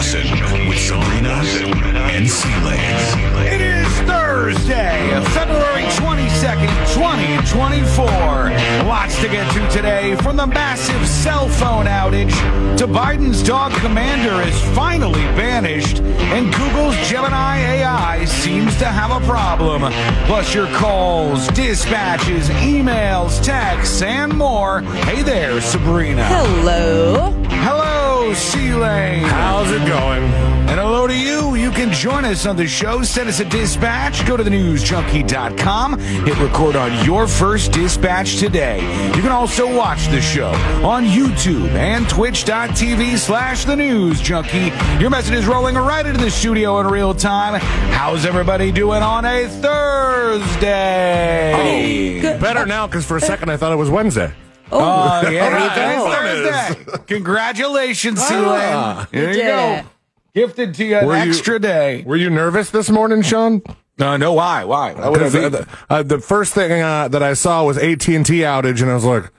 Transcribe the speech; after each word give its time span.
Lawson 0.00 0.66
with 0.66 0.78
Sabrina 0.78 1.28
and 2.08 2.26
C-Lane. 2.26 3.52
It 3.52 3.60
is 3.60 3.86
Thursday, 4.08 5.20
February 5.34 5.82
22nd, 5.82 6.70
2024. 6.94 8.06
Lots 8.88 9.20
to 9.20 9.28
get 9.28 9.52
to 9.52 9.68
today 9.68 10.16
from 10.16 10.36
the 10.38 10.46
massive 10.46 11.06
cell 11.06 11.50
phone 11.50 11.84
outage 11.84 12.32
to 12.78 12.86
Biden's 12.86 13.42
dog 13.42 13.72
commander 13.72 14.40
is 14.40 14.58
finally 14.74 15.20
banished 15.36 16.00
and 16.00 16.50
Google's 16.54 16.96
Gemini 17.06 17.58
AI 17.58 18.24
seems 18.24 18.78
to 18.78 18.86
have 18.86 19.10
a 19.10 19.26
problem. 19.26 19.82
Plus 20.24 20.54
your 20.54 20.68
calls, 20.68 21.46
dispatches, 21.48 22.48
emails, 22.48 23.44
texts, 23.44 24.00
and 24.00 24.32
more. 24.32 24.80
Hey 24.80 25.22
there, 25.22 25.60
Sabrina. 25.60 26.24
Hello. 26.24 27.49
Hello, 28.30 28.38
C-Lane. 28.38 29.24
How's 29.24 29.72
it 29.72 29.84
going? 29.88 30.22
And 30.22 30.78
hello 30.78 31.08
to 31.08 31.18
you. 31.18 31.56
You 31.56 31.72
can 31.72 31.92
join 31.92 32.24
us 32.24 32.46
on 32.46 32.54
the 32.56 32.68
show. 32.68 33.02
Send 33.02 33.28
us 33.28 33.40
a 33.40 33.44
dispatch. 33.44 34.24
Go 34.24 34.36
to 34.36 34.44
thenewsjunkie.com. 34.44 35.98
Hit 35.98 36.38
record 36.38 36.76
on 36.76 37.04
your 37.04 37.26
first 37.26 37.72
dispatch 37.72 38.38
today. 38.38 38.76
You 39.16 39.20
can 39.20 39.32
also 39.32 39.76
watch 39.76 40.06
the 40.10 40.20
show 40.20 40.52
on 40.84 41.06
YouTube 41.06 41.70
and 41.70 42.08
twitch.tv 42.08 43.18
slash 43.18 43.64
the 43.64 43.74
news 43.74 44.20
junkie. 44.20 44.70
Your 45.00 45.10
message 45.10 45.34
is 45.34 45.46
rolling 45.46 45.74
right 45.74 46.06
into 46.06 46.20
the 46.20 46.30
studio 46.30 46.78
in 46.78 46.86
real 46.86 47.12
time. 47.12 47.60
How's 47.90 48.24
everybody 48.24 48.70
doing 48.70 49.02
on 49.02 49.24
a 49.24 49.48
Thursday? 49.48 50.62
Oh, 52.22 52.38
better 52.38 52.64
now 52.64 52.86
because 52.86 53.04
for 53.04 53.16
a 53.16 53.20
second 53.20 53.50
I 53.50 53.56
thought 53.56 53.72
it 53.72 53.76
was 53.76 53.90
Wednesday. 53.90 54.32
Oh, 54.72 55.28
yeah. 55.30 55.74
There 55.74 55.96
you 55.96 56.74
Thursday. 56.74 57.02
Congratulations, 57.06 58.20
Ah. 58.22 59.06
C-Lane. 59.10 59.24
There 59.24 59.36
you 59.36 59.42
go. 59.42 59.72
it. 59.74 59.84
Gifted 60.34 60.74
to 60.74 60.84
you 60.84 60.96
an 60.98 61.06
Were 61.06 61.16
you- 61.16 61.30
extra 61.30 61.58
day. 61.58 62.02
Were 62.06 62.16
you 62.16 62.30
nervous 62.30 62.70
this 62.70 62.88
morning, 62.90 63.22
Shawn? 63.22 63.62
No, 63.98 64.16
no, 64.16 64.32
why? 64.32 64.64
Why? 64.64 64.92
Why 64.94 65.08
would 65.08 65.20
I 65.20 65.24
'Cause, 65.24 65.32
be? 65.34 65.44
uh, 65.44 65.48
the, 65.50 65.66
uh, 65.90 66.02
the 66.02 66.18
first 66.20 66.54
thing 66.54 66.80
uh, 66.80 67.08
that 67.08 67.22
I 67.22 67.34
saw 67.34 67.64
was 67.64 67.76
AT 67.78 68.14
and 68.14 68.24
T 68.24 68.38
outage, 68.38 68.80
and 68.80 68.90
I 68.90 68.94
was 68.94 69.04
like, 69.04 69.30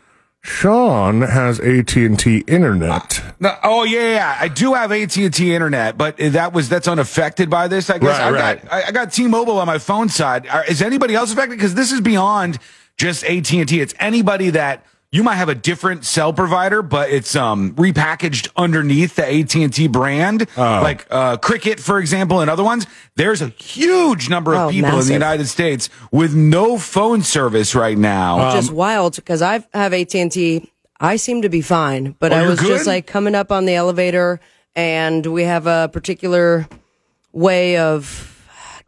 Shawn 0.44 1.22
has 1.22 1.60
AT 1.60 1.96
and 1.96 2.18
T 2.20 2.44
internet. 2.48 3.22
No, 3.40 3.56
oh 3.64 3.84
yeah, 3.84 4.14
yeah, 4.14 4.38
I 4.40 4.48
do 4.48 4.74
have 4.74 4.92
AT 4.92 5.16
and 5.18 5.34
T 5.34 5.54
internet, 5.54 5.98
but 5.98 6.18
that 6.18 6.52
was 6.52 6.68
that's 6.68 6.88
unaffected 6.88 7.50
by 7.50 7.68
this. 7.68 7.90
I 7.90 8.00
guess 8.00 8.10
Right, 8.20 8.22
I've 8.22 8.34
right. 8.34 8.64
got 8.64 8.74
I, 8.74 8.84
I 8.88 8.92
got 8.92 9.14
T-Mobile 9.14 9.60
on 9.60 9.68
my 9.68 9.78
phone 9.78 10.10
side. 10.10 10.48
Are- 10.48 10.66
Is 10.66 10.82
anybody 10.82 11.14
else 11.16 11.32
affected? 11.32 11.58
Because 11.58 11.76
this 11.76 11.92
is 11.92 12.02
beyond 12.02 12.58
just 12.98 13.24
AT 13.24 13.52
and 13.60 13.70
T. 13.70 13.82
It's 13.82 13.94
anybody 14.00 14.50
that 14.52 14.84
you 15.12 15.24
might 15.24 15.36
have 15.36 15.50
a 15.50 15.56
different 15.56 16.06
cell 16.06 16.32
provider, 16.32 16.82
but 16.82 17.10
it's 17.10 17.36
um 17.36 17.74
repackaged 17.76 18.50
underneath 18.56 19.16
the 19.16 19.26
AT 19.28 19.54
and 19.56 19.74
T 19.74 19.88
brand, 19.88 20.48
Oh. 20.58 20.62
like 20.82 21.06
uh, 21.12 21.38
Cricket, 21.38 21.80
for 21.80 22.00
example, 22.00 22.40
and 22.40 22.50
other 22.50 22.64
ones. 22.64 22.88
There's 23.16 23.42
a 23.42 23.50
huge 23.50 24.30
number 24.30 24.54
of 24.56 24.62
Oh, 24.62 24.70
people 24.72 24.98
in 25.00 25.06
the 25.06 25.14
United 25.14 25.48
States 25.48 25.90
with 26.12 26.34
no 26.34 26.78
phone 26.78 27.22
service 27.24 27.76
right 27.76 27.98
now. 27.98 28.40
Uh, 28.40 28.54
Just 28.54 28.72
wild 28.72 29.16
because 29.18 29.42
I 29.42 29.64
have 29.74 29.94
AT 29.94 30.16
and 30.16 30.32
T. 30.32 30.72
I 31.00 31.18
seem 31.18 31.42
to 31.42 31.50
be 31.50 31.62
fine, 31.62 32.16
but 32.20 32.32
Oh, 32.32 32.38
I 32.38 32.48
was 32.48 32.60
good? 32.60 32.68
just 32.70 32.88
like 32.88 33.06
coming 33.08 33.36
up 33.36 33.52
on 33.52 33.66
the 33.66 33.74
elevator, 33.76 34.40
and 34.76 35.26
we 35.26 35.44
have 35.44 35.68
a 35.68 35.90
particular 35.92 36.68
way 37.34 37.78
of 37.78 38.31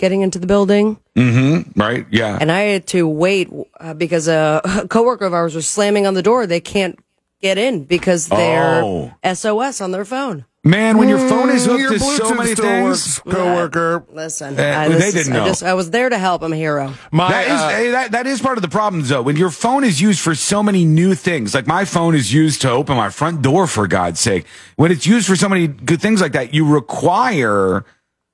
getting 0.04 0.22
into 0.22 0.38
the 0.38 0.48
building, 0.48 1.00
Mm-hmm. 1.16 1.80
right? 1.80 2.06
Yeah. 2.12 2.38
and 2.42 2.52
I 2.52 2.62
had 2.76 2.88
to 2.88 3.08
wait 3.08 3.48
uh, 3.80 3.94
because 3.94 4.28
a, 4.28 4.60
a 4.66 4.88
coworker 4.96 5.26
of 5.26 5.34
ours 5.34 5.56
was 5.56 5.66
slamming 5.66 6.06
on 6.06 6.14
the 6.14 6.22
door. 6.24 6.46
They 6.46 6.60
can't 6.60 7.00
get 7.42 7.58
in 7.58 7.86
because 7.86 8.28
they're 8.28 8.82
Oh. 8.84 9.14
SOS 9.24 9.80
on 9.80 9.92
their 9.92 10.04
phone. 10.06 10.44
Man, 10.66 10.98
when 10.98 11.10
your 11.10 11.20
phone 11.20 11.50
is 11.50 11.66
hooked 11.66 11.80
Your 11.82 11.92
to 11.94 12.00
so 12.00 12.34
many 12.36 12.52
still 12.54 12.64
things, 12.66 13.22
works, 13.26 13.36
coworker. 13.38 14.06
Listen, 14.14 14.58
Uh, 14.58 14.64
I, 14.64 14.88
they 14.88 15.12
didn't 15.12 15.34
know. 15.34 15.44
I, 15.44 15.48
just, 15.48 15.62
I 15.64 15.74
was 15.74 15.90
there 15.92 16.08
to 16.10 16.18
help. 16.18 16.42
I'm 16.42 16.54
a 16.54 16.56
hero. 16.56 16.94
My 17.12 17.30
That 17.32 17.46
is 17.48 17.62
uh, 17.62 17.70
hey, 17.70 17.92
that, 17.92 18.12
that 18.14 18.28
is 18.28 18.40
part 18.42 18.58
of 18.58 18.62
the 18.62 18.70
problem 18.70 19.04
though. 19.04 19.22
When 19.22 19.36
your 19.36 19.50
phone 19.52 19.84
is 19.84 20.00
used 20.02 20.22
for 20.22 20.34
so 20.36 20.64
many 20.64 20.86
new 20.86 21.16
things, 21.16 21.54
like 21.54 21.68
my 21.68 21.84
phone 21.86 22.16
is 22.16 22.32
used 22.34 22.62
to 22.62 22.70
open 22.72 22.96
my 22.96 23.10
front 23.10 23.42
door 23.42 23.68
for 23.68 23.88
God's 23.88 24.22
sake. 24.22 24.46
When 24.78 24.90
it's 24.92 25.06
used 25.06 25.28
for 25.28 25.36
so 25.36 25.50
many 25.50 25.68
good 25.68 26.02
things 26.02 26.22
like 26.22 26.32
that, 26.32 26.54
you 26.54 26.66
require 26.66 27.84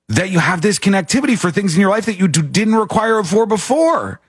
that 0.09 0.29
you 0.29 0.39
have 0.39 0.61
this 0.61 0.77
connectivity 0.79 1.37
for 1.37 1.49
things 1.51 1.73
in 1.75 1.81
your 1.81 1.89
life 1.89 2.05
that 2.07 2.19
you 2.19 2.27
d- 2.27 2.41
didn't 2.41 2.75
require 2.75 3.19
it 3.19 3.25
for 3.25 3.45
before. 3.45 4.19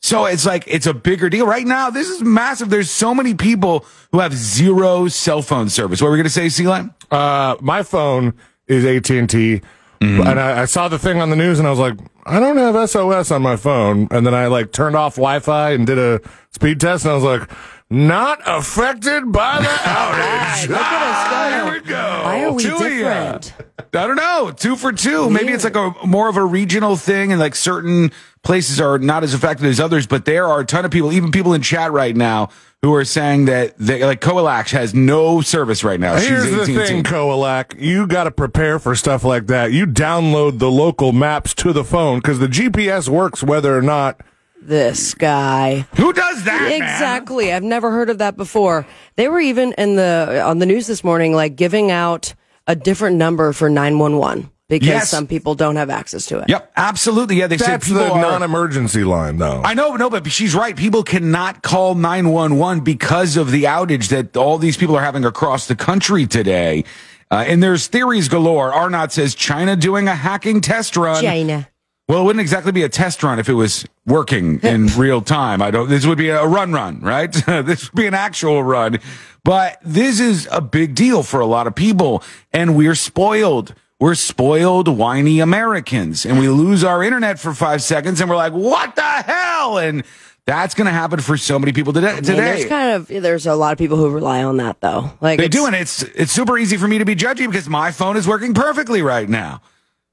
So 0.00 0.24
it's 0.24 0.44
like 0.44 0.64
it's 0.66 0.86
a 0.86 0.94
bigger 0.94 1.30
deal 1.30 1.46
right 1.46 1.64
now. 1.66 1.88
This 1.90 2.08
is 2.08 2.22
massive. 2.22 2.70
There's 2.70 2.90
so 2.90 3.14
many 3.14 3.34
people 3.34 3.86
who 4.10 4.18
have 4.18 4.34
zero 4.34 5.06
cell 5.06 5.42
phone 5.42 5.68
service. 5.68 6.00
What 6.02 6.08
were 6.08 6.12
we 6.12 6.18
going 6.18 6.24
to 6.24 6.30
say, 6.30 6.48
C-Lane? 6.48 6.92
uh, 7.12 7.54
my 7.60 7.82
phone 7.84 8.34
is 8.66 8.84
AT 8.84 9.08
and 9.10 9.30
T, 9.30 9.60
Mm-hmm. 10.00 10.26
and 10.26 10.40
I, 10.40 10.62
I 10.62 10.64
saw 10.64 10.88
the 10.88 10.98
thing 10.98 11.20
on 11.20 11.30
the 11.30 11.36
news, 11.36 11.60
and 11.60 11.68
I 11.68 11.70
was 11.70 11.78
like, 11.78 11.96
I 12.26 12.40
don't 12.40 12.56
have 12.56 12.90
SOS 12.90 13.30
on 13.30 13.40
my 13.42 13.54
phone, 13.54 14.08
and 14.10 14.26
then 14.26 14.34
I 14.34 14.48
like 14.48 14.72
turned 14.72 14.96
off 14.96 15.14
Wi-Fi 15.14 15.70
and 15.70 15.86
did 15.86 15.96
a 15.96 16.20
speed 16.50 16.80
test, 16.80 17.04
and 17.04 17.12
I 17.12 17.14
was 17.14 17.22
like, 17.22 17.48
not 17.92 18.40
affected 18.46 19.30
by 19.30 19.58
the 19.58 19.64
outage. 19.68 20.68
Look 20.68 20.78
at 20.78 21.02
us 21.02 21.30
go. 21.30 21.36
Ah, 21.36 21.48
There 21.64 21.72
we 21.72 21.80
go. 21.80 22.20
Why 22.24 22.44
are 22.44 22.52
we 22.52 22.62
Two 22.62 22.78
different? 22.78 23.52
I 23.94 24.06
don't 24.06 24.16
know. 24.16 24.50
Two 24.56 24.76
for 24.76 24.92
two. 24.92 25.28
Maybe 25.28 25.52
it's 25.52 25.64
like 25.64 25.76
a 25.76 25.94
more 26.06 26.28
of 26.28 26.36
a 26.36 26.44
regional 26.44 26.96
thing, 26.96 27.30
and 27.30 27.38
like 27.40 27.54
certain 27.54 28.10
places 28.42 28.80
are 28.80 28.98
not 28.98 29.22
as 29.22 29.34
affected 29.34 29.66
as 29.66 29.78
others. 29.80 30.06
But 30.06 30.24
there 30.24 30.46
are 30.46 30.60
a 30.60 30.64
ton 30.64 30.84
of 30.84 30.90
people, 30.90 31.12
even 31.12 31.30
people 31.30 31.52
in 31.52 31.60
chat 31.62 31.92
right 31.92 32.16
now, 32.16 32.48
who 32.80 32.94
are 32.94 33.04
saying 33.04 33.44
that 33.46 33.76
they, 33.78 34.02
like 34.04 34.20
Coalax 34.22 34.70
has 34.70 34.94
no 34.94 35.42
service 35.42 35.84
right 35.84 36.00
now. 36.00 36.16
Here's 36.16 36.50
the 36.50 36.62
AT&T. 36.62 36.74
thing, 36.74 37.02
Coalac. 37.02 37.78
You 37.78 38.06
got 38.06 38.24
to 38.24 38.30
prepare 38.30 38.78
for 38.78 38.94
stuff 38.94 39.24
like 39.24 39.48
that. 39.48 39.72
You 39.72 39.86
download 39.86 40.58
the 40.58 40.70
local 40.70 41.12
maps 41.12 41.52
to 41.56 41.72
the 41.74 41.84
phone 41.84 42.18
because 42.20 42.38
the 42.38 42.48
GPS 42.48 43.08
works 43.10 43.42
whether 43.42 43.76
or 43.76 43.82
not. 43.82 44.20
This 44.64 45.14
guy. 45.14 45.86
Who 45.96 46.12
does 46.12 46.44
that? 46.44 46.62
man? 46.62 46.72
Exactly. 46.82 47.52
I've 47.52 47.64
never 47.64 47.90
heard 47.90 48.10
of 48.10 48.18
that 48.18 48.36
before. 48.36 48.86
They 49.16 49.28
were 49.28 49.40
even 49.40 49.72
in 49.76 49.96
the 49.96 50.40
on 50.44 50.58
the 50.58 50.66
news 50.66 50.86
this 50.86 51.02
morning, 51.02 51.34
like 51.34 51.56
giving 51.56 51.90
out 51.90 52.34
a 52.68 52.76
different 52.76 53.16
number 53.16 53.52
for 53.52 53.68
nine 53.68 53.98
one 53.98 54.18
one 54.18 54.50
because 54.68 54.86
Yes. 54.88 55.08
some 55.10 55.26
people 55.26 55.54
don't 55.56 55.74
have 55.76 55.90
access 55.90 56.26
to 56.26 56.38
it. 56.38 56.48
Yep, 56.48 56.72
absolutely. 56.76 57.36
Yeah, 57.36 57.48
they 57.48 57.58
said 57.58 57.68
That's 57.80 57.88
people 57.88 58.04
the 58.04 58.10
are. 58.12 58.22
non-emergency 58.22 59.02
line, 59.04 59.36
though. 59.38 59.60
I 59.64 59.74
know, 59.74 59.96
no, 59.96 60.08
but 60.08 60.30
she's 60.30 60.54
right. 60.54 60.74
People 60.76 61.02
cannot 61.02 61.62
call 61.62 61.94
911 61.96 62.84
because 62.84 63.36
of 63.36 63.50
the 63.50 63.64
outage 63.64 64.08
that 64.10 64.36
all 64.36 64.58
these 64.58 64.76
people 64.76 64.96
are 64.96 65.02
having 65.02 65.24
across 65.24 65.66
the 65.66 65.74
country 65.76 66.26
today. 66.26 66.84
Uh, 67.30 67.44
and 67.46 67.62
there's 67.62 67.86
theories 67.88 68.28
galore. 68.28 68.72
Arnott 68.72 69.10
says 69.10 69.34
China 69.34 69.74
doing 69.74 70.06
a 70.06 70.14
hacking 70.14 70.60
test 70.60 70.96
run. 70.96 71.20
China. 71.22 71.68
Well, 72.08 72.20
it 72.20 72.24
wouldn't 72.24 72.40
exactly 72.40 72.72
be 72.72 72.82
a 72.82 72.88
test 72.88 73.22
run 73.22 73.38
if 73.38 73.48
it 73.48 73.54
was 73.54 73.86
working 74.06 74.60
in 74.60 74.88
real 74.96 75.22
time. 75.22 75.62
I 75.62 75.70
don't, 75.70 75.88
this 75.88 76.04
would 76.04 76.18
be 76.18 76.28
a 76.28 76.44
run 76.44 76.72
run, 76.72 77.00
right? 77.00 77.32
this 77.46 77.90
would 77.90 77.96
be 77.96 78.06
an 78.06 78.14
actual 78.14 78.62
run. 78.62 78.98
But 79.44 79.78
this 79.82 80.20
is 80.20 80.48
a 80.50 80.60
big 80.60 80.94
deal 80.94 81.22
for 81.22 81.40
a 81.40 81.46
lot 81.46 81.66
of 81.66 81.74
people. 81.74 82.22
And 82.52 82.76
we're 82.76 82.96
spoiled. 82.96 83.74
We're 84.00 84.16
spoiled, 84.16 84.88
whiny 84.88 85.38
Americans. 85.38 86.26
And 86.26 86.38
we 86.38 86.48
lose 86.48 86.82
our 86.82 87.04
internet 87.04 87.38
for 87.38 87.54
five 87.54 87.82
seconds 87.82 88.20
and 88.20 88.28
we're 88.28 88.36
like, 88.36 88.52
what 88.52 88.96
the 88.96 89.02
hell? 89.02 89.78
And 89.78 90.02
that's 90.44 90.74
going 90.74 90.86
to 90.86 90.92
happen 90.92 91.20
for 91.20 91.36
so 91.36 91.58
many 91.58 91.72
people 91.72 91.92
today. 91.92 92.16
And 92.16 92.26
today. 92.26 92.36
there's 92.36 92.64
kind 92.66 92.96
of 92.96 93.06
there's 93.06 93.46
a 93.46 93.54
lot 93.54 93.72
of 93.72 93.78
people 93.78 93.96
who 93.96 94.10
rely 94.10 94.42
on 94.42 94.56
that 94.56 94.80
though. 94.80 95.12
Like 95.20 95.38
They 95.38 95.48
do, 95.48 95.66
and 95.66 95.76
it's 95.76 96.02
it's 96.02 96.32
super 96.32 96.58
easy 96.58 96.76
for 96.76 96.88
me 96.88 96.98
to 96.98 97.04
be 97.04 97.14
judgy 97.14 97.46
because 97.46 97.68
my 97.68 97.92
phone 97.92 98.16
is 98.16 98.26
working 98.26 98.54
perfectly 98.54 99.02
right 99.02 99.28
now. 99.28 99.60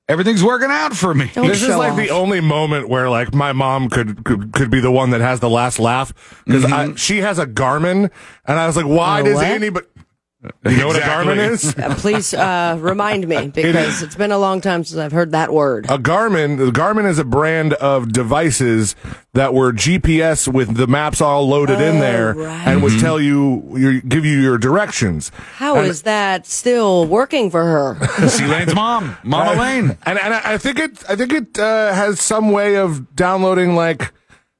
Everything's 0.10 0.44
working 0.44 0.72
out 0.72 0.96
for 0.96 1.14
me. 1.14 1.30
Don't 1.36 1.48
This 1.48 1.62
is 1.62 1.70
like 1.70 1.92
off. 1.92 1.98
the 1.98 2.10
only 2.10 2.42
moment 2.42 2.90
where 2.90 3.12
like 3.12 3.32
my 3.32 3.54
mom 3.54 3.90
could 3.90 4.26
could, 4.26 4.52
could 4.54 4.72
be 4.72 4.80
the 4.80 4.92
one 4.92 5.12
that 5.12 5.22
has 5.22 5.40
the 5.40 5.50
last 5.50 5.78
laugh 5.78 6.42
because 6.46 6.64
mm-hmm. 6.64 6.96
she 6.96 7.20
has 7.20 7.38
a 7.38 7.46
Garmin, 7.46 8.10
and 8.46 8.60
I 8.60 8.66
was 8.66 8.76
like, 8.76 8.88
why 8.88 9.20
A 9.20 9.24
does 9.24 9.36
what? 9.36 9.46
anybody? 9.46 9.86
You 10.42 10.50
know 10.64 10.72
Exactly. 10.72 10.86
what 10.86 10.96
a 10.96 11.02
Garmin 11.02 11.52
is? 11.52 11.78
Uh, 11.78 11.96
please 11.96 12.34
uh, 12.34 12.78
remind 12.80 13.28
me 13.28 13.48
because 13.54 14.02
it's 14.02 14.16
been 14.16 14.32
a 14.32 14.38
long 14.38 14.62
time 14.62 14.86
since 14.86 14.98
I've 14.98 15.12
heard 15.12 15.32
that 15.32 15.52
word. 15.52 15.86
A 15.88 15.98
Garmin, 15.98 16.58
the 16.58 16.72
Garmin 16.72 17.06
is 17.06 17.20
a 17.20 17.26
brand 17.26 17.74
of 17.74 18.14
devices 18.14 18.96
that 19.34 19.54
were 19.54 19.74
GPS 19.74 20.48
with 20.48 20.78
the 20.78 20.88
maps 20.88 21.20
all 21.20 21.46
loaded 21.46 21.82
in 21.82 22.00
there 22.00 22.34
right. 22.36 22.68
and 22.70 22.82
would 22.82 22.98
tell 23.02 23.20
you, 23.20 23.64
your, 23.78 24.00
give 24.00 24.24
you 24.24 24.40
your 24.40 24.58
directions. 24.58 25.30
How 25.56 25.76
is 25.82 26.04
that 26.04 26.46
still 26.46 27.06
working 27.06 27.52
for 27.52 27.64
her? 27.64 28.08
C 28.30 28.46
Lane's 28.46 28.74
mom, 28.74 29.18
Mama 29.24 29.60
Lane. 29.60 29.98
And, 30.06 30.18
and 30.18 30.34
I 30.34 30.54
I 30.54 30.58
think 30.58 30.80
it, 30.80 31.04
I 31.10 31.18
think 31.18 31.34
it 31.34 31.60
uh, 31.60 31.94
has 31.94 32.22
some 32.22 32.52
way 32.52 32.78
of 32.78 33.14
downloading 33.14 33.76
like, 33.76 34.14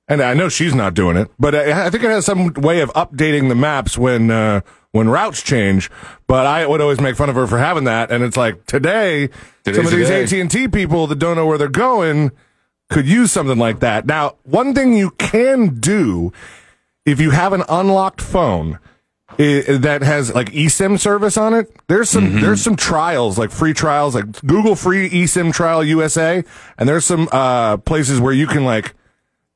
and 0.10 0.22
I 0.22 0.34
know 0.34 0.50
she's 0.50 0.76
not 0.76 0.94
doing 0.96 1.16
it, 1.16 1.32
but 1.40 1.56
I, 1.56 1.86
I 1.86 1.90
think 1.90 2.04
it 2.04 2.10
has 2.10 2.26
some 2.26 2.52
way 2.54 2.82
of 2.82 2.90
updating 2.94 3.48
the 3.48 3.56
maps 3.56 3.98
when 3.98 4.30
uh, 4.32 4.62
when 4.92 5.08
routes 5.08 5.42
change. 5.42 5.90
But 6.28 6.46
I 6.46 6.66
would 6.68 6.82
always 6.82 7.00
make 7.00 7.16
fun 7.16 7.30
of 7.30 7.36
her 7.36 7.48
for 7.48 7.58
having 7.60 7.86
that, 7.86 8.12
and 8.12 8.24
it's 8.24 8.36
like 8.38 8.66
today, 8.66 9.30
Today's 9.64 9.78
some 9.78 9.86
of 9.86 9.92
these. 9.92 10.10
AT 10.10 10.32
and 10.34 10.50
T 10.52 10.68
people 10.68 11.08
that 11.08 11.20
don't 11.20 11.36
know 11.38 11.46
where 11.46 11.58
they're 11.58 11.70
going 11.70 12.32
could 12.90 13.08
use 13.08 13.32
something 13.32 13.58
like 13.60 13.80
that. 13.82 14.06
Now, 14.08 14.36
one 14.44 14.74
thing 14.74 14.94
you 14.94 15.12
can 15.12 15.80
do 15.80 16.34
if 17.06 17.22
you 17.22 17.30
have 17.30 17.54
an 17.54 17.64
unlocked 17.70 18.20
phone 18.20 18.80
i- 19.38 19.64
that 19.68 20.02
has 20.02 20.34
like 20.34 20.50
eSIM 20.52 21.00
service 21.00 21.38
on 21.38 21.54
it. 21.54 21.72
There's 21.88 22.10
some 22.10 22.26
Mm-hmm. 22.28 22.42
there's 22.42 22.62
some 22.64 22.76
trials 22.76 23.38
like 23.38 23.52
free 23.52 23.74
trials 23.74 24.16
like 24.16 24.42
Google 24.46 24.76
free 24.76 25.08
eSIM 25.10 25.54
trial 25.54 25.84
USA, 25.84 26.44
and 26.80 26.90
there's 26.90 27.06
some 27.06 27.30
uh 27.32 27.78
places 27.78 28.20
where 28.20 28.34
you 28.34 28.48
can 28.48 28.66
like 28.66 28.96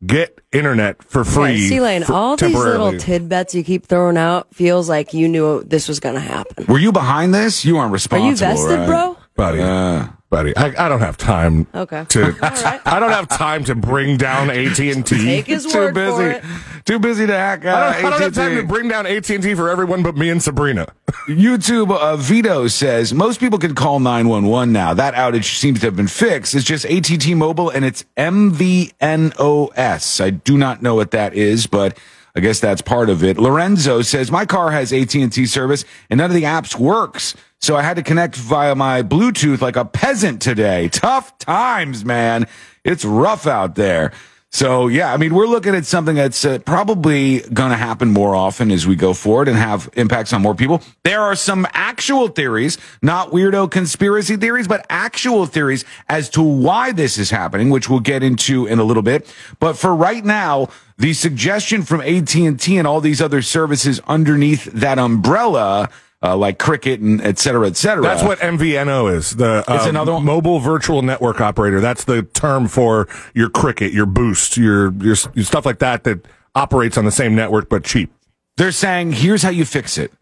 get 0.06 0.40
internet 0.52 1.04
for 1.04 1.24
free. 1.24 1.68
C 1.68 1.80
Lane, 1.80 2.04
all 2.04 2.36
these 2.36 2.54
little 2.54 2.98
tidbits 2.98 3.56
you 3.56 3.64
keep 3.64 3.86
throwing 3.86 4.18
out 4.18 4.54
feels 4.54 4.90
like 4.90 5.14
you 5.14 5.28
knew 5.28 5.64
this 5.64 5.88
was 5.88 6.00
going 6.00 6.16
to 6.16 6.22
happen. 6.22 6.66
Were 6.68 6.80
you 6.80 6.92
behind 6.92 7.34
this? 7.34 7.66
You 7.66 7.78
aren't 7.78 7.94
responsible. 7.94 8.28
Are 8.28 8.30
you 8.30 8.36
vested, 8.36 8.80
right? 8.80 8.88
bro? 8.88 9.18
buddy. 9.36 9.62
Uh, 9.62 10.08
buddy, 10.34 10.58
I, 10.58 10.86
I 10.86 10.90
don't 10.90 11.02
have 11.02 11.16
time. 11.16 11.68
Okay. 11.76 12.06
To, 12.10 12.24
All 12.26 12.32
right. 12.32 12.82
I 12.86 13.00
don't 13.00 13.12
have 13.12 13.28
time 13.28 13.66
to 13.66 13.76
bring 13.76 14.18
down 14.18 14.50
AT 14.50 14.80
and 14.80 15.06
T. 15.06 15.18
Take 15.24 15.46
his 15.46 15.68
too 15.68 15.78
word 15.78 15.94
busy. 15.94 16.16
for 16.16 16.30
it. 16.32 16.44
Too 16.86 16.98
busy 16.98 17.28
to 17.28 17.34
hack. 17.34 17.64
Uh, 17.64 17.70
I 17.70 18.02
don't, 18.02 18.06
I 18.06 18.10
don't 18.10 18.12
have 18.14 18.22
AT&T. 18.22 18.36
time 18.36 18.56
to 18.56 18.64
bring 18.64 18.88
down 18.88 19.06
AT 19.06 19.30
and 19.30 19.44
T 19.44 19.54
for 19.54 19.70
everyone 19.70 20.02
but 20.02 20.18
me 20.18 20.32
and 20.32 20.42
Sabrina. 20.42 20.88
YouTube 21.28 21.96
uh, 21.96 22.18
Vito 22.18 22.68
says 22.68 23.14
most 23.14 23.40
people 23.40 23.60
can 23.60 23.76
call 23.76 24.00
911 24.00 24.74
now. 24.74 24.96
That 24.96 25.14
outage 25.14 25.60
seems 25.60 25.82
to 25.82 25.86
have 25.86 25.96
been 25.96 26.08
fixed. 26.08 26.56
It's 26.56 26.66
just 26.66 26.86
ATT 26.86 27.28
Mobile 27.38 27.70
and 27.70 27.86
it's 27.86 28.04
MVNOs. 28.18 30.20
I 30.20 30.32
do 30.32 30.58
not 30.58 30.82
know 30.82 30.96
what 30.96 31.12
that 31.12 31.36
is, 31.36 31.68
but 31.68 31.96
I 32.36 32.40
guess 32.40 32.60
that's 32.60 32.82
part 32.82 33.10
of 33.10 33.24
it. 33.24 33.38
Lorenzo 33.38 34.02
says 34.02 34.32
my 34.32 34.46
car 34.46 34.72
has 34.72 34.92
AT&T 34.92 35.46
service 35.46 35.86
and 36.10 36.18
none 36.18 36.32
of 36.32 36.36
the 36.36 36.44
apps 36.44 36.76
works. 36.76 37.36
So 37.62 37.76
I 37.76 37.84
had 37.84 37.96
to 37.98 38.04
connect 38.04 38.36
via 38.36 38.76
my 38.76 39.04
Bluetooth 39.04 39.62
like 39.62 39.76
a 39.76 39.86
peasant 39.86 40.42
today. 40.42 40.90
Tough 40.90 41.38
times, 41.38 42.04
man. 42.04 42.48
It's 42.84 43.06
rough 43.06 43.46
out 43.46 43.76
there. 43.76 44.12
So 44.54 44.88
yeah, 44.88 45.12
I 45.12 45.18
mean, 45.18 45.34
we're 45.34 45.48
looking 45.48 45.74
at 45.74 45.84
something 45.84 46.16
that's 46.16 46.46
uh, 46.46 46.60
probably 46.60 47.40
going 47.40 47.72
to 47.72 47.76
happen 47.76 48.10
more 48.10 48.36
often 48.36 48.70
as 48.70 48.86
we 48.86 48.96
go 48.96 49.14
forward 49.14 49.48
and 49.48 49.58
have 49.58 49.90
impacts 49.94 50.32
on 50.32 50.44
more 50.44 50.54
people. 50.54 50.84
There 51.04 51.22
are 51.22 51.36
some 51.36 51.66
actual 51.74 52.28
theories, 52.28 52.78
not 53.02 53.32
weirdo 53.32 53.72
conspiracy 53.72 54.38
theories, 54.38 54.68
but 54.68 54.86
actual 54.92 55.48
theories 55.48 55.86
as 56.08 56.30
to 56.32 56.44
why 56.44 56.92
this 56.92 57.18
is 57.18 57.32
happening, 57.32 57.72
which 57.72 57.90
we'll 57.90 58.00
get 58.00 58.22
into 58.22 58.68
in 58.68 58.78
a 58.78 58.84
little 58.84 59.02
bit. 59.02 59.34
But 59.60 59.76
for 59.76 59.96
right 59.96 60.24
now, 60.24 60.70
the 60.98 61.14
suggestion 61.14 61.82
from 61.84 62.02
AT&T 62.02 62.78
and 62.78 62.88
all 62.88 63.02
these 63.02 63.22
other 63.22 63.42
services 63.42 64.00
underneath 64.08 64.66
that 64.66 65.00
umbrella, 65.00 65.90
uh, 66.22 66.38
like 66.38 66.60
Cricket 66.60 67.00
and 67.02 67.20
et 67.22 67.38
cetera, 67.40 67.68
et 67.68 67.76
cetera. 67.76 68.04
That's 68.04 68.24
what 68.24 68.40
MVNO 68.40 69.14
is. 69.14 69.36
The 69.36 69.64
uh, 69.70 69.76
It's 69.76 69.86
another 69.86 70.14
one? 70.14 70.24
mobile 70.26 70.60
virtual 70.60 71.02
network 71.02 71.42
operator. 71.42 71.80
That's 71.82 72.04
the 72.06 72.24
term 72.24 72.68
for 72.68 73.08
your 73.34 73.50
Cricket, 73.50 73.92
your 73.92 74.06
Boost, 74.06 74.56
your, 74.58 74.94
your 74.94 75.16
your 75.34 75.46
stuff 75.46 75.66
like 75.66 75.80
that 75.80 76.04
that 76.06 76.26
operates 76.56 76.98
on 76.98 77.06
the 77.06 77.12
same 77.12 77.34
network 77.36 77.68
but 77.68 77.84
cheap. 77.84 78.14
they're 78.58 78.72
saying 78.72 79.12
here's 79.12 79.42
how 79.42 79.50
you 79.50 79.66
fix 79.66 79.98
it 79.98 80.14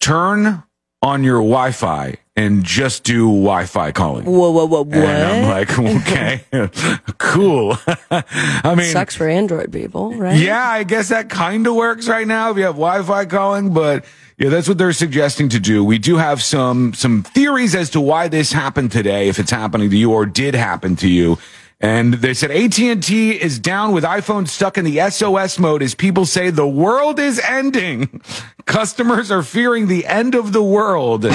turn 0.00 0.62
on 1.00 1.24
your 1.24 1.36
wi-fi 1.38 2.14
and 2.34 2.64
just 2.64 3.04
do 3.04 3.26
wi-fi 3.26 3.92
calling 3.92 4.24
Whoa, 4.24 4.50
whoa, 4.50 4.64
whoa, 4.66 4.82
what? 4.84 4.96
and 4.96 5.22
i'm 5.22 5.48
like 5.48 5.78
okay 6.06 6.44
cool 7.18 7.76
i 8.10 8.74
mean 8.74 8.90
Sucks 8.90 9.14
for 9.14 9.28
Android 9.28 9.70
people, 9.72 10.14
right? 10.14 10.38
yeah 10.38 10.66
i 10.66 10.82
guess 10.84 11.10
that 11.10 11.28
kind 11.28 11.66
of 11.66 11.74
works 11.74 12.08
right 12.08 12.26
now 12.26 12.50
if 12.50 12.56
you 12.56 12.62
have 12.64 12.74
wi-fi 12.74 13.26
calling 13.26 13.74
but 13.74 14.04
yeah 14.38 14.48
that's 14.48 14.66
what 14.66 14.78
they're 14.78 14.92
suggesting 14.94 15.48
to 15.50 15.60
do 15.60 15.84
we 15.84 15.98
do 15.98 16.16
have 16.16 16.42
some 16.42 16.94
some 16.94 17.22
theories 17.22 17.74
as 17.74 17.90
to 17.90 18.00
why 18.00 18.28
this 18.28 18.52
happened 18.52 18.90
today 18.90 19.28
if 19.28 19.38
it's 19.38 19.50
happening 19.50 19.90
to 19.90 19.96
you 19.96 20.10
or 20.12 20.24
did 20.24 20.54
happen 20.54 20.96
to 20.96 21.08
you 21.08 21.36
and 21.84 22.14
they 22.14 22.32
said 22.32 22.52
AT&T 22.52 23.32
is 23.42 23.58
down 23.58 23.90
with 23.92 24.04
iPhone 24.04 24.46
stuck 24.46 24.78
in 24.78 24.84
the 24.84 25.00
SOS 25.10 25.58
mode 25.58 25.82
as 25.82 25.96
people 25.96 26.26
say 26.26 26.50
the 26.50 26.64
world 26.64 27.18
is 27.18 27.40
ending. 27.40 28.20
Customers 28.66 29.32
are 29.32 29.42
fearing 29.42 29.88
the 29.88 30.06
end 30.06 30.36
of 30.36 30.52
the 30.52 30.62
world. 30.62 31.26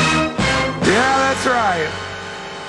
Yeah, 0.98 1.34
that's 1.34 1.46
right. 1.46 2.04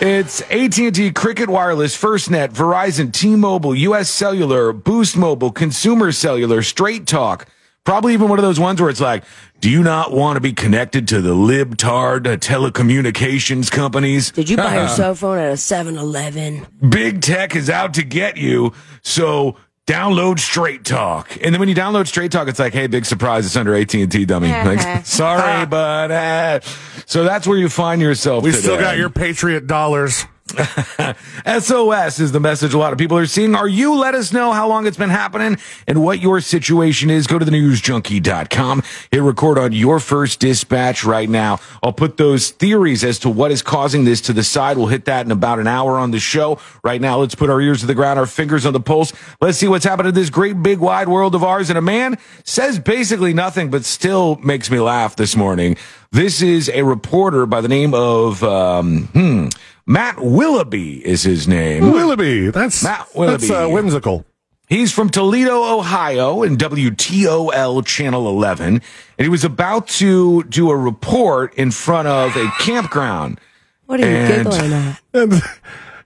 It's 0.03 0.43
AT&T, 0.43 1.13
Cricket 1.13 1.49
Wireless, 1.49 1.97
FirstNet, 1.97 2.49
Verizon, 2.51 3.11
T-Mobile, 3.11 3.75
US 3.75 4.11
Cellular, 4.11 4.75
Boost 4.75 5.17
Mobile, 5.17 5.51
Consumer 5.51 6.13
Cellular, 6.13 6.61
Straight 6.63 7.07
Talk. 7.07 7.47
Probably 7.85 8.13
even 8.13 8.29
one 8.29 8.39
of 8.39 8.45
those 8.45 8.61
ones 8.61 8.83
where 8.83 8.91
it's 8.91 9.01
like, 9.01 9.25
do 9.61 9.71
you 9.71 9.83
not 9.83 10.13
want 10.13 10.37
to 10.37 10.43
be 10.43 10.53
connected 10.53 11.09
to 11.09 11.23
the 11.23 11.35
libtard 11.35 12.25
telecommunications 12.37 13.71
companies? 13.71 14.31
Did 14.31 14.51
you 14.51 14.59
buy 14.59 14.77
your 14.77 14.89
cell 15.01 15.15
phone 15.15 15.39
at 15.39 15.53
a 15.53 15.57
7 15.57 15.97
Eleven? 15.97 16.67
Big 16.87 17.23
tech 17.23 17.57
is 17.57 17.71
out 17.71 17.95
to 17.95 18.05
get 18.05 18.37
you. 18.37 18.75
So 19.03 19.57
download 19.89 20.39
Straight 20.39 20.85
Talk. 20.85 21.37
And 21.43 21.55
then 21.55 21.59
when 21.59 21.69
you 21.69 21.75
download 21.75 22.07
Straight 22.07 22.31
Talk, 22.31 22.47
it's 22.47 22.59
like, 22.59 22.75
hey, 22.75 22.87
big 22.87 23.07
surprise, 23.07 23.47
it's 23.47 23.57
under 23.57 23.75
AT&T, 23.75 24.27
dummy. 24.27 24.49
like, 24.65 25.07
sorry, 25.07 25.65
but 25.67 26.11
uh, 26.11 26.61
so 27.07 27.25
that's 27.25 27.47
where 27.47 27.57
you 27.57 27.71
find 27.71 28.01
yourself. 28.03 28.45
We 28.45 28.53
still 28.53 28.79
got 28.79 28.99
your 28.99 29.11
Patriot 29.11 29.67
dollars. 29.67 30.27
SOS 31.59 32.21
is 32.21 32.33
the 32.33 32.41
message 32.41 32.73
a 32.73 32.79
lot 32.79 32.93
of 32.93 32.99
people 32.99 33.19
are 33.19 33.27
seeing. 33.27 33.55
Are 33.55 33.69
you? 33.69 33.95
Let 33.97 34.15
us 34.15 34.33
know 34.33 34.53
how 34.53 34.69
long 34.69 34.87
it's 34.87 34.97
been 34.97 35.11
happening 35.11 35.59
and 35.87 36.03
what 36.03 36.21
your 36.21 36.41
situation 36.41 37.11
is. 37.11 37.27
Go 37.27 37.39
to 37.39 37.45
the 37.45 37.51
newsjunkie.com. 37.51 38.83
Hit 39.11 39.23
record 39.23 39.59
on 39.59 39.73
your 39.73 40.01
first 40.01 40.41
dispatch 40.41 41.05
right 41.05 41.29
now. 41.29 41.61
I'll 41.83 41.93
put 41.93 42.17
those 42.17 42.51
theories 42.51 43.05
as 43.05 43.19
to 43.21 43.31
what 43.31 43.51
is 43.51 43.63
causing 43.63 44.05
this 44.05 44.21
to 44.23 44.33
the 44.33 44.43
side. 44.43 44.79
We'll 44.79 44.87
hit 44.87 45.05
that 45.05 45.27
in 45.27 45.33
about 45.33 45.59
an 45.59 45.67
hour 45.67 45.99
on 45.99 46.11
the 46.11 46.21
show. 46.21 46.59
Right 46.83 47.01
now, 47.01 47.19
let's 47.19 47.35
put 47.35 47.51
our 47.51 47.61
ears 47.61 47.81
to 47.81 47.87
the 47.87 47.95
ground, 47.95 48.19
our 48.19 48.27
fingers 48.27 48.65
on 48.65 48.73
the 48.73 48.81
pulse. 48.81 49.13
Let's 49.41 49.59
see 49.59 49.69
what's 49.69 49.85
happening 49.85 50.11
in 50.11 50.15
this 50.15 50.31
great 50.31 50.63
big 50.63 50.79
wide 50.79 51.09
world 51.09 51.35
of 51.35 51.45
ours. 51.45 51.69
And 51.69 51.79
a 51.79 51.83
man 51.83 52.17
says 52.45 52.79
basically 52.79 53.35
nothing, 53.35 53.71
but 53.71 53.85
still 53.85 54.37
makes 54.37 54.71
me 54.71 54.81
laugh 54.81 55.17
this 55.17 55.37
morning. 55.37 55.77
This 56.11 56.41
is 56.41 56.71
a 56.71 56.83
reporter 56.85 57.45
by 57.45 57.61
the 57.61 57.69
name 57.69 57.93
of, 57.93 58.43
um, 58.43 59.09
hmm, 59.09 59.49
Matt 59.89 60.21
Willoughby 60.21 61.05
is 61.05 61.23
his 61.23 61.49
name. 61.49 61.91
Willoughby. 61.91 62.51
That's 62.51 62.83
Matt 62.85 63.09
Willoughby. 63.15 63.49
That's 63.49 63.51
uh, 63.51 63.69
whimsical. 63.69 64.27
He's 64.69 64.93
from 64.93 65.09
Toledo, 65.09 65.79
Ohio, 65.79 66.43
in 66.43 66.59
WTOL 66.59 67.87
Channel 67.87 68.29
11, 68.29 68.67
and 68.75 68.83
he 69.17 69.31
was 69.31 69.43
about 69.43 69.89
to 69.89 70.43
do 70.45 70.71
a 70.71 70.77
report 70.77 71.55
in 71.55 71.71
front 71.71 72.07
of 72.07 72.37
a 72.37 72.51
campground. 72.61 73.41
What 73.87 74.01
are 74.01 74.07
you 74.07 74.15
And- 74.15 74.45
giggling 74.51 74.73
at? 74.75 75.01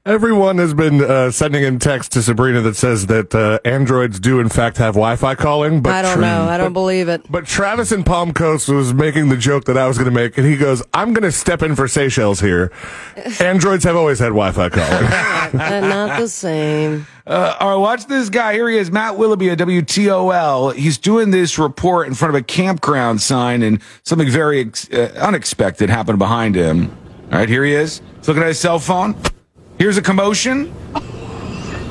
And 0.05 0.15
everyone 0.15 0.59
has 0.59 0.75
been 0.75 1.01
uh, 1.01 1.31
sending 1.31 1.63
in 1.63 1.79
text 1.79 2.11
to 2.13 2.23
Sabrina 2.23 2.61
that 2.63 2.75
says 2.75 3.07
that 3.07 3.33
uh, 3.37 3.61
androids 3.65 4.19
do 4.19 4.41
in 4.41 4.49
fact 4.49 4.79
have 4.79 4.95
Wi-Fi 4.95 5.37
calling. 5.37 5.81
But 5.81 5.93
I 5.93 6.03
don't 6.03 6.15
Tra- 6.15 6.23
know. 6.23 6.43
I 6.49 6.57
don't 6.59 6.73
but- 6.73 6.81
believe 6.81 7.09
it. 7.09 7.23
But 7.31 7.47
Travis 7.47 7.93
in 7.93 8.03
Palm 8.03 8.33
Coast 8.33 8.69
was 8.69 8.93
making 8.93 9.29
the 9.29 9.37
joke 9.37 9.65
that 9.67 9.79
I 9.79 9.87
was 9.87 9.99
going 9.99 10.11
to 10.11 10.15
make, 10.15 10.37
and 10.37 10.45
he 10.45 10.57
goes, 10.57 10.83
"I'm 10.93 11.13
going 11.13 11.23
to 11.23 11.31
step 11.31 11.63
in 11.63 11.77
for 11.77 11.87
Seychelles 11.87 12.41
here. 12.41 12.73
Androids 13.41 13.85
have 13.85 13.95
always 13.95 14.19
had 14.19 14.31
Wi-Fi 14.31 14.71
calling." 14.71 15.09
Not 15.89 16.19
the 16.19 16.27
same. 16.29 17.07
Uh, 17.25 17.55
all 17.61 17.71
right, 17.71 17.77
watch 17.81 18.07
this 18.07 18.29
guy. 18.29 18.55
Here 18.55 18.69
he 18.69 18.79
is, 18.79 18.91
Matt 18.91 19.17
Willoughby 19.19 19.51
at 19.51 19.59
WTOL. 19.59 20.75
He's 20.75 20.99
doing 20.99 21.31
this 21.31 21.61
report 21.61 22.09
in 22.09 22.15
front 22.15 22.35
of 22.35 22.41
a 22.41 22.43
campground 22.45 23.21
sign, 23.23 23.63
and 23.63 23.81
something 24.03 24.29
very 24.29 24.63
ex- 24.63 24.91
uh, 24.91 25.15
unexpected 25.21 25.91
happened 25.91 26.19
behind 26.19 26.57
him. 26.57 26.91
All 27.31 27.39
right, 27.39 27.49
here 27.49 27.65
he 27.65 27.73
is. 27.73 28.03
He's 28.19 28.27
looking 28.27 28.43
at 28.43 28.49
his 28.49 28.59
cell 28.59 28.81
phone. 28.81 29.15
Here's 29.83 29.97
a 29.97 30.03
commotion. 30.03 30.73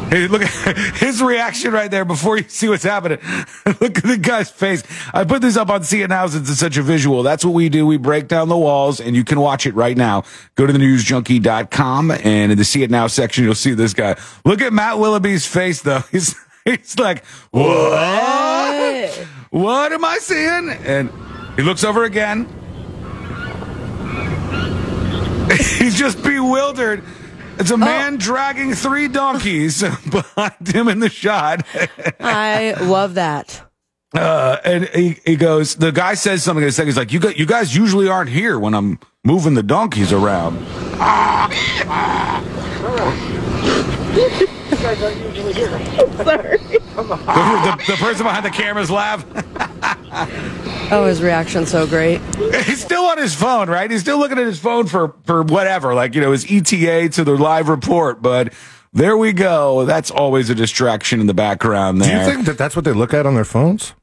Hey, 0.10 0.28
look 0.28 0.44
at 0.44 0.78
his 0.96 1.22
reaction 1.22 1.74
right 1.74 1.92
there 1.92 2.06
before 2.06 2.38
you 2.38 2.46
see 2.48 2.70
what's 2.70 2.86
happening. 2.86 3.18
look 3.66 3.98
at 3.98 4.04
the 4.06 4.18
guy's 4.18 4.50
face. 4.50 4.82
I 5.14 5.26
put 5.26 5.42
this 5.42 5.58
up 5.58 5.70
on 5.70 5.84
See 5.84 6.02
It 6.02 6.08
Now 6.08 6.26
since 6.28 6.50
it's 6.50 6.58
such 6.58 6.78
a 6.78 6.84
visual. 6.84 7.22
That's 7.22 7.44
what 7.44 7.54
we 7.54 7.68
do. 7.68 7.86
We 7.86 7.98
break 7.98 8.30
down 8.30 8.48
the 8.48 8.58
walls 8.58 9.02
and 9.02 9.14
you 9.14 9.26
can 9.26 9.42
watch 9.42 9.66
it 9.66 9.76
right 9.76 9.98
now. 9.98 10.24
Go 10.56 10.66
to 10.66 10.72
the 10.72 10.80
newsjunkie.com 10.80 12.12
and 12.12 12.50
in 12.54 12.58
the 12.58 12.64
See 12.64 12.82
It 12.82 12.92
Now 12.92 13.08
section, 13.08 13.44
you'll 13.44 13.56
see 13.56 13.74
this 13.74 13.94
guy. 13.94 14.16
Look 14.46 14.62
at 14.62 14.72
Matt 14.72 14.98
Willoughby's 14.98 15.46
face 15.46 15.82
though. 15.82 16.00
He's, 16.12 16.34
he's 16.64 16.98
like, 16.98 17.26
what? 17.50 19.10
What 19.50 19.92
am 19.92 20.06
I 20.06 20.18
seeing? 20.20 20.70
And 20.86 21.12
he 21.58 21.62
looks 21.62 21.84
over 21.84 22.06
again. 22.06 22.48
He's 25.78 26.00
just 26.00 26.24
bewildered. 26.24 27.04
It's 27.62 27.70
a 27.70 27.78
man 27.78 28.18
dragging 28.18 28.74
three 28.74 29.08
donkeys 29.08 29.82
behind 30.10 30.68
him 30.68 30.88
in 30.88 31.00
the 31.00 31.10
shot. 31.10 31.64
I 32.20 32.74
love 32.82 33.14
that. 33.14 33.62
Uh, 34.16 34.58
and 34.66 34.86
he, 34.90 35.20
he 35.26 35.36
goes, 35.36 35.76
the 35.76 35.92
guy 35.92 36.16
says 36.16 36.42
something 36.42 36.64
in 36.64 36.70
a 36.70 36.72
second. 36.72 36.88
He's 36.88 36.98
like, 36.98 37.14
you, 37.14 37.20
got, 37.20 37.38
you 37.38 37.46
guys 37.46 37.76
usually 37.76 38.10
aren't 38.10 38.32
here 38.32 38.58
when 38.58 38.74
I'm 38.74 38.98
moving 39.24 39.54
the 39.54 39.62
donkeys 39.62 40.12
around. 40.12 40.58
The, 46.92 47.04
the, 47.06 47.84
the 47.88 47.96
person 47.98 48.26
behind 48.26 48.46
the 48.46 48.50
cameras 48.50 48.92
laugh. 48.92 49.26
Oh, 50.92 51.06
his 51.06 51.22
reaction's 51.22 51.72
so 51.72 51.88
great. 51.88 52.20
He's 52.66 52.84
still 52.84 53.04
on 53.06 53.18
his 53.18 53.34
phone, 53.34 53.70
right? 53.70 53.90
He's 53.90 54.02
still 54.02 54.20
looking 54.20 54.38
at 54.38 54.46
his 54.46 54.60
phone 54.60 54.88
for, 54.88 55.16
for 55.24 55.42
whatever, 55.42 55.94
like, 55.94 56.16
you 56.16 56.22
know, 56.22 56.34
his 56.34 56.46
ETA 56.52 57.10
to 57.14 57.24
the 57.24 57.38
live 57.38 57.70
report. 57.70 58.22
But 58.22 58.54
there 58.92 59.16
we 59.16 59.32
go. 59.32 59.86
That's 59.86 60.12
always 60.12 60.50
a 60.50 60.56
distraction 60.56 61.22
in 61.22 61.28
the 61.28 61.34
background 61.34 62.02
Do 62.02 62.10
you 62.12 62.26
think 62.26 62.46
that 62.46 62.58
that's 62.58 62.76
what 62.76 62.84
they 62.84 62.92
look 62.92 63.14
at 63.14 63.26
on 63.26 63.36
their 63.36 63.46
phones? 63.46 63.94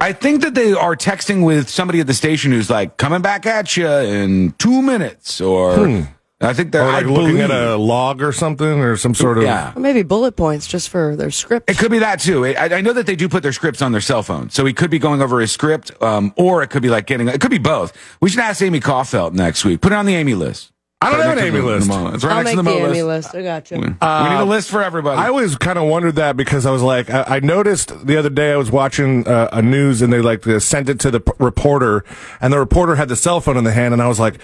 I 0.00 0.12
think 0.12 0.42
that 0.42 0.54
they 0.56 0.72
are 0.72 0.96
texting 0.96 1.44
with 1.46 1.68
somebody 1.68 2.00
at 2.00 2.08
the 2.08 2.14
station 2.14 2.50
who's 2.50 2.68
like 2.68 2.96
coming 2.96 3.22
back 3.22 3.46
at 3.46 3.76
you 3.76 3.86
in 3.86 4.50
two 4.58 4.82
minutes, 4.82 5.40
or 5.40 5.76
hmm. 5.76 6.02
I 6.42 6.52
think 6.52 6.72
they're 6.72 6.82
Or 6.82 6.92
like 6.92 7.04
I 7.06 7.08
looking 7.08 7.40
at 7.40 7.50
a 7.50 7.76
log 7.76 8.20
or 8.22 8.32
something 8.32 8.66
or 8.80 8.96
some 8.96 9.14
sort 9.14 9.38
of. 9.38 9.44
yeah. 9.44 9.72
Or 9.76 9.80
maybe 9.80 10.02
bullet 10.02 10.36
points 10.36 10.66
just 10.66 10.88
for 10.88 11.14
their 11.16 11.30
script. 11.30 11.70
It 11.70 11.78
could 11.78 11.90
be 11.90 12.00
that 12.00 12.20
too. 12.20 12.44
I, 12.44 12.54
I 12.76 12.80
know 12.80 12.92
that 12.92 13.06
they 13.06 13.16
do 13.16 13.28
put 13.28 13.42
their 13.42 13.52
scripts 13.52 13.80
on 13.80 13.92
their 13.92 14.00
cell 14.00 14.22
phone, 14.22 14.50
so 14.50 14.64
he 14.66 14.72
could 14.72 14.90
be 14.90 14.98
going 14.98 15.22
over 15.22 15.40
his 15.40 15.52
script, 15.52 15.90
um, 16.02 16.32
or 16.36 16.62
it 16.62 16.68
could 16.68 16.82
be 16.82 16.88
like 16.90 17.06
getting. 17.06 17.28
It 17.28 17.40
could 17.40 17.50
be 17.50 17.58
both. 17.58 17.92
We 18.20 18.28
should 18.28 18.40
ask 18.40 18.60
Amy 18.62 18.80
Caulfield 18.80 19.34
next 19.34 19.64
week. 19.64 19.80
Put 19.80 19.92
it 19.92 19.96
on 19.96 20.06
the 20.06 20.14
Amy 20.16 20.34
list. 20.34 20.70
I 21.00 21.10
don't 21.10 21.18
Right 21.18 21.28
have 21.30 21.38
an 21.38 21.44
Amy 21.44 21.58
list. 21.60 21.88
the 21.88 21.94
Mo- 21.98 22.14
It's 22.14 22.22
right 22.22 22.30
I'll 22.36 22.44
next 22.44 22.56
make 22.56 22.64
to 22.64 22.70
the 22.70 22.78
the 22.78 22.86
Amy 22.86 23.02
list. 23.02 23.34
list. 23.34 23.34
I 23.34 23.42
got 23.42 23.70
you. 23.72 23.78
we 23.78 23.86
need 23.86 23.96
a 24.40 24.44
list 24.44 24.70
for 24.70 24.84
everybody. 24.84 25.20
I 25.20 25.26
always 25.28 25.56
kind 25.56 25.76
of 25.76 25.88
wondered 25.88 26.14
that 26.14 26.36
because 26.36 26.64
I 26.64 26.70
was 26.70 26.80
like, 26.82 27.10
I, 27.10 27.24
I 27.26 27.40
noticed 27.40 28.06
the 28.06 28.16
other 28.16 28.30
day 28.30 28.52
I 28.52 28.56
was 28.56 28.70
watching 28.70 29.26
uh, 29.26 29.48
a 29.52 29.60
news 29.62 30.00
and 30.00 30.12
they 30.12 30.20
like 30.20 30.46
uh, 30.46 30.60
sent 30.60 30.88
it 30.88 31.00
to 31.00 31.10
the 31.10 31.18
p- 31.18 31.32
reporter, 31.40 32.04
and 32.40 32.52
the 32.52 32.58
reporter 32.60 32.94
had 32.94 33.08
the 33.08 33.16
cell 33.16 33.40
phone 33.40 33.56
in 33.56 33.64
the 33.64 33.72
hand, 33.72 33.92
and 33.94 34.00
I 34.00 34.06
was 34.06 34.20
like, 34.20 34.38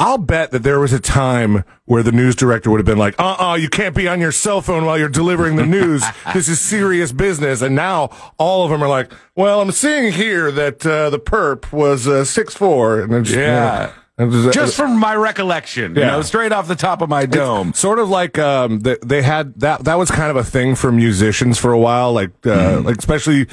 I'll 0.00 0.18
bet 0.18 0.52
that 0.52 0.62
there 0.62 0.78
was 0.78 0.92
a 0.92 1.00
time 1.00 1.64
where 1.86 2.04
the 2.04 2.12
news 2.12 2.36
director 2.36 2.70
would 2.70 2.78
have 2.78 2.86
been 2.86 2.98
like, 2.98 3.16
uh 3.18 3.36
uh 3.38 3.54
you 3.54 3.68
can't 3.68 3.96
be 3.96 4.06
on 4.06 4.20
your 4.20 4.30
cell 4.30 4.60
phone 4.60 4.84
while 4.84 4.96
you're 4.96 5.08
delivering 5.08 5.56
the 5.56 5.66
news. 5.66 6.04
this 6.34 6.48
is 6.48 6.60
serious 6.60 7.10
business. 7.10 7.62
And 7.62 7.74
now 7.74 8.10
all 8.38 8.64
of 8.64 8.70
them 8.70 8.82
are 8.82 8.88
like, 8.88 9.12
well, 9.34 9.60
I'm 9.60 9.72
seeing 9.72 10.12
here 10.12 10.52
that 10.52 10.86
uh, 10.86 11.10
the 11.10 11.18
perp 11.18 11.72
was 11.72 12.06
uh, 12.06 12.24
six 12.24 12.54
four, 12.54 13.00
and 13.00 13.12
it's, 13.12 13.30
Yeah. 13.30 13.92
it's- 14.18 14.54
Just 14.54 14.76
from 14.76 14.98
my 14.98 15.14
recollection, 15.16 15.94
you 15.96 16.02
Yeah. 16.02 16.10
know, 16.12 16.22
straight 16.22 16.52
off 16.52 16.68
the 16.68 16.76
top 16.76 17.02
of 17.02 17.08
my 17.08 17.24
dome. 17.26 17.72
Sort 17.72 17.98
of 17.98 18.08
like 18.08 18.38
um, 18.38 18.80
they, 18.80 18.96
they 19.04 19.22
had 19.22 19.58
that. 19.60 19.84
That 19.84 19.96
was 19.98 20.10
kind 20.10 20.30
of 20.30 20.36
a 20.36 20.44
thing 20.44 20.74
for 20.76 20.90
musicians 20.92 21.58
for 21.58 21.72
a 21.72 21.78
while, 21.78 22.12
like 22.12 22.30
uh, 22.46 22.80
like 22.82 22.98
especially 22.98 23.46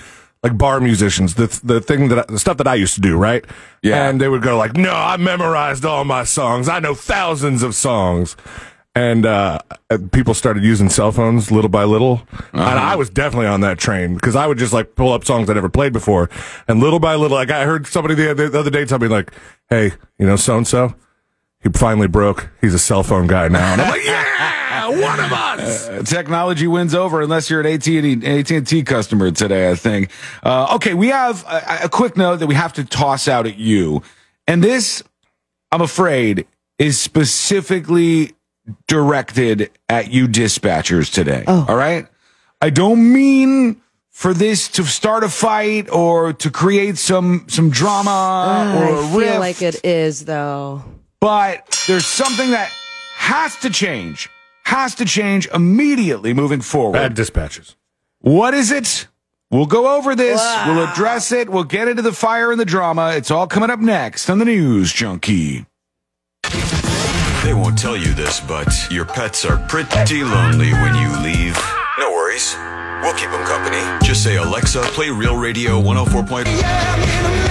like 0.46 0.60
bar 0.60 0.80
musicians. 0.80 1.34
The 1.34 1.48
the 1.64 1.82
thing 1.82 2.10
that 2.10 2.20
I, 2.20 2.32
the 2.32 2.38
stuff 2.38 2.58
that 2.58 2.68
I 2.68 2.76
used 2.76 2.94
to 2.94 3.02
do, 3.02 3.18
right? 3.18 3.44
Yeah. 3.82 4.08
And 4.08 4.22
they 4.22 4.28
would 4.28 4.44
go 4.44 4.56
like, 4.58 4.78
"No, 4.78 4.94
I 4.94 5.18
memorized 5.18 5.86
all 5.86 6.06
my 6.06 6.24
songs. 6.24 6.70
I 6.70 6.80
know 6.80 6.94
thousands 6.94 7.64
of 7.64 7.74
songs." 7.74 8.36
And 8.94 9.26
uh, 9.26 9.60
uh, 9.90 9.98
people 10.12 10.36
started 10.36 10.64
using 10.64 10.88
cell 10.90 11.12
phones 11.12 11.52
little 11.52 11.70
by 11.70 11.84
little, 11.84 12.22
and 12.54 12.62
I 12.62 12.96
was 12.96 13.10
definitely 13.10 13.48
on 13.48 13.62
that 13.62 13.80
train 13.80 14.14
because 14.14 14.36
I 14.36 14.46
would 14.46 14.60
just 14.60 14.72
like 14.72 14.96
pull 14.96 15.12
up 15.14 15.26
songs 15.26 15.50
I 15.50 15.54
never 15.54 15.68
played 15.68 15.94
before, 15.94 16.30
and 16.68 16.80
little 16.80 17.00
by 17.00 17.16
little, 17.16 17.36
like 17.36 17.50
I 17.50 17.66
heard 17.66 17.88
somebody 17.88 18.14
the, 18.14 18.36
the 18.36 18.60
other 18.60 18.70
day 18.70 18.86
tell 18.86 19.00
me 19.00 19.08
like, 19.08 19.32
"Hey, 19.68 19.94
you 20.20 20.28
know, 20.28 20.36
so 20.36 20.58
and 20.58 20.68
so, 20.68 20.94
he 21.64 21.70
finally 21.70 22.08
broke. 22.08 22.50
He's 22.62 22.76
a 22.76 22.80
cell 22.80 23.02
phone 23.02 23.26
guy 23.26 23.48
now." 23.48 23.74
And 23.74 23.82
I'm 23.82 23.90
like, 23.90 24.06
"Yeah, 24.06 24.52
one 24.92 25.20
of 25.20 25.32
us." 25.32 25.88
Uh, 25.88 26.02
technology 26.06 26.68
wins 26.68 26.94
over 26.96 27.22
unless 27.22 27.50
you're 27.50 27.62
an 27.62 27.68
AT&T, 27.68 28.26
AT&T 28.26 28.84
customer 28.84 29.32
today, 29.32 29.70
I 29.72 29.76
think. 29.76 30.10
Uh, 30.44 30.76
okay, 30.76 30.94
we 30.94 31.08
have 31.10 31.44
a, 31.48 31.86
a 31.86 31.90
quick 31.90 32.18
note 32.18 32.38
that 32.38 32.48
we 32.48 32.56
have 32.56 32.74
to 32.74 32.84
toss 32.84 33.28
out 33.28 33.46
at 33.48 33.58
you. 33.58 34.02
And 34.48 34.64
this, 34.64 35.02
I'm 35.72 35.82
afraid, 35.82 36.46
is 36.78 37.00
specifically 37.02 38.34
directed 38.88 39.70
at 39.90 40.12
you 40.12 40.28
dispatchers 40.28 41.12
today. 41.14 41.44
Oh. 41.48 41.66
All 41.70 41.76
right? 41.76 42.08
I 42.62 42.70
don't 42.70 43.12
mean 43.14 43.82
for 44.10 44.34
this 44.34 44.70
to 44.70 44.84
start 44.84 45.24
a 45.24 45.30
fight 45.30 45.90
or 45.92 46.34
to 46.34 46.50
create 46.50 46.98
some 46.98 47.46
some 47.48 47.70
drama 47.70 48.10
Ah, 48.10 48.78
or 48.80 48.84
a 48.86 48.88
I 49.06 49.10
feel 49.10 49.20
rift 49.20 49.40
like 49.40 49.62
it 49.62 49.84
is 49.86 50.26
though. 50.26 50.84
but 51.20 51.84
there's 51.88 52.06
something 52.08 52.52
that 52.52 52.72
has 53.18 53.56
to 53.58 53.70
change, 53.70 54.30
has 54.66 54.96
to 54.96 55.06
change 55.06 55.48
immediately 55.54 56.34
moving 56.34 56.62
forward. 56.62 56.94
Bad 56.94 57.14
dispatches. 57.14 57.76
What 58.20 58.54
is 58.54 58.72
it? 58.72 59.08
We'll 59.52 59.68
go 59.68 59.96
over 59.96 60.16
this. 60.16 60.42
We'll 60.66 60.84
address 60.86 61.32
it. 61.32 61.50
We'll 61.50 61.64
get 61.64 61.88
into 61.88 62.02
the 62.02 62.12
fire 62.12 62.52
and 62.52 62.60
the 62.60 62.66
drama. 62.66 63.14
It's 63.16 63.30
all 63.32 63.48
coming 63.48 63.70
up 63.70 63.80
next 63.80 64.30
on 64.30 64.40
the 64.40 64.46
News 64.46 64.92
Junkie. 64.92 65.66
They 67.44 67.54
won't 67.54 67.78
tell 67.78 67.96
you 67.96 68.12
this, 68.16 68.40
but 68.40 68.68
your 68.90 69.06
pets 69.06 69.46
are 69.46 69.58
pretty 69.68 70.24
lonely 70.24 70.72
when 70.72 70.96
you 70.96 71.08
leave. 71.22 71.56
No 72.00 72.12
worries. 72.12 72.56
We'll 73.04 73.14
keep 73.14 73.30
them 73.30 73.46
company. 73.46 73.78
Just 74.04 74.24
say, 74.24 74.38
Alexa, 74.38 74.82
play 74.94 75.12
Real 75.12 75.38
Radio 75.38 75.80
104.1. 75.80 76.46
Well, 76.46 77.45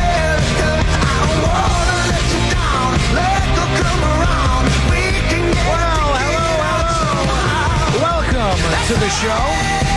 to 8.86 8.94
the 8.94 9.08
show. 9.08 9.38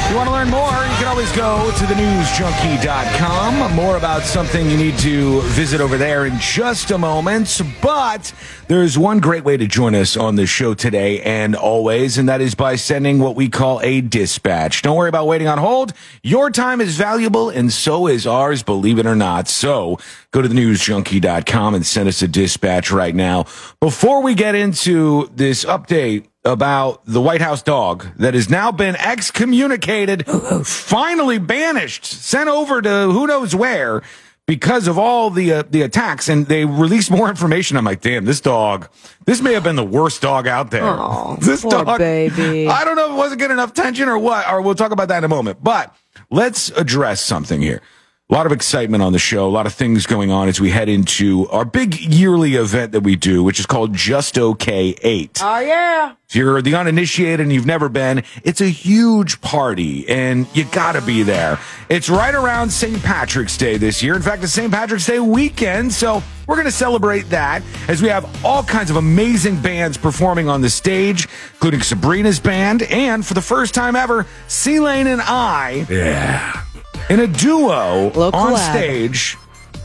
If 0.08 0.12
you 0.12 0.16
want 0.16 0.30
to 0.30 0.34
learn 0.34 0.50
more, 0.50 0.70
you 0.70 0.96
can 0.96 1.08
always 1.08 1.30
go 1.34 1.70
to 1.78 1.84
thenewsjunkie.com. 1.84 3.76
More 3.76 3.98
about 3.98 4.22
something 4.24 4.70
you 4.70 4.78
need 4.78 4.98
to 5.00 5.42
visit 5.42 5.82
over 5.82 5.98
there 5.98 6.26
in 6.26 6.40
just 6.40 6.92
a 6.92 6.98
moment. 6.98 7.62
But 7.82 8.34
there's 8.70 8.98
one 8.98 9.20
great 9.20 9.44
way 9.44 9.58
to 9.58 9.68
join 9.68 9.94
us 9.94 10.16
on 10.16 10.38
the 10.38 10.46
show 10.46 10.74
today 10.74 11.22
and 11.22 11.54
always, 11.54 12.18
and 12.18 12.30
that 12.30 12.40
is 12.40 12.56
by 12.56 12.78
sending 12.78 13.20
what 13.20 13.36
we 13.36 13.50
call 13.50 13.82
a 13.82 14.00
dispatch. 14.00 14.84
Don't 14.84 14.96
worry 14.96 15.10
about 15.10 15.28
waiting 15.28 15.50
on 15.50 15.58
hold. 15.58 15.92
Your 16.24 16.50
time 16.50 16.80
is 16.80 16.96
valuable 16.96 17.50
and 17.50 17.74
so 17.74 18.08
is 18.08 18.26
ours, 18.26 18.64
believe 18.64 19.00
it 19.00 19.06
or 19.06 19.18
not. 19.18 19.50
So 19.50 20.00
go 20.32 20.42
to 20.42 20.48
thenewsjunkie.com 20.48 21.76
and 21.76 21.86
send 21.86 22.08
us 22.08 22.22
a 22.22 22.28
dispatch 22.30 22.90
right 22.90 23.14
now. 23.14 23.48
Before 23.82 24.24
we 24.24 24.34
get 24.34 24.56
into 24.56 25.30
this 25.36 25.66
update 25.66 26.28
about 26.48 27.06
the 27.06 27.22
White 27.22 27.42
House 27.42 27.62
dog 27.62 28.08
that 28.18 28.34
has 28.34 28.50
now 28.50 28.72
been 28.72 28.96
excommunicated, 28.96 30.26
finally 30.66 31.38
banished, 31.38 32.06
sent 32.06 32.50
over 32.50 32.82
to 32.82 32.90
who 33.12 33.28
knows 33.28 33.54
where 33.56 34.02
because 34.48 34.88
of 34.88 34.98
all 34.98 35.30
the 35.30 35.52
uh, 35.52 35.64
the 35.70 35.82
attacks 35.82 36.30
and 36.30 36.48
they 36.48 36.66
released 36.66 37.12
more 37.12 37.30
information. 37.30 37.78
I'm 37.78 37.86
like, 37.86 38.02
"Damn, 38.02 38.26
this 38.26 38.40
dog. 38.42 38.90
This 39.26 39.42
may 39.42 39.54
have 39.54 39.64
been 39.64 39.76
the 39.76 39.84
worst 39.84 40.22
dog 40.22 40.48
out 40.48 40.72
there." 40.72 40.86
Aw, 40.86 41.36
this 41.42 41.62
poor 41.62 41.98
baby. 41.98 42.68
I 42.68 42.86
don't 42.86 42.96
know 42.96 43.08
if 43.08 43.12
it 43.12 43.18
wasn't 43.18 43.40
getting 43.40 43.58
enough 43.58 43.72
attention 43.72 44.08
or 44.08 44.18
what, 44.18 44.50
or 44.50 44.62
we'll 44.62 44.76
talk 44.76 44.92
about 44.92 45.10
that 45.10 45.20
in 45.20 45.24
a 45.26 45.30
moment. 45.30 45.62
But 45.62 45.94
let's 46.32 46.70
address 46.72 47.22
something 47.22 47.62
here. 47.62 47.82
A 48.30 48.34
lot 48.34 48.46
of 48.46 48.52
excitement 48.52 49.02
on 49.02 49.14
the 49.14 49.20
show, 49.20 49.48
a 49.48 49.50
lot 49.50 49.66
of 49.68 49.74
things 49.74 50.06
going 50.06 50.32
on 50.32 50.50
as 50.50 50.60
we 50.60 50.70
head 50.70 50.90
into 50.90 51.48
our 51.48 51.64
big 51.64 51.98
yearly 51.98 52.56
event 52.56 52.92
that 52.92 53.00
we 53.00 53.16
do, 53.16 53.42
which 53.42 53.58
is 53.58 53.66
called 53.66 53.94
Just 53.94 54.38
Okay 54.38 54.94
8. 55.02 55.40
Oh 55.42 55.60
yeah. 55.60 56.14
If 56.28 56.36
you're 56.36 56.62
the 56.62 56.76
uninitiated 56.76 57.40
and 57.40 57.54
you've 57.54 57.66
never 57.66 57.88
been, 57.88 58.24
it's 58.44 58.60
a 58.60 58.68
huge 58.68 59.40
party 59.40 60.10
and 60.10 60.46
you 60.54 60.66
gotta 60.66 61.00
be 61.02 61.24
there. 61.24 61.58
It's 61.88 62.10
right 62.10 62.36
around 62.36 62.70
St. 62.70 63.02
Patrick's 63.02 63.56
Day 63.56 63.78
this 63.78 64.04
year. 64.04 64.14
In 64.14 64.22
fact, 64.22 64.44
it's 64.44 64.52
St. 64.52 64.74
Patrick's 64.74 65.06
Day 65.06 65.20
weekend, 65.22 65.94
so 65.94 66.22
we're 66.48 66.58
gonna 66.58 66.70
celebrate 66.70 67.30
that 67.30 67.64
as 67.88 68.02
we 68.02 68.10
have 68.10 68.30
all 68.44 68.62
kinds 68.62 68.90
of 68.90 68.98
amazing 68.98 69.62
bands 69.62 69.98
performing 69.98 70.50
on 70.50 70.60
the 70.60 70.70
stage, 70.70 71.30
including 71.54 71.80
Sabrina's 71.82 72.42
band, 72.42 72.84
and 72.84 73.26
for 73.26 73.36
the 73.36 73.42
first 73.42 73.74
time 73.74 73.96
ever, 73.96 74.26
C 74.50 74.82
Lane 74.82 75.08
and 75.08 75.22
I 75.22 75.86
Yeah. 75.90 76.64
In 77.10 77.20
a 77.22 77.28
duo 77.28 78.06
Little 78.08 78.36
on 78.36 78.54
collab. 78.54 78.70
stage 78.72 79.38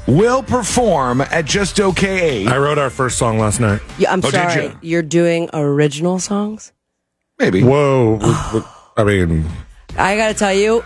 will 0.07 0.43
perform 0.43 1.21
at 1.21 1.45
Just 1.45 1.81
Okay 1.81 2.43
8. 2.45 2.49
I 2.49 2.59
wrote 2.59 2.79
our 2.79 2.91
first 2.91 3.19
song 3.19 3.38
last 3.38 3.61
night. 3.61 3.81
Yeah, 3.99 4.12
I'm 4.12 4.19
Oh, 4.21 4.31
did 4.31 4.33
sorry. 4.35 4.64
you? 4.64 4.79
You're 4.83 5.02
doing 5.02 5.49
original 5.52 6.19
songs? 6.19 6.73
Maybe. 7.38 7.62
Whoa. 7.62 8.19
I 8.97 9.05
mean, 9.05 9.45
I 9.97 10.17
got 10.17 10.29
to 10.29 10.35
tell 10.35 10.52
you, 10.52 10.85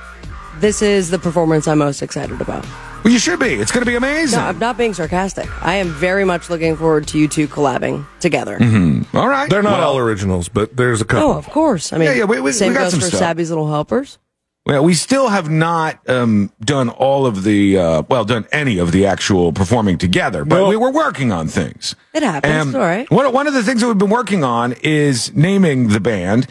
this 0.61 0.83
is 0.83 1.11
the 1.11 1.19
performance 1.19 1.67
I'm 1.69 1.79
most 1.79 2.03
excited 2.03 2.41
about. 2.41 2.65
Well, 3.05 3.13
you 3.13 3.19
should 3.19 3.39
be. 3.39 3.55
It's 3.55 3.71
going 3.71 3.85
to 3.85 3.91
be 3.91 3.95
amazing. 3.97 4.39
No, 4.39 4.47
I'm 4.47 4.59
not 4.59 4.77
being 4.77 4.93
sarcastic. 4.93 5.47
I 5.65 5.75
am 5.75 5.89
very 5.91 6.25
much 6.25 6.51
looking 6.51 6.77
forward 6.77 7.07
to 7.09 7.19
you 7.19 7.29
two 7.29 7.47
collabing 7.47 8.05
together. 8.21 8.59
Mm-hmm. 8.59 9.17
All 9.17 9.29
right. 9.29 9.49
they're 9.49 9.63
not 9.63 9.79
Well, 9.79 9.91
all 9.93 9.99
originals, 9.99 10.49
but 10.49 10.77
there's 10.77 11.01
a 11.01 11.05
couple. 11.05 11.31
Oh, 11.31 11.39
of 11.39 11.47
course. 11.51 11.93
I 11.93 11.99
mean, 11.99 12.09
Yeah, 12.09 12.15
yeah, 12.15 12.25
we- 12.25 12.41
we- 12.41 12.53
same 12.53 12.71
we 12.71 12.75
got 12.75 12.85
goes 12.85 12.93
some 12.93 13.01
for 13.01 13.07
stuff. 13.07 13.21
Sabby's 13.21 13.49
Little 13.51 13.69
Helpers. 13.71 14.19
Well, 14.67 14.83
we 14.83 14.95
still 14.95 15.29
have 15.29 15.49
not 15.49 16.01
um, 16.11 16.51
done 16.61 16.89
all 16.89 17.25
of 17.25 17.45
the, 17.45 17.79
uh, 17.79 18.03
well, 18.09 18.25
done 18.25 18.47
any 18.51 18.79
of 18.79 18.91
the 18.91 19.07
actual 19.07 19.53
performing 19.53 19.97
together, 19.97 20.45
but 20.45 20.57
No. 20.57 20.69
we 20.69 20.75
were 20.77 20.91
working 20.91 21.31
on 21.31 21.47
things. 21.47 21.95
It 22.13 22.25
happens. 22.25 22.75
All 22.75 22.81
right. 22.81 23.09
One, 23.09 23.33
one 23.33 23.47
of 23.47 23.55
the 23.55 23.63
things 23.63 23.81
that 23.81 23.87
we've 23.87 23.97
been 23.97 24.11
working 24.11 24.43
on 24.43 24.75
is 24.83 25.33
naming 25.37 25.89
the 25.91 26.01
band, 26.01 26.49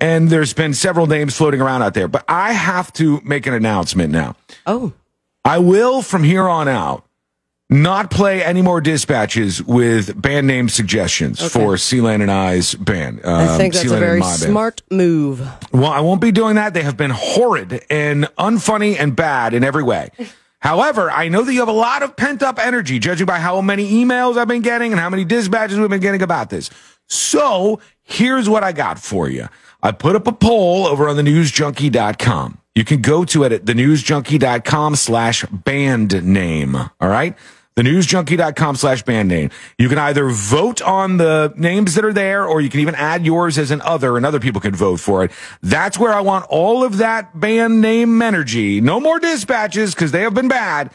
and 0.00 0.30
there's 0.30 0.54
been 0.54 0.72
several 0.72 1.06
names 1.06 1.36
floating 1.36 1.60
around 1.60 1.82
out 1.82 1.92
there, 1.92 2.08
but 2.08 2.24
I 2.26 2.54
have 2.54 2.90
to 2.94 3.20
make 3.22 3.46
an 3.46 3.52
announcement 3.52 4.12
now. 4.12 4.34
Oh, 4.66 4.94
I 5.44 5.58
will, 5.58 6.00
from 6.00 6.24
here 6.24 6.48
on 6.48 6.68
out, 6.68 7.04
not 7.70 8.10
play 8.10 8.42
any 8.42 8.62
more 8.62 8.80
dispatches 8.80 9.62
with 9.62 10.20
band 10.20 10.46
name 10.46 10.68
suggestions 10.68 11.46
for 11.52 11.76
C-Lane 11.76 12.22
and 12.22 12.30
I's 12.30 12.74
band. 12.74 13.20
I 13.24 13.46
um, 13.46 13.58
think 13.58 13.74
that's 13.74 13.84
C-Lane 13.84 14.02
a 14.02 14.06
very 14.06 14.20
my 14.20 14.26
band. 14.26 14.38
smart 14.38 14.82
move. 14.90 15.46
Well, 15.72 15.90
I 15.90 16.00
won't 16.00 16.22
be 16.22 16.32
doing 16.32 16.54
that. 16.54 16.72
They 16.72 16.82
have 16.82 16.96
been 16.96 17.10
horrid 17.10 17.84
and 17.90 18.24
unfunny 18.38 18.98
and 18.98 19.14
bad 19.14 19.52
in 19.52 19.64
every 19.64 19.82
way. 19.82 20.10
However, 20.60 21.10
I 21.10 21.28
know 21.28 21.42
that 21.44 21.52
you 21.52 21.60
have 21.60 21.68
a 21.68 21.72
lot 21.72 22.02
of 22.02 22.16
pent 22.16 22.42
up 22.42 22.58
energy, 22.58 22.98
judging 22.98 23.26
by 23.26 23.38
how 23.38 23.60
many 23.60 23.92
emails 23.92 24.36
I've 24.36 24.48
been 24.48 24.62
getting 24.62 24.92
and 24.92 25.00
how 25.00 25.08
many 25.08 25.24
dispatches 25.24 25.78
we've 25.78 25.88
been 25.88 26.00
getting 26.00 26.22
about 26.22 26.50
this. 26.50 26.70
So 27.06 27.80
here's 28.02 28.48
what 28.48 28.64
I 28.64 28.72
got 28.72 28.98
for 28.98 29.28
you. 29.28 29.48
I 29.82 29.92
put 29.92 30.16
up 30.16 30.26
a 30.26 30.32
poll 30.32 30.86
over 30.86 31.08
on 31.08 31.16
the 31.16 31.22
newsjunkie.com. 31.22 32.58
you 32.74 32.84
can 32.84 33.00
go 33.00 33.24
to 33.26 33.44
it 33.44 33.52
at 33.52 33.64
thenewsjunkie.com 33.66 34.96
slash 34.96 35.44
band 35.44 36.24
name. 36.24 36.74
All 36.74 37.08
right. 37.08 37.36
Thenewsjunkie.com 37.78 38.74
slash 38.76 39.02
band 39.04 39.28
name. 39.28 39.50
You 39.78 39.88
can 39.88 39.98
either 39.98 40.28
vote 40.28 40.82
on 40.82 41.16
the 41.16 41.52
names 41.56 41.94
that 41.94 42.04
are 42.04 42.12
there 42.12 42.44
or 42.44 42.60
you 42.60 42.68
can 42.68 42.80
even 42.80 42.96
add 42.96 43.24
yours 43.24 43.56
as 43.56 43.70
an 43.70 43.80
other 43.82 44.16
and 44.16 44.26
other 44.26 44.40
people 44.40 44.60
can 44.60 44.74
vote 44.74 44.98
for 44.98 45.22
it. 45.24 45.30
That's 45.62 45.96
where 45.98 46.12
I 46.12 46.20
want 46.20 46.46
all 46.48 46.82
of 46.82 46.98
that 46.98 47.38
band 47.38 47.80
name 47.80 48.20
energy. 48.20 48.80
No 48.80 48.98
more 48.98 49.20
dispatches 49.20 49.94
because 49.94 50.10
they 50.10 50.22
have 50.22 50.34
been 50.34 50.48
bad. 50.48 50.90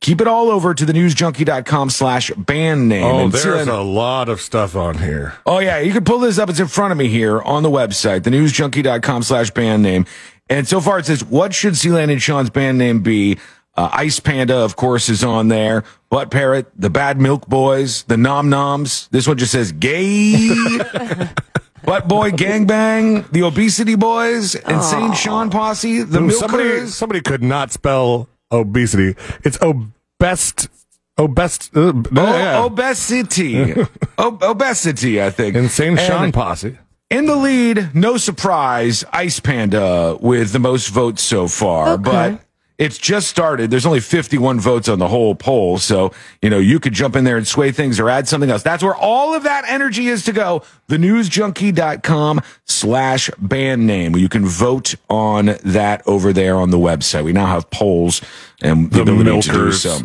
Keep 0.00 0.20
it 0.20 0.28
all 0.28 0.48
over 0.48 0.74
to 0.74 0.86
thenewsjunkie.com 0.86 1.90
slash 1.90 2.30
band 2.36 2.88
name. 2.88 3.02
Oh, 3.04 3.18
And 3.24 3.32
there's 3.32 3.66
then- 3.66 3.68
a 3.68 3.82
lot 3.82 4.28
of 4.28 4.40
stuff 4.40 4.76
on 4.76 4.98
here. 4.98 5.34
Oh 5.44 5.58
yeah, 5.58 5.80
you 5.80 5.92
can 5.92 6.04
pull 6.04 6.20
this 6.20 6.38
up. 6.38 6.48
It's 6.48 6.60
in 6.60 6.68
front 6.68 6.92
of 6.92 6.98
me 6.98 7.08
here 7.08 7.42
on 7.42 7.64
the 7.64 7.70
website, 7.70 8.20
thenewsjunkie.com 8.20 9.24
slash 9.24 9.50
band 9.50 9.82
name. 9.82 10.06
And 10.48 10.68
so 10.68 10.80
far 10.80 11.00
it 11.00 11.06
says, 11.06 11.24
what 11.24 11.52
should 11.52 11.76
C-Lane 11.76 12.10
and 12.10 12.22
Shawn's 12.22 12.48
band 12.48 12.78
name 12.78 13.00
be? 13.02 13.38
Uh, 13.78 13.88
Ice 13.92 14.18
Panda, 14.18 14.56
of 14.56 14.74
course, 14.74 15.08
is 15.08 15.22
on 15.22 15.46
there. 15.46 15.84
Butt 16.10 16.32
Parrot, 16.32 16.66
the 16.76 16.90
Bad 16.90 17.20
Milk 17.20 17.46
Boys, 17.46 18.02
the 18.04 18.16
Nom 18.16 18.50
Noms. 18.50 19.06
This 19.12 19.28
one 19.28 19.38
just 19.38 19.52
says 19.52 19.70
gay. 19.70 20.48
Butt 21.84 22.08
Boy 22.08 22.32
Gangbang, 22.32 23.30
the 23.30 23.42
Obesity 23.44 23.94
Boys, 23.94 24.56
Insane 24.56 25.12
Shawn 25.14 25.48
Posse, 25.48 26.02
the 26.02 26.20
Ooh, 26.22 26.30
somebody, 26.30 26.64
Milkers. 26.64 26.94
somebody 26.94 27.20
could 27.20 27.42
not 27.42 27.70
spell 27.70 28.28
obesity. 28.50 29.14
It's 29.44 29.58
obest, 29.62 30.68
obest, 31.16 31.70
uh, 31.76 31.92
no, 32.10 32.26
Oh, 32.26 32.36
yeah. 32.36 32.64
Obesity. 32.64 33.74
o- 34.18 34.38
obesity, 34.42 35.22
I 35.22 35.30
think. 35.30 35.54
Insane 35.54 35.90
And- 35.96 36.00
Shawn 36.00 36.32
Posse. 36.32 36.76
In 37.10 37.26
the 37.26 37.36
lead, 37.36 37.94
no 37.94 38.16
surprise, 38.16 39.04
Ice 39.12 39.40
Panda 39.40 40.18
with 40.20 40.50
the 40.52 40.58
most 40.58 40.88
votes 40.88 41.22
so 41.22 41.46
far, 41.48 41.90
Okay. 41.90 42.02
but 42.02 42.40
it's 42.78 42.96
just 42.96 43.28
started. 43.28 43.70
There's 43.70 43.84
only 43.86 44.00
51 44.00 44.60
votes 44.60 44.88
on 44.88 44.98
the 45.00 45.08
whole 45.08 45.34
poll. 45.34 45.78
So, 45.78 46.12
you 46.40 46.48
know, 46.48 46.58
you 46.58 46.78
could 46.78 46.92
jump 46.92 47.16
in 47.16 47.24
there 47.24 47.36
and 47.36 47.46
sway 47.46 47.72
things 47.72 47.98
or 47.98 48.08
add 48.08 48.28
something 48.28 48.50
else. 48.50 48.62
That's 48.62 48.82
where 48.84 48.94
all 48.94 49.34
of 49.34 49.42
that 49.42 49.64
energy 49.66 50.06
is 50.06 50.24
to 50.26 50.32
go. 50.32 50.62
Thenewsjunkie.com 50.88 52.40
slash 52.64 53.30
band 53.38 53.86
name. 53.86 54.16
You 54.16 54.28
can 54.28 54.46
vote 54.46 54.94
on 55.10 55.56
that 55.64 56.02
over 56.06 56.32
there 56.32 56.56
on 56.56 56.70
the 56.70 56.78
website. 56.78 57.24
We 57.24 57.32
now 57.32 57.46
have 57.46 57.68
polls 57.70 58.20
and 58.62 58.90
the, 58.90 59.04
The 59.04 59.12
ability 59.12 59.42
to 59.42 59.48
do 59.48 59.52
Milkers. 59.58 59.82
so. 59.82 59.98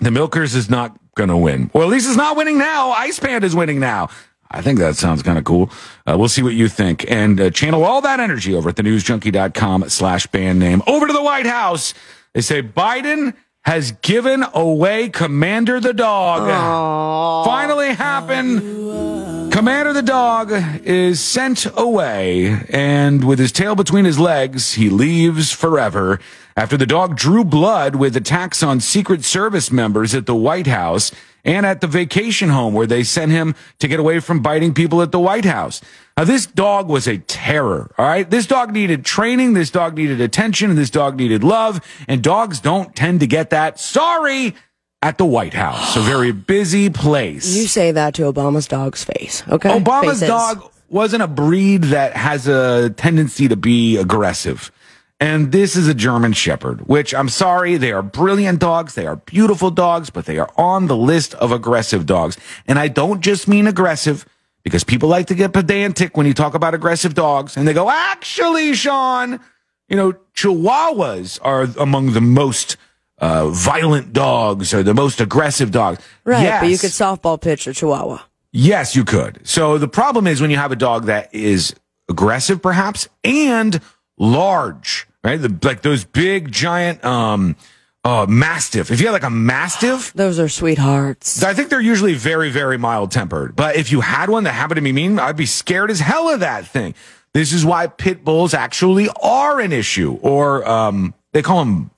The 0.00 0.10
Milkers 0.10 0.54
is 0.54 0.68
not 0.68 0.98
going 1.14 1.30
to 1.30 1.36
win. 1.36 1.70
Well, 1.72 1.84
at 1.84 1.88
least 1.90 2.06
it's 2.06 2.16
not 2.16 2.36
winning 2.36 2.58
now. 2.58 2.90
Ice 2.90 3.18
Panda 3.18 3.46
is 3.46 3.54
winning 3.56 3.80
now. 3.80 4.08
I 4.50 4.62
think 4.62 4.78
that 4.78 4.96
sounds 4.96 5.22
kind 5.22 5.38
of 5.38 5.44
cool. 5.44 5.70
Uh, 6.06 6.16
we'll 6.18 6.28
see 6.28 6.42
what 6.42 6.54
you 6.54 6.68
think 6.68 7.10
and 7.10 7.40
uh, 7.40 7.50
channel 7.50 7.84
all 7.84 8.00
that 8.02 8.20
energy 8.20 8.54
over 8.54 8.68
at 8.68 8.76
thenewsjunkie.com 8.76 9.88
slash 9.88 10.26
band 10.28 10.58
name 10.58 10.82
over 10.86 11.06
to 11.06 11.12
the 11.12 11.22
White 11.22 11.46
House. 11.46 11.94
They 12.32 12.40
say 12.42 12.62
Biden 12.62 13.34
has 13.62 13.92
given 13.92 14.44
away 14.54 15.08
Commander 15.08 15.80
the 15.80 15.92
dog. 15.92 17.44
Finally 17.44 17.94
happened. 17.94 19.52
Commander 19.52 19.92
the 19.92 20.02
dog 20.02 20.52
is 20.84 21.18
sent 21.18 21.66
away, 21.76 22.64
and 22.68 23.24
with 23.24 23.38
his 23.38 23.50
tail 23.50 23.74
between 23.74 24.04
his 24.04 24.18
legs, 24.18 24.74
he 24.74 24.90
leaves 24.90 25.50
forever. 25.50 26.20
After 26.58 26.78
the 26.78 26.86
dog 26.86 27.16
drew 27.16 27.44
blood 27.44 27.96
with 27.96 28.16
attacks 28.16 28.62
on 28.62 28.80
Secret 28.80 29.24
Service 29.24 29.70
members 29.70 30.14
at 30.14 30.24
the 30.24 30.34
White 30.34 30.66
House 30.66 31.12
and 31.44 31.66
at 31.66 31.82
the 31.82 31.86
vacation 31.86 32.48
home 32.48 32.72
where 32.72 32.86
they 32.86 33.02
sent 33.02 33.30
him 33.30 33.54
to 33.78 33.86
get 33.86 34.00
away 34.00 34.20
from 34.20 34.40
biting 34.40 34.72
people 34.72 35.02
at 35.02 35.12
the 35.12 35.20
White 35.20 35.44
House. 35.44 35.82
Now, 36.16 36.24
this 36.24 36.46
dog 36.46 36.88
was 36.88 37.06
a 37.06 37.18
terror, 37.18 37.92
all 37.98 38.06
right? 38.06 38.28
This 38.28 38.46
dog 38.46 38.72
needed 38.72 39.04
training, 39.04 39.52
this 39.52 39.70
dog 39.70 39.98
needed 39.98 40.22
attention, 40.22 40.70
and 40.70 40.78
this 40.78 40.88
dog 40.88 41.16
needed 41.16 41.44
love, 41.44 41.78
and 42.08 42.22
dogs 42.22 42.58
don't 42.58 42.96
tend 42.96 43.20
to 43.20 43.26
get 43.26 43.50
that. 43.50 43.78
Sorry, 43.78 44.54
at 45.02 45.18
the 45.18 45.26
White 45.26 45.52
House, 45.52 45.94
a 45.94 46.00
very 46.00 46.32
busy 46.32 46.88
place. 46.88 47.54
You 47.54 47.66
say 47.66 47.92
that 47.92 48.14
to 48.14 48.22
Obama's 48.22 48.66
dog's 48.66 49.04
face, 49.04 49.42
okay? 49.46 49.78
Obama's 49.78 50.20
Faces. 50.20 50.28
dog 50.28 50.72
wasn't 50.88 51.22
a 51.22 51.28
breed 51.28 51.84
that 51.84 52.16
has 52.16 52.48
a 52.48 52.90
tendency 52.90 53.46
to 53.46 53.56
be 53.56 53.98
aggressive. 53.98 54.72
And 55.18 55.50
this 55.50 55.76
is 55.76 55.88
a 55.88 55.94
German 55.94 56.34
Shepherd, 56.34 56.86
which 56.88 57.14
I'm 57.14 57.30
sorry, 57.30 57.78
they 57.78 57.90
are 57.92 58.02
brilliant 58.02 58.58
dogs. 58.60 58.94
They 58.94 59.06
are 59.06 59.16
beautiful 59.16 59.70
dogs, 59.70 60.10
but 60.10 60.26
they 60.26 60.38
are 60.38 60.50
on 60.56 60.88
the 60.88 60.96
list 60.96 61.34
of 61.34 61.52
aggressive 61.52 62.04
dogs. 62.04 62.36
And 62.66 62.78
I 62.78 62.88
don't 62.88 63.22
just 63.22 63.48
mean 63.48 63.66
aggressive 63.66 64.26
because 64.62 64.84
people 64.84 65.08
like 65.08 65.26
to 65.28 65.34
get 65.34 65.54
pedantic 65.54 66.16
when 66.16 66.26
you 66.26 66.34
talk 66.34 66.54
about 66.54 66.74
aggressive 66.74 67.14
dogs. 67.14 67.56
And 67.56 67.66
they 67.66 67.72
go, 67.72 67.88
actually, 67.88 68.74
Shawn, 68.74 69.40
you 69.88 69.96
know, 69.96 70.12
Chihuahuas 70.34 71.38
are 71.42 71.68
among 71.80 72.12
the 72.12 72.20
most 72.20 72.76
uh, 73.18 73.48
violent 73.48 74.12
dogs 74.12 74.74
or 74.74 74.82
the 74.82 74.92
most 74.92 75.20
aggressive 75.20 75.70
dogs. 75.70 76.04
Right, 76.24 76.60
but 76.60 76.68
you 76.68 76.76
could 76.76 76.90
softball 76.90 77.40
pitch 77.40 77.66
a 77.66 77.72
Chihuahua. 77.72 78.20
Yes, 78.52 78.94
you 78.94 79.04
could. 79.04 79.46
So 79.46 79.78
the 79.78 79.88
problem 79.88 80.26
is 80.26 80.40
when 80.40 80.50
you 80.50 80.56
have 80.56 80.72
a 80.72 80.76
dog 80.76 81.06
that 81.06 81.34
is 81.34 81.74
aggressive, 82.08 82.60
perhaps, 82.60 83.08
and 83.24 83.80
large, 84.18 85.05
right? 85.26 85.42
The, 85.42 85.58
like 85.66 85.82
those 85.82 86.04
big, 86.04 86.52
giant, 86.52 87.04
um, 87.04 87.56
uh, 88.04 88.24
mastiff. 88.28 88.92
If 88.92 89.00
you 89.00 89.06
have 89.08 89.14
like 89.14 89.24
a 89.24 89.30
mastiff, 89.30 90.12
Those 90.12 90.38
are 90.38 90.48
sweethearts. 90.48 91.42
I 91.42 91.54
think 91.54 91.70
they're 91.70 91.80
usually 91.80 92.14
very, 92.14 92.50
very 92.50 92.78
mild 92.78 93.10
tempered. 93.10 93.56
But 93.56 93.74
if 93.74 93.90
you 93.90 94.00
had 94.00 94.30
one 94.30 94.44
that 94.44 94.52
happened 94.52 94.76
to 94.76 94.82
be 94.82 94.92
mean, 94.92 95.18
I'd 95.18 95.36
be 95.36 95.46
scared 95.46 95.90
as 95.90 95.98
hell 95.98 96.28
of 96.28 96.38
that 96.40 96.68
thing. 96.68 96.94
This 97.34 97.52
is 97.52 97.66
why 97.66 97.88
pit 97.88 98.24
bulls 98.24 98.54
actually 98.54 99.08
are 99.20 99.58
an 99.58 99.72
issue, 99.72 100.16
or 100.22 100.66
um, 100.66 101.12
they 101.32 101.42
call 101.42 101.58
them 101.64 101.90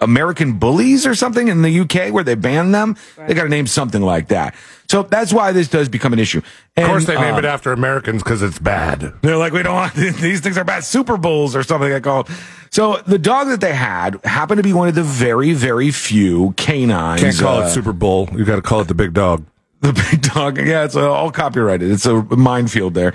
American 0.00 0.54
bullies 0.54 1.06
or 1.06 1.14
something 1.14 1.48
in 1.48 1.60
the 1.60 1.80
UK 1.80 2.12
where 2.12 2.24
they 2.24 2.34
ban 2.34 2.72
them. 2.72 2.96
They 3.18 3.34
got 3.34 3.42
to 3.42 3.48
name 3.50 3.66
something 3.66 4.02
like 4.02 4.28
that. 4.28 4.54
So 4.88 5.02
that's 5.02 5.34
why 5.34 5.52
this 5.52 5.68
does 5.68 5.88
become 5.88 6.14
an 6.14 6.18
issue. 6.18 6.40
Of 6.76 6.86
course, 6.86 7.04
they 7.04 7.14
name 7.14 7.34
uh, 7.34 7.38
it 7.38 7.44
after 7.44 7.72
Americans 7.72 8.22
because 8.22 8.40
it's 8.40 8.58
bad. 8.58 9.12
they're 9.20 9.36
like, 9.36 9.52
we 9.52 9.62
don't 9.62 9.74
want 9.74 9.94
these 9.94 10.40
things 10.40 10.56
are 10.56 10.64
bad. 10.64 10.82
Super 10.82 11.18
Bowls 11.18 11.54
or 11.54 11.62
something 11.62 11.90
they 11.90 12.00
call. 12.00 12.20
it. 12.20 12.28
So 12.70 12.96
the 13.06 13.18
dog 13.18 13.48
that 13.48 13.60
they 13.60 13.74
had 13.74 14.24
happened 14.24 14.58
to 14.58 14.62
be 14.62 14.72
one 14.72 14.88
of 14.88 14.94
the 14.94 15.02
very, 15.02 15.52
very 15.52 15.90
few 15.90 16.52
canines. 16.52 17.20
Can't 17.20 17.38
call 17.38 17.62
uh, 17.62 17.66
it 17.66 17.70
Super 17.70 17.92
Bowl. 17.92 18.28
You 18.32 18.44
got 18.44 18.56
to 18.56 18.62
call 18.62 18.80
it 18.80 18.88
the 18.88 18.94
big 18.94 19.12
dog. 19.12 19.44
the 19.80 19.92
big 20.10 20.22
dog. 20.22 20.56
Yeah, 20.58 20.84
it's 20.84 20.96
uh, 20.96 21.10
all 21.10 21.30
copyrighted. 21.30 21.90
It's 21.90 22.06
a 22.06 22.22
minefield 22.22 22.94
there. 22.94 23.12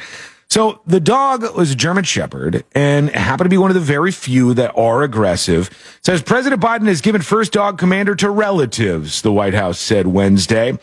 So 0.49 0.81
the 0.85 0.99
dog 0.99 1.55
was 1.55 1.71
a 1.71 1.75
German 1.75 2.03
Shepherd 2.03 2.63
and 2.75 3.09
happened 3.09 3.45
to 3.45 3.49
be 3.49 3.57
one 3.57 3.71
of 3.71 3.75
the 3.75 3.81
very 3.81 4.11
few 4.11 4.53
that 4.53 4.77
are 4.77 5.01
aggressive. 5.01 5.97
Says 6.03 6.21
President 6.21 6.61
Biden 6.61 6.85
has 6.85 7.01
given 7.01 7.23
first 7.23 7.51
dog 7.51 7.79
commander 7.79 8.13
to 8.13 8.29
relatives, 8.29 9.23
the 9.23 9.31
White 9.31 9.55
House 9.55 9.79
said 9.79 10.05
Wednesday. 10.05 10.77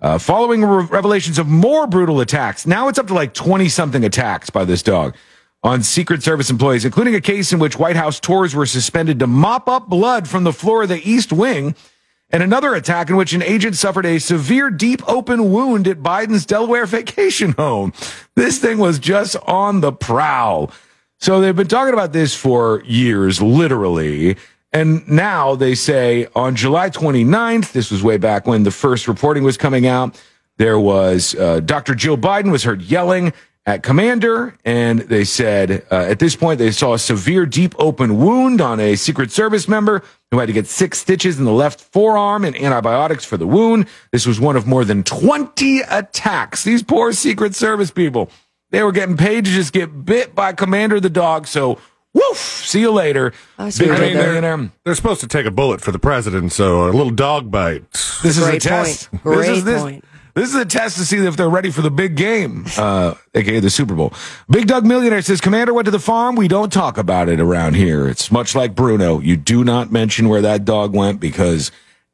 Uh, 0.00 0.18
following 0.18 0.62
re- 0.62 0.84
revelations 0.84 1.38
of 1.38 1.46
more 1.46 1.86
brutal 1.86 2.20
attacks. 2.20 2.66
Now 2.66 2.88
it's 2.88 2.98
up 2.98 3.06
to 3.06 3.14
like 3.14 3.32
20 3.32 3.68
something 3.68 4.04
attacks 4.04 4.50
by 4.50 4.64
this 4.64 4.82
dog 4.82 5.16
on 5.62 5.82
Secret 5.82 6.22
Service 6.22 6.50
employees, 6.50 6.84
including 6.84 7.14
a 7.14 7.20
case 7.20 7.52
in 7.52 7.58
which 7.58 7.78
White 7.78 7.96
House 7.96 8.20
tours 8.20 8.54
were 8.54 8.66
suspended 8.66 9.18
to 9.20 9.26
mop 9.26 9.66
up 9.66 9.88
blood 9.88 10.28
from 10.28 10.44
the 10.44 10.52
floor 10.52 10.82
of 10.82 10.90
the 10.90 11.08
East 11.08 11.32
Wing 11.32 11.74
and 12.30 12.42
another 12.42 12.74
attack 12.74 13.08
in 13.08 13.16
which 13.16 13.32
an 13.32 13.42
agent 13.42 13.76
suffered 13.76 14.04
a 14.04 14.18
severe 14.18 14.68
deep 14.68 15.06
open 15.08 15.52
wound 15.52 15.86
at 15.86 16.02
Biden's 16.02 16.44
Delaware 16.44 16.84
vacation 16.84 17.52
home. 17.52 17.92
This 18.34 18.58
thing 18.58 18.78
was 18.78 18.98
just 18.98 19.36
on 19.46 19.80
the 19.80 19.92
prowl. 19.92 20.70
So 21.20 21.40
they've 21.40 21.56
been 21.56 21.68
talking 21.68 21.94
about 21.94 22.12
this 22.12 22.34
for 22.34 22.82
years, 22.84 23.40
literally. 23.40 24.36
And 24.74 25.08
now 25.08 25.54
they 25.54 25.76
say 25.76 26.26
on 26.34 26.56
July 26.56 26.90
29th, 26.90 27.70
this 27.70 27.92
was 27.92 28.02
way 28.02 28.16
back 28.16 28.44
when 28.44 28.64
the 28.64 28.72
first 28.72 29.06
reporting 29.06 29.44
was 29.44 29.56
coming 29.56 29.86
out, 29.86 30.20
there 30.58 30.80
was 30.80 31.36
uh, 31.36 31.60
Dr. 31.60 31.94
Jill 31.94 32.18
Biden 32.18 32.50
was 32.50 32.64
heard 32.64 32.82
yelling 32.82 33.32
at 33.66 33.84
Commander, 33.84 34.56
and 34.64 35.00
they 35.00 35.24
said 35.24 35.86
uh, 35.90 35.94
at 35.94 36.18
this 36.18 36.34
point 36.34 36.58
they 36.58 36.72
saw 36.72 36.94
a 36.94 36.98
severe 36.98 37.46
deep 37.46 37.74
open 37.78 38.18
wound 38.18 38.60
on 38.60 38.80
a 38.80 38.96
Secret 38.96 39.30
Service 39.30 39.68
member 39.68 40.02
who 40.32 40.38
had 40.38 40.46
to 40.46 40.52
get 40.52 40.66
six 40.66 40.98
stitches 40.98 41.38
in 41.38 41.44
the 41.44 41.52
left 41.52 41.80
forearm 41.80 42.44
and 42.44 42.56
antibiotics 42.56 43.24
for 43.24 43.36
the 43.36 43.46
wound. 43.46 43.86
This 44.10 44.26
was 44.26 44.40
one 44.40 44.56
of 44.56 44.66
more 44.66 44.84
than 44.84 45.04
20 45.04 45.80
attacks. 45.82 46.64
These 46.64 46.82
poor 46.82 47.12
Secret 47.12 47.54
Service 47.54 47.92
people, 47.92 48.28
they 48.70 48.82
were 48.82 48.92
getting 48.92 49.16
paid 49.16 49.44
to 49.44 49.52
just 49.52 49.72
get 49.72 50.04
bit 50.04 50.34
by 50.34 50.52
Commander 50.52 50.98
the 50.98 51.10
dog. 51.10 51.46
So, 51.46 51.78
woof, 52.14 52.38
see 52.38 52.80
you 52.80 52.90
later. 52.90 53.32
I 53.58 53.70
Big 53.70 53.88
what 53.90 53.98
I 53.98 54.00
mean, 54.00 54.12
did 54.12 54.16
there. 54.16 54.26
millionaire. 54.26 54.70
They're 54.84 54.94
supposed 54.94 55.20
to 55.20 55.28
take 55.28 55.44
a 55.44 55.50
bullet 55.50 55.80
for 55.82 55.92
the 55.92 55.98
president, 55.98 56.52
so 56.52 56.88
a 56.88 56.92
little 56.92 57.10
dog 57.10 57.50
bite. 57.50 57.90
This 58.22 58.38
is 58.38 58.46
a 58.46 58.58
test. 58.58 59.10
point. 59.10 59.24
this 59.24 59.48
is 59.48 59.64
this, 59.64 59.82
point. 59.82 60.04
This 60.34 60.48
is 60.48 60.56
a 60.56 60.64
test 60.64 60.96
to 60.96 61.04
see 61.04 61.18
if 61.18 61.36
they're 61.36 61.48
ready 61.48 61.70
for 61.70 61.82
the 61.82 61.92
big 61.92 62.16
game, 62.16 62.64
uh, 62.76 63.14
aka 63.34 63.60
the 63.60 63.70
Super 63.70 63.94
Bowl. 63.94 64.12
Big 64.50 64.66
Doug 64.66 64.84
Millionaire 64.84 65.22
says, 65.22 65.40
Commander 65.40 65.72
went 65.72 65.84
to 65.84 65.92
the 65.92 66.00
farm. 66.00 66.34
We 66.34 66.48
don't 66.48 66.72
talk 66.72 66.98
about 66.98 67.28
it 67.28 67.38
around 67.38 67.74
here. 67.74 68.08
It's 68.08 68.32
much 68.32 68.56
like 68.56 68.74
Bruno. 68.74 69.20
You 69.20 69.36
do 69.36 69.62
not 69.62 69.92
mention 69.92 70.28
where 70.28 70.42
that 70.42 70.64
dog 70.64 70.92
went 70.92 71.20
because 71.20 71.70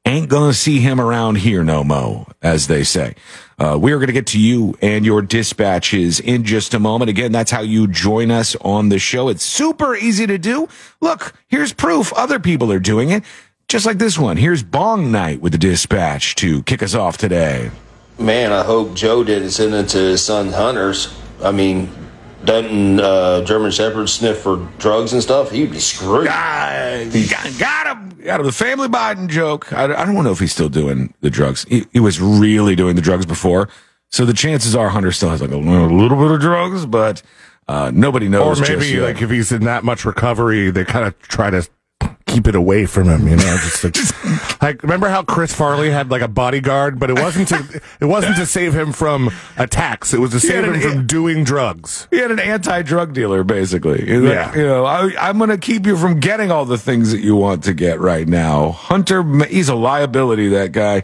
Ain't 0.07 0.29
gonna 0.29 0.55
see 0.55 0.81
him 0.81 1.01
around 1.01 1.37
here 1.37 1.63
no 1.63 1.85
mo, 1.85 2.27
as 2.43 2.67
they 2.67 2.85
say. 2.85 3.15
Uh, 3.61 3.77
we 3.79 3.93
are 3.93 3.97
going 3.97 4.07
to 4.07 4.15
get 4.15 4.29
to 4.29 4.41
you 4.41 4.75
and 4.81 5.05
your 5.05 5.21
dispatches 5.21 6.19
in 6.19 6.45
just 6.45 6.73
a 6.73 6.79
moment. 6.79 7.11
Again, 7.11 7.31
that's 7.31 7.51
how 7.51 7.61
you 7.61 7.87
join 7.87 8.31
us 8.31 8.57
on 8.63 8.89
the 8.89 8.99
show. 8.99 9.29
It's 9.29 9.45
super 9.45 9.95
easy 9.95 10.27
to 10.27 10.39
do. 10.39 10.67
Look, 11.03 11.35
here's 11.47 11.75
proof 11.75 12.11
other 12.15 12.41
people 12.41 12.73
are 12.73 12.79
doing 12.79 13.11
it, 13.11 13.23
just 13.69 13.85
like 13.85 13.99
this 13.99 14.19
one. 14.19 14.39
Here's 14.39 14.63
Bong 14.63 15.13
Night 15.13 15.43
with 15.43 15.53
the 15.53 15.59
dispatch 15.59 16.37
to 16.37 16.63
kick 16.63 16.83
us 16.83 16.95
off 16.95 17.19
today. 17.19 17.71
Man, 18.19 18.51
I 18.51 18.63
hope 18.65 18.95
Joe 18.95 19.23
didn't 19.25 19.51
send 19.51 19.75
it 19.75 19.91
to 19.91 19.99
his 19.99 20.25
son 20.25 20.53
Hunters. 20.53 21.15
I 21.45 21.53
mean, 21.53 21.91
doesn't 22.45 23.01
uh, 23.01 23.45
German 23.45 23.71
Shepherd 23.71 24.09
sniff 24.09 24.39
for 24.39 24.69
drugs 24.79 25.13
and 25.13 25.23
stuff? 25.23 25.51
He'd 25.51 25.71
be 25.71 25.79
screwed. 25.79 26.29
Ah, 26.31 27.05
got, 27.31 27.59
got 27.59 27.97
him. 27.97 28.25
Got 28.25 28.41
him. 28.41 28.47
The 28.47 28.53
family 28.53 28.89
Biden 28.89 29.29
joke. 29.29 29.73
I, 29.73 29.85
I 29.85 30.05
don't 30.05 30.25
know 30.25 30.33
if 30.33 30.39
he's 30.39 30.53
still 30.53 30.69
doing 30.69 31.13
the 31.21 31.31
drugs. 31.31 31.65
He, 31.69 31.87
he 31.93 32.01
was 32.01 32.21
really 32.21 32.77
doing 32.77 32.97
the 32.97 33.03
drugs 33.03 33.27
before. 33.27 33.69
So 34.11 34.25
the 34.25 34.33
chances 34.33 34.75
are 34.75 34.89
Hunter 34.89 35.13
still 35.13 35.31
has 35.31 35.41
like 35.41 35.53
a, 35.53 35.57
little 35.57 36.19
bit 36.19 36.31
of 36.31 36.41
drugs, 36.41 36.85
but 36.85 37.23
uh, 37.69 37.93
nobody 37.95 38.29
knows. 38.29 38.61
Or 38.61 38.77
maybe 38.77 38.89
yet. 38.89 39.03
like 39.03 39.23
if 39.23 39.31
he's 39.31 39.53
in 39.53 39.65
that 39.65 39.85
much 39.85 40.05
recovery, 40.05 40.71
they 40.71 40.85
kind 40.85 41.07
of 41.07 41.19
try 41.23 41.51
to 41.51 41.67
keep 42.31 42.47
it 42.47 42.55
away 42.55 42.87
from 42.87 43.09
him. 43.09 43.27
You 43.29 43.37
know, 43.37 43.57
just 43.59 43.85
like, 43.85 44.63
like 44.63 44.83
remember 44.83 45.09
how 45.09 45.23
Chris 45.23 45.55
Farley 45.55 45.91
had 45.91 46.11
like 46.11 46.23
a 46.23 46.29
bodyguard, 46.29 46.99
but 46.99 47.11
it 47.11 47.15
wasn't 47.19 47.49
to 47.49 47.81
it 48.01 48.07
wasn't 48.07 48.37
to 48.37 48.47
save 48.47 48.75
him 48.75 48.93
from 48.93 49.31
attacks. 49.57 50.15
It 50.15 50.21
was 50.21 50.31
to 50.33 50.41
save 50.41 50.65
him 50.65 50.75
an- 50.75 50.81
from 50.81 51.07
doing 51.07 51.45
drugs. 51.45 52.07
He 52.11 52.19
had 52.19 52.31
an 52.31 52.39
anti-drug 52.39 53.13
dealer, 53.13 53.43
basically. 53.45 54.05
He's 54.07 54.21
like, 54.21 54.33
Yeah. 54.33 54.55
you 54.57 54.63
know, 54.67 54.85
I, 54.85 55.13
I'm 55.21 55.39
going 55.39 55.51
to 55.51 55.59
keep 55.59 55.87
you 55.87 55.97
from 55.97 56.21
getting 56.21 56.51
all 56.51 56.65
the 56.65 56.79
things 56.79 57.11
that 57.13 57.21
you 57.21 57.37
want 57.37 57.65
to 57.65 57.75
get 57.75 58.01
right 58.01 58.27
now. 58.29 58.71
Hunter, 58.71 59.23
he's 59.47 59.69
a 59.69 59.75
liability, 59.75 60.49
that 60.49 60.73
guy. 60.73 61.03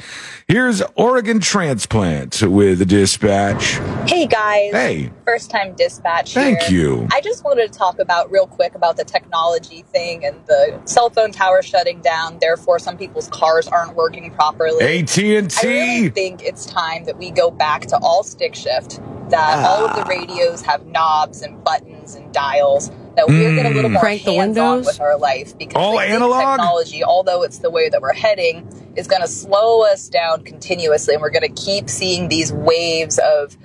Here's 0.48 0.80
Oregon 0.94 1.40
Transplant 1.40 2.40
with 2.42 2.86
dispatch. 2.88 3.80
Hey 4.08 4.26
guys. 4.26 4.70
Hey. 4.72 5.10
First 5.24 5.50
time 5.50 5.74
dispatch. 5.74 6.34
Thank 6.34 6.62
here. 6.62 6.78
you. 6.80 7.08
I 7.12 7.20
just 7.20 7.44
wanted 7.44 7.72
to 7.72 7.76
talk 7.76 7.98
about 7.98 8.30
real 8.30 8.46
quick 8.46 8.76
about 8.76 8.96
the 8.96 9.04
technology 9.04 9.82
thing 9.92 10.24
and 10.24 10.36
the 10.46 10.80
cell 10.84 11.10
phone 11.16 11.32
tower 11.32 11.62
shutting 11.62 12.00
down. 12.02 12.38
Therefore, 12.38 12.78
some 12.78 12.96
people's 12.96 13.28
cars 13.28 13.66
aren't 13.66 13.96
working 13.96 14.30
properly. 14.30 14.84
AT&T. 15.00 15.34
I 15.34 15.42
really 15.66 16.08
think 16.10 16.42
it's 16.44 16.66
time 16.66 17.04
that 17.06 17.16
we 17.18 17.30
go 17.32 17.50
back 17.50 17.86
to 17.86 17.96
all 17.98 18.22
stick 18.22 18.54
shift. 18.54 19.00
That 19.30 19.64
all 19.66 19.86
of 19.88 19.96
the 19.96 20.02
Ah. 20.02 20.08
radios 20.08 20.62
have 20.62 20.86
knobs 20.86 21.42
and 21.42 21.64
buttons 21.64 22.14
and 22.14 22.32
dials. 22.32 22.90
That 23.16 23.26
we're 23.28 23.54
getting 23.56 23.72
a 23.72 23.74
little 23.74 23.90
more 23.90 24.00
Crank 24.00 24.24
the 24.24 24.34
hands-on 24.34 24.68
windows? 24.76 24.86
with 24.86 25.00
our 25.00 25.16
life 25.18 25.56
because 25.58 25.82
All 25.82 25.98
analog? 25.98 26.38
technology, 26.38 27.02
although 27.02 27.42
it's 27.42 27.58
the 27.58 27.70
way 27.70 27.88
that 27.88 28.02
we're 28.02 28.12
heading, 28.12 28.68
is 28.94 29.06
going 29.08 29.22
to 29.22 29.26
slow 29.28 29.82
us 29.84 30.08
down 30.10 30.44
continuously, 30.44 31.14
and 31.14 31.22
we're 31.22 31.30
going 31.30 31.50
to 31.54 31.62
keep 31.62 31.88
seeing 31.88 32.28
these 32.28 32.52
waves 32.52 33.18
of 33.18 33.56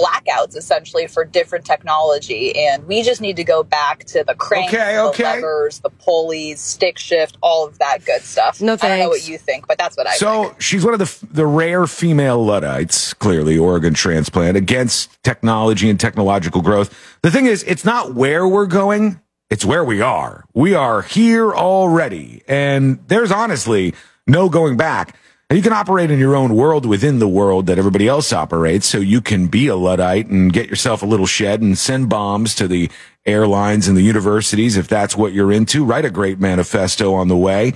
blackouts 0.00 0.56
essentially 0.56 1.06
for 1.06 1.24
different 1.24 1.64
technology 1.66 2.56
and 2.56 2.86
we 2.86 3.02
just 3.02 3.20
need 3.20 3.36
to 3.36 3.44
go 3.44 3.62
back 3.62 4.04
to 4.04 4.24
the 4.26 4.34
cranks 4.34 4.72
Okay, 4.72 4.94
the 4.94 5.02
okay. 5.10 5.24
levers 5.36 5.80
the 5.80 5.90
pulleys 5.90 6.60
stick 6.60 6.98
shift 6.98 7.36
all 7.42 7.66
of 7.66 7.78
that 7.78 8.04
good 8.06 8.22
stuff 8.22 8.60
No 8.60 8.76
thanks. 8.76 8.84
i 8.84 8.88
don't 8.88 8.98
know 9.00 9.08
what 9.10 9.28
you 9.28 9.38
think 9.38 9.66
but 9.68 9.76
that's 9.78 9.96
what 9.96 10.06
i 10.06 10.14
So 10.14 10.44
think 10.44 10.60
she's 10.62 10.84
one 10.84 10.94
of 10.94 11.00
the 11.00 11.26
the 11.32 11.46
rare 11.46 11.86
female 11.86 12.42
Luddites, 12.44 13.12
clearly 13.14 13.58
Oregon 13.58 13.94
transplant 13.94 14.56
against 14.56 15.22
technology 15.22 15.90
and 15.90 16.00
technological 16.00 16.62
growth. 16.62 17.18
The 17.22 17.30
thing 17.30 17.46
is, 17.46 17.62
it's 17.64 17.84
not 17.84 18.14
where 18.14 18.46
we're 18.48 18.66
going; 18.66 19.20
it's 19.50 19.64
where 19.64 19.84
we 19.84 20.00
are. 20.00 20.44
We 20.54 20.74
are 20.74 21.02
here 21.02 21.52
already, 21.52 22.42
and 22.48 22.98
there's 23.08 23.30
honestly 23.32 23.94
no 24.26 24.48
going 24.48 24.76
back. 24.76 25.16
And 25.50 25.56
you 25.56 25.64
can 25.64 25.72
operate 25.72 26.12
in 26.12 26.20
your 26.20 26.36
own 26.36 26.54
world 26.54 26.86
within 26.86 27.18
the 27.18 27.26
world 27.26 27.66
that 27.66 27.76
everybody 27.76 28.06
else 28.06 28.32
operates. 28.32 28.86
So 28.86 28.98
you 28.98 29.20
can 29.20 29.48
be 29.48 29.66
a 29.66 29.74
Luddite 29.74 30.28
and 30.28 30.52
get 30.52 30.68
yourself 30.68 31.02
a 31.02 31.06
little 31.06 31.26
shed 31.26 31.60
and 31.60 31.76
send 31.76 32.08
bombs 32.08 32.54
to 32.54 32.68
the 32.68 32.88
airlines 33.26 33.88
and 33.88 33.96
the 33.96 34.02
universities 34.02 34.76
if 34.76 34.86
that's 34.86 35.16
what 35.16 35.32
you're 35.32 35.50
into. 35.50 35.84
Write 35.84 36.04
a 36.04 36.10
great 36.10 36.38
manifesto 36.38 37.14
on 37.14 37.26
the 37.26 37.36
way 37.36 37.74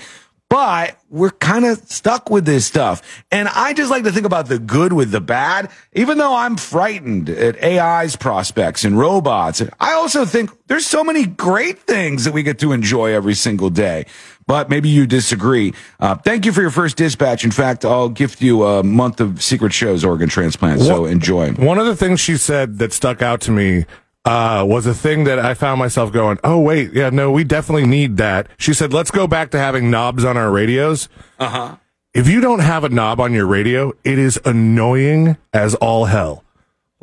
but 0.55 1.01
we're 1.11 1.31
kind 1.31 1.65
of 1.65 1.79
stuck 1.89 2.31
with 2.31 2.45
this 2.45 2.65
stuff. 2.65 3.25
And 3.33 3.49
I 3.49 3.73
just 3.73 3.91
like 3.91 4.05
to 4.05 4.13
think 4.13 4.25
about 4.25 4.47
the 4.47 4.61
good 4.61 4.93
with 4.93 5.11
the 5.11 5.21
bad, 5.21 5.69
even 5.95 6.17
though 6.17 6.33
I'm 6.33 6.57
frightened 6.57 7.29
at 7.29 7.61
AI's 7.61 8.15
prospects 8.15 8.85
and 8.85 8.97
robots. 8.97 9.63
I 9.81 9.95
also 9.95 10.25
think 10.25 10.51
there's 10.69 10.87
so 10.87 11.03
many 11.03 11.27
great 11.27 11.81
things 11.81 12.25
that 12.25 12.35
we 12.35 12.45
get 12.45 12.61
to 12.61 12.71
enjoy 12.71 13.13
every 13.15 13.35
single 13.35 13.69
day. 13.69 14.07
But 14.46 14.68
maybe 14.68 14.88
you 14.88 15.07
disagree. 15.07 15.72
Uh, 16.00 16.16
thank 16.16 16.44
you 16.44 16.52
for 16.52 16.61
your 16.61 16.70
first 16.70 16.96
dispatch. 16.96 17.44
In 17.44 17.50
fact, 17.50 17.85
I'll 17.85 18.09
gift 18.09 18.42
you 18.42 18.64
a 18.64 18.83
month 18.83 19.20
of 19.20 19.42
secret 19.42 19.72
shows, 19.72 20.04
organ 20.04 20.28
transplant. 20.28 20.83
So 20.83 21.07
enjoy. 21.07 21.52
One 21.52 21.78
of 21.78 21.87
the 21.87 21.96
things 21.96 22.20
she 22.20 22.37
said 22.37 22.78
that 22.78 22.92
stuck 22.92 23.22
out 23.22 23.40
to 23.42 23.50
me 23.50 23.87
uh, 24.24 24.64
was 24.66 24.87
a 24.87 24.94
thing 24.94 25.24
that 25.24 25.38
I 25.38 25.54
found 25.54 25.78
myself 25.78 26.12
going, 26.12 26.38
"Oh 26.44 26.59
wait, 26.59 26.92
yeah, 26.92 27.11
no, 27.11 27.30
we 27.30 27.44
definitely 27.44 27.87
need 27.87 28.16
that." 28.18 28.48
She 28.59 28.72
said, 28.72 28.92
"Let's 28.92 29.11
go 29.11 29.26
back 29.26 29.50
to 29.50 29.59
having 29.59 29.90
knobs 29.90 30.24
on 30.24 30.37
our 30.37 30.50
radios." 30.50 31.09
Uh 31.38 31.48
huh. 31.48 31.76
If 32.14 32.28
you 32.28 32.40
don't 32.40 32.61
have 32.61 32.85
a 32.85 32.88
knob 32.88 33.20
on 33.20 33.33
your 33.33 33.46
radio, 33.46 33.92
it 34.04 34.18
is 34.18 34.38
annoying 34.44 35.37
as 35.52 35.74
all 35.74 36.04
hell. 36.04 36.43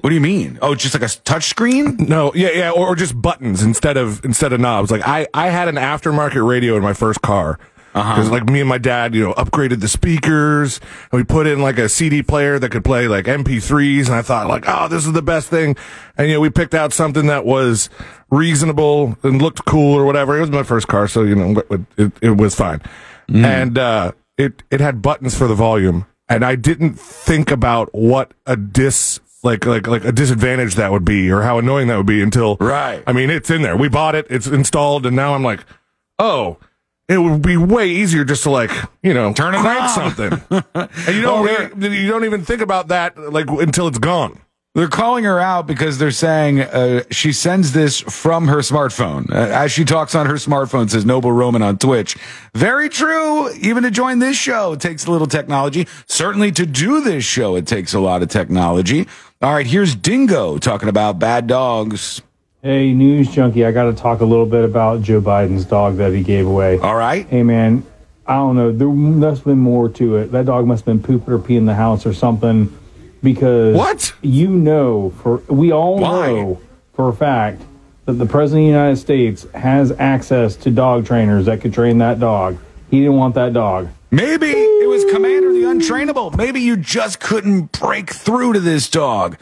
What 0.01 0.09
do 0.09 0.15
you 0.15 0.21
mean? 0.21 0.57
Oh, 0.61 0.73
just 0.73 0.93
like 0.93 1.03
a 1.03 1.15
touch 1.21 1.45
screen? 1.45 1.95
No, 1.97 2.33
yeah, 2.33 2.49
yeah, 2.53 2.69
or, 2.71 2.87
or 2.87 2.95
just 2.95 3.19
buttons 3.19 3.61
instead 3.61 3.97
of 3.97 4.23
instead 4.25 4.51
of 4.51 4.59
knobs. 4.59 4.89
Like 4.91 5.07
I, 5.07 5.27
I 5.33 5.49
had 5.49 5.67
an 5.67 5.75
aftermarket 5.75 6.45
radio 6.45 6.75
in 6.75 6.81
my 6.83 6.93
first 6.93 7.21
car 7.21 7.59
because 7.93 8.29
like 8.29 8.49
me 8.49 8.61
and 8.61 8.69
my 8.69 8.77
dad, 8.77 9.13
you 9.13 9.23
know, 9.23 9.33
upgraded 9.33 9.81
the 9.81 9.87
speakers 9.87 10.79
and 11.11 11.19
we 11.19 11.23
put 11.23 11.45
in 11.45 11.61
like 11.61 11.77
a 11.77 11.89
CD 11.89 12.23
player 12.23 12.57
that 12.57 12.69
could 12.69 12.83
play 12.85 13.07
like 13.07 13.25
MP3s, 13.25 14.07
and 14.07 14.15
I 14.15 14.21
thought 14.21 14.47
like, 14.47 14.63
oh, 14.67 14.87
this 14.87 15.05
is 15.05 15.13
the 15.13 15.21
best 15.21 15.49
thing. 15.49 15.75
And 16.17 16.29
you 16.29 16.35
know, 16.35 16.39
we 16.39 16.49
picked 16.49 16.73
out 16.73 16.93
something 16.93 17.27
that 17.27 17.45
was 17.45 17.89
reasonable 18.29 19.17
and 19.23 19.41
looked 19.41 19.65
cool 19.65 19.93
or 19.93 20.05
whatever. 20.05 20.37
It 20.37 20.41
was 20.41 20.51
my 20.51 20.63
first 20.63 20.87
car, 20.87 21.07
so 21.07 21.23
you 21.23 21.35
know, 21.35 21.61
it, 21.69 21.81
it, 21.97 22.11
it 22.21 22.37
was 22.37 22.55
fine. 22.55 22.81
And 23.45 23.77
uh, 23.77 24.11
it 24.37 24.63
it 24.71 24.81
had 24.81 25.01
buttons 25.01 25.37
for 25.37 25.47
the 25.47 25.55
volume, 25.55 26.05
and 26.27 26.43
I 26.43 26.55
didn't 26.55 26.99
think 26.99 27.51
about 27.51 27.93
what 27.93 28.33
a 28.45 28.57
dis 28.57 29.19
like 29.43 29.65
like 29.65 29.87
like 29.87 30.05
a 30.05 30.11
disadvantage 30.11 30.75
that 30.75 30.91
would 30.91 31.05
be 31.05 31.31
or 31.31 31.41
how 31.41 31.57
annoying 31.59 31.87
that 31.87 31.97
would 31.97 32.05
be 32.05 32.21
until 32.21 32.57
Right. 32.59 33.03
I 33.07 33.13
mean, 33.13 33.29
it's 33.29 33.49
in 33.49 33.61
there. 33.61 33.75
We 33.77 33.89
bought 33.89 34.15
it. 34.15 34.27
It's 34.29 34.47
installed, 34.47 35.05
and 35.05 35.15
now 35.15 35.33
I'm 35.35 35.43
like, 35.43 35.61
oh, 36.19 36.57
it 37.07 37.17
would 37.17 37.41
be 37.41 37.57
way 37.57 37.89
easier 37.89 38.23
just 38.23 38.43
to 38.43 38.51
like 38.51 38.71
you 39.03 39.13
know 39.13 39.33
Turn 39.33 39.53
it 39.55 39.59
crank 39.61 39.81
on. 39.81 39.89
something, 39.89 40.41
and 40.73 41.15
you 41.15 41.21
don't 41.21 41.47
Oh, 41.47 41.69
really, 41.75 41.97
you 41.97 42.07
don't 42.07 42.25
even 42.25 42.45
think 42.45 42.61
about 42.61 42.87
that 42.89 43.17
like 43.17 43.49
until 43.49 43.87
it's 43.87 43.99
gone. 43.99 44.39
They're 44.73 44.87
calling 44.87 45.25
her 45.25 45.37
out 45.37 45.67
because 45.67 45.97
they're 45.97 46.11
saying 46.11 46.61
uh, 46.61 47.03
she 47.11 47.33
sends 47.33 47.73
this 47.73 47.99
from 47.99 48.47
her 48.47 48.59
smartphone. 48.59 49.29
Uh, 49.29 49.35
as 49.35 49.69
she 49.69 49.83
talks 49.83 50.15
on 50.15 50.27
her 50.27 50.35
smartphone, 50.35 50.89
says 50.89 51.05
Noble 51.05 51.33
Roman 51.33 51.61
on 51.61 51.77
Twitch. 51.77 52.15
Very 52.53 52.87
true. 52.87 53.51
Even 53.55 53.83
to 53.83 53.91
join 53.91 54.19
this 54.19 54.37
show, 54.37 54.71
it 54.71 54.79
takes 54.79 55.05
a 55.05 55.11
little 55.11 55.27
technology. 55.27 55.89
Certainly 56.05 56.53
to 56.53 56.65
do 56.65 57.01
this 57.01 57.25
show, 57.25 57.57
it 57.57 57.67
takes 57.67 57.93
a 57.93 57.99
lot 57.99 58.21
of 58.21 58.29
technology. 58.29 59.09
All 59.41 59.53
right, 59.53 59.67
here's 59.67 59.93
Dingo 59.93 60.57
talking 60.57 60.87
about 60.87 61.19
bad 61.19 61.47
dogs. 61.47 62.21
Hey, 62.61 62.93
news 62.93 63.29
junkie, 63.29 63.65
I 63.65 63.73
got 63.73 63.85
to 63.85 63.93
talk 63.93 64.21
a 64.21 64.25
little 64.25 64.45
bit 64.45 64.63
about 64.63 65.01
Joe 65.01 65.19
Biden's 65.19 65.65
dog 65.65 65.97
that 65.97 66.13
he 66.13 66.23
gave 66.23 66.47
away. 66.47 66.79
All 66.79 66.95
right. 66.95 67.27
Hey, 67.27 67.43
man, 67.43 67.85
I 68.25 68.35
don't 68.35 68.55
know. 68.55 68.71
There 68.71 68.87
must 68.87 69.39
have 69.39 69.45
been 69.45 69.59
more 69.59 69.89
to 69.89 70.15
it. 70.15 70.31
That 70.31 70.45
dog 70.45 70.65
must 70.65 70.85
have 70.85 70.95
been 70.95 71.03
pooping 71.03 71.33
or 71.33 71.39
peeing 71.39 71.57
in 71.57 71.65
the 71.65 71.75
house 71.75 72.05
or 72.05 72.13
something 72.13 72.71
because. 73.23 73.75
What? 73.75 74.13
You 74.21 74.49
know, 74.49 75.11
for 75.21 75.37
we 75.47 75.71
all 75.71 75.99
Why? 75.99 76.27
know 76.27 76.61
for 76.93 77.09
a 77.09 77.13
fact 77.13 77.61
that 78.05 78.13
the 78.13 78.25
President 78.25 78.63
of 78.63 78.65
the 78.65 78.77
United 78.77 78.97
States 78.97 79.45
has 79.53 79.91
access 79.93 80.55
to 80.57 80.71
dog 80.71 81.05
trainers 81.05 81.45
that 81.45 81.61
could 81.61 81.73
train 81.73 81.99
that 81.99 82.19
dog. 82.19 82.57
He 82.89 82.99
didn't 82.99 83.15
want 83.15 83.35
that 83.35 83.53
dog. 83.53 83.87
Maybe 84.09 84.49
it 84.49 84.89
was 84.89 85.05
Commander 85.05 85.53
the 85.53 85.63
Untrainable. 85.63 86.35
Maybe 86.35 86.59
you 86.59 86.75
just 86.75 87.21
couldn't 87.21 87.71
break 87.79 88.09
through 88.09 88.53
to 88.53 88.59
this 88.59 88.89
dog. 88.89 89.37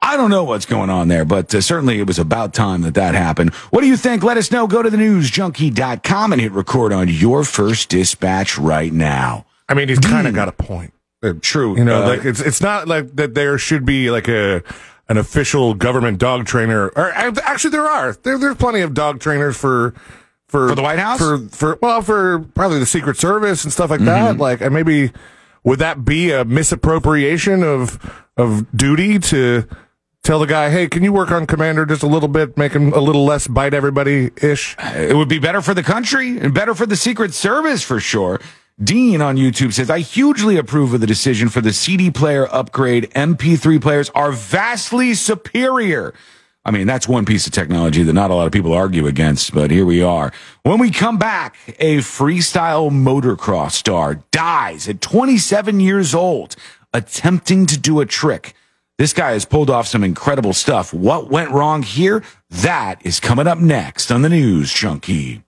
I 0.00 0.16
don't 0.16 0.30
know 0.30 0.44
what's 0.44 0.66
going 0.66 0.90
on 0.90 1.08
there, 1.08 1.24
but 1.24 1.52
uh, 1.54 1.60
certainly 1.60 2.00
it 2.00 2.06
was 2.06 2.18
about 2.18 2.54
time 2.54 2.82
that 2.82 2.94
that 2.94 3.14
happened. 3.14 3.54
What 3.70 3.80
do 3.80 3.86
you 3.86 3.96
think? 3.96 4.22
Let 4.22 4.36
us 4.36 4.50
know. 4.50 4.66
Go 4.66 4.82
to 4.82 4.90
the 4.90 4.96
newsjunkie.com 4.96 6.32
and 6.32 6.40
hit 6.40 6.52
record 6.52 6.92
on 6.92 7.08
your 7.08 7.44
first 7.44 7.88
dispatch 7.88 8.58
right 8.58 8.92
now. 8.92 9.46
I 9.68 9.74
mean, 9.74 9.88
he's 9.88 10.00
kind 10.00 10.26
of 10.26 10.34
got 10.34 10.48
a 10.48 10.52
point. 10.52 10.92
Uh, 11.22 11.34
True. 11.40 11.76
You 11.76 11.84
know, 11.84 12.02
Uh, 12.02 12.08
like 12.08 12.24
it's 12.24 12.40
it's 12.40 12.60
not 12.60 12.88
like 12.88 13.14
that. 13.16 13.34
There 13.34 13.56
should 13.58 13.84
be 13.84 14.10
like 14.10 14.28
a 14.28 14.62
an 15.08 15.16
official 15.18 15.74
government 15.74 16.18
dog 16.18 16.46
trainer. 16.46 16.88
Or 16.96 17.12
uh, 17.16 17.32
actually, 17.44 17.70
there 17.70 17.86
are. 17.86 18.16
There 18.22 18.38
there's 18.38 18.56
plenty 18.56 18.80
of 18.80 18.94
dog 18.94 19.20
trainers 19.20 19.56
for. 19.56 19.94
For, 20.48 20.68
For 20.68 20.74
the 20.74 20.82
White 20.82 20.98
House? 20.98 21.18
for 21.18 21.38
for 21.48 21.78
well 21.80 22.02
for 22.02 22.40
probably 22.54 22.78
the 22.78 22.84
Secret 22.84 23.16
Service 23.16 23.64
and 23.64 23.72
stuff 23.72 23.88
like 23.88 24.00
Mm-hmm. 24.00 24.36
that. 24.36 24.36
Like, 24.36 24.60
and 24.60 24.74
maybe 24.74 25.10
would 25.64 25.78
that 25.78 26.04
be 26.04 26.30
a 26.30 26.44
misappropriation 26.44 27.62
of 27.62 27.98
of 28.36 28.66
duty 28.76 29.18
to 29.18 29.64
tell 30.22 30.38
the 30.40 30.46
guy, 30.46 30.68
hey, 30.68 30.88
can 30.88 31.02
you 31.02 31.10
work 31.12 31.30
on 31.30 31.46
Commander 31.46 31.86
just 31.86 32.02
a 32.02 32.06
little 32.06 32.28
bit, 32.28 32.58
make 32.58 32.72
him 32.72 32.92
a 32.92 33.00
little 33.00 33.24
less 33.24 33.46
bite 33.46 33.72
everybody 33.72 34.30
ish? 34.42 34.76
It 34.94 35.16
would 35.16 35.28
be 35.28 35.38
better 35.38 35.62
for 35.62 35.72
the 35.72 35.82
country 35.82 36.38
and 36.38 36.52
better 36.52 36.74
for 36.74 36.84
the 36.84 36.96
Secret 36.96 37.32
Service 37.32 37.82
for 37.82 37.98
sure. 37.98 38.38
Dean 38.82 39.20
on 39.20 39.36
YouTube 39.36 39.72
says, 39.72 39.90
I 39.90 39.98
hugely 40.00 40.56
approve 40.56 40.94
of 40.94 41.00
the 41.00 41.06
decision 41.06 41.48
for 41.50 41.60
the 41.60 41.72
CD 41.72 42.10
player 42.10 42.48
upgrade. 42.50 43.10
MP3 43.10 43.80
players 43.80 44.10
are 44.14 44.32
vastly 44.32 45.14
superior. 45.14 46.14
I 46.64 46.70
mean, 46.70 46.86
that's 46.86 47.06
one 47.06 47.24
piece 47.24 47.46
of 47.46 47.52
technology 47.52 48.02
that 48.02 48.12
not 48.12 48.30
a 48.30 48.34
lot 48.34 48.46
of 48.46 48.52
people 48.52 48.72
argue 48.72 49.06
against, 49.06 49.52
but 49.52 49.70
here 49.70 49.84
we 49.84 50.02
are. 50.02 50.32
When 50.62 50.78
we 50.78 50.90
come 50.90 51.18
back, 51.18 51.56
a 51.80 51.98
freestyle 51.98 52.90
motocross 52.90 53.72
star 53.72 54.22
dies 54.30 54.88
at 54.88 55.00
27 55.00 55.80
years 55.80 56.14
old 56.14 56.56
attempting 56.94 57.66
to 57.66 57.78
do 57.78 58.00
a 58.00 58.06
trick. 58.06 58.54
This 58.96 59.12
guy 59.12 59.32
has 59.32 59.44
pulled 59.44 59.70
off 59.70 59.88
some 59.88 60.04
incredible 60.04 60.52
stuff. 60.52 60.94
What 60.94 61.30
went 61.30 61.50
wrong 61.50 61.82
here? 61.82 62.22
That 62.50 63.04
is 63.04 63.20
coming 63.20 63.46
up 63.46 63.58
next 63.58 64.10
on 64.10 64.22
the 64.22 64.28
News 64.28 64.72
Junkie. 64.72 65.42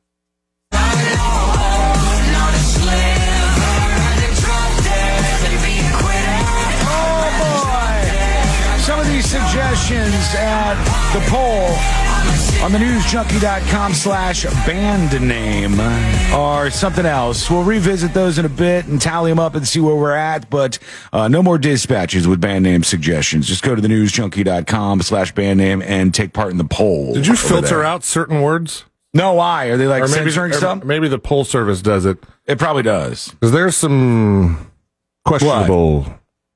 Suggestions 9.35 10.14
at 10.37 10.75
the 11.12 11.18
poll 11.29 11.66
on 12.64 12.70
the 12.70 12.79
newsjunkie.com 12.79 13.92
slash 13.92 14.44
band 14.64 15.20
name 15.20 15.81
Or 16.33 16.70
something 16.70 17.05
else. 17.05 17.51
We'll 17.51 17.64
revisit 17.64 18.14
those 18.14 18.38
in 18.38 18.44
a 18.44 18.49
bit 18.49 18.87
and 18.87 19.01
tally 19.03 19.33
them 19.33 19.40
up 19.40 19.57
and 19.57 19.66
see 19.66 19.81
where 19.81 19.97
we're 19.97 20.14
at, 20.14 20.49
but 20.51 20.79
uh, 21.12 21.27
no 21.27 21.42
more 21.42 21.59
dispatches 21.59 22.29
with 22.29 22.40
band 22.40 22.62
name 22.62 22.85
suggestions. 22.85 23.49
Just 23.49 23.64
go 23.64 23.75
to 23.75 23.81
the 23.81 23.88
newsjunkie.com 23.88 25.03
slash 25.03 25.35
band 25.35 25.59
name 25.59 25.83
and 25.83 26.14
take 26.14 26.33
part 26.33 26.53
in 26.53 26.59
the 26.59 26.64
poll. 26.64 27.14
Did 27.14 27.27
you 27.27 27.35
filter 27.35 27.66
there. 27.68 27.85
out 27.85 28.05
certain 28.05 28.40
words? 28.40 28.85
No, 29.12 29.35
why? 29.35 29.66
Are 29.66 29.77
they 29.77 29.88
like 29.88 30.05
Or 30.05 30.09
maybe, 30.09 30.31
censoring 30.31 30.53
stuff? 30.53 30.85
maybe 30.85 31.09
the 31.09 31.18
poll 31.18 31.44
service 31.44 31.83
does 31.83 32.07
it. 32.07 32.18
It 32.47 32.59
probably 32.61 32.85
does. 32.85 33.31
Because 33.31 33.51
there's 33.51 33.77
some 33.77 34.70
questionable. 35.25 36.07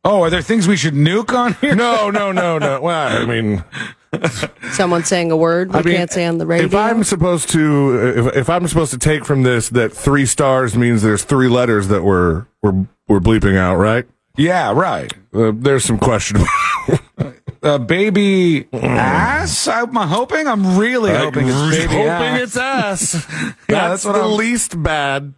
Oh, 0.09 0.23
are 0.23 0.31
there 0.31 0.41
things 0.41 0.67
we 0.67 0.77
should 0.77 0.95
nuke 0.95 1.37
on 1.37 1.53
here? 1.55 1.75
No, 1.75 2.09
no, 2.11 2.33
no, 2.33 2.57
no. 2.59 2.81
Well, 2.81 3.23
I 3.23 3.27
mean, 3.27 3.63
Someone 4.73 5.05
saying 5.05 5.31
a 5.31 5.37
word 5.37 5.71
we 5.73 5.79
I 5.79 5.83
mean, 5.83 5.97
can't 5.97 6.11
say 6.11 6.25
on 6.25 6.39
the 6.39 6.47
radio. 6.47 6.67
If 6.67 6.75
I'm 6.75 7.05
supposed 7.05 7.51
to, 7.51 8.29
if, 8.29 8.37
if 8.37 8.49
I'm 8.51 8.67
supposed 8.69 8.91
to 8.93 8.99
take 8.99 9.27
from 9.27 9.43
this 9.43 9.69
that 9.69 9.93
three 9.93 10.25
stars 10.25 10.77
means 10.79 11.03
there's 11.03 11.25
three 11.25 11.49
letters 11.49 11.89
that 11.89 12.05
we're 12.05 12.47
we're 12.63 12.87
we're 13.07 13.21
bleeping 13.21 13.59
out, 13.59 13.77
right? 13.77 14.07
Yeah, 14.39 14.73
right. 14.73 15.13
Uh, 15.35 15.53
there's 15.55 15.85
some 15.85 15.99
questionable. 15.99 16.49
Uh, 17.61 17.77
baby 17.77 18.69
ass? 18.73 19.67
I'm 19.67 19.93
hoping. 19.93 20.47
I'm 20.47 20.79
really 20.79 21.11
hoping 21.13 21.49
it's 21.49 21.71
baby 21.77 21.93
hoping 21.95 22.07
ass. 22.09 22.41
it's 22.41 22.57
us. 22.57 23.15
Yeah, 23.69 23.89
that's, 23.89 24.05
that's 24.05 24.05
what 24.05 24.13
the 24.13 24.21
I'm- 24.21 24.37
least 24.37 24.81
bad. 24.81 25.35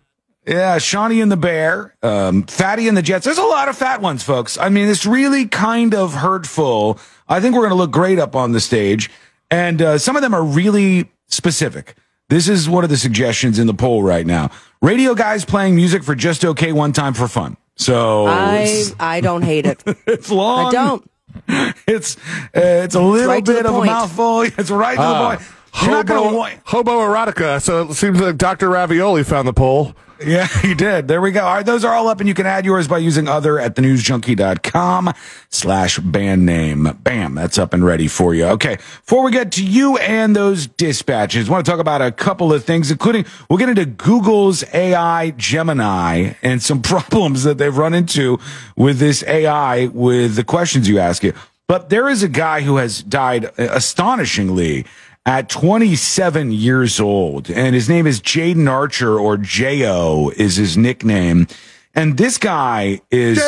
Yeah, 0.46 0.78
Shawnee 0.78 1.20
and 1.20 1.30
the 1.30 1.36
Bear, 1.36 1.94
um, 2.02 2.44
Fatty 2.44 2.88
and 2.88 2.96
the 2.96 3.02
Jets. 3.02 3.24
There's 3.24 3.38
a 3.38 3.42
lot 3.44 3.68
of 3.68 3.76
fat 3.76 4.00
ones, 4.00 4.22
folks. 4.22 4.56
I 4.58 4.68
mean, 4.70 4.88
it's 4.88 5.04
really 5.06 5.46
kind 5.46 5.94
of 5.94 6.14
hurtful. 6.14 6.98
I 7.28 7.40
think 7.40 7.54
we're 7.54 7.60
going 7.62 7.70
to 7.70 7.76
look 7.76 7.90
great 7.90 8.18
up 8.18 8.34
on 8.34 8.52
the 8.52 8.60
stage. 8.60 9.10
And 9.50 9.82
uh, 9.82 9.98
some 9.98 10.16
of 10.16 10.22
them 10.22 10.32
are 10.34 10.42
really 10.42 11.10
specific. 11.28 11.94
This 12.30 12.48
is 12.48 12.68
one 12.68 12.84
of 12.84 12.90
the 12.90 12.96
suggestions 12.96 13.58
in 13.58 13.66
the 13.66 13.74
poll 13.74 14.02
right 14.02 14.24
now. 14.26 14.50
Radio 14.80 15.14
guys 15.14 15.44
playing 15.44 15.76
music 15.76 16.02
for 16.04 16.14
just 16.14 16.44
okay 16.44 16.72
one 16.72 16.92
time 16.92 17.12
for 17.12 17.28
fun. 17.28 17.56
So 17.76 18.26
I 18.26 18.84
I 19.00 19.20
don't 19.20 19.42
hate 19.42 19.66
it. 19.66 19.82
it's 20.06 20.30
long. 20.30 20.66
I 20.68 20.70
don't. 20.72 21.10
It's 21.86 22.16
uh, 22.16 22.60
it's 22.84 22.94
a 22.94 23.00
little 23.00 23.28
right 23.28 23.44
bit 23.44 23.64
of 23.66 23.74
a 23.74 23.78
point. 23.78 23.86
mouthful. 23.90 24.42
It's 24.58 24.70
right 24.70 24.96
to 24.96 25.02
Ah, 25.02 25.30
the 25.30 25.36
point. 25.36 25.48
You're 25.82 25.90
not 25.90 26.06
gonna 26.06 26.28
hobo, 26.30 26.48
hobo 26.64 26.90
erotica. 27.00 27.60
So 27.62 27.88
it 27.88 27.94
seems 27.94 28.20
like 28.20 28.36
Dr. 28.36 28.68
Ravioli 28.68 29.24
found 29.24 29.46
the 29.48 29.52
poll. 29.52 29.94
Yeah, 30.24 30.46
he 30.62 30.74
did. 30.74 31.08
There 31.08 31.20
we 31.20 31.30
go. 31.32 31.44
All 31.44 31.54
right, 31.54 31.66
those 31.66 31.84
are 31.84 31.94
all 31.94 32.08
up, 32.08 32.20
and 32.20 32.28
you 32.28 32.34
can 32.34 32.46
add 32.46 32.64
yours 32.64 32.86
by 32.86 32.98
using 32.98 33.26
other 33.28 33.58
at 33.58 33.74
thenewsjunkie.com 33.76 35.12
slash 35.48 35.98
band 35.98 36.44
name. 36.44 36.98
Bam, 37.02 37.34
that's 37.34 37.58
up 37.58 37.72
and 37.72 37.84
ready 37.84 38.06
for 38.06 38.34
you. 38.34 38.44
Okay, 38.46 38.76
before 38.76 39.22
we 39.22 39.32
get 39.32 39.52
to 39.52 39.64
you 39.64 39.96
and 39.98 40.36
those 40.36 40.66
dispatches, 40.66 41.48
I 41.48 41.52
want 41.52 41.64
to 41.64 41.70
talk 41.70 41.80
about 41.80 42.02
a 42.02 42.12
couple 42.12 42.52
of 42.52 42.64
things, 42.64 42.90
including 42.90 43.24
we'll 43.48 43.58
get 43.58 43.68
into 43.68 43.86
Google's 43.86 44.62
AI 44.74 45.30
Gemini 45.32 46.34
and 46.42 46.62
some 46.62 46.82
problems 46.82 47.44
that 47.44 47.58
they've 47.58 47.76
run 47.76 47.94
into 47.94 48.38
with 48.76 48.98
this 48.98 49.22
AI 49.24 49.86
with 49.86 50.34
the 50.34 50.44
questions 50.44 50.88
you 50.88 50.98
ask 50.98 51.24
it. 51.24 51.34
But 51.66 51.88
there 51.88 52.08
is 52.08 52.22
a 52.24 52.28
guy 52.28 52.62
who 52.62 52.76
has 52.78 53.02
died 53.02 53.44
uh, 53.44 53.50
astonishingly 53.56 54.86
at 55.26 55.48
27 55.48 56.52
years 56.52 56.98
old, 56.98 57.50
and 57.50 57.74
his 57.74 57.88
name 57.88 58.06
is 58.06 58.20
Jayden 58.20 58.68
Archer, 58.68 59.18
or 59.18 59.36
Jayo 59.36 60.32
is 60.32 60.56
his 60.56 60.76
nickname. 60.76 61.46
And 61.94 62.16
this 62.16 62.38
guy 62.38 63.00
is 63.10 63.42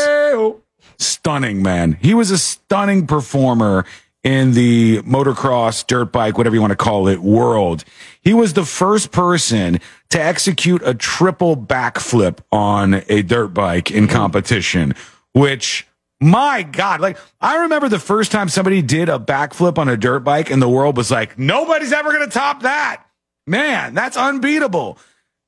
stunning, 0.99 1.63
man. 1.63 1.99
He 2.01 2.15
was 2.15 2.31
a 2.31 2.39
stunning 2.39 3.07
performer 3.07 3.85
in 4.23 4.53
the 4.53 4.99
motocross, 5.03 5.87
dirt 5.87 6.13
bike, 6.13 6.39
whatever 6.39 6.55
you 6.55 6.61
want 6.61 6.71
to 6.73 6.77
call 6.77 7.09
it, 7.09 7.21
world. 7.21 7.85
He 8.21 8.35
was 8.35 8.53
the 8.53 8.65
first 8.65 9.11
person 9.11 9.81
to 10.11 10.23
execute 10.23 10.83
a 10.85 10.95
triple 10.95 11.57
backflip 11.57 12.39
on 12.53 13.03
a 13.09 13.23
dirt 13.23 13.49
bike 13.49 13.91
in 13.91 14.05
mm-hmm. 14.05 14.13
competition, 14.13 14.95
which 15.33 15.87
my 16.23 16.63
God, 16.63 17.01
like 17.01 17.19
I 17.41 17.63
remember 17.63 17.89
the 17.89 17.99
first 17.99 18.33
time 18.33 18.49
somebody 18.49 18.81
did 18.81 19.09
a 19.09 19.19
backflip 19.19 19.77
on 19.77 19.89
a 19.89 19.97
dirt 19.97 20.21
bike 20.21 20.51
and 20.51 20.63
the 20.63 20.69
world 20.69 20.97
was 20.97 21.11
like, 21.11 21.39
nobody's 21.39 21.93
ever 21.93 22.13
going 22.13 22.25
to 22.25 22.33
top 22.33 22.63
that. 22.63 23.05
Man, 23.47 23.95
that's 23.95 24.17
unbeatable. 24.17 24.99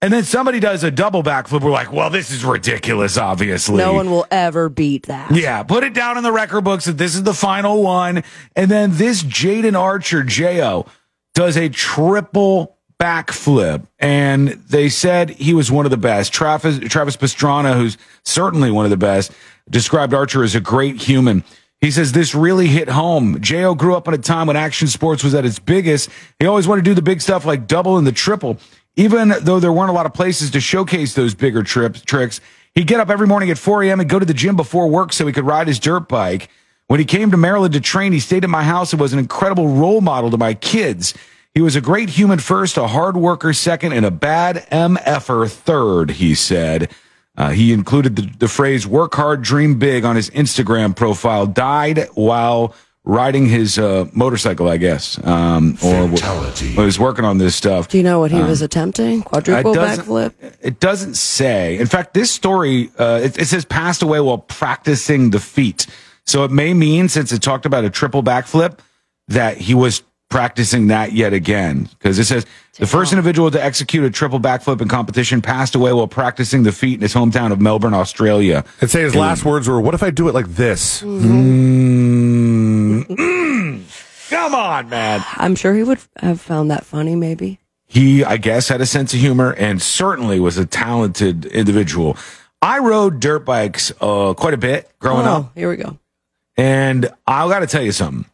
And 0.03 0.13
then 0.13 0.25
somebody 0.25 0.61
does 0.61 0.85
a 0.85 0.91
double 0.91 1.23
backflip. 1.23 1.63
We're 1.63 1.71
like, 1.71 1.91
well, 1.91 2.11
this 2.11 2.31
is 2.31 2.45
ridiculous, 2.45 3.17
obviously. 3.17 3.79
No 3.79 3.95
one 3.95 4.11
will 4.11 4.27
ever 4.31 4.69
beat 4.69 5.07
that. 5.07 5.31
Yeah, 5.31 5.63
put 5.63 5.83
it 5.83 5.95
down 5.95 6.19
in 6.19 6.23
the 6.23 6.33
record 6.33 6.63
books 6.63 6.85
that 6.85 6.99
this 6.99 7.15
is 7.15 7.23
the 7.23 7.33
final 7.33 7.83
one. 7.83 8.23
And 8.55 8.71
then 8.71 8.97
this 8.97 9.23
Jayden 9.23 9.79
Archer, 9.79 10.23
Jayo, 10.23 10.87
does 11.35 11.57
a 11.57 11.71
triple 11.71 12.77
backflip. 13.01 13.87
And 13.99 14.49
they 14.49 14.89
said 14.91 15.31
he 15.31 15.55
was 15.55 15.71
one 15.71 15.87
of 15.87 15.91
the 15.91 15.97
best. 15.97 16.35
Travis, 16.35 16.81
Travis 16.91 17.17
Pastrana, 17.17 17.75
who's 17.75 17.97
certainly 18.25 18.71
one 18.71 18.85
of 18.85 18.91
the 18.91 18.99
best, 18.99 19.33
described 19.69 20.15
Archer 20.15 20.45
as 20.45 20.55
a 20.55 20.61
great 20.61 21.03
human. 21.03 21.45
He 21.81 21.91
says 21.91 22.13
this 22.13 22.35
really 22.35 22.67
hit 22.67 22.89
home. 22.89 23.37
Jayo 23.37 23.77
grew 23.77 23.95
up 23.95 24.09
in 24.09 24.15
a 24.15 24.19
time 24.19 24.47
when 24.47 24.57
action 24.57 24.89
sports 24.89 25.23
was 25.23 25.35
at 25.35 25.45
its 25.45 25.59
biggest. 25.59 26.09
He 26.39 26.47
always 26.47 26.67
wanted 26.67 26.85
to 26.85 26.91
do 26.91 26.95
the 26.95 27.03
big 27.03 27.21
stuff 27.21 27.45
like 27.45 27.67
double 27.67 27.99
and 27.99 28.07
the 28.07 28.13
triple. 28.13 28.59
Even 28.97 29.35
though 29.43 29.61
there 29.61 29.73
weren't 29.73 29.91
a 29.91 29.95
lot 29.95 30.07
of 30.07 30.15
places 30.15 30.51
to 30.53 30.61
showcase 30.61 31.15
those 31.15 31.35
bigger 31.35 31.63
trips, 31.63 32.01
tricks, 32.01 32.41
he'd 32.75 32.87
get 32.87 33.01
up 33.01 33.11
every 33.11 33.27
morning 33.27 33.51
at 33.51 33.59
4 33.59 33.83
a.m. 33.83 34.01
and 34.01 34.09
go 34.09 34.19
to 34.19 34.25
the 34.25 34.33
gym 34.33 34.57
before 34.57 34.89
work 34.89 35.13
so 35.13 35.27
he 35.27 35.33
could 35.33 35.45
ride 35.45 35.67
his 35.67 35.79
dirt 35.79 36.09
bike. 36.09 36.49
When 36.87 37.01
he 37.01 37.07
came 37.07 37.31
to 37.31 37.37
Maryland 37.37 37.75
to 37.75 37.81
train, 37.81 38.13
he 38.13 38.21
stayed 38.21 38.45
at 38.45 38.51
my 38.51 38.63
house 38.63 38.93
and 38.93 39.01
was 39.01 39.13
an 39.13 39.19
incredible 39.19 39.69
role 39.69 40.01
model 40.01 40.31
to 40.31 40.39
my 40.39 40.55
kids. 40.55 41.15
He 41.55 41.61
was 41.61 41.77
a 41.77 41.81
great 41.81 42.11
human 42.11 42.39
first, 42.39 42.77
a 42.77 42.87
hard 42.87 43.17
worker 43.17 43.53
second, 43.53 43.93
and 43.93 44.05
a 44.05 44.11
bad 44.11 44.67
MFer 44.71 45.51
third, 45.51 46.13
he 46.13 46.35
said. 46.35 46.91
Uh, 47.37 47.51
he 47.51 47.73
included 47.73 48.17
the, 48.17 48.31
the 48.39 48.49
phrase 48.49 48.87
work 48.87 49.15
hard, 49.15 49.43
dream 49.43 49.79
big 49.79 50.05
on 50.05 50.17
his 50.17 50.31
Instagram 50.31 50.95
profile, 50.95 51.47
died 51.47 52.09
while 52.15 52.75
riding 53.05 53.47
his 53.47 53.79
uh, 53.79 54.07
motorcycle, 54.13 54.69
I 54.69 54.79
guess. 54.79 55.19
Um, 55.27 55.77
or 55.85 56.09
w- 56.09 56.77
was 56.77 56.99
working 56.99 57.25
on 57.25 57.39
this 57.39 57.55
stuff. 57.55 57.89
Do 57.89 57.99
you 57.99 58.05
know 58.05 58.21
what 58.21 58.31
he 58.31 58.41
was 58.43 58.63
attempting? 58.63 59.23
Quadruple 59.23 59.75
It 59.75 59.79
backflip? 59.79 60.33
It 60.63 60.81
doesn't 60.81 61.15
say. 61.15 61.77
In 61.79 61.87
fact, 61.87 62.15
this 62.15 62.31
story, 62.31 62.91
uh, 62.99 63.21
it, 63.23 63.39
it 63.39 63.47
says 63.47 63.65
passed 63.65 64.03
away 64.03 64.21
while 64.21 64.39
practicing 64.39 65.31
the 65.31 65.41
feat. 65.41 65.87
So 66.27 66.45
it 66.45 66.51
may 66.51 66.73
mean, 66.73 67.09
since 67.09 67.33
it 67.33 67.43
talked 67.43 67.67
about 67.67 67.85
a 67.85 67.91
triple 67.91 68.23
backflip, 68.23 68.79
that 69.29 69.59
he 69.59 69.75
was 69.75 70.03
practicing 70.35 70.89
that 70.89 71.13
yet 71.13 71.33
again. 71.33 71.89
Because 71.97 72.19
it 72.19 72.25
says 72.25 72.45
the 72.81 72.89
first 72.89 73.13
individual 73.13 73.53
to 73.53 73.65
execute 73.65 74.03
a 74.03 74.11
triple 74.11 74.41
backflip 74.41 74.81
in 74.81 74.89
competition 74.89 75.41
passed 75.41 75.77
away 75.77 75.93
while 75.93 76.09
practicing 76.09 76.65
the 76.65 76.73
feat 76.73 76.95
in 76.95 77.03
his 77.03 77.15
hometown 77.15 77.53
of 77.53 77.61
Melbourne, 77.61 77.95
Australia. 77.95 78.65
And 78.81 78.91
say 78.91 79.03
his 79.03 79.15
last 79.15 79.45
words 79.45 79.69
were, 79.69 79.81
"What 79.81 79.95
if 79.95 80.03
I 80.03 80.11
do 80.11 80.29
it 80.29 80.35
like 80.35 80.49
this?" 80.49 81.03
Mm, 81.03 83.05
mm. 83.05 83.83
come 84.31 84.57
on, 84.57 84.89
man. 84.89 85.25
I'm 85.37 85.55
sure 85.55 85.73
he 85.73 85.85
would 85.85 86.01
have 86.17 86.41
found 86.41 86.69
that 86.73 86.85
funny, 86.85 87.15
maybe. 87.15 87.61
he, 87.87 88.25
I 88.25 88.37
guess, 88.37 88.69
had 88.69 88.81
a 88.81 88.87
sense 88.87 89.15
of 89.15 89.21
humor 89.21 89.53
and 89.53 89.81
certainly 89.81 90.41
was 90.41 90.59
a 90.59 90.67
talented 90.67 91.47
individual. 91.47 92.17
I 92.61 92.81
rode 92.81 93.21
dirt 93.21 93.45
bikes 93.45 93.93
uh, 94.01 94.35
quite 94.35 94.55
a 94.55 94.59
bit 94.59 94.91
growing 94.99 95.29
oh, 95.29 95.33
up, 95.33 95.53
here 95.55 95.71
we 95.71 95.77
go. 95.77 95.97
and 96.57 97.09
I 97.25 97.49
got 97.49 97.61
to 97.61 97.69
tell 97.69 97.83
you 97.83 97.93
something. 97.93 98.29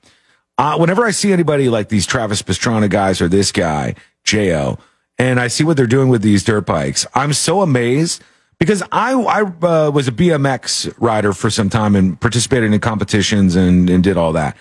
Uh, 0.60 0.76
whenever 0.76 1.06
I 1.06 1.10
see 1.10 1.32
anybody 1.32 1.70
like 1.70 1.88
these 1.88 2.04
Travis 2.06 2.42
Pastrana 2.42 2.90
guys 2.90 3.20
or 3.22 3.28
this 3.28 3.50
guy 3.50 3.94
Jayo, 4.26 4.78
and 5.18 5.40
I 5.40 5.48
see 5.48 5.64
what 5.64 5.76
they're 5.78 5.86
doing 5.86 6.10
with 6.10 6.20
these 6.20 6.44
dirt 6.44 6.66
bikes, 6.66 7.06
I'm 7.14 7.32
so 7.32 7.62
amazed 7.62 8.22
because 8.58 8.82
I 8.92 9.14
I 9.14 9.40
uh, 9.42 9.90
was 9.90 10.06
a 10.06 10.12
BMX 10.12 10.92
rider 10.98 11.32
for 11.32 11.48
some 11.48 11.70
time 11.70 11.96
and 11.96 12.20
participated 12.20 12.72
in 12.74 12.80
competitions 12.80 13.56
and, 13.56 13.88
and 13.88 14.04
did 14.04 14.18
all 14.18 14.34
that. 14.34 14.54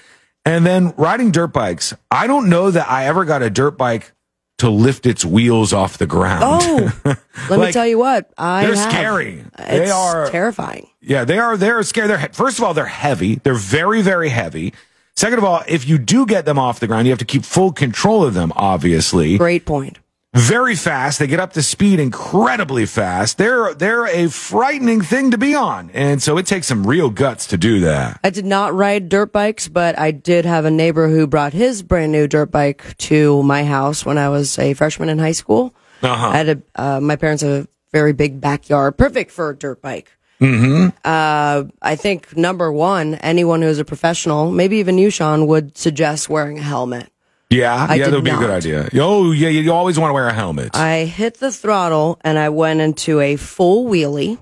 And 0.45 0.65
then 0.65 0.93
riding 0.95 1.31
dirt 1.31 1.47
bikes, 1.47 1.93
I 2.09 2.25
don't 2.27 2.49
know 2.49 2.71
that 2.71 2.89
I 2.89 3.05
ever 3.07 3.25
got 3.25 3.41
a 3.43 3.49
dirt 3.49 3.77
bike 3.77 4.13
to 4.59 4.69
lift 4.69 5.05
its 5.05 5.25
wheels 5.25 5.73
off 5.73 5.97
the 5.97 6.07
ground. 6.07 6.43
Oh, 6.45 6.91
let 7.49 7.59
me 7.59 7.71
tell 7.73 7.87
you 7.87 7.97
what. 7.99 8.31
I 8.37 8.65
they're 8.65 8.75
have. 8.75 8.89
scary. 8.91 9.43
It's 9.57 9.69
They 9.69 9.89
are- 9.91 10.29
terrifying. 10.29 10.87
Yeah, 11.01 11.25
they 11.25 11.39
are. 11.39 11.57
They're 11.57 11.83
scary. 11.83 12.07
They're 12.07 12.29
first 12.31 12.57
of 12.57 12.63
all, 12.63 12.73
they're 12.73 12.85
heavy. 12.85 13.35
They're 13.35 13.53
very, 13.53 14.01
very 14.01 14.29
heavy. 14.29 14.73
Second 15.19 15.37
of 15.39 15.43
all, 15.43 15.61
if 15.67 15.85
you 15.85 15.97
do 15.97 16.25
get 16.25 16.45
them 16.45 16.57
off 16.57 16.79
the 16.79 16.87
ground, 16.87 17.05
you 17.05 17.11
have 17.11 17.19
to 17.19 17.25
keep 17.25 17.43
full 17.43 17.73
control 17.73 18.23
of 18.23 18.33
them. 18.33 18.53
Obviously, 18.55 19.37
Great 19.37 19.65
point. 19.65 19.99
very 20.33 20.77
fast. 20.77 21.19
They 21.19 21.27
get 21.27 21.41
up 21.41 21.51
to 21.53 21.61
speed 21.61 21.99
incredibly 21.99 22.85
fast. 22.85 23.37
They're 23.37 23.73
they're 23.73 24.05
a 24.05 24.29
frightening 24.29 25.01
thing 25.01 25.31
to 25.31 25.37
be 25.37 25.53
on, 25.53 25.89
and 25.93 26.23
so 26.23 26.37
it 26.37 26.45
takes 26.45 26.67
some 26.67 26.87
real 26.87 27.09
guts 27.09 27.47
to 27.47 27.57
do 27.57 27.81
that. 27.81 28.17
I 28.23 28.29
did 28.29 28.45
not 28.45 28.73
ride 28.73 29.09
dirt 29.09 29.33
bikes, 29.33 29.67
but 29.67 29.99
I 29.99 30.11
did 30.11 30.45
have 30.45 30.63
a 30.63 30.71
neighbor 30.71 31.09
who 31.09 31.27
brought 31.27 31.51
his 31.51 31.83
brand 31.83 32.13
new 32.13 32.25
dirt 32.25 32.49
bike 32.49 32.95
to 32.99 33.43
my 33.43 33.65
house 33.65 34.05
when 34.05 34.17
I 34.17 34.29
was 34.29 34.57
a 34.57 34.73
freshman 34.73 35.09
in 35.09 35.19
high 35.19 35.33
school. 35.33 35.75
Uh-huh. 36.01 36.29
I 36.29 36.37
had 36.37 36.47
a, 36.49 36.61
uh, 36.75 36.99
my 37.01 37.17
parents 37.17 37.43
have 37.43 37.65
a 37.65 37.67
very 37.91 38.13
big 38.13 38.39
backyard, 38.39 38.97
perfect 38.97 39.31
for 39.31 39.49
a 39.49 39.53
dirt 39.57 39.81
bike. 39.81 40.13
Mm-hmm. 40.41 40.87
Uh, 41.03 41.63
I 41.81 41.95
think 41.95 42.35
number 42.37 42.71
one, 42.71 43.15
anyone 43.15 43.61
who's 43.61 43.79
a 43.79 43.85
professional, 43.85 44.51
maybe 44.51 44.77
even 44.77 44.97
you, 44.97 45.09
Shawn, 45.09 45.47
would 45.47 45.77
suggest 45.77 46.29
wearing 46.29 46.59
a 46.59 46.63
helmet. 46.63 47.11
Yeah, 47.49 47.87
I 47.89 47.95
yeah, 47.95 48.05
that 48.05 48.13
would 48.15 48.23
be 48.23 48.29
a 48.29 48.37
good 48.37 48.51
idea. 48.51 48.89
Oh, 49.01 49.31
yeah, 49.31 49.49
you 49.49 49.73
always 49.73 49.97
want 49.99 50.11
to 50.11 50.13
wear 50.13 50.27
a 50.27 50.33
helmet. 50.33 50.75
I 50.75 51.05
hit 51.05 51.39
the 51.39 51.51
throttle 51.51 52.19
and 52.23 52.37
I 52.37 52.49
went 52.49 52.79
into 52.79 53.19
a 53.21 53.35
full 53.37 53.85
wheelie. 53.89 54.37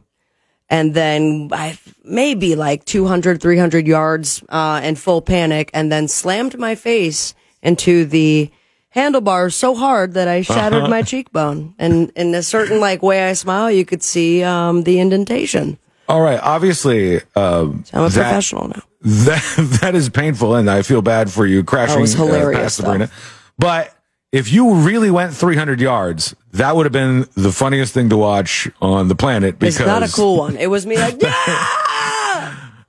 And 0.70 0.94
then 0.94 1.48
I 1.54 1.80
maybe 2.04 2.56
like 2.56 2.84
200, 2.84 3.42
300 3.42 3.88
yards 3.88 4.44
uh, 4.50 4.82
in 4.84 4.96
full 4.98 5.22
panic 5.22 5.72
and 5.74 5.90
then 5.90 6.10
slammed 6.10 6.60
my 6.60 6.76
face 6.76 7.34
into 7.64 8.04
the 8.04 8.52
handlebars 8.90 9.56
so 9.56 9.74
hard 9.76 10.14
that 10.16 10.28
I 10.28 10.42
shattered 10.42 10.80
Uh-huh. 10.84 10.90
my 10.90 11.02
cheekbone. 11.04 11.76
And 11.80 12.12
in 12.18 12.36
a 12.36 12.44
certain 12.44 12.82
like 12.82 13.02
way 13.02 13.30
I 13.30 13.34
smile, 13.34 13.72
you 13.72 13.86
could 13.86 14.04
see 14.04 14.44
um, 14.44 14.84
the 14.84 15.00
indentation. 15.00 15.78
All 16.08 16.22
right, 16.22 16.40
obviously, 16.42 17.18
uh, 17.18 17.22
So 17.36 17.74
I'm 17.94 18.04
a 18.06 18.10
that- 18.10 18.14
professional 18.14 18.68
now. 18.70 18.82
That 19.02 19.78
that 19.82 19.96
is 19.96 20.10
painful, 20.10 20.56
and 20.56 20.70
I 20.70 20.82
feel 20.82 21.02
bad 21.02 21.32
for 21.32 21.46
you 21.46 21.64
crashing 21.64 22.02
was 22.02 22.16
uh, 22.16 22.26
hilarious, 22.26 22.60
past. 22.60 22.76
Sabrina. 22.78 23.10
But 23.60 23.94
if 24.32 24.52
you 24.52 24.74
really 24.74 25.10
went 25.12 25.34
300 25.34 25.80
yards, 25.80 26.36
that 26.54 26.76
would 26.76 26.86
have 26.86 26.94
been 26.94 27.26
the 27.36 27.52
funniest 27.52 27.94
thing 27.94 28.10
to 28.10 28.18
watch 28.18 28.68
on 28.82 29.08
the 29.08 29.16
planet 29.16 29.60
because 29.60 29.80
It's 29.80 29.88
not 29.88 30.04
a 30.04 30.12
cool 30.12 30.38
one. 30.38 30.58
It 30.58 30.68
was 30.70 30.86
me 30.86 30.98
like, 30.98 31.16
yeah! 31.22 31.68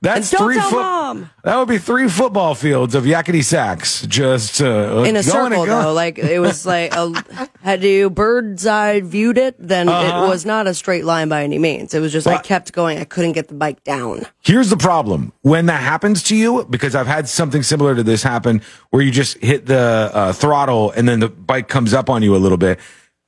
That's 0.01 0.31
don't 0.31 0.43
three 0.45 0.55
tell 0.55 0.69
foot. 0.69 0.81
Mom. 0.81 1.29
That 1.43 1.57
would 1.57 1.67
be 1.67 1.77
three 1.77 2.07
football 2.07 2.55
fields 2.55 2.95
of 2.95 3.03
Yakety 3.03 3.43
Sax, 3.43 4.05
just 4.07 4.61
uh, 4.61 5.03
in 5.05 5.17
a 5.17 5.23
circle 5.23 5.65
though. 5.65 5.91
Like 5.91 6.17
it 6.17 6.39
was 6.39 6.65
like 6.65 6.93
a, 6.95 7.11
had 7.61 7.83
you 7.83 8.09
bird's 8.09 8.65
eye 8.65 9.01
viewed 9.01 9.37
it, 9.37 9.55
then 9.59 9.89
Uh-huh. 9.89 10.25
it 10.25 10.29
was 10.29 10.45
not 10.45 10.67
a 10.67 10.73
straight 10.73 11.03
line 11.03 11.27
by 11.27 11.43
any 11.43 11.57
means. 11.59 11.93
It 11.93 11.99
was 11.99 12.13
just 12.13 12.27
I 12.27 12.37
kept 12.37 12.71
going. 12.71 12.97
I 12.97 13.03
couldn't 13.03 13.33
get 13.33 13.49
the 13.49 13.55
bike 13.55 13.83
down. 13.83 14.25
Here's 14.41 14.69
the 14.69 14.77
problem 14.77 15.33
when 15.41 15.65
that 15.65 15.81
happens 15.81 16.23
to 16.23 16.35
you, 16.35 16.65
because 16.69 16.95
I've 16.95 17.07
had 17.07 17.27
something 17.27 17.61
similar 17.63 17.93
to 17.95 18.03
this 18.03 18.23
happen 18.23 18.61
where 18.91 19.01
you 19.01 19.11
just 19.11 19.37
hit 19.39 19.65
the 19.65 20.11
uh, 20.13 20.31
throttle 20.31 20.91
and 20.91 21.09
then 21.09 21.19
the 21.19 21.27
bike 21.29 21.67
comes 21.67 21.93
up 21.93 22.09
on 22.09 22.23
you 22.23 22.35
a 22.35 22.39
little 22.39 22.57
bit. 22.57 22.79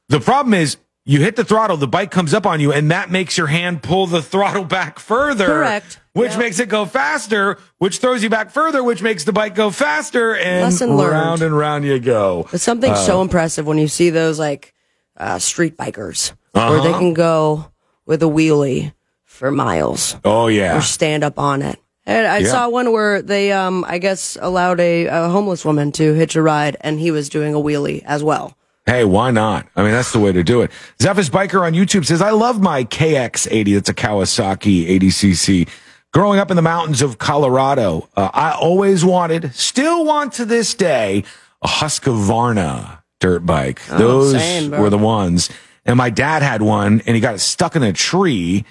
The 0.08 0.22
problem 0.22 0.54
is 0.54 0.78
you 1.06 1.20
hit 1.20 1.36
the 1.36 1.44
throttle, 1.44 1.78
the 1.78 1.88
bike 1.88 2.12
comes 2.12 2.34
up 2.34 2.46
on 2.46 2.60
you, 2.60 2.72
and 2.72 2.92
that 2.92 3.10
makes 3.10 3.38
your 3.38 3.48
hand 3.48 3.82
pull 3.84 4.08
the 4.08 4.22
throttle 4.22 4.64
back 4.64 5.00
further. 5.00 5.48
Correct. 5.48 6.00
Which 6.14 6.32
Yep. 6.32 6.40
makes 6.40 6.60
it 6.60 6.68
go 6.70 6.86
faster, 6.86 7.58
which 7.78 8.00
throws 8.00 8.22
you 8.22 8.30
back 8.30 8.52
further, 8.52 8.84
which 8.84 9.02
makes 9.02 9.24
the 9.24 9.32
bike 9.32 9.56
go 9.56 9.72
faster, 9.72 10.36
and 10.36 10.62
Lesson 10.64 10.96
learned. 10.98 11.12
round 11.14 11.42
and 11.42 11.58
round 11.58 11.86
you 11.86 12.00
go. 12.00 12.48
But 12.52 12.60
something 12.62 12.92
Uh. 12.92 12.96
so 12.96 13.22
impressive 13.22 13.66
when 13.66 13.78
you 13.78 13.88
see 13.88 14.10
those 14.10 14.38
like 14.38 14.74
uh, 15.18 15.38
street 15.40 15.78
bikers 15.78 16.34
where 16.54 16.64
Uh-huh. 16.66 16.82
they 16.84 16.92
can 16.94 17.14
go 17.14 17.68
with 18.06 18.22
a 18.24 18.26
wheelie 18.28 18.92
for 19.24 19.52
miles 19.52 20.16
Oh 20.26 20.48
yeah. 20.48 20.78
or 20.78 20.82
stand 20.82 21.24
up 21.24 21.38
on 21.40 21.62
it. 21.62 21.78
And 22.06 22.26
I 22.28 22.40
Yeah. 22.40 22.48
saw 22.52 22.70
one 22.70 22.92
where 22.92 23.22
they, 23.22 23.52
um, 23.52 23.86
I 23.88 24.00
guess, 24.00 24.36
allowed 24.42 24.80
a, 24.80 25.06
a 25.06 25.30
homeless 25.30 25.64
woman 25.64 25.92
to 25.94 26.14
hitch 26.14 26.36
a 26.36 26.42
ride, 26.42 26.76
and 26.82 27.00
he 27.00 27.12
was 27.12 27.30
doing 27.30 27.54
a 27.54 27.60
wheelie 27.60 28.04
as 28.06 28.24
well. 28.24 28.58
Hey, 28.86 29.06
why 29.06 29.32
not? 29.32 29.68
I 29.76 29.84
mean, 29.84 29.92
that's 29.92 30.12
the 30.12 30.20
way 30.20 30.32
to 30.32 30.44
do 30.44 30.62
it. 30.62 30.72
Zephyr's 31.02 31.30
Biker 31.30 31.62
on 31.66 31.74
YouTube 31.74 32.06
says, 32.06 32.22
I 32.22 32.32
love 32.32 32.62
my 32.62 32.84
KX80. 32.84 33.74
That's 33.76 33.90
a 33.90 33.94
Kawasaki 33.94 34.88
80cc. 35.00 35.70
Growing 36.14 36.40
up 36.40 36.50
in 36.50 36.56
the 36.58 36.62
mountains 36.64 37.02
of 37.02 37.18
Colorado, 37.20 38.10
uh, 38.18 38.30
I 38.34 38.52
always 38.52 39.06
wanted, 39.06 39.54
still 39.56 40.04
want 40.04 40.34
to 40.34 40.46
this 40.46 40.74
day, 40.74 41.24
a 41.62 41.68
Husqvarna 41.68 43.02
dirt 43.20 43.46
bike. 43.46 43.86
Those 43.86 44.34
Oh, 44.34 44.38
same, 44.38 44.72
were 44.72 44.90
the 44.90 44.98
ones. 44.98 45.50
And 45.86 45.96
my 45.98 46.10
dad 46.10 46.42
had 46.42 46.62
one 46.62 47.02
and 47.06 47.16
he 47.16 47.22
got 47.22 47.40
stuck 47.40 47.76
in 47.76 47.84
a 47.84 47.94
tree 47.94 48.66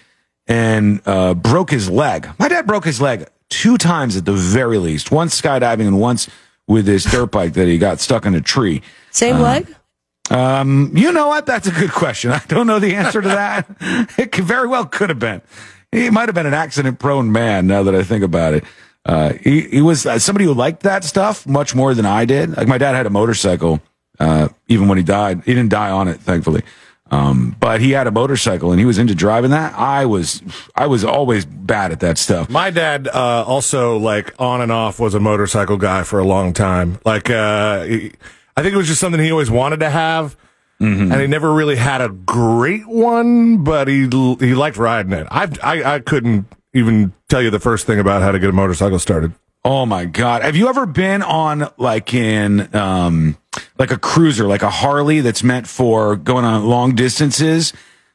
and 0.47 1.01
uh, 1.07 1.35
broke 1.35 1.71
his 1.71 1.89
leg. 1.89 2.29
My 2.39 2.49
dad 2.49 2.67
broke 2.67 2.85
his 2.85 3.01
leg 3.01 3.27
two 3.49 3.79
times 3.79 4.17
at 4.17 4.25
the 4.25 4.33
very 4.33 4.79
least. 4.79 5.11
Once 5.11 5.41
skydiving 5.41 5.87
and 5.87 5.99
once 6.01 6.29
with 6.67 6.87
his 6.87 7.05
dirt 7.05 7.31
bike 7.31 7.55
that 7.55 7.67
he 7.69 7.79
got 7.79 8.01
stuck 8.01 8.27
in 8.27 8.35
a 8.35 8.41
tree. 8.41 8.83
Same 9.11 9.37
Uh, 9.37 9.41
leg? 9.43 9.75
Um, 10.31 10.93
you 10.95 11.13
know 11.13 11.29
what? 11.29 11.45
That's 11.45 11.67
a 11.67 11.73
good 11.73 11.91
question. 11.91 12.31
I 12.33 12.43
don't 12.49 12.67
know 12.67 12.79
the 12.79 12.95
answer 12.95 13.21
to 13.21 13.29
that. 13.29 13.67
it 14.17 14.33
could, 14.33 14.45
very 14.45 14.69
well 14.69 14.87
could 14.87 15.11
have 15.11 15.19
been. 15.19 15.43
He 15.93 16.09
might 16.09 16.29
have 16.29 16.35
been 16.35 16.47
an 16.47 16.55
accident 16.55 16.99
prone 16.99 17.33
man 17.33 17.67
now 17.67 17.83
that 17.83 17.95
I 17.95 18.05
think 18.05 18.23
about 18.23 18.55
it. 18.55 18.65
Uh, 19.05 19.33
he, 19.43 19.63
he 19.63 19.83
was 19.83 20.07
uh, 20.07 20.19
somebody 20.19 20.45
who 20.45 20.55
liked 20.55 20.85
that 20.85 21.05
stuff 21.05 21.47
much 21.47 21.75
more 21.75 21.95
than 21.95 22.07
I 22.07 22.25
did. 22.25 22.57
Like 22.57 22.69
my 22.69 22.79
dad 22.79 22.95
had 22.95 23.07
a 23.07 23.11
motorcycle, 23.11 23.81
uh, 24.21 24.49
even 24.69 24.89
when 24.89 24.99
he 24.99 25.05
died. 25.05 25.43
He 25.45 25.55
didn't 25.55 25.71
die 25.71 25.91
on 25.91 26.07
it, 26.07 26.21
thankfully. 26.21 26.63
Um, 27.11 27.57
but 27.59 27.81
he 27.81 27.91
had 27.91 28.07
a 28.07 28.13
motorcycle 28.13 28.71
and 28.71 28.79
he 28.79 28.87
was 28.87 28.99
into 28.99 29.17
driving 29.17 29.51
that. 29.51 29.75
I 29.75 30.07
was, 30.07 30.43
I 30.77 30.87
was 30.87 31.05
always 31.05 31.45
bad 31.45 31.91
at 31.91 32.01
that 32.01 32.19
stuff. 32.19 32.49
My 32.49 32.71
dad 32.71 33.09
uh, 33.09 33.45
also 33.45 33.97
like 33.99 34.33
on 34.39 34.61
and 34.61 34.71
off 34.71 35.01
was 35.01 35.15
a 35.15 35.21
motorcycle 35.21 35.77
guy 35.77 36.05
for 36.05 36.21
a 36.21 36.25
long 36.25 36.53
time. 36.53 37.01
Like 37.05 37.29
uh, 37.29 37.83
he, 37.83 38.13
I 38.57 38.63
think 38.63 38.75
it 38.75 38.77
was 38.77 38.89
just 38.89 39.01
something 39.01 39.21
he 39.21 39.31
always 39.31 39.51
wanted 39.51 39.81
to 39.81 39.91
have, 39.91 40.37
and 40.79 41.13
he 41.15 41.27
never 41.27 41.53
really 41.53 41.77
had 41.77 42.01
a 42.01 42.09
great 42.09 42.87
one. 42.87 43.65
But 43.65 43.89
he 43.89 44.03
he 44.41 44.55
liked 44.55 44.77
riding 44.77 45.13
it. 45.13 45.27
I 45.31 45.49
I 45.63 45.95
I 45.95 45.99
couldn't 46.01 46.47
even 46.75 47.13
tell 47.29 47.43
you 47.43 47.51
the 47.51 47.61
first 47.61 47.87
thing 47.87 47.99
about 47.99 48.23
how 48.23 48.33
to 48.33 48.39
get 48.39 48.51
a 48.51 48.53
motorcycle 48.53 48.99
started. 48.99 49.33
Oh 49.65 49.85
my 49.85 50.07
god! 50.07 50.43
Have 50.43 50.57
you 50.57 50.69
ever 50.69 50.87
been 50.87 51.23
on 51.23 51.71
like 51.77 52.15
in 52.15 52.75
um 52.75 53.37
like 53.79 53.91
a 53.91 53.99
cruiser, 53.99 54.47
like 54.47 54.63
a 54.63 54.71
Harley 54.71 55.21
that's 55.21 55.43
meant 55.43 55.67
for 55.67 56.17
going 56.17 56.45
on 56.47 56.65
long 56.67 56.95
distances? 56.95 57.73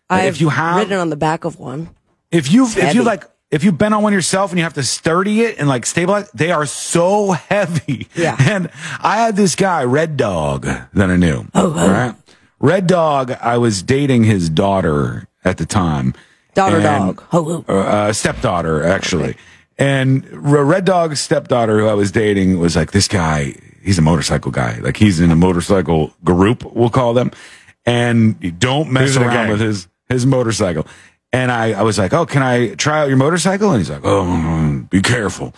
I've 0.09 0.35
if 0.35 0.41
you 0.41 0.49
have, 0.49 0.77
ridden 0.77 0.99
on 0.99 1.09
the 1.09 1.15
back 1.15 1.45
of 1.45 1.59
one. 1.59 1.89
if 2.31 2.51
you've 2.51 2.75
if 2.77 2.83
heavy. 2.83 2.97
you 2.97 3.03
like 3.03 3.23
if 3.51 3.63
you've 3.63 3.77
been 3.77 3.93
on 3.93 4.03
one 4.03 4.11
yourself 4.13 4.51
and 4.51 4.57
you 4.57 4.63
have 4.63 4.73
to 4.73 4.83
sturdy 4.83 5.41
it 5.41 5.57
and 5.59 5.67
like 5.67 5.85
stabilize, 5.85 6.29
they 6.31 6.51
are 6.51 6.65
so 6.65 7.31
heavy. 7.49 8.07
Yeah. 8.15 8.35
And 8.39 8.69
I 9.01 9.17
had 9.17 9.35
this 9.35 9.55
guy, 9.55 9.83
Red 9.83 10.17
Dog, 10.17 10.63
that 10.65 11.09
I 11.09 11.15
knew. 11.15 11.45
Oh, 11.53 11.71
right. 11.71 12.15
Red 12.59 12.87
Dog. 12.87 13.31
I 13.41 13.57
was 13.57 13.83
dating 13.83 14.23
his 14.23 14.49
daughter 14.49 15.27
at 15.43 15.57
the 15.57 15.65
time. 15.65 16.13
Daughter 16.53 16.77
And- 16.77 16.83
dog. 17.17 17.21
Ho, 17.31 17.43
ho. 17.43 17.73
uh, 17.73 18.13
stepdaughter 18.13 18.83
actually. 18.83 19.35
And 19.77 20.25
Red 20.31 20.85
Dog's 20.85 21.19
stepdaughter, 21.19 21.79
who 21.79 21.87
I 21.87 21.93
was 21.93 22.09
dating, 22.11 22.59
was 22.59 22.77
like, 22.77 22.91
"This 22.93 23.09
guy, 23.09 23.55
he's 23.83 23.97
a 23.99 24.01
motorcycle 24.01 24.49
guy. 24.51 24.79
Like 24.79 24.95
he's 24.95 25.19
in 25.19 25.31
a 25.31 25.35
motorcycle 25.35 26.13
group, 26.23 26.63
we'll 26.73 26.89
call 26.89 27.13
them, 27.13 27.31
and 27.85 28.37
you 28.39 28.51
don't 28.51 28.89
mess 28.89 29.09
He's 29.09 29.17
in 29.17 29.23
a 29.23 29.25
around 29.27 29.33
gang. 29.35 29.49
with 29.51 29.59
his 29.59 29.89
his 30.07 30.25
motorcycle." 30.25 30.87
And 31.35 31.51
I, 31.51 31.73
I 31.73 31.81
was 31.81 31.97
like, 31.97 32.13
"Oh, 32.13 32.25
can 32.25 32.41
I 32.41 32.75
try 32.75 32.99
out 33.01 33.09
your 33.09 33.17
motorcycle?" 33.17 33.69
And 33.71 33.79
he's 33.79 33.89
like, 33.89 34.01
"Oh, 34.05 34.85
be 34.89 35.01
careful." 35.01 35.53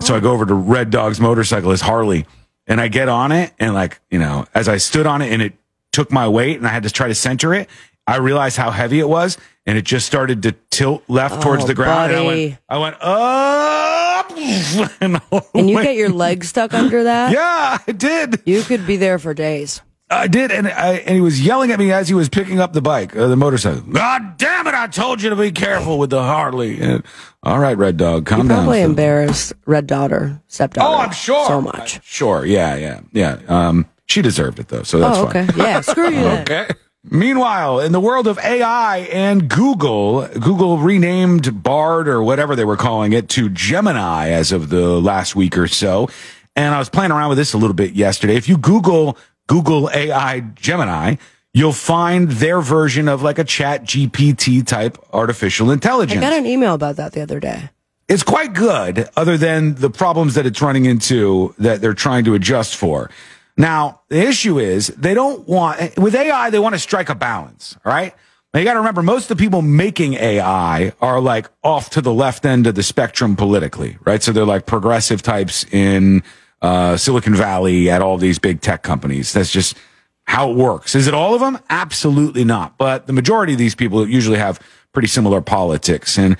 So 0.00 0.16
I 0.16 0.20
go 0.20 0.32
over 0.32 0.44
to 0.44 0.54
Red 0.54 0.90
Dog's 0.90 1.20
motorcycle, 1.20 1.70
his 1.70 1.82
Harley, 1.82 2.26
and 2.66 2.80
I 2.80 2.88
get 2.88 3.08
on 3.08 3.30
it, 3.30 3.52
and 3.60 3.72
like 3.72 4.00
you 4.10 4.18
know, 4.18 4.46
as 4.54 4.68
I 4.68 4.78
stood 4.78 5.06
on 5.06 5.22
it, 5.22 5.32
and 5.32 5.40
it 5.40 5.52
took 5.92 6.10
my 6.10 6.26
weight, 6.26 6.56
and 6.56 6.66
I 6.66 6.70
had 6.70 6.82
to 6.82 6.90
try 6.90 7.06
to 7.08 7.14
center 7.14 7.54
it. 7.54 7.68
I 8.08 8.16
realized 8.16 8.56
how 8.56 8.72
heavy 8.72 8.98
it 8.98 9.08
was, 9.08 9.38
and 9.66 9.78
it 9.78 9.82
just 9.84 10.04
started 10.06 10.42
to 10.42 10.52
tilt 10.70 11.04
left 11.06 11.42
towards 11.42 11.62
Oh, 11.62 11.66
the 11.68 11.74
ground. 11.74 12.10
And 12.12 12.20
I 12.20 12.26
went, 12.26 12.58
I 12.68 12.78
went 12.78 12.96
up, 13.00 14.30
and, 15.00 15.20
And 15.54 15.70
you 15.70 15.80
get 15.80 15.94
your 15.94 16.08
leg 16.10 16.42
stuck 16.42 16.74
under 16.74 17.04
that? 17.04 17.32
yeah, 17.32 17.78
I 17.86 17.92
did. 17.92 18.42
You 18.46 18.62
could 18.62 18.84
be 18.84 18.96
there 18.96 19.20
for 19.20 19.32
days. 19.32 19.80
I 20.10 20.26
did, 20.26 20.50
and 20.50 20.66
I, 20.66 20.94
and 20.94 21.14
he 21.14 21.20
was 21.20 21.40
yelling 21.40 21.70
at 21.70 21.78
me 21.78 21.92
as 21.92 22.08
he 22.08 22.14
was 22.14 22.28
picking 22.28 22.58
up 22.58 22.72
the 22.72 22.82
bike, 22.82 23.14
uh, 23.16 23.28
the 23.28 23.36
motorcycle. 23.36 23.82
God 23.82 24.36
damn 24.38 24.66
it! 24.66 24.74
I 24.74 24.88
told 24.88 25.22
you 25.22 25.30
to 25.30 25.36
be 25.36 25.52
careful 25.52 25.98
with 25.98 26.10
the 26.10 26.22
Harley. 26.22 26.80
And, 26.80 27.04
all 27.44 27.60
right, 27.60 27.76
Red 27.76 27.96
Dog, 27.96 28.26
calm 28.26 28.42
You 28.42 28.48
down. 28.48 28.58
probably 28.64 28.82
embarrassed 28.82 29.52
red 29.66 29.86
daughter, 29.86 30.42
stepdaughter. 30.48 30.88
Oh, 30.88 30.98
I'm 30.98 31.12
sure. 31.12 31.46
So 31.46 31.60
much. 31.60 32.04
Sure, 32.04 32.44
yeah, 32.44 32.74
yeah, 32.74 33.00
yeah. 33.12 33.38
Um, 33.46 33.86
she 34.06 34.20
deserved 34.20 34.58
it 34.58 34.68
though, 34.68 34.82
so 34.82 34.98
that's 34.98 35.18
oh, 35.18 35.28
fine. 35.28 35.48
Yeah, 35.56 35.80
screw 35.80 36.10
you. 36.10 36.26
Okay. 36.40 36.68
Meanwhile, 37.02 37.80
in 37.80 37.92
the 37.92 38.00
world 38.00 38.26
of 38.26 38.38
AI 38.40 38.98
and 39.10 39.48
Google, 39.48 40.26
Google 40.28 40.76
renamed 40.76 41.62
Bard 41.62 42.08
or 42.08 42.22
whatever 42.22 42.54
they 42.54 42.64
were 42.64 42.76
calling 42.76 43.14
it 43.14 43.30
to 43.30 43.48
Gemini 43.48 44.28
as 44.28 44.52
of 44.52 44.68
the 44.68 45.00
last 45.00 45.34
week 45.34 45.56
or 45.56 45.66
so. 45.66 46.10
And 46.56 46.74
I 46.74 46.78
was 46.78 46.90
playing 46.90 47.10
around 47.10 47.30
with 47.30 47.38
this 47.38 47.54
a 47.54 47.58
little 47.58 47.74
bit 47.74 47.92
yesterday. 47.92 48.36
If 48.36 48.50
you 48.50 48.58
Google 48.58 49.16
Google 49.50 49.90
AI 49.92 50.40
Gemini, 50.54 51.16
you'll 51.52 51.72
find 51.72 52.30
their 52.30 52.60
version 52.60 53.08
of 53.08 53.20
like 53.20 53.40
a 53.40 53.44
ChatGPT 53.44 54.64
type 54.64 54.96
artificial 55.12 55.72
intelligence. 55.72 56.18
I 56.18 56.30
got 56.30 56.38
an 56.38 56.46
email 56.46 56.74
about 56.74 56.94
that 56.96 57.14
the 57.14 57.20
other 57.20 57.40
day. 57.40 57.68
it's 58.08 58.22
quite 58.22 58.52
good 58.54 59.08
other 59.16 59.36
than 59.36 59.74
the 59.74 59.90
problems 59.90 60.34
that 60.34 60.46
it's 60.46 60.62
running 60.62 60.84
into 60.84 61.52
that 61.58 61.80
they're 61.80 61.94
trying 61.94 62.24
to 62.26 62.34
adjust 62.34 62.76
for. 62.76 63.10
Now, 63.56 64.02
the 64.08 64.20
issue 64.20 64.60
is 64.60 64.86
they 64.88 65.14
don't 65.14 65.46
want, 65.48 65.98
with 65.98 66.14
AI, 66.14 66.50
they 66.50 66.60
want 66.60 66.76
to 66.76 66.78
strike 66.78 67.08
a 67.08 67.16
balance. 67.16 67.76
All 67.84 67.92
right. 67.92 68.14
Now 68.54 68.60
you 68.60 68.66
got 68.66 68.74
to 68.74 68.80
remember, 68.80 69.02
most 69.02 69.30
of 69.30 69.36
the 69.36 69.42
people 69.42 69.62
making 69.62 70.14
AI 70.14 70.92
are 71.00 71.20
like 71.20 71.48
off 71.64 71.90
to 71.90 72.00
the 72.00 72.14
left 72.14 72.44
end 72.44 72.68
of 72.68 72.76
the 72.76 72.82
spectrum 72.84 73.34
politically, 73.34 73.98
right? 74.04 74.22
So 74.22 74.30
they're 74.32 74.44
like 74.44 74.66
progressive 74.66 75.22
types 75.22 75.64
in 75.72 76.22
uh, 76.62 76.96
Silicon 76.96 77.34
Valley 77.34 77.90
at 77.90 78.02
all 78.02 78.18
these 78.18 78.38
big 78.38 78.60
tech 78.60 78.82
companies. 78.82 79.32
That's 79.32 79.50
just 79.50 79.76
how 80.24 80.50
it 80.50 80.56
works. 80.56 80.94
Is 80.94 81.06
it 81.06 81.14
all 81.14 81.34
of 81.34 81.40
them? 81.40 81.58
Absolutely 81.70 82.44
not. 82.44 82.78
But 82.78 83.06
the 83.06 83.12
majority 83.12 83.52
of 83.52 83.58
these 83.58 83.74
people 83.74 84.08
usually 84.08 84.38
have 84.38 84.60
pretty 84.92 85.08
similar 85.08 85.40
politics. 85.40 86.18
And 86.18 86.36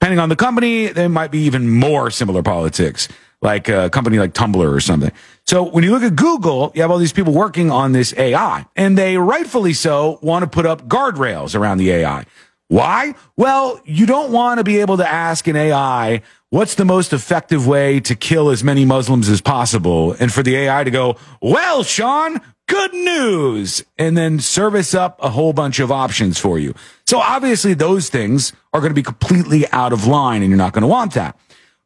depending 0.00 0.18
on 0.18 0.28
the 0.28 0.36
company, 0.36 0.88
they 0.88 1.08
might 1.08 1.30
be 1.30 1.40
even 1.40 1.68
more 1.68 2.10
similar 2.10 2.42
politics, 2.42 3.08
like 3.42 3.68
a 3.68 3.90
company 3.90 4.18
like 4.18 4.32
Tumblr 4.32 4.56
or 4.56 4.80
something. 4.80 5.12
So 5.46 5.62
when 5.62 5.84
you 5.84 5.90
look 5.90 6.02
at 6.02 6.16
Google, 6.16 6.72
you 6.74 6.82
have 6.82 6.90
all 6.90 6.98
these 6.98 7.12
people 7.12 7.34
working 7.34 7.70
on 7.70 7.92
this 7.92 8.14
AI, 8.16 8.64
and 8.76 8.96
they 8.96 9.18
rightfully 9.18 9.74
so 9.74 10.18
want 10.22 10.42
to 10.42 10.48
put 10.48 10.64
up 10.64 10.88
guardrails 10.88 11.54
around 11.54 11.78
the 11.78 11.90
AI. 11.90 12.24
Why? 12.68 13.14
Well, 13.36 13.80
you 13.84 14.06
don't 14.06 14.32
want 14.32 14.58
to 14.58 14.64
be 14.64 14.78
able 14.78 14.96
to 14.96 15.08
ask 15.08 15.46
an 15.46 15.56
AI, 15.56 16.22
what's 16.50 16.74
the 16.76 16.84
most 16.84 17.12
effective 17.12 17.66
way 17.66 18.00
to 18.00 18.14
kill 18.14 18.50
as 18.50 18.64
many 18.64 18.84
Muslims 18.84 19.28
as 19.28 19.40
possible? 19.40 20.16
And 20.18 20.32
for 20.32 20.42
the 20.42 20.56
AI 20.56 20.84
to 20.84 20.90
go, 20.90 21.16
well, 21.42 21.82
Shawn, 21.82 22.40
good 22.66 22.94
news, 22.94 23.84
and 23.98 24.16
then 24.16 24.40
service 24.40 24.94
up 24.94 25.18
a 25.22 25.30
whole 25.30 25.52
bunch 25.52 25.78
of 25.78 25.92
options 25.92 26.38
for 26.38 26.58
you. 26.58 26.74
So 27.06 27.18
obviously 27.18 27.74
those 27.74 28.08
things 28.08 28.52
are 28.72 28.80
going 28.80 28.90
to 28.90 28.94
be 28.94 29.02
completely 29.02 29.68
out 29.70 29.92
of 29.92 30.06
line 30.06 30.42
and 30.42 30.50
you're 30.50 30.58
not 30.58 30.72
going 30.72 30.82
to 30.82 30.88
want 30.88 31.14
that. 31.14 31.38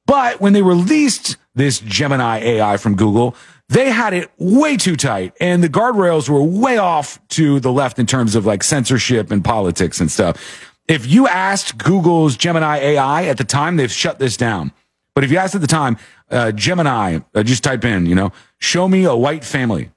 But 0.07 0.41
when 0.41 0.53
they 0.53 0.63
released 0.63 1.37
this 1.55 1.81
Gemini 1.81 2.39
AI 2.39 2.77
from 2.77 2.95
Google, 2.95 3.37
they 3.69 3.91
had 3.91 4.15
it 4.15 4.31
way 4.39 4.77
too 4.79 4.97
tight 4.97 5.35
and 5.41 5.63
the 5.63 5.69
guardrails 5.69 6.29
were 6.29 6.43
way 6.43 6.79
off 6.79 7.21
to 7.29 7.61
the 7.61 7.71
left 7.71 7.99
in 7.99 8.07
terms 8.07 8.35
of 8.35 8.47
like 8.47 8.63
censorship 8.63 9.31
and 9.31 9.45
politics 9.45 10.01
and 10.01 10.11
stuff. 10.11 10.68
If 10.89 11.07
you 11.07 11.29
asked 11.29 11.77
Google's 11.77 12.37
Gemini 12.37 12.79
AI 12.79 13.25
at 13.25 13.37
the 13.37 13.45
time, 13.45 13.77
they've 13.77 13.93
shut 13.93 14.19
this 14.19 14.37
down. 14.37 14.73
But 15.15 15.23
if 15.23 15.31
you 15.31 15.37
asked 15.37 15.55
at 15.55 15.61
the 15.61 15.67
time, 15.67 15.99
uh, 16.31 16.53
Gemini, 16.53 17.21
uh, 17.35 17.43
just 17.43 17.63
type 17.63 17.85
in, 17.85 18.07
you 18.07 18.15
know, 18.15 18.33
show 18.59 18.89
me 18.89 19.05
a 19.05 19.15
white 19.15 19.45
family. 19.45 19.91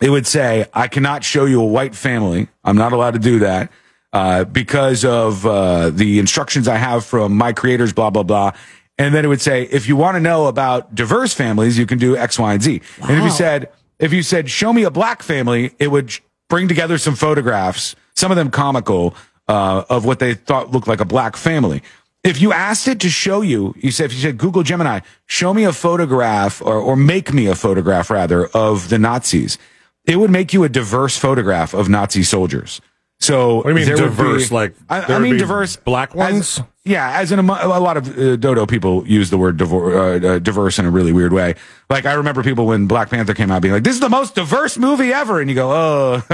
It 0.00 0.10
would 0.10 0.26
say, 0.26 0.66
I 0.74 0.88
cannot 0.88 1.24
show 1.24 1.46
you 1.46 1.60
a 1.60 1.64
white 1.64 1.94
family. 1.94 2.48
I'm 2.64 2.76
not 2.76 2.92
allowed 2.92 3.12
to 3.12 3.18
do 3.18 3.38
that 3.38 3.72
uh, 4.12 4.44
because 4.44 5.04
of 5.04 5.46
uh, 5.46 5.90
the 5.90 6.18
instructions 6.18 6.68
I 6.68 6.76
have 6.76 7.04
from 7.04 7.34
my 7.36 7.52
creators, 7.52 7.92
blah, 7.92 8.10
blah, 8.10 8.22
blah. 8.22 8.52
And 8.98 9.14
then 9.14 9.24
it 9.24 9.28
would 9.28 9.40
say, 9.40 9.62
if 9.64 9.88
you 9.88 9.96
want 9.96 10.16
to 10.16 10.20
know 10.20 10.46
about 10.46 10.94
diverse 10.94 11.32
families, 11.32 11.78
you 11.78 11.86
can 11.86 11.98
do 11.98 12.16
X, 12.16 12.38
Y, 12.38 12.52
and 12.52 12.62
Z. 12.62 12.82
And 13.02 13.18
if 13.18 13.24
you 13.24 13.30
said, 13.30 13.70
if 13.98 14.12
you 14.12 14.22
said, 14.22 14.50
show 14.50 14.72
me 14.72 14.82
a 14.82 14.90
black 14.90 15.22
family, 15.22 15.74
it 15.78 15.88
would 15.88 16.18
bring 16.48 16.68
together 16.68 16.98
some 16.98 17.14
photographs, 17.14 17.96
some 18.14 18.30
of 18.30 18.36
them 18.36 18.50
comical, 18.50 19.14
uh, 19.48 19.84
of 19.88 20.04
what 20.04 20.18
they 20.18 20.34
thought 20.34 20.70
looked 20.70 20.88
like 20.88 21.00
a 21.00 21.04
black 21.04 21.36
family. 21.36 21.82
If 22.24 22.40
you 22.40 22.52
asked 22.52 22.88
it 22.88 22.98
to 23.00 23.08
show 23.08 23.40
you, 23.40 23.72
you 23.78 23.92
said, 23.92 24.06
if 24.06 24.14
you 24.14 24.20
said, 24.20 24.36
Google 24.38 24.64
Gemini, 24.64 25.00
show 25.26 25.54
me 25.54 25.62
a 25.64 25.72
photograph 25.72 26.60
or, 26.60 26.74
or 26.76 26.96
make 26.96 27.32
me 27.32 27.46
a 27.46 27.54
photograph 27.54 28.10
rather 28.10 28.46
of 28.48 28.88
the 28.88 28.98
Nazis, 28.98 29.58
it 30.04 30.16
would 30.16 30.30
make 30.30 30.52
you 30.52 30.64
a 30.64 30.68
diverse 30.68 31.16
photograph 31.16 31.72
of 31.72 31.88
Nazi 31.88 32.24
soldiers. 32.24 32.80
So 33.20 33.56
What 33.56 33.62
do 33.74 33.80
you 33.80 33.86
mean 33.86 33.96
diverse? 33.96 34.48
be- 34.48 34.54
Like, 34.54 34.74
I, 34.90 35.14
I 35.14 35.18
mean 35.20 35.36
diverse 35.36 35.76
black 35.76 36.10
as- 36.10 36.16
ones? 36.16 36.60
Yeah, 36.86 37.18
as 37.20 37.32
in 37.32 37.38
a, 37.38 37.42
a 37.42 37.80
lot 37.80 37.96
of 37.96 38.16
uh, 38.18 38.36
dodo 38.36 38.64
people 38.66 39.06
use 39.06 39.28
the 39.30 39.36
word 39.38 39.58
divor- 39.58 40.22
uh, 40.22 40.26
uh, 40.26 40.38
diverse 40.38 40.78
in 40.78 40.86
a 40.86 40.90
really 40.90 41.12
weird 41.12 41.32
way. 41.32 41.54
Like 41.90 42.06
I 42.06 42.12
remember 42.14 42.42
people 42.42 42.64
when 42.66 42.86
Black 42.86 43.10
Panther 43.10 43.34
came 43.34 43.50
out 43.50 43.60
being 43.62 43.74
like, 43.74 43.84
"This 43.84 43.94
is 43.94 44.00
the 44.00 44.08
most 44.08 44.34
diverse 44.34 44.78
movie 44.78 45.12
ever," 45.12 45.40
and 45.40 45.50
you 45.50 45.56
go, 45.56 45.70
"Oh, 45.72 46.22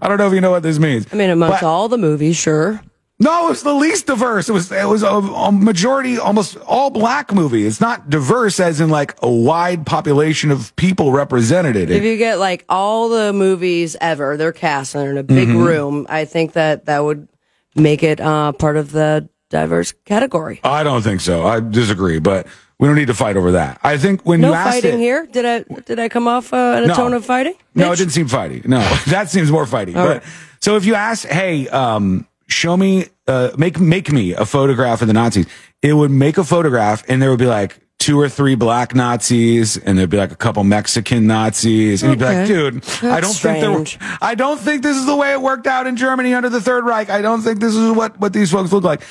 I 0.00 0.08
don't 0.08 0.18
know 0.18 0.26
if 0.26 0.32
you 0.34 0.40
know 0.40 0.50
what 0.50 0.62
this 0.62 0.78
means." 0.78 1.06
I 1.12 1.16
mean, 1.16 1.30
amongst 1.30 1.60
But- 1.62 1.66
all 1.66 1.88
the 1.88 1.98
movies, 1.98 2.36
sure. 2.36 2.80
no, 3.20 3.46
it 3.46 3.50
was 3.50 3.62
the 3.62 3.72
least 3.74 4.06
diverse. 4.06 4.48
It 4.48 4.52
was 4.52 4.72
it 4.72 4.88
was 4.88 5.02
a, 5.04 5.08
a 5.08 5.52
majority, 5.52 6.18
almost 6.18 6.56
all 6.66 6.90
black 6.90 7.32
movie. 7.32 7.64
It's 7.66 7.80
not 7.80 8.10
diverse 8.10 8.58
as 8.58 8.80
in 8.80 8.90
like 8.90 9.14
a 9.22 9.30
wide 9.30 9.86
population 9.86 10.50
of 10.50 10.74
people 10.76 11.12
represented. 11.12 11.76
It. 11.76 11.90
If 11.90 12.02
you 12.02 12.16
get 12.16 12.38
like 12.40 12.64
all 12.68 13.08
the 13.08 13.32
movies 13.32 13.96
ever, 14.00 14.36
they're 14.36 14.52
cast 14.52 14.94
and 14.96 15.02
they're 15.04 15.10
in 15.12 15.18
a 15.18 15.22
big 15.22 15.48
Mm-hmm. 15.48 15.58
room, 15.62 16.06
I 16.08 16.24
think 16.24 16.54
that 16.54 16.86
that 16.86 17.04
would 17.04 17.28
make 17.76 18.02
it 18.02 18.20
uh, 18.20 18.52
part 18.52 18.76
of 18.76 18.90
the 18.92 19.28
diverse 19.52 19.92
category. 20.04 20.60
I 20.64 20.82
don't 20.82 21.02
think 21.02 21.20
so. 21.20 21.46
I 21.46 21.60
disagree, 21.60 22.18
but 22.18 22.46
we 22.80 22.88
don't 22.88 22.96
need 22.96 23.06
to 23.06 23.14
fight 23.14 23.36
over 23.36 23.52
that. 23.52 23.78
I 23.84 23.96
think 23.98 24.22
when 24.26 24.40
No 24.40 24.48
you 24.48 24.54
asked 24.54 24.70
fighting 24.80 24.94
it, 24.94 25.02
here. 25.02 25.26
Did 25.30 25.44
I 25.46 25.80
did 25.82 25.98
I 26.00 26.08
come 26.08 26.26
off 26.26 26.52
uh, 26.52 26.74
in 26.78 26.84
a 26.84 26.86
No. 26.88 26.94
tone 26.94 27.12
of 27.14 27.24
fighting? 27.24 27.54
No, 27.74 27.92
it 27.92 27.96
didn't 27.96 28.12
seem 28.12 28.28
fighty. 28.28 28.66
No, 28.66 28.80
that 29.08 29.30
seems 29.30 29.50
more 29.52 29.66
fighty. 29.66 29.94
All 29.94 30.04
but 30.06 30.22
right. 30.22 30.22
so 30.60 30.76
if 30.76 30.84
you 30.84 30.94
ask, 30.96 31.28
hey, 31.28 31.68
um, 31.68 32.26
show 32.48 32.76
me, 32.76 33.06
uh, 33.28 33.50
make 33.56 33.78
make 33.78 34.10
me 34.10 34.32
a 34.32 34.44
photograph 34.44 35.00
of 35.02 35.06
the 35.08 35.14
Nazis, 35.14 35.46
it 35.82 35.92
would 35.92 36.10
make 36.10 36.38
a 36.38 36.44
photograph, 36.44 37.04
and 37.08 37.22
there 37.22 37.30
would 37.30 37.38
be 37.38 37.46
like 37.46 37.78
two 37.98 38.18
or 38.18 38.28
three 38.28 38.56
black 38.56 38.96
Nazis, 38.96 39.76
and 39.76 39.96
there'd 39.96 40.10
be 40.10 40.16
like 40.16 40.32
a 40.32 40.36
couple 40.36 40.64
Mexican 40.64 41.28
Nazis, 41.28 42.02
and 42.02 42.10
you'd 42.10 42.18
be 42.18 42.24
like, 42.24 42.36
Okay. 42.38 42.46
dude, 42.48 42.84
I 43.04 43.20
don't 43.20 43.32
think 43.32 43.60
there, 43.60 44.16
I 44.20 44.34
don't 44.34 44.58
think 44.58 44.82
this 44.82 44.96
is 44.96 45.06
the 45.06 45.14
way 45.14 45.30
it 45.30 45.40
worked 45.40 45.68
out 45.68 45.86
in 45.86 45.94
Germany 45.96 46.34
under 46.34 46.48
the 46.48 46.60
Third 46.60 46.84
Reich. 46.84 47.10
I 47.10 47.22
don't 47.22 47.42
think 47.42 47.60
this 47.60 47.76
is 47.76 47.92
what 47.92 48.18
what 48.18 48.32
these 48.32 48.50
folks 48.50 48.72
look 48.72 48.82
like. 48.82 49.02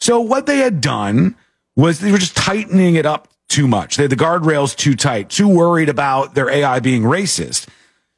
So 0.00 0.20
what 0.20 0.46
they 0.46 0.58
had 0.58 0.80
done 0.80 1.36
was 1.76 2.00
they 2.00 2.12
were 2.12 2.18
just 2.18 2.36
tightening 2.36 2.96
it 2.96 3.06
up 3.06 3.28
too 3.48 3.66
much. 3.66 3.96
They 3.96 4.04
had 4.04 4.10
the 4.10 4.16
guardrails 4.16 4.76
too 4.76 4.94
tight, 4.94 5.28
too 5.28 5.48
worried 5.48 5.88
about 5.88 6.34
their 6.34 6.48
AI 6.48 6.80
being 6.80 7.02
racist. 7.02 7.68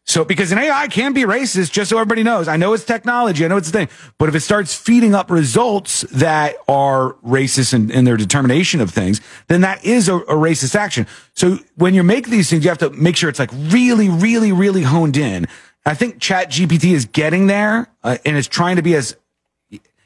So, 0.05 0.25
because 0.25 0.51
an 0.51 0.59
AI 0.59 0.89
can 0.89 1.13
be 1.13 1.23
racist, 1.23 1.71
just 1.71 1.91
so 1.91 1.97
everybody 1.97 2.25
knows. 2.25 2.49
I 2.49 2.57
know 2.57 2.73
it's 2.73 2.85
technology. 2.85 3.45
I 3.45 3.49
know 3.49 3.57
it's 3.57 3.69
a 3.69 3.73
thing. 3.73 3.89
But 4.19 4.29
if 4.29 4.35
it 4.35 4.41
starts 4.41 4.75
feeding 4.75 5.15
up 5.15 5.31
results 5.31 6.03
that 6.11 6.57
are 6.67 7.15
racist 7.25 7.73
in, 7.73 7.89
in 7.91 8.05
their 8.05 8.17
determination 8.17 8.81
of 8.81 8.91
things, 8.91 9.21
then 9.47 9.61
that 9.61 9.85
is 9.85 10.09
a, 10.09 10.17
a 10.17 10.35
racist 10.35 10.75
action. 10.75 11.07
So 11.35 11.59
when 11.77 11.95
you 11.95 12.03
make 12.03 12.29
these 12.29 12.51
things, 12.51 12.65
you 12.65 12.71
have 12.71 12.79
to 12.79 12.91
make 12.91 13.17
sure 13.17 13.29
it's 13.29 13.39
like 13.39 13.53
really, 13.53 14.09
really, 14.09 14.51
really 14.51 14.83
honed 14.83 15.17
in. 15.17 15.47
I 15.87 15.95
think 15.95 16.19
ChatGPT 16.19 16.93
is 16.93 17.05
getting 17.05 17.47
there 17.47 17.89
uh, 18.03 18.19
and 18.25 18.37
it's 18.37 18.49
trying 18.49 18.77
to 18.77 18.83
be 18.83 18.97
as 18.97 19.17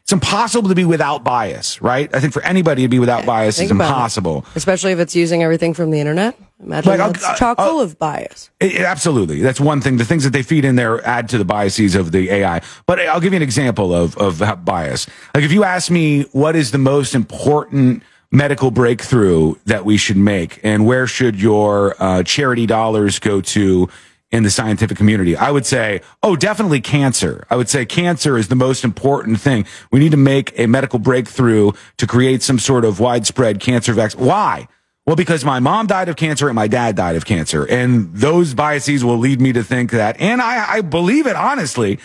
it's 0.07 0.13
impossible 0.13 0.69
to 0.69 0.75
be 0.77 0.85
without 0.85 1.25
bias, 1.25 1.83
right? 1.83 2.09
I 2.15 2.21
think 2.21 2.33
for 2.33 2.41
anybody 2.43 2.83
to 2.83 2.89
be 2.89 3.01
without 3.01 3.27
bias 3.27 3.59
is 3.59 3.73
about 3.73 3.87
it. 3.87 3.89
impossible. 3.89 4.47
especially 4.55 4.93
if 4.93 5.01
it's 5.01 5.17
using 5.17 5.43
everything 5.43 5.75
from 5.75 5.91
the 5.91 5.99
internet. 5.99 6.39
Imagine 6.63 6.91
Like, 6.93 7.01
I'll- 7.01 7.09
uh, 7.11 7.33
uh, 7.33 7.35
chock 7.35 7.59
I'll- 7.59 7.71
full 7.71 7.81
of 7.81 7.99
bias. 7.99 8.51
It- 8.61 8.77
it- 8.77 8.83
absolutely. 8.83 9.41
That's 9.43 9.59
one 9.59 9.81
thing. 9.81 9.97
The 9.97 10.05
things 10.05 10.23
that 10.23 10.33
they 10.33 10.45
feed 10.45 10.65
in 10.65 10.77
there 10.77 11.05
add 11.05 11.29
to 11.31 11.39
the 11.39 11.45
biases 11.45 11.97
of 11.97 12.13
the 12.13 12.31
AI. 12.31 12.61
But 12.87 13.01
I'll 13.01 13.19
give 13.19 13.33
you 13.33 13.39
an 13.39 13.43
example 13.43 13.93
of, 13.93 14.17
of 14.19 14.65
bias. 14.65 15.09
Like 15.35 15.43
if 15.43 15.51
you 15.51 15.65
ask 15.65 15.91
me 15.91 16.23
what 16.31 16.55
is 16.55 16.71
the 16.71 16.79
most 16.79 17.17
important 17.17 18.05
medical 18.31 18.71
breakthrough 18.71 19.57
that 19.65 19.85
we 19.85 19.97
should 19.97 20.17
make 20.17 20.61
and 20.63 20.87
where 20.87 21.09
should 21.09 21.35
your 21.43 21.97
uh, 21.99 22.23
charity 22.23 22.65
dollars 22.67 23.19
go 23.19 23.41
to 23.41 23.89
in 24.37 24.43
the 24.43 24.51
scientific 24.51 24.97
community, 24.97 25.37
I 25.37 25.51
would 25.51 25.67
say, 25.67 26.03
oh, 26.23 26.37
definitely 26.37 26.81
cancer. 26.81 27.47
I 27.51 27.57
would 27.57 27.69
say 27.69 27.85
cancer 27.85 28.37
is 28.37 28.49
the 28.49 28.55
most 28.55 28.85
important 28.85 29.41
thing. 29.41 29.67
We 29.91 29.99
need 29.99 30.13
to 30.13 30.17
make 30.17 30.57
a 30.59 30.67
medical 30.67 30.99
breakthrough 30.99 31.73
to 31.97 32.07
create 32.07 32.43
some 32.43 32.59
sort 32.59 32.85
of 32.85 33.01
widespread 33.01 33.59
cancer 33.61 33.93
vaccine. 33.93 34.25
Why? 34.25 34.69
Well, 35.07 35.17
because 35.17 35.45
my 35.45 35.61
mom 35.61 35.87
died 35.87 36.09
of 36.09 36.17
cancer 36.17 36.49
and 36.49 36.57
my 36.57 36.69
dad 36.69 36.97
died 36.97 37.17
of 37.17 37.25
cancer. 37.25 37.65
And 37.65 38.13
those 38.15 38.55
biases 38.55 39.05
will 39.05 39.19
lead 39.19 39.41
me 39.41 39.53
to 39.53 39.63
think 39.63 39.93
that, 39.93 40.21
and 40.21 40.43
I, 40.43 40.77
I 40.77 40.81
believe 40.81 41.27
it 41.27 41.37
honestly, 41.37 42.01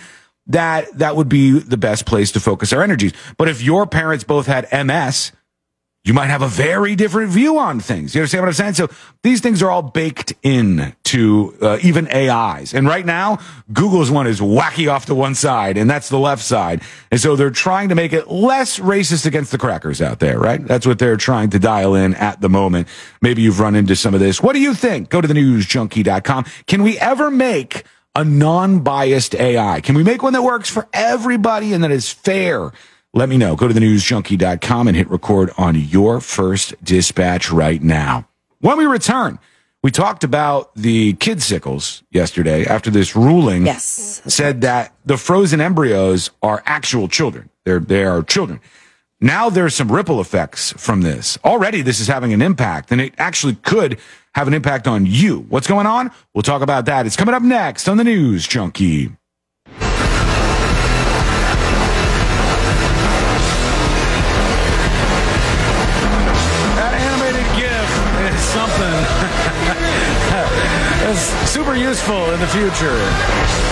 that 0.47 0.97
that 0.97 1.15
would 1.15 1.29
be 1.29 1.59
the 1.59 1.77
best 1.77 2.05
place 2.05 2.31
to 2.33 2.39
focus 2.39 2.73
our 2.73 2.81
energies. 2.83 3.13
But 3.37 3.47
if 3.47 3.61
your 3.61 3.87
parents 3.87 4.23
both 4.23 4.47
had 4.47 4.67
MS, 4.71 5.31
you 6.03 6.15
might 6.15 6.27
have 6.27 6.41
a 6.41 6.47
very 6.47 6.95
different 6.95 7.29
view 7.29 7.59
on 7.59 7.79
things. 7.79 8.15
You 8.15 8.21
understand 8.21 8.41
what 8.41 8.47
I'm 8.47 8.53
saying? 8.53 8.73
So 8.73 8.89
these 9.21 9.39
things 9.39 9.61
are 9.61 9.69
all 9.69 9.83
baked 9.83 10.33
in 10.41 10.95
to 11.03 11.55
uh, 11.61 11.77
even 11.83 12.07
AIs. 12.07 12.73
And 12.73 12.87
right 12.87 13.05
now, 13.05 13.37
Google's 13.71 14.09
one 14.09 14.25
is 14.25 14.39
wacky 14.39 14.91
off 14.91 15.05
to 15.07 15.15
one 15.15 15.35
side, 15.35 15.77
and 15.77 15.87
that's 15.87 16.09
the 16.09 16.17
left 16.17 16.43
side. 16.43 16.81
And 17.11 17.19
so 17.19 17.35
they're 17.35 17.51
trying 17.51 17.89
to 17.89 17.95
make 17.95 18.13
it 18.13 18.31
less 18.31 18.79
racist 18.79 19.27
against 19.27 19.51
the 19.51 19.59
crackers 19.59 20.01
out 20.01 20.19
there, 20.19 20.39
right? 20.39 20.65
That's 20.65 20.87
what 20.87 20.97
they're 20.97 21.17
trying 21.17 21.51
to 21.51 21.59
dial 21.59 21.93
in 21.93 22.15
at 22.15 22.41
the 22.41 22.49
moment. 22.49 22.87
Maybe 23.21 23.43
you've 23.43 23.59
run 23.59 23.75
into 23.75 23.95
some 23.95 24.15
of 24.15 24.19
this. 24.19 24.41
What 24.41 24.53
do 24.53 24.59
you 24.59 24.73
think? 24.73 25.09
Go 25.09 25.21
to 25.21 25.27
the 25.27 25.35
newsjunkie.com. 25.35 26.45
Can 26.65 26.81
we 26.81 26.97
ever 26.97 27.29
make 27.29 27.83
a 28.15 28.23
non-biased 28.23 29.35
AI? 29.35 29.81
Can 29.81 29.93
we 29.93 30.03
make 30.03 30.23
one 30.23 30.33
that 30.33 30.41
works 30.41 30.69
for 30.69 30.87
everybody 30.93 31.73
and 31.73 31.83
that 31.83 31.91
is 31.91 32.09
fair? 32.11 32.71
Let 33.13 33.27
me 33.29 33.37
know. 33.37 33.55
Go 33.55 33.67
to 33.67 33.73
the 33.73 33.79
newsjunkie.com 33.81 34.87
and 34.87 34.95
hit 34.95 35.09
record 35.09 35.51
on 35.57 35.75
your 35.75 36.21
first 36.21 36.81
dispatch 36.83 37.51
right 37.51 37.81
now. 37.81 38.27
When 38.59 38.77
we 38.77 38.85
return, 38.85 39.39
We 39.83 39.89
talked 39.89 40.23
about 40.23 40.75
the 40.75 41.13
kid 41.13 41.41
sickles 41.41 42.03
yesterday 42.11 42.65
after 42.67 42.91
this 42.91 43.15
ruling 43.15 43.65
Yes. 43.65 44.21
said 44.27 44.61
that 44.61 44.93
the 45.07 45.17
frozen 45.17 45.59
embryos 45.59 46.29
are 46.43 46.61
actual 46.67 47.07
children. 47.07 47.49
They're, 47.65 47.79
they 47.79 48.03
are 48.03 48.21
children. 48.21 48.59
Now 49.19 49.49
there's 49.49 49.73
some 49.75 49.91
ripple 49.91 50.21
effects 50.21 50.71
from 50.77 51.01
this. 51.01 51.39
Already 51.43 51.81
this 51.81 51.99
is 51.99 52.07
having 52.07 52.31
an 52.31 52.43
impact 52.43 52.91
and 52.91 53.01
it 53.01 53.15
actually 53.17 53.55
could 53.55 53.97
have 54.35 54.47
an 54.47 54.53
impact 54.53 54.87
on 54.87 55.07
you. 55.07 55.47
What's 55.49 55.67
going 55.67 55.87
on? 55.87 56.11
We'll 56.35 56.43
talk 56.43 56.61
about 56.61 56.85
that. 56.85 57.07
It's 57.07 57.15
coming 57.17 57.33
up 57.33 57.41
next 57.43 57.89
on 57.89 57.97
the 57.97 58.03
News 58.03 58.47
Junkie. 58.47 59.09
Super 71.51 71.75
useful 71.75 72.31
in 72.31 72.39
the 72.39 72.47
future. 72.47 72.95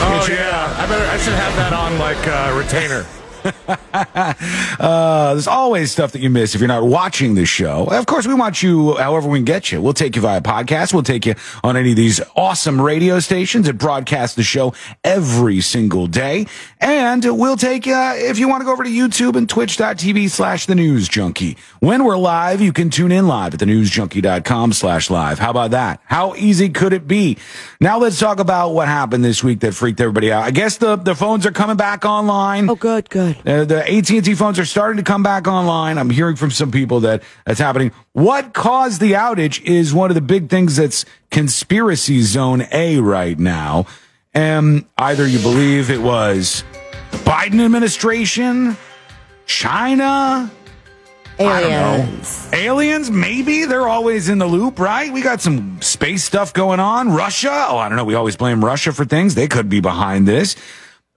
Oh 0.04 0.28
yeah, 0.30 0.76
I 0.78 0.86
better. 0.86 1.06
I 1.06 1.18
should 1.18 1.34
have 1.34 1.56
that 1.56 1.72
on 1.72 1.98
like 1.98 2.20
uh, 2.28 2.54
retainer. 2.54 3.06
Uh, 4.80 5.34
there's 5.34 5.48
always 5.48 5.92
stuff 5.92 6.14
that 6.14 6.22
you 6.22 6.30
miss 6.30 6.56
if 6.56 6.62
you're 6.62 6.68
not 6.68 6.84
watching 6.84 7.36
the 7.36 7.46
show. 7.46 7.86
Of 7.92 8.06
course, 8.06 8.26
we 8.26 8.34
want 8.34 8.64
you 8.64 8.96
however 8.96 9.28
we 9.28 9.40
can 9.40 9.46
get 9.46 9.72
you. 9.72 9.82
We'll 9.82 9.94
take 9.94 10.16
you 10.16 10.22
via 10.22 10.42
podcast. 10.42 10.94
We'll 10.94 11.04
take 11.04 11.26
you 11.26 11.36
on 11.64 11.76
any 11.76 11.90
of 11.92 11.98
these 11.98 12.22
awesome 12.36 12.80
radio 12.80 13.20
stations 13.20 13.66
that 13.66 13.74
broadcast 13.74 14.38
the 14.38 14.44
show 14.44 14.74
every 15.04 15.60
single 15.60 16.08
day. 16.08 16.46
And 16.80 17.26
we'll 17.38 17.58
take 17.58 17.86
you, 17.86 17.96
if 17.96 18.40
you 18.40 18.48
want 18.48 18.62
to 18.62 18.66
go 18.66 18.72
over 18.72 18.84
to 18.84 18.90
YouTube 18.90 19.36
and 19.36 19.50
twitch.tv 19.50 20.30
slash 20.30 20.66
the 20.66 20.76
news 20.76 21.10
junkie. 21.10 21.58
When 21.80 22.06
we're 22.06 22.18
live, 22.18 22.62
you 22.62 22.72
can 22.72 22.90
tune 22.90 23.12
in 23.12 23.28
live 23.28 23.54
at 23.54 23.60
thenewsjunkie.com 23.60 24.74
slash 24.74 25.10
live. 25.10 25.40
How 25.40 25.50
about 25.52 25.72
that? 25.72 26.02
How 26.06 26.36
easy 26.36 26.70
could 26.70 26.94
it 26.94 27.08
be? 27.08 27.38
Now 27.82 28.00
let's 28.00 28.18
talk 28.20 28.40
about 28.40 28.70
what 28.70 28.88
happened 28.88 29.26
this 29.26 29.44
week 29.44 29.60
that 29.62 29.74
freaked 29.74 30.00
everybody 30.00 30.32
out. 30.32 30.44
I 30.44 30.52
guess 30.52 30.78
the, 30.78 30.96
the 30.96 31.16
phones 31.16 31.46
are 31.46 31.52
coming 31.52 31.76
back 31.76 32.06
online. 32.06 32.70
Oh, 32.70 32.76
good, 32.76 33.10
good. 33.10 33.29
Uh, 33.46 33.66
the 33.66 33.84
AT&T 33.90 34.34
phones 34.36 34.60
are 34.60 34.66
starting 34.66 34.98
to 34.98 35.04
come 35.04 35.24
back 35.24 35.48
online. 35.48 35.98
I'm 35.98 36.10
hearing 36.10 36.36
from 36.36 36.52
some 36.52 36.72
people 36.72 37.02
that 37.02 37.24
that's 37.46 37.60
happening. 37.60 37.92
What 38.14 38.54
caused 38.54 39.02
the 39.02 39.14
outage 39.14 39.62
is 39.64 39.94
one 39.94 40.12
of 40.12 40.16
the 40.16 40.22
big 40.22 40.50
things 40.50 40.76
that's 40.76 41.06
conspiracy 41.32 42.22
zone 42.22 42.68
A 42.72 43.00
right 43.00 43.38
now. 43.38 43.86
And 44.34 44.86
either 44.98 45.28
you 45.28 45.40
believe 45.40 45.90
it 45.90 46.02
was 46.02 46.64
the 47.12 47.18
Biden 47.18 47.64
administration, 47.64 48.78
China, 49.46 50.52
I 51.40 51.62
don't 51.62 51.70
know. 51.72 52.04
Aliens. 52.04 52.50
Aliens, 52.52 53.12
maybe 53.12 53.66
they're 53.66 53.88
always 53.88 54.28
in 54.28 54.40
the 54.40 54.46
loop, 54.46 54.78
right? 54.78 55.12
We 55.12 55.22
got 55.22 55.40
some 55.40 55.82
space 55.82 56.24
stuff 56.24 56.54
going 56.54 56.82
on. 56.82 57.14
Russia, 57.14 57.68
oh, 57.70 57.78
I 57.78 57.88
don't 57.88 57.98
know. 57.98 58.04
We 58.04 58.16
always 58.16 58.36
blame 58.36 58.64
Russia 58.64 58.92
for 58.92 59.06
things. 59.06 59.36
They 59.36 59.48
could 59.48 59.70
be 59.70 59.80
behind 59.80 60.28
this. 60.28 60.58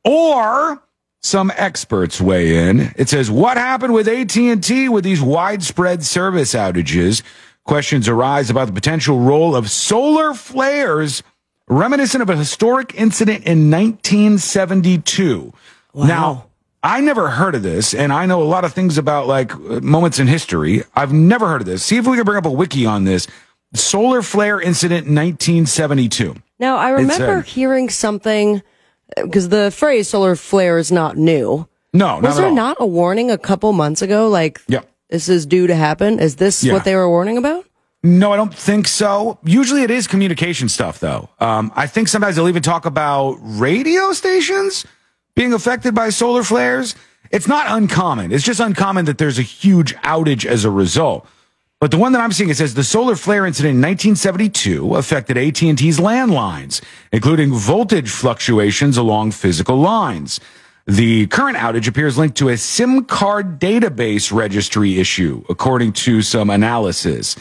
Or 0.05 0.81
some 1.23 1.53
experts 1.57 2.21
weigh 2.21 2.69
in. 2.69 2.93
It 2.97 3.09
says, 3.09 3.31
what 3.31 3.57
happened 3.57 3.95
with 3.95 4.09
AT&T 4.09 4.89
with 4.89 5.05
these 5.05 5.23
widespread 5.23 6.05
service 6.05 6.55
outages? 6.55 7.23
Questions 7.65 8.09
arise 8.09 8.51
about 8.51 8.67
the 8.67 8.73
potential 8.73 9.21
role 9.21 9.55
of 9.55 9.71
solar 9.71 10.35
flares 10.35 11.23
reminiscent 11.69 12.23
of 12.23 12.29
a 12.29 12.37
historic 12.37 12.95
incident 12.95 13.45
in 13.45 13.71
1972. 13.71 15.53
Now, 15.95 16.47
I 16.83 17.01
never 17.01 17.31
heard 17.31 17.55
of 17.55 17.63
this, 17.63 17.95
and 17.95 18.13
I 18.13 18.27
know 18.27 18.43
a 18.43 18.45
lot 18.45 18.65
of 18.65 18.73
things 18.73 18.99
about 18.99 19.29
like 19.29 19.57
moments 19.59 20.19
in 20.19 20.27
history. 20.27 20.83
I've 20.95 21.13
never 21.13 21.47
heard 21.47 21.61
of 21.61 21.67
this. 21.67 21.85
See 21.85 21.97
if 21.97 22.07
we 22.07 22.17
can 22.17 22.25
bring 22.25 22.39
up 22.39 22.47
a 22.47 22.51
wiki 22.51 22.85
on 22.85 23.05
this. 23.05 23.29
Solar 23.75 24.23
flare 24.23 24.61
incident 24.61 25.07
1972. 25.07 26.35
Now, 26.59 26.77
I 26.77 26.91
remember 26.91 27.37
uh, 27.39 27.43
hearing 27.43 27.89
something 27.89 28.63
because 29.17 29.49
the 29.49 29.71
phrase 29.71 30.09
solar 30.09 30.37
flare 30.37 30.79
is 30.79 30.91
not 30.93 31.17
new. 31.17 31.67
No, 31.93 32.07
not 32.21 32.23
Was 32.23 32.39
at 32.39 32.43
there 32.43 32.51
not 32.53 32.77
a 32.81 32.87
warning 32.87 33.31
a 33.31 33.39
couple 33.39 33.73
months 33.73 34.01
ago? 34.03 34.29
Like, 34.29 34.61
Yep. 34.69 34.89
this 35.11 35.29
is 35.29 35.45
due 35.47 35.67
to 35.67 35.75
happen? 35.75 36.19
Is 36.19 36.37
this 36.37 36.65
Yeah. 36.65 36.73
what 36.73 36.85
they 36.85 36.95
were 36.95 37.09
warning 37.09 37.37
about? 37.37 37.65
No, 38.03 38.33
I 38.33 38.37
don't 38.37 38.55
think 38.55 38.89
so. 38.89 39.39
Usually 39.45 39.83
it 39.83 39.91
is 39.91 40.07
communication 40.09 40.69
stuff, 40.69 40.99
though. 40.99 41.29
Um, 41.39 41.71
I 41.77 41.87
think 41.87 42.09
sometimes 42.09 42.35
they'll 42.37 42.49
even 42.49 42.63
talk 42.63 42.85
about 42.87 43.37
radio 43.43 44.13
stations 44.13 44.85
being 45.37 45.53
affected 45.53 45.95
by 45.95 46.11
solar 46.11 46.43
flares. 46.43 46.95
It's 47.31 47.47
not 47.47 47.67
uncommon. 47.69 48.33
It's 48.33 48.45
just 48.45 48.59
uncommon 48.61 49.05
that 49.05 49.19
there's 49.19 49.39
a 49.39 49.43
huge 49.43 49.95
outage 49.99 50.45
as 50.45 50.65
a 50.65 50.71
result. 50.71 51.27
But 51.83 51.91
the 51.91 51.99
one 51.99 52.13
that 52.13 52.21
I'm 52.21 52.31
seeing, 52.31 52.49
it 52.49 52.57
says 52.57 52.75
the 52.75 52.85
solar 52.85 53.17
flare 53.17 53.45
incident 53.45 53.75
in 53.75 53.81
1972 53.81 54.95
affected 54.95 55.37
AT&T's 55.37 55.99
landlines, 55.99 56.81
including 57.11 57.53
voltage 57.53 58.09
fluctuations 58.09 58.97
along 58.97 59.33
physical 59.33 59.75
lines. 59.79 60.39
The 60.87 61.27
current 61.27 61.57
outage 61.57 61.89
appears 61.89 62.17
linked 62.17 62.37
to 62.37 62.51
a 62.51 62.57
SIM 62.57 63.07
card 63.07 63.59
database 63.59 64.33
registry 64.33 65.01
issue, 65.01 65.43
according 65.49 65.95
to 65.95 66.23
some 66.23 66.51
analysis. 66.51 67.35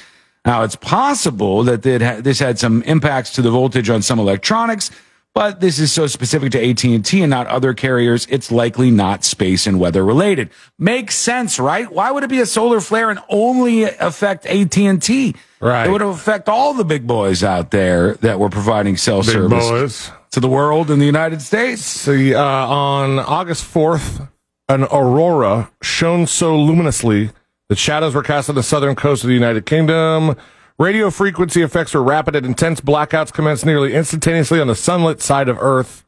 Now, 0.44 0.64
it's 0.64 0.76
possible 0.76 1.62
that 1.66 1.84
this 1.84 2.39
had 2.39 2.58
some 2.58 2.82
impacts 2.82 3.34
to 3.34 3.44
the 3.44 3.52
voltage 3.52 3.92
on 3.92 4.02
some 4.02 4.18
electronics, 4.18 4.89
but 5.34 5.62
this 5.62 5.80
is 5.80 5.92
so 5.94 6.08
specific 6.08 6.52
to 6.52 6.70
AT&T 6.70 7.22
and 7.22 7.30
not 7.30 7.48
other 7.48 7.74
carriers, 7.74 8.28
it's 8.30 8.52
likely 8.52 8.92
not 8.92 9.24
space 9.24 9.66
and 9.66 9.80
weather 9.80 10.04
related. 10.04 10.50
Makes 10.78 11.16
sense, 11.16 11.60
right? 11.60 11.90
Why 11.92 12.12
would 12.12 12.24
it 12.24 12.30
be 12.30 12.40
a 12.42 12.46
solar 12.46 12.82
flare 12.82 13.10
and 13.10 13.20
only 13.30 13.84
affect 13.84 14.46
AT&T? 14.46 15.36
Right. 15.60 15.88
It 15.88 15.92
would 15.92 16.02
affect 16.02 16.50
all 16.50 16.74
the 16.74 16.84
big 16.84 17.08
boys 17.08 17.44
out 17.44 17.72
there 17.72 18.16
that 18.16 18.40
were 18.40 18.50
providing 18.50 18.98
cell 18.98 19.22
Big 19.22 19.30
service 19.32 19.70
boys. 19.70 20.12
to 20.32 20.40
the 20.40 20.50
world 20.50 20.92
in 20.92 21.00
the 21.00 21.06
United 21.06 21.42
States. 21.42 21.82
See, 21.84 22.34
uh, 22.36 22.42
on 22.44 23.20
August 23.20 23.64
4th, 23.72 24.28
an 24.68 24.84
aurora 24.84 25.72
shone 25.82 26.28
so 26.28 26.58
luminously 26.58 27.30
that 27.70 27.78
shadows 27.78 28.16
were 28.16 28.24
cast 28.24 28.50
on 28.50 28.56
the 28.56 28.64
southern 28.64 28.96
coast 28.96 29.24
of 29.24 29.28
the 29.30 29.34
United 29.34 29.66
Kingdom. 29.66 30.36
Radio 30.82 31.12
frequency 31.12 31.62
effects 31.62 31.94
were 31.94 32.02
rapid 32.02 32.36
and 32.36 32.44
intense. 32.44 32.82
Blackouts 32.82 33.32
commenced 33.32 33.68
nearly 33.68 33.94
instantaneously 33.94 34.60
on 34.60 34.66
the 34.66 34.76
sunlit 34.76 35.22
side 35.22 35.48
of 35.48 35.60
Earth. 35.62 36.04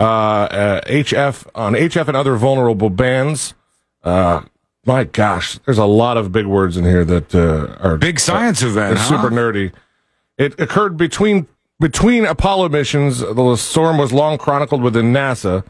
Uh, 0.00 0.02
uh, 0.02 0.80
HF 0.86 1.46
on 1.54 1.74
HF 1.74 2.08
and 2.08 2.16
other 2.16 2.36
vulnerable 2.36 2.88
bands. 2.88 3.52
Uh, 4.02 4.40
my 4.86 5.04
gosh, 5.04 5.58
there's 5.66 5.76
a 5.76 5.84
lot 5.84 6.16
of 6.16 6.32
big 6.32 6.46
words 6.46 6.78
in 6.78 6.84
here 6.86 7.04
that 7.04 7.34
uh, 7.34 7.76
are 7.86 7.98
Big 7.98 8.18
science 8.18 8.62
event, 8.62 8.94
they're 8.94 9.04
huh? 9.04 9.22
super 9.22 9.34
nerdy. 9.34 9.70
It 10.38 10.58
occurred 10.58 10.96
between 10.96 11.46
between 11.78 12.24
Apollo 12.24 12.70
missions. 12.70 13.18
The 13.18 13.56
storm 13.56 13.98
was 13.98 14.14
long 14.14 14.38
chronicled 14.38 14.80
within 14.80 15.12
NASA, 15.12 15.62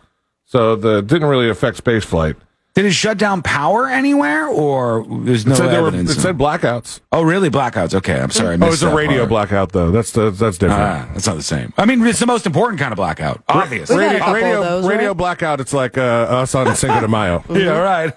so 0.45 0.76
the 0.76 1.03
didn't 1.03 1.28
really 1.28 1.49
affect 1.49 1.83
spaceflight. 1.83 2.37
Did 2.75 2.85
it 2.87 2.93
shut 2.93 3.18
down 3.18 3.43
power 3.43 3.89
anywhere 3.89 4.47
or 4.47 5.05
there's 5.25 5.45
no 5.45 5.55
it 5.55 5.57
said, 5.57 5.68
there 5.71 5.83
were, 5.83 5.89
evidence? 5.89 6.11
it 6.16 6.21
said 6.21 6.39
blackouts. 6.39 7.01
oh, 7.11 7.23
really? 7.23 7.51
Blackouts. 7.51 7.95
Okay. 7.95 8.18
I'm 8.21 8.31
sorry. 8.31 8.55
I 8.55 8.59
Oh, 8.64 8.73
it's 8.73 8.83
a 8.83 8.87
that 8.87 8.95
radio 8.95 9.18
part. 9.27 9.29
blackout 9.31 9.73
though. 9.73 9.91
That's 9.91 10.12
the, 10.12 10.31
that's 10.31 10.57
different. 10.57 10.81
Ah, 10.81 11.09
that's 11.12 11.27
not 11.27 11.35
the 11.37 11.43
same. 11.43 11.73
I 11.77 11.85
mean, 11.85 12.01
it's 12.07 12.21
the 12.21 12.27
most 12.27 12.47
important 12.47 12.79
kind 12.81 12.93
of 12.93 12.97
blackout. 12.97 13.43
Obviously. 13.49 13.97
We've 13.97 14.05
had 14.07 14.12
a 14.12 14.18
radio 14.18 14.18
couple 14.21 14.35
radio, 14.35 14.59
of 14.59 14.64
those, 14.64 14.87
radio 14.87 15.09
right? 15.09 15.16
blackout. 15.16 15.61
It's 15.61 15.73
like 15.73 15.99
uh, 15.99 16.03
us 16.03 16.55
on 16.55 16.75
Cinco 16.77 17.01
de 17.01 17.09
Mayo. 17.09 17.45
Yeah, 17.51 17.77
right. 17.79 18.14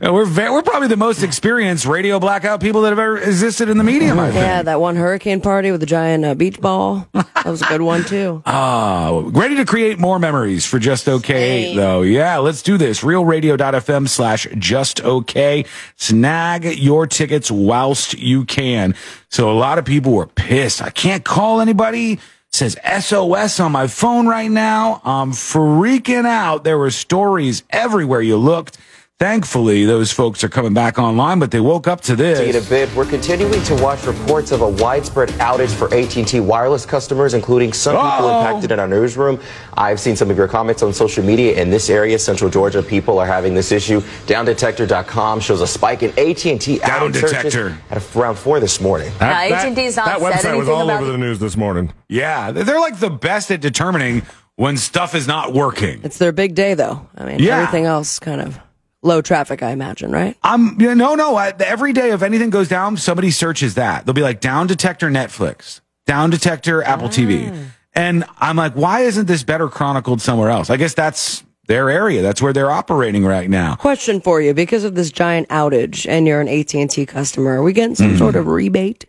And 0.00 0.12
we're 0.14 0.24
ve- 0.26 0.50
we're 0.50 0.62
probably 0.62 0.88
the 0.88 0.96
most 0.96 1.22
experienced 1.22 1.86
radio 1.86 2.18
blackout 2.20 2.60
people 2.60 2.82
that 2.82 2.90
have 2.90 2.98
ever 2.98 3.18
existed 3.18 3.68
in 3.68 3.78
the 3.78 3.84
medium. 3.84 4.18
I 4.18 4.26
think. 4.26 4.36
Yeah, 4.36 4.62
that 4.62 4.80
one 4.80 4.96
hurricane 4.96 5.40
party 5.40 5.70
with 5.70 5.80
the 5.80 5.86
giant 5.86 6.24
uh, 6.24 6.34
beach 6.34 6.60
ball. 6.60 7.08
That 7.12 7.44
was 7.46 7.62
a 7.62 7.66
good 7.66 7.82
one, 7.82 8.04
too. 8.04 8.42
Uh, 8.44 9.22
ready 9.26 9.56
to 9.56 9.64
create 9.64 9.98
more 9.98 10.18
memories 10.18 10.66
for 10.66 10.78
Just 10.78 11.08
Okay, 11.08 11.64
Same. 11.66 11.76
though. 11.76 12.02
Yeah, 12.02 12.38
let's 12.38 12.62
do 12.62 12.76
this. 12.76 13.02
Realradio.fm 13.02 14.08
slash 14.08 14.46
Just 14.58 15.00
Okay. 15.02 15.64
Snag 15.96 16.64
your 16.78 17.06
tickets 17.06 17.50
whilst 17.50 18.14
you 18.18 18.44
can. 18.44 18.94
So 19.28 19.50
a 19.50 19.54
lot 19.54 19.78
of 19.78 19.84
people 19.84 20.12
were 20.12 20.26
pissed. 20.26 20.82
I 20.82 20.90
can't 20.90 21.24
call 21.24 21.60
anybody. 21.60 22.18
Says 22.52 22.76
SOS 23.00 23.60
on 23.60 23.72
my 23.72 23.86
phone 23.86 24.26
right 24.26 24.50
now. 24.50 25.02
I'm 25.04 25.32
freaking 25.32 26.24
out. 26.26 26.64
There 26.64 26.78
were 26.78 26.90
stories 26.90 27.62
everywhere 27.70 28.22
you 28.22 28.36
looked. 28.38 28.78
Thankfully, 29.18 29.86
those 29.86 30.12
folks 30.12 30.44
are 30.44 30.48
coming 30.50 30.74
back 30.74 30.98
online, 30.98 31.38
but 31.38 31.50
they 31.50 31.58
woke 31.60 31.88
up 31.88 32.02
to 32.02 32.14
this. 32.14 32.38
In 32.38 32.62
a 32.62 32.68
bit, 32.68 32.94
we're 32.94 33.06
continuing 33.06 33.62
to 33.62 33.74
watch 33.82 34.04
reports 34.04 34.52
of 34.52 34.60
a 34.60 34.68
widespread 34.68 35.30
outage 35.40 35.74
for 35.74 35.86
AT&T 35.94 36.38
wireless 36.40 36.84
customers, 36.84 37.32
including 37.32 37.72
some 37.72 37.94
people 37.94 38.06
Uh-oh. 38.28 38.40
impacted 38.46 38.72
in 38.72 38.78
our 38.78 38.86
newsroom. 38.86 39.40
I've 39.72 39.98
seen 40.00 40.16
some 40.16 40.30
of 40.30 40.36
your 40.36 40.48
comments 40.48 40.82
on 40.82 40.92
social 40.92 41.24
media 41.24 41.58
in 41.58 41.70
this 41.70 41.88
area, 41.88 42.18
Central 42.18 42.50
Georgia. 42.50 42.82
People 42.82 43.18
are 43.18 43.24
having 43.26 43.54
this 43.54 43.72
issue. 43.72 44.02
DownDetector.com 44.26 45.40
shows 45.40 45.62
a 45.62 45.66
spike 45.66 46.02
in 46.02 46.10
AT&T 46.18 46.78
Down 46.80 47.10
Detector. 47.10 47.78
at 47.90 48.14
around 48.16 48.36
four 48.36 48.60
this 48.60 48.82
morning. 48.82 49.10
That, 49.18 49.50
Now, 49.50 49.56
AT&T's 49.56 49.96
not 49.96 50.20
that 50.20 50.40
said 50.42 50.52
website 50.54 50.58
was 50.58 50.68
all 50.68 50.82
about 50.90 51.00
over 51.02 51.10
the 51.12 51.16
news 51.16 51.38
this 51.38 51.56
morning. 51.56 51.90
Yeah, 52.10 52.52
they're 52.52 52.80
like 52.80 53.00
the 53.00 53.08
best 53.10 53.50
at 53.50 53.62
determining 53.62 54.24
when 54.56 54.76
stuff 54.76 55.14
is 55.14 55.26
not 55.26 55.54
working. 55.54 56.00
It's 56.04 56.18
their 56.18 56.32
big 56.32 56.54
day, 56.54 56.74
though. 56.74 57.06
I 57.16 57.24
mean, 57.24 57.38
Yeah. 57.38 57.60
everything 57.60 57.86
else 57.86 58.18
kind 58.18 58.42
of 58.42 58.60
low 59.06 59.22
traffic, 59.22 59.62
I 59.62 59.70
imagine, 59.70 60.10
right? 60.10 60.36
I'm 60.42 60.78
yeah, 60.80 60.94
no, 60.94 61.14
no. 61.14 61.36
I, 61.36 61.52
every 61.60 61.92
day, 61.92 62.10
if 62.10 62.22
anything 62.22 62.50
goes 62.50 62.68
down, 62.68 62.96
somebody 62.96 63.30
searches 63.30 63.74
that. 63.74 64.04
They'll 64.04 64.12
be 64.14 64.22
like 64.22 64.40
down 64.40 64.66
detector 64.66 65.08
Netflix. 65.08 65.80
Down 66.06 66.30
Detector, 66.30 66.82
Apple 66.84 67.08
TV. 67.08 67.52
And 67.92 68.24
I'm 68.38 68.54
like, 68.56 68.74
why 68.74 69.00
isn't 69.00 69.26
this 69.26 69.42
better 69.42 69.68
chronicled 69.68 70.20
somewhere 70.20 70.50
else? 70.50 70.70
I 70.70 70.76
guess 70.76 70.94
that's 70.94 71.42
their 71.66 71.90
area. 71.90 72.22
That's 72.22 72.40
where 72.40 72.52
they're 72.52 72.70
operating 72.70 73.24
right 73.24 73.50
now. 73.50 73.74
Question 73.74 74.20
for 74.20 74.40
you: 74.40 74.54
Because 74.54 74.84
of 74.84 74.94
this 74.94 75.10
giant 75.10 75.48
outage, 75.48 76.06
and 76.08 76.26
you're 76.28 76.40
an 76.40 76.46
AT 76.48 76.72
and 76.76 76.88
T 76.88 77.06
customer, 77.06 77.56
are 77.58 77.62
we 77.64 77.72
getting 77.72 77.96
some 77.96 78.10
Mm-hmm. 78.10 78.18
sort 78.18 78.36
of 78.36 78.46
rebate? 78.46 79.06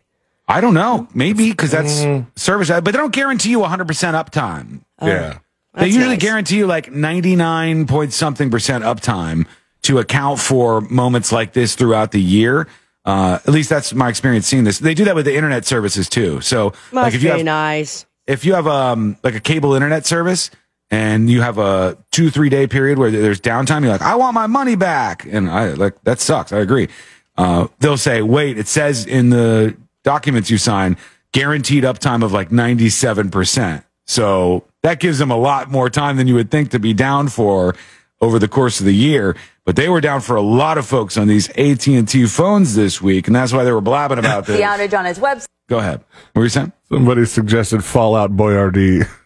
I 0.48 0.60
don't 0.62 0.74
know. 0.74 1.08
Maybe 1.14 1.52
because 1.52 1.70
that's 1.72 2.04
service, 2.36 2.70
but 2.70 2.86
they 2.86 2.91
don't 2.93 3.14
guarantee 3.14 3.50
you 3.52 3.60
100% 3.60 3.86
uptime. 4.14 4.82
yeah. 5.02 5.39
They 5.76 5.86
usually 5.88 6.16
nice. 6.16 6.22
guarantee 6.22 6.58
you 6.58 6.66
like 6.66 6.91
99 6.91 7.86
point 7.86 8.12
something 8.14 8.50
percent 8.50 8.84
uptime 8.84 9.45
to 9.88 9.99
account 9.99 10.39
for 10.39 10.81
moments 10.81 11.31
like 11.31 11.53
this 11.53 11.75
throughout 11.75 12.11
the 12.11 12.21
year. 12.21 12.67
Uh, 13.05 13.39
at 13.45 13.53
least 13.53 13.69
that's 13.69 13.93
my 13.93 14.09
experience 14.09 14.45
seeing 14.45 14.65
this. 14.65 14.79
They 14.79 14.93
do 14.93 15.05
that 15.05 15.15
with 15.15 15.25
the 15.25 15.35
internet 15.35 15.65
services 15.65 16.09
too. 16.09 16.41
So 16.41 16.73
Must 16.91 16.93
like 16.93 17.13
if 17.13 17.21
be 17.21 17.27
you 17.27 17.33
have, 17.33 17.43
nice. 17.43 18.05
if 18.25 18.43
you 18.45 18.53
have 18.53 18.67
um 18.67 19.17
like 19.23 19.33
a 19.35 19.39
cable 19.39 19.73
internet 19.73 20.05
service 20.05 20.51
and 20.91 21.29
you 21.29 21.41
have 21.41 21.57
a 21.57 21.97
two 22.11 22.29
three 22.29 22.49
day 22.49 22.67
period 22.67 22.97
where 22.99 23.09
there's 23.09 23.39
downtime, 23.39 23.81
you're 23.81 23.91
like, 23.91 24.01
I 24.01 24.15
want 24.15 24.33
my 24.33 24.47
money 24.47 24.75
back, 24.75 25.25
and 25.25 25.49
I 25.49 25.69
like 25.73 26.01
that 26.03 26.19
sucks. 26.19 26.51
I 26.51 26.59
agree. 26.59 26.89
Uh, 27.38 27.67
they'll 27.79 27.97
say, 27.97 28.21
wait, 28.21 28.57
it 28.57 28.67
says 28.67 29.05
in 29.05 29.29
the 29.29 29.77
documents 30.03 30.49
you 30.49 30.57
sign 30.57 30.97
guaranteed 31.31 31.83
uptime 31.85 32.23
of 32.23 32.33
like 32.33 32.51
ninety 32.51 32.89
seven 32.89 33.31
percent. 33.31 33.85
So 34.05 34.65
that 34.83 34.99
gives 34.99 35.17
them 35.17 35.31
a 35.31 35.38
lot 35.38 35.71
more 35.71 35.89
time 35.89 36.17
than 36.17 36.27
you 36.27 36.35
would 36.35 36.51
think 36.51 36.71
to 36.71 36.79
be 36.79 36.93
down 36.93 37.27
for 37.29 37.75
over 38.19 38.39
the 38.39 38.47
course 38.47 38.79
of 38.79 38.85
the 38.85 38.95
year. 38.95 39.35
But 39.68 39.76
they 39.76 39.89
were 39.89 39.99
down 39.99 40.22
for 40.22 40.38
a 40.38 40.41
lot 40.41 40.78
of 40.78 40.86
folks 40.86 41.18
on 41.18 41.28
these 41.28 41.49
AT 41.57 41.86
and 41.88 42.07
T 42.07 42.26
phones 42.26 42.74
this 42.74 43.01
week, 43.01 43.28
and 43.28 43.36
that's 43.36 43.51
why 43.51 43.65
they 43.65 43.72
were 43.74 43.82
blabbing 43.82 44.18
about 44.18 44.45
The 44.45 44.53
this. 44.53 44.61
outage 44.61 44.97
on 44.97 45.03
his 45.03 45.20
website. 45.20 45.45
Go 45.68 45.80
ahead. 45.80 45.99
What 46.32 46.39
were 46.39 46.43
you 46.43 46.49
saying? 46.49 46.72
Somebody 46.88 47.26
suggested 47.26 47.84
Fallout 47.84 48.32
Boyardee. 48.36 49.05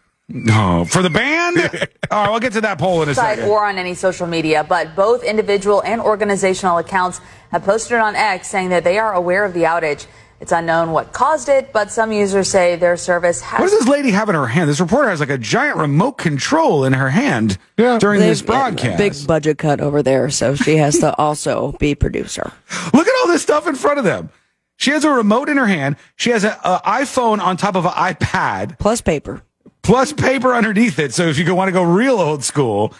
Oh, 0.48 0.86
for 0.86 1.02
the 1.02 1.10
band? 1.10 1.58
All 2.10 2.24
right, 2.24 2.30
we'll 2.30 2.40
get 2.40 2.54
to 2.54 2.62
that 2.62 2.78
poll 2.78 3.02
in 3.02 3.08
a 3.10 3.14
second. 3.14 3.44
or 3.50 3.66
on 3.66 3.76
any 3.76 3.92
social 3.92 4.26
media, 4.26 4.64
but 4.66 4.96
both 4.96 5.22
individual 5.22 5.82
and 5.84 6.00
organizational 6.00 6.78
accounts 6.78 7.20
have 7.50 7.64
posted 7.64 7.98
on 7.98 8.14
X 8.14 8.48
saying 8.48 8.70
that 8.70 8.82
they 8.82 8.98
are 8.98 9.12
aware 9.12 9.44
of 9.44 9.52
the 9.52 9.64
outage. 9.64 10.06
It's 10.42 10.50
unknown 10.50 10.90
what 10.90 11.12
caused 11.12 11.48
it, 11.48 11.72
but 11.72 11.92
some 11.92 12.10
users 12.10 12.48
say 12.50 12.74
their 12.74 12.96
service 12.96 13.40
has 13.40 13.60
What 13.60 13.70
does 13.70 13.78
this 13.78 13.88
lady 13.88 14.10
have 14.10 14.28
in 14.28 14.34
her 14.34 14.48
hand? 14.48 14.68
This 14.68 14.80
reporter 14.80 15.08
has 15.08 15.20
like 15.20 15.30
a 15.30 15.38
giant 15.38 15.76
remote 15.78 16.18
control 16.18 16.84
in 16.84 16.92
her 16.94 17.10
hand 17.10 17.58
Yeah. 17.78 17.98
during 18.00 18.18
this 18.18 18.40
They've 18.40 18.48
got 18.48 18.72
a 18.72 18.74
broadcast. 18.74 18.98
Big 18.98 19.26
budget 19.28 19.58
cut 19.58 19.80
over 19.80 20.02
there, 20.02 20.30
so 20.30 20.56
she 20.56 20.78
has 20.78 20.98
to 20.98 21.16
also 21.16 21.72
be 21.78 21.94
producer. 21.94 22.50
Look 22.92 23.06
at 23.06 23.14
all 23.20 23.28
this 23.28 23.40
stuff 23.42 23.68
in 23.68 23.76
front 23.76 24.00
of 24.00 24.04
them. 24.04 24.30
She 24.78 24.90
has 24.90 25.04
a 25.04 25.10
remote 25.10 25.48
in 25.48 25.58
her 25.58 25.66
hand. 25.68 25.94
She 26.16 26.30
has 26.30 26.42
an 26.44 26.50
iPhone 26.54 27.38
on 27.40 27.56
top 27.56 27.76
of 27.76 27.84
an 27.86 27.92
iPad 27.92 28.80
Plus 28.80 29.00
paper. 29.00 29.42
plus 29.82 30.12
paper 30.12 30.52
underneath 30.54 30.98
it. 30.98 31.14
So 31.14 31.28
if 31.28 31.38
you 31.38 31.54
want 31.54 31.68
to 31.68 31.72
go 31.72 31.84
real 31.84 32.18
old 32.18 32.42
school, 32.42 32.92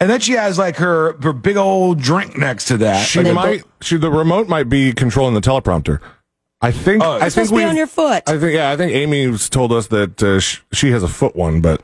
and 0.00 0.10
then 0.10 0.18
she 0.18 0.32
has 0.32 0.58
like 0.58 0.74
her, 0.78 1.12
her 1.22 1.32
big 1.32 1.56
old 1.56 2.00
drink 2.00 2.36
next 2.36 2.64
to 2.64 2.78
that. 2.78 3.06
She 3.06 3.22
Like 3.22 3.34
might. 3.34 3.62
She 3.80 3.96
the 3.96 4.10
remote 4.10 4.48
might 4.48 4.68
be 4.68 4.92
controlling 4.92 5.34
the 5.34 5.40
teleprompter. 5.40 6.00
I 6.62 6.72
think. 6.72 7.02
Oh, 7.02 7.12
I 7.12 7.20
think 7.20 7.32
supposed 7.32 7.50
to 7.50 7.56
be 7.56 7.62
we. 7.62 7.64
on 7.64 7.76
your 7.76 7.86
foot. 7.86 8.22
I 8.26 8.38
think. 8.38 8.54
Yeah. 8.54 8.70
I 8.70 8.76
think 8.76 8.92
Amy's 8.92 9.48
told 9.48 9.72
us 9.72 9.86
that 9.88 10.22
uh, 10.22 10.40
sh- 10.40 10.60
she 10.72 10.90
has 10.90 11.02
a 11.02 11.08
foot 11.08 11.34
one, 11.34 11.60
but 11.60 11.82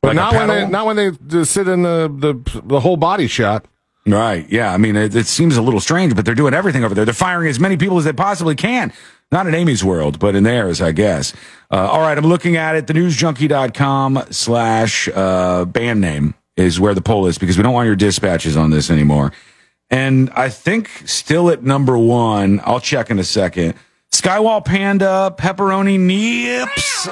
but 0.00 0.14
Like 0.14 0.16
not 0.16 0.34
when 0.34 0.48
they 0.48 0.66
not 0.68 0.86
when 0.86 0.96
they 0.96 1.44
sit 1.44 1.66
in 1.66 1.82
the 1.82 2.12
the 2.14 2.60
the 2.64 2.80
whole 2.80 2.96
body 2.96 3.26
shot. 3.26 3.66
Right. 4.06 4.46
Yeah. 4.50 4.72
I 4.72 4.76
mean, 4.76 4.96
it, 4.96 5.14
it 5.14 5.26
seems 5.26 5.56
a 5.56 5.62
little 5.62 5.80
strange, 5.80 6.14
but 6.14 6.26
they're 6.26 6.34
doing 6.34 6.52
everything 6.52 6.84
over 6.84 6.94
there. 6.94 7.06
They're 7.06 7.14
firing 7.14 7.48
as 7.48 7.58
many 7.58 7.78
people 7.78 7.96
as 7.96 8.04
they 8.04 8.12
possibly 8.12 8.54
can. 8.54 8.92
Not 9.32 9.46
in 9.46 9.54
Amy's 9.54 9.82
world, 9.82 10.18
but 10.18 10.34
in 10.34 10.44
theirs, 10.44 10.82
I 10.82 10.92
guess. 10.92 11.32
Uh, 11.70 11.88
all 11.90 12.00
right. 12.00 12.16
I'm 12.16 12.26
looking 12.26 12.56
at 12.56 12.76
it. 12.76 12.86
TheNewsJunkie.com 12.86 14.24
slash 14.30 15.08
uh, 15.08 15.64
band 15.64 16.02
name 16.02 16.34
is 16.56 16.78
where 16.78 16.94
the 16.94 17.00
poll 17.00 17.26
is 17.26 17.38
because 17.38 17.56
we 17.56 17.62
don't 17.62 17.72
want 17.72 17.86
your 17.86 17.96
dispatches 17.96 18.56
on 18.56 18.70
this 18.70 18.90
anymore. 18.90 19.32
And 19.90 20.30
I 20.30 20.50
think 20.50 20.90
still 21.06 21.48
at 21.50 21.62
number 21.62 21.96
one, 21.96 22.60
I'll 22.64 22.80
check 22.80 23.10
in 23.10 23.18
a 23.18 23.24
second. 23.24 23.74
Skywall 24.14 24.64
Panda, 24.64 25.34
Pepperoni 25.36 25.98
Nips. 25.98 27.08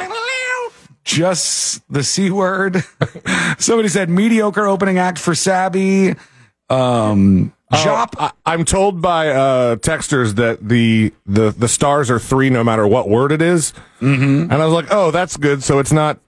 Just 1.04 1.82
the 1.92 2.04
C 2.04 2.30
word. 2.30 2.84
Somebody 3.58 3.88
said 3.88 4.08
mediocre 4.08 4.66
opening 4.68 4.98
act 4.98 5.18
for 5.18 5.34
Sabby. 5.34 6.14
Um, 6.70 7.52
Jop. 7.72 8.14
I, 8.20 8.30
I'm 8.46 8.64
told 8.64 9.02
by 9.02 9.30
uh, 9.30 9.76
texters 9.76 10.36
that 10.36 10.66
the, 10.68 11.12
the 11.26 11.50
the 11.50 11.66
stars 11.68 12.08
are 12.08 12.20
three 12.20 12.50
no 12.50 12.62
matter 12.62 12.86
what 12.86 13.08
word 13.08 13.32
it 13.32 13.42
is. 13.42 13.72
Mm-hmm. 14.00 14.52
And 14.52 14.52
I 14.52 14.64
was 14.64 14.72
like, 14.72 14.86
oh, 14.92 15.10
that's 15.10 15.36
good. 15.36 15.64
So 15.64 15.80
it's 15.80 15.92
not 15.92 16.20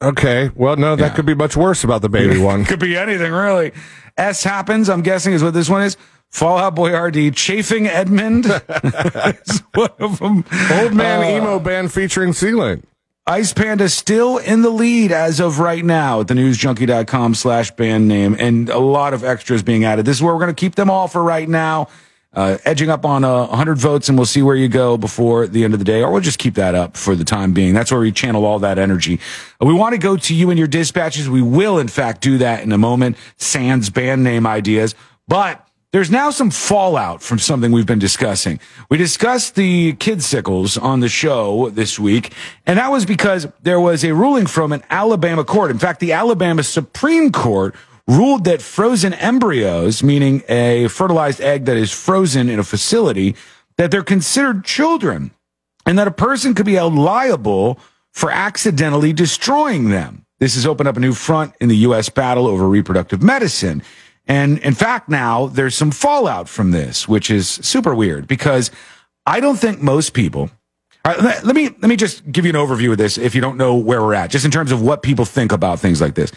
okay. 0.00 0.50
Well, 0.54 0.76
no, 0.76 0.94
that 0.94 1.04
Yeah. 1.10 1.14
could 1.16 1.26
be 1.26 1.34
much 1.34 1.56
worse 1.56 1.82
about 1.82 2.02
the 2.02 2.08
baby 2.08 2.38
one. 2.40 2.64
Could 2.64 2.78
be 2.80 2.96
anything, 2.96 3.32
really. 3.32 3.72
S 4.16 4.44
happens, 4.44 4.88
I'm 4.88 5.02
guessing, 5.02 5.32
is 5.32 5.42
what 5.42 5.54
this 5.54 5.68
one 5.68 5.82
is. 5.82 5.96
Fallout 6.34 6.74
Boyardee, 6.74 7.32
Chafing 7.32 7.86
Edmund. 7.86 8.46
is 9.46 9.62
one 9.72 9.90
of 10.00 10.18
them. 10.18 10.44
Old 10.72 10.92
man 10.92 11.22
Uh, 11.22 11.36
emo 11.36 11.58
band 11.60 11.92
featuring 11.92 12.30
Sealant. 12.32 12.82
Ice 13.24 13.52
Panda 13.52 13.88
still 13.88 14.38
in 14.38 14.62
the 14.62 14.68
lead 14.68 15.12
as 15.12 15.38
of 15.38 15.60
right 15.60 15.84
now 15.84 16.20
at 16.22 16.26
the 16.28 16.34
newsjunkie.com 16.34 17.36
slash 17.36 17.70
band 17.70 18.08
name 18.08 18.34
and 18.36 18.68
a 18.68 18.80
lot 18.80 19.14
of 19.14 19.22
extras 19.22 19.62
being 19.62 19.84
added. 19.84 20.06
This 20.06 20.16
is 20.16 20.22
where 20.24 20.34
we're 20.34 20.40
going 20.40 20.52
to 20.54 20.60
keep 20.60 20.74
them 20.74 20.90
all 20.90 21.06
for 21.06 21.22
right 21.22 21.48
now. 21.48 21.86
Uh, 22.32 22.58
edging 22.64 22.90
up 22.90 23.04
on 23.04 23.22
uh, 23.22 23.46
100 23.46 23.78
votes 23.78 24.08
and 24.08 24.18
we'll 24.18 24.26
see 24.26 24.42
where 24.42 24.56
you 24.56 24.66
go 24.66 24.96
before 24.98 25.46
the 25.46 25.62
end 25.62 25.72
of 25.72 25.78
the 25.78 25.84
day 25.84 26.02
or 26.02 26.10
we'll 26.10 26.20
just 26.20 26.40
keep 26.40 26.54
that 26.56 26.74
up 26.74 26.96
for 26.96 27.14
the 27.14 27.24
time 27.24 27.52
being. 27.52 27.74
That's 27.74 27.92
where 27.92 28.00
we 28.00 28.10
channel 28.10 28.44
all 28.44 28.58
that 28.58 28.76
energy. 28.76 29.20
We 29.60 29.72
want 29.72 29.92
to 29.92 29.98
go 29.98 30.16
to 30.16 30.34
you 30.34 30.50
and 30.50 30.58
your 30.58 30.66
dispatches. 30.66 31.28
We 31.30 31.42
will 31.42 31.78
in 31.78 31.86
fact 31.86 32.22
do 32.22 32.38
that 32.38 32.64
in 32.64 32.72
a 32.72 32.78
moment. 32.78 33.16
Sans 33.36 33.88
band 33.88 34.24
name 34.24 34.48
ideas, 34.48 34.96
but 35.28 35.64
there's 35.94 36.10
now 36.10 36.28
some 36.28 36.50
fallout 36.50 37.22
from 37.22 37.38
something 37.38 37.70
we've 37.70 37.86
been 37.86 38.00
discussing. 38.00 38.58
We 38.90 38.96
discussed 38.96 39.54
the 39.54 39.92
kid 39.92 40.24
sickles 40.24 40.76
on 40.76 40.98
the 40.98 41.08
show 41.08 41.70
this 41.70 42.00
week, 42.00 42.32
and 42.66 42.80
that 42.80 42.90
was 42.90 43.06
because 43.06 43.46
there 43.62 43.78
was 43.78 44.02
a 44.02 44.12
ruling 44.12 44.46
from 44.46 44.72
an 44.72 44.82
Alabama 44.90 45.44
court. 45.44 45.70
In 45.70 45.78
fact, 45.78 46.00
the 46.00 46.10
Alabama 46.10 46.64
Supreme 46.64 47.30
Court 47.30 47.76
ruled 48.08 48.42
that 48.42 48.60
frozen 48.60 49.14
embryos, 49.14 50.02
meaning 50.02 50.42
a 50.48 50.88
fertilized 50.88 51.40
egg 51.40 51.66
that 51.66 51.76
is 51.76 51.92
frozen 51.92 52.48
in 52.48 52.58
a 52.58 52.64
facility, 52.64 53.36
that 53.76 53.92
they're 53.92 54.02
considered 54.02 54.64
children 54.64 55.30
and 55.86 55.96
that 55.96 56.08
a 56.08 56.10
person 56.10 56.54
could 56.54 56.66
be 56.66 56.74
held 56.74 56.96
liable 56.96 57.78
for 58.10 58.32
accidentally 58.32 59.12
destroying 59.12 59.90
them. 59.90 60.26
This 60.40 60.56
has 60.56 60.66
opened 60.66 60.88
up 60.88 60.96
a 60.96 61.00
new 61.00 61.14
front 61.14 61.54
in 61.60 61.68
the 61.68 61.76
U.S. 61.76 62.08
battle 62.08 62.48
over 62.48 62.68
reproductive 62.68 63.22
medicine. 63.22 63.80
And 64.26 64.58
in 64.58 64.74
fact, 64.74 65.08
now 65.08 65.46
there's 65.46 65.74
some 65.74 65.90
fallout 65.90 66.48
from 66.48 66.70
this, 66.70 67.06
which 67.06 67.30
is 67.30 67.48
super 67.48 67.94
weird 67.94 68.26
because 68.26 68.70
I 69.26 69.40
don't 69.40 69.56
think 69.56 69.82
most 69.82 70.14
people. 70.14 70.50
Right, 71.06 71.20
let, 71.20 71.44
let 71.44 71.54
me 71.54 71.68
let 71.68 71.88
me 71.88 71.96
just 71.96 72.30
give 72.32 72.46
you 72.46 72.50
an 72.50 72.56
overview 72.56 72.92
of 72.92 72.98
this 72.98 73.18
if 73.18 73.34
you 73.34 73.42
don't 73.42 73.58
know 73.58 73.76
where 73.76 74.00
we're 74.00 74.14
at, 74.14 74.30
just 74.30 74.46
in 74.46 74.50
terms 74.50 74.72
of 74.72 74.80
what 74.80 75.02
people 75.02 75.26
think 75.26 75.52
about 75.52 75.78
things 75.78 76.00
like 76.00 76.14
this. 76.14 76.32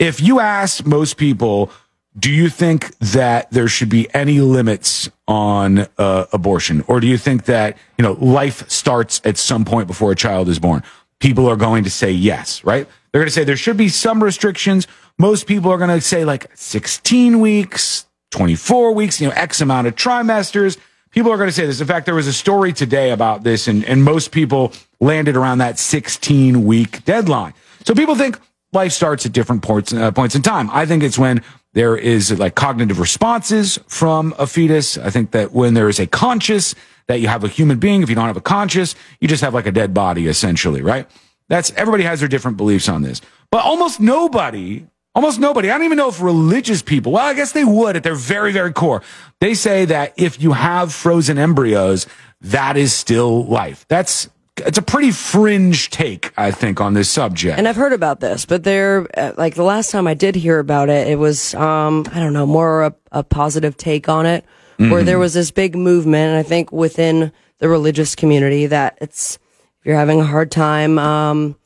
If 0.00 0.20
you 0.20 0.40
ask 0.40 0.84
most 0.84 1.16
people, 1.16 1.70
do 2.18 2.30
you 2.32 2.48
think 2.48 2.96
that 2.98 3.48
there 3.52 3.68
should 3.68 3.88
be 3.88 4.12
any 4.12 4.40
limits 4.40 5.08
on 5.28 5.86
uh, 5.98 6.26
abortion, 6.32 6.84
or 6.88 6.98
do 6.98 7.06
you 7.06 7.16
think 7.16 7.44
that 7.44 7.78
you 7.96 8.02
know 8.02 8.12
life 8.14 8.68
starts 8.68 9.20
at 9.24 9.36
some 9.36 9.64
point 9.64 9.86
before 9.86 10.10
a 10.10 10.16
child 10.16 10.48
is 10.48 10.58
born? 10.58 10.82
People 11.20 11.48
are 11.48 11.56
going 11.56 11.84
to 11.84 11.90
say 11.90 12.10
yes, 12.10 12.64
right? 12.64 12.88
They're 13.12 13.20
going 13.20 13.28
to 13.28 13.32
say 13.32 13.44
there 13.44 13.56
should 13.56 13.76
be 13.76 13.88
some 13.88 14.22
restrictions. 14.22 14.88
Most 15.18 15.46
people 15.46 15.72
are 15.72 15.78
going 15.78 15.90
to 15.90 16.00
say 16.00 16.24
like 16.24 16.48
16 16.54 17.40
weeks, 17.40 18.06
24 18.30 18.92
weeks, 18.92 19.20
you 19.20 19.28
know, 19.28 19.34
X 19.34 19.60
amount 19.60 19.88
of 19.88 19.96
trimesters. 19.96 20.78
People 21.10 21.32
are 21.32 21.36
going 21.36 21.48
to 21.48 21.52
say 21.52 21.66
this. 21.66 21.80
In 21.80 21.88
fact, 21.88 22.06
there 22.06 22.14
was 22.14 22.28
a 22.28 22.32
story 22.32 22.72
today 22.72 23.10
about 23.10 23.42
this, 23.42 23.66
and, 23.66 23.84
and 23.84 24.04
most 24.04 24.30
people 24.30 24.72
landed 25.00 25.36
around 25.36 25.58
that 25.58 25.78
16 25.78 26.64
week 26.64 27.04
deadline. 27.04 27.54
So 27.84 27.94
people 27.94 28.14
think 28.14 28.38
life 28.72 28.92
starts 28.92 29.26
at 29.26 29.32
different 29.32 29.62
points, 29.62 29.92
uh, 29.92 30.12
points 30.12 30.36
in 30.36 30.42
time. 30.42 30.70
I 30.70 30.86
think 30.86 31.02
it's 31.02 31.18
when 31.18 31.42
there 31.72 31.96
is 31.96 32.38
like 32.38 32.54
cognitive 32.54 33.00
responses 33.00 33.78
from 33.88 34.34
a 34.38 34.46
fetus. 34.46 34.98
I 34.98 35.10
think 35.10 35.32
that 35.32 35.52
when 35.52 35.74
there 35.74 35.88
is 35.88 35.98
a 35.98 36.06
conscious, 36.06 36.76
that 37.08 37.20
you 37.20 37.26
have 37.26 37.42
a 37.42 37.48
human 37.48 37.78
being. 37.78 38.02
If 38.02 38.08
you 38.08 38.14
don't 38.14 38.26
have 38.26 38.36
a 38.36 38.40
conscious, 38.40 38.94
you 39.20 39.26
just 39.26 39.42
have 39.42 39.54
like 39.54 39.66
a 39.66 39.72
dead 39.72 39.92
body, 39.92 40.28
essentially, 40.28 40.82
right? 40.82 41.10
That's 41.48 41.72
everybody 41.72 42.04
has 42.04 42.20
their 42.20 42.28
different 42.28 42.56
beliefs 42.56 42.88
on 42.88 43.02
this. 43.02 43.20
But 43.50 43.64
almost 43.64 43.98
nobody, 43.98 44.86
almost 45.18 45.40
nobody, 45.40 45.68
I 45.68 45.74
don't 45.74 45.84
even 45.84 45.98
know 45.98 46.08
if 46.08 46.20
religious 46.20 46.80
people, 46.80 47.10
well, 47.10 47.26
I 47.26 47.34
guess 47.34 47.50
they 47.50 47.64
would 47.64 47.96
at 47.96 48.04
their 48.04 48.14
very, 48.14 48.52
very 48.52 48.72
core. 48.72 49.02
They 49.40 49.54
say 49.54 49.84
that 49.86 50.14
if 50.16 50.40
you 50.40 50.52
have 50.52 50.92
frozen 50.92 51.38
embryos, 51.38 52.06
that 52.40 52.76
is 52.76 52.92
still 52.92 53.44
life. 53.46 53.84
That's, 53.88 54.30
it's 54.58 54.78
a 54.78 54.82
pretty 54.82 55.10
fringe 55.10 55.90
take, 55.90 56.32
I 56.38 56.52
think, 56.52 56.80
on 56.80 56.94
this 56.94 57.10
subject. 57.10 57.58
And 57.58 57.66
I've 57.66 57.74
heard 57.74 57.92
about 57.92 58.20
this, 58.20 58.46
but 58.46 58.62
there, 58.62 59.08
uh, 59.18 59.32
like 59.36 59.56
the 59.56 59.64
last 59.64 59.90
time 59.90 60.06
I 60.06 60.14
did 60.14 60.36
hear 60.36 60.60
about 60.60 60.88
it, 60.88 61.08
it 61.08 61.18
was, 61.18 61.52
um, 61.54 62.06
I 62.12 62.20
don't 62.20 62.32
know, 62.32 62.46
more 62.46 62.84
a, 62.84 62.94
a 63.10 63.24
positive 63.24 63.76
take 63.76 64.08
on 64.08 64.24
it, 64.24 64.44
where 64.76 65.02
there 65.02 65.18
was 65.18 65.34
this 65.34 65.50
big 65.50 65.74
movement, 65.74 66.30
and 66.30 66.38
I 66.38 66.44
think 66.44 66.70
within 66.70 67.32
the 67.58 67.68
religious 67.68 68.14
community 68.14 68.66
that 68.66 68.96
it's, 69.00 69.34
if 69.80 69.86
you're 69.86 69.96
having 69.96 70.20
a 70.20 70.24
hard 70.24 70.52
time 70.52 70.96
um, 71.00 71.56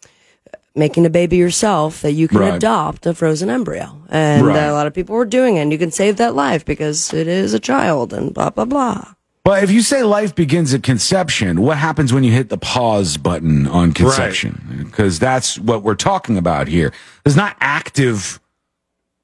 making 0.74 1.04
a 1.06 1.10
baby 1.10 1.36
yourself, 1.36 2.00
that 2.02 2.12
you 2.12 2.28
can 2.28 2.38
Right. 2.38 2.54
adopt 2.54 3.06
a 3.06 3.14
frozen 3.14 3.50
embryo. 3.50 4.02
And 4.08 4.46
Right. 4.46 4.68
uh, 4.68 4.70
a 4.70 4.74
lot 4.74 4.86
of 4.86 4.94
people 4.94 5.14
were 5.16 5.24
doing 5.26 5.56
it. 5.56 5.60
And 5.60 5.72
you 5.72 5.78
can 5.78 5.90
save 5.90 6.16
that 6.16 6.34
life 6.34 6.64
because 6.64 7.12
it 7.12 7.28
is 7.28 7.52
a 7.54 7.60
child 7.60 8.12
and 8.12 8.32
blah, 8.32 8.50
blah, 8.50 8.64
blah. 8.64 9.04
But 9.44 9.64
if 9.64 9.70
you 9.72 9.82
say 9.82 10.04
life 10.04 10.34
begins 10.36 10.72
at 10.72 10.84
conception, 10.84 11.62
what 11.62 11.76
happens 11.76 12.12
when 12.12 12.22
you 12.22 12.30
hit 12.30 12.48
the 12.48 12.56
pause 12.56 13.16
button 13.16 13.66
on 13.66 13.92
conception? 13.92 14.84
Because 14.88 15.18
that's 15.18 15.58
what 15.58 15.82
we're 15.82 15.96
talking 15.96 16.38
about 16.38 16.68
here. 16.68 16.92
There's 17.24 17.36
not 17.36 17.56
active, 17.60 18.38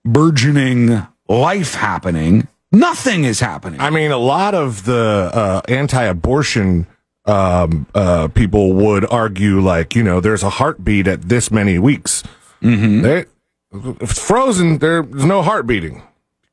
burgeoning 0.05 1.07
life 1.29 1.75
happening. 1.75 2.49
Nothing 2.73 3.25
is 3.25 3.41
happening. 3.41 3.81
I 3.81 3.91
mean, 3.91 4.11
a 4.11 4.19
lot 4.19 4.55
of 4.55 4.85
the 4.85 5.31
uh, 5.33 5.61
anti-abortion 5.69 6.87
um, 7.29 7.87
uh, 7.95 8.29
people 8.29 8.73
would 8.73 9.05
argue, 9.11 9.61
like, 9.61 9.95
you 9.95 10.03
know, 10.03 10.21
there's 10.21 10.43
a 10.43 10.51
heartbeat 10.51 11.07
at 11.07 11.23
this 11.23 11.51
many 11.51 11.79
weeks. 11.79 12.23
Mm-hmm. 12.63 13.03
They, 13.03 13.25
if 14.01 14.11
it's 14.11 14.27
frozen, 14.27 14.79
there's 14.79 15.25
no 15.25 15.43
heart 15.43 15.67
beating. 15.67 16.03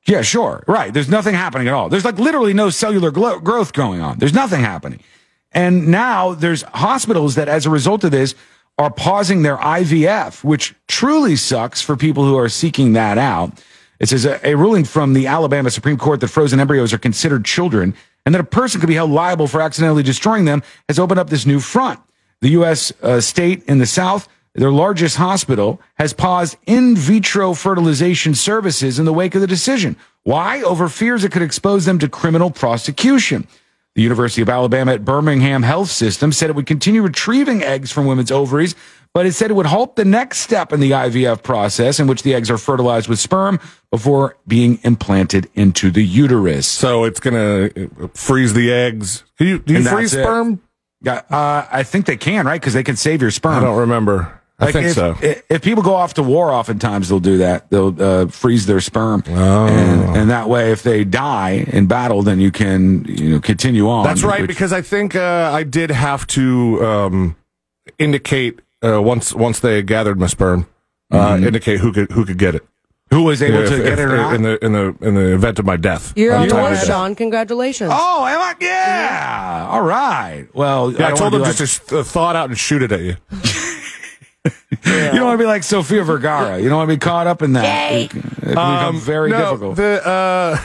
Yeah, 0.06 0.22
sure. 0.22 0.64
Right. 0.68 0.94
There's 0.94 1.10
nothing 1.10 1.34
happening 1.34 1.68
at 1.68 1.74
all. 1.74 1.90
There's 1.90 2.06
like 2.06 2.20
literally 2.20 2.54
no 2.54 2.70
cellular 2.70 3.10
glo- 3.10 3.40
growth 3.40 3.74
going 3.74 4.02
on. 4.02 4.20
There's 4.20 4.34
nothing 4.34 4.62
happening. 4.62 5.00
And 5.52 5.88
now 5.88 6.34
there's 6.34 6.62
hospitals 6.64 7.36
that, 7.36 7.48
as 7.48 7.66
a 7.66 7.70
result 7.70 8.04
of 8.04 8.12
this, 8.12 8.36
are 8.78 8.92
pausing 8.92 9.42
their 9.42 9.58
IVF, 9.58 10.44
which 10.44 10.76
truly 10.88 11.36
sucks 11.38 11.82
for 11.82 11.96
people 11.96 12.26
who 12.26 12.38
are 12.38 12.50
seeking 12.50 12.94
that 12.94 13.18
out. 13.18 13.64
It 14.00 14.10
says 14.10 14.26
a, 14.26 14.46
a 14.46 14.56
ruling 14.56 14.84
from 14.84 15.14
the 15.14 15.28
Alabama 15.28 15.72
Supreme 15.72 15.98
Court 15.98 16.20
that 16.20 16.28
frozen 16.28 16.60
embryos 16.60 16.92
are 16.92 16.98
considered 16.98 17.46
children 17.46 17.96
and 18.26 18.34
that 18.34 18.42
a 18.42 18.46
person 18.46 18.82
could 18.82 18.88
be 18.88 18.96
held 18.96 19.12
liable 19.12 19.48
for 19.48 19.62
accidentally 19.62 20.04
destroying 20.04 20.46
them 20.46 20.64
has 20.88 21.00
opened 21.00 21.20
up 21.20 21.30
this 21.30 21.46
new 21.46 21.60
front. 21.60 22.00
The 22.42 22.50
U.S. 22.50 22.92
Uh, 23.02 23.22
state 23.22 23.64
in 23.68 23.78
the 23.78 23.86
South, 23.86 24.28
their 24.54 24.72
largest 24.72 25.18
hospital, 25.18 25.82
has 25.96 26.14
paused 26.14 26.58
in 26.66 26.96
vitro 26.96 27.54
fertilization 27.54 28.36
services 28.36 29.00
in 29.00 29.06
the 29.06 29.14
wake 29.14 29.36
of 29.36 29.42
the 29.42 29.48
decision. 29.48 29.96
Why? 30.24 30.62
Over 30.62 30.90
fears 30.90 31.24
it 31.24 31.32
could 31.32 31.42
expose 31.42 31.86
them 31.86 32.00
to 32.00 32.10
criminal 32.10 32.52
prosecution. 32.52 33.48
The 33.96 34.02
University 34.02 34.42
of 34.42 34.50
Alabama 34.50 34.94
at 34.94 35.06
Birmingham 35.06 35.64
Health 35.64 35.90
System 35.90 36.34
said 36.34 36.50
it 36.50 36.56
would 36.56 36.66
continue 36.66 37.02
retrieving 37.02 37.64
eggs 37.64 37.94
from 37.94 38.06
women's 38.06 38.32
ovaries, 38.32 38.76
but 39.16 39.26
it 39.26 39.32
said 39.32 39.50
it 39.50 39.54
would 39.54 39.66
halt 39.66 39.96
the 39.96 40.04
next 40.04 40.40
step 40.40 40.74
in 40.74 40.82
the 40.82 40.92
IVF 40.92 41.42
process 41.42 42.02
in 42.02 42.06
which 42.08 42.22
the 42.24 42.36
eggs 42.36 42.52
are 42.52 42.58
fertilized 42.58 43.08
with 43.08 43.18
sperm 43.18 43.62
before 43.90 44.36
being 44.46 44.78
implanted 44.84 45.50
into 45.56 45.90
the 45.90 46.04
uterus. 46.04 46.68
So 46.68 47.06
it's 47.06 47.22
going 47.22 47.34
to 47.34 48.10
freeze 48.14 48.54
the 48.54 48.74
eggs. 48.74 49.24
Do 49.38 49.46
you, 49.46 49.60
do 49.60 49.74
you 49.74 49.84
freeze 49.84 50.12
sperm? 50.12 50.62
Yeah, 51.02 51.22
uh, 51.30 51.66
I 51.72 51.84
think 51.84 52.08
they 52.08 52.18
can, 52.18 52.46
right? 52.46 52.60
Because 52.60 52.74
they 52.74 52.84
can 52.84 52.98
save 52.98 53.22
your 53.22 53.32
sperm. 53.32 53.56
I 53.56 53.62
don't 53.62 53.78
remember. 53.78 54.42
I 54.60 54.66
Like, 54.66 54.74
think 54.74 54.88
if, 54.88 54.94
so. 54.96 55.18
If 55.22 55.62
people 55.62 55.82
go 55.84 55.96
off 55.96 56.16
to 56.16 56.24
war, 56.24 56.52
oftentimes 56.52 57.08
they'll 57.08 57.20
do 57.22 57.38
that. 57.38 57.70
They'll 57.70 58.02
uh, 58.02 58.28
freeze 58.28 58.66
their 58.66 58.82
sperm, 58.82 59.24
Oh. 59.30 59.68
and, 59.68 60.18
and 60.18 60.30
that 60.30 60.50
way, 60.50 60.72
if 60.72 60.84
they 60.84 61.04
die 61.06 61.66
in 61.68 61.88
battle, 61.88 62.22
then 62.22 62.40
you 62.42 62.52
can 62.52 63.06
you 63.06 63.30
know 63.32 63.40
continue 63.40 63.88
on. 63.90 64.04
That's 64.06 64.24
right, 64.24 64.42
which- 64.42 64.48
because 64.50 64.74
I 64.74 64.82
think 64.82 65.16
uh, 65.16 65.52
I 65.54 65.64
did 65.64 65.90
have 65.92 66.26
to 66.28 66.86
um, 66.86 67.36
indicate 68.00 68.60
uh, 68.84 69.02
once 69.02 69.34
once 69.34 69.60
they 69.60 69.82
gathered 69.84 70.20
my 70.20 70.28
sperm, 70.28 70.68
uh, 71.12 71.38
indicate 71.42 71.80
who 71.80 71.92
could 71.92 72.12
who 72.12 72.26
could 72.26 72.38
get 72.38 72.56
it. 72.56 72.66
who 73.12 73.24
was 73.24 73.42
able 73.42 73.60
If- 73.60 73.70
to 73.70 73.78
get 73.78 73.86
if- 73.94 74.00
it 74.00 74.02
or 74.02 74.18
not? 74.18 74.34
in 74.36 74.42
the 74.42 74.66
in 74.66 74.74
the 74.74 74.96
in 75.02 75.16
the 75.16 75.34
event 75.34 75.60
of 75.60 75.66
my 75.66 75.78
death. 75.78 76.12
You're 76.16 76.36
on 76.36 76.48
the 76.48 76.54
time 76.54 76.66
of 76.66 76.72
list, 76.72 76.88
death. 76.88 76.96
Shawn. 76.96 77.16
Congratulations. 77.16 77.92
oh, 77.94 78.26
am 78.26 78.40
I? 78.42 78.56
Yeah. 78.60 79.68
All 79.70 79.82
right. 79.84 80.48
Well, 80.54 80.92
Yeah, 80.92 81.06
I, 81.06 81.10
don't 81.10 81.18
told 81.20 81.34
wanna 81.34 81.46
them 81.46 81.54
be 81.54 81.58
just 81.58 81.88
to 81.90 82.00
uh, 82.00 82.04
thaw 82.04 82.32
it 82.32 82.36
out 82.36 82.50
and 82.50 82.58
shoot 82.58 82.82
it 82.82 82.92
at 82.92 83.02
you. 83.02 83.16
like, 83.32 84.56
you 84.86 85.12
don't 85.14 85.24
want 85.26 85.40
to 85.40 85.44
be 85.44 85.48
like 85.48 85.64
Sofia 85.64 86.04
Vergara. 86.04 86.60
You 86.60 86.68
don't 86.70 86.78
want 86.80 86.90
to 86.90 86.96
be 86.96 87.00
caught 87.00 87.28
up 87.28 87.42
in 87.42 87.54
that. 87.54 87.64
Yay. 87.92 88.04
It, 88.06 88.10
can- 88.10 88.20
it 88.22 88.36
can 88.42 88.50
become 88.54 89.00
very 89.00 89.32
Um, 89.34 89.40
no, 89.40 89.46
difficult. 89.52 89.76
The 89.78 90.08
uh, 90.08 90.58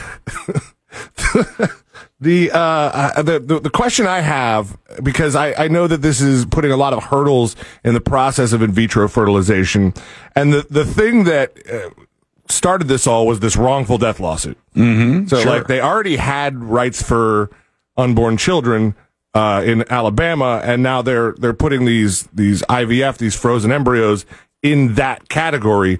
the, 2.21 2.51
uh, 2.51 2.59
uh, 2.59 3.21
the 3.23 3.39
the 3.39 3.59
the 3.59 3.69
question 3.69 4.05
I 4.05 4.21
have 4.21 4.77
because 5.01 5.35
I 5.35 5.53
I 5.53 5.67
know 5.67 5.87
that 5.87 6.03
this 6.03 6.21
is 6.21 6.45
putting 6.45 6.71
a 6.71 6.77
lot 6.77 6.93
of 6.93 7.03
hurdles 7.05 7.55
in 7.83 7.95
the 7.95 8.01
process 8.01 8.53
of 8.53 8.61
in 8.61 8.71
vitro 8.71 9.07
fertilization, 9.07 9.93
and 10.35 10.53
the 10.53 10.65
the 10.69 10.85
thing 10.85 11.25
that. 11.25 11.57
Uh, 11.69 11.89
Started 12.49 12.89
this 12.89 13.07
all 13.07 13.27
was 13.27 13.39
this 13.39 13.55
wrongful 13.55 13.97
death 13.97 14.19
lawsuit. 14.19 14.57
Mm-hmm, 14.75 15.27
so, 15.27 15.39
sure. 15.39 15.49
like, 15.49 15.67
they 15.67 15.79
already 15.79 16.17
had 16.17 16.61
rights 16.61 17.01
for 17.01 17.49
unborn 17.95 18.35
children 18.35 18.93
uh, 19.33 19.63
in 19.65 19.89
Alabama, 19.89 20.61
and 20.61 20.83
now 20.83 21.01
they're 21.01 21.33
they're 21.37 21.53
putting 21.53 21.85
these 21.85 22.23
these 22.33 22.61
IVF, 22.63 23.17
these 23.19 23.35
frozen 23.35 23.71
embryos, 23.71 24.25
in 24.61 24.95
that 24.95 25.29
category 25.29 25.99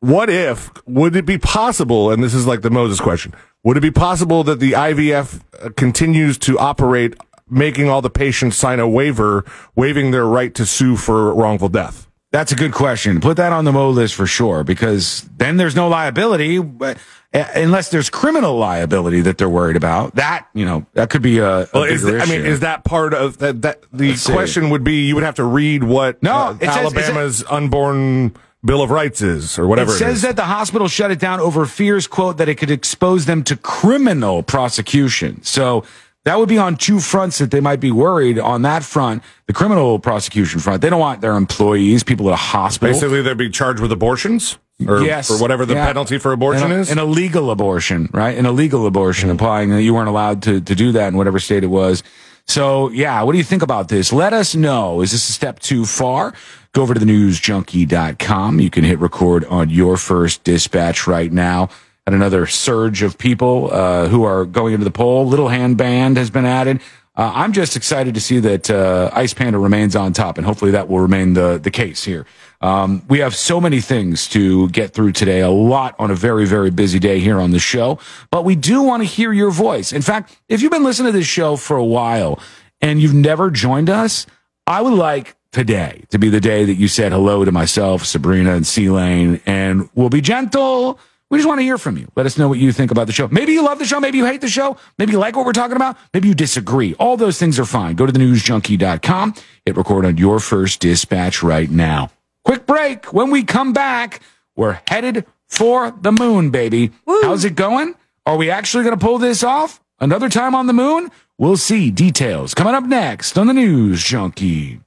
what 0.00 0.30
if 0.30 0.70
would 0.86 1.14
it 1.14 1.26
be 1.26 1.38
possible 1.38 2.10
and 2.10 2.22
this 2.24 2.34
is 2.34 2.46
like 2.46 2.62
the 2.62 2.70
moses 2.70 3.00
question 3.00 3.34
would 3.62 3.76
it 3.76 3.80
be 3.80 3.90
possible 3.90 4.42
that 4.44 4.58
the 4.58 4.72
ivf 4.72 5.40
uh, 5.62 5.68
continues 5.76 6.38
to 6.38 6.58
operate 6.58 7.14
making 7.48 7.88
all 7.88 8.00
the 8.00 8.10
patients 8.10 8.56
sign 8.56 8.80
a 8.80 8.88
waiver 8.88 9.44
waiving 9.76 10.10
their 10.10 10.26
right 10.26 10.54
to 10.54 10.64
sue 10.64 10.96
for 10.96 11.34
wrongful 11.34 11.68
death 11.68 12.06
That's 12.32 12.52
a 12.52 12.54
good 12.56 12.72
question. 12.72 13.20
Put 13.20 13.38
that 13.38 13.52
on 13.52 13.64
the 13.64 13.72
Mo 13.72 13.90
list 13.90 14.14
for 14.14 14.24
sure, 14.24 14.62
because 14.62 15.28
then 15.36 15.56
there's 15.56 15.74
no 15.74 15.88
liability, 15.88 16.58
uh, 16.60 16.94
unless 17.32 17.90
there's 17.90 18.08
criminal 18.08 18.56
liability 18.56 19.20
that 19.22 19.36
they're 19.36 19.48
worried 19.50 19.74
about. 19.76 20.14
That 20.14 20.46
you 20.54 20.64
know 20.64 20.86
that 20.94 21.10
could 21.10 21.22
be 21.22 21.38
a. 21.38 21.62
a 21.62 21.68
well, 21.74 21.82
is 21.82 22.04
i 22.06 22.26
mean 22.26 22.46
is 22.46 22.60
that 22.60 22.84
part 22.84 23.14
of 23.14 23.38
that 23.38 23.62
that 23.62 23.82
the 23.92 24.10
Let's 24.10 24.22
see. 24.22 24.32
question 24.32 24.70
would 24.70 24.84
be 24.84 25.08
you 25.08 25.16
would 25.16 25.24
have 25.24 25.34
to 25.42 25.44
read 25.44 25.82
what 25.82 26.22
No, 26.22 26.32
uh, 26.36 26.52
it 26.60 26.66
says- 26.66 26.76
alabama's 26.76 27.42
unborn 27.50 28.36
bill 28.64 28.82
of 28.82 28.90
rights 28.90 29.22
is 29.22 29.58
or 29.58 29.66
whatever 29.66 29.92
It 29.92 29.96
says 29.96 30.16
is. 30.16 30.22
that 30.22 30.36
the 30.36 30.44
hospital 30.44 30.88
shut 30.88 31.10
it 31.10 31.18
down 31.18 31.40
over 31.40 31.66
fears, 31.66 32.06
quote, 32.06 32.36
that 32.38 32.48
it 32.48 32.56
could 32.56 32.70
expose 32.70 33.26
them 33.26 33.42
to 33.44 33.56
criminal 33.56 34.42
prosecution. 34.42 35.42
So 35.42 35.84
that 36.24 36.38
would 36.38 36.48
be 36.48 36.58
on 36.58 36.76
two 36.76 37.00
fronts 37.00 37.38
that 37.38 37.50
they 37.50 37.60
might 37.60 37.80
be 37.80 37.90
worried. 37.90 38.38
On 38.38 38.62
that 38.62 38.84
front, 38.84 39.22
the 39.46 39.52
criminal 39.52 39.98
prosecution 39.98 40.60
front, 40.60 40.82
they 40.82 40.90
don't 40.90 41.00
want 41.00 41.22
their 41.22 41.36
employees, 41.36 42.02
people 42.04 42.28
at 42.28 42.34
a 42.34 42.36
hospital. 42.36 42.92
basically 42.92 43.22
they'd 43.22 43.38
be 43.38 43.48
charged 43.48 43.80
with 43.80 43.92
abortions 43.92 44.58
or, 44.86 45.02
yes, 45.02 45.30
or 45.30 45.40
whatever 45.40 45.64
the 45.64 45.74
yeah. 45.74 45.86
penalty 45.86 46.18
for 46.18 46.32
abortion 46.32 46.70
An- 46.72 46.80
is 46.80 46.90
An 46.90 46.98
illegal 46.98 47.50
abortion, 47.50 48.10
right? 48.12 48.36
An 48.36 48.46
illegal 48.46 48.86
abortion, 48.86 49.24
mm-hmm. 49.26 49.32
implying 49.32 49.70
that 49.70 49.82
you 49.82 49.94
weren't 49.94 50.08
allowed 50.08 50.42
to, 50.42 50.60
to 50.60 50.74
do 50.74 50.92
that 50.92 51.08
in 51.08 51.16
whatever 51.16 51.38
state 51.38 51.64
it 51.64 51.68
was. 51.68 52.02
So, 52.46 52.90
yeah, 52.90 53.22
what 53.22 53.32
do 53.32 53.38
you 53.38 53.44
think 53.44 53.62
about 53.62 53.88
this? 53.88 54.12
Let 54.12 54.32
us 54.32 54.54
know. 54.54 55.02
Is 55.02 55.12
this 55.12 55.28
a 55.28 55.32
step 55.32 55.60
too 55.60 55.84
far? 55.84 56.34
Go 56.72 56.82
over 56.82 56.94
to 56.94 57.00
the 57.00 57.06
newsjunkie.com. 57.06 58.60
You 58.60 58.70
can 58.70 58.84
hit 58.84 58.98
record 59.00 59.44
on 59.46 59.70
your 59.70 59.96
first 59.96 60.44
dispatch 60.44 61.06
right 61.06 61.32
now. 61.32 61.68
And 62.06 62.14
another 62.14 62.46
surge 62.46 63.02
of 63.02 63.18
people 63.18 63.70
uh, 63.72 64.08
who 64.08 64.24
are 64.24 64.44
going 64.44 64.74
into 64.74 64.84
the 64.84 64.90
poll. 64.90 65.26
Little 65.26 65.48
Hand 65.48 65.76
Band 65.76 66.16
has 66.16 66.30
been 66.30 66.46
added. 66.46 66.80
Uh, 67.16 67.32
I'm 67.34 67.52
just 67.52 67.76
excited 67.76 68.14
to 68.14 68.20
see 68.20 68.38
that 68.38 68.70
uh, 68.70 69.10
Ice 69.12 69.34
Panda 69.34 69.58
remains 69.58 69.96
on 69.96 70.12
top, 70.12 70.38
and 70.38 70.46
hopefully 70.46 70.70
that 70.70 70.88
will 70.88 71.00
remain 71.00 71.34
the, 71.34 71.58
the 71.58 71.70
case 71.70 72.04
here. 72.04 72.24
Um, 72.60 73.02
we 73.08 73.18
have 73.18 73.34
so 73.34 73.60
many 73.60 73.80
things 73.80 74.28
to 74.28 74.68
get 74.68 74.92
through 74.92 75.12
today, 75.12 75.40
a 75.40 75.50
lot 75.50 75.96
on 75.98 76.10
a 76.10 76.14
very, 76.14 76.46
very 76.46 76.70
busy 76.70 76.98
day 76.98 77.18
here 77.18 77.40
on 77.40 77.50
the 77.50 77.58
show, 77.58 77.98
but 78.30 78.44
we 78.44 78.54
do 78.54 78.82
want 78.82 79.02
to 79.02 79.08
hear 79.08 79.32
your 79.32 79.50
voice. 79.50 79.92
In 79.92 80.02
fact, 80.02 80.38
if 80.48 80.62
you've 80.62 80.70
been 80.70 80.84
listening 80.84 81.12
to 81.12 81.18
this 81.18 81.26
show 81.26 81.56
for 81.56 81.76
a 81.76 81.84
while 81.84 82.38
and 82.80 83.02
you've 83.02 83.14
never 83.14 83.50
joined 83.50 83.90
us, 83.90 84.26
I 84.66 84.80
would 84.80 84.94
like 84.94 85.36
today 85.52 86.04
to 86.10 86.18
be 86.18 86.28
the 86.28 86.40
day 86.40 86.64
that 86.64 86.74
you 86.74 86.88
said 86.88 87.12
hello 87.12 87.44
to 87.44 87.52
myself, 87.52 88.04
Sabrina, 88.04 88.54
and 88.54 88.66
C-Lane, 88.66 89.40
and 89.46 89.88
we'll 89.94 90.10
be 90.10 90.20
gentle. 90.20 90.98
We 91.30 91.38
just 91.38 91.46
want 91.46 91.60
to 91.60 91.64
hear 91.64 91.78
from 91.78 91.96
you. 91.96 92.10
Let 92.16 92.26
us 92.26 92.36
know 92.36 92.48
what 92.48 92.58
you 92.58 92.72
think 92.72 92.90
about 92.90 93.06
the 93.06 93.12
show. 93.12 93.28
Maybe 93.28 93.52
you 93.52 93.62
love 93.62 93.78
the 93.78 93.84
show. 93.84 94.00
Maybe 94.00 94.18
you 94.18 94.26
hate 94.26 94.40
the 94.40 94.48
show. 94.48 94.76
Maybe 94.98 95.12
you 95.12 95.18
like 95.18 95.36
what 95.36 95.46
we're 95.46 95.52
talking 95.52 95.76
about. 95.76 95.96
Maybe 96.12 96.26
you 96.26 96.34
disagree. 96.34 96.94
All 96.94 97.16
those 97.16 97.38
things 97.38 97.58
are 97.60 97.64
fine. 97.64 97.94
Go 97.94 98.04
to 98.04 98.10
the 98.10 98.18
newsjunkie.com. 98.18 99.34
Hit 99.64 99.76
record 99.76 100.04
on 100.06 100.16
your 100.16 100.40
first 100.40 100.80
dispatch 100.80 101.40
right 101.42 101.70
now. 101.70 102.10
Quick 102.44 102.66
break. 102.66 103.12
When 103.12 103.30
we 103.30 103.44
come 103.44 103.72
back, 103.72 104.20
we're 104.56 104.80
headed 104.88 105.24
for 105.46 105.92
the 105.92 106.10
moon, 106.10 106.50
baby. 106.50 106.90
How's 107.06 107.44
it 107.44 107.54
going? 107.54 107.94
Are 108.26 108.36
we 108.36 108.50
actually 108.50 108.82
going 108.82 108.98
to 108.98 109.04
pull 109.04 109.18
this 109.18 109.44
off? 109.44 109.80
Another 110.00 110.28
time 110.28 110.54
on 110.56 110.66
the 110.66 110.72
moon? 110.72 111.10
We'll 111.38 111.56
see 111.56 111.92
details 111.92 112.54
coming 112.54 112.74
up 112.74 112.84
next 112.84 113.38
on 113.38 113.46
the 113.46 113.54
News 113.54 114.02
Junkie. 114.02 114.80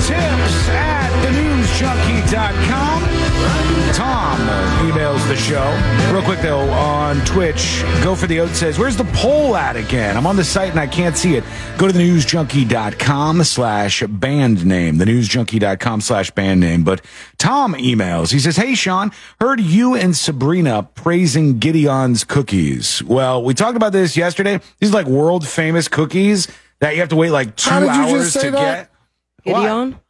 Tips 0.00 0.68
at 0.68 1.10
thenewsjunkie.com. 1.22 3.00
Tom 3.94 4.43
the 5.34 5.40
show. 5.40 6.12
Real 6.12 6.22
quick 6.22 6.40
though, 6.40 6.68
on 6.70 7.24
Twitch, 7.24 7.82
go 8.02 8.14
for 8.14 8.24
for 8.24 8.28
the 8.28 8.40
Oat 8.40 8.50
says, 8.50 8.78
Where's 8.78 8.96
the 8.96 9.04
poll 9.12 9.54
at 9.54 9.76
again? 9.76 10.16
I'm 10.16 10.26
on 10.26 10.36
the 10.36 10.44
site 10.44 10.70
and 10.70 10.80
I 10.80 10.86
can't 10.86 11.14
see 11.14 11.34
it. 11.36 11.44
Go 11.76 11.86
to 11.86 11.92
the 11.92 11.98
newsjunkie.com 11.98 13.44
slash 13.44 14.02
band 14.02 14.64
name. 14.64 14.96
The 14.96 15.04
newsjunkie.com 15.04 16.00
slash 16.00 16.30
band 16.30 16.60
name. 16.60 16.84
But 16.84 17.04
Tom 17.36 17.74
emails. 17.74 18.32
He 18.32 18.38
says, 18.38 18.56
Hey, 18.56 18.74
Shawn, 18.74 19.12
heard 19.42 19.60
you 19.60 19.94
and 19.94 20.16
Sabrina 20.16 20.88
praising 20.94 21.58
Gideon's 21.58 22.24
cookies. 22.24 23.02
Well, 23.02 23.44
we 23.44 23.52
talked 23.52 23.76
about 23.76 23.92
this 23.92 24.16
yesterday. 24.16 24.58
These 24.80 24.88
are 24.90 24.94
like 24.94 25.06
world 25.06 25.46
famous 25.46 25.86
cookies 25.86 26.48
that 26.78 26.94
you 26.94 27.00
have 27.00 27.10
to 27.10 27.16
wait 27.16 27.30
like 27.30 27.56
two 27.56 27.68
How 27.68 27.80
did 27.80 27.88
you 27.88 27.92
just 27.94 28.14
hours 28.14 28.32
say 28.32 28.44
to 28.44 28.50
that? 28.52 28.90
get. 29.44 29.52
What? 29.52 29.60
Gideon? 29.60 30.00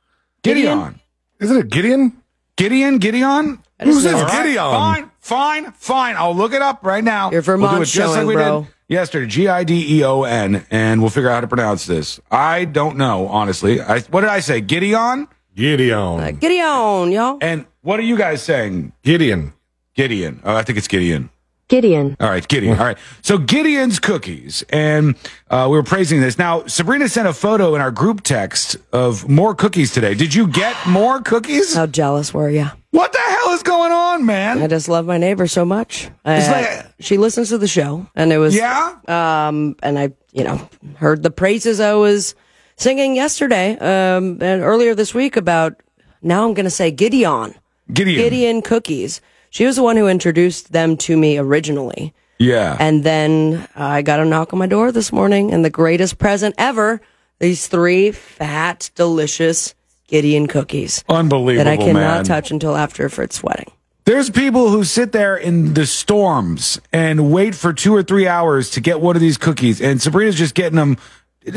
Gideon. 0.43 1.01
Isn't 1.41 1.57
it 1.57 1.69
Gideon? 1.69 2.23
Gideon? 2.57 2.99
Gideon? 2.99 3.59
Who 3.83 4.01
says 4.01 4.15
All 4.15 4.23
right, 4.23 4.45
Gideon? 4.45 4.71
Fine, 4.71 5.11
fine, 5.25 5.73
fine. 5.73 6.17
I'll 6.17 6.37
look 6.37 6.53
it 6.53 6.63
up 6.63 6.85
right 6.85 7.03
now. 7.03 7.31
Your 7.31 7.43
we'll 7.43 7.71
do 7.71 7.83
it 7.83 7.87
just 7.87 8.15
like 8.15 8.27
we 8.27 8.35
bro. 8.35 8.63
did 8.63 8.71
yesterday. 8.89 9.27
G 9.27 9.49
I 9.49 9.65
D 9.65 9.99
E 9.99 10.05
O 10.05 10.23
N, 10.23 10.65
and 10.71 11.01
we'll 11.01 11.11
figure 11.11 11.31
out 11.31 11.35
how 11.35 11.41
to 11.41 11.49
pronounce 11.49 11.87
this. 11.87 12.21
I 12.31 12.65
don't 12.65 12.97
know, 12.97 13.27
honestly. 13.29 13.81
I, 13.81 14.01
what 14.01 14.21
did 14.21 14.31
I 14.31 14.41
say? 14.41 14.61
Gideon? 14.61 15.29
Gideon. 15.55 16.21
Uh, 16.21 16.31
Gideon, 16.33 17.13
y'all. 17.13 17.39
And 17.41 17.67
what 17.83 17.99
are 17.99 18.05
you 18.05 18.17
guys 18.17 18.43
saying? 18.43 18.93
Gideon. 19.03 19.53
Gideon. 19.95 20.41
Oh, 20.45 20.55
I 20.55 20.63
think 20.63 20.79
it's 20.79 20.89
Gideon. 20.89 21.31
Gideon. 21.69 22.17
All 22.21 22.29
right, 22.29 22.47
Gideon. 22.47 22.79
All 22.79 22.85
right. 22.85 22.99
So 23.23 23.39
Gideon's 23.39 23.99
cookies, 23.99 24.63
and 24.69 25.15
uh, 25.51 25.67
we 25.71 25.77
were 25.77 25.83
praising 25.83 26.21
this. 26.21 26.39
Now, 26.39 26.67
Sabrina 26.67 27.09
sent 27.09 27.27
a 27.27 27.33
photo 27.33 27.75
in 27.75 27.81
our 27.81 27.91
group 27.91 28.23
text 28.23 28.77
of 28.93 29.29
more 29.29 29.55
cookies 29.55 29.93
today. 29.93 30.15
Did 30.15 30.35
you 30.35 30.47
get 30.47 30.77
more 30.87 31.21
cookies? 31.21 31.75
How 31.75 31.87
jealous 31.87 32.35
were 32.35 32.51
you? 32.51 32.67
What 32.91 33.13
the 33.13 33.19
hell 33.19 33.51
is 33.51 33.63
going 33.63 33.93
on, 33.93 34.27
man? 34.27 34.63
I 34.63 34.67
just 34.67 34.89
love 34.89 35.07
my 35.07 35.19
neighbor 35.19 35.47
so 35.47 35.65
much. 35.65 36.11
It's 36.27 36.49
Uh, 36.49 36.53
like- 36.53 36.87
she 37.01 37.17
listens 37.19 37.49
to 37.49 37.59
the 37.59 37.67
show, 37.67 38.07
and 38.15 38.33
it 38.33 38.39
was 38.39 38.55
Yeah? 38.55 38.95
Um, 39.09 39.75
and 39.83 39.99
I, 39.99 40.11
you 40.33 40.45
know, 40.45 40.69
heard 40.97 41.23
the 41.23 41.31
praises 41.31 41.81
I 41.81 41.95
was 41.95 42.35
singing 42.77 43.17
yesterday, 43.17 43.73
um, 43.79 44.39
and 44.41 44.63
earlier 44.63 44.95
this 44.95 45.15
week 45.15 45.37
about. 45.37 45.75
Now 46.23 46.47
I'm 46.47 46.55
going 46.55 46.65
to 46.65 46.71
say 46.71 46.91
Gideon. 46.91 47.55
Gideon. 47.93 48.17
Gideon 48.19 48.63
cookies. 48.63 49.21
She 49.55 49.67
was 49.67 49.77
the 49.77 49.85
one 49.85 49.97
who 49.97 50.09
introduced 50.09 50.73
them 50.73 50.97
to 50.97 51.17
me 51.17 51.39
originally. 51.39 52.13
Yeah. 52.41 52.77
And 52.81 53.05
then 53.05 53.69
I 53.77 54.03
got 54.03 54.19
a 54.19 54.25
knock 54.25 54.53
on 54.53 54.59
my 54.59 54.67
door 54.67 54.91
this 54.91 55.13
morning, 55.13 55.53
and 55.53 55.65
the 55.65 55.71
greatest 55.71 56.19
present 56.19 56.57
ever 56.59 57.01
these 57.39 57.69
three 57.69 58.11
fat, 58.11 58.91
delicious 58.97 59.77
Gideon 60.09 60.49
cookies 60.49 61.05
Unbelievable, 61.09 61.65
that 61.65 61.71
I 61.71 61.77
cannot 61.77 61.95
man. 61.95 62.25
touch 62.25 62.51
until 62.51 62.77
after 62.77 63.09
Fritz 63.09 63.45
wedding. 63.45 63.71
There's 64.07 64.29
people 64.29 64.71
who 64.71 64.83
sit 64.83 65.13
there 65.13 65.37
in 65.37 65.75
the 65.75 65.87
storms 65.87 66.81
and 66.93 67.31
wait 67.31 67.55
for 67.55 67.73
two 67.73 67.95
or 67.95 68.03
three 68.03 68.27
hours 68.27 68.71
to 68.71 68.81
get 68.81 69.01
one 69.01 69.15
of 69.15 69.23
these 69.23 69.39
cookies, 69.39 69.81
and 69.81 70.03
Sabrina's 70.03 70.35
just 70.35 70.55
getting 70.57 70.77
them 70.77 70.97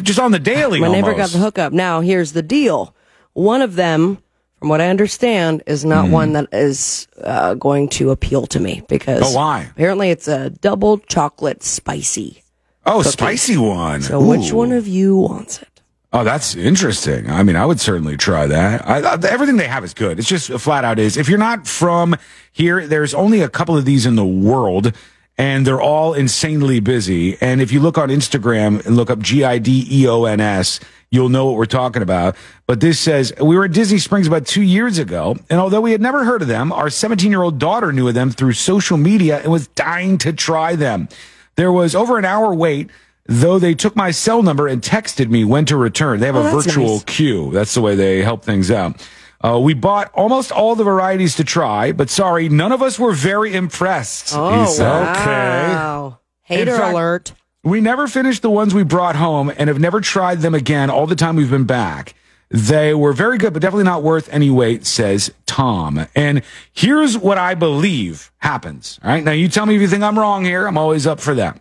just 0.03 0.19
on 0.19 0.31
the 0.31 0.39
daily. 0.39 0.79
My 0.79 0.87
neighbor 0.87 1.07
got 1.07 1.13
almost. 1.13 1.33
the 1.33 1.39
hookup. 1.39 1.73
Now, 1.73 2.01
here's 2.01 2.33
the 2.33 2.43
deal. 2.43 2.93
One 3.33 3.63
of 3.63 3.73
them, 3.73 4.19
from 4.59 4.69
what 4.69 4.81
I 4.81 4.89
understand, 4.89 5.63
is 5.67 5.85
not 5.85 6.05
Hmm. 6.07 6.11
one 6.11 6.33
that 6.33 6.47
is 6.51 7.07
uh, 7.23 7.53
going 7.55 7.89
to 7.89 8.11
appeal 8.11 8.47
to 8.47 8.59
me 8.59 8.81
because 8.87 9.21
Oh, 9.23 9.35
why? 9.35 9.67
apparently 9.71 10.09
it's 10.09 10.27
a 10.27 10.49
double 10.49 10.97
chocolate 10.99 11.63
spicy. 11.63 12.43
Oh, 12.85 12.99
cookie. 12.99 13.09
spicy 13.09 13.57
one. 13.57 14.01
So, 14.01 14.19
which 14.21 14.51
one 14.53 14.71
of 14.71 14.87
you 14.87 15.15
wants 15.17 15.61
it? 15.61 15.67
Oh, 16.13 16.23
that's 16.23 16.55
interesting. 16.55 17.29
I 17.29 17.43
mean, 17.43 17.57
I 17.57 17.65
would 17.65 17.81
certainly 17.81 18.15
try 18.15 18.47
that. 18.47 18.87
I, 18.87 18.99
I, 19.01 19.13
everything 19.27 19.57
they 19.57 19.67
have 19.67 19.83
is 19.83 19.93
good. 19.93 20.17
It's 20.19 20.27
just 20.27 20.49
flat 20.53 20.85
out 20.85 20.97
is. 20.99 21.17
If 21.17 21.27
you're 21.27 21.37
not 21.37 21.67
from 21.67 22.15
here, 22.53 22.87
there's 22.87 23.13
only 23.13 23.41
a 23.41 23.49
couple 23.49 23.77
of 23.77 23.83
these 23.83 24.05
in 24.05 24.15
the 24.15 24.25
world, 24.25 24.93
and 25.37 25.67
they're 25.67 25.81
all 25.81 26.13
insanely 26.13 26.79
busy. 26.79 27.37
And 27.41 27.61
if 27.61 27.73
you 27.73 27.81
look 27.81 27.97
on 27.97 28.07
Instagram 28.07 28.83
and 28.85 28.95
look 28.95 29.09
up 29.09 29.19
G 29.19 29.43
I 29.43 29.57
D 29.59 29.85
E 29.91 30.07
O 30.07 30.23
N 30.23 30.39
S, 30.39 30.79
you'll 31.11 31.29
know 31.29 31.45
what 31.45 31.55
we're 31.55 31.65
talking 31.65 32.01
about. 32.01 32.35
But 32.65 32.79
this 32.79 32.99
says 32.99 33.33
we 33.41 33.55
were 33.57 33.65
at 33.65 33.71
Disney 33.71 33.97
Springs 33.99 34.27
about 34.27 34.45
two 34.45 34.61
years 34.61 34.97
ago, 34.97 35.35
and 35.49 35.59
although 35.59 35.81
we 35.81 35.91
had 35.91 36.01
never 36.01 36.23
heard 36.25 36.41
of 36.41 36.47
them, 36.47 36.71
our 36.71 36.89
17 36.89 37.29
year 37.31 37.41
old 37.41 37.59
daughter 37.59 37.91
knew 37.93 38.07
of 38.07 38.13
them 38.13 38.29
through 38.31 38.53
social 38.53 38.97
media 38.97 39.39
and 39.39 39.51
was 39.51 39.67
dying 39.69 40.17
to 40.19 40.33
try 40.33 40.75
them. 40.75 41.07
There 41.55 41.71
was 41.71 41.95
over 41.95 42.17
an 42.17 42.25
hour 42.25 42.53
wait. 42.53 42.89
Though 43.29 43.59
they 43.59 43.73
took 43.75 43.93
my 43.93 44.11
cell 44.11 44.41
number 44.41 44.69
and 44.69 44.81
texted 44.81 45.29
me 45.29 45.43
when 45.43 45.65
to 45.65 45.75
return. 45.75 46.21
They 46.21 46.27
have 46.27 46.37
Oh, 46.37 46.47
a 46.47 46.49
virtual 46.61 46.93
nice. 46.93 47.03
queue. 47.03 47.51
That's 47.51 47.73
the 47.73 47.81
way 47.81 47.93
they 47.93 48.21
help 48.21 48.45
things 48.45 48.71
out. 48.71 49.05
Uh, 49.43 49.59
we 49.59 49.73
bought 49.73 50.09
almost 50.13 50.49
all 50.49 50.75
the 50.75 50.85
varieties 50.85 51.35
to 51.35 51.43
try, 51.43 51.91
but 51.91 52.09
sorry, 52.09 52.47
none 52.47 52.71
of 52.71 52.81
us 52.81 52.97
were 52.97 53.11
very 53.11 53.53
impressed. 53.53 54.31
Oh, 54.33 54.65
said. 54.67 54.83
wow. 54.87 56.19
Hater 56.43 56.77
fact- 56.77 56.93
alert. 56.93 57.33
We 57.67 57.81
never 57.81 58.07
finished 58.07 58.43
the 58.43 58.49
ones 58.49 58.73
we 58.73 58.83
brought 58.83 59.17
home 59.17 59.51
and 59.57 59.67
have 59.67 59.77
never 59.79 59.99
tried 59.99 60.39
them 60.39 60.55
again 60.55 60.89
all 60.89 61.05
the 61.05 61.15
time 61.15 61.35
we've 61.35 61.51
been 61.51 61.65
back. 61.65 62.13
They 62.49 62.93
were 62.93 63.11
very 63.11 63.37
good, 63.37 63.51
but 63.51 63.61
definitely 63.61 63.83
not 63.83 64.03
worth 64.03 64.29
any 64.31 64.49
wait, 64.49 64.85
says 64.85 65.33
Tom. 65.45 66.07
And 66.15 66.43
here's 66.71 67.17
what 67.17 67.37
I 67.37 67.55
believe 67.55 68.31
happens. 68.37 68.99
All 69.03 69.09
right. 69.09 69.21
Now 69.21 69.33
you 69.33 69.49
tell 69.49 69.65
me 69.65 69.75
if 69.75 69.81
you 69.81 69.89
think 69.89 70.01
I'm 70.01 70.17
wrong 70.17 70.45
here. 70.45 70.65
I'm 70.65 70.77
always 70.77 71.05
up 71.05 71.19
for 71.19 71.35
that. 71.35 71.59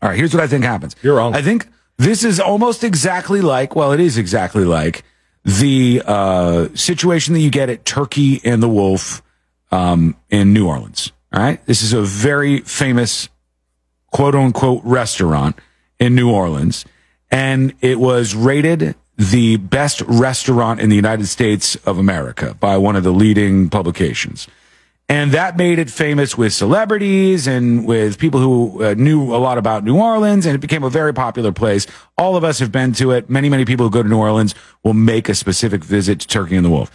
All 0.00 0.08
right. 0.08 0.16
Here's 0.16 0.32
what 0.32 0.42
I 0.42 0.46
think 0.46 0.64
happens. 0.64 0.96
You're 1.02 1.16
wrong. 1.16 1.34
I 1.34 1.42
think 1.42 1.68
this 1.98 2.24
is 2.24 2.40
almost 2.40 2.82
exactly 2.82 3.42
like, 3.42 3.76
well, 3.76 3.92
it 3.92 4.00
is 4.00 4.16
exactly 4.16 4.64
like 4.64 5.04
the, 5.44 6.02
uh, 6.06 6.68
situation 6.74 7.34
that 7.34 7.40
you 7.40 7.50
get 7.50 7.68
at 7.68 7.84
Turkey 7.84 8.40
and 8.44 8.62
the 8.62 8.68
Wolf, 8.68 9.22
um, 9.70 10.16
in 10.30 10.54
New 10.54 10.66
Orleans. 10.66 11.12
All 11.34 11.42
right. 11.42 11.64
This 11.66 11.82
is 11.82 11.92
a 11.92 12.00
very 12.00 12.60
famous 12.60 13.28
quote 14.14 14.36
unquote 14.36 14.80
restaurant 14.84 15.58
in 15.98 16.14
New 16.14 16.30
Orleans. 16.30 16.84
And 17.32 17.74
it 17.80 17.98
was 17.98 18.34
rated 18.34 18.94
the 19.18 19.56
best 19.56 20.02
restaurant 20.02 20.80
in 20.80 20.88
the 20.88 20.96
United 20.96 21.26
States 21.26 21.74
of 21.84 21.98
America 21.98 22.56
by 22.60 22.76
one 22.76 22.94
of 22.94 23.02
the 23.02 23.10
leading 23.10 23.68
publications. 23.68 24.46
And 25.08 25.32
that 25.32 25.56
made 25.56 25.80
it 25.80 25.90
famous 25.90 26.38
with 26.38 26.52
celebrities 26.52 27.46
and 27.48 27.84
with 27.86 28.18
people 28.18 28.40
who 28.40 28.84
uh, 28.84 28.94
knew 28.94 29.34
a 29.34 29.36
lot 29.36 29.58
about 29.58 29.84
New 29.84 29.98
Orleans, 29.98 30.46
and 30.46 30.54
it 30.54 30.60
became 30.60 30.82
a 30.82 30.90
very 30.90 31.12
popular 31.12 31.52
place. 31.52 31.86
All 32.16 32.36
of 32.36 32.44
us 32.44 32.60
have 32.60 32.72
been 32.72 32.92
to 32.94 33.10
it. 33.10 33.28
Many, 33.28 33.50
many 33.50 33.64
people 33.64 33.86
who 33.86 33.90
go 33.90 34.02
to 34.02 34.08
New 34.08 34.18
Orleans 34.18 34.54
will 34.82 34.94
make 34.94 35.28
a 35.28 35.34
specific 35.34 35.84
visit 35.84 36.20
to 36.20 36.28
Turkey 36.28 36.56
and 36.56 36.64
the 36.64 36.70
Wolf. 36.70 36.90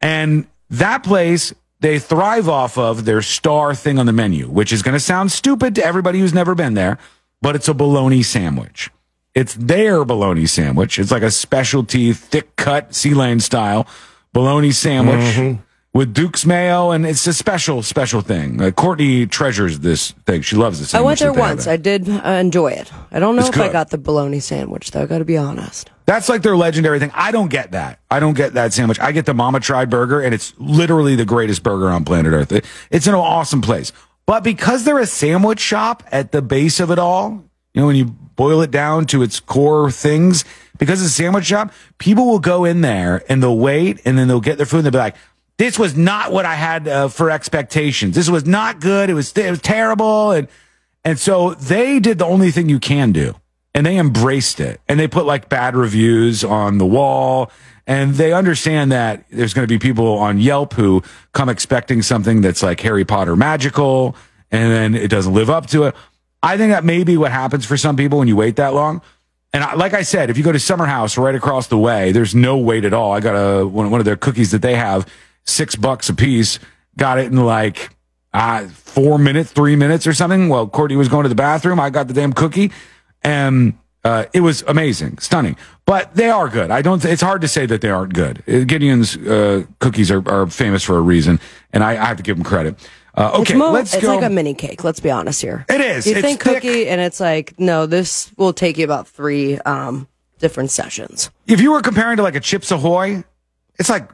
And 0.00 0.46
that 0.70 1.04
place, 1.04 1.54
they 1.80 1.98
thrive 1.98 2.48
off 2.48 2.78
of 2.78 3.04
their 3.04 3.22
star 3.22 3.74
thing 3.74 3.98
on 3.98 4.06
the 4.06 4.12
menu, 4.12 4.48
which 4.48 4.72
is 4.72 4.82
going 4.82 4.94
to 4.94 5.00
sound 5.00 5.32
stupid 5.32 5.74
to 5.74 5.84
everybody 5.84 6.20
who's 6.20 6.34
never 6.34 6.54
been 6.54 6.74
there, 6.74 6.98
but 7.42 7.54
it's 7.54 7.68
a 7.68 7.74
bologna 7.74 8.22
sandwich. 8.22 8.90
It's 9.34 9.54
their 9.54 10.04
bologna 10.04 10.46
sandwich. 10.46 10.98
It's 10.98 11.10
like 11.10 11.22
a 11.22 11.30
specialty, 11.30 12.12
thick 12.12 12.56
cut, 12.56 12.94
C-Lane 12.94 13.40
style 13.40 13.86
bologna 14.34 14.72
sandwich 14.72 15.20
mm-hmm. 15.20 15.62
With 15.94 16.12
Duke's 16.12 16.44
mayo, 16.44 16.90
and 16.90 17.06
it's 17.06 17.26
a 17.28 17.32
special, 17.32 17.82
special 17.82 18.20
thing. 18.20 18.60
Uh, 18.60 18.72
Courtney 18.72 19.26
treasures 19.26 19.78
this 19.78 20.10
thing. 20.26 20.42
She 20.42 20.56
loves 20.56 20.80
this. 20.80 20.92
I 20.92 21.00
went 21.00 21.20
there 21.20 21.32
once. 21.32 21.68
I 21.68 21.76
did 21.76 22.08
uh, 22.08 22.28
enjoy 22.28 22.72
it. 22.72 22.92
I 23.12 23.20
don't 23.20 23.36
know 23.36 23.46
It's 23.46 23.56
if 23.56 23.62
I 23.62 23.72
got 23.72 23.90
the 23.90 23.98
bologna 23.98 24.40
sandwich, 24.40 24.90
though. 24.90 25.06
Got 25.06 25.18
to 25.18 25.24
be 25.24 25.38
honest. 25.38 25.90
That's 26.06 26.28
like 26.28 26.42
their 26.42 26.56
legendary 26.56 26.98
thing. 26.98 27.12
I 27.14 27.30
don't 27.30 27.48
get 27.48 27.70
that. 27.72 28.00
I 28.10 28.18
don't 28.20 28.34
get 28.36 28.54
that 28.54 28.72
sandwich. 28.72 28.98
I 28.98 29.12
get 29.12 29.24
the 29.24 29.34
Mama 29.34 29.60
Tried 29.60 29.88
burger, 29.88 30.20
and 30.20 30.34
it's 30.34 30.52
literally 30.58 31.14
the 31.14 31.24
greatest 31.24 31.62
burger 31.62 31.88
on 31.88 32.04
planet 32.04 32.32
Earth. 32.32 32.66
It's 32.90 33.06
an 33.06 33.14
awesome 33.14 33.62
place. 33.62 33.92
But 34.26 34.42
because 34.42 34.84
they're 34.84 34.98
a 34.98 35.06
sandwich 35.06 35.60
shop 35.60 36.02
at 36.10 36.32
the 36.32 36.42
base 36.42 36.80
of 36.80 36.90
it 36.90 36.98
all, 36.98 37.44
you 37.72 37.80
know, 37.80 37.86
when 37.86 37.96
you 37.96 38.06
boil 38.06 38.62
it 38.62 38.70
down 38.70 39.06
to 39.06 39.22
its 39.22 39.38
core 39.38 39.90
things, 39.90 40.44
because 40.78 41.00
it's 41.00 41.10
a 41.10 41.14
sandwich 41.14 41.44
shop, 41.44 41.72
people 41.98 42.26
will 42.26 42.38
go 42.40 42.64
in 42.64 42.80
there 42.80 43.22
and 43.28 43.42
they'll 43.42 43.58
wait 43.58 44.00
and 44.04 44.18
then 44.18 44.26
they'll 44.28 44.40
get 44.40 44.56
their 44.56 44.66
food 44.66 44.78
and 44.78 44.86
they'll 44.86 44.92
be 44.92 44.98
like, 44.98 45.16
this 45.58 45.78
was 45.78 45.96
not 45.96 46.32
what 46.32 46.44
I 46.44 46.54
had 46.54 46.88
uh, 46.88 47.08
for 47.08 47.30
expectations. 47.30 48.14
This 48.14 48.28
was 48.28 48.44
not 48.44 48.80
good. 48.80 49.10
It 49.10 49.14
was, 49.14 49.36
it 49.36 49.50
was 49.50 49.60
terrible. 49.60 50.32
And, 50.32 50.48
and 51.04 51.18
so 51.18 51.54
they 51.54 52.00
did 52.00 52.18
the 52.18 52.26
only 52.26 52.50
thing 52.50 52.68
you 52.68 52.80
can 52.80 53.12
do 53.12 53.34
and 53.74 53.84
they 53.84 53.98
embraced 53.98 54.60
it 54.60 54.80
and 54.88 54.98
they 54.98 55.08
put 55.08 55.26
like 55.26 55.48
bad 55.48 55.76
reviews 55.76 56.44
on 56.44 56.78
the 56.78 56.86
wall 56.86 57.50
and 57.86 58.14
they 58.14 58.32
understand 58.32 58.92
that 58.92 59.24
there's 59.30 59.52
going 59.52 59.66
to 59.66 59.72
be 59.72 59.78
people 59.78 60.16
on 60.18 60.38
Yelp 60.38 60.72
who 60.72 61.02
come 61.32 61.48
expecting 61.48 62.02
something 62.02 62.40
that's 62.40 62.62
like 62.62 62.80
Harry 62.80 63.04
Potter 63.04 63.36
magical 63.36 64.16
and 64.50 64.72
then 64.72 64.94
it 64.94 65.08
doesn't 65.08 65.34
live 65.34 65.50
up 65.50 65.66
to 65.68 65.84
it. 65.84 65.94
I 66.42 66.56
think 66.56 66.72
that 66.72 66.84
may 66.84 67.04
be 67.04 67.16
what 67.16 67.32
happens 67.32 67.66
for 67.66 67.76
some 67.76 67.96
people 67.96 68.18
when 68.18 68.28
you 68.28 68.36
wait 68.36 68.56
that 68.56 68.74
long. 68.74 69.02
And 69.52 69.62
I, 69.62 69.74
like 69.74 69.94
I 69.94 70.02
said, 70.02 70.30
if 70.30 70.36
you 70.38 70.44
go 70.44 70.52
to 70.52 70.58
Summer 70.58 70.86
House 70.86 71.16
right 71.16 71.34
across 71.34 71.68
the 71.68 71.78
way, 71.78 72.12
there's 72.12 72.34
no 72.34 72.58
wait 72.58 72.84
at 72.84 72.92
all. 72.92 73.12
I 73.12 73.20
got 73.20 73.34
a 73.34 73.66
one, 73.66 73.90
one 73.90 74.00
of 74.00 74.04
their 74.04 74.16
cookies 74.16 74.50
that 74.50 74.62
they 74.62 74.74
have, 74.74 75.06
six 75.44 75.76
bucks 75.76 76.08
a 76.08 76.14
piece. 76.14 76.58
Got 76.96 77.18
it 77.18 77.26
in 77.26 77.36
like 77.44 77.90
uh, 78.32 78.66
four 78.68 79.18
minutes, 79.18 79.52
three 79.52 79.76
minutes 79.76 80.06
or 80.06 80.12
something. 80.12 80.48
Well, 80.48 80.66
Courtney 80.68 80.96
was 80.96 81.08
going 81.08 81.24
to 81.24 81.28
the 81.28 81.34
bathroom. 81.34 81.80
I 81.80 81.90
got 81.90 82.08
the 82.08 82.14
damn 82.14 82.32
cookie, 82.32 82.70
and 83.22 83.74
uh, 84.04 84.26
it 84.32 84.40
was 84.40 84.62
amazing, 84.68 85.18
stunning. 85.18 85.56
But 85.86 86.14
they 86.14 86.30
are 86.30 86.48
good. 86.48 86.70
I 86.70 86.82
don't. 86.82 87.04
It's 87.04 87.22
hard 87.22 87.40
to 87.42 87.48
say 87.48 87.66
that 87.66 87.80
they 87.80 87.90
aren't 87.90 88.14
good. 88.14 88.42
Uh, 88.48 88.64
Gideon's 88.64 89.16
uh, 89.16 89.64
cookies 89.80 90.10
are, 90.10 90.26
are 90.28 90.46
famous 90.46 90.82
for 90.82 90.96
a 90.96 91.00
reason, 91.00 91.40
and 91.72 91.82
I, 91.82 91.92
I 91.92 92.04
have 92.06 92.16
to 92.18 92.22
give 92.22 92.36
them 92.36 92.44
credit. 92.44 92.76
Uh, 93.16 93.30
okay, 93.34 93.52
it's 93.54 93.58
mo- 93.58 93.70
let's 93.70 93.94
it's 93.94 94.02
go. 94.02 94.14
like 94.16 94.24
a 94.24 94.30
mini 94.30 94.54
cake. 94.54 94.82
Let's 94.82 94.98
be 95.00 95.10
honest 95.10 95.40
here. 95.40 95.64
It 95.68 95.80
is. 95.80 96.06
You 96.06 96.12
It's 96.12 96.20
think 96.22 96.42
thick. 96.42 96.62
cookie, 96.62 96.88
and 96.88 97.00
it's 97.00 97.20
like 97.20 97.58
no. 97.60 97.86
This 97.86 98.32
will 98.36 98.52
take 98.52 98.76
you 98.78 98.84
about 98.84 99.06
three 99.08 99.58
um, 99.60 100.08
different 100.38 100.70
sessions. 100.70 101.30
if 101.46 101.60
you 101.60 101.70
were 101.72 101.80
comparing 101.82 102.16
to 102.16 102.22
like 102.22 102.34
a 102.34 102.40
Chips 102.40 102.70
Ahoy, 102.70 103.22
it's 103.78 103.88
like 103.88 104.08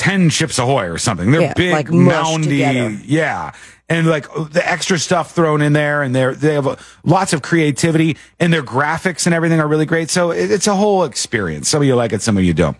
10 0.00 0.30
Chips 0.30 0.58
Ahoy 0.58 0.88
or 0.88 0.96
something. 0.96 1.30
They're 1.30 1.42
Yeah, 1.42 1.52
big, 1.54 1.72
like 1.72 1.90
mushed 1.90 2.30
moundy. 2.32 2.48
together. 2.48 2.90
Yeah. 3.04 3.52
And 3.90 4.06
like 4.06 4.26
the 4.32 4.62
extra 4.64 4.98
stuff 4.98 5.32
thrown 5.34 5.60
in 5.60 5.74
there 5.74 6.02
and 6.02 6.14
they're, 6.14 6.34
they 6.34 6.54
have 6.54 6.66
uh, 6.66 6.76
lots 7.04 7.32
of 7.34 7.42
creativity 7.42 8.16
and 8.38 8.50
their 8.52 8.62
graphics 8.62 9.26
and 9.26 9.34
everything 9.34 9.60
are 9.60 9.68
really 9.68 9.84
great. 9.84 10.08
So 10.08 10.30
it, 10.30 10.50
it's 10.50 10.66
a 10.66 10.74
whole 10.74 11.04
experience. 11.04 11.68
Some 11.68 11.82
of 11.82 11.86
you 11.86 11.96
like 11.96 12.12
it, 12.14 12.22
some 12.22 12.38
of 12.38 12.44
you 12.44 12.54
don't. 12.54 12.76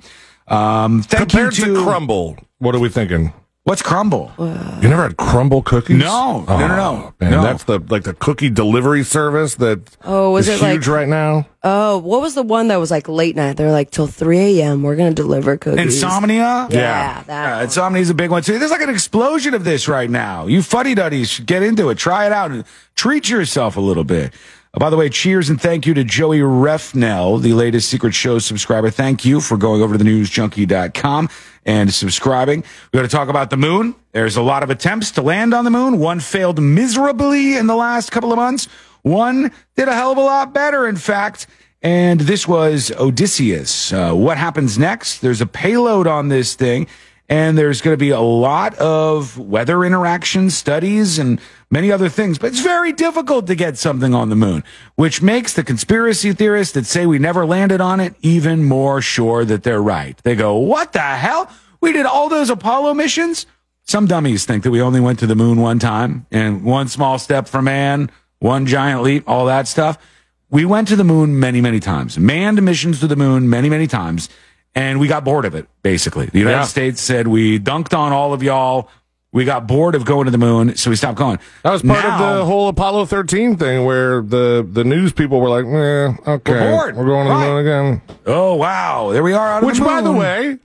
Um, 0.49 1.03
thank 1.03 1.29
Compared 1.29 1.59
you 1.59 1.67
to, 1.67 1.75
to, 1.75 1.81
Crumbl, 1.81 2.43
what 2.59 2.75
are 2.75 2.79
we 2.81 2.89
thinking? 2.89 3.33
What's 3.65 3.83
Crumbl? 3.83 4.33
Uh, 4.39 4.81
you 4.81 4.89
never 4.89 5.03
had 5.03 5.17
Crumbl 5.19 5.63
cookies? 5.63 5.99
No, 5.99 6.45
no, 6.49 6.59
no, 6.59 6.67
no. 6.69 6.77
Oh, 7.09 7.15
Man, 7.21 7.31
No. 7.31 7.43
that's 7.43 7.65
the 7.65 7.79
like 7.91 8.05
the 8.05 8.15
cookie 8.15 8.49
delivery 8.49 9.05
service 9.05 9.57
that 9.57 9.81
Oh, 10.03 10.31
was 10.33 10.49
is 10.49 10.61
it 10.63 10.67
huge 10.67 10.89
like- 10.89 10.97
right 10.97 11.09
now. 11.09 11.47
Oh, 11.63 11.99
what 11.99 12.23
was 12.23 12.35
the 12.35 12.43
one 12.43 12.69
that 12.69 12.79
was 12.81 12.91
like 12.91 13.07
late 13.07 13.37
night? 13.37 13.59
They're 13.59 13.71
like 13.71 13.91
till 13.91 14.07
three 14.07 14.61
a.m. 14.61 14.83
We're 14.83 14.97
gonna 14.97 15.13
deliver 15.13 15.59
cookies. 15.59 15.79
Insomnia? 15.79 16.69
Yeah, 16.71 17.23
that 17.27 17.29
Yeah, 17.29 17.55
one. 17.57 17.65
insomnia 17.65 18.01
is 18.01 18.09
a 18.09 18.15
big 18.15 18.31
one 18.31 18.43
too. 18.43 18.59
There's 18.59 18.71
like 18.71 18.81
an 18.81 18.89
explosion 18.89 19.53
of 19.53 19.63
this 19.65 19.89
right 19.89 20.09
now. 20.09 20.47
You 20.47 20.63
fuddy 20.63 20.95
duddies 20.95 21.29
should 21.29 21.47
get 21.47 21.63
into 21.63 21.91
it. 21.91 21.99
Try 21.99 22.25
it 22.25 22.33
out 22.33 22.51
and 22.51 22.65
treat 22.97 23.29
yourself 23.29 23.77
a 23.77 23.81
little 23.81 24.05
bit. 24.05 24.33
Uh, 24.73 24.79
by 24.79 24.89
the 24.89 24.97
way, 24.97 25.09
cheers 25.09 25.51
and 25.51 25.61
thank 25.61 25.85
you 25.85 25.95
to 25.95 26.05
Joey 26.05 26.39
Refnell, 26.39 27.43
the 27.43 27.55
latest 27.55 27.89
Secret 27.89 28.15
Show 28.15 28.39
subscriber. 28.39 28.89
Thank 28.89 29.25
you 29.25 29.41
for 29.41 29.57
going 29.57 29.83
over 29.83 29.99
to 29.99 30.05
the 30.05 30.09
newsjunkie.com 30.09 31.29
and 31.67 31.93
subscribing. 31.93 32.61
We're 32.93 32.99
going 32.99 33.09
to 33.09 33.15
talk 33.15 33.29
about 33.29 33.51
the 33.51 33.57
moon. 33.57 33.97
There's 34.13 34.37
a 34.37 34.43
lot 34.43 34.63
of 34.63 34.71
attempts 34.71 35.11
to 35.13 35.23
land 35.23 35.55
on 35.55 35.65
the 35.65 35.73
moon. 35.73 35.99
One 35.99 36.21
failed 36.21 36.63
miserably 36.63 37.57
in 37.57 37.67
the 37.67 37.75
last 37.75 38.13
couple 38.13 38.33
of 38.33 38.37
months. 38.37 38.69
One 39.03 39.51
did 39.75 39.89
a 39.89 39.95
hell 39.95 40.13
of 40.13 40.19
a 40.19 40.23
lot 40.23 40.55
better, 40.55 40.87
in 40.87 40.97
fact. 40.97 41.49
And 41.83 42.21
this 42.21 42.47
was 42.47 42.93
Odysseus. 42.93 43.93
Uh, 43.93 44.13
what 44.13 44.37
happens 44.39 44.79
next? 44.79 45.19
There's 45.19 45.41
a 45.41 45.47
payload 45.47 46.07
on 46.07 46.29
this 46.29 46.55
thing, 46.55 46.87
and 47.29 47.59
there's 47.59 47.81
going 47.81 47.95
to 47.95 47.99
be 47.99 48.11
a 48.11 48.21
lot 48.21 48.75
of 48.77 49.37
weather 49.37 49.85
interaction 49.85 50.51
studies 50.51 51.19
and 51.19 51.41
many 51.71 51.91
other 51.93 52.09
things. 52.09 52.39
But 52.39 52.49
it's 52.49 52.61
very 52.61 52.93
difficult 52.93 53.47
to 53.47 53.55
get 53.55 53.79
something 53.79 54.15
on 54.15 54.29
the 54.29 54.37
moon, 54.37 54.65
which 54.97 55.23
makes 55.23 55.53
the 55.53 55.63
conspiracy 55.65 56.33
theorists 56.33 56.75
that 56.75 56.87
say 56.87 57.07
we 57.07 57.19
never 57.19 57.47
landed 57.47 57.81
on 57.81 58.01
it 58.01 58.15
even 58.23 58.65
more 58.65 59.01
sure 59.01 59.45
that 59.45 59.63
they're 59.63 59.83
right. 59.83 60.17
They 60.23 60.35
go, 60.35 60.57
What 60.57 60.93
the 60.93 61.01
hell? 61.01 61.51
We 61.81 61.93
did 61.93 62.07
all 62.07 62.29
those 62.29 62.51
Apollo 62.51 62.95
missions? 62.95 63.47
Some 63.85 64.07
dummies 64.07 64.45
think 64.45 64.63
that 64.65 64.71
we 64.71 64.81
only 64.83 65.01
went 65.01 65.19
to 65.21 65.27
the 65.27 65.35
moon 65.35 65.61
one 65.61 65.79
time 65.79 66.27
and 66.31 66.63
one 66.63 66.89
small 66.89 67.19
step 67.19 67.49
for 67.49 67.63
man, 67.63 68.11
one 68.39 68.67
giant 68.67 69.03
leap, 69.03 69.25
all 69.27 69.47
that 69.47 69.67
stuff. 69.67 69.99
We 70.51 70.65
went 70.65 70.89
to 70.89 70.97
the 70.97 71.05
moon 71.05 71.41
many, 71.41 71.61
many 71.61 71.81
times, 71.81 72.19
manned 72.19 72.61
missions 72.63 73.01
to 73.01 73.07
the 73.07 73.17
moon 73.17 73.49
many, 73.49 73.69
many 73.71 73.87
times, 73.87 74.29
and 74.75 75.01
we 75.01 75.09
got 75.09 75.25
bored 75.25 75.45
of 75.45 75.55
it, 75.55 75.67
basically. 75.83 76.27
The 76.27 76.39
United 76.41 76.59
Yeah. 76.59 76.65
States 76.65 77.01
said 77.01 77.27
we 77.29 77.59
dunked 77.59 77.97
on 77.97 78.13
all 78.13 78.33
of 78.33 78.43
y'all. 78.43 78.89
We 79.33 79.45
got 79.45 79.69
bored 79.69 79.95
of 79.95 80.05
going 80.05 80.25
to 80.25 80.33
the 80.33 80.39
moon, 80.39 80.75
so 80.77 80.91
we 80.91 80.97
stopped 80.97 81.17
going. 81.17 81.39
That 81.63 81.71
was 81.71 81.83
part 81.83 82.03
Now- 82.03 82.15
of 82.33 82.39
the 82.39 82.45
whole 82.45 82.69
Apollo 82.69 83.07
13 83.07 83.57
thing 83.57 83.85
where 83.85 84.23
the, 84.23 84.67
the 84.69 84.83
news 84.83 85.13
people 85.13 85.41
were 85.41 85.49
like, 85.49 85.65
eh, 85.67 86.31
okay, 86.33 86.53
We're 86.53 86.71
bored. 86.73 86.97
we're 86.97 87.05
going 87.07 87.29
to 87.29 87.33
the 87.35 87.39
moon 87.39 87.59
again. 87.67 88.03
Oh, 88.27 88.55
wow. 88.57 89.13
There 89.13 89.23
we 89.23 89.33
are 89.33 89.65
Which, 89.65 89.77
the 89.79 89.85
moon. 89.85 89.89
Which 89.95 89.97
by 89.97 90.01
the 90.03 90.13
way, 90.13 90.59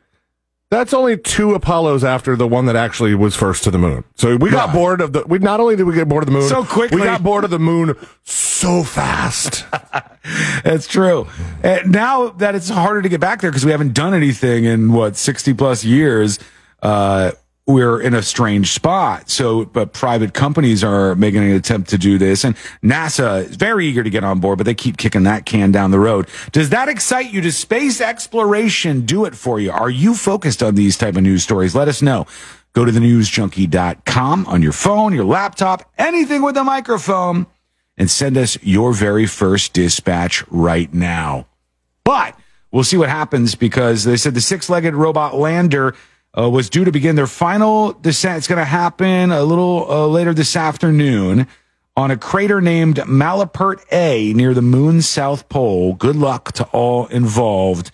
that's 0.71 0.95
only 0.95 1.15
two 1.15 1.53
Apollos 1.53 2.03
after 2.03 2.35
the 2.35 2.47
one 2.47 2.65
that 2.65 2.75
actually 2.75 3.13
was 3.13 3.35
first 3.35 3.63
to 3.65 3.71
the 3.71 3.77
moon. 3.77 4.03
So 4.15 4.35
we 4.35 4.49
got 4.49 4.69
Right. 4.69 4.73
bored 4.73 4.99
of 4.99 5.13
the. 5.13 5.23
We 5.27 5.37
not 5.37 5.59
only 5.59 5.75
did 5.75 5.83
we 5.83 5.93
get 5.93 6.09
bored 6.09 6.23
of 6.23 6.25
the 6.27 6.33
moon 6.33 6.49
So 6.49 6.63
quickly. 6.65 6.99
we 7.01 7.03
got 7.05 7.21
bored 7.21 7.43
of 7.43 7.51
the 7.51 7.59
moon 7.59 7.95
so 8.23 8.81
fast. 8.83 9.63
That's 10.63 10.87
true. 10.87 11.27
And 11.61 11.91
now 11.91 12.29
that 12.29 12.55
it's 12.55 12.69
harder 12.69 13.03
to 13.03 13.09
get 13.09 13.19
back 13.21 13.41
there 13.41 13.51
because 13.51 13.63
we 13.63 13.71
haven't 13.71 13.93
done 13.93 14.15
anything 14.15 14.65
in 14.65 14.91
what 14.91 15.15
sixty 15.15 15.53
plus 15.53 15.83
years, 15.85 16.39
uh, 16.81 17.31
we're 17.67 17.99
in 17.99 18.13
a 18.13 18.21
strange 18.21 18.71
spot. 18.71 19.29
So, 19.29 19.65
but 19.65 19.91
private 19.93 20.33
companies 20.33 20.83
are 20.83 21.15
making 21.15 21.43
an 21.43 21.51
attempt 21.51 21.89
to 21.89 21.97
do 21.97 22.17
this, 22.17 22.43
and 22.43 22.55
NASA 22.83 23.45
is 23.45 23.55
very 23.55 23.87
eager 23.87 24.03
to 24.03 24.09
get 24.09 24.23
on 24.23 24.39
board, 24.39 24.57
but 24.57 24.65
they 24.65 24.75
keep 24.75 24.97
kicking 24.97 25.23
that 25.23 25.45
can 25.45 25.71
down 25.71 25.91
the 25.91 25.99
road. 25.99 26.27
Does 26.51 26.69
that 26.69 26.89
excite 26.89 27.31
you? 27.33 27.41
Does 27.41 27.57
space 27.57 28.01
exploration 28.01 29.05
do 29.05 29.25
it 29.25 29.35
for 29.35 29.59
you? 29.59 29.71
Are 29.71 29.89
you 29.89 30.13
focused 30.13 30.61
on 30.61 30.75
these 30.75 30.97
type 30.97 31.15
of 31.15 31.23
news 31.23 31.43
stories? 31.43 31.75
Let 31.75 31.87
us 31.87 32.01
know. 32.01 32.27
Go 32.73 32.85
to 32.85 32.91
thenewsjunkie.com 32.91 34.47
on 34.47 34.61
your 34.61 34.73
phone, 34.73 35.13
your 35.13 35.25
laptop, 35.25 35.89
anything 35.97 36.41
with 36.41 36.57
a 36.57 36.63
microphone 36.63 37.47
and 37.97 38.11
send 38.11 38.37
us 38.37 38.57
your 38.61 38.93
very 38.93 39.25
first 39.25 39.73
dispatch 39.73 40.45
right 40.49 40.93
now. 40.93 41.47
But 42.03 42.37
we'll 42.71 42.83
see 42.83 42.97
what 42.97 43.09
happens 43.09 43.55
because 43.55 44.03
they 44.03 44.17
said 44.17 44.33
the 44.33 44.41
six 44.41 44.69
legged 44.69 44.93
robot 44.93 45.35
lander 45.35 45.95
uh, 46.37 46.49
was 46.49 46.69
due 46.69 46.83
to 46.85 46.91
begin 46.91 47.15
their 47.15 47.27
final 47.27 47.93
descent. 47.93 48.37
It's 48.39 48.47
going 48.47 48.59
to 48.59 48.65
happen 48.65 49.31
a 49.31 49.43
little 49.43 49.85
uh, 49.89 50.07
later 50.07 50.33
this 50.33 50.55
afternoon 50.55 51.47
on 51.97 52.11
a 52.11 52.17
crater 52.17 52.59
named 52.61 52.97
Malapert 52.97 53.81
A 53.91 54.33
near 54.33 54.53
the 54.53 54.61
moon's 54.61 55.07
south 55.07 55.47
pole. 55.49 55.93
Good 55.95 56.15
luck 56.17 56.51
to 56.53 56.65
all 56.65 57.05
involved, 57.07 57.91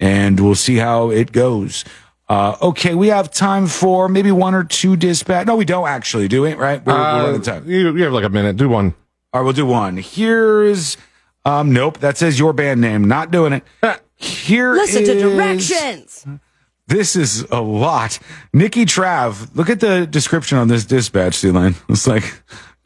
and 0.00 0.40
we'll 0.40 0.54
see 0.54 0.76
how 0.76 1.10
it 1.10 1.32
goes. 1.32 1.84
Uh, 2.28 2.56
okay, 2.62 2.94
we 2.94 3.08
have 3.08 3.30
time 3.30 3.66
for 3.66 4.08
maybe 4.08 4.32
one 4.32 4.54
or 4.54 4.64
two 4.64 4.96
dispatch. 4.96 5.46
No, 5.46 5.56
we 5.56 5.66
don't 5.66 5.86
actually, 5.86 6.28
do 6.28 6.40
we? 6.42 6.54
Right? 6.54 6.82
We're, 6.84 6.94
we're 6.94 6.98
Uh, 7.00 7.24
running 7.24 7.42
time. 7.42 7.68
you, 7.68 7.94
you 7.94 8.04
have 8.04 8.12
like 8.14 8.24
a 8.24 8.30
minute. 8.30 8.56
Do 8.56 8.70
one. 8.70 8.94
All 9.34 9.40
right, 9.40 9.44
we'll 9.44 9.52
do 9.52 9.66
one. 9.66 9.98
Here's, 9.98 10.96
um, 11.44 11.72
nope, 11.72 11.98
that 11.98 12.16
says 12.16 12.38
your 12.38 12.54
band 12.54 12.80
name. 12.80 13.06
Not 13.06 13.30
doing 13.30 13.52
it. 13.52 13.64
Here 14.16 14.72
Listen 14.72 15.04
to 15.04 15.12
is- 15.12 15.22
directions. 15.22 16.26
This 16.88 17.16
is 17.16 17.42
a 17.50 17.60
lot. 17.60 18.18
Nikki 18.52 18.84
Trav, 18.84 19.54
look 19.56 19.70
at 19.70 19.80
the 19.80 20.06
description 20.06 20.58
on 20.58 20.68
this 20.68 20.84
dispatch, 20.84 21.34
C-Lane. 21.36 21.74
It's 21.88 22.06
like 22.06 22.24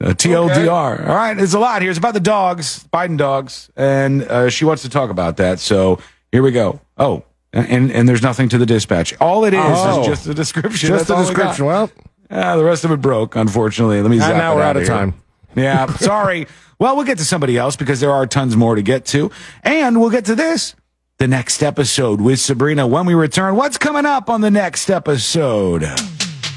uh, 0.00 0.08
TLDR. 0.10 1.08
All 1.08 1.14
right, 1.16 1.36
it's 1.38 1.54
a 1.54 1.58
lot 1.58 1.80
here. 1.82 1.90
It's 1.90 1.98
about 1.98 2.14
the 2.14 2.20
dogs, 2.20 2.86
Biden 2.92 3.16
dogs, 3.16 3.70
and 3.76 4.22
uh, 4.24 4.50
she 4.50 4.64
wants 4.64 4.82
to 4.82 4.90
talk 4.90 5.10
about 5.10 5.38
that. 5.38 5.58
So 5.58 5.98
here 6.30 6.42
we 6.42 6.52
go. 6.52 6.80
Oh, 6.98 7.24
and 7.52 7.90
and 7.90 8.06
there's 8.08 8.22
nothing 8.22 8.48
to 8.50 8.58
the 8.58 8.66
dispatch. 8.66 9.14
All 9.20 9.44
it 9.46 9.54
is 9.54 9.60
Oh. 9.62 10.00
is 10.02 10.06
just 10.06 10.24
the 10.26 10.34
description. 10.34 10.88
Just 10.88 11.06
That's 11.06 11.08
the 11.08 11.14
all 11.14 11.20
we 11.22 11.26
description. 11.28 11.64
Well, 11.64 11.90
the 12.28 12.64
rest 12.64 12.84
of 12.84 12.90
it 12.90 13.00
broke, 13.00 13.34
unfortunately. 13.34 14.02
Let 14.02 14.10
me. 14.10 14.20
and 14.20 14.36
now 14.36 14.54
we're 14.54 14.62
out 14.62 14.70
out 14.70 14.76
of 14.76 14.82
here. 14.82 14.90
time. 14.92 15.14
Yeah, 15.56 15.86
sorry. 15.96 16.46
Well, 16.78 16.96
we'll 16.96 17.06
get 17.06 17.16
to 17.16 17.24
somebody 17.24 17.56
else 17.56 17.76
because 17.76 17.98
there 18.00 18.10
are 18.12 18.26
tons 18.26 18.54
more 18.58 18.74
to 18.74 18.82
get 18.82 19.06
to. 19.06 19.30
And 19.62 19.98
we'll 19.98 20.10
get 20.10 20.26
to 20.26 20.34
this 20.34 20.74
the 21.18 21.26
next 21.26 21.62
episode 21.62 22.20
with 22.20 22.38
Sabrina 22.38 22.86
when 22.86 23.06
we 23.06 23.14
return. 23.14 23.56
What's 23.56 23.78
coming 23.78 24.04
up 24.04 24.28
on 24.28 24.42
the 24.42 24.50
next 24.50 24.90
episode? 24.90 25.82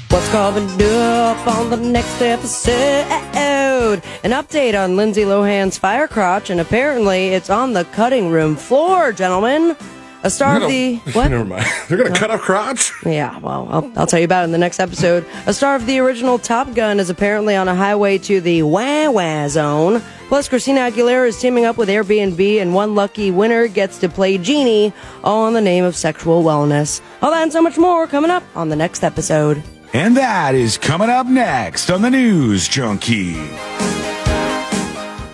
What's 0.08 0.28
coming 0.28 0.68
up 0.82 1.46
on 1.46 1.70
the 1.70 1.78
next 1.78 2.20
episode? 2.20 4.02
An 4.22 4.30
update 4.32 4.78
on 4.78 4.96
Lindsay 4.96 5.22
Lohan's 5.22 5.78
fire 5.78 6.06
crotch, 6.06 6.50
and 6.50 6.60
apparently 6.60 7.28
it's 7.28 7.48
on 7.48 7.72
the 7.72 7.84
cutting 7.86 8.30
room 8.30 8.54
floor, 8.54 9.12
gentlemen. 9.12 9.76
A 10.22 10.30
star 10.30 10.60
of 10.60 10.68
the 10.68 10.96
what? 11.12 11.28
Never 11.28 11.44
mind. 11.44 11.66
They're 11.88 11.96
gonna 11.96 12.14
cut 12.14 12.30
off 12.30 12.40
crotch. 12.40 12.92
Yeah, 13.06 13.38
well, 13.38 13.66
I'll, 13.70 13.92
I'll 13.96 14.06
tell 14.06 14.18
you 14.18 14.24
about 14.26 14.42
it 14.42 14.44
in 14.44 14.52
the 14.52 14.58
next 14.58 14.78
episode. 14.78 15.24
A 15.46 15.54
star 15.54 15.76
of 15.76 15.86
the 15.86 15.98
original 15.98 16.38
Top 16.38 16.74
Gun 16.74 17.00
is 17.00 17.08
apparently 17.08 17.56
on 17.56 17.68
a 17.68 17.74
highway 17.74 18.18
to 18.18 18.40
the 18.40 18.62
Wah 18.62 19.10
Wah 19.10 19.48
Zone. 19.48 20.02
Plus, 20.28 20.48
Christina 20.48 20.80
Aguilera 20.80 21.26
is 21.26 21.40
teaming 21.40 21.64
up 21.64 21.76
with 21.76 21.88
Airbnb, 21.88 22.60
and 22.60 22.74
one 22.74 22.94
lucky 22.94 23.30
winner 23.30 23.66
gets 23.66 23.98
to 23.98 24.08
play 24.08 24.38
Genie, 24.38 24.92
all 25.24 25.48
in 25.48 25.54
the 25.54 25.60
name 25.60 25.84
of 25.84 25.96
sexual 25.96 26.44
wellness. 26.44 27.00
All 27.22 27.30
that 27.30 27.42
and 27.42 27.52
so 27.52 27.60
much 27.62 27.78
more 27.78 28.06
coming 28.06 28.30
up 28.30 28.44
on 28.54 28.68
the 28.68 28.76
next 28.76 29.02
episode. 29.02 29.62
And 29.92 30.16
that 30.16 30.54
is 30.54 30.78
coming 30.78 31.10
up 31.10 31.26
next 31.26 31.90
on 31.90 32.02
the 32.02 32.10
News 32.10 32.68
Junkie. 32.68 33.34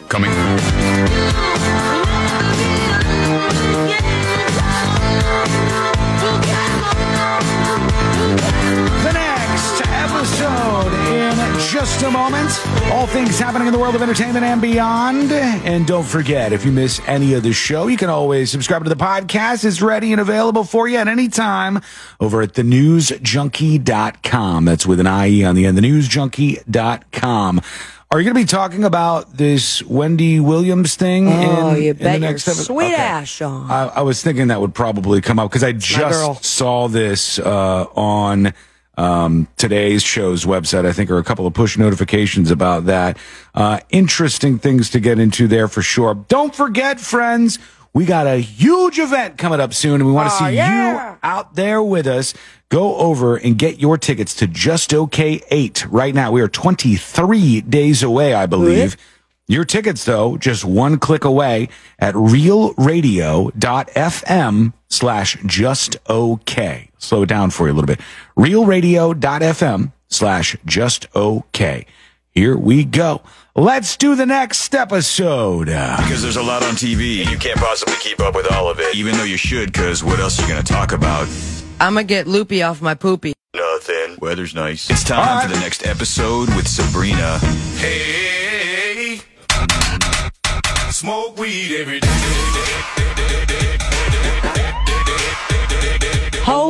Coming. 0.08 0.30
Just 11.86 12.02
a 12.02 12.10
moment. 12.10 12.50
All 12.92 13.06
things 13.06 13.38
happening 13.38 13.68
in 13.68 13.72
the 13.72 13.78
world 13.78 13.94
of 13.94 14.02
entertainment 14.02 14.44
and 14.44 14.60
beyond. 14.60 15.30
And 15.30 15.86
don't 15.86 16.04
forget, 16.04 16.52
if 16.52 16.64
you 16.64 16.72
miss 16.72 17.00
any 17.06 17.34
of 17.34 17.44
the 17.44 17.52
show, 17.52 17.86
you 17.86 17.96
can 17.96 18.10
always 18.10 18.50
subscribe 18.50 18.82
to 18.82 18.88
the 18.90 18.96
podcast. 18.96 19.64
It's 19.64 19.80
ready 19.80 20.10
and 20.10 20.20
available 20.20 20.64
for 20.64 20.88
you 20.88 20.96
at 20.98 21.06
any 21.06 21.28
time 21.28 21.80
over 22.18 22.42
at 22.42 22.54
thenewsjunkie.com. 22.54 24.64
That's 24.64 24.84
with 24.84 24.98
an 25.00 25.06
IE 25.06 25.44
on 25.44 25.54
the 25.54 25.64
end, 25.64 25.78
thenewsjunkie.com. 25.78 27.60
Are 28.10 28.20
you 28.20 28.24
going 28.24 28.34
to 28.34 28.40
be 28.40 28.44
talking 28.46 28.82
about 28.84 29.36
this 29.36 29.80
Wendy 29.84 30.40
Williams 30.40 30.96
thing? 30.96 31.28
Oh, 31.28 31.70
in, 31.70 31.82
you 31.82 31.90
in 31.92 31.96
the 31.98 32.04
bet 32.04 32.20
your 32.20 32.30
next 32.30 32.48
episode? 32.48 32.64
sweet 32.64 32.86
Okay. 32.92 32.96
ass, 32.96 33.28
Shawn. 33.28 33.70
I, 33.70 33.84
I 33.86 34.00
was 34.02 34.20
thinking 34.22 34.48
that 34.48 34.60
would 34.60 34.74
probably 34.74 35.20
come 35.20 35.38
up 35.38 35.50
because 35.50 35.62
I 35.62 35.70
just 35.72 36.44
saw 36.44 36.88
this 36.88 37.38
uh, 37.38 37.84
on 37.94 38.52
um, 38.96 39.48
today's 39.56 40.02
show's 40.02 40.44
website. 40.44 40.86
I 40.86 40.92
think 40.92 41.10
are 41.10 41.18
a 41.18 41.24
couple 41.24 41.46
of 41.46 41.54
push 41.54 41.76
notifications 41.76 42.50
about 42.50 42.86
that. 42.86 43.18
Uh, 43.54 43.80
interesting 43.90 44.58
things 44.58 44.90
to 44.90 45.00
get 45.00 45.18
into 45.18 45.48
there 45.48 45.68
for 45.68 45.82
sure. 45.82 46.14
Don't 46.14 46.54
forget, 46.54 47.00
friends, 47.00 47.58
we 47.92 48.04
got 48.04 48.26
a 48.26 48.36
huge 48.36 48.98
event 48.98 49.38
coming 49.38 49.60
up 49.60 49.72
soon, 49.72 49.96
and 49.96 50.06
we 50.06 50.12
want 50.12 50.30
to 50.30 50.36
see 50.36 50.56
you 50.56 51.16
out 51.22 51.54
there 51.54 51.82
with 51.82 52.06
us. 52.06 52.34
Go 52.68 52.96
over 52.96 53.36
and 53.36 53.56
get 53.56 53.78
your 53.78 53.96
tickets 53.96 54.34
to 54.34 54.46
Just 54.46 54.92
Okay 54.92 55.40
8 55.50 55.86
right 55.86 56.14
now. 56.14 56.32
We 56.32 56.42
are 56.42 56.48
23 56.48 57.62
days 57.62 58.02
away, 58.02 58.34
I 58.34 58.46
believe. 58.46 58.96
Your 59.48 59.64
tickets, 59.64 60.04
though, 60.04 60.36
just 60.36 60.64
one 60.64 60.98
click 60.98 61.24
away 61.24 61.68
at 61.98 62.14
realradio.fm 62.14 64.72
slash 64.88 65.36
just 65.46 65.96
okay. 66.08 66.90
Slow 66.98 67.22
it 67.22 67.28
down 67.28 67.50
for 67.50 67.66
you 67.66 67.72
a 67.72 67.74
little 67.74 67.86
bit. 67.86 68.00
realradio.fm 68.36 69.92
slash 70.08 70.56
just 70.64 71.06
okay. 71.14 71.86
Here 72.30 72.56
we 72.56 72.84
go. 72.84 73.22
Let's 73.54 73.96
do 73.96 74.14
the 74.14 74.26
next 74.26 74.74
episode. 74.74 75.66
Because 75.66 76.20
there's 76.22 76.36
a 76.36 76.42
lot 76.42 76.62
on 76.62 76.74
TV, 76.74 77.22
and 77.22 77.30
you 77.30 77.38
can't 77.38 77.58
possibly 77.58 77.94
keep 78.00 78.20
up 78.20 78.34
with 78.34 78.52
all 78.52 78.68
of 78.68 78.78
it, 78.78 78.94
even 78.94 79.16
though 79.16 79.24
you 79.24 79.38
should, 79.38 79.72
because 79.72 80.04
what 80.04 80.20
else 80.20 80.38
are 80.38 80.42
you 80.42 80.48
going 80.48 80.62
to 80.62 80.72
talk 80.72 80.92
about? 80.92 81.26
I'm 81.80 81.94
gonna 81.94 82.04
get 82.04 82.26
loopy 82.26 82.62
off 82.62 82.80
my 82.80 82.94
poopy. 82.94 83.34
Nothing. 83.54 84.16
Weather's 84.20 84.54
nice. 84.54 84.88
It's 84.90 85.04
time 85.04 85.46
for 85.46 85.54
the 85.54 85.60
next 85.60 85.86
episode 85.86 86.48
with 86.54 86.66
Sabrina. 86.66 87.38
Hey, 87.78 89.20
Smoke 90.90 91.38
weed 91.38 91.76
every 91.78 92.00
day. 92.00 92.95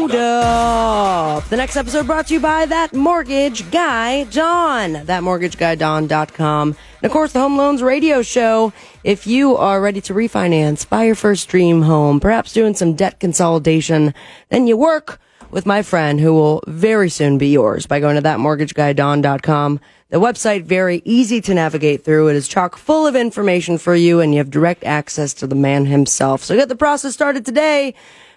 Hold 0.06 0.20
up. 0.20 1.48
The 1.48 1.56
next 1.56 1.76
episode 1.76 2.06
brought 2.06 2.28
to 2.28 2.34
you 2.34 2.38
by 2.38 2.64
That 2.64 2.94
Mortgage 2.94 3.68
Guy 3.72 4.22
Don. 4.22 4.92
ThatMortgageGuyDon.com. 4.92 6.68
And 6.68 7.04
of 7.04 7.10
course, 7.10 7.32
the 7.32 7.40
Home 7.40 7.56
Loans 7.56 7.82
Radio 7.82 8.22
Show. 8.22 8.72
If 9.02 9.26
you 9.26 9.56
are 9.56 9.80
ready 9.80 10.00
to 10.02 10.14
refinance, 10.14 10.88
buy 10.88 11.06
your 11.06 11.16
first 11.16 11.48
dream 11.48 11.82
home, 11.82 12.20
perhaps 12.20 12.52
doing 12.52 12.74
some 12.74 12.94
debt 12.94 13.18
consolidation, 13.18 14.14
then 14.48 14.68
you 14.68 14.76
work 14.76 15.20
with 15.50 15.66
my 15.66 15.82
friend 15.82 16.20
who 16.20 16.34
will 16.34 16.62
very 16.68 17.10
soon 17.10 17.36
be 17.36 17.48
yours 17.48 17.86
by 17.86 17.98
going 17.98 18.14
to 18.14 18.22
ThatMortgageGuyDon.com. 18.22 19.80
The 20.10 20.20
website 20.20 20.62
very 20.66 21.02
easy 21.04 21.40
to 21.40 21.52
navigate 21.52 22.04
through. 22.04 22.28
It 22.28 22.36
is 22.36 22.46
chock 22.46 22.76
full 22.76 23.08
of 23.08 23.16
information 23.16 23.76
for 23.76 23.96
you 23.96 24.20
and 24.20 24.32
you 24.32 24.38
have 24.38 24.50
direct 24.52 24.84
access 24.84 25.34
to 25.34 25.48
the 25.48 25.56
man 25.56 25.86
himself. 25.86 26.44
So 26.44 26.54
get 26.54 26.68
the 26.68 26.76
process 26.76 27.12
started 27.12 27.44
today 27.44 27.96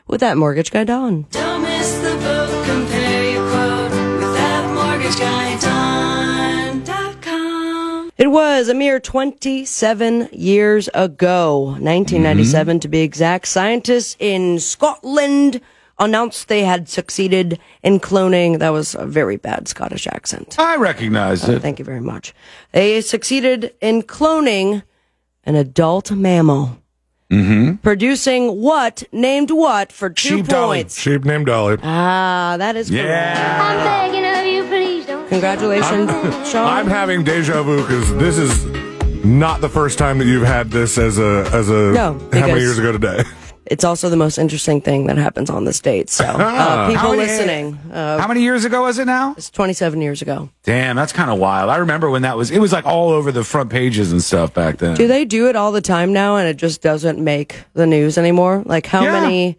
with 0.09 0.19
that 0.19 0.35
mortgage 0.37 0.71
guy 0.71 0.83
Don. 0.83 1.25
Don't 1.31 1.61
miss 1.61 1.97
the 1.99 2.15
boat. 2.17 2.65
Compare 2.65 3.31
your 3.31 3.49
quote 3.49 3.91
with 4.19 4.33
that 4.35 4.73
mortgage 4.73 5.17
guy 5.17 5.57
Don.com. 6.83 8.11
It 8.17 8.27
was 8.27 8.67
a 8.67 8.73
mere 8.73 8.99
27 8.99 10.29
years 10.33 10.89
ago, 10.93 11.59
1997 11.79 12.79
to 12.81 12.87
be 12.89 12.99
exact. 13.01 13.47
Scientists 13.47 14.17
in 14.19 14.59
Scotland 14.59 15.61
announced 15.99 16.47
they 16.47 16.63
had 16.63 16.89
succeeded 16.89 17.59
in 17.83 17.99
cloning. 17.99 18.59
That 18.59 18.69
was 18.69 18.95
a 18.95 19.05
very 19.05 19.37
bad 19.37 19.67
Scottish 19.67 20.07
accent. 20.07 20.55
I 20.59 20.75
recognize 20.77 21.47
Uh, 21.47 21.53
it. 21.53 21.61
Thank 21.61 21.77
you 21.79 21.85
very 21.85 22.01
much. 22.01 22.33
They 22.71 23.01
succeeded 23.01 23.73
in 23.81 24.01
cloning 24.03 24.83
an 25.45 25.55
adult 25.55 26.11
mammal. 26.11 26.77
Mm-hmm. 27.31 27.75
Producing 27.75 28.59
what 28.59 29.03
named 29.11 29.51
what 29.51 29.91
for 29.91 30.09
two 30.09 30.37
Sheep 30.37 30.47
Dolly. 30.47 30.79
points. 30.79 30.99
Sheep 30.99 31.25
named 31.25 31.45
Dolly. 31.45 31.77
Ah, 31.83 32.55
that 32.57 32.75
is 32.75 32.89
correct. 32.89 33.05
Yeah. 33.07 34.07
begging 34.07 34.25
of 34.25 34.45
you, 34.51 34.63
please 34.67 35.05
don't. 35.05 35.27
Congratulations, 35.29 36.09
Shawn. 36.49 36.65
I'm 36.65 36.87
having 36.87 37.23
deja 37.23 37.61
vu 37.61 37.81
because 37.81 38.15
this 38.15 38.37
is 38.39 38.65
not 39.23 39.61
the 39.61 39.69
first 39.69 39.99
time 39.99 40.17
that 40.17 40.25
you've 40.25 40.47
had 40.47 40.71
this 40.71 40.97
as 40.97 41.19
a 41.19 41.47
as 41.53 41.69
a 41.69 41.91
No, 41.91 42.13
how 42.33 42.47
many 42.47 42.61
years 42.61 42.79
ago 42.79 42.91
today? 42.91 43.23
It's 43.69 43.83
also 43.83 44.09
the 44.09 44.17
most 44.17 44.37
interesting 44.37 44.81
thing 44.81 45.05
that 45.07 45.17
happens 45.17 45.49
on 45.49 45.63
this 45.65 45.79
date. 45.79 46.09
So, 46.09 46.25
uh, 46.27 46.87
people 46.87 47.01
How 47.01 47.11
many- 47.11 47.21
listening. 47.23 47.75
Uh, 47.91 48.17
How 48.19 48.27
many 48.27 48.41
years 48.41 48.65
ago 48.65 48.81
was 48.83 48.97
it 48.97 49.05
now? 49.05 49.35
It's 49.37 49.49
27 49.51 50.01
years 50.01 50.21
ago. 50.21 50.49
Damn, 50.63 50.95
that's 50.95 51.13
kind 51.13 51.29
of 51.29 51.37
wild. 51.37 51.69
I 51.69 51.77
remember 51.77 52.09
when 52.09 52.23
that 52.23 52.35
was, 52.35 52.49
it 52.49 52.59
was 52.59 52.71
like 52.73 52.85
all 52.85 53.09
over 53.09 53.31
the 53.31 53.43
front 53.43 53.69
pages 53.69 54.11
and 54.11 54.23
stuff 54.23 54.53
back 54.53 54.77
then. 54.79 54.95
Do 54.95 55.07
they 55.07 55.23
do 55.23 55.47
it 55.49 55.55
all 55.55 55.71
the 55.71 55.81
time 55.81 56.13
now 56.13 56.37
and 56.37 56.47
it 56.47 56.57
just 56.57 56.81
doesn't 56.81 57.19
make 57.19 57.63
the 57.73 57.85
news 57.85 58.17
anymore? 58.17 58.63
Like 58.65 58.87
how 58.87 59.03
Yeah. 59.03 59.21
many 59.21 59.57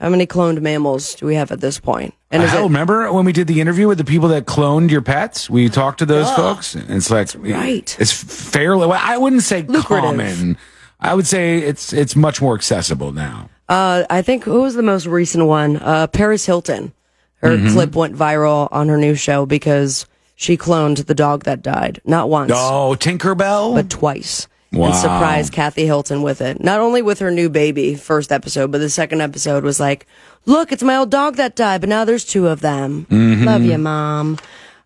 how 0.00 0.08
many 0.08 0.26
cloned 0.26 0.60
mammals 0.60 1.14
do 1.14 1.26
we 1.26 1.36
have 1.36 1.52
at 1.52 1.60
this 1.60 1.78
point? 1.78 2.12
And 2.32 2.42
is 2.42 2.50
Hell, 2.50 2.62
it 2.62 2.64
remember 2.64 3.12
when 3.12 3.24
we 3.24 3.32
did 3.32 3.46
the 3.46 3.60
interview 3.60 3.86
with 3.86 3.98
the 3.98 4.04
people 4.04 4.26
that 4.30 4.46
cloned 4.46 4.90
your 4.90 5.00
pets? 5.02 5.48
We 5.48 5.68
talked 5.68 6.00
to 6.00 6.06
those 6.06 6.28
folks. 6.32 6.74
And 6.74 6.90
it's 6.90 7.08
like, 7.08 7.28
right. 7.36 7.96
It's 8.00 8.10
fairly, 8.10 8.88
well, 8.88 9.00
I 9.00 9.16
wouldn't 9.16 9.42
say 9.44 9.62
Lucrative. 9.62 10.02
common. 10.10 10.58
I 11.02 11.14
would 11.14 11.26
say 11.26 11.58
it's, 11.58 11.92
it's 11.92 12.14
much 12.16 12.40
more 12.40 12.54
accessible 12.54 13.12
now. 13.12 13.48
uh 13.68 14.04
I 14.08 14.22
think 14.22 14.44
who 14.44 14.62
was 14.62 14.74
the 14.74 14.82
most 14.82 15.06
recent 15.06 15.46
one? 15.46 15.76
Uh 15.76 16.06
Paris 16.06 16.46
Hilton. 16.46 16.92
Her 17.36 17.56
Mhm. 17.58 17.72
clip 17.72 17.94
went 17.96 18.16
viral 18.16 18.68
on 18.70 18.88
her 18.88 18.96
new 18.96 19.14
show 19.16 19.44
because 19.46 20.06
she 20.36 20.56
cloned 20.56 21.06
the 21.06 21.14
dog 21.14 21.44
that 21.44 21.60
died. 21.62 22.00
Not 22.04 22.28
once. 22.30 22.52
Oh, 22.54 22.96
Tinkerbell? 22.98 23.74
But 23.74 23.90
twice. 23.90 24.46
Wow. 24.72 24.86
And 24.86 24.94
surprised 24.96 25.52
Kathy 25.52 25.84
Hilton 25.84 26.22
with 26.22 26.40
it. 26.40 26.62
Not 26.62 26.80
only 26.80 27.02
with 27.02 27.18
her 27.18 27.30
new 27.30 27.50
baby, 27.50 27.94
first 27.94 28.32
episode, 28.32 28.72
but 28.72 28.78
the 28.78 28.88
second 28.88 29.20
episode 29.20 29.64
was 29.64 29.78
like, 29.78 30.06
look, 30.46 30.72
it's 30.72 30.82
my 30.82 30.96
old 30.96 31.10
dog 31.10 31.36
that 31.36 31.54
died, 31.56 31.80
but 31.82 31.90
now 31.90 32.04
there's 32.06 32.24
two 32.24 32.46
of 32.48 32.60
them. 32.62 33.06
Mhm. 33.10 33.44
Love 33.44 33.64
you, 33.64 33.76
mom. 33.76 34.38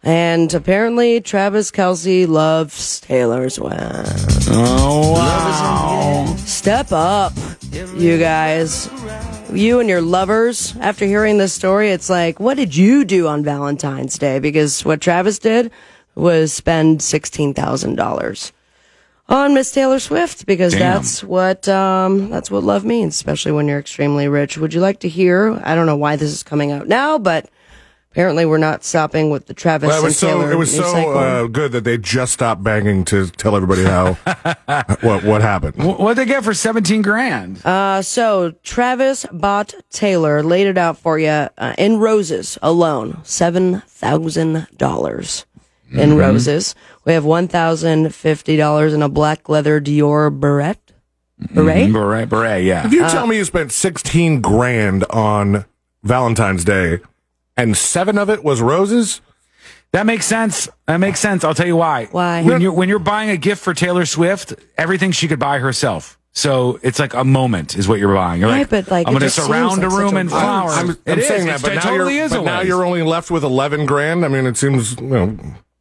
And 0.03 0.53
apparently 0.55 1.21
Travis 1.21 1.71
Kelce 1.71 2.29
loves 2.29 3.01
Taylor 3.01 3.51
Swift. 3.51 4.49
Oh, 4.51 5.13
wow. 5.13 6.37
Step 6.39 6.93
up, 6.93 7.33
you 7.97 8.19
guys. 8.19 8.89
You 9.53 9.81
and 9.81 9.89
your 9.89 10.01
lovers. 10.01 10.77
After 10.81 11.07
hearing 11.07 11.39
this 11.39 11.53
story, 11.53 11.91
it's 11.91 12.11
like, 12.11 12.39
what 12.39 12.57
did 12.57 12.77
you 12.77 13.05
do 13.05 13.27
on 13.27 13.43
Valentine's 13.43 14.19
Day? 14.19 14.39
Because 14.39 14.85
what 14.85 15.01
Travis 15.01 15.39
did 15.39 15.71
was 16.15 16.53
spend 16.53 17.01
$16,000 17.01 18.53
on 19.29 19.55
Miss 19.55 19.73
Taylor 19.73 19.99
Swift 19.99 20.47
because 20.47 20.73
Damn. 20.73 20.81
that's 20.81 21.23
what 21.23 21.69
um, 21.69 22.31
that's 22.31 22.51
what 22.51 22.63
love 22.63 22.85
means, 22.85 23.15
especially 23.15 23.53
when 23.53 23.67
you're 23.69 23.79
extremely 23.79 24.29
rich. 24.29 24.57
Would 24.57 24.73
you 24.73 24.81
like 24.81 25.01
to 25.01 25.09
hear? 25.09 25.61
I 25.65 25.75
don't 25.75 25.87
know 25.87 25.97
why 25.97 26.17
this 26.17 26.31
is 26.31 26.43
coming 26.43 26.71
out 26.71 26.87
now, 26.89 27.19
but 27.19 27.49
apparently 28.17 28.47
we're 28.47 28.57
not 28.57 28.83
stopping 28.83 29.29
with 29.29 29.45
the 29.45 29.53
Travis 29.53 29.89
Well, 29.89 29.97
it 29.97 29.99
and 29.99 30.05
was 30.07 30.19
so 30.19 30.27
Taylor 30.29 30.51
it 30.53 30.57
was 30.57 30.75
so 30.75 31.11
uh, 31.13 31.47
good 31.49 31.73
that 31.73 31.85
they 31.85 31.99
just 31.99 32.33
stopped 32.33 32.63
banging 32.63 33.05
to 33.07 33.27
tell 33.29 33.55
everybody 33.55 33.85
how 33.85 34.15
what 35.03 35.23
what 35.23 35.43
happened. 35.43 35.75
What'd 35.77 36.17
they 36.17 36.25
get 36.25 36.43
for 36.43 36.55
17 36.55 37.03
grand? 37.03 37.61
Uh, 37.67 38.01
so 38.01 38.53
Travis 38.63 39.27
bought 39.31 39.75
Taylor, 39.91 40.43
laid 40.43 40.67
it 40.67 40.79
out 40.79 40.97
for 40.97 41.19
you 41.19 41.29
uh, 41.29 41.75
in 41.77 41.99
roses 41.99 42.57
alone, 42.63 43.21
seven 43.23 43.83
thousand 43.87 44.67
dollars 44.79 45.45
in 45.93 46.13
Mhm. 46.13 46.19
roses. 46.19 46.75
We 47.05 47.13
have 47.13 47.27
one 47.27 47.49
thousand 47.49 48.15
fifty 48.15 48.57
dollars 48.57 48.95
in 48.95 49.03
a 49.03 49.11
black 49.11 49.51
leather 49.51 49.79
Dior 49.79 50.31
beret. 50.31 50.79
Beret. 51.53 51.91
Mhm, 51.91 51.93
Beret, 51.93 52.29
beret, 52.31 52.65
yeah. 52.65 52.87
If 52.87 52.95
you 52.95 53.01
tell 53.01 53.27
me 53.27 53.37
you 53.37 53.45
spent 53.45 53.73
sixteen 53.73 54.41
grand 54.41 55.05
on 55.11 55.67
Valentine's 56.03 56.65
Day 56.65 57.01
and 57.57 57.77
seven 57.77 58.19
of 58.19 58.29
it 58.31 58.43
was 58.45 58.61
roses, 58.61 59.21
That 59.93 60.05
makes 60.07 60.27
sense. 60.27 60.69
That 60.87 60.99
makes 60.99 61.21
sense. 61.21 61.43
I'll 61.45 61.55
tell 61.55 61.67
you 61.67 61.77
why. 61.77 62.07
Why? 62.11 62.43
When 62.43 62.61
you're 62.61 62.73
when 62.73 62.89
you're 62.89 62.99
buying 62.99 63.31
a 63.31 63.37
gift 63.37 63.63
for 63.63 63.73
Taylor 63.75 64.05
Swift, 64.05 64.53
everything 64.77 65.13
she 65.13 65.27
could 65.29 65.39
buy 65.39 65.59
herself. 65.59 66.19
So 66.33 66.79
it's 66.83 66.99
like 66.99 67.15
a 67.15 67.25
moment 67.25 67.79
is 67.79 67.89
what 67.89 67.99
you're 67.99 68.15
buying. 68.15 68.41
You're 68.43 68.51
Right, 68.51 68.59
like, 68.59 68.69
but, 68.69 68.91
like, 68.91 69.07
I'm 69.09 69.17
it 69.17 69.21
going 69.21 69.31
to 69.31 69.41
surround 69.41 69.83
a 69.83 69.89
like 69.89 69.91
such 69.91 69.99
room 69.99 70.17
in 70.19 70.27
waste. 70.27 70.37
flowers. 70.39 70.73
I'm, 70.77 70.91
It 70.91 70.99
I'm 71.07 71.19
is. 71.21 71.27
saying 71.29 71.43
It's- 71.49 71.63
that, 71.63 71.67
but 71.67 71.73
it 71.73 71.77
now 71.77 71.91
totally 71.91 72.17
you're 72.17 72.25
is 72.27 72.33
but 72.33 72.43
now 72.43 72.61
you're 72.61 72.85
only 72.85 73.03
left 73.03 73.31
with 73.31 73.43
eleven 73.43 73.87
grand. 73.87 74.23
I 74.23 74.29
mean, 74.29 74.45
it 74.45 74.59
seems 74.59 75.01
you 75.01 75.07
know 75.07 75.39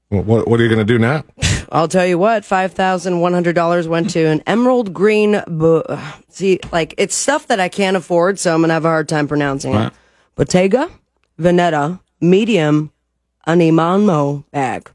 what 0.10 0.48
what 0.48 0.60
are 0.60 0.64
you 0.64 0.70
going 0.70 0.86
to 0.86 0.94
do 0.94 0.98
now? 0.98 1.24
I'll 1.74 1.90
tell 1.90 2.06
you 2.06 2.18
what, 2.18 2.46
five 2.46 2.72
thousand 2.72 3.20
one 3.20 3.34
hundred 3.34 3.56
dollars 3.56 3.86
went 3.86 4.12
to 4.12 4.24
an 4.28 4.42
emerald 4.48 4.94
green. 4.94 5.42
Bu- 5.48 5.84
See, 6.30 6.60
like 6.72 6.94
it's 6.98 7.16
stuff 7.16 7.48
that 7.48 7.60
I 7.60 7.68
can't 7.68 7.98
afford, 7.98 8.40
so 8.40 8.54
I'm 8.54 8.62
gonna 8.62 8.74
have 8.74 8.86
a 8.86 8.90
hard 8.90 9.10
time 9.10 9.28
pronouncing 9.28 9.74
Right. 9.74 9.88
it. 9.88 9.94
Bottega 10.36 10.90
Veneta 11.40 12.00
medium 12.22 12.92
Andiamo 13.48 14.44
bag. 14.52 14.92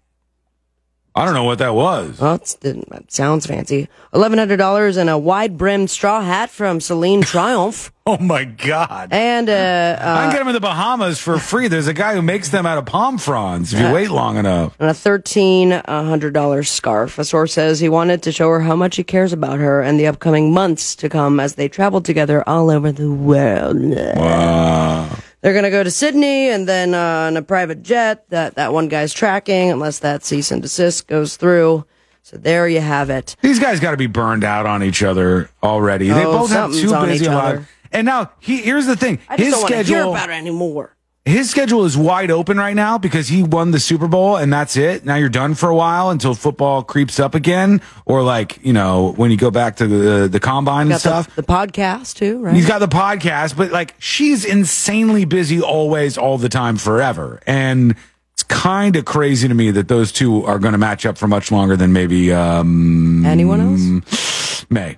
I 1.13 1.25
don't 1.25 1.35
know 1.35 1.43
what 1.45 1.59
that 1.59 1.75
was. 1.75 2.21
Well, 2.21 2.35
it 2.63 3.13
sounds 3.13 3.45
fancy. 3.45 3.89
Eleven 4.15 4.39
hundred 4.39 4.59
dollars 4.59 4.97
and 4.97 5.11
a 5.11 5.19
wide 5.19 5.59
brimmed 5.59 5.91
straw 5.91 6.21
hat 6.23 6.51
from 6.51 6.81
Celine 6.81 7.23
Triumph, 7.35 7.93
Oh 8.07 8.17
my 8.19 8.45
god. 8.45 9.09
and 9.13 9.49
uh, 9.51 9.97
I 10.01 10.05
can 10.21 10.29
uh, 10.29 10.33
get 10.33 10.39
them 10.39 10.49
in 10.49 10.55
the 10.55 10.61
Bahamas 10.61 11.19
for 11.19 11.39
free. 11.39 11.67
There's 11.67 11.89
a 11.89 11.93
guy 11.93 12.15
who 12.15 12.23
makes 12.23 12.51
them 12.51 12.65
out 12.65 12.79
of 12.79 12.87
palm 12.87 13.19
fronds 13.19 13.73
if 13.75 13.81
you 13.81 13.93
wait 13.93 14.09
long 14.11 14.37
enough. 14.37 14.77
and 14.79 14.89
a 14.89 14.95
thirteen 14.95 15.73
hundred 15.87 16.33
dollars 16.33 16.71
scarf. 16.71 17.19
A 17.19 17.25
source 17.25 17.53
says 17.55 17.81
he 17.81 17.89
wanted 17.89 18.23
to 18.23 18.33
show 18.33 18.49
her 18.49 18.61
how 18.61 18.77
much 18.77 18.95
he 18.97 19.03
cares 19.05 19.33
about 19.33 19.59
her 19.59 19.83
and 19.83 19.99
the 19.99 20.07
upcoming 20.07 20.53
months 20.55 20.95
to 20.97 21.09
come 21.09 21.41
as 21.41 21.57
they 21.57 21.69
travel 21.69 22.01
together 22.01 22.49
all 22.49 22.71
over 22.71 22.93
the 22.93 23.11
world. 23.13 23.77
Wow. 24.17 25.09
They're 25.43 25.53
going 25.53 25.65
to 25.65 25.71
go 25.71 25.83
to 25.83 25.91
Sydney 25.91 26.51
and 26.51 26.69
then 26.69 26.95
uh, 26.95 26.99
on 27.29 27.37
a 27.37 27.43
private 27.43 27.83
jet 27.83 28.29
that 28.29 28.57
that 28.57 28.73
one 28.73 28.89
guy's 28.89 29.13
tracking, 29.13 29.71
unless 29.71 30.01
that 30.01 30.25
cease 30.25 30.51
and 30.51 30.61
desist 30.61 31.07
goes 31.07 31.37
through. 31.37 31.87
So 32.23 32.37
there 32.37 32.69
you 32.69 32.81
have 32.81 33.09
it. 33.11 33.37
These 33.41 33.59
guys 33.59 33.81
got 33.81 33.93
to 33.93 33.97
be 33.97 34.07
burned 34.07 34.45
out 34.45 34.67
on 34.67 34.83
each 34.83 35.03
other 35.03 35.49
already. 35.63 36.09
They 36.11 36.25
Oh, 36.27 36.41
both 36.41 36.51
have 36.51 36.73
too 36.73 36.91
busy 37.07 37.25
each 37.25 37.29
a 37.29 37.33
other. 37.33 37.59
life. 37.61 37.73
And 37.91 38.05
now 38.05 38.31
he 38.39 38.59
here's 38.59 38.87
the 38.87 38.97
thing. 38.97 39.19
I 39.29 39.37
his 39.37 39.53
don't 39.53 39.63
want 39.63 39.75
hear 39.75 39.85
schedule 39.85 40.11
about 40.13 40.29
it 40.31 40.35
anymore. 40.35 40.95
His 41.25 41.51
schedule 41.51 41.85
is 41.85 41.97
wide 41.97 42.31
open 42.31 42.57
right 42.57 42.75
now 42.75 42.97
because 42.99 43.29
he 43.29 43.43
won 43.43 43.71
the 43.73 43.79
Super 43.81 44.09
Bowl 44.09 44.37
and 44.37 44.53
that's 44.53 44.77
it. 44.77 45.05
Now 45.05 45.17
you're 45.17 45.29
done 45.29 45.55
for 45.55 45.69
a 45.69 45.75
while 45.75 46.11
until 46.11 46.35
football 46.35 46.83
creeps 46.83 47.21
up 47.21 47.35
again, 47.35 47.83
or 48.07 48.23
like 48.23 48.59
you 48.65 48.73
know 48.73 49.13
when 49.17 49.31
you 49.31 49.37
go 49.37 49.51
back 49.51 49.77
to 49.77 49.87
the 49.87 50.29
the 50.29 50.41
combine 50.41 50.91
and 50.91 50.99
stuff. 51.01 51.35
the, 51.35 51.43
the 51.43 51.47
podcast 51.47 52.17
too, 52.17 52.39
right? 52.43 52.55
He's 52.55 52.67
got 52.67 52.79
the 52.79 52.89
podcast, 52.89 53.57
but 53.57 53.71
like 53.71 53.95
she's 53.99 54.45
insanely 54.45 55.25
busy 55.27 55.61
always, 55.61 56.17
all 56.17 56.39
the 56.39 56.49
time, 56.49 56.77
forever. 56.77 57.41
And 57.47 57.95
it's 58.33 58.43
kind 58.45 58.97
of 58.97 59.05
crazy 59.05 59.47
to 59.49 59.55
me 59.55 59.71
that 59.73 59.89
those 59.89 60.13
two 60.13 60.45
are 60.47 60.59
going 60.59 60.73
to 60.73 60.79
match 60.79 61.05
up 61.05 61.19
for 61.19 61.29
much 61.29 61.53
longer 61.53 61.77
than 61.77 61.93
maybe 61.93 62.33
um, 62.33 63.27
Anyone 63.27 63.61
else? 63.61 64.65
May. 64.71 64.97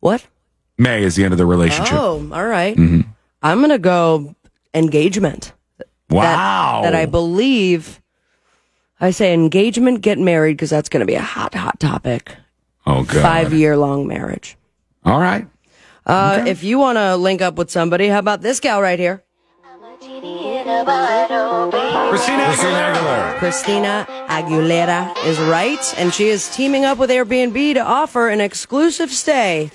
What? 0.00 0.24
May 0.78 1.02
is 1.02 1.16
the 1.16 1.24
end 1.24 1.34
of 1.34 1.38
the 1.38 1.46
relationship. 1.46 1.94
Oh, 1.94 2.28
all 2.32 2.46
right. 2.46 2.76
Mhm. 2.76 3.04
I'm 3.42 3.58
going 3.58 3.70
to 3.70 3.78
go 3.78 4.34
engagement. 4.74 5.52
Wow. 6.10 6.80
That, 6.82 6.92
that 6.92 6.98
I 7.00 7.06
believe. 7.06 8.00
I 9.00 9.10
say 9.12 9.32
engagement, 9.32 10.00
get 10.00 10.18
married 10.18 10.56
because 10.56 10.70
that's 10.70 10.88
going 10.88 11.00
to 11.00 11.06
be 11.06 11.14
a 11.14 11.20
hot, 11.22 11.54
hot 11.54 11.78
topic. 11.78 12.34
Oh, 12.86 13.04
God. 13.04 13.22
Five 13.22 13.52
year 13.52 13.76
long 13.76 14.06
marriage. 14.08 14.56
All 15.04 15.20
right. 15.20 15.46
Uh, 16.06 16.44
If 16.46 16.64
you 16.64 16.78
want 16.78 16.96
to 16.98 17.16
link 17.16 17.40
up 17.42 17.56
with 17.56 17.70
somebody, 17.70 18.08
how 18.08 18.18
about 18.18 18.40
this 18.40 18.58
gal 18.60 18.80
right 18.80 18.98
here? 18.98 19.22
Christina 22.10 22.42
Aguilera. 22.44 23.38
Christina 23.38 24.06
Aguilera 24.28 25.24
is 25.26 25.38
right, 25.40 25.94
and 25.98 26.12
she 26.12 26.28
is 26.28 26.48
teaming 26.54 26.84
up 26.84 26.98
with 26.98 27.10
Airbnb 27.10 27.74
to 27.74 27.80
offer 27.80 28.28
an 28.28 28.40
exclusive 28.40 29.10
stay. 29.10 29.70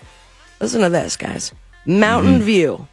Listen 0.59 0.81
to 0.81 0.89
this, 0.89 1.15
guys. 1.17 1.53
Mountain 1.85 2.35
Mm-hmm. 2.35 2.43
view 2.43 2.87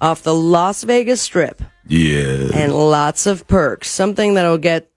off 0.00 0.22
the 0.22 0.34
Las 0.34 0.82
Vegas 0.84 1.20
Strip 1.22 1.62
Yeah. 1.86 2.48
and 2.54 2.74
lots 2.74 3.26
of 3.26 3.46
perks. 3.48 3.90
Something 3.90 4.34
that'll 4.34 4.58
get 4.58 4.90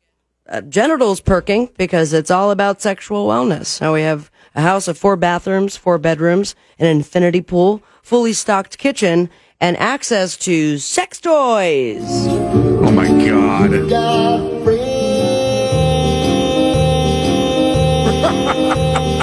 uh, 0.49 0.61
genitals 0.61 1.21
perking 1.21 1.69
because 1.77 2.11
it's 2.13 2.31
all 2.31 2.51
about 2.51 2.81
sexual 2.81 3.27
wellness. 3.27 3.79
Now 3.81 3.93
we 3.93 4.01
have 4.01 4.31
a 4.55 4.61
house 4.61 4.87
of 4.87 4.97
four 4.97 5.15
bathrooms, 5.15 5.77
four 5.77 5.97
bedrooms, 5.99 6.55
an 6.79 6.87
infinity 6.87 7.41
pool, 7.41 7.83
fully 8.01 8.33
stocked 8.33 8.77
kitchen, 8.77 9.29
and 9.61 9.77
access 9.77 10.35
to 10.37 10.77
sex 10.79 11.19
toys. 11.21 12.03
Oh 12.27 12.91
my 12.91 13.07
God. 13.07 14.79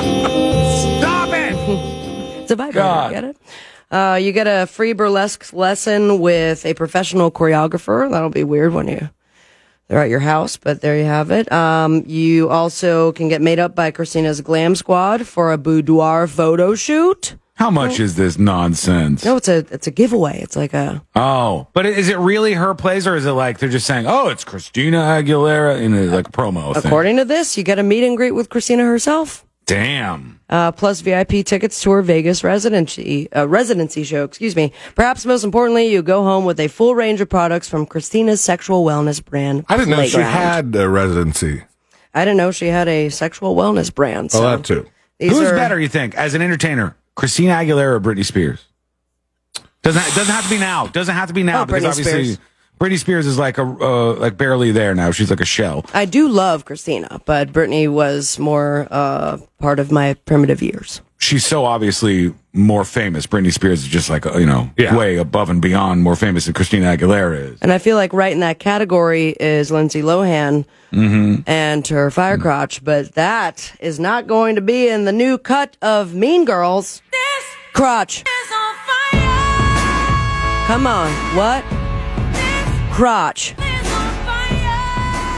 Stop 0.77 1.31
it! 1.33 1.55
It's 2.43 2.51
a 2.51 2.57
vibrator. 2.57 2.79
God. 2.79 3.13
Get 3.13 3.25
it? 3.25 3.37
Uh, 3.91 4.19
you 4.21 4.33
get 4.33 4.47
a 4.47 4.67
free 4.67 4.93
burlesque 4.93 5.53
lesson 5.53 6.19
with 6.21 6.67
a 6.67 6.75
professional 6.75 7.31
choreographer. 7.31 8.11
That'll 8.11 8.31
be 8.31 8.45
weird 8.45 8.73
when 8.73 8.89
you 8.89 9.11
they're 9.89 10.01
at 10.03 10.11
your 10.11 10.21
house, 10.21 10.57
but 10.57 10.81
there 10.81 10.99
you 10.99 11.05
have 11.05 11.31
it. 11.31 11.51
Um, 11.53 12.03
you 12.07 12.51
also 12.51 13.13
can 13.13 13.29
get 13.29 13.41
made 13.41 13.61
up 13.61 13.77
by 13.77 13.93
Christina's 13.93 14.41
Glam 14.41 14.75
Squad 14.75 15.27
for 15.27 15.53
a 15.53 15.59
boudoir 15.59 16.27
photo 16.27 16.75
shoot. 16.75 17.37
How 17.55 17.71
much 17.71 18.01
is 18.01 18.17
this 18.17 18.37
nonsense? 18.39 19.25
No, 19.25 19.37
it's 19.37 19.49
a 19.49 19.59
it's 19.71 19.87
a 19.87 19.91
giveaway. 19.91 20.41
It's 20.43 20.57
like 20.57 20.75
a 20.75 21.03
Oh, 21.15 21.69
but 21.73 21.87
is 21.87 22.11
it 22.11 22.19
really 22.19 22.53
her 22.53 22.75
place, 22.75 23.07
or 23.07 23.17
is 23.17 23.25
it 23.25 23.31
like 23.31 23.59
they're 23.61 23.71
just 23.71 23.87
saying, 23.87 24.07
"Oh, 24.07 24.29
it's 24.29 24.45
Christina 24.45 24.99
Aguilera" 24.99 25.81
in 25.81 25.95
a 25.95 26.03
like 26.03 26.33
promo 26.33 26.75
thing? 26.75 26.85
according 26.85 27.17
to 27.17 27.25
this, 27.25 27.57
you 27.57 27.63
get 27.65 27.79
a 27.79 27.83
meet 27.83 28.05
and 28.05 28.15
greet 28.15 28.33
with 28.33 28.51
Christina 28.51 28.85
herself. 28.85 29.47
Damn. 29.65 30.36
Uh, 30.49 30.73
plus 30.73 31.01
VIP 31.01 31.45
tickets 31.45 31.81
to 31.83 31.91
her 31.91 32.03
Vegas 32.03 32.45
residency 32.45 33.31
uh, 33.33 33.47
residency 33.49 34.05
show. 34.05 34.25
Excuse 34.25 34.55
me. 34.57 34.73
Perhaps 34.95 35.27
most 35.27 35.45
importantly, 35.45 35.87
you 35.93 36.03
go 36.03 36.23
home 36.23 36.45
with 36.45 36.61
a 36.61 36.69
full 36.69 36.95
range 36.95 37.21
of 37.21 37.29
products 37.29 37.69
from 37.69 37.87
Christina's 37.87 38.41
sexual 38.41 38.85
wellness 38.85 39.25
brand. 39.25 39.65
I 39.69 39.77
didn't 39.77 39.91
know 39.91 40.05
she 40.07 40.19
had 40.19 40.75
a 40.77 40.89
residency. 40.89 41.65
I 42.15 42.25
didn't 42.25 42.39
know 42.39 42.51
she 42.51 42.69
had 42.69 42.89
a 42.89 43.09
sexual 43.11 43.55
wellness 43.57 43.93
brand. 43.95 44.31
Oh, 44.35 44.41
that 44.43 44.65
too. 44.65 44.87
Who's 45.21 45.39
are- 45.39 45.55
better, 45.55 45.79
you 45.81 45.89
think, 45.89 46.15
as 46.15 46.35
an 46.35 46.43
entertainer, 46.43 46.97
Christina 47.15 47.55
Aguilera 47.55 47.93
or 47.97 48.01
Britney 48.01 48.25
Spears? 48.25 48.65
Doesn't 49.83 50.03
it 50.03 50.15
doesn't 50.15 50.35
have 50.35 50.45
to 50.45 50.51
be 50.51 50.59
now. 50.59 50.87
Doesn't 50.89 51.15
have 51.15 51.29
to 51.29 51.35
be 51.35 51.43
now 51.43 51.63
Oh, 51.63 51.67
because 51.67 51.83
Britney 51.85 51.89
obviously 51.91 52.25
Spears. 52.25 52.39
Britney 52.79 52.99
Spears 52.99 53.27
is 53.27 53.39
like 53.39 53.57
a 53.59 53.63
uh, 53.63 54.15
like 54.15 54.37
barely 54.37 54.71
there 54.71 54.95
now. 54.95 55.11
She's 55.11 55.31
like 55.31 55.41
a 55.41 55.47
shell. 55.47 55.85
I 55.95 56.05
do 56.05 56.29
love 56.29 56.65
Christina, 56.67 57.21
but 57.25 57.51
Britney 57.53 57.89
was 57.91 58.39
more 58.39 58.87
uh, 58.91 59.39
part 59.59 59.79
of 59.79 59.91
my 59.91 60.15
primitive 60.27 60.61
years. 60.63 61.01
She's 61.19 61.47
so 61.47 61.65
obviously 61.65 62.35
more 62.53 62.85
famous. 62.85 63.27
Britney 63.27 63.51
Spears 63.51 63.81
is 63.83 63.89
just 63.89 64.11
like 64.11 64.27
uh, 64.27 64.37
you 64.37 64.45
know 64.45 64.71
Yeah. 64.77 64.95
way 64.95 65.17
above 65.17 65.49
and 65.49 65.63
beyond 65.63 66.03
more 66.03 66.17
famous 66.17 66.45
than 66.45 66.53
Christina 66.53 66.95
Aguilera 66.95 67.53
is. 67.55 67.59
And 67.63 67.73
I 67.73 67.79
feel 67.79 67.97
like 67.97 68.13
right 68.13 68.33
in 68.33 68.41
that 68.41 68.59
category 68.59 69.31
is 69.41 69.71
Lindsay 69.71 70.03
Lohan 70.03 70.67
Mm-hmm. 70.93 71.43
and 71.51 71.87
her 71.89 72.11
fire 72.11 72.39
crotch, 72.39 72.83
but 72.85 73.13
that 73.17 73.73
is 73.81 73.99
not 73.99 74.27
going 74.29 74.55
to 74.55 74.61
be 74.63 74.89
in 74.89 75.05
the 75.05 75.13
new 75.13 75.37
cut 75.37 75.77
of 75.83 76.15
Mean 76.15 76.45
Girls. 76.45 77.03
This 77.11 77.45
crotch. 77.75 78.23
Come 80.69 80.87
on, 80.87 81.11
what? 81.37 81.65
Crotch. 82.97 83.55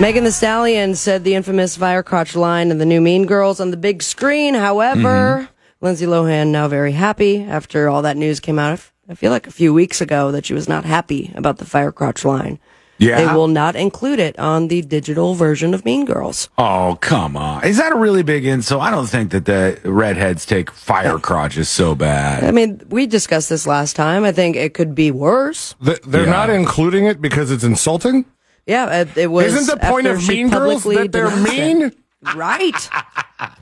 Megan 0.00 0.22
Thee 0.22 0.30
Stallion 0.30 0.94
said 0.94 1.24
the 1.24 1.34
infamous 1.34 1.76
fire 1.76 2.04
crotch 2.04 2.36
line 2.36 2.70
in 2.70 2.78
the 2.78 2.86
new 2.86 3.00
Mean 3.00 3.26
Girls 3.26 3.58
on 3.58 3.72
the 3.72 3.76
big 3.76 4.00
screen. 4.00 4.54
However, 4.54 5.40
mm-hmm. 5.48 5.84
Lindsay 5.84 6.06
Lohan 6.06 6.52
now 6.52 6.68
very 6.68 6.92
happy 6.92 7.42
after 7.42 7.88
all 7.88 8.02
that 8.02 8.16
news 8.16 8.38
came 8.38 8.60
out. 8.60 8.92
I 9.08 9.16
feel 9.16 9.32
like 9.32 9.48
a 9.48 9.50
few 9.50 9.74
weeks 9.74 10.00
ago 10.00 10.30
that 10.30 10.46
she 10.46 10.54
was 10.54 10.68
not 10.68 10.84
happy 10.84 11.32
about 11.34 11.58
the 11.58 11.64
fire 11.64 11.90
crotch 11.90 12.24
line. 12.24 12.60
Yeah. 12.98 13.24
They 13.24 13.32
will 13.32 13.46
not 13.48 13.76
include 13.76 14.18
it 14.18 14.36
on 14.38 14.68
the 14.68 14.82
digital 14.82 15.34
version 15.34 15.72
of 15.72 15.84
Mean 15.84 16.04
Girls. 16.04 16.48
Oh 16.58 16.98
come 17.00 17.36
on! 17.36 17.64
Is 17.64 17.76
that 17.78 17.92
a 17.92 17.96
really 17.96 18.22
big 18.24 18.44
insult? 18.44 18.82
I 18.82 18.90
don't 18.90 19.06
think 19.06 19.30
that 19.30 19.44
the 19.44 19.78
redheads 19.84 20.44
take 20.44 20.70
fire 20.70 21.18
crotches 21.18 21.68
so 21.68 21.94
bad. 21.94 22.42
I 22.44 22.50
mean, 22.50 22.82
we 22.88 23.06
discussed 23.06 23.48
this 23.48 23.66
last 23.66 23.94
time. 23.94 24.24
I 24.24 24.32
think 24.32 24.56
it 24.56 24.74
could 24.74 24.94
be 24.96 25.10
worse. 25.12 25.76
Th- 25.84 26.00
They're 26.02 26.24
Yeah. 26.24 26.30
not 26.32 26.50
including 26.50 27.06
it 27.06 27.20
because 27.20 27.50
it's 27.52 27.64
insulting. 27.64 28.24
Yeah, 28.66 29.02
it, 29.02 29.16
it 29.16 29.30
was. 29.30 29.54
Isn't 29.54 29.78
the 29.80 29.86
point 29.86 30.06
of 30.08 30.26
Mean 30.28 30.50
Girls 30.50 30.82
that 30.84 31.12
they're 31.12 31.30
denounced 31.30 31.94
it. 31.94 31.98
Right. 32.34 32.88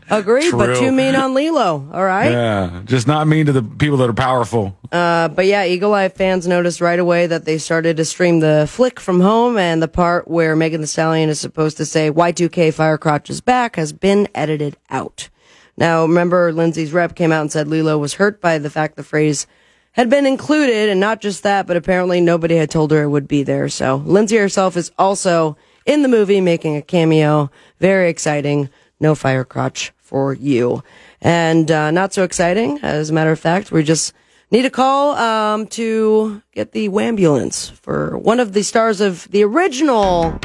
Agreed, 0.09 0.53
but 0.53 0.67
True. 0.67 0.77
too 0.77 0.93
mean 0.93 1.15
on 1.15 1.35
Lilo. 1.35 1.91
All 1.93 2.05
right. 2.05 2.31
Yeah, 2.31 2.83
just 2.85 3.07
not 3.07 3.27
mean 3.27 3.47
to 3.47 3.53
the 3.53 3.63
people 3.63 3.99
that 3.99 4.09
are 4.09 4.15
powerful. 4.15 4.77
Uh, 4.91 5.29
but 5.29 5.47
yeah, 5.47 5.65
Eagle 5.65 5.93
Eye 5.93 6.09
fans 6.09 6.47
noticed 6.47 6.81
right 6.81 6.99
away 6.99 7.27
that 7.27 7.45
they 7.45 7.59
started 7.59 7.97
to 7.99 8.05
stream 8.05 8.41
the 8.41 8.67
flick 8.71 8.99
from 9.01 9.21
home, 9.21 9.59
and 9.59 9.83
the 9.83 9.89
part 9.89 10.29
where 10.29 10.57
Megan 10.57 10.81
Thee 10.81 10.87
Stallion 10.87 11.29
is 11.29 11.41
supposed 11.41 11.77
to 11.79 11.85
say 11.85 12.11
"Y2K 12.11 12.73
Firecrotch 12.73 13.29
is 13.29 13.41
back" 13.41 13.77
has 13.77 13.93
been 13.93 14.29
edited 14.35 14.77
out. 14.89 15.29
Now, 15.77 16.03
remember, 16.03 16.53
Lindsay's 16.53 16.93
rep 16.93 17.15
came 17.15 17.33
out 17.33 17.43
and 17.43 17.53
said 17.53 17.69
Lilo 17.69 17.99
was 17.99 18.15
hurt 18.15 18.41
by 18.41 18.59
the 18.59 18.71
fact 18.71 18.97
the 18.97 19.03
phrase 19.03 19.47
had 19.93 20.09
been 20.09 20.25
included, 20.25 20.89
and 20.89 21.01
not 21.01 21.21
just 21.21 21.43
that, 21.43 21.67
but 21.67 21.77
apparently 21.77 22.21
nobody 22.21 22.57
had 22.57 22.71
told 22.71 22.93
her 22.93 23.03
it 23.03 23.09
would 23.09 23.29
be 23.29 23.43
there. 23.43 23.69
So 23.69 23.97
Lindsay 23.97 24.37
herself 24.37 24.77
is 24.77 24.93
also 24.99 25.57
in 25.87 26.03
the 26.03 26.09
movie 26.09 26.41
making 26.41 26.77
a 26.77 26.83
cameo. 26.83 27.51
Very 27.79 28.11
exciting. 28.11 28.69
No 29.01 29.15
fire 29.15 29.45
crotch 29.45 29.93
for 29.99 30.35
you. 30.35 30.83
And 31.21 31.71
uh, 31.71 31.91
not 31.91 32.13
so 32.13 32.23
exciting, 32.25 32.79
as 32.83 33.11
a 33.11 33.13
matter 33.13 33.33
of 33.33 33.41
fact, 33.41 33.73
we 33.73 33.83
just 33.83 34.13
need 34.51 34.65
a 34.65 34.71
call 34.71 35.17
um, 35.17 35.67
to 35.69 36.43
get 36.53 36.73
the 36.73 36.87
ambulance 36.87 37.71
for 37.71 38.19
one 38.19 38.41
of 38.41 38.53
the 38.53 38.63
stars 38.63 39.01
of 39.01 39.29
the 39.31 39.43
original 39.43 40.39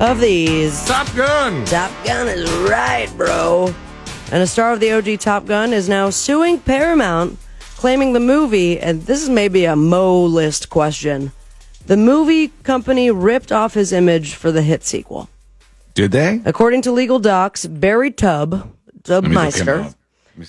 of 0.00 0.20
these. 0.20 0.84
Top 0.86 1.14
Gun. 1.14 1.64
Top 1.66 1.90
Gun 2.04 2.28
is 2.28 2.50
right, 2.68 3.12
bro. 3.16 3.74
And 4.32 4.42
a 4.42 4.46
star 4.46 4.72
of 4.72 4.80
the 4.80 4.92
OG 4.92 5.18
Top 5.20 5.46
Gun 5.46 5.72
is 5.72 5.88
now 5.88 6.10
suing 6.10 6.60
Paramount, 6.60 7.36
claiming 7.76 8.12
the 8.12 8.20
movie, 8.20 8.78
and 8.78 9.02
this 9.02 9.22
is 9.22 9.28
maybe 9.28 9.64
a 9.64 9.74
Mo 9.74 10.22
list 10.22 10.70
question. 10.70 11.32
The 11.86 11.96
movie 11.96 12.48
company 12.62 13.10
ripped 13.10 13.50
off 13.52 13.74
his 13.74 13.92
image 13.92 14.34
for 14.34 14.52
the 14.52 14.62
hit 14.62 14.84
sequel. 14.84 15.28
Did 15.94 16.12
they? 16.12 16.40
According 16.44 16.82
to 16.82 16.92
legal 16.92 17.18
docs, 17.18 17.66
Barry 17.66 18.10
Tubb, 18.10 18.52
Let 19.08 19.24
me 19.24 19.30
look 19.34 19.54
him 19.56 19.66
Tubbmeister, 19.66 19.84
up. 19.86 19.94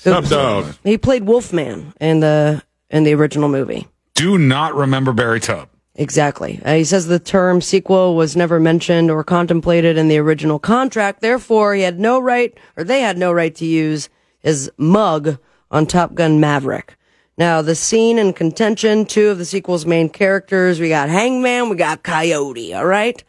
Top 0.03 0.26
Dog. 0.26 0.76
he 0.84 0.98
played 0.98 1.24
Wolfman 1.24 1.94
in 1.99 2.20
the 2.20 2.62
in 2.90 3.03
the 3.03 3.14
original 3.14 3.49
movie. 3.49 3.88
Do 4.14 4.38
not 4.38 4.76
remember 4.76 5.12
Barry 5.14 5.40
Tubb. 5.40 5.70
Exactly. 5.95 6.62
Uh, 6.64 6.76
he 6.76 6.84
says 6.84 7.08
the 7.08 7.20
term 7.20 7.60
sequel 7.60 8.16
was 8.16 8.36
never 8.36 8.60
mentioned 8.60 9.10
or 9.12 9.24
contemplated 9.24 9.98
in 9.98 10.08
the 10.08 10.18
original 10.20 10.60
contract. 10.60 11.22
Therefore, 11.22 11.74
he 11.76 11.82
had 11.82 11.99
no 11.99 12.20
right, 12.20 12.58
or 12.78 12.84
they 12.84 13.02
had 13.02 13.18
no 13.18 13.32
right 13.32 13.53
to 13.56 13.66
use 13.66 14.08
his 14.40 14.72
mug 14.78 15.38
on 15.70 15.86
Top 15.86 16.14
Gun 16.14 16.40
Maverick. 16.40 16.95
Now, 17.41 17.63
the 17.63 17.73
scene 17.73 18.19
and 18.19 18.35
contention, 18.35 19.03
two 19.03 19.30
of 19.30 19.39
the 19.39 19.45
sequel's 19.45 19.84
main 19.84 20.09
characters. 20.09 20.80
We 20.80 20.89
got 20.89 21.09
Hangman, 21.09 21.69
we 21.69 21.76
got 21.76 22.03
Coyote, 22.03 22.72
all 22.76 22.85
right? 22.85 23.23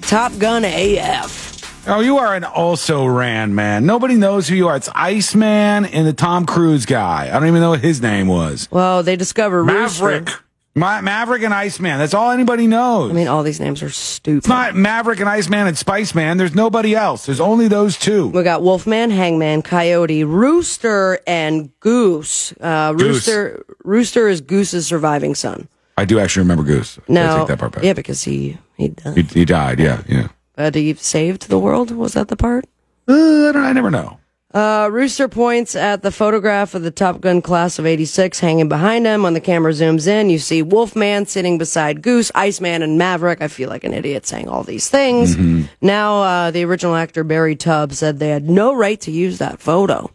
Top 0.00 0.32
Gun 0.38 0.64
AF. 0.64 1.86
Oh, 1.86 2.00
you 2.00 2.16
are 2.16 2.34
an 2.34 2.44
also 2.44 3.04
ran 3.04 3.54
man. 3.54 3.84
Nobody 3.84 4.14
knows 4.14 4.48
who 4.48 4.54
you 4.54 4.68
are. 4.68 4.76
It's 4.76 4.88
Iceman 4.94 5.84
and 5.84 6.06
the 6.06 6.14
Tom 6.14 6.46
Cruise 6.46 6.86
guy. 6.86 7.28
I 7.28 7.38
don't 7.38 7.46
even 7.46 7.60
know 7.60 7.68
what 7.68 7.80
his 7.80 8.00
name 8.00 8.26
was. 8.26 8.68
Well, 8.70 9.02
they 9.02 9.16
discover 9.16 9.62
Maverick. 9.62 10.28
Rooster. 10.28 10.41
Ma- 10.74 11.02
Maverick 11.02 11.42
and 11.42 11.52
Iceman. 11.52 11.98
That's 11.98 12.14
all 12.14 12.30
anybody 12.30 12.66
knows. 12.66 13.10
I 13.10 13.14
mean, 13.14 13.28
all 13.28 13.42
these 13.42 13.60
names 13.60 13.82
are 13.82 13.90
stupid. 13.90 14.38
It's 14.38 14.48
not 14.48 14.74
Maverick 14.74 15.20
and 15.20 15.28
Iceman 15.28 15.66
and 15.66 15.76
Spice 15.76 16.14
Man. 16.14 16.38
There's 16.38 16.54
nobody 16.54 16.94
else. 16.94 17.26
There's 17.26 17.40
only 17.40 17.68
those 17.68 17.98
two. 17.98 18.28
We 18.28 18.42
got 18.42 18.62
Wolfman, 18.62 19.10
Hangman, 19.10 19.60
Coyote, 19.62 20.24
Rooster, 20.24 21.20
and 21.26 21.78
Goose. 21.80 22.54
Uh, 22.60 22.92
Goose. 22.94 23.02
Rooster, 23.26 23.64
Rooster 23.84 24.28
is 24.28 24.40
Goose's 24.40 24.86
surviving 24.86 25.34
son. 25.34 25.68
I 25.98 26.06
do 26.06 26.18
actually 26.18 26.44
remember 26.44 26.64
Goose. 26.64 26.98
I 26.98 27.12
No, 27.12 27.38
take 27.40 27.48
that 27.48 27.58
part 27.58 27.72
back. 27.72 27.84
yeah, 27.84 27.92
because 27.92 28.22
he 28.24 28.56
he 28.78 28.88
died. 28.88 29.16
He, 29.16 29.22
he 29.24 29.44
died. 29.44 29.78
Yeah, 29.78 30.02
yeah. 30.08 30.28
But 30.56 30.74
he 30.74 30.94
saved 30.94 31.48
the 31.50 31.58
world. 31.58 31.90
Was 31.90 32.14
that 32.14 32.28
the 32.28 32.36
part? 32.36 32.64
Uh, 33.06 33.12
I, 33.48 33.52
don't, 33.52 33.56
I 33.64 33.72
never 33.72 33.90
know. 33.90 34.18
Uh, 34.54 34.88
Rooster 34.92 35.28
points 35.28 35.74
at 35.74 36.02
the 36.02 36.10
photograph 36.10 36.74
of 36.74 36.82
the 36.82 36.90
Top 36.90 37.22
Gun 37.22 37.40
class 37.40 37.78
of 37.78 37.86
86 37.86 38.38
hanging 38.38 38.68
behind 38.68 39.06
him. 39.06 39.22
When 39.22 39.32
the 39.32 39.40
camera 39.40 39.72
zooms 39.72 40.06
in, 40.06 40.28
you 40.28 40.38
see 40.38 40.60
Wolfman 40.60 41.24
sitting 41.24 41.56
beside 41.56 42.02
Goose, 42.02 42.30
Iceman, 42.34 42.82
and 42.82 42.98
Maverick. 42.98 43.40
I 43.40 43.48
feel 43.48 43.70
like 43.70 43.84
an 43.84 43.94
idiot 43.94 44.26
saying 44.26 44.48
all 44.48 44.62
these 44.62 44.90
things. 44.90 45.36
Now, 45.80 46.22
uh, 46.22 46.50
the 46.50 46.64
original 46.64 46.94
actor 46.94 47.24
Barry 47.24 47.56
Tubb 47.56 47.92
said 47.92 48.18
they 48.18 48.28
had 48.28 48.48
no 48.48 48.74
right 48.74 49.00
to 49.00 49.10
use 49.10 49.38
that 49.38 49.58
photo. 49.58 50.10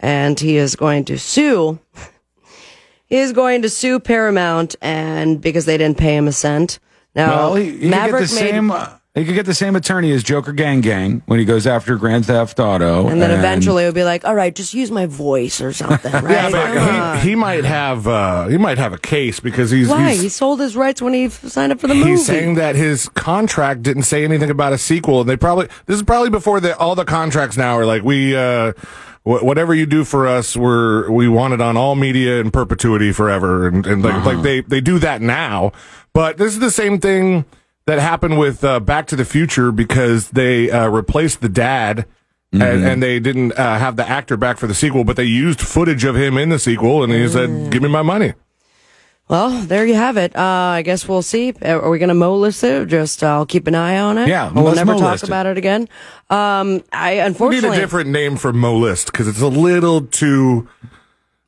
And 0.00 0.38
he 0.38 0.56
is 0.56 0.74
going 0.74 1.04
to 1.06 1.18
sue. 1.18 1.78
he 3.06 3.18
is 3.18 3.32
going 3.32 3.62
to 3.62 3.70
sue 3.70 4.00
Paramount 4.00 4.74
and 4.82 5.40
because 5.40 5.64
they 5.64 5.78
didn't 5.78 5.98
pay 5.98 6.16
him 6.16 6.26
a 6.26 6.32
cent. 6.32 6.80
Now, 7.14 7.36
well, 7.36 7.54
he, 7.54 7.78
he 7.78 7.88
Maverick 7.88 8.28
the 8.28 8.34
made, 8.34 8.50
same. 8.50 8.70
Uh, 8.70 8.98
he 9.16 9.24
could 9.24 9.34
get 9.34 9.46
the 9.46 9.54
same 9.54 9.74
attorney 9.74 10.12
as 10.12 10.22
Joker 10.22 10.52
Gang 10.52 10.82
Gang 10.82 11.22
when 11.26 11.38
he 11.38 11.44
goes 11.44 11.66
after 11.66 11.96
Grand 11.96 12.26
Theft 12.26 12.60
Auto, 12.60 13.08
and 13.08 13.20
then 13.20 13.30
eventually 13.30 13.82
it'll 13.84 13.94
be 13.94 14.04
like, 14.04 14.24
all 14.26 14.34
right, 14.34 14.54
just 14.54 14.74
use 14.74 14.90
my 14.90 15.06
voice 15.06 15.60
or 15.60 15.72
something, 15.72 16.12
right? 16.12 16.30
Yeah, 16.30 16.50
but 16.50 17.20
he, 17.22 17.30
he 17.30 17.34
might 17.34 17.64
have 17.64 18.06
uh, 18.06 18.46
he 18.48 18.58
might 18.58 18.76
have 18.78 18.92
a 18.92 18.98
case 18.98 19.40
because 19.40 19.70
he's 19.70 19.88
Why? 19.88 20.10
he's, 20.10 20.20
he 20.22 20.28
sold 20.28 20.60
his 20.60 20.76
rights 20.76 21.00
when 21.00 21.14
he 21.14 21.30
signed 21.30 21.72
up 21.72 21.80
for 21.80 21.86
the 21.88 21.94
movie. 21.94 22.10
He's 22.10 22.26
saying 22.26 22.56
that 22.56 22.76
his 22.76 23.08
contract 23.08 23.82
didn't 23.82 24.02
say 24.04 24.22
anything 24.22 24.50
about 24.50 24.72
a 24.74 24.78
sequel, 24.78 25.22
and 25.22 25.28
they 25.30 25.36
probably 25.36 25.68
this 25.86 25.96
is 25.96 26.02
probably 26.02 26.30
before 26.30 26.60
the, 26.60 26.76
all 26.76 26.94
the 26.94 27.04
contracts 27.06 27.56
now 27.56 27.76
are 27.78 27.86
like 27.86 28.02
we 28.02 28.36
uh, 28.36 28.74
whatever 29.22 29.74
you 29.74 29.86
do 29.86 30.04
for 30.04 30.26
us, 30.26 30.56
we're 30.56 31.10
we 31.10 31.26
want 31.26 31.54
it 31.54 31.60
on 31.62 31.76
all 31.76 31.94
media 31.94 32.38
in 32.40 32.50
perpetuity 32.50 33.12
forever, 33.12 33.66
and, 33.66 33.86
and 33.86 34.02
like 34.04 34.14
Uh-huh. 34.14 34.30
like 34.34 34.42
they 34.42 34.60
they 34.60 34.80
do 34.82 34.98
that 34.98 35.22
now. 35.22 35.72
But 36.12 36.36
this 36.36 36.52
is 36.52 36.60
the 36.60 36.70
same 36.70 36.98
thing 37.00 37.44
that 37.86 37.98
happened 37.98 38.38
with 38.38 38.62
uh, 38.64 38.80
Back 38.80 39.06
to 39.08 39.16
the 39.16 39.24
Future 39.24 39.72
because 39.72 40.30
they 40.30 40.70
uh, 40.70 40.88
replaced 40.88 41.40
the 41.40 41.48
dad. 41.48 42.06
Mm-hmm. 42.54 42.62
And, 42.62 42.84
and 42.84 43.02
they 43.02 43.18
didn't 43.18 43.52
uh, 43.58 43.76
have 43.78 43.96
the 43.96 44.08
actor 44.08 44.36
back 44.36 44.56
for 44.56 44.68
the 44.68 44.74
sequel, 44.74 45.02
but 45.02 45.16
they 45.16 45.24
used 45.24 45.60
footage 45.60 46.04
of 46.04 46.14
him 46.14 46.38
in 46.38 46.48
the 46.48 46.60
sequel, 46.60 47.02
and 47.02 47.12
he 47.12 47.18
Mm. 47.18 47.28
said, 47.32 47.72
"Give 47.72 47.82
me 47.82 47.88
my 47.88 48.02
money." 48.02 48.34
well, 49.28 49.50
there 49.62 49.84
you 49.84 49.94
have 49.94 50.16
it. 50.16 50.34
Uh, 50.36 50.40
I 50.78 50.82
guess 50.82 51.08
we'll 51.08 51.22
see. 51.22 51.52
Are 51.60 51.90
we 51.90 51.98
going 51.98 52.08
to 52.08 52.14
mo 52.14 52.36
list 52.36 52.62
it? 52.62 52.86
Just 52.86 53.24
uh, 53.24 53.26
I'll 53.26 53.46
keep 53.46 53.66
an 53.66 53.74
eye 53.74 53.98
on 53.98 54.16
it. 54.16 54.28
Yeah, 54.28 54.52
we'll 54.52 54.72
never 54.76 54.94
talk 54.94 55.16
it. 55.16 55.24
about 55.24 55.46
it 55.46 55.58
again. 55.58 55.88
Um, 56.30 56.84
I 56.92 57.34
We 57.40 57.48
need 57.48 57.64
a 57.64 57.74
different 57.74 58.10
name 58.10 58.36
for 58.36 58.52
Mo 58.52 58.76
List 58.76 59.06
because 59.06 59.26
it's 59.26 59.40
a 59.42 59.48
little 59.48 60.02
too 60.02 60.68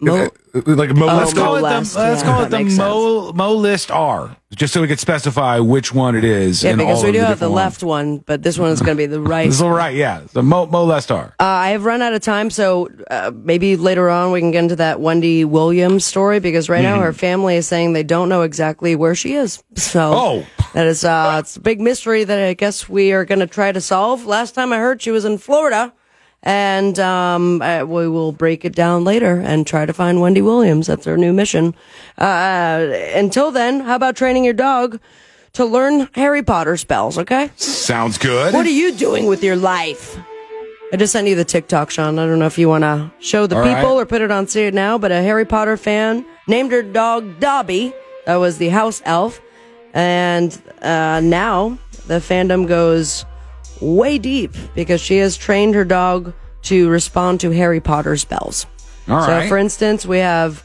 Mo- 0.00 0.28
like 0.64 0.94
Mo. 0.94 1.08
Oh, 1.08 1.16
let's 1.16 1.34
call 1.34 1.56
it 1.56 1.60
molest. 1.62 1.94
the 1.94 2.00
let's 2.00 2.22
call 2.22 2.42
it 2.44 2.50
the 2.50 2.58
makes 2.58 2.76
Mo 2.76 3.32
Mo 3.32 3.54
List 3.54 3.90
R, 3.90 4.36
just 4.54 4.72
so 4.72 4.80
we 4.80 4.86
could 4.86 5.00
specify 5.00 5.58
which 5.58 5.92
one 5.92 6.14
it 6.14 6.22
is. 6.24 6.62
yeah, 6.62 6.74
because 6.76 7.00
all 7.00 7.04
we 7.06 7.12
do 7.12 7.18
have 7.18 7.28
the 7.30 7.34
different 7.46 7.54
left 7.54 7.82
one, 7.82 8.18
but 8.18 8.42
this 8.42 8.58
one 8.58 8.70
is 8.70 8.80
going 8.80 8.96
to 8.96 9.00
be 9.00 9.06
the 9.06 9.20
right. 9.34 9.46
This 9.46 9.54
is 9.54 9.60
the 9.60 9.68
right, 9.68 9.94
Yeah, 9.94 10.22
the 10.32 10.42
Mo 10.42 10.66
Mo 10.66 10.84
List 10.84 11.10
R. 11.10 11.34
Uh, 11.40 11.44
I 11.44 11.70
have 11.70 11.84
run 11.84 12.00
out 12.00 12.12
of 12.12 12.22
time, 12.22 12.48
so 12.50 12.88
uh, 13.10 13.32
maybe 13.34 13.76
later 13.76 14.08
on 14.08 14.30
we 14.30 14.40
can 14.40 14.52
get 14.52 14.60
into 14.62 14.76
that 14.76 15.00
Wendy 15.00 15.44
Williams 15.44 16.04
story 16.04 16.38
because 16.38 16.68
right 16.68 16.82
now 16.82 16.98
Mhm. 16.98 17.02
her 17.02 17.12
family 17.12 17.56
is 17.56 17.66
saying 17.66 17.92
they 17.92 18.04
don't 18.04 18.28
know 18.28 18.42
exactly 18.42 18.94
where 18.94 19.14
she 19.16 19.34
is. 19.34 19.62
So 19.76 20.12
Oh. 20.14 20.46
that 20.74 20.86
is 20.86 21.04
uh, 21.04 21.38
it's 21.40 21.56
a 21.56 21.60
big 21.60 21.80
mystery 21.80 22.22
that 22.24 22.38
I 22.38 22.54
guess 22.54 22.88
we 22.88 23.12
are 23.12 23.24
going 23.24 23.40
to 23.40 23.46
try 23.48 23.72
to 23.72 23.80
solve. 23.80 24.26
Last 24.26 24.54
time 24.54 24.72
I 24.72 24.78
heard 24.78 25.02
she 25.02 25.10
was 25.10 25.24
in 25.24 25.38
Florida, 25.38 25.92
and 26.42 26.98
um, 26.98 27.60
uh, 27.62 27.84
we 27.84 28.08
will 28.08 28.32
break 28.32 28.64
it 28.64 28.74
down 28.74 29.04
later 29.04 29.40
and 29.40 29.66
try 29.66 29.84
to 29.86 29.92
find 29.92 30.20
Wendy 30.20 30.42
Williams. 30.42 30.86
That's 30.86 31.06
our 31.06 31.16
new 31.16 31.32
mission. 31.32 31.74
Uh, 32.16 32.88
until 33.14 33.50
then, 33.50 33.80
how 33.80 33.96
about 33.96 34.16
training 34.16 34.44
your 34.44 34.54
dog 34.54 35.00
to 35.54 35.64
learn 35.64 36.08
Harry 36.14 36.42
Potter 36.42 36.76
spells? 36.76 37.18
Okay. 37.18 37.50
Sounds 37.56 38.18
good. 38.18 38.54
What 38.54 38.66
are 38.66 38.70
you 38.70 38.92
doing 38.92 39.26
with 39.26 39.42
your 39.42 39.56
life? 39.56 40.16
I 40.90 40.96
just 40.96 41.12
sent 41.12 41.28
you 41.28 41.34
the 41.34 41.44
TikTok, 41.44 41.90
Shawn. 41.90 42.18
I 42.18 42.24
don't 42.26 42.38
know 42.38 42.46
if 42.46 42.56
you 42.56 42.68
want 42.68 42.82
to 42.82 43.12
show 43.20 43.46
the 43.46 43.56
All 43.56 43.62
people 43.62 43.96
right. 43.96 44.02
or 44.02 44.06
put 44.06 44.22
it 44.22 44.30
on 44.30 44.46
See 44.46 44.62
It 44.62 44.72
Now, 44.72 44.96
but 44.96 45.12
a 45.12 45.20
Harry 45.20 45.44
Potter 45.44 45.76
fan 45.76 46.24
named 46.46 46.72
her 46.72 46.82
dog 46.82 47.40
Dobby. 47.40 47.92
That 48.24 48.36
was 48.36 48.56
the 48.56 48.68
house 48.70 49.02
elf. 49.04 49.40
And 49.92 50.50
uh, 50.80 51.20
now 51.22 51.78
the 52.06 52.20
fandom 52.20 52.66
goes 52.66 53.26
way 53.80 54.18
deep 54.18 54.54
because 54.74 55.00
she 55.00 55.18
has 55.18 55.36
trained 55.36 55.74
her 55.74 55.84
dog 55.84 56.32
to 56.62 56.88
respond 56.88 57.40
to 57.40 57.50
Harry 57.50 57.80
Potter 57.80 58.16
spells. 58.16 58.66
All 59.08 59.24
so, 59.24 59.28
right. 59.28 59.48
for 59.48 59.56
instance, 59.56 60.04
we 60.04 60.18
have 60.18 60.64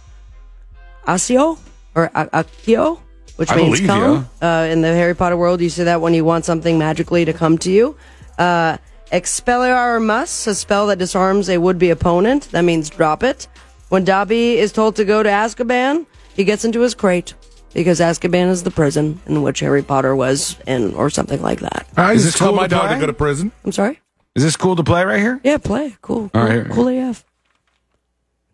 Asio 1.07 1.59
or 1.95 2.09
Akio, 2.09 2.99
which 3.35 3.51
I 3.51 3.55
means 3.55 3.79
come. 3.81 4.27
Uh, 4.41 4.67
in 4.69 4.81
the 4.81 4.87
Harry 4.87 5.15
Potter 5.15 5.37
world, 5.37 5.61
you 5.61 5.69
say 5.69 5.85
that 5.85 6.01
when 6.01 6.13
you 6.13 6.25
want 6.25 6.45
something 6.45 6.77
magically 6.77 7.25
to 7.25 7.33
come 7.33 7.57
to 7.59 7.71
you. 7.71 7.95
Uh, 8.37 8.77
Expelliarmus, 9.11 10.47
a 10.47 10.55
spell 10.55 10.87
that 10.87 10.97
disarms 10.97 11.47
a 11.47 11.59
would-be 11.59 11.91
opponent. 11.91 12.49
That 12.51 12.63
means 12.63 12.89
drop 12.89 13.21
it. 13.21 13.47
When 13.89 14.03
Dobby 14.03 14.57
is 14.57 14.71
told 14.71 14.95
to 14.95 15.05
go 15.05 15.21
to 15.21 15.29
Azkaban, 15.29 16.07
he 16.35 16.43
gets 16.43 16.65
into 16.65 16.81
his 16.81 16.95
crate 16.95 17.35
because 17.73 17.99
Azkaban 17.99 18.49
is 18.49 18.63
the 18.63 18.71
prison 18.71 19.19
in 19.25 19.41
which 19.43 19.59
Harry 19.61 19.83
Potter 19.83 20.15
was 20.15 20.57
in, 20.67 20.93
or 20.95 21.09
something 21.09 21.41
like 21.41 21.59
that. 21.61 21.87
I 21.97 22.13
Is 22.13 22.23
just 22.23 22.33
this 22.33 22.39
tell 22.39 22.49
cool 22.49 22.57
my 22.57 22.63
to 22.67 22.75
dog 22.75 22.85
play? 22.87 22.93
to 22.95 22.99
go 23.01 23.07
to 23.07 23.13
prison. 23.13 23.51
I'm 23.65 23.71
sorry. 23.71 23.99
Is 24.35 24.43
this 24.43 24.55
cool 24.55 24.75
to 24.75 24.83
play 24.83 25.03
right 25.05 25.19
here? 25.19 25.39
Yeah, 25.43 25.57
play. 25.57 25.95
Cool. 26.01 26.31
All 26.33 26.47
Cool, 26.47 26.57
right, 26.61 26.69
cool 26.71 26.87
AF. 26.87 27.23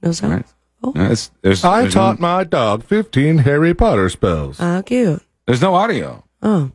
No 0.01 0.11
sound. 0.11 0.33
Right. 0.33 0.45
Uh, 0.83 0.91
it's- 1.03 1.31
there's, 1.41 1.63
I 1.63 1.81
there's 1.81 1.93
taught 1.93 2.19
no, 2.19 2.27
my 2.27 2.43
dog 2.45 2.83
15 2.83 3.39
Harry 3.39 3.73
Potter 3.73 4.09
spells. 4.09 4.57
How 4.59 4.81
cute. 4.81 5.21
there's 5.45 5.61
no 5.61 5.75
audio. 5.75 6.23
Oh. 6.41 6.71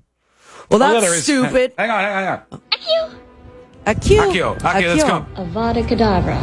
Well, 0.70 0.82
Oh, 0.82 0.92
that's 0.92 1.04
there 1.04 1.14
is. 1.14 1.22
stupid. 1.24 1.72
Hang 1.78 1.90
on, 1.90 2.00
hang 2.04 2.14
on, 2.14 2.22
hang 2.22 2.42
on. 2.52 2.60
Accio. 3.86 4.24
Accio, 4.26 4.58
Accio, 4.60 4.96
let's 4.96 5.04
go. 5.04 5.26
Avada 5.36 5.82
Kedavra. 5.86 6.40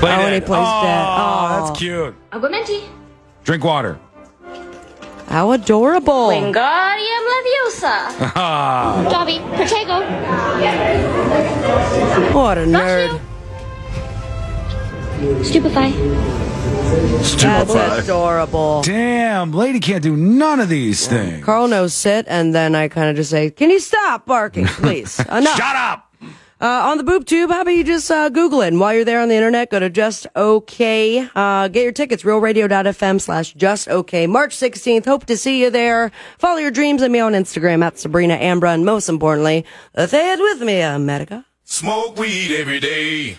Play 0.00 0.10
Oh, 0.10 0.20
and 0.20 0.34
he 0.34 0.40
that. 0.40 0.46
plays 0.46 0.66
oh, 0.66 0.82
dead. 0.82 1.04
Oh. 1.08 1.66
that's 1.66 1.78
cute. 1.78 2.14
Aguamenti. 2.30 2.88
Drink 3.44 3.64
water. 3.64 3.98
How 5.28 5.52
adorable. 5.52 6.28
Wingardium 6.28 7.24
Leviosa. 7.32 8.32
Ah. 8.34 9.06
Dobby, 9.10 9.38
Protego. 9.56 10.00
What 12.34 12.58
a 12.58 12.62
nerd. 12.62 13.20
Stupefy. 15.44 15.92
That's 17.36 17.74
adorable. 18.04 18.82
Damn, 18.82 19.52
lady 19.52 19.80
can't 19.80 20.02
do 20.02 20.16
none 20.16 20.60
of 20.60 20.68
these 20.68 21.06
things. 21.06 21.44
Carl 21.44 21.68
knows 21.68 21.92
sit, 21.92 22.24
and 22.28 22.54
then 22.54 22.74
I 22.74 22.88
kind 22.88 23.10
of 23.10 23.16
just 23.16 23.30
say, 23.30 23.50
"Can 23.50 23.70
you 23.70 23.80
stop 23.80 24.24
barking, 24.26 24.66
please? 24.66 25.18
Enough." 25.30 25.56
Shut 25.56 25.76
up. 25.76 26.07
Uh, 26.60 26.90
on 26.90 26.98
the 26.98 27.04
boob 27.04 27.24
tube, 27.24 27.50
how 27.50 27.60
about 27.60 27.70
you 27.70 27.84
just 27.84 28.10
uh, 28.10 28.28
Google 28.30 28.62
it? 28.62 28.68
And 28.68 28.80
while 28.80 28.92
you're 28.92 29.04
there 29.04 29.20
on 29.20 29.28
the 29.28 29.36
internet, 29.36 29.70
go 29.70 29.78
to 29.78 29.88
Just 29.88 30.26
Okay. 30.34 31.28
Uh, 31.34 31.68
get 31.68 31.82
your 31.84 31.92
tickets, 31.92 32.24
realradio.fm 32.24 33.20
slash 33.20 33.54
Just 33.54 33.88
Okay. 33.88 34.26
March 34.26 34.56
16th. 34.56 35.04
Hope 35.04 35.24
to 35.26 35.36
see 35.36 35.60
you 35.62 35.70
there. 35.70 36.10
Follow 36.38 36.58
your 36.58 36.72
dreams 36.72 37.00
and 37.02 37.12
me 37.12 37.20
on 37.20 37.32
Instagram 37.32 37.84
at 37.84 37.98
Sabrina 37.98 38.36
Ambra. 38.36 38.74
And 38.74 38.84
most 38.84 39.08
importantly, 39.08 39.64
say 40.06 40.32
it 40.32 40.40
with 40.40 40.60
me, 40.62 40.80
America. 40.80 41.44
Smoke 41.64 42.16
weed 42.18 42.52
every 42.56 42.80
day. 42.80 43.36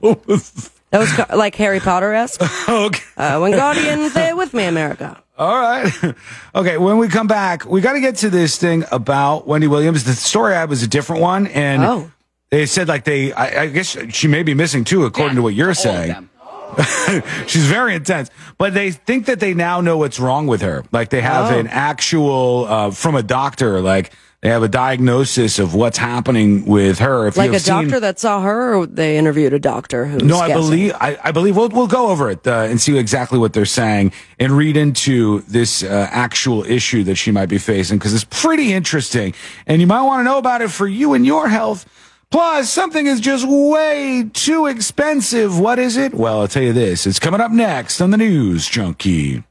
That 0.90 1.00
was 1.00 1.12
ca- 1.12 1.36
like 1.36 1.54
Harry 1.56 1.80
Potter 1.80 2.14
esque. 2.14 2.40
okay. 2.68 3.02
Uh, 3.14 3.38
when 3.40 3.52
Guardian, 3.52 4.08
say 4.08 4.28
it 4.30 4.36
with 4.38 4.54
me, 4.54 4.64
America. 4.64 5.22
All 5.36 5.60
right. 5.60 5.92
okay. 6.54 6.78
When 6.78 6.96
we 6.96 7.08
come 7.08 7.26
back, 7.26 7.66
we 7.66 7.82
got 7.82 7.92
to 7.92 8.00
get 8.00 8.16
to 8.16 8.30
this 8.30 8.56
thing 8.56 8.84
about 8.90 9.46
Wendy 9.46 9.66
Williams. 9.66 10.04
The 10.04 10.14
story 10.14 10.54
I 10.54 10.60
had 10.60 10.70
was 10.70 10.82
a 10.82 10.86
different 10.88 11.20
one. 11.20 11.46
And 11.48 11.84
Oh. 11.84 12.10
They 12.50 12.66
said 12.66 12.88
like 12.88 13.04
they, 13.04 13.32
I, 13.32 13.62
I 13.62 13.66
guess 13.68 13.96
she 14.10 14.28
may 14.28 14.42
be 14.42 14.54
missing 14.54 14.84
too, 14.84 15.04
according 15.04 15.36
to 15.36 15.42
what 15.42 15.54
you're 15.54 15.74
saying. 15.74 16.28
She's 17.46 17.66
very 17.66 17.94
intense, 17.94 18.30
but 18.58 18.74
they 18.74 18.90
think 18.90 19.26
that 19.26 19.40
they 19.40 19.54
now 19.54 19.80
know 19.80 19.96
what's 19.96 20.20
wrong 20.20 20.46
with 20.46 20.60
her. 20.62 20.84
Like 20.92 21.08
they 21.10 21.20
have 21.22 21.52
Oh. 21.52 21.58
an 21.58 21.66
actual, 21.66 22.66
uh, 22.68 22.90
from 22.90 23.14
a 23.16 23.22
doctor, 23.22 23.80
like 23.80 24.12
they 24.42 24.50
have 24.50 24.62
a 24.62 24.68
diagnosis 24.68 25.58
of 25.58 25.74
what's 25.74 25.98
happening 25.98 26.66
with 26.66 26.98
her. 27.00 27.26
If 27.26 27.36
Like 27.36 27.46
you 27.46 27.50
a 27.50 27.54
have 27.54 27.62
seen- 27.62 27.74
doctor 27.84 28.00
that 28.00 28.20
saw 28.20 28.42
her, 28.42 28.74
or 28.76 28.86
they 28.86 29.16
interviewed 29.18 29.52
a 29.54 29.58
doctor 29.58 30.04
who. 30.06 30.18
no, 30.18 30.38
I 30.38 30.52
believe 30.52 30.92
I, 31.00 31.18
I 31.24 31.32
believe 31.32 31.56
we'll 31.56 31.70
we'll 31.70 31.86
go 31.88 32.08
over 32.10 32.30
it 32.30 32.46
uh, 32.46 32.66
and 32.68 32.80
see 32.80 32.96
exactly 32.98 33.38
what 33.38 33.52
they're 33.54 33.64
saying 33.64 34.12
and 34.38 34.52
read 34.52 34.76
into 34.76 35.40
this 35.48 35.82
uh, 35.82 36.06
actual 36.10 36.64
issue 36.64 37.02
that 37.04 37.16
she 37.16 37.30
might 37.30 37.48
be 37.48 37.58
facing 37.58 37.98
because 37.98 38.14
it's 38.14 38.26
pretty 38.30 38.72
interesting 38.74 39.34
and 39.66 39.80
you 39.80 39.86
might 39.86 40.02
want 40.02 40.20
to 40.20 40.24
know 40.24 40.38
about 40.38 40.60
it 40.62 40.70
for 40.70 40.86
you 40.86 41.14
and 41.14 41.24
your 41.26 41.48
health. 41.48 41.86
Plus, 42.30 42.68
something 42.68 43.06
is 43.06 43.20
just 43.20 43.46
way 43.48 44.28
too 44.34 44.66
expensive. 44.66 45.58
What 45.58 45.78
is 45.78 45.96
it? 45.96 46.12
Well, 46.14 46.40
I'll 46.40 46.48
tell 46.48 46.62
you 46.62 46.74
this. 46.74 47.06
It's 47.06 47.18
coming 47.18 47.40
up 47.40 47.50
next 47.50 48.00
on 48.02 48.10
the 48.10 48.18
News 48.18 48.68
Junkie. 48.68 49.44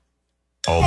Oh 0.70 0.82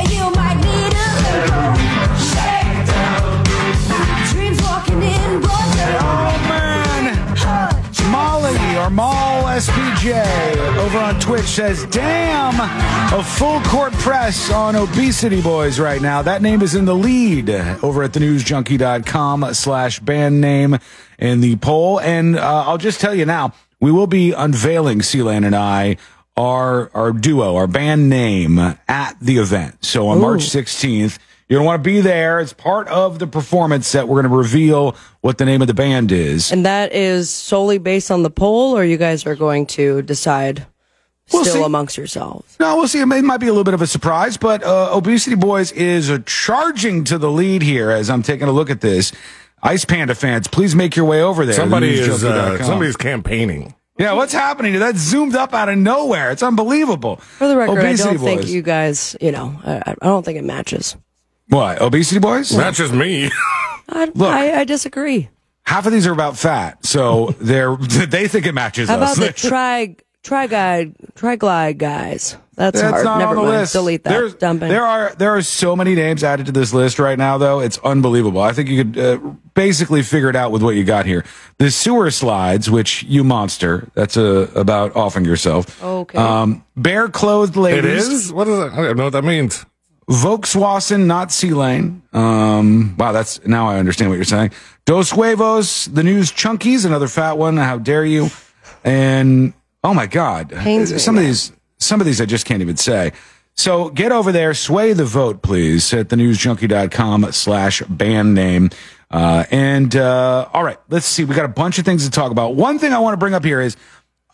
man, 6.48 8.10
Molly 8.10 8.76
or 8.78 8.90
Mall 8.90 9.44
SPJ 9.44 10.76
over 10.78 10.98
on 10.98 11.18
Twitch 11.20 11.44
says, 11.46 11.86
"Damn, 11.86 12.54
A 13.12 13.22
full 13.24 13.60
court 13.62 13.92
press 13.94 14.50
on 14.52 14.76
Obesity 14.76 15.40
Boys 15.42 15.80
right 15.80 16.00
now. 16.00 16.22
That 16.22 16.42
name 16.42 16.62
is 16.62 16.74
in 16.74 16.84
the 16.84 16.94
lead 16.94 17.50
over 17.82 18.02
at 18.04 18.12
thenewsjunkie.com 18.12 19.54
slash 19.54 19.98
band 20.00 20.40
name 20.40 20.78
in 21.20 21.40
the 21.40 21.56
poll. 21.56 22.00
And 22.00 22.36
uh, 22.36 22.64
I'll 22.66 22.78
just 22.78 23.00
tell 23.00 23.14
you 23.14 23.24
now, 23.26 23.52
we 23.80 23.92
will 23.92 24.06
be 24.06 24.32
unveiling, 24.32 25.02
C-Lane 25.02 25.44
and 25.44 25.54
I, 25.54 25.96
our, 26.36 26.90
our 26.94 27.12
duo, 27.12 27.56
our 27.56 27.66
band 27.66 28.08
name 28.08 28.58
at 28.58 29.16
the 29.20 29.38
event. 29.38 29.84
So 29.84 30.08
on 30.08 30.20
March 30.20 30.40
16th, 30.40 31.18
you're 31.48 31.58
going 31.58 31.64
to 31.64 31.66
want 31.66 31.84
to 31.84 31.90
be 31.90 32.00
there. 32.00 32.40
It's 32.40 32.52
part 32.52 32.88
of 32.88 33.18
the 33.18 33.26
performance 33.26 33.92
that 33.92 34.06
we're 34.08 34.22
going 34.22 34.30
to 34.30 34.36
reveal 34.36 34.96
what 35.20 35.38
the 35.38 35.44
name 35.44 35.60
of 35.62 35.68
the 35.68 35.74
band 35.74 36.12
is. 36.12 36.52
And 36.52 36.64
that 36.64 36.92
is 36.92 37.28
solely 37.28 37.78
based 37.78 38.10
on 38.10 38.22
the 38.22 38.30
poll, 38.30 38.76
or 38.76 38.84
you 38.84 38.96
guys 38.96 39.26
are 39.26 39.34
going 39.34 39.66
to 39.66 40.02
decide 40.02 40.66
We'll 41.32 41.44
still 41.44 41.56
see. 41.56 41.62
amongst 41.64 41.96
yourselves? 41.96 42.56
No, 42.58 42.76
we'll 42.76 42.88
see. 42.88 43.00
It 43.00 43.06
may- 43.06 43.20
might 43.20 43.38
be 43.38 43.46
a 43.46 43.50
little 43.50 43.64
bit 43.64 43.74
of 43.74 43.82
a 43.82 43.86
surprise, 43.86 44.36
but 44.36 44.62
uh, 44.64 44.90
Obesity 44.92 45.36
Boys 45.36 45.70
is 45.72 46.10
uh, 46.10 46.18
charging 46.26 47.04
to 47.04 47.18
the 47.18 47.30
lead 47.30 47.62
here 47.62 47.90
as 47.90 48.10
I'm 48.10 48.22
taking 48.22 48.48
a 48.48 48.52
look 48.52 48.68
at 48.70 48.80
this. 48.80 49.12
Ice 49.62 49.84
Panda 49.84 50.14
fans, 50.14 50.48
please 50.48 50.74
make 50.74 50.96
your 50.96 51.04
way 51.04 51.22
over 51.22 51.44
there. 51.44 51.54
Somebody 51.54 51.98
is 51.98 52.24
uh, 52.24 52.62
somebody's 52.64 52.96
campaigning. 52.96 53.74
Yeah, 53.98 54.14
what's 54.14 54.32
happening? 54.32 54.78
That 54.78 54.96
zoomed 54.96 55.36
up 55.36 55.52
out 55.52 55.68
of 55.68 55.76
nowhere. 55.76 56.30
It's 56.30 56.42
unbelievable. 56.42 57.16
For 57.16 57.46
the 57.46 57.56
record, 57.56 57.78
Obesity 57.78 58.08
I 58.08 58.12
don't 58.14 58.24
think 58.24 58.48
you 58.48 58.62
guys, 58.62 59.14
you 59.20 59.30
know, 59.30 59.60
I, 59.62 59.94
I 60.00 60.06
don't 60.06 60.24
think 60.24 60.38
it 60.38 60.44
matches. 60.44 60.96
What? 61.48 61.82
Obesity 61.82 62.18
Boys? 62.20 62.56
Not 62.56 62.72
just 62.74 62.94
me. 62.94 63.30
I, 63.90 64.06
Look. 64.14 64.32
I, 64.32 64.60
I 64.60 64.64
disagree. 64.64 65.28
Half 65.64 65.86
of 65.86 65.92
these 65.92 66.06
are 66.06 66.12
about 66.12 66.38
fat, 66.38 66.84
so 66.86 67.34
they're 67.40 67.76
they 67.76 68.26
think 68.26 68.46
it 68.46 68.54
matches 68.54 68.88
How 68.88 68.96
about 68.96 69.10
us. 69.10 69.18
the 69.18 69.32
tri 69.32 69.96
triglide 70.22 70.94
triglide 71.14 71.78
guys? 71.78 72.36
That's, 72.54 72.78
That's 72.78 72.92
hard. 72.92 73.04
not 73.06 73.18
Never 73.20 73.30
on 73.30 73.36
the 73.36 73.42
mind. 73.42 73.60
list. 73.60 73.72
Delete 73.72 74.04
that. 74.04 74.10
There's, 74.10 74.34
Dump 74.34 74.62
it. 74.62 74.68
there 74.68 74.84
are 74.84 75.14
there 75.14 75.30
are 75.34 75.40
so 75.40 75.74
many 75.74 75.94
names 75.94 76.22
added 76.22 76.44
to 76.46 76.52
this 76.52 76.74
list 76.74 76.98
right 76.98 77.16
now, 77.16 77.38
though. 77.38 77.60
It's 77.60 77.78
unbelievable. 77.78 78.42
I 78.42 78.52
think 78.52 78.68
you 78.68 78.84
could 78.84 78.98
uh, 78.98 79.16
basically 79.54 80.02
figure 80.02 80.28
it 80.28 80.36
out 80.36 80.52
with 80.52 80.62
what 80.62 80.74
you 80.76 80.84
got 80.84 81.06
here. 81.06 81.24
The 81.56 81.70
sewer 81.70 82.10
slides, 82.10 82.70
which 82.70 83.02
you 83.04 83.24
monster. 83.24 83.88
That's 83.94 84.18
uh, 84.18 84.50
about 84.54 84.94
offing 84.94 85.24
yourself. 85.24 85.82
Okay. 85.82 86.18
Um, 86.18 86.62
bare 86.76 87.08
clothed 87.08 87.56
ladies. 87.56 88.06
it 88.08 88.12
is. 88.12 88.32
What 88.32 88.46
is 88.46 88.58
it? 88.58 88.72
I 88.72 88.76
don't 88.76 88.96
know 88.98 89.04
what 89.04 89.14
that 89.14 89.24
means. 89.24 89.64
Volkswagen, 90.10 91.06
not 91.06 91.30
C-Lane. 91.32 92.02
Um, 92.12 92.96
wow, 92.98 93.12
that's 93.12 93.46
now 93.46 93.68
I 93.68 93.78
understand 93.78 94.10
what 94.10 94.16
you're 94.16 94.24
saying. 94.24 94.50
Dos 94.84 95.12
Huevos, 95.12 95.86
the 95.86 96.02
news 96.02 96.32
chunkies, 96.32 96.84
another 96.84 97.06
fat 97.08 97.38
one. 97.38 97.56
How 97.56 97.78
dare 97.78 98.04
you? 98.04 98.28
And 98.82 99.54
oh 99.84 99.94
my 99.94 100.06
God, 100.06 100.50
Pains 100.50 100.92
me, 100.92 100.98
some 100.98 101.16
of 101.16 101.24
these, 101.24 101.52
some 101.78 102.00
of 102.00 102.06
these 102.06 102.20
I 102.20 102.26
just 102.26 102.46
can't 102.46 102.62
even 102.62 102.76
say. 102.76 103.12
So 103.56 103.90
get 103.90 104.12
over 104.12 104.32
there, 104.32 104.54
sway 104.54 104.92
the 104.92 105.04
vote, 105.04 105.42
please, 105.42 105.92
at 105.92 106.08
thenewsjunkie.com 106.08 107.32
slash 107.32 107.82
band 107.82 108.34
name. 108.34 108.70
Uh, 109.10 109.44
and, 109.50 109.94
uh, 109.96 110.48
all 110.52 110.62
right, 110.62 110.78
let's 110.88 111.04
see. 111.06 111.24
We 111.24 111.34
got 111.34 111.44
a 111.44 111.48
bunch 111.48 111.78
of 111.78 111.84
things 111.84 112.04
to 112.04 112.10
talk 112.10 112.30
about. 112.30 112.54
One 112.54 112.78
thing 112.78 112.92
I 112.92 113.00
want 113.00 113.14
to 113.14 113.18
bring 113.18 113.34
up 113.34 113.44
here 113.44 113.60
is 113.60 113.76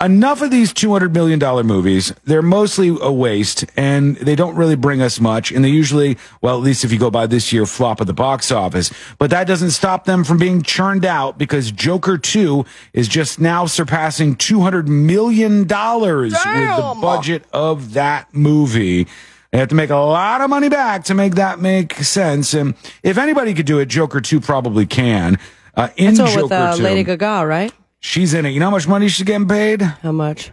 enough 0.01 0.43
of 0.43 0.51
these 0.51 0.73
$200 0.73 1.12
million 1.12 1.66
movies. 1.66 2.12
They're 2.24 2.43
mostly 2.43 2.97
a 3.01 3.10
waste 3.10 3.64
and 3.77 4.16
they 4.16 4.36
don't 4.36 4.56
really 4.56 4.77
bring 4.77 5.01
us 5.01 5.20
much. 5.20 5.51
And 5.51 5.64
they 5.64 5.68
usually, 5.68 6.18
well, 6.43 6.56
at 6.56 6.62
least 6.62 6.85
if 6.85 6.93
you 6.93 6.98
go 6.98 7.10
by 7.10 7.27
this 7.27 7.52
year, 7.52 7.66
flop 7.66 8.01
at 8.01 8.06
the 8.06 8.12
box 8.12 8.51
office. 8.51 8.93
But 9.18 9.31
that 9.31 9.47
doesn't 9.47 9.70
stop 9.70 10.05
them 10.05 10.24
from 10.24 10.39
being 10.39 10.62
churned 10.62 11.05
out 11.05 11.39
because 11.39 11.70
Joker 11.73 12.18
2 12.18 12.64
is 12.93 13.09
just 13.09 13.40
now 13.40 13.66
surpassing 13.66 14.36
$200 14.36 14.86
million 14.86 15.60
with 15.60 15.68
the 15.68 16.98
budget 17.01 17.44
of 17.52 17.94
that 17.94 18.35
movie. 18.35 19.06
They 19.52 19.59
have 19.59 19.68
to 19.68 19.74
make 19.74 19.90
a 19.90 19.97
lot 19.97 20.40
of 20.43 20.51
money 20.51 20.68
back 20.68 21.05
to 21.05 21.14
make 21.14 21.36
that 21.36 21.60
make 21.60 21.94
sense. 21.94 22.52
And 22.52 22.74
if 23.02 23.16
anybody 23.16 23.55
could 23.55 23.66
do 23.66 23.78
it, 23.78 23.86
Joker 23.86 24.20
2 24.20 24.40
probably 24.40 24.85
can. 24.85 25.39
Uh, 25.74 25.89
in 25.97 26.14
That's 26.14 26.20
all 26.20 26.27
Joker 26.27 26.43
with 26.43 26.52
uh, 26.52 26.77
2, 26.77 26.82
Lady 26.82 27.05
Gaga, 27.05 27.47
right? 27.47 27.73
She's 28.01 28.35
in 28.35 28.47
it. 28.47 28.51
You 28.51 28.60
know 28.60 28.66
how 28.66 28.70
much 28.73 28.89
money 28.89 29.09
she's 29.09 29.24
getting 29.24 29.48
paid? 29.48 29.82
How 29.82 30.12
much? 30.12 30.52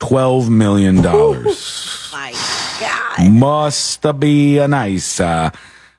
twelve 0.00 0.50
million 0.50 1.00
dollars. 1.00 2.10
My 2.12 2.32
God. 2.80 3.30
Must 3.32 4.20
be 4.20 4.58
a 4.58 4.68
nice 4.68 5.20
uh, 5.20 5.50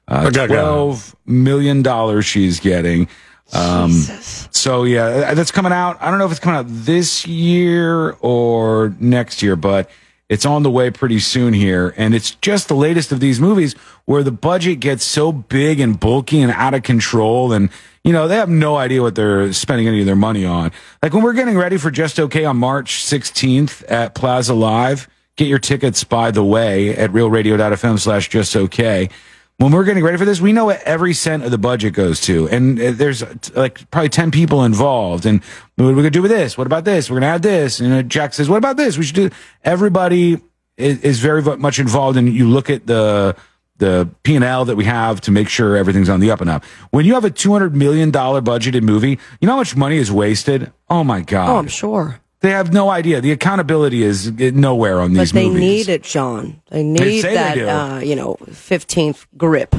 uh, 0.07 0.25
Okay, 0.27 0.41
okay. 0.41 0.47
twelve 0.47 1.15
million 1.25 1.81
dollars 1.81 2.25
she's 2.25 2.59
getting. 2.59 3.07
Um, 3.53 3.91
so 3.91 4.83
yeah, 4.83 5.33
that's 5.33 5.51
coming 5.51 5.71
out. 5.71 5.97
I 6.01 6.09
don't 6.09 6.19
know 6.19 6.25
if 6.25 6.31
it's 6.31 6.39
coming 6.39 6.59
out 6.59 6.65
this 6.67 7.25
year 7.25 8.11
or 8.19 8.95
next 8.99 9.41
year, 9.41 9.55
but 9.55 9.89
it's 10.29 10.45
on 10.45 10.63
the 10.63 10.71
way 10.71 10.89
pretty 10.89 11.19
soon 11.19 11.53
here. 11.53 11.93
And 11.97 12.15
it's 12.15 12.31
just 12.35 12.67
the 12.67 12.75
latest 12.75 13.11
of 13.11 13.19
these 13.19 13.39
movies 13.39 13.73
where 14.05 14.23
the 14.23 14.31
budget 14.31 14.79
gets 14.79 15.03
so 15.03 15.31
big 15.31 15.79
and 15.79 15.99
bulky 15.99 16.41
and 16.41 16.51
out 16.51 16.73
of 16.73 16.83
control. 16.83 17.53
And, 17.53 17.69
you 18.05 18.13
know, 18.13 18.27
they 18.27 18.35
have 18.35 18.49
no 18.49 18.77
idea 18.77 19.01
what 19.01 19.15
they're 19.15 19.51
spending 19.51 19.87
any 19.87 19.99
of 19.99 20.05
their 20.05 20.15
money 20.15 20.45
on. 20.45 20.71
Like 21.03 21.13
when 21.13 21.23
we're 21.23 21.33
getting 21.33 21.57
ready 21.57 21.77
for 21.77 21.91
Just 21.91 22.19
Okay 22.19 22.45
on 22.45 22.55
March 22.55 23.03
16th 23.03 23.83
at 23.91 24.13
Plaza 24.13 24.53
Live, 24.53 25.09
get 25.35 25.47
your 25.47 25.59
tickets, 25.59 26.03
by 26.03 26.31
the 26.31 26.43
way, 26.43 26.95
at 26.95 27.09
realradio.fm 27.11 27.99
slash 27.99 28.29
just 28.29 28.55
okay 28.55 29.09
when 29.57 29.71
we're 29.71 29.85
getting 29.85 30.03
ready 30.03 30.17
for 30.17 30.25
this, 30.25 30.41
we 30.41 30.51
know 30.51 30.65
what 30.65 30.81
every 30.83 31.13
cent 31.13 31.43
of 31.43 31.51
the 31.51 31.57
budget 31.57 31.93
goes 31.93 32.19
to. 32.21 32.49
And 32.49 32.79
uh, 32.79 32.91
there's 32.91 33.23
like 33.55 33.89
probably 33.89 34.09
10 34.09 34.31
people 34.31 34.65
involved. 34.65 35.25
And 35.25 35.41
what 35.75 35.85
are 35.85 35.87
we 35.89 35.93
going 35.93 36.03
to 36.05 36.09
do 36.09 36.21
with 36.21 36.31
this? 36.31 36.57
What 36.57 36.67
about 36.67 36.83
this? 36.83 37.09
We're 37.09 37.21
going 37.21 37.29
to 37.29 37.35
add 37.35 37.41
this. 37.41 37.79
And 37.79 37.93
uh, 37.93 38.03
Jack 38.03 38.33
says, 38.33 38.49
what 38.49 38.57
about 38.57 38.75
this? 38.75 38.97
We 38.97 39.05
should 39.05 39.15
do, 39.15 39.29
everybody 39.63 40.41
is 40.77 41.19
very 41.21 41.41
much 41.41 41.79
involved. 41.79 42.17
And 42.17 42.33
you 42.33 42.49
look 42.49 42.69
at 42.69 42.85
the, 42.85 43.37
the 43.77 44.09
P 44.23 44.35
and 44.35 44.43
L 44.45 44.65
that 44.65 44.75
we 44.75 44.85
have 44.85 45.19
to 45.21 45.31
make 45.31 45.49
sure 45.49 45.75
everything's 45.75 46.09
on 46.09 46.19
the 46.19 46.31
up 46.31 46.41
and 46.41 46.49
up. 46.49 46.63
When 46.91 47.05
you 47.05 47.13
have 47.15 47.25
a 47.25 47.29
$200 47.29 47.73
million 47.73 48.11
budgeted 48.11 48.83
movie, 48.83 49.19
you 49.41 49.45
know 49.47 49.53
how 49.53 49.57
much 49.57 49.75
money 49.75 49.97
is 49.97 50.11
wasted? 50.11 50.71
Oh 50.89 51.03
my 51.03 51.21
God. 51.21 51.49
Oh, 51.49 51.57
I'm 51.57 51.67
sure. 51.67 52.19
They 52.41 52.51
have 52.51 52.71
no 52.71 52.89
idea. 52.89 53.21
The 53.21 53.31
accountability 53.31 54.03
is 54.03 54.31
nowhere 54.31 54.99
on 54.99 55.13
these 55.13 55.31
But 55.31 55.39
they 55.39 55.47
movies. 55.47 55.87
need 55.87 55.89
it, 55.93 56.05
Shawn. 56.05 56.61
They 56.69 56.83
need 56.83 57.21
they 57.23 57.33
that, 57.33 57.55
do. 57.55 57.67
uh, 57.67 57.99
you 57.99 58.15
know, 58.15 58.35
15th 58.51 59.25
grip. 59.35 59.75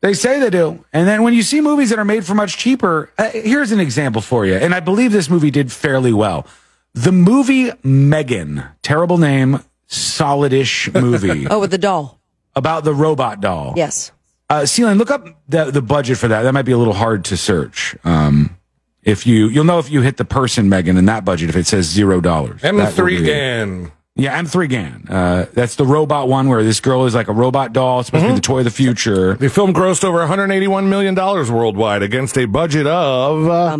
They 0.00 0.14
say 0.14 0.38
they 0.40 0.50
do. 0.50 0.84
And 0.92 1.06
then 1.06 1.22
when 1.22 1.34
you 1.34 1.42
see 1.42 1.60
movies 1.60 1.90
that 1.90 1.98
are 1.98 2.04
made 2.04 2.24
for 2.24 2.34
much 2.34 2.56
cheaper, 2.58 3.10
uh, 3.18 3.30
here's 3.30 3.70
an 3.72 3.80
example 3.80 4.22
for 4.22 4.46
you. 4.46 4.54
And 4.54 4.74
I 4.74 4.80
believe 4.80 5.12
this 5.12 5.28
movie 5.28 5.50
did 5.50 5.70
fairly 5.72 6.12
well. 6.12 6.46
The 6.94 7.12
movie 7.12 7.70
Megan, 7.82 8.62
terrible 8.82 9.18
name, 9.18 9.60
solidish 9.88 10.92
movie 11.00 11.46
Oh, 11.50 11.60
with 11.60 11.70
the 11.70 11.78
doll. 11.78 12.15
About 12.56 12.84
the 12.84 12.94
robot 12.94 13.40
doll. 13.40 13.74
Yes. 13.76 14.10
Uh, 14.48 14.64
C-Lane, 14.64 14.96
look 14.98 15.10
up 15.10 15.26
the, 15.48 15.70
the 15.70 15.82
budget 15.82 16.18
for 16.18 16.28
that. 16.28 16.42
That 16.42 16.52
might 16.54 16.62
be 16.62 16.72
a 16.72 16.78
little 16.78 16.94
hard 16.94 17.24
to 17.26 17.36
search. 17.36 17.94
Um, 18.04 18.56
if 19.02 19.26
you, 19.26 19.48
you'll 19.48 19.64
know 19.64 19.78
if 19.78 19.90
you 19.90 20.00
hit 20.00 20.16
the 20.16 20.24
person 20.24 20.68
Megan 20.68 20.96
in 20.96 21.04
that 21.04 21.24
budget, 21.24 21.48
if 21.50 21.56
it 21.56 21.66
says 21.66 21.86
zero 21.86 22.20
dollars. 22.20 22.62
That 22.62 22.74
will 22.74 22.86
M3 22.86 23.06
be 23.06 23.16
it. 23.18 23.26
GAN. 23.26 23.92
Yeah, 24.18 24.40
M3 24.42 24.68
GAN. 24.70 25.06
Uh, 25.10 25.44
that's 25.52 25.74
the 25.76 25.84
robot 25.84 26.26
one 26.26 26.48
where 26.48 26.64
this 26.64 26.80
girl 26.80 27.04
is 27.04 27.14
like 27.14 27.28
a 27.28 27.34
robot 27.34 27.74
doll. 27.74 28.00
It's 28.00 28.06
supposed 28.06 28.24
to 28.24 28.30
be 28.30 28.34
the 28.34 28.40
toy 28.40 28.58
of 28.60 28.64
the 28.64 28.70
future. 28.70 29.34
The 29.34 29.50
film 29.50 29.74
grossed 29.74 30.04
over 30.04 30.18
181 30.20 30.88
million 30.88 31.14
dollars 31.14 31.50
worldwide 31.50 32.02
against 32.02 32.38
a 32.38 32.46
budget 32.46 32.86
of 32.86 33.46
uh, 33.46 33.76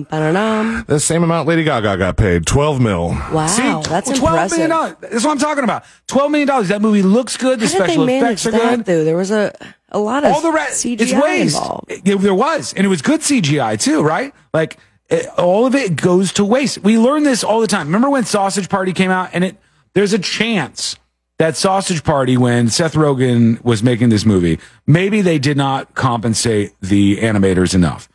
the 0.87 0.99
same 1.01 1.23
amount 1.23 1.49
Lady 1.49 1.65
Gaga 1.65 1.97
got 1.97 2.17
paid, 2.19 2.47
12 2.47 2.81
mil. 2.83 3.09
Wow, 3.33 3.47
See, 3.47 3.63
that's 3.89 4.11
$12 4.11 4.15
impressive. 4.19 4.59
million 4.59 4.71
dollars. 4.71 4.97
That's 5.01 5.25
what 5.25 5.31
I'm 5.31 5.39
talking 5.39 5.65
about. 5.65 5.85
$12 6.09 6.31
million. 6.31 6.67
That 6.69 6.83
movie 6.83 7.03
looks 7.03 7.37
good. 7.39 7.59
The 7.59 7.67
How 7.67 7.73
did 7.73 7.81
they 7.81 7.85
special 7.87 8.07
manage 8.07 8.23
effects 8.25 8.47
are 8.47 8.51
that, 8.53 8.77
good. 8.77 8.85
though? 8.85 9.05
There 9.05 9.17
was 9.17 9.31
a, 9.31 9.55
a 9.89 9.99
lot 9.99 10.25
of 10.25 10.33
All 10.35 10.43
the 10.43 10.53
rest, 10.53 10.85
CGI 10.85 11.01
it's 11.01 11.13
waste. 11.15 11.57
involved. 11.57 11.91
It- 11.91 12.19
there 12.21 12.35
was, 12.35 12.75
and 12.75 12.85
it 12.85 12.89
was 12.89 13.01
good 13.01 13.21
CGI 13.21 13.81
too, 13.81 14.03
right? 14.03 14.35
Like 14.53 14.77
it, 15.09 15.27
all 15.39 15.65
of 15.65 15.75
it 15.75 15.97
goes 15.97 16.33
to 16.35 16.45
waste. 16.45 16.79
We 16.79 16.99
learn 16.99 17.23
this 17.23 17.43
all 17.43 17.61
the 17.63 17.67
time. 17.67 17.87
Remember 17.87 18.11
when 18.11 18.25
Sausage 18.27 18.69
Party 18.69 18.93
came 18.93 19.11
out, 19.11 19.31
and 19.33 19.43
it 19.45 19.57
there's 19.97 20.13
a 20.13 20.19
chance 20.19 20.99
that 21.39 21.57
Sausage 21.57 22.05
Party, 22.05 22.37
when 22.37 22.69
Seth 22.69 22.93
Rogen 22.93 23.65
was 23.65 23.83
making 23.83 24.11
this 24.11 24.27
movie, 24.27 24.61
maybe 24.87 25.23
they 25.23 25.39
did 25.39 25.57
not 25.57 25.95
compensate 25.95 26.75
the 26.83 27.17
animators 27.17 27.75
enough. 27.75 28.07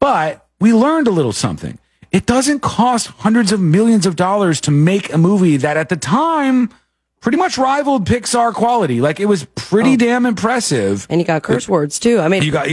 But 0.00 0.46
we 0.60 0.74
learned 0.74 1.06
a 1.06 1.10
little 1.10 1.32
something. 1.32 1.78
It 2.12 2.26
doesn't 2.26 2.60
cost 2.60 3.06
hundreds 3.06 3.52
of 3.52 3.60
millions 3.60 4.04
of 4.04 4.16
dollars 4.16 4.60
to 4.62 4.70
make 4.70 5.10
a 5.14 5.16
movie 5.16 5.56
that 5.56 5.78
at 5.78 5.88
the 5.88 5.96
time 5.96 6.68
pretty 7.22 7.38
much 7.38 7.56
rivaled 7.56 8.06
Pixar 8.06 8.52
quality. 8.52 9.00
Like 9.00 9.18
it 9.18 9.26
was 9.26 9.46
pretty 9.54 9.94
oh. 9.94 9.96
damn 9.96 10.26
impressive. 10.26 11.06
And 11.08 11.22
you 11.22 11.26
got 11.26 11.42
curse 11.42 11.66
words 11.66 11.98
too. 11.98 12.20
I 12.20 12.28
mean, 12.28 12.42
You 12.42 12.52
got 12.52 12.68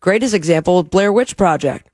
greatest 0.00 0.34
example, 0.34 0.82
Blair 0.82 1.12
Witch 1.12 1.36
Project. 1.36 1.88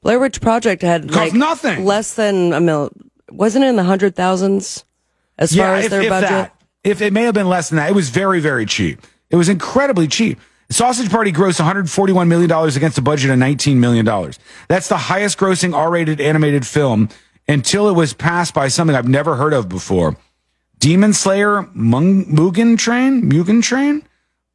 Blair 0.00 0.18
Witch 0.18 0.40
Project 0.40 0.80
had 0.80 1.10
like 1.10 1.34
nothing. 1.34 1.84
less 1.84 2.14
than 2.14 2.54
a 2.54 2.60
mil. 2.62 2.90
Wasn't 3.30 3.62
it 3.62 3.68
in 3.68 3.76
the 3.76 3.84
hundred 3.84 4.16
thousands 4.16 4.86
as 5.38 5.54
far 5.54 5.76
as 5.76 5.86
if, 5.86 5.90
their 5.90 6.02
if 6.02 6.08
budget? 6.08 6.28
That, 6.28 6.54
if 6.84 7.00
it 7.02 7.12
may 7.12 7.22
have 7.22 7.34
been 7.34 7.48
less 7.48 7.68
than 7.68 7.76
that, 7.76 7.90
it 7.90 7.94
was 7.94 8.10
very, 8.10 8.40
very 8.40 8.66
cheap. 8.66 9.00
It 9.30 9.36
was 9.36 9.48
incredibly 9.48 10.08
cheap. 10.08 10.38
Sausage 10.70 11.10
Party 11.10 11.32
grossed 11.32 11.60
$141 11.60 12.28
million 12.28 12.50
against 12.76 12.98
a 12.98 13.02
budget 13.02 13.30
of 13.30 13.38
$19 13.38 13.76
million. 13.76 14.04
That's 14.68 14.88
the 14.88 14.98
highest 14.98 15.38
grossing 15.38 15.74
R-rated 15.74 16.20
animated 16.20 16.66
film 16.66 17.08
until 17.48 17.88
it 17.88 17.94
was 17.94 18.12
passed 18.12 18.52
by 18.52 18.68
something 18.68 18.94
I've 18.94 19.08
never 19.08 19.36
heard 19.36 19.54
of 19.54 19.68
before. 19.68 20.16
Demon 20.78 21.12
Slayer 21.14 21.68
Mung- 21.72 22.26
Mugen 22.26 22.78
Train? 22.78 23.30
Mugen 23.30 23.62
Train? 23.62 24.02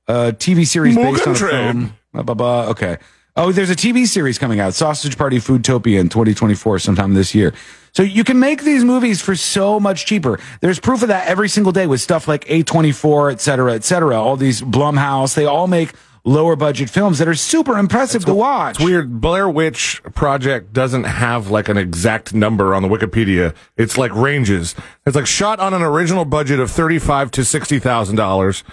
Uh, 0.08 0.32
a 0.34 0.36
TV 0.36 0.68
series 0.68 0.96
based 0.96 1.24
Mugen 1.24 1.28
on 1.28 1.34
a 1.34 1.74
film. 1.74 1.98
Blah, 2.14 2.24
blah, 2.24 2.36
blah. 2.36 2.66
Okay. 2.70 2.98
Oh, 3.36 3.52
there's 3.52 3.72
a 3.72 3.76
TV 3.76 4.06
series 4.06 4.38
coming 4.38 4.60
out, 4.60 4.76
Sausage 4.76 5.18
Party 5.18 5.38
Foodtopia 5.38 6.00
in 6.00 6.08
2024, 6.08 6.78
sometime 6.78 7.16
this 7.16 7.34
year. 7.34 7.52
So 7.92 8.04
you 8.04 8.24
can 8.24 8.40
make 8.40 8.62
these 8.62 8.84
movies 8.84 9.24
for 9.24 9.36
so 9.36 9.80
much 9.80 10.06
cheaper. 10.06 10.40
There's 10.62 10.80
proof 10.80 11.02
of 11.02 11.08
that 11.08 11.28
every 11.28 11.50
single 11.50 11.72
day 11.72 11.88
with 11.88 12.00
stuff 12.00 12.28
like 12.28 12.46
A24, 12.46 13.32
et 13.32 13.42
cetera, 13.42 13.74
et 13.74 13.84
cetera. 13.84 14.22
All 14.22 14.38
these 14.38 14.62
Blumhouse, 14.62 15.34
they 15.34 15.46
all 15.46 15.66
make 15.66 15.94
lower 16.24 16.56
budget 16.56 16.92
films 16.92 17.18
that 17.18 17.28
are 17.28 17.34
super 17.34 17.80
impressive 17.80 18.24
to 18.26 18.36
watch. 18.36 18.76
It's 18.76 18.86
weird. 18.86 19.20
Blair 19.20 19.50
Witch 19.50 20.04
Project 20.14 20.72
doesn't 20.72 21.06
have 21.06 21.50
like 21.50 21.70
an 21.70 21.78
exact 21.78 22.36
number 22.36 22.76
on 22.76 22.84
the 22.84 22.88
Wikipedia. 22.88 23.56
It's 23.78 23.98
like 23.98 24.14
ranges. 24.14 24.76
It's 25.08 25.16
like 25.16 25.26
shot 25.26 25.60
on 25.60 25.74
an 25.74 25.82
original 25.82 26.24
budget 26.24 26.60
of 26.60 26.70
thirty-five 26.70 27.32
to 27.32 27.44
sixty 27.44 27.80
thousand 27.80 28.16
dollars. 28.16 28.64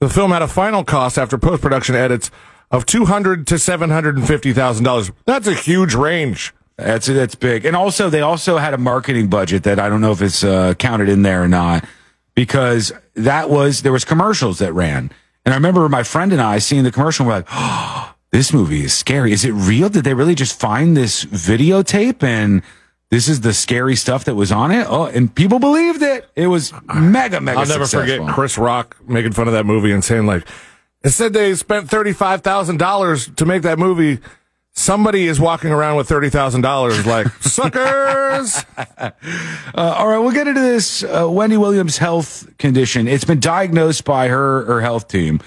The 0.00 0.08
film 0.08 0.30
had 0.30 0.42
a 0.42 0.48
final 0.48 0.82
cost 0.82 1.18
after 1.18 1.36
post-production 1.36 1.94
edits 1.94 2.30
of 2.70 2.86
two 2.86 3.06
hundred 3.06 3.46
to 3.48 3.58
seven 3.58 3.90
hundred 3.90 4.16
and 4.16 4.26
fifty 4.26 4.52
thousand 4.52 4.84
dollars. 4.84 5.10
That's 5.24 5.46
a 5.46 5.54
huge 5.54 5.94
range. 5.94 6.54
That's 6.76 7.06
that's 7.06 7.34
big. 7.34 7.64
And 7.64 7.74
also, 7.74 8.08
they 8.08 8.20
also 8.20 8.58
had 8.58 8.72
a 8.74 8.78
marketing 8.78 9.28
budget 9.28 9.64
that 9.64 9.80
I 9.80 9.88
don't 9.88 10.00
know 10.00 10.12
if 10.12 10.22
it's 10.22 10.44
uh, 10.44 10.74
counted 10.74 11.08
in 11.08 11.22
there 11.22 11.42
or 11.42 11.48
not, 11.48 11.84
because 12.34 12.92
that 13.14 13.50
was 13.50 13.82
there 13.82 13.92
was 13.92 14.04
commercials 14.04 14.58
that 14.60 14.72
ran, 14.72 15.10
and 15.44 15.52
I 15.52 15.56
remember 15.56 15.88
my 15.88 16.04
friend 16.04 16.32
and 16.32 16.40
I 16.40 16.58
seeing 16.58 16.84
the 16.84 16.92
commercial. 16.92 17.24
And 17.24 17.28
we're 17.28 17.36
like, 17.38 17.48
oh, 17.50 18.14
this 18.30 18.52
movie 18.52 18.84
is 18.84 18.94
scary. 18.94 19.32
Is 19.32 19.44
it 19.44 19.52
real? 19.52 19.88
Did 19.88 20.04
they 20.04 20.14
really 20.14 20.36
just 20.36 20.58
find 20.58 20.96
this 20.96 21.24
videotape 21.24 22.22
and? 22.22 22.62
This 23.10 23.26
is 23.26 23.40
the 23.40 23.54
scary 23.54 23.96
stuff 23.96 24.26
that 24.26 24.34
was 24.34 24.52
on 24.52 24.70
it. 24.70 24.86
Oh, 24.86 25.06
and 25.06 25.34
people 25.34 25.58
believed 25.58 26.02
it. 26.02 26.28
It 26.36 26.48
was 26.48 26.74
mega, 26.94 27.40
mega. 27.40 27.60
I'll 27.60 27.66
never 27.66 27.86
successful. 27.86 28.00
forget 28.00 28.34
Chris 28.34 28.58
Rock 28.58 28.98
making 29.08 29.32
fun 29.32 29.46
of 29.46 29.54
that 29.54 29.64
movie 29.64 29.92
and 29.92 30.04
saying 30.04 30.26
like, 30.26 30.46
it 31.02 31.10
said 31.10 31.32
they 31.32 31.54
spent 31.54 31.88
thirty-five 31.88 32.42
thousand 32.42 32.78
dollars 32.78 33.28
to 33.36 33.46
make 33.46 33.62
that 33.62 33.78
movie. 33.78 34.18
Somebody 34.72 35.26
is 35.26 35.40
walking 35.40 35.70
around 35.70 35.96
with 35.96 36.08
thirty 36.08 36.30
thousand 36.30 36.60
dollars, 36.62 37.04
like 37.06 37.26
suckers. 37.40 38.64
Uh, 39.74 39.94
all 39.96 40.08
right, 40.08 40.18
we'll 40.18 40.32
get 40.32 40.46
into 40.48 40.60
this 40.60 41.02
uh, 41.04 41.26
Wendy 41.28 41.56
Williams' 41.56 41.98
health 41.98 42.48
condition. 42.58 43.06
It's 43.08 43.24
been 43.24 43.40
diagnosed 43.40 44.04
by 44.04 44.28
her 44.28 44.64
her 44.64 44.80
health 44.80 45.08
team, 45.08 45.40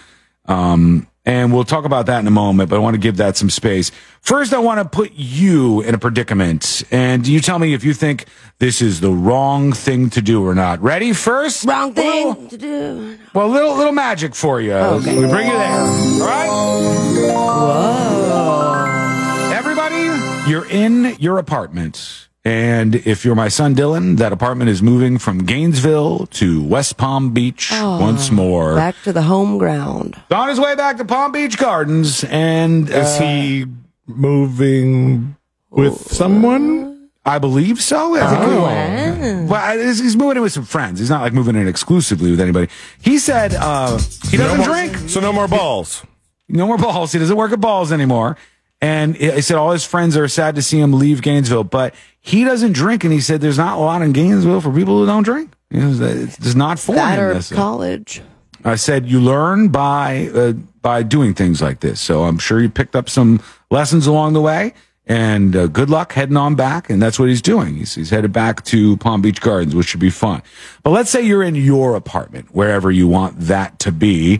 um, 0.45 1.07
and 1.26 1.53
we'll 1.53 1.64
talk 1.64 1.85
about 1.85 2.07
that 2.07 2.19
in 2.19 2.27
a 2.27 2.31
moment. 2.31 2.69
But 2.69 2.76
I 2.77 2.80
want 2.80 2.95
to 2.95 2.99
give 2.99 3.18
that 3.18 3.38
some 3.38 3.49
space. 3.49 3.91
First, 4.22 4.53
I 4.53 4.60
want 4.60 4.80
to 4.81 4.85
put 4.89 5.11
you 5.14 5.81
in 5.81 5.95
a 5.95 5.98
predicament, 5.98 6.84
and 6.91 7.26
you 7.27 7.39
tell 7.39 7.60
me 7.60 7.73
if 7.73 7.84
you 7.84 7.93
think 7.93 8.26
this 8.60 8.81
is 8.81 8.99
the 9.02 9.11
wrong 9.11 9.73
thing 9.73 10.10
to 10.11 10.22
do 10.22 10.45
or 10.45 10.56
not. 10.56 10.81
Ready? 10.81 11.14
First, 11.14 11.65
Wrong 11.65 11.93
thing 11.93 12.48
to 12.49 12.57
do. 12.57 13.18
well, 13.34 13.49
little 13.49 13.76
little 13.76 13.93
magic 13.93 14.35
for 14.35 14.61
you. 14.61 14.73
Okay. 14.73 15.15
We 15.19 15.27
bring 15.27 15.48
you 15.48 15.53
there. 15.53 15.72
All 15.72 16.19
right. 16.22 17.31
Whoa. 17.34 19.52
Everybody, 19.53 20.49
you're 20.49 20.69
in 20.69 21.15
your 21.19 21.38
apartment. 21.38 22.27
And 22.43 22.95
if 22.95 23.23
you're 23.23 23.35
my 23.35 23.49
son 23.49 23.76
Dylan, 23.76 24.18
that 24.18 24.34
apartment 24.34 24.69
is 24.72 24.81
moving 24.81 25.19
from 25.19 25.45
Gainesville 25.45 26.26
to 26.27 26.63
West 26.63 26.97
Palm 26.97 27.34
Beach 27.34 27.69
once 27.72 28.31
more. 28.31 28.76
Back 28.76 28.95
to 29.03 29.13
the 29.13 29.22
home 29.22 29.59
ground. 29.59 30.19
on 30.31 30.49
his 30.49 30.59
way 30.59 30.73
back 30.76 30.97
to 30.97 31.05
Palm 31.05 31.31
Beach 31.31 31.57
Gardens. 31.57 32.23
And 32.23 32.89
Is 32.89 32.95
uh, 32.95 33.22
he 33.22 33.65
moving 34.07 35.35
with 35.69 35.93
someone? 36.11 37.09
I 37.23 37.38
believe 37.38 37.80
so. 37.80 38.15
I 38.15 38.27
think 38.27 38.41
we- 38.49 39.47
Well, 39.51 39.77
he's 39.77 39.99
he's 39.99 40.15
moving 40.15 40.38
in 40.38 40.41
with 40.43 40.53
some 40.53 40.65
friends. 40.65 40.99
He's 40.99 41.11
not 41.11 41.22
like 41.22 41.34
moving 41.34 41.55
in 41.55 41.68
exclusively 41.68 42.31
with 42.31 42.41
anybody. 42.41 42.68
He 43.01 43.19
said 43.19 43.53
uh, 43.53 43.99
he 44.30 44.38
doesn't 44.38 44.57
no 44.57 44.65
more, 44.65 44.65
drink. 44.65 44.97
so 45.09 45.19
no 45.19 45.31
more 45.31 45.47
balls. 45.47 46.03
no 46.49 46.65
more 46.65 46.80
balls. 46.80 47.11
He 47.11 47.19
doesn't 47.19 47.35
work 47.38 47.51
at 47.51 47.61
balls 47.61 47.91
anymore. 47.91 48.38
And 48.81 49.15
he 49.15 49.41
said 49.41 49.57
all 49.57 49.71
his 49.71 49.85
friends 49.85 50.17
are 50.17 50.27
sad 50.27 50.55
to 50.55 50.61
see 50.63 50.79
him 50.79 50.93
leave 50.93 51.21
Gainesville, 51.21 51.65
but 51.65 51.93
he 52.19 52.43
doesn't 52.43 52.71
drink. 52.73 53.03
And 53.03 53.13
he 53.13 53.21
said 53.21 53.39
there's 53.39 53.57
not 53.57 53.77
a 53.77 53.81
lot 53.81 54.01
in 54.01 54.11
Gainesville 54.11 54.59
for 54.61 54.71
people 54.73 54.99
who 54.99 55.05
don't 55.05 55.21
drink. 55.23 55.53
You 55.69 55.81
know, 55.81 56.05
It's 56.05 56.37
it's 56.39 56.55
not 56.55 56.79
for 56.79 56.95
That 56.95 57.19
him. 57.19 57.37
or 57.37 57.41
college. 57.55 58.21
I 58.63 58.75
said 58.75 59.07
you 59.07 59.19
learn 59.21 59.69
by 59.69 60.29
uh, 60.33 60.53
by 60.81 61.03
doing 61.03 61.33
things 61.35 61.61
like 61.61 61.79
this. 61.81 62.01
So 62.01 62.23
I'm 62.23 62.39
sure 62.39 62.59
you 62.59 62.69
picked 62.69 62.95
up 62.95 63.07
some 63.09 63.39
lessons 63.69 64.07
along 64.07 64.33
the 64.33 64.41
way. 64.41 64.73
And 65.07 65.55
uh, 65.55 65.67
good 65.67 65.89
luck 65.89 66.13
heading 66.13 66.37
on 66.37 66.55
back. 66.55 66.89
And 66.89 67.01
that's 67.01 67.19
what 67.19 67.27
he's 67.27 67.41
doing. 67.41 67.75
He's, 67.75 67.95
he's 67.95 68.11
headed 68.11 68.31
back 68.31 68.63
to 68.65 68.97
Palm 68.97 69.21
Beach 69.21 69.41
Gardens, 69.41 69.75
which 69.75 69.87
should 69.87 69.99
be 69.99 70.11
fun. 70.11 70.41
But 70.83 70.91
let's 70.91 71.09
say 71.09 71.21
you're 71.21 71.43
in 71.43 71.55
your 71.55 71.95
apartment, 71.95 72.53
wherever 72.53 72.89
you 72.91 73.07
want 73.07 73.39
that 73.41 73.77
to 73.79 73.91
be. 73.91 74.39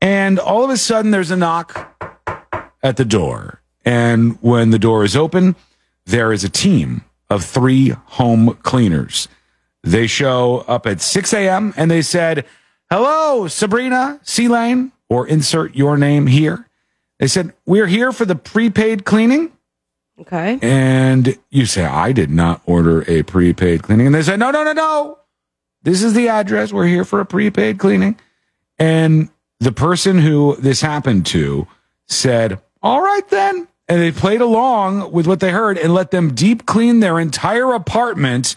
And 0.00 0.38
all 0.38 0.64
of 0.64 0.70
a 0.70 0.76
sudden 0.76 1.10
there's 1.12 1.30
a 1.30 1.36
knock 1.36 1.98
at 2.82 2.98
the 2.98 3.04
door. 3.06 3.61
And 3.84 4.38
when 4.40 4.70
the 4.70 4.78
door 4.78 5.04
is 5.04 5.16
open, 5.16 5.56
there 6.06 6.32
is 6.32 6.44
a 6.44 6.48
team 6.48 7.04
of 7.30 7.44
three 7.44 7.88
home 7.88 8.58
cleaners. 8.62 9.28
They 9.82 10.06
show 10.06 10.64
up 10.68 10.86
at 10.86 11.00
6 11.00 11.32
a.m. 11.32 11.74
and 11.76 11.90
they 11.90 12.02
said, 12.02 12.44
Hello, 12.90 13.48
Sabrina 13.48 14.20
C-Lane, 14.22 14.92
or 15.08 15.26
insert 15.26 15.74
your 15.74 15.96
name 15.96 16.26
here. 16.26 16.68
They 17.18 17.26
said, 17.26 17.52
We're 17.66 17.86
here 17.86 18.12
for 18.12 18.24
the 18.24 18.36
prepaid 18.36 19.04
cleaning. 19.04 19.52
Okay. 20.20 20.58
And 20.62 21.36
you 21.50 21.66
say, 21.66 21.84
I 21.84 22.12
did 22.12 22.30
not 22.30 22.62
order 22.66 23.02
a 23.10 23.22
prepaid 23.22 23.82
cleaning. 23.82 24.06
And 24.06 24.14
they 24.14 24.22
say, 24.22 24.36
No, 24.36 24.50
no, 24.50 24.62
no, 24.62 24.72
no. 24.72 25.18
This 25.82 26.02
is 26.02 26.14
the 26.14 26.28
address. 26.28 26.72
We're 26.72 26.86
here 26.86 27.04
for 27.04 27.18
a 27.20 27.26
prepaid 27.26 27.78
cleaning. 27.78 28.18
And 28.78 29.30
the 29.58 29.72
person 29.72 30.18
who 30.18 30.56
this 30.56 30.80
happened 30.80 31.26
to 31.26 31.66
said, 32.06 32.60
All 32.82 33.00
right, 33.00 33.28
then. 33.30 33.68
And 33.92 34.00
they 34.00 34.10
played 34.10 34.40
along 34.40 35.12
with 35.12 35.26
what 35.26 35.40
they 35.40 35.50
heard 35.50 35.76
and 35.76 35.92
let 35.92 36.12
them 36.12 36.32
deep 36.32 36.64
clean 36.64 37.00
their 37.00 37.20
entire 37.20 37.74
apartment, 37.74 38.56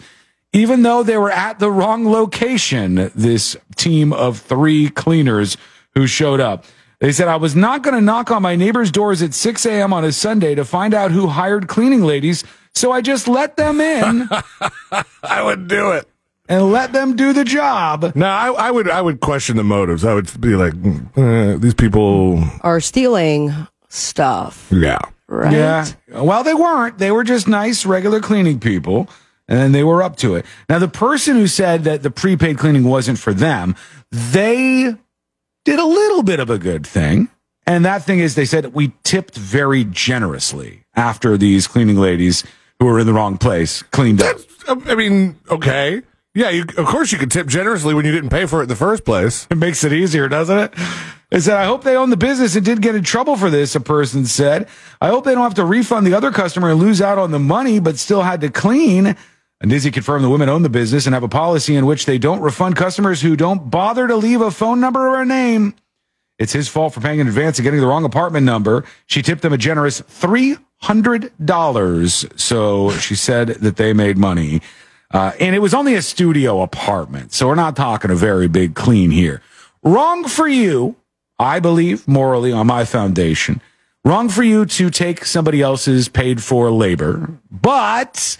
even 0.54 0.82
though 0.82 1.02
they 1.02 1.18
were 1.18 1.30
at 1.30 1.58
the 1.58 1.70
wrong 1.70 2.10
location. 2.10 3.10
This 3.14 3.54
team 3.76 4.14
of 4.14 4.38
three 4.38 4.88
cleaners 4.88 5.58
who 5.94 6.06
showed 6.06 6.40
up. 6.40 6.64
They 7.00 7.12
said, 7.12 7.28
I 7.28 7.36
was 7.36 7.54
not 7.54 7.82
going 7.82 7.94
to 7.96 8.00
knock 8.00 8.30
on 8.30 8.40
my 8.40 8.56
neighbor's 8.56 8.90
doors 8.90 9.20
at 9.20 9.34
6 9.34 9.66
a.m. 9.66 9.92
on 9.92 10.06
a 10.06 10.12
Sunday 10.12 10.54
to 10.54 10.64
find 10.64 10.94
out 10.94 11.10
who 11.10 11.26
hired 11.26 11.68
cleaning 11.68 12.00
ladies. 12.00 12.42
So 12.74 12.90
I 12.90 13.02
just 13.02 13.28
let 13.28 13.58
them 13.58 13.78
in 13.78 14.30
I 15.22 15.42
would 15.42 15.68
do 15.68 15.90
it. 15.90 16.08
and 16.48 16.72
let 16.72 16.94
them 16.94 17.14
do 17.14 17.34
the 17.34 17.44
job. 17.44 18.12
No, 18.14 18.24
I, 18.26 18.48
I 18.52 18.70
would. 18.70 18.88
I 18.88 19.02
would 19.02 19.20
question 19.20 19.58
the 19.58 19.64
motives. 19.64 20.02
I 20.02 20.14
would 20.14 20.40
be 20.40 20.54
like, 20.56 20.72
mm, 20.72 21.08
uh, 21.54 21.58
these 21.58 21.74
people. 21.74 22.42
Are 22.62 22.80
stealing 22.80 23.54
stuff, 23.96 24.68
Yeah. 24.70 24.98
right? 25.28 25.52
Yeah. 25.52 25.86
Well, 26.12 26.42
they 26.44 26.54
weren't. 26.54 26.98
They 26.98 27.10
were 27.10 27.24
just 27.24 27.48
nice, 27.48 27.84
regular 27.86 28.20
cleaning 28.20 28.60
people, 28.60 29.08
and 29.48 29.74
they 29.74 29.82
were 29.84 30.02
up 30.02 30.16
to 30.16 30.34
it. 30.36 30.46
Now, 30.68 30.78
the 30.78 30.88
person 30.88 31.36
who 31.36 31.46
said 31.46 31.84
that 31.84 32.02
the 32.02 32.10
prepaid 32.10 32.58
cleaning 32.58 32.84
wasn't 32.84 33.18
for 33.18 33.32
them, 33.32 33.74
they 34.10 34.94
did 35.64 35.78
a 35.78 35.84
little 35.86 36.22
bit 36.22 36.40
of 36.40 36.50
a 36.50 36.58
good 36.58 36.86
thing. 36.86 37.28
And 37.66 37.84
that 37.84 38.04
thing 38.04 38.20
is, 38.20 38.36
they 38.36 38.44
said 38.44 38.74
we 38.74 38.92
tipped 39.02 39.36
very 39.36 39.82
generously 39.84 40.84
after 40.94 41.36
these 41.36 41.66
cleaning 41.66 41.96
ladies 41.96 42.44
who 42.78 42.86
were 42.86 43.00
in 43.00 43.06
the 43.06 43.12
wrong 43.12 43.38
place 43.38 43.82
cleaned 43.82 44.22
up. 44.22 44.36
I 44.68 44.94
mean, 44.94 45.36
okay. 45.50 46.02
Yeah, 46.36 46.50
you, 46.50 46.64
of 46.76 46.84
course 46.84 47.12
you 47.12 47.18
could 47.18 47.30
tip 47.30 47.46
generously 47.46 47.94
when 47.94 48.04
you 48.04 48.12
didn't 48.12 48.28
pay 48.28 48.44
for 48.44 48.60
it 48.60 48.64
in 48.64 48.68
the 48.68 48.76
first 48.76 49.06
place. 49.06 49.46
It 49.50 49.56
makes 49.56 49.82
it 49.84 49.94
easier, 49.94 50.28
doesn't 50.28 50.58
it? 50.58 50.74
They 51.30 51.40
said, 51.40 51.56
I 51.56 51.64
hope 51.64 51.82
they 51.82 51.96
own 51.96 52.10
the 52.10 52.18
business 52.18 52.56
and 52.56 52.64
didn't 52.64 52.82
get 52.82 52.94
in 52.94 53.02
trouble 53.02 53.36
for 53.36 53.48
this, 53.48 53.74
a 53.74 53.80
person 53.80 54.26
said. 54.26 54.68
I 55.00 55.08
hope 55.08 55.24
they 55.24 55.32
don't 55.32 55.44
have 55.44 55.54
to 55.54 55.64
refund 55.64 56.06
the 56.06 56.12
other 56.12 56.30
customer 56.30 56.70
and 56.70 56.78
lose 56.78 57.00
out 57.00 57.16
on 57.16 57.30
the 57.30 57.38
money, 57.38 57.80
but 57.80 57.96
still 57.96 58.20
had 58.20 58.42
to 58.42 58.50
clean. 58.50 59.16
And 59.62 59.70
Disney 59.70 59.90
confirmed 59.90 60.24
the 60.24 60.28
women 60.28 60.50
own 60.50 60.62
the 60.62 60.68
business 60.68 61.06
and 61.06 61.14
have 61.14 61.22
a 61.22 61.28
policy 61.28 61.74
in 61.74 61.86
which 61.86 62.04
they 62.04 62.18
don't 62.18 62.40
refund 62.40 62.76
customers 62.76 63.22
who 63.22 63.34
don't 63.34 63.70
bother 63.70 64.06
to 64.06 64.16
leave 64.16 64.42
a 64.42 64.50
phone 64.50 64.78
number 64.78 65.08
or 65.08 65.22
a 65.22 65.26
name. 65.26 65.74
It's 66.38 66.52
his 66.52 66.68
fault 66.68 66.92
for 66.92 67.00
paying 67.00 67.18
in 67.18 67.28
advance 67.28 67.58
and 67.58 67.64
getting 67.64 67.80
the 67.80 67.86
wrong 67.86 68.04
apartment 68.04 68.44
number. 68.44 68.84
She 69.06 69.22
tipped 69.22 69.40
them 69.40 69.54
a 69.54 69.58
generous 69.58 70.02
$300. 70.02 72.38
So 72.38 72.90
she 72.90 73.14
said 73.14 73.48
that 73.48 73.76
they 73.76 73.94
made 73.94 74.18
money. 74.18 74.60
Uh, 75.10 75.32
and 75.38 75.54
it 75.54 75.60
was 75.60 75.72
only 75.72 75.94
a 75.94 76.02
studio 76.02 76.62
apartment. 76.62 77.32
So 77.32 77.46
we're 77.46 77.54
not 77.54 77.76
talking 77.76 78.10
a 78.10 78.16
very 78.16 78.48
big 78.48 78.74
clean 78.74 79.10
here. 79.10 79.40
Wrong 79.82 80.24
for 80.24 80.48
you, 80.48 80.96
I 81.38 81.60
believe, 81.60 82.08
morally 82.08 82.52
on 82.52 82.66
my 82.66 82.84
foundation. 82.84 83.60
Wrong 84.04 84.28
for 84.28 84.42
you 84.42 84.66
to 84.66 84.90
take 84.90 85.24
somebody 85.24 85.62
else's 85.62 86.08
paid 86.08 86.42
for 86.42 86.70
labor, 86.70 87.28
but 87.50 88.36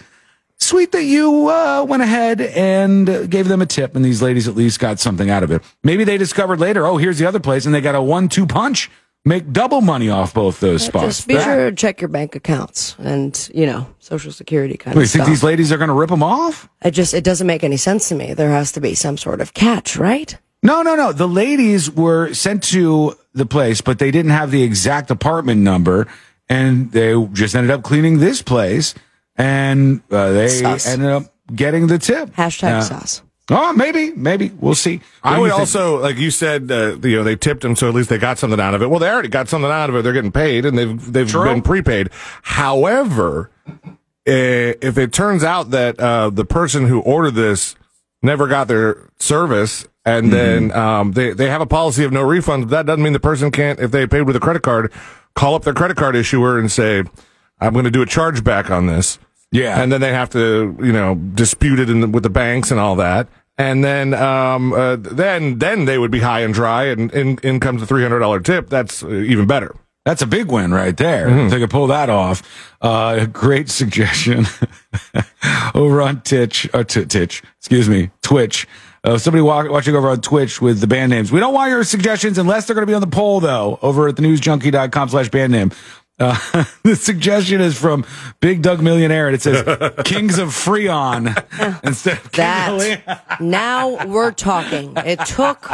sweet 0.57 0.91
that 0.93 1.03
you 1.03 1.49
uh, 1.49 1.85
went 1.87 2.03
ahead 2.03 2.41
and 2.41 3.29
gave 3.29 3.47
them 3.47 3.61
a 3.61 3.65
tip, 3.65 3.95
and 3.95 4.03
these 4.03 4.21
ladies 4.21 4.47
at 4.47 4.55
least 4.55 4.79
got 4.79 4.99
something 4.99 5.29
out 5.29 5.43
of 5.43 5.51
it. 5.51 5.61
Maybe 5.83 6.03
they 6.03 6.17
discovered 6.17 6.59
later, 6.59 6.85
oh, 6.85 6.97
here's 6.97 7.19
the 7.19 7.25
other 7.25 7.39
place, 7.39 7.65
and 7.65 7.75
they 7.75 7.81
got 7.81 7.95
a 7.95 8.01
one-two 8.01 8.47
punch, 8.47 8.89
make 9.27 9.51
double 9.51 9.81
money 9.81 10.09
off 10.09 10.33
both 10.33 10.59
those 10.59 10.83
spots. 10.83 11.05
Just 11.17 11.27
be 11.27 11.35
That- 11.35 11.43
sure 11.43 11.69
to 11.69 11.75
check 11.75 12.01
your 12.01 12.07
bank 12.07 12.35
accounts 12.35 12.95
and 12.99 13.49
you 13.53 13.65
know 13.65 13.87
social 13.99 14.31
security 14.31 14.77
kind 14.77 14.95
Wait, 14.95 15.03
you 15.03 15.07
think 15.07 15.23
stuff. 15.23 15.27
these 15.27 15.43
ladies 15.43 15.71
are 15.71 15.77
going 15.77 15.89
to 15.89 15.93
rip 15.93 16.09
them 16.09 16.23
off? 16.23 16.69
it 16.83 16.91
just 16.91 17.13
it 17.13 17.23
doesn't 17.23 17.47
make 17.47 17.63
any 17.63 17.77
sense 17.77 18.09
to 18.09 18.15
me. 18.15 18.33
There 18.33 18.51
has 18.51 18.71
to 18.73 18.81
be 18.81 18.95
some 18.95 19.17
sort 19.17 19.41
of 19.41 19.53
catch, 19.53 19.97
right? 19.97 20.37
No, 20.63 20.81
no, 20.81 20.95
no. 20.95 21.11
The 21.11 21.27
ladies 21.27 21.91
were 21.91 22.33
sent 22.33 22.63
to 22.65 23.15
the 23.33 23.45
place, 23.45 23.81
but 23.81 23.99
they 23.99 24.09
didn't 24.11 24.31
have 24.31 24.49
the 24.49 24.63
exact 24.63 25.11
apartment 25.11 25.61
number, 25.61 26.07
and 26.49 26.91
they 26.91 27.13
just 27.33 27.55
ended 27.55 27.69
up 27.71 27.83
cleaning 27.83 28.17
this 28.19 28.41
place, 28.41 28.95
and 29.37 30.01
uh, 30.11 30.31
they 30.31 30.47
Sus. 30.47 30.87
ended 30.87 31.09
up 31.09 31.23
getting 31.55 31.87
the 31.87 31.99
tip. 31.99 32.29
Hashtag 32.35 32.71
Uh, 32.79 32.81
sus. 32.81 33.21
Oh, 33.49 33.71
maybe, 33.71 34.11
maybe 34.11 34.51
we'll 34.59 34.75
see. 34.75 34.97
What 35.21 35.33
I 35.33 35.39
would 35.39 35.51
also, 35.51 36.01
like 36.01 36.17
you 36.17 36.31
said, 36.31 36.69
uh, 36.69 36.97
you 37.01 37.15
know, 37.15 37.23
they 37.23 37.37
tipped 37.37 37.61
them, 37.61 37.77
so 37.77 37.87
at 37.87 37.95
least 37.95 38.09
they 38.09 38.17
got 38.17 38.37
something 38.37 38.59
out 38.59 38.73
of 38.73 38.81
it. 38.81 38.89
Well, 38.89 38.99
they 38.99 39.09
already 39.09 39.29
got 39.29 39.47
something 39.47 39.71
out 39.71 39.89
of 39.89 39.95
it. 39.95 40.01
They're 40.01 40.11
getting 40.13 40.33
paid, 40.33 40.65
and 40.65 40.77
they've 40.77 41.13
they've 41.13 41.29
True. 41.29 41.45
been 41.45 41.61
prepaid. 41.61 42.09
However, 42.41 43.49
eh, 44.25 44.73
if 44.81 44.97
it 44.97 45.13
turns 45.13 45.45
out 45.45 45.69
that 45.71 45.97
uh, 45.97 46.29
the 46.29 46.43
person 46.43 46.87
who 46.87 46.99
ordered 46.99 47.35
this 47.35 47.75
never 48.21 48.47
got 48.47 48.67
their 48.67 49.09
service, 49.17 49.87
and 50.03 50.33
then 50.33 50.73
um, 50.73 51.13
they 51.13 51.31
they 51.31 51.49
have 51.49 51.61
a 51.61 51.65
policy 51.65 52.03
of 52.03 52.11
no 52.11 52.25
refunds, 52.25 52.69
that 52.69 52.85
doesn't 52.85 53.03
mean 53.03 53.13
the 53.13 53.19
person 53.19 53.49
can't, 53.49 53.79
if 53.79 53.91
they 53.91 54.05
paid 54.05 54.23
with 54.23 54.35
a 54.35 54.41
credit 54.41 54.61
card, 54.61 54.91
call 55.35 55.55
up 55.55 55.63
their 55.63 55.73
credit 55.73 55.95
card 55.95 56.17
issuer 56.17 56.59
and 56.59 56.69
say, 56.69 57.03
"I'm 57.61 57.71
going 57.71 57.85
to 57.85 57.91
do 57.91 58.01
a 58.01 58.05
chargeback 58.05 58.69
on 58.69 58.87
this." 58.87 59.19
Yeah. 59.51 59.81
and 59.81 59.91
then 59.91 60.01
they 60.01 60.11
have 60.11 60.29
to, 60.31 60.77
you 60.81 60.91
know, 60.91 61.15
dispute 61.15 61.79
it 61.79 61.89
in 61.89 62.01
the, 62.01 62.07
with 62.07 62.23
the 62.23 62.29
banks 62.29 62.69
and 62.71 62.79
all 62.79 62.95
that. 62.97 63.27
And 63.57 63.83
then, 63.83 64.13
um, 64.13 64.73
uh, 64.73 64.97
then, 64.97 65.57
then 65.57 65.85
they 65.85 65.97
would 65.97 66.11
be 66.11 66.19
high 66.19 66.41
and 66.41 66.53
dry, 66.53 66.85
and 66.85 67.11
in, 67.11 67.39
in 67.41 67.59
comes 67.59 67.81
a 67.81 67.87
three 67.87 68.03
hundred 68.03 68.19
dollar 68.19 68.39
tip. 68.39 68.69
That's 68.69 69.03
uh, 69.03 69.09
even 69.09 69.47
better. 69.47 69.73
That's 70.05 70.21
a 70.21 70.27
big 70.27 70.51
win 70.51 70.71
right 70.73 70.95
there. 70.95 71.27
Mm-hmm. 71.27 71.39
If 71.47 71.51
they 71.51 71.59
could 71.59 71.69
pull 71.71 71.87
that 71.87 72.09
off. 72.09 72.43
Uh, 72.81 73.25
great 73.33 73.69
suggestion 73.69 74.45
over 75.75 76.01
on 76.01 76.21
Twitch, 76.21 76.69
uh, 76.73 76.83
t- 76.83 77.05
Twitch, 77.05 77.41
excuse 77.59 77.89
me, 77.89 78.11
Twitch. 78.21 78.67
Uh, 79.03 79.17
somebody 79.17 79.41
wa- 79.41 79.69
watching 79.69 79.95
over 79.95 80.09
on 80.09 80.21
Twitch 80.21 80.61
with 80.61 80.79
the 80.79 80.87
band 80.87 81.09
names. 81.09 81.31
We 81.31 81.39
don't 81.39 81.53
want 81.53 81.71
your 81.71 81.83
suggestions 81.83 82.37
unless 82.37 82.67
they're 82.67 82.73
going 82.73 82.85
to 82.85 82.89
be 82.91 82.95
on 82.95 83.01
the 83.01 83.07
poll 83.07 83.39
though, 83.39 83.79
over 83.81 84.07
at 84.07 84.15
thenewsjunkie.com 84.15 85.09
slash 85.09 85.29
band 85.29 85.51
name. 85.51 85.71
Uh, 86.19 86.63
the 86.83 86.95
suggestion 86.95 87.61
is 87.61 87.77
from 87.79 88.05
Big 88.39 88.61
Doug 88.61 88.81
Millionaire 88.81 89.27
and 89.27 89.35
it 89.35 89.41
says 89.41 89.63
Kings 90.05 90.39
of 90.39 90.49
Freon 90.49 91.27
instead 91.83 92.17
of 92.17 92.31
King 92.31 92.45
of 92.45 92.77
Leon. 92.77 93.01
That 93.05 93.39
now 93.41 94.05
we're 94.05 94.31
talking. 94.31 94.93
It 94.97 95.19
took 95.25 95.69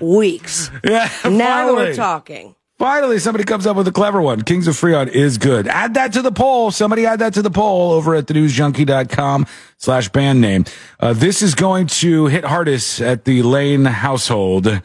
weeks. 0.00 0.70
Yeah, 0.84 1.08
Now 1.24 1.30
finally. 1.66 1.74
we're 1.74 1.94
talking. 1.94 2.54
Finally, 2.78 3.20
somebody 3.20 3.44
comes 3.44 3.66
up 3.68 3.76
with 3.76 3.86
a 3.86 3.92
clever 3.92 4.20
one. 4.20 4.42
Kings 4.42 4.66
of 4.66 4.74
Freon 4.74 5.08
is 5.08 5.38
good. 5.38 5.68
Add 5.68 5.94
that 5.94 6.12
to 6.14 6.22
the 6.22 6.32
poll. 6.32 6.72
Somebody 6.72 7.06
add 7.06 7.20
that 7.20 7.32
to 7.34 7.42
the 7.42 7.50
poll 7.50 7.92
over 7.92 8.16
at 8.16 8.26
thenewsjunkie.com 8.26 9.46
slash 9.78 10.08
band 10.08 10.40
name. 10.40 10.64
Uh, 10.98 11.12
this 11.12 11.40
is 11.40 11.54
going 11.54 11.86
to 11.86 12.26
hit 12.26 12.44
hardest 12.44 13.00
at 13.00 13.24
the 13.26 13.42
Lane 13.42 13.84
household. 13.84 14.80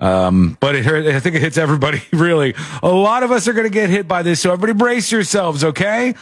Um, 0.00 0.56
but 0.60 0.76
it, 0.76 0.86
I 0.86 1.18
think 1.20 1.34
it 1.36 1.42
hits 1.42 1.58
everybody 1.58 2.02
really. 2.12 2.54
A 2.82 2.88
lot 2.88 3.22
of 3.22 3.32
us 3.32 3.48
are 3.48 3.52
going 3.52 3.66
to 3.66 3.72
get 3.72 3.90
hit 3.90 4.06
by 4.06 4.22
this. 4.22 4.40
So 4.40 4.52
everybody 4.52 4.78
brace 4.78 5.10
yourselves. 5.10 5.64
Okay. 5.64 6.14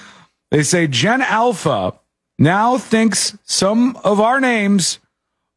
They 0.51 0.63
say 0.63 0.87
Gen 0.87 1.23
Alpha 1.23 1.95
now 2.39 2.79
thinks 2.79 3.37
some 3.45 3.97
of 4.05 4.21
our 4.21 4.41
names 4.41 4.99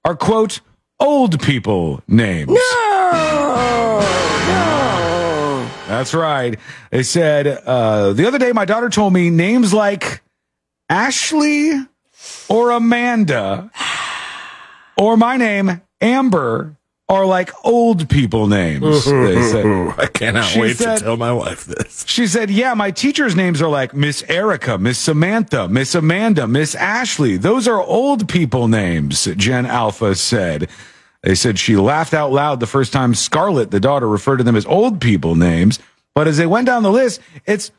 are 0.03 0.15
quote, 0.15 0.61
old 0.99 1.41
people 1.41 2.01
names. 2.07 2.49
No, 2.49 3.99
no. 4.47 5.69
That's 5.87 6.13
right. 6.13 6.59
They 6.91 7.03
said 7.03 7.47
uh, 7.47 8.13
the 8.13 8.27
other 8.27 8.37
day, 8.37 8.51
my 8.51 8.65
daughter 8.65 8.89
told 8.89 9.13
me 9.13 9.29
names 9.29 9.73
like 9.73 10.21
Ashley 10.89 11.71
or 12.47 12.71
Amanda 12.71 13.71
or 14.97 15.17
my 15.17 15.37
name 15.37 15.81
Amber 16.01 16.75
are 17.09 17.25
like 17.25 17.51
old 17.65 18.07
people 18.07 18.47
names. 18.47 19.03
They 19.05 19.41
said. 19.51 19.65
I 19.97 20.05
cannot 20.05 20.45
She 20.45 20.61
wait 20.61 20.77
said- 20.77 20.99
to 20.99 21.03
tell 21.03 21.17
my 21.17 21.33
wife 21.33 21.65
this. 21.65 22.05
She 22.07 22.27
said, 22.27 22.49
"Yeah, 22.51 22.73
my 22.75 22.91
teachers' 22.91 23.35
names 23.35 23.61
are 23.61 23.67
like 23.69 23.93
Miss 23.95 24.23
Erica, 24.29 24.77
Miss 24.77 24.99
Samantha, 24.99 25.67
Miss 25.67 25.95
Amanda, 25.95 26.47
Miss 26.47 26.75
Ashley. 26.75 27.35
Those 27.37 27.67
are 27.67 27.81
old 27.81 28.29
people 28.29 28.67
names." 28.67 29.25
Gen 29.35 29.65
Alpha 29.65 30.13
said. 30.15 30.69
They 31.23 31.35
said 31.35 31.59
she 31.59 31.75
laughed 31.75 32.13
out 32.13 32.31
loud 32.31 32.61
the 32.61 32.67
first 32.67 32.93
time 32.93 33.13
Scarlett, 33.13 33.71
the 33.71 33.79
daughter, 33.81 34.07
referred 34.07 34.37
to 34.37 34.43
them 34.45 34.55
as 34.55 34.65
old 34.65 35.01
people 35.01 35.35
names. 35.35 35.77
But 36.15 36.27
as 36.29 36.37
they 36.37 36.45
went 36.47 36.65
down 36.67 36.83
the 36.83 36.91
list, 36.91 37.19
it's 37.45 37.71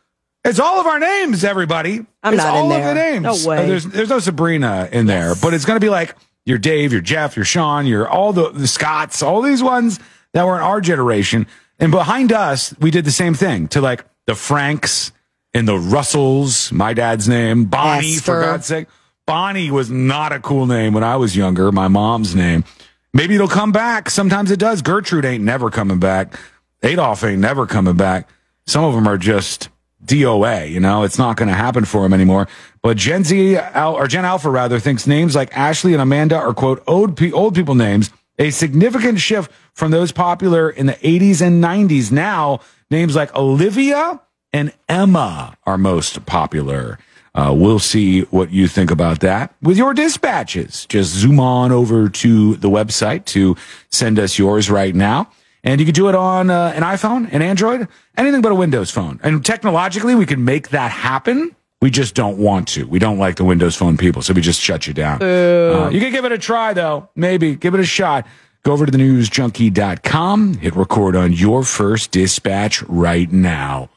it's 0.45 0.59
all 0.59 0.81
of 0.81 0.87
our 0.87 0.99
names, 0.99 1.45
everybody. 1.45 2.05
I'm 2.23 2.35
it's 2.35 2.43
not 2.43 2.55
in 2.57 2.61
all 2.63 2.69
there. 2.69 2.81
of 2.81 2.95
the 2.95 2.95
names. 2.95 3.23
No 3.45 3.49
way. 3.49 3.59
Uh, 3.65 3.67
there's 3.67 3.85
there's 3.87 4.09
no 4.11 4.19
Sabrina 4.19 4.89
in 4.93 5.07
there, 5.07 5.35
but 5.41 5.55
it's 5.55 5.65
going 5.65 5.77
to 5.77 5.85
be 5.85 5.89
like 5.89 6.15
your 6.47 6.59
Dave, 6.59 6.93
your 6.93 7.01
Jeff, 7.01 7.37
your 7.37 7.45
Sean, 7.45 7.87
your 7.87 8.09
all 8.09 8.33
the, 8.33 8.51
the 8.51 8.67
Scotts, 8.67 9.23
all 9.23 9.43
these 9.43 9.63
ones 9.63 10.01
that 10.33 10.47
were 10.47 10.57
in 10.57 10.63
our 10.63 10.81
generation. 10.81 11.47
And 11.79 11.91
behind 11.91 12.33
us, 12.33 12.75
we 12.79 12.91
did 12.91 13.05
the 13.05 13.11
same 13.11 13.35
thing 13.35 13.69
to 13.69 13.81
like 13.81 14.05
the 14.27 14.35
Franks 14.35 15.13
and 15.55 15.67
the 15.67 15.79
Russells, 15.79 16.71
my 16.73 16.95
dad's 16.95 17.29
name, 17.29 17.65
Bonnie, 17.65 18.17
for. 18.17 18.41
God's 18.41 18.67
sake. 18.67 18.89
Bonnie 19.27 19.71
was 19.71 19.91
not 19.91 20.33
a 20.33 20.41
cool 20.41 20.67
name 20.67 20.93
when 20.93 21.05
I 21.05 21.17
was 21.17 21.37
younger, 21.37 21.71
my 21.71 21.89
mom's 21.89 22.35
name. 22.35 22.65
Maybe 23.13 23.35
it'll 23.35 23.49
come 23.49 23.73
back. 23.73 24.11
Sometimes 24.11 24.51
it 24.51 24.59
does. 24.59 24.83
Gertrude 24.83 25.25
ain't 25.25 25.45
never 25.45 25.71
coming 25.71 25.99
back. 25.99 26.39
Adolf 26.83 27.25
ain't 27.25 27.41
never 27.41 27.67
coming 27.67 27.97
back. 27.97 28.29
Some 28.67 28.85
of 28.85 28.95
them 28.95 29.07
are 29.07 29.19
just 29.19 29.69
DOA, 30.05 30.71
you 30.71 30.81
know, 30.81 31.03
it's 31.03 31.19
not 31.19 31.37
going 31.37 31.49
to 31.49 31.55
happen 31.55 31.85
for 31.85 32.05
him 32.05 32.13
anymore. 32.13 32.49
But 32.83 32.97
Gen 32.97 33.25
Z, 33.25 33.59
or 33.77 34.07
Gen 34.07 34.25
Alpha 34.25 34.51
rather, 34.51 34.81
thinks 34.81 35.07
names 35.07 35.37
like 35.37 35.57
Ashley 35.57 35.93
and 35.93 36.03
Amanda 36.03 36.37
are 36.37 36.55
quote 36.55 36.83
old, 36.87 37.21
old 37.33 37.55
people 37.55 37.75
names, 37.75 38.11
a 38.39 38.51
significant 38.51 39.21
shift 39.21 39.53
from 39.75 39.91
those 39.91 40.13
popular 40.13 40.71
in 40.71 40.87
the 40.87 40.95
80s 40.95 41.43
and 41.43 41.63
90s. 41.63 42.11
Now, 42.11 42.61
names 42.91 43.15
like 43.15 43.35
Olivia 43.37 44.21
and 44.53 44.73
Emma 44.89 45.57
are 45.65 45.79
most 45.79 46.25
popular. 46.27 46.99
Uh, 47.35 47.55
we'll 47.57 47.79
see 47.79 48.23
what 48.23 48.51
you 48.51 48.67
think 48.67 48.91
about 48.91 49.21
that 49.21 49.55
with 49.63 49.77
your 49.77 49.95
dispatches. 49.95 50.87
Just 50.87 51.15
zoom 51.15 51.39
on 51.39 51.71
over 51.71 52.09
to 52.09 52.57
the 52.57 52.69
website 52.69 53.25
to 53.27 53.57
send 53.91 54.19
us 54.19 54.39
yours 54.39 54.69
right 54.69 54.95
now. 54.95 55.31
And 55.63 55.81
you 55.81 55.85
can 55.85 55.95
do 55.95 56.09
it 56.09 56.15
on 56.15 56.51
uh, 56.51 56.73
an 56.75 56.83
iPhone, 56.83 57.33
an 57.33 57.43
Android, 57.43 57.87
anything 58.17 58.41
but 58.41 58.53
a 58.53 58.55
Windows 58.55 58.91
phone. 58.91 59.21
And 59.23 59.45
technologically, 59.45 60.15
we 60.15 60.27
can 60.27 60.45
make 60.45 60.71
that 60.71 60.91
happen. 60.91 61.55
We 61.83 61.91
just 61.91 62.15
don't 62.15 62.39
want 62.39 62.69
to. 62.69 62.85
We 62.87 62.99
don't 62.99 63.19
like 63.19 63.37
the 63.37 63.45
Windows 63.45 63.77
phone 63.77 63.97
people, 63.97 64.23
so 64.23 64.33
we 64.35 64.41
just 64.41 64.61
shut 64.61 64.87
you 64.87 64.93
down. 64.95 65.23
Uh, 65.23 65.91
you 65.93 66.01
can 66.01 66.13
give 66.13 66.25
it 66.25 66.33
a 66.33 66.39
try, 66.39 66.73
though. 66.73 67.09
Maybe 67.15 67.57
give 67.57 67.75
it 67.75 67.81
a 67.81 67.85
shot. 67.85 68.27
Go 68.63 68.73
over 68.73 68.85
to 68.85 68.93
thenewsjunkie.com, 68.93 70.55
hit 70.55 70.77
record 70.77 71.17
on 71.17 71.33
your 71.33 71.65
first 71.65 72.11
dispatch 72.11 72.83
right 72.83 73.31
now. 73.33 73.89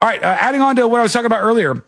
All 0.00 0.08
right, 0.08 0.22
uh, 0.22 0.36
adding 0.40 0.62
on 0.62 0.76
to 0.76 0.88
what 0.88 1.00
I 1.00 1.02
was 1.02 1.12
talking 1.12 1.26
about 1.26 1.42
earlier 1.42 1.84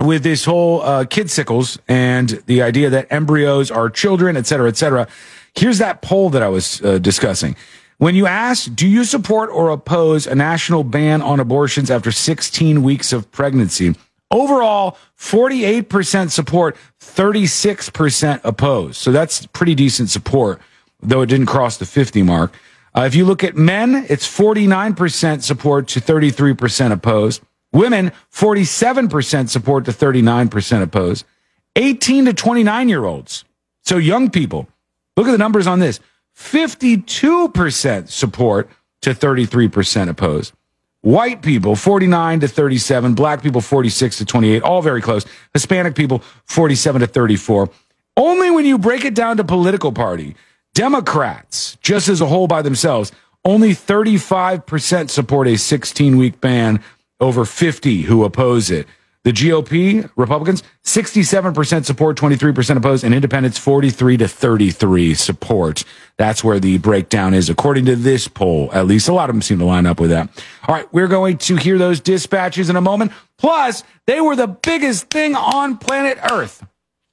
with 0.00 0.22
this 0.22 0.44
whole 0.44 0.82
uh, 0.82 1.04
kid 1.04 1.30
sickles 1.30 1.78
and 1.88 2.42
the 2.46 2.62
idea 2.62 2.90
that 2.90 3.06
embryos 3.10 3.70
are 3.70 3.90
children, 3.90 4.36
et 4.36 4.46
cetera, 4.46 4.68
et 4.68 4.76
cetera. 4.76 5.06
Here's 5.54 5.78
that 5.78 6.02
poll 6.02 6.30
that 6.30 6.42
I 6.42 6.48
was 6.48 6.82
uh, 6.82 6.98
discussing. 6.98 7.56
When 7.98 8.14
you 8.14 8.28
ask, 8.28 8.72
do 8.76 8.86
you 8.86 9.02
support 9.02 9.50
or 9.50 9.70
oppose 9.70 10.28
a 10.28 10.34
national 10.36 10.84
ban 10.84 11.20
on 11.20 11.40
abortions 11.40 11.90
after 11.90 12.12
16 12.12 12.84
weeks 12.84 13.12
of 13.12 13.30
pregnancy? 13.32 13.96
Overall, 14.30 14.96
48% 15.18 16.30
support, 16.30 16.76
36% 17.00 18.40
oppose. 18.44 18.96
So 18.96 19.10
that's 19.10 19.46
pretty 19.46 19.74
decent 19.74 20.10
support, 20.10 20.60
though 21.02 21.22
it 21.22 21.26
didn't 21.26 21.46
cross 21.46 21.78
the 21.78 21.86
50 21.86 22.22
mark. 22.22 22.54
Uh, 22.94 23.02
if 23.02 23.16
you 23.16 23.24
look 23.24 23.42
at 23.42 23.56
men, 23.56 24.06
it's 24.08 24.28
49% 24.28 25.42
support 25.42 25.88
to 25.88 26.00
33% 26.00 26.92
opposed. 26.92 27.42
Women, 27.72 28.12
47% 28.32 29.48
support 29.48 29.84
to 29.86 29.90
39% 29.90 30.82
opposed. 30.82 31.26
18 31.74 32.26
to 32.26 32.32
29 32.32 32.88
year 32.88 33.04
olds. 33.04 33.44
So 33.82 33.96
young 33.96 34.30
people. 34.30 34.68
Look 35.16 35.26
at 35.26 35.32
the 35.32 35.38
numbers 35.38 35.66
on 35.66 35.80
this 35.80 35.98
52% 36.38 38.08
support 38.08 38.70
to 39.02 39.10
33% 39.10 40.08
opposed. 40.08 40.52
White 41.00 41.42
people, 41.42 41.76
49 41.76 42.40
to 42.40 42.48
37. 42.48 43.14
Black 43.14 43.42
people, 43.42 43.60
46 43.60 44.18
to 44.18 44.24
28. 44.24 44.62
All 44.62 44.80
very 44.80 45.00
close. 45.00 45.26
Hispanic 45.52 45.94
people, 45.94 46.22
47 46.44 47.00
to 47.02 47.06
34. 47.06 47.70
Only 48.16 48.50
when 48.50 48.64
you 48.64 48.78
break 48.78 49.04
it 49.04 49.14
down 49.14 49.36
to 49.36 49.44
political 49.44 49.92
party, 49.92 50.34
Democrats, 50.74 51.76
just 51.82 52.08
as 52.08 52.20
a 52.20 52.26
whole 52.26 52.46
by 52.46 52.62
themselves, 52.62 53.12
only 53.44 53.70
35% 53.70 55.10
support 55.10 55.48
a 55.48 55.56
16 55.56 56.16
week 56.16 56.40
ban 56.40 56.82
over 57.20 57.44
50 57.44 58.02
who 58.02 58.24
oppose 58.24 58.70
it. 58.70 58.86
The 59.24 59.32
GOP, 59.32 60.08
Republicans, 60.16 60.62
67% 60.84 61.84
support, 61.84 62.16
23% 62.16 62.76
opposed, 62.76 63.04
and 63.04 63.12
independents, 63.14 63.58
43 63.58 64.16
to 64.18 64.28
33 64.28 65.14
support. 65.14 65.84
That's 66.16 66.42
where 66.42 66.60
the 66.60 66.78
breakdown 66.78 67.34
is, 67.34 67.50
according 67.50 67.84
to 67.86 67.96
this 67.96 68.28
poll. 68.28 68.70
At 68.72 68.86
least 68.86 69.08
a 69.08 69.12
lot 69.12 69.28
of 69.28 69.34
them 69.34 69.42
seem 69.42 69.58
to 69.58 69.64
line 69.64 69.86
up 69.86 70.00
with 70.00 70.10
that. 70.10 70.30
All 70.66 70.74
right, 70.74 70.90
we're 70.92 71.08
going 71.08 71.36
to 71.38 71.56
hear 71.56 71.78
those 71.78 72.00
dispatches 72.00 72.70
in 72.70 72.76
a 72.76 72.80
moment. 72.80 73.12
Plus, 73.38 73.82
they 74.06 74.20
were 74.20 74.36
the 74.36 74.46
biggest 74.46 75.10
thing 75.10 75.34
on 75.34 75.78
planet 75.78 76.18
Earth 76.30 76.64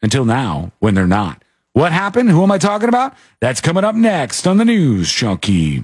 until 0.01 0.25
now 0.25 0.71
when 0.79 0.93
they're 0.93 1.07
not. 1.07 1.43
What 1.73 1.91
happened? 1.91 2.29
Who 2.29 2.43
am 2.43 2.51
I 2.51 2.57
talking 2.57 2.87
about? 2.87 3.15
That's 3.41 3.59
coming 3.59 3.83
up 3.83 3.95
next 3.95 4.47
on 4.47 4.57
the 4.57 4.63
News 4.63 5.11
Junkie. 5.11 5.83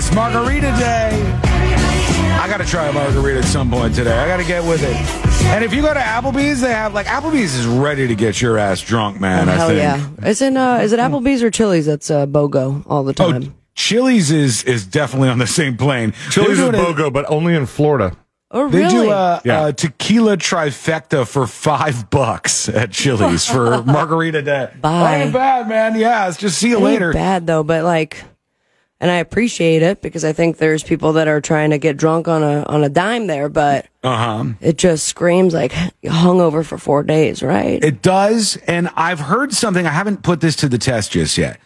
It's 0.00 0.14
Margarita 0.14 0.74
Day. 0.78 1.10
I 2.40 2.46
got 2.48 2.56
to 2.56 2.64
try 2.64 2.86
a 2.88 2.92
margarita 2.92 3.40
at 3.40 3.44
some 3.44 3.70
point 3.70 3.94
today. 3.94 4.16
I 4.18 4.26
got 4.26 4.38
to 4.38 4.44
get 4.44 4.64
with 4.64 4.82
it. 4.82 4.96
And 5.48 5.62
if 5.62 5.74
you 5.74 5.82
go 5.82 5.92
to 5.92 6.00
Applebee's, 6.00 6.62
they 6.62 6.72
have 6.72 6.94
like 6.94 7.04
Applebee's 7.06 7.54
is 7.54 7.66
ready 7.66 8.08
to 8.08 8.14
get 8.14 8.40
your 8.40 8.56
ass 8.56 8.80
drunk, 8.80 9.20
man. 9.20 9.50
I 9.50 9.52
Hell 9.56 9.68
think. 9.68 9.78
yeah! 10.22 10.26
Is 10.26 10.40
it 10.40 10.56
uh, 10.56 10.78
is 10.80 10.94
it 10.94 11.00
Applebee's 11.00 11.42
or 11.42 11.50
Chili's 11.50 11.84
that's 11.84 12.10
uh, 12.10 12.24
BOGO 12.26 12.84
all 12.88 13.04
the 13.04 13.12
time? 13.12 13.28
Oh, 13.28 13.32
time? 13.40 13.54
Chili's 13.74 14.30
is 14.30 14.64
is 14.64 14.86
definitely 14.86 15.28
on 15.28 15.38
the 15.38 15.46
same 15.46 15.76
plane. 15.76 16.14
Chili's 16.30 16.58
is 16.58 16.58
doing 16.60 16.74
a- 16.76 16.78
BOGO, 16.78 17.12
but 17.12 17.30
only 17.30 17.54
in 17.54 17.66
Florida. 17.66 18.16
oh 18.52 18.70
They 18.70 18.78
really? 18.78 19.06
do 19.06 19.10
a, 19.10 19.42
Yeah. 19.44 19.66
a 19.68 19.72
tequila 19.74 20.38
trifecta 20.38 21.26
for 21.26 21.46
five 21.46 22.08
bucks 22.10 22.70
at 22.70 22.90
Chili's 22.90 23.44
for 23.46 23.82
margarita 23.84 24.40
day. 24.40 24.70
Bye. 24.80 25.16
Ain't 25.24 25.32
bad, 25.34 25.68
man. 25.68 25.94
Yeah, 25.98 26.26
it's 26.28 26.38
just 26.38 26.58
see 26.58 26.70
you 26.70 26.76
It 26.76 26.78
ain't 26.78 26.84
later. 26.84 27.12
bad 27.12 27.46
though, 27.46 27.62
but 27.64 27.84
like, 27.84 28.22
and 29.00 29.10
I 29.10 29.16
appreciate 29.16 29.82
it 29.82 30.02
because 30.02 30.24
I 30.24 30.32
think 30.32 30.58
there's 30.58 30.82
people 30.82 31.14
that 31.14 31.26
are 31.28 31.40
trying 31.40 31.70
to 31.70 31.78
get 31.78 31.96
drunk 31.96 32.28
on 32.28 32.42
a 32.42 32.62
on 32.64 32.84
a 32.84 32.88
dime 32.88 33.26
there, 33.26 33.48
but 33.48 33.86
Uh 34.04 34.16
huh. 34.16 34.44
it 34.60 34.76
just 34.78 35.06
screams 35.06 35.54
like 35.54 35.72
hungover 36.04 36.64
for 36.64 36.78
four 36.78 37.02
days, 37.02 37.42
right? 37.42 37.82
It 37.82 38.02
does, 38.02 38.56
and 38.66 38.90
I've 38.96 39.20
heard 39.20 39.52
something. 39.52 39.86
I 39.86 39.90
haven't 39.90 40.22
put 40.22 40.40
this 40.40 40.56
to 40.56 40.68
the 40.68 40.78
test 40.78 41.12
just 41.12 41.38
yet, 41.38 41.58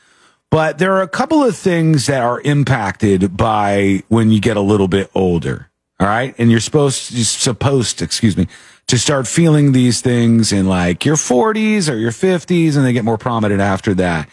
but 0.51 0.79
there 0.79 0.93
are 0.95 1.03
a 1.03 1.09
couple 1.09 1.43
of 1.43 1.57
things 1.57 2.07
that 2.07 2.23
are 2.23 2.41
impacted 2.43 3.37
by 3.37 4.03
when 4.09 4.31
you 4.31 4.41
get 4.41 4.57
a 4.57 4.61
little 4.63 4.89
bit 4.89 5.11
older. 5.15 5.71
All 6.01 6.09
right, 6.09 6.35
and 6.39 6.51
you're 6.51 6.61
supposed 6.61 7.13
you're 7.13 7.25
supposed, 7.25 8.03
excuse 8.03 8.37
me, 8.37 8.49
to 8.89 8.99
start 8.99 9.27
feeling 9.29 9.71
these 9.73 10.01
things 10.01 10.53
in 10.53 10.67
like 10.69 11.05
your 11.05 11.15
40s 11.17 11.89
or 11.91 11.97
your 11.97 12.11
50s, 12.11 12.77
and 12.77 12.85
they 12.85 12.93
get 12.93 13.05
more 13.05 13.17
prominent 13.17 13.61
after 13.61 13.95
that. 13.95 14.29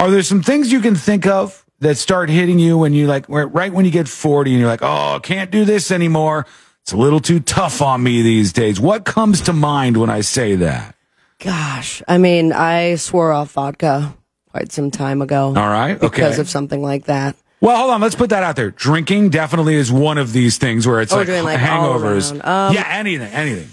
Are 0.00 0.10
there 0.10 0.22
some 0.22 0.42
things 0.42 0.72
you 0.72 0.80
can 0.80 0.94
think 0.96 1.26
of 1.26 1.61
that 1.82 1.96
start 1.98 2.30
hitting 2.30 2.58
you 2.58 2.78
when 2.78 2.92
you 2.94 3.06
like 3.06 3.26
right 3.28 3.72
when 3.72 3.84
you 3.84 3.90
get 3.90 4.08
40 4.08 4.50
and 4.52 4.60
you're 4.60 4.68
like, 4.68 4.82
oh, 4.82 5.16
I 5.16 5.18
can't 5.22 5.50
do 5.50 5.64
this 5.64 5.90
anymore. 5.90 6.46
It's 6.82 6.92
a 6.92 6.96
little 6.96 7.20
too 7.20 7.38
tough 7.40 7.80
on 7.82 8.02
me 8.02 8.22
these 8.22 8.52
days. 8.52 8.80
What 8.80 9.04
comes 9.04 9.40
to 9.42 9.52
mind 9.52 9.96
when 9.96 10.10
I 10.10 10.20
say 10.22 10.56
that? 10.56 10.96
Gosh, 11.38 12.02
I 12.08 12.18
mean, 12.18 12.52
I 12.52 12.94
swore 12.96 13.32
off 13.32 13.52
vodka 13.52 14.14
quite 14.50 14.72
some 14.72 14.90
time 14.90 15.22
ago. 15.22 15.46
All 15.48 15.54
right, 15.54 15.96
Okay. 15.96 16.06
because 16.08 16.38
of 16.38 16.48
something 16.48 16.82
like 16.82 17.04
that. 17.04 17.36
Well, 17.60 17.76
hold 17.76 17.90
on. 17.92 18.00
Let's 18.00 18.16
put 18.16 18.30
that 18.30 18.42
out 18.42 18.56
there. 18.56 18.70
Drinking 18.72 19.30
definitely 19.30 19.74
is 19.76 19.92
one 19.92 20.18
of 20.18 20.32
these 20.32 20.58
things 20.58 20.84
where 20.86 21.00
it's 21.00 21.12
Oh, 21.12 21.18
like, 21.18 21.26
doing, 21.28 21.44
like, 21.44 21.60
hangovers. 21.60 22.32
Um, 22.44 22.74
yeah, 22.74 22.84
anything, 22.88 23.28
anything. 23.32 23.68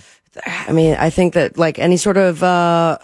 I 0.45 0.72
mean, 0.72 0.95
I 0.99 1.10
think 1.10 1.34
that 1.34 1.57
like 1.57 1.80
any 1.80 1.98
sort 1.98 2.18
of 2.18 2.44
uh 2.44 2.98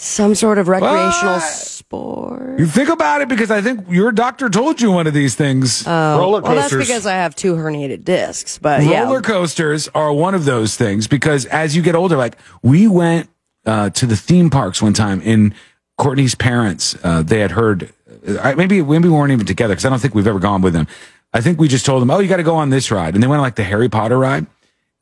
some 0.00 0.36
sort 0.36 0.58
of 0.58 0.68
recreational 0.68 1.40
sport. 1.40 2.60
You 2.60 2.66
think 2.66 2.88
about 2.88 3.20
it 3.20 3.28
because 3.28 3.50
I 3.50 3.60
think 3.60 3.86
your 3.88 4.12
doctor 4.12 4.48
told 4.48 4.80
you 4.80 4.92
one 4.92 5.08
of 5.08 5.12
these 5.12 5.34
things. 5.34 5.84
Roller 5.84 6.40
coasters. 6.40 6.54
Well, 6.54 6.54
that's 6.54 6.74
because 6.76 7.06
I 7.06 7.14
have 7.14 7.34
two 7.34 7.54
herniated 7.54 8.04
discs, 8.04 8.58
but 8.58 8.80
Roller 8.80 9.16
yeah. 9.16 9.20
coasters 9.22 9.88
are 9.96 10.12
one 10.12 10.36
of 10.36 10.44
those 10.44 10.76
things 10.76 11.08
because 11.08 11.46
as 11.46 11.74
you 11.74 11.82
get 11.82 11.96
older, 11.96 12.16
like 12.16 12.38
we 12.62 12.86
went 12.86 13.28
uh, 13.66 13.90
to 13.90 14.06
the 14.06 14.16
theme 14.16 14.50
parks 14.50 14.80
one 14.80 14.92
time 14.92 15.20
and 15.24 15.52
Courtney's 15.96 16.36
parents, 16.36 16.96
uh, 17.02 17.22
they 17.22 17.40
had 17.40 17.50
heard, 17.50 17.92
uh, 18.24 18.54
maybe, 18.56 18.80
maybe 18.80 19.08
we 19.08 19.14
weren't 19.14 19.32
even 19.32 19.46
together 19.46 19.74
because 19.74 19.84
I 19.84 19.90
don't 19.90 19.98
think 19.98 20.14
we've 20.14 20.28
ever 20.28 20.38
gone 20.38 20.62
with 20.62 20.74
them. 20.74 20.86
I 21.32 21.40
think 21.40 21.58
we 21.58 21.66
just 21.66 21.84
told 21.84 22.02
them, 22.02 22.10
oh, 22.12 22.20
you 22.20 22.28
got 22.28 22.36
to 22.36 22.44
go 22.44 22.54
on 22.54 22.70
this 22.70 22.92
ride. 22.92 23.14
And 23.14 23.22
they 23.22 23.26
went 23.26 23.40
on 23.40 23.44
like 23.44 23.56
the 23.56 23.64
Harry 23.64 23.88
Potter 23.88 24.16
ride. 24.16 24.46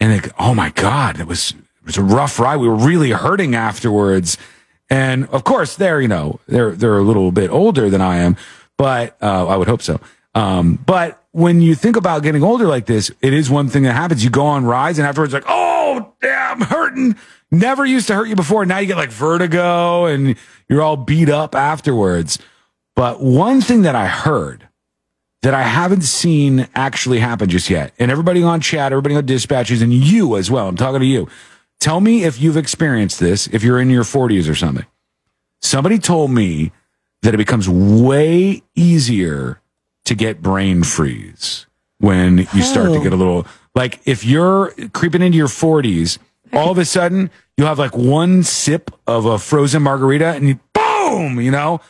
And 0.00 0.12
they, 0.12 0.20
go, 0.20 0.30
oh 0.38 0.54
my 0.54 0.70
God, 0.70 1.20
it 1.20 1.26
was, 1.26 1.50
it 1.50 1.84
was 1.84 1.98
a 1.98 2.02
rough 2.02 2.38
ride. 2.38 2.56
We 2.56 2.68
were 2.68 2.74
really 2.76 3.10
hurting 3.10 3.54
afterwards. 3.54 4.38
And 4.88 5.28
of 5.28 5.44
course, 5.44 5.76
they're, 5.76 6.00
you 6.00 6.08
know, 6.08 6.40
they're, 6.46 6.72
they're 6.72 6.98
a 6.98 7.02
little 7.02 7.32
bit 7.32 7.50
older 7.50 7.90
than 7.90 8.00
I 8.00 8.18
am, 8.18 8.36
but, 8.76 9.16
uh, 9.20 9.46
I 9.46 9.56
would 9.56 9.68
hope 9.68 9.82
so. 9.82 10.00
Um, 10.34 10.76
but 10.86 11.22
when 11.32 11.60
you 11.60 11.74
think 11.74 11.96
about 11.96 12.22
getting 12.22 12.42
older 12.42 12.66
like 12.66 12.86
this, 12.86 13.10
it 13.22 13.32
is 13.32 13.50
one 13.50 13.68
thing 13.68 13.84
that 13.84 13.94
happens. 13.94 14.22
You 14.22 14.30
go 14.30 14.46
on 14.46 14.64
rides 14.64 14.98
and 14.98 15.08
afterwards, 15.08 15.32
like, 15.32 15.44
oh, 15.48 16.12
damn, 16.20 16.62
I'm 16.62 16.68
hurting. 16.68 17.16
Never 17.50 17.86
used 17.86 18.06
to 18.08 18.14
hurt 18.14 18.28
you 18.28 18.36
before. 18.36 18.66
Now 18.66 18.78
you 18.78 18.86
get 18.86 18.96
like 18.96 19.10
vertigo 19.10 20.06
and 20.06 20.36
you're 20.68 20.82
all 20.82 20.96
beat 20.96 21.28
up 21.28 21.54
afterwards. 21.54 22.38
But 22.94 23.22
one 23.22 23.60
thing 23.60 23.82
that 23.82 23.94
I 23.94 24.06
heard 24.06 24.68
that 25.42 25.54
I 25.54 25.62
haven't 25.62 26.02
seen 26.02 26.66
actually 26.74 27.18
happen 27.18 27.48
just 27.48 27.70
yet, 27.70 27.92
and 27.98 28.10
everybody 28.10 28.42
on 28.42 28.60
chat, 28.60 28.92
everybody 28.92 29.14
on 29.14 29.26
dispatches, 29.26 29.80
and 29.80 29.92
you 29.92 30.36
as 30.36 30.50
well, 30.50 30.66
I'm 30.66 30.76
talking 30.76 31.00
to 31.00 31.06
you. 31.06 31.28
Tell 31.80 32.00
me 32.00 32.24
if 32.24 32.40
you've 32.40 32.56
experienced 32.56 33.20
this, 33.20 33.46
if 33.48 33.62
you're 33.62 33.80
in 33.80 33.90
your 33.90 34.02
40s 34.04 34.50
or 34.50 34.54
something. 34.54 34.86
Somebody 35.60 35.98
told 35.98 36.30
me 36.30 36.72
that 37.22 37.34
it 37.34 37.38
becomes 37.38 37.68
way 37.68 38.62
easier 38.74 39.60
to 40.04 40.14
get 40.14 40.42
brain 40.42 40.82
freeze 40.82 41.66
when 41.98 42.38
you 42.38 42.62
start 42.62 42.86
to 42.86 42.96
Oh. 42.98 43.02
get 43.02 43.12
a 43.12 43.16
oh. 43.16 43.18
little 43.18 43.46
like 43.74 44.00
if 44.04 44.24
you're 44.24 44.72
creeping 44.92 45.22
into 45.22 45.36
your 45.36 45.48
40s, 45.48 46.18
all 46.52 46.70
of 46.70 46.78
a 46.78 46.84
sudden 46.84 47.30
you'll 47.56 47.66
have 47.66 47.78
like 47.78 47.96
one 47.96 48.42
sip 48.42 48.90
of 49.06 49.24
a 49.26 49.38
frozen 49.38 49.82
margarita 49.82 50.28
and 50.28 50.48
you 50.48 50.60
boom, 50.72 51.40
you 51.40 51.50
know, 51.50 51.80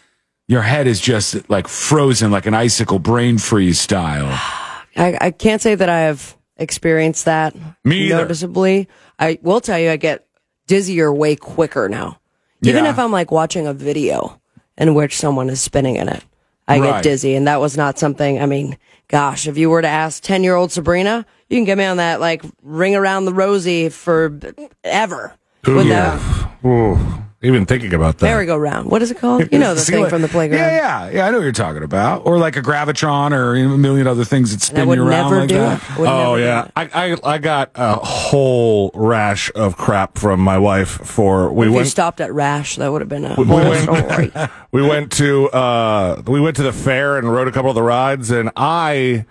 your 0.49 0.63
head 0.63 0.87
is 0.87 1.01
just 1.01 1.49
like 1.51 1.69
frozen 1.69 2.31
like 2.31 2.47
an 2.47 2.55
icicle 2.55 2.99
brain 2.99 3.39
freeze 3.39 3.81
style. 3.81 4.29
I, 4.97 5.19
I 5.21 5.31
can't 5.33 5.61
say 5.61 5.75
that 5.75 5.89
I 5.89 6.01
have 6.01 6.37
experienced 6.57 7.27
that 7.27 7.55
Me 7.85 8.07
either. 8.07 8.17
noticeably. 8.23 8.89
I 9.19 9.39
will 9.43 9.61
tell 9.61 9.79
you, 9.79 9.91
I 9.91 9.97
get 9.97 10.27
dizzier 10.67 11.13
way 11.13 11.37
quicker 11.37 11.89
now. 11.89 12.19
Even 12.63 12.85
Yeah. 12.85 12.91
if 12.91 12.99
I'm 12.99 13.13
like 13.13 13.31
watching 13.31 13.67
a 13.67 13.73
video 13.73 14.41
in 14.77 14.95
which 14.95 15.17
someone 15.17 15.49
is 15.51 15.61
spinning 15.61 15.97
in 15.97 16.09
it, 16.09 16.23
I 16.69 16.79
Right. 16.81 16.95
get 16.95 17.03
dizzy. 17.03 17.35
And 17.35 17.47
that 17.47 17.61
was 17.61 17.77
not 17.77 17.99
something, 17.99 18.41
I 18.43 18.47
mean, 18.47 18.77
gosh, 19.09 19.47
if 19.47 19.57
you 19.57 19.71
were 19.71 19.83
to 19.83 19.89
ask 19.89 20.23
10 20.23 20.43
year 20.43 20.55
old 20.57 20.73
Sabrina, 20.73 21.25
you 21.49 21.57
can 21.57 21.65
get 21.65 21.79
me 21.79 21.85
on 21.85 21.99
that 21.99 22.21
like 22.21 22.43
ring 22.63 22.95
around 22.97 23.25
the 23.27 23.33
rosy 23.35 23.89
for 23.89 24.39
ever. 24.83 25.33
With 25.67 25.89
that 25.89 26.21
Ooh, 26.65 26.99
even 27.47 27.65
thinking 27.67 27.95
about 27.95 28.19
that. 28.19 28.27
merry-go-round. 28.27 28.91
What 28.91 29.03
is 29.03 29.11
it 29.11 29.19
called? 29.19 29.49
You 29.53 29.59
know 29.59 29.75
the 29.75 29.81
See 29.87 29.93
thing 29.93 30.01
what- 30.03 30.11
from 30.11 30.23
the 30.23 30.29
playground. 30.29 30.61
Yeah, 30.61 31.07
yeah, 31.07 31.11
yeah. 31.11 31.27
I 31.27 31.31
know 31.31 31.39
what 31.39 31.45
you're 31.45 31.53
talking 31.53 31.83
about, 31.83 32.27
or 32.27 32.39
like 32.39 32.57
a 32.57 32.63
gravitron, 32.63 33.33
or 33.33 33.55
a 33.55 33.79
million 33.79 34.07
other 34.07 34.25
things 34.25 34.53
that 34.53 34.61
spin 34.63 34.89
you 34.89 34.95
around 35.03 35.31
never 35.31 35.41
like 35.41 35.49
do 35.49 35.55
that. 35.57 35.83
it. 35.83 35.91
Oh 36.01 36.05
never 36.05 36.37
do 36.39 36.43
yeah, 36.45 36.65
it. 36.65 36.73
I, 36.77 37.13
I 37.13 37.35
I 37.35 37.39
got 37.39 37.71
a 37.75 37.95
whole 37.97 38.91
rash 38.95 39.51
of 39.55 39.77
crap 39.77 40.19
from 40.19 40.41
my 40.41 40.59
wife 40.59 40.89
for 40.91 41.53
we 41.53 41.67
If 41.67 41.71
you 41.71 41.77
went 41.77 41.89
stopped 41.89 42.21
at 42.21 42.33
rash, 42.33 42.77
that 42.77 42.91
would 42.91 43.01
have 43.01 43.09
been 43.09 43.25
a 43.25 43.35
we 43.39 43.45
whole 43.45 43.59
went, 43.59 44.51
we 44.73 44.83
went 44.83 45.13
to 45.13 45.49
uh 45.51 46.23
we 46.27 46.41
went 46.41 46.57
to 46.57 46.63
the 46.63 46.73
fair 46.73 47.17
and 47.19 47.33
rode 47.33 47.49
a 47.49 47.53
couple 47.53 47.71
of 47.71 47.75
the 47.77 47.83
rides 47.83 48.31
and 48.31 48.51
I 48.57 49.25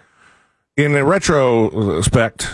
in 0.77 0.95
a 0.95 1.03
retrospect 1.05 2.49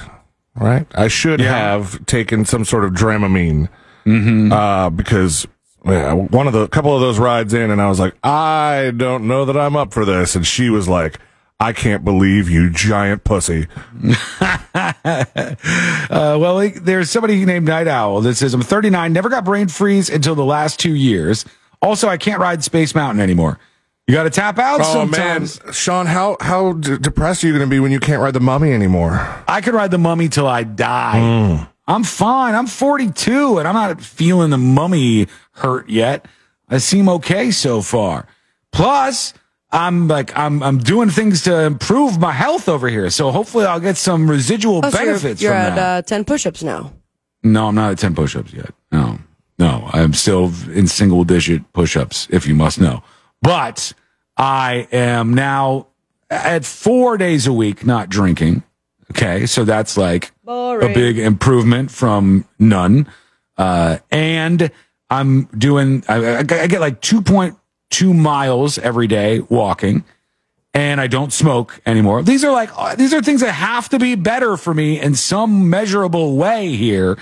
right 0.56 0.86
I 0.96 1.08
should 1.08 1.40
Yeah. 1.40 1.52
have 1.54 2.06
taken 2.06 2.46
some 2.46 2.66
sort 2.66 2.84
of 2.86 2.92
Dramamine 2.94 3.70
Mm-hmm. 4.06 4.52
uh 4.52 4.90
because 4.90 5.48
yeah, 5.86 6.14
one 6.14 6.46
of 6.48 6.54
the 6.54 6.68
couple 6.68 6.94
of 6.94 7.02
those 7.02 7.18
rides 7.20 7.54
in 7.54 7.72
and 7.72 7.82
I 7.82 7.88
was 7.90 8.00
like 8.00 8.16
I 8.24 8.94
don't 8.96 9.28
know 9.28 9.46
that 9.46 9.58
I'm 9.58 9.76
up 9.76 9.94
for 9.94 10.06
this 10.06 10.36
and 10.36 10.46
she 10.46 10.70
was 10.70 10.88
like 10.88 11.20
I 11.60 11.74
can't 11.74 12.04
believe 12.04 12.50
you 12.50 12.70
giant 12.70 13.24
pussy 13.24 13.68
Uh, 16.12 16.38
well, 16.40 16.70
there's 16.82 17.10
somebody 17.10 17.46
named 17.46 17.68
Night 17.68 17.88
Owl 17.88 18.22
that 18.22 18.36
says, 18.36 18.54
I'm 18.54 18.62
39, 18.62 19.14
never 19.14 19.30
got 19.30 19.46
brain 19.46 19.68
freeze 19.68 20.10
until 20.10 20.36
the 20.36 20.46
last 20.46 20.80
two 20.80 20.96
years. 20.96 21.46
Also, 21.82 22.08
I 22.08 22.18
can't 22.18 22.40
ride 22.40 22.64
Space 22.64 22.94
Mountain 22.94 23.22
anymore. 23.22 23.60
You 24.08 24.16
got 24.16 24.24
to 24.24 24.30
tap 24.30 24.60
out 24.60 24.82
Oh 24.84 25.06
man. 25.06 25.48
Sean, 25.72 26.06
how 26.06 26.36
how 26.42 26.74
d- 26.74 26.98
depressed 26.98 27.44
are 27.44 27.48
you 27.48 27.54
going 27.54 27.68
to 27.68 27.74
be 27.74 27.80
when 27.80 27.92
you 27.92 28.00
can't 28.00 28.22
ride 28.22 28.34
the 28.34 28.40
mummy 28.42 28.74
anymore? 28.74 29.12
I 29.48 29.62
could 29.62 29.74
ride 29.74 29.92
the 29.92 29.98
mummy 29.98 30.28
till 30.28 30.48
I 30.48 30.64
die. 30.64 31.68
I'm 31.88 32.04
fine. 32.04 32.56
I'm 32.56 32.68
42 32.68 33.58
and 33.60 33.68
I'm 33.68 33.74
not 33.76 34.02
feeling 34.02 34.50
the 34.52 34.58
mummy 34.58 35.28
hurt 35.54 35.90
yet. 35.90 36.26
I 36.70 36.78
seem 36.78 37.10
okay 37.10 37.52
so 37.52 37.82
far. 37.82 38.28
Plus, 38.72 39.34
I'm 39.72 40.08
like 40.08 40.38
I'm 40.38 40.62
I'm 40.64 40.78
doing 40.78 41.10
things 41.10 41.44
to 41.44 41.62
improve 41.64 42.20
my 42.20 42.32
health 42.32 42.70
over 42.70 42.88
here. 42.88 43.10
So 43.10 43.32
hopefully 43.32 43.66
I'll 43.66 43.80
get 43.80 43.98
some 43.98 44.30
residual 44.30 44.82
Oh, 44.84 44.90
so 44.90 44.98
you're, 45.00 45.06
benefits 45.08 45.42
you're 45.42 45.52
from 45.54 45.62
at 45.74 45.78
uh, 45.78 46.02
10 46.04 46.24
push-ups 46.26 46.64
now. 46.64 46.94
no, 47.44 47.68
I'm 47.68 47.76
not 47.76 47.92
at 47.92 47.98
10 48.00 48.16
push-ups 48.16 48.54
yet. 48.54 48.74
No. 48.92 49.20
No, 49.60 49.90
I'm 49.94 50.14
still 50.14 50.52
in 50.72 50.88
single 50.88 51.24
digit 51.24 51.72
push-ups 51.74 52.28
if 52.32 52.48
you 52.48 52.56
must 52.56 52.80
know. 52.80 53.04
But 53.42 53.94
I 54.38 54.88
am 54.92 55.34
now 55.34 55.88
at 56.30 56.64
4 56.66 57.18
days 57.18 57.48
a 57.48 57.54
week 57.54 57.86
not 57.86 58.10
drinking. 58.10 58.64
Okay? 59.12 59.46
So 59.46 59.64
that's 59.66 59.98
like 59.98 60.32
Boring. 60.52 60.92
a 60.92 60.94
big 60.94 61.18
improvement 61.18 61.92
from 61.92 62.44
none. 62.60 63.08
Uh, 63.58 64.00
and 64.12 64.70
I'm 65.10 65.46
doing, 65.58 66.04
I, 66.10 66.40
I, 66.40 66.44
get 66.44 66.82
like 66.82 67.00
2.2 67.02 68.16
miles 68.16 68.78
every 68.78 69.08
day 69.08 69.40
walking 69.40 70.04
and 70.74 71.00
I 71.00 71.08
don't 71.08 71.32
smoke 71.32 71.80
anymore. 71.86 72.22
These 72.22 72.44
are 72.44 72.52
like, 72.52 72.98
these 72.98 73.14
are 73.14 73.22
things 73.22 73.40
that 73.40 73.54
have 73.54 73.88
to 73.90 74.00
be 74.00 74.16
better 74.16 74.58
for 74.58 74.74
me 74.74 75.00
in 75.00 75.16
some 75.16 75.70
measurable 75.70 76.36
way 76.36 76.76
here. 76.76 77.18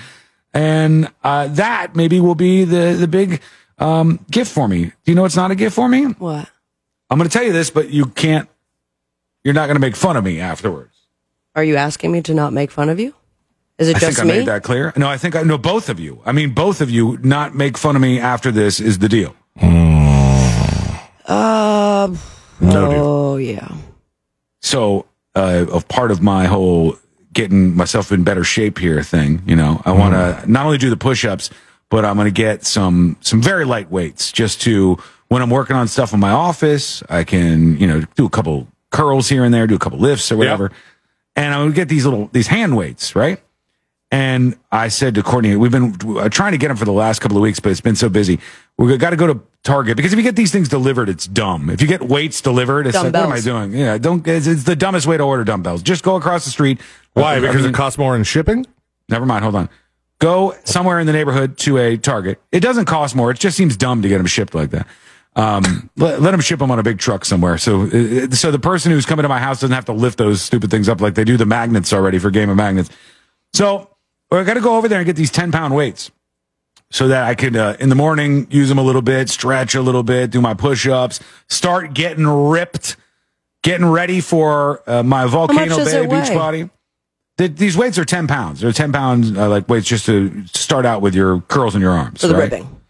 And, 0.52 1.12
uh, 1.24 1.50
that 1.50 1.96
maybe 1.96 2.20
will 2.20 2.34
be 2.34 2.64
the, 2.64 2.94
the 3.00 3.08
big, 3.08 3.42
um, 3.78 4.26
gift 4.32 4.52
for 4.52 4.68
me. 4.68 4.86
Do 4.86 4.94
you 5.06 5.14
know 5.14 5.26
it's 5.26 5.36
not 5.36 5.52
a 5.52 5.56
gift 5.56 5.76
for 5.76 5.88
me? 5.88 6.06
What? 6.06 6.50
I'm 7.12 7.20
going 7.20 7.30
to 7.30 7.34
tell 7.34 7.46
you 7.46 7.54
this, 7.54 7.70
but 7.70 7.92
you 7.92 8.08
can't, 8.08 8.50
you're 9.44 9.54
not 9.54 9.68
going 9.68 9.76
to 9.76 9.82
make 9.82 9.96
fun 9.96 10.18
of 10.18 10.24
me 10.24 10.40
afterwards. 10.40 10.96
Are 11.56 11.64
you 11.64 11.76
asking 11.76 12.12
me 12.12 12.22
to 12.24 12.34
not 12.34 12.54
make 12.54 12.72
fun 12.72 12.90
of 12.90 13.00
you? 13.00 13.14
Is 13.80 13.88
it 13.88 13.96
I 13.96 14.00
just 14.00 14.18
think 14.18 14.30
I 14.30 14.32
me? 14.32 14.40
made 14.40 14.48
that 14.48 14.62
clear. 14.64 14.94
No, 14.98 15.08
I 15.08 15.18
think 15.18 15.36
I 15.36 15.42
know 15.44 15.58
both 15.58 15.90
of 15.90 16.00
you. 16.00 16.22
I 16.26 16.34
mean, 16.34 16.52
both 16.52 16.82
of 16.82 16.90
you 16.92 17.18
not 17.24 17.56
make 17.56 17.78
fun 17.78 17.96
of 17.96 18.02
me 18.02 18.20
after 18.20 18.52
this 18.52 18.80
is 18.80 19.00
the 19.00 19.08
deal. 19.10 19.34
Uh, 21.26 22.14
oh, 22.62 23.38
yeah. 23.38 23.70
So, 24.62 25.06
uh, 25.36 25.66
of 25.72 25.88
part 25.88 26.12
of 26.12 26.22
my 26.22 26.46
whole 26.46 26.98
getting 27.32 27.76
myself 27.76 28.12
in 28.12 28.24
better 28.24 28.44
shape 28.44 28.78
here 28.80 29.02
thing, 29.04 29.42
you 29.46 29.56
know, 29.56 29.82
I 29.86 29.92
want 29.92 30.14
to 30.14 30.52
not 30.52 30.66
only 30.66 30.78
do 30.78 30.90
the 30.90 30.98
push-ups, 30.98 31.50
but 31.90 32.04
I'm 32.04 32.16
going 32.16 32.26
to 32.26 32.32
get 32.32 32.66
some 32.66 33.18
some 33.22 33.42
very 33.42 33.66
light 33.66 33.90
weights 33.90 34.32
just 34.32 34.62
to 34.64 34.98
when 35.30 35.42
I'm 35.42 35.50
working 35.50 35.76
on 35.76 35.88
stuff 35.88 36.14
in 36.14 36.20
my 36.20 36.32
office, 36.32 37.02
I 37.10 37.24
can, 37.24 37.78
you 37.78 37.88
know, 37.88 38.02
do 38.16 38.26
a 38.26 38.30
couple 38.30 38.68
curls 38.90 39.30
here 39.30 39.44
and 39.44 39.54
there, 39.54 39.68
do 39.68 39.76
a 39.76 39.80
couple 39.80 40.00
lifts 40.00 40.32
or 40.32 40.38
whatever. 40.38 40.72
And 41.36 41.54
I'm 41.54 41.62
going 41.62 41.72
to 41.72 41.76
get 41.76 41.88
these 41.90 42.06
little 42.06 42.28
these 42.34 42.48
hand 42.48 42.76
weights, 42.76 43.16
right? 43.16 43.40
And 44.12 44.58
I 44.72 44.88
said 44.88 45.16
to 45.16 45.24
Courtney, 45.24 45.56
we've 45.56 45.72
been 45.72 45.96
uh, 46.18 46.30
trying 46.30 46.54
to 46.54 46.58
get 46.58 46.70
them 46.70 46.78
for 46.78 46.86
the 46.86 46.92
last 46.92 47.20
couple 47.20 47.38
of 47.38 47.44
weeks, 47.44 47.60
but 47.60 47.72
it's 47.72 47.82
been 47.82 47.96
so 47.96 48.10
busy. 48.10 48.40
We've 48.78 48.98
got 49.00 49.12
to 49.12 49.16
go 49.16 49.28
to 49.28 49.40
Target 49.64 49.98
because 49.98 50.14
if 50.14 50.18
you 50.18 50.24
get 50.24 50.36
these 50.36 50.52
things 50.52 50.68
delivered, 50.68 51.10
it's 51.10 51.28
dumb. 51.28 51.70
If 51.70 51.80
you 51.82 51.88
get 51.88 52.02
weights 52.02 52.42
delivered, 52.42 52.88
it's 52.88 52.96
like, 52.96 53.14
what 53.14 53.24
am 53.24 53.32
I 53.32 53.40
doing? 53.42 53.72
Yeah, 53.74 53.98
don't. 54.00 54.26
It's, 54.28 54.48
it's 54.48 54.64
the 54.64 54.76
dumbest 54.76 55.06
way 55.06 55.18
to 55.18 55.24
order 55.24 55.44
dumbbells. 55.44 55.84
Just 55.84 56.04
go 56.04 56.16
across 56.16 56.44
the 56.46 56.50
street. 56.50 56.80
Why? 57.14 57.36
I 57.36 57.40
Because 57.40 57.58
mean, 57.58 57.70
it 57.72 57.74
costs 57.76 58.00
more 58.00 58.16
in 58.16 58.24
shipping. 58.24 58.66
Never 59.10 59.26
mind. 59.28 59.44
Hold 59.44 59.56
on. 59.56 59.70
Go 60.20 60.56
somewhere 60.64 61.00
in 61.00 61.06
the 61.08 61.14
neighborhood 61.14 61.58
to 61.60 61.78
a 61.78 61.98
Target. 61.98 62.42
It 62.52 62.62
doesn't 62.62 62.86
cost 62.86 63.16
more. 63.16 63.32
It 63.32 63.40
just 63.40 63.56
seems 63.56 63.78
dumb 63.78 64.02
to 64.02 64.08
get 64.08 64.18
them 64.18 64.28
shipped 64.28 64.56
like 64.56 64.72
that. 64.72 64.88
Um, 65.36 65.90
let, 65.98 66.22
let 66.22 66.32
them 66.32 66.42
ship 66.42 66.60
them 66.60 66.72
on 66.72 66.80
a 66.80 66.84
big 66.84 66.98
truck 66.98 67.26
somewhere. 67.26 67.58
So, 67.58 67.84
uh, 67.84 68.30
so 68.32 68.50
the 68.50 68.60
person 68.60 68.92
who's 68.92 69.06
coming 69.06 69.24
to 69.24 69.30
my 69.30 69.40
house 69.40 69.62
doesn't 69.62 69.74
have 69.76 69.86
to 69.86 69.94
lift 69.94 70.18
those 70.18 70.42
stupid 70.42 70.72
things 70.72 70.90
up 70.90 71.00
like 71.00 71.14
they 71.16 71.24
do 71.24 71.38
the 71.38 71.46
magnets 71.46 71.94
already 71.94 72.18
for 72.18 72.32
Game 72.32 72.50
of 72.50 72.58
Magnets. 72.58 72.90
So 73.54 73.90
I 74.32 74.44
got 74.44 74.54
to 74.56 74.62
go 74.62 74.76
over 74.78 74.88
there 74.88 75.00
and 75.00 75.06
get 75.06 75.16
these 75.16 75.32
10 75.32 75.52
pound 75.52 75.76
weights 75.76 76.12
so 76.92 77.08
that 77.08 77.24
I 77.24 77.36
could, 77.36 77.56
uh, 77.56 77.76
in 77.80 77.90
the 77.90 77.96
morning, 77.96 78.48
use 78.50 78.70
them 78.70 78.78
a 78.78 78.84
little 78.84 79.02
bit, 79.02 79.30
stretch 79.30 79.76
a 79.76 79.82
little 79.82 80.04
bit, 80.04 80.32
do 80.32 80.42
my 80.42 80.54
push 80.54 80.88
ups, 80.88 81.20
start 81.48 81.94
getting 81.94 82.26
ripped, 82.28 82.96
getting 83.64 83.88
ready 83.88 84.22
for 84.22 84.82
uh, 84.90 85.04
my 85.04 85.26
Volcano 85.26 85.84
Bay 85.86 86.06
beach 86.06 86.30
body. 86.34 86.70
The, 87.38 87.48
these 87.48 87.78
weights 87.78 87.98
are 87.98 88.06
10 88.06 88.28
pounds. 88.28 88.60
They're 88.62 88.72
10 88.72 88.92
pounds, 88.92 89.38
uh, 89.38 89.48
like 89.50 89.70
weights 89.70 89.88
just 89.88 90.06
to 90.08 90.46
start 90.48 90.86
out 90.86 91.02
with 91.02 91.16
your 91.16 91.42
curls 91.42 91.74
in 91.76 91.82
your 91.82 91.92
arms. 91.92 92.22
For 92.22 92.28
the 92.28 92.34
right? 92.34 92.52
ribbing. 92.52 92.82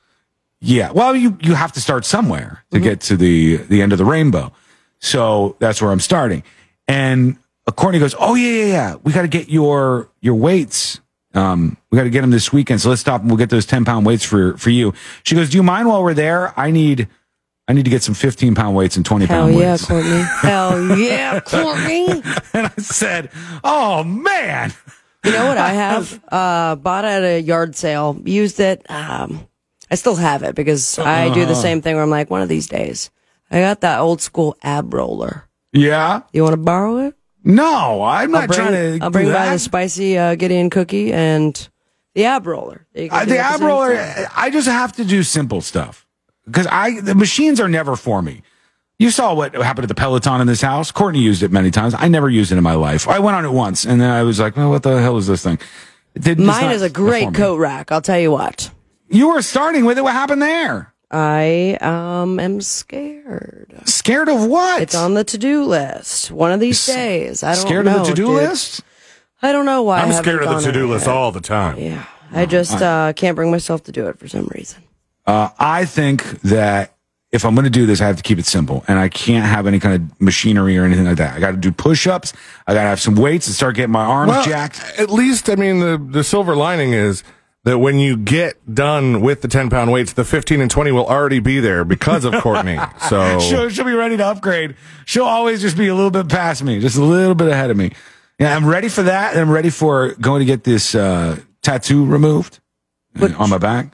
Yeah. 0.62 0.92
Well, 0.92 1.16
you, 1.16 1.38
you 1.42 1.54
have 1.54 1.72
to 1.74 1.82
start 1.82 2.04
somewhere 2.06 2.64
to 2.72 2.78
Mm-hmm. 2.78 2.84
get 2.84 3.02
to 3.02 3.16
the, 3.18 3.58
the 3.58 3.82
end 3.82 3.92
of 3.92 3.98
the 3.98 4.06
rainbow. 4.06 4.52
So 5.00 5.56
that's 5.60 5.82
where 5.82 5.92
I'm 5.92 6.00
starting. 6.00 6.44
And 6.88 7.38
Courtney 7.76 8.00
goes, 8.00 8.16
Oh, 8.18 8.36
yeah, 8.36 8.52
yeah, 8.52 8.66
yeah. 8.66 8.96
We 9.04 9.14
got 9.14 9.22
to 9.22 9.28
get 9.28 9.50
your, 9.50 10.10
your 10.22 10.36
weights. 10.36 11.00
Um, 11.40 11.78
we 11.92 11.98
got 11.98 12.04
to 12.04 12.10
get 12.10 12.22
them 12.22 12.32
this 12.32 12.52
weekend. 12.52 12.82
So 12.82 12.90
let's 12.90 13.02
stop 13.02 13.22
and 13.22 13.30
we'll 13.30 13.38
get 13.38 13.50
those 13.50 13.66
10 13.66 13.86
pound 13.86 14.06
weights 14.06 14.24
for, 14.26 14.58
for 14.58 14.70
you. 14.70 14.94
She 15.24 15.36
goes, 15.36 15.50
Do 15.50 15.58
you 15.58 15.64
mind 15.64 15.88
while 15.88 16.04
we're 16.04 16.14
there? 16.14 16.54
I 16.60 16.72
need, 16.72 17.08
I 17.68 17.74
need 17.74 17.86
to 17.86 17.92
get 17.92 18.04
some 18.04 18.16
15 18.16 18.56
pound 18.56 18.76
weights 18.76 18.98
and 18.98 19.06
20 19.06 19.26
Hell 19.26 19.42
pound 19.48 19.56
yeah, 19.56 19.72
weights. 19.72 19.86
Courtney. 19.86 20.22
Hell 20.42 20.98
yeah, 20.98 21.40
Courtney. 21.46 22.08
and 22.54 22.68
I 22.68 22.82
said, 22.82 23.30
Oh, 23.64 24.04
man. 24.04 24.74
You 25.26 25.32
know 25.32 25.48
what 25.48 25.58
I 25.58 25.70
have? 25.74 26.24
Uh, 26.32 26.76
bought 26.76 27.06
at 27.06 27.24
a 27.24 27.40
yard 27.42 27.76
sale, 27.76 28.20
used 28.26 28.60
it. 28.60 28.90
Um, 28.90 29.48
I 29.92 29.96
still 29.96 30.16
have 30.16 30.44
it 30.44 30.56
because 30.56 31.00
I 31.00 31.30
do 31.34 31.46
the 31.46 31.52
Uh-huh. 31.52 31.62
same 31.62 31.82
thing 31.82 31.96
where 31.96 32.04
I'm 32.04 32.10
like, 32.10 32.30
one 32.30 32.42
of 32.42 32.50
these 32.50 32.68
days, 32.68 33.10
I 33.52 33.60
got 33.62 33.82
that 33.82 34.00
old 34.00 34.22
school 34.22 34.56
ab 34.64 34.94
roller. 34.94 35.46
Yeah. 35.74 36.22
You 36.34 36.44
want 36.44 36.54
to 36.54 36.58
borrow 36.62 36.98
it? 37.08 37.16
No, 37.44 38.04
I'm 38.04 38.32
not 38.32 38.42
I'll 38.42 38.48
bring, 38.48 38.58
trying 38.58 39.00
to. 39.00 39.06
I'll 39.06 39.12
bring 39.12 39.28
by 39.28 39.32
that. 39.34 39.54
the 39.54 39.60
spicy 39.60 40.18
uh, 40.18 40.36
Gideon 40.36 40.70
cookie 40.70 41.14
and 41.14 41.70
the 42.14 42.26
ab 42.26 42.46
roller. 42.46 42.86
Uh, 42.96 43.26
the 43.26 43.38
ab 43.38 43.62
roller. 43.62 44.28
I 44.36 44.50
just 44.50 44.68
have 44.68 44.94
to 44.94 45.06
do 45.06 45.24
simple 45.24 45.62
stuff 45.62 46.06
because 46.46 46.68
I 46.68 47.00
the 47.00 47.16
machines 47.16 47.60
are 47.60 47.70
never 47.70 47.96
for 47.96 48.22
me. 48.22 48.42
You 48.98 49.12
saw 49.12 49.34
what 49.34 49.56
happened 49.56 49.84
to 49.84 49.88
the 49.88 49.96
Peloton 49.96 50.42
in 50.42 50.48
this 50.48 50.62
house. 50.62 50.92
Courtney 50.92 51.22
used 51.22 51.42
it 51.42 51.52
many 51.52 51.72
times. 51.72 51.96
I 51.98 52.10
never 52.10 52.30
used 52.30 52.52
it 52.52 52.58
in 52.58 52.64
my 52.64 52.74
life. 52.74 53.08
I 53.08 53.20
went 53.20 53.38
on 53.38 53.46
it 53.46 53.52
once, 53.52 53.86
and 53.86 54.02
then 54.02 54.10
I 54.10 54.24
was 54.24 54.40
like, 54.40 54.58
well, 54.58 54.70
"What 54.70 54.84
the 54.84 55.02
hell 55.02 55.18
is 55.18 55.28
this 55.28 55.42
thing?" 55.42 55.58
Mine 56.38 56.72
is 56.72 56.82
a 56.82 56.90
great 56.90 57.34
coat 57.34 57.58
rack. 57.58 57.92
I'll 57.92 58.02
tell 58.02 58.20
you 58.20 58.32
what. 58.32 58.72
You 59.08 59.30
were 59.30 59.42
starting 59.42 59.86
with 59.86 59.98
it. 59.98 60.02
What 60.02 60.14
happened 60.14 60.42
there? 60.42 60.89
I 61.12 61.78
um 61.82 62.40
am 62.40 62.62
scared. 62.62 63.74
Scared 63.86 64.30
of 64.30 64.46
what? 64.46 64.82
It's 64.82 64.96
on 64.96 65.14
the 65.16 65.24
to 65.24 65.38
do 65.38 65.64
list. 65.66 66.32
One 66.32 66.52
of 66.52 66.60
these 66.60 66.86
days. 66.86 67.44
I 67.44 67.56
don't 67.56 67.66
Scared 67.66 67.86
know. 67.86 67.92
Scared 67.92 68.02
of 68.02 68.08
the 68.08 68.16
to 68.16 68.22
do 68.22 68.32
list? 68.32 68.82
I 69.42 69.52
don't 69.52 69.66
know 69.66 69.84
why. 69.84 69.98
I 69.98 70.02
I'm 70.02 70.08
haven't 70.10 70.24
scared 70.24 70.44
of 70.44 70.50
the 70.50 70.60
to 70.62 70.72
do 70.72 70.88
list 70.88 71.08
yet. 71.08 71.16
all 71.16 71.32
the 71.32 71.42
time. 71.42 71.78
Yeah. 71.80 72.06
I 72.32 72.46
just 72.46 72.80
uh, 72.82 73.14
can't 73.14 73.36
bring 73.36 73.50
myself 73.50 73.84
to 73.86 73.92
do 73.92 74.08
it 74.08 74.20
for 74.20 74.28
some 74.28 74.48
reason. 74.54 74.84
Uh, 75.26 75.50
I 75.58 75.86
think 75.86 76.42
that 76.42 76.94
if 77.32 77.44
I'm 77.46 77.56
going 77.56 77.64
to 77.66 77.72
do 77.72 77.86
this, 77.86 78.02
I 78.02 78.08
have 78.08 78.18
to 78.18 78.24
keep 78.24 78.38
it 78.38 78.46
simple, 78.46 78.84
and 78.88 79.00
I 79.00 79.10
can't 79.10 79.46
have 79.46 79.66
any 79.66 79.80
kind 79.80 79.96
of 79.96 80.22
machinery 80.22 80.78
or 80.78 80.84
anything 80.84 81.06
like 81.06 81.18
that. 81.18 81.36
I 81.36 81.40
got 81.40 81.52
to 81.52 81.58
do 81.58 81.72
push-ups. 81.72 82.34
I 82.68 82.74
got 82.74 82.84
to 82.84 82.90
have 82.90 83.00
some 83.02 83.16
weights 83.16 83.48
and 83.48 83.56
start 83.56 83.76
getting 83.76 83.92
my 83.92 84.04
arms 84.06 84.30
Well, 84.32 84.44
jacked. 84.44 84.84
At 85.00 85.10
least, 85.10 85.50
I 85.50 85.56
mean, 85.56 85.80
the, 85.80 85.98
the 85.98 86.24
silver 86.24 86.56
lining 86.56 86.94
is 86.94 87.24
that 87.66 87.80
when 87.80 88.00
you 88.00 88.16
get 88.16 88.74
done 88.74 89.22
with 89.22 89.42
the 89.42 89.48
10 89.48 89.70
pound 89.70 89.92
weights, 89.92 90.14
the 90.14 90.24
15 90.24 90.62
and 90.62 90.72
20 90.72 90.92
will 90.92 91.06
already 91.06 91.40
be 91.40 91.60
there 91.60 91.84
because 91.84 92.24
of 92.26 92.34
Courtney. 92.36 92.78
So, 93.10 93.40
she'll, 93.40 93.70
she'll 93.70 93.86
be 93.86 93.94
ready 93.94 94.16
to 94.18 94.26
upgrade. 94.26 94.76
She'll 95.06 95.26
always 95.26 95.62
just 95.62 95.76
be 95.78 95.88
a 95.88 95.96
little 95.96 96.12
bit 96.12 96.30
past 96.30 96.64
me, 96.64 96.80
just 96.80 96.96
a 96.96 97.04
little 97.04 97.36
bit 97.36 97.48
ahead 97.50 97.70
of 97.72 97.76
me. 97.78 97.92
Yeah, 98.40 98.56
I'm 98.56 98.66
ready 98.66 98.88
for 98.88 99.04
that. 99.04 99.32
And 99.34 99.42
I'm 99.42 99.50
ready 99.52 99.70
for 99.70 100.14
going 100.22 100.40
to 100.40 100.46
get 100.46 100.64
this 100.64 100.96
uh, 100.96 101.38
tattoo 101.62 102.06
removed 102.06 102.60
uh, 103.20 103.30
on 103.38 103.50
my 103.50 103.58
back. 103.58 103.94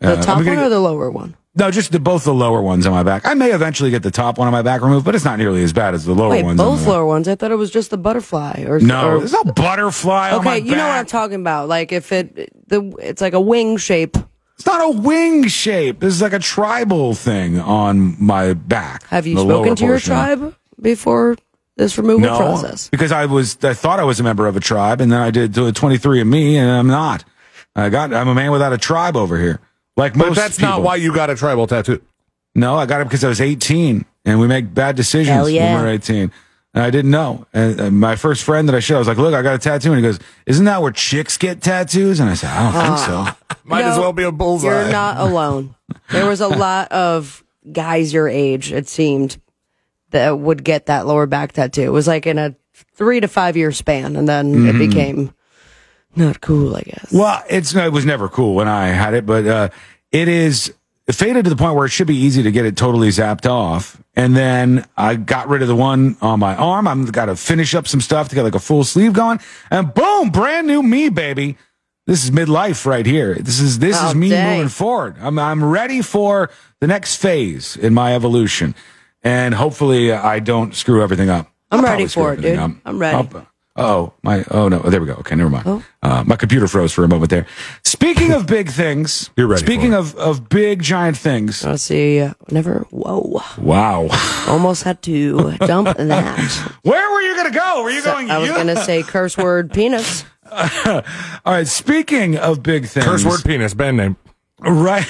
The 0.00 0.12
Uh, 0.18 0.22
top 0.22 0.38
I'm 0.38 0.44
one 0.46 0.58
or 0.58 0.62
get- 0.62 0.68
the 0.68 0.80
lower 0.80 1.10
one? 1.10 1.36
No, 1.58 1.70
just 1.72 1.90
the, 1.92 1.98
both 1.98 2.24
the 2.24 2.32
lower 2.32 2.62
ones 2.62 2.86
on 2.86 2.92
my 2.92 3.02
back. 3.02 3.26
I 3.26 3.34
may 3.34 3.52
eventually 3.52 3.90
get 3.90 4.02
the 4.04 4.10
top 4.12 4.38
one 4.38 4.46
on 4.46 4.52
my 4.52 4.62
back 4.62 4.80
removed, 4.80 5.04
but 5.04 5.14
it's 5.16 5.24
not 5.24 5.38
nearly 5.38 5.62
as 5.64 5.72
bad 5.72 5.92
as 5.92 6.04
the 6.04 6.14
lower 6.14 6.30
Wait, 6.30 6.44
ones. 6.44 6.60
on 6.60 6.66
both 6.66 6.78
back. 6.80 6.88
lower 6.88 7.04
ones. 7.06 7.26
I 7.26 7.34
thought 7.34 7.50
it 7.50 7.56
was 7.56 7.70
just 7.70 7.90
the 7.90 7.98
butterfly. 7.98 8.64
Or 8.68 8.78
No, 8.78 9.08
or- 9.14 9.18
there's 9.18 9.32
no 9.32 9.42
butterfly 9.44 10.30
on 10.30 10.44
my 10.44 10.56
okay, 10.58 10.64
you 10.66 10.76
know 10.76 10.86
what 10.86 10.98
I'm 10.98 11.06
talking 11.06 11.40
about. 11.40 11.68
Like 11.68 11.90
if 11.92 12.12
it 12.12 12.52
the 12.68 12.94
it's 13.00 13.20
like 13.20 13.32
a 13.34 13.40
wing 13.40 13.76
shape. 13.76 14.16
It's 14.54 14.66
not 14.66 14.94
a 14.94 14.98
wing 14.98 15.46
shape. 15.48 16.00
This 16.00 16.14
is 16.14 16.22
like 16.22 16.32
a 16.32 16.38
tribal 16.40 17.14
thing 17.14 17.58
on 17.60 18.16
my 18.22 18.54
back. 18.54 19.04
Have 19.08 19.26
you 19.26 19.38
spoken 19.38 19.74
to 19.76 19.84
your 19.84 19.94
portion. 19.94 20.14
tribe 20.14 20.54
before 20.80 21.36
this 21.76 21.96
removal 21.96 22.20
No, 22.28 22.36
process? 22.36 22.88
because 22.88 23.12
I 23.12 23.26
was 23.26 23.56
I 23.64 23.74
thought 23.74 24.00
I 24.00 24.04
was 24.04 24.18
a 24.20 24.24
member 24.24 24.46
of 24.46 24.56
a 24.56 24.60
tribe, 24.60 25.00
and 25.00 25.10
then 25.12 25.20
I 25.20 25.30
did 25.30 25.56
a 25.58 25.72
23 25.72 26.20
and 26.20 26.30
Me, 26.30 26.56
and 26.56 26.70
I'm 26.70 26.86
not. 26.88 27.24
I 27.76 27.88
got 27.88 28.12
I'm 28.12 28.26
a 28.28 28.34
man 28.34 28.50
without 28.50 28.72
a 28.72 28.78
tribe 28.78 29.16
over 29.16 29.38
here. 29.38 29.60
Like 29.98 30.12
but 30.14 30.28
most 30.28 30.36
that's 30.36 30.60
not 30.60 30.82
why 30.82 30.94
you 30.94 31.12
got 31.12 31.28
a 31.28 31.34
tribal 31.34 31.66
tattoo. 31.66 32.00
No, 32.54 32.76
I 32.76 32.86
got 32.86 33.00
it 33.00 33.04
because 33.04 33.24
I 33.24 33.28
was 33.28 33.40
18, 33.40 34.04
and 34.24 34.40
we 34.40 34.46
make 34.46 34.72
bad 34.72 34.94
decisions 34.96 35.50
yeah. 35.50 35.74
when 35.74 35.82
we're 35.82 35.90
18. 35.90 36.32
And 36.74 36.84
I 36.84 36.90
didn't 36.90 37.10
know. 37.10 37.46
And, 37.52 37.80
and 37.80 38.00
my 38.00 38.14
first 38.14 38.44
friend 38.44 38.68
that 38.68 38.76
I 38.76 38.80
showed, 38.80 38.96
I 38.96 38.98
was 39.00 39.08
like, 39.08 39.18
"Look, 39.18 39.34
I 39.34 39.42
got 39.42 39.56
a 39.56 39.58
tattoo." 39.58 39.92
And 39.92 39.96
he 39.96 40.02
goes, 40.02 40.20
"Isn't 40.46 40.66
that 40.66 40.80
where 40.82 40.92
chicks 40.92 41.36
get 41.36 41.60
tattoos?" 41.60 42.20
And 42.20 42.30
I 42.30 42.34
said, 42.34 42.50
"I 42.50 42.72
don't 42.72 42.86
think 42.86 42.98
so." 42.98 43.56
Might 43.64 43.84
as 43.84 43.98
well 43.98 44.12
be 44.12 44.22
a 44.22 44.30
bullseye. 44.30 44.68
You're 44.68 44.92
not 44.92 45.16
alone. 45.18 45.74
There 46.10 46.26
was 46.26 46.40
a 46.40 46.48
lot 46.48 46.92
of 46.92 47.42
guys 47.72 48.12
your 48.12 48.28
age, 48.28 48.72
it 48.72 48.86
seemed, 48.86 49.40
that 50.10 50.38
would 50.38 50.62
get 50.62 50.86
that 50.86 51.06
lower 51.06 51.26
back 51.26 51.52
tattoo. 51.52 51.82
It 51.82 51.90
was 51.90 52.06
like 52.06 52.26
in 52.26 52.38
a 52.38 52.54
three 52.94 53.20
to 53.20 53.28
five 53.28 53.56
year 53.56 53.72
span, 53.72 54.14
and 54.14 54.28
then 54.28 54.68
it 54.68 54.74
Mhm. 54.74 54.78
became 54.78 55.34
not 56.18 56.40
cool, 56.40 56.76
I 56.76 56.82
guess. 56.82 57.12
Well, 57.12 57.42
it's 57.48 57.74
it 57.74 57.92
was 57.92 58.04
never 58.04 58.28
cool 58.28 58.54
when 58.54 58.68
I 58.68 58.88
had 58.88 59.14
it, 59.14 59.24
but 59.26 59.46
uh, 59.46 59.68
it 60.12 60.28
is 60.28 60.72
faded 61.10 61.44
to 61.44 61.50
the 61.50 61.56
point 61.56 61.74
where 61.74 61.86
it 61.86 61.90
should 61.90 62.06
be 62.06 62.16
easy 62.16 62.42
to 62.42 62.50
get 62.50 62.66
it 62.66 62.76
totally 62.76 63.08
zapped 63.08 63.48
off. 63.48 64.00
And 64.14 64.36
then 64.36 64.84
I 64.96 65.14
got 65.14 65.48
rid 65.48 65.62
of 65.62 65.68
the 65.68 65.76
one 65.76 66.16
on 66.20 66.40
my 66.40 66.54
arm. 66.56 66.86
I'm 66.88 67.04
got 67.06 67.26
to 67.26 67.36
finish 67.36 67.74
up 67.74 67.86
some 67.86 68.00
stuff 68.00 68.28
to 68.28 68.34
get 68.34 68.42
like 68.42 68.54
a 68.56 68.58
full 68.60 68.84
sleeve 68.84 69.12
going, 69.12 69.38
and 69.70 69.94
boom, 69.94 70.30
brand 70.30 70.66
new 70.66 70.82
me, 70.82 71.08
baby. 71.08 71.56
This 72.06 72.24
is 72.24 72.30
midlife 72.30 72.84
right 72.86 73.04
here. 73.06 73.34
This 73.34 73.60
is 73.60 73.78
this 73.78 73.96
Oh, 74.00 74.08
is 74.08 74.14
me 74.14 74.30
dang. 74.30 74.56
moving 74.56 74.68
forward. 74.70 75.16
I'm 75.20 75.38
I'm 75.38 75.62
ready 75.64 76.02
for 76.02 76.50
the 76.80 76.86
next 76.86 77.16
phase 77.16 77.76
in 77.76 77.92
my 77.94 78.14
evolution, 78.14 78.74
and 79.22 79.54
hopefully 79.54 80.10
I 80.12 80.38
don't 80.40 80.74
screw 80.74 81.02
everything 81.02 81.28
up. 81.30 81.50
I'm 81.70 81.80
I'll 81.80 81.84
ready 81.92 82.06
for 82.06 82.32
it, 82.32 82.40
dude. 82.40 82.58
up. 82.58 82.70
I'm 82.84 82.98
ready. 82.98 83.16
I'll- 83.16 83.46
Oh, 83.78 84.12
my. 84.22 84.44
Oh, 84.50 84.68
no. 84.68 84.80
There 84.80 85.00
we 85.00 85.06
go. 85.06 85.14
Okay, 85.14 85.36
never 85.36 85.48
mind. 85.48 85.62
Oh. 85.66 85.84
Uh, 86.02 86.24
my 86.26 86.34
computer 86.34 86.66
froze 86.66 86.92
for 86.92 87.04
a 87.04 87.08
moment 87.08 87.30
there. 87.30 87.46
Speaking 87.84 88.32
of 88.32 88.46
big 88.46 88.68
things, 88.70 89.30
You're 89.36 89.46
ready 89.46 89.64
Speaking 89.64 89.92
for 89.92 89.98
of, 89.98 90.14
of 90.16 90.48
big, 90.48 90.82
giant 90.82 91.16
things. 91.16 91.64
Let's 91.64 91.84
see. 91.84 92.20
Uh, 92.20 92.34
never. 92.50 92.86
Whoa. 92.90 93.40
Wow. 93.56 94.08
Almost 94.48 94.82
had 94.82 95.00
to 95.02 95.52
dump 95.58 95.96
that. 95.96 96.72
Where 96.82 97.10
were 97.12 97.20
you 97.22 97.34
going 97.36 97.52
to 97.52 97.58
go? 97.58 97.82
Were 97.84 97.90
you 97.90 98.00
So 98.02 98.12
going? 98.12 98.30
I 98.30 98.38
was 98.38 98.50
going 98.50 98.66
to 98.66 98.82
say 98.84 99.02
curse 99.04 99.36
word 99.38 99.72
penis. 99.72 100.24
All 100.50 101.02
right. 101.46 101.66
Speaking 101.68 102.36
of 102.36 102.62
big 102.62 102.86
things. 102.86 103.06
Curse 103.06 103.24
word 103.24 103.44
penis, 103.44 103.74
band 103.74 103.96
name. 103.96 104.16
Right, 104.60 105.06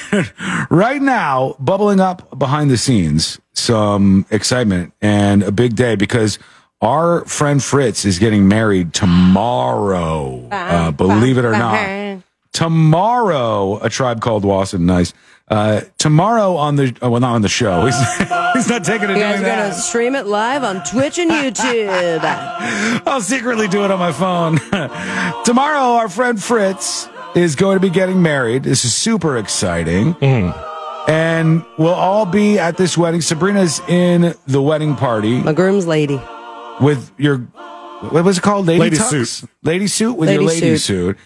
right 0.69 1.01
now, 1.01 1.57
bubbling 1.59 2.01
up 2.01 2.39
behind 2.39 2.71
the 2.71 2.77
scenes, 2.77 3.41
some 3.55 4.27
excitement 4.31 4.93
and 5.01 5.43
a 5.43 5.51
big 5.51 5.75
day 5.75 5.97
because 5.97 6.39
our 6.81 7.25
friend 7.25 7.63
Fritz 7.63 8.05
is 8.05 8.19
getting 8.19 8.49
married 8.49 8.95
tomorrow. 8.95 10.47
Uh, 10.51 10.91
believe 10.93 11.39
it 11.39 11.45
or 11.45 11.53
not. 11.53 12.23
Tomorrow, 12.53 13.79
a 13.83 13.89
tribe 13.89 14.21
called 14.21 14.45
Wasson. 14.45 14.87
Nice. 14.87 15.13
Uh, 15.49 15.81
tomorrow 15.97 16.57
on 16.57 16.77
the, 16.77 16.95
oh, 17.01 17.11
well, 17.11 17.21
not 17.21 17.35
on 17.35 17.43
the 17.43 17.49
show. 17.49 17.87
He's, 17.87 17.97
he's 18.55 18.69
not 18.69 18.85
taking 18.85 19.09
it 19.09 19.15
You 19.15 19.23
guys 19.23 19.41
are 19.41 19.45
gonna 19.45 19.73
stream 19.73 20.15
it 20.15 20.27
live 20.27 20.63
on 20.63 20.85
Twitch 20.85 21.19
and 21.19 21.31
YouTube. 21.31 22.21
I'll 23.07 23.21
secretly 23.23 23.67
do 23.69 23.85
it 23.85 23.91
on 23.91 23.99
my 23.99 24.13
phone. 24.13 24.59
Tomorrow, 25.45 25.97
our 25.97 26.09
friend 26.09 26.43
Fritz 26.43 27.09
is 27.35 27.57
going 27.57 27.77
to 27.77 27.81
be 27.81 27.91
getting 27.91 28.21
married. 28.23 28.65
This 28.65 28.85
is 28.85 28.95
super 28.95 29.37
exciting. 29.39 30.17
And 31.09 31.65
we'll 31.79 31.95
all 31.95 32.27
be 32.27 32.59
at 32.59 32.77
this 32.77 32.99
wedding. 32.99 33.23
Sabrina's 33.23 33.81
in 33.89 34.35
the 34.47 34.61
wedding 34.61 34.95
party 34.97 35.41
My 35.43 35.55
groom's 35.55 35.87
lady. 35.87 36.21
With 36.81 37.11
your, 37.19 37.39
what 38.11 38.25
was 38.25 38.39
it 38.39 38.43
called? 38.43 38.67
Lady, 38.67 38.81
Lady 38.81 38.97
tux? 38.97 39.27
suit. 39.27 39.51
Lady 39.63 39.87
suit 39.87 40.15
with 40.15 40.31
your 40.31 40.43
Lady 40.43 40.61
lady 40.63 40.77
suit. 40.79 41.17
suit. 41.17 41.19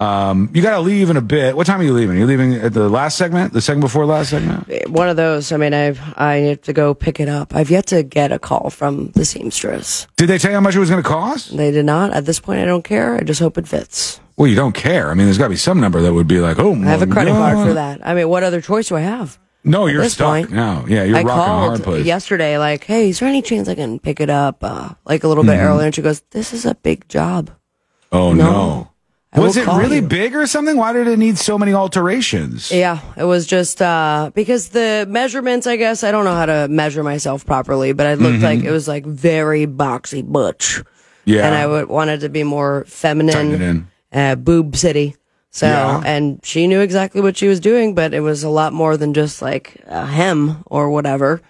Um, 0.00 0.50
you 0.52 0.60
got 0.60 0.72
to 0.72 0.80
leave 0.80 1.08
in 1.08 1.16
a 1.16 1.20
bit. 1.22 1.56
What 1.56 1.66
time 1.68 1.80
are 1.80 1.84
you 1.84 1.92
leaving? 1.94 2.16
Are 2.16 2.18
you 2.18 2.26
leaving 2.26 2.54
at 2.54 2.74
the 2.74 2.88
last 2.88 3.16
segment? 3.16 3.52
The 3.52 3.60
second 3.60 3.80
before 3.80 4.04
last 4.04 4.30
segment? 4.30 4.88
One 4.90 5.08
of 5.08 5.16
those. 5.16 5.52
I 5.52 5.56
mean, 5.56 5.72
I've, 5.72 6.00
I 6.16 6.34
have 6.36 6.62
to 6.62 6.72
go 6.72 6.94
pick 6.94 7.20
it 7.20 7.28
up. 7.28 7.54
I've 7.54 7.70
yet 7.70 7.86
to 7.86 8.02
get 8.02 8.32
a 8.32 8.40
call 8.40 8.70
from 8.70 9.10
the 9.12 9.24
seamstress. 9.24 10.08
Did 10.16 10.28
they 10.28 10.38
tell 10.38 10.50
you 10.50 10.56
how 10.56 10.60
much 10.60 10.74
it 10.74 10.80
was 10.80 10.90
going 10.90 11.02
to 11.02 11.08
cost? 11.08 11.56
They 11.56 11.70
did 11.70 11.84
not. 11.86 12.12
At 12.12 12.26
this 12.26 12.40
point, 12.40 12.60
I 12.60 12.64
don't 12.64 12.82
care. 12.82 13.14
I 13.14 13.20
just 13.20 13.40
hope 13.40 13.56
it 13.56 13.68
fits. 13.68 14.20
Well, 14.36 14.48
you 14.48 14.56
don't 14.56 14.74
care. 14.74 15.10
I 15.10 15.14
mean, 15.14 15.26
there's 15.28 15.38
got 15.38 15.44
to 15.44 15.50
be 15.50 15.56
some 15.56 15.80
number 15.80 16.02
that 16.02 16.12
would 16.12 16.26
be 16.26 16.40
like, 16.40 16.58
oh, 16.58 16.74
I 16.74 16.78
have 16.86 17.02
a 17.02 17.06
my 17.06 17.14
credit 17.14 17.30
card 17.30 17.68
for 17.68 17.74
that. 17.74 18.00
I 18.04 18.14
mean, 18.14 18.28
what 18.28 18.42
other 18.42 18.60
choice 18.60 18.88
do 18.88 18.96
I 18.96 19.00
have? 19.00 19.38
No, 19.64 19.86
you're 19.86 20.06
stuck 20.08 20.26
point, 20.28 20.50
now. 20.50 20.84
Yeah, 20.86 21.04
you're 21.04 21.16
I 21.16 21.22
rocking 21.22 21.30
a 21.30 21.44
hard 21.44 21.68
called 21.70 21.82
place. 21.84 22.06
yesterday, 22.06 22.58
like, 22.58 22.84
hey, 22.84 23.08
is 23.10 23.18
there 23.20 23.28
any 23.28 23.40
chance 23.42 23.68
I 23.68 23.74
can 23.74 23.98
pick 23.98 24.20
it 24.20 24.28
up, 24.30 24.62
uh, 24.62 24.90
like 25.06 25.24
a 25.24 25.28
little 25.28 25.42
bit 25.44 25.52
Mm-hmm. 25.52 25.66
earlier? 25.66 25.86
And 25.86 25.94
she 25.94 26.02
goes, 26.02 26.20
this 26.30 26.52
is 26.52 26.66
a 26.66 26.74
big 26.74 27.08
job. 27.08 27.50
Oh 28.12 28.32
No. 28.32 28.50
no. 28.52 29.42
Was 29.42 29.56
it 29.56 29.66
really 29.66 29.96
you. 29.96 30.02
big 30.02 30.36
or 30.36 30.46
something? 30.46 30.76
Why 30.76 30.92
did 30.92 31.08
it 31.08 31.18
need 31.18 31.38
so 31.38 31.58
many 31.58 31.72
alterations? 31.74 32.70
Yeah, 32.70 33.00
it 33.16 33.24
was 33.24 33.46
just 33.48 33.82
uh 33.82 34.30
because 34.32 34.68
the 34.68 35.06
measurements, 35.08 35.66
I 35.66 35.74
guess, 35.74 36.04
I 36.04 36.12
don't 36.12 36.24
know 36.24 36.34
how 36.36 36.46
to 36.46 36.68
measure 36.68 37.02
myself 37.02 37.44
properly, 37.44 37.92
but 37.92 38.06
it 38.06 38.20
looked 38.20 38.42
like 38.44 38.62
it 38.62 38.70
was 38.70 38.86
like 38.86 39.04
very 39.04 39.66
boxy 39.66 40.22
butch. 40.24 40.76
Mm-hmm. 40.76 41.30
Yeah. 41.30 41.46
And 41.46 41.54
I 41.54 41.66
would 41.66 41.88
wanted 41.88 42.20
to 42.20 42.28
be 42.28 42.44
more 42.44 42.84
feminine, 42.86 43.88
uh, 44.12 44.36
boob 44.36 44.76
city. 44.76 45.16
So, 45.54 45.68
Yeah. 45.68 46.02
and 46.04 46.40
she 46.42 46.66
knew 46.66 46.80
exactly 46.80 47.20
what 47.20 47.36
she 47.36 47.46
was 47.46 47.60
doing, 47.60 47.94
but 47.94 48.12
it 48.12 48.20
was 48.20 48.42
a 48.42 48.48
lot 48.48 48.72
more 48.72 48.96
than 48.96 49.14
just 49.14 49.40
like 49.40 49.80
a 49.86 50.04
hem 50.04 50.64
or 50.66 50.90
whatever. 50.90 51.40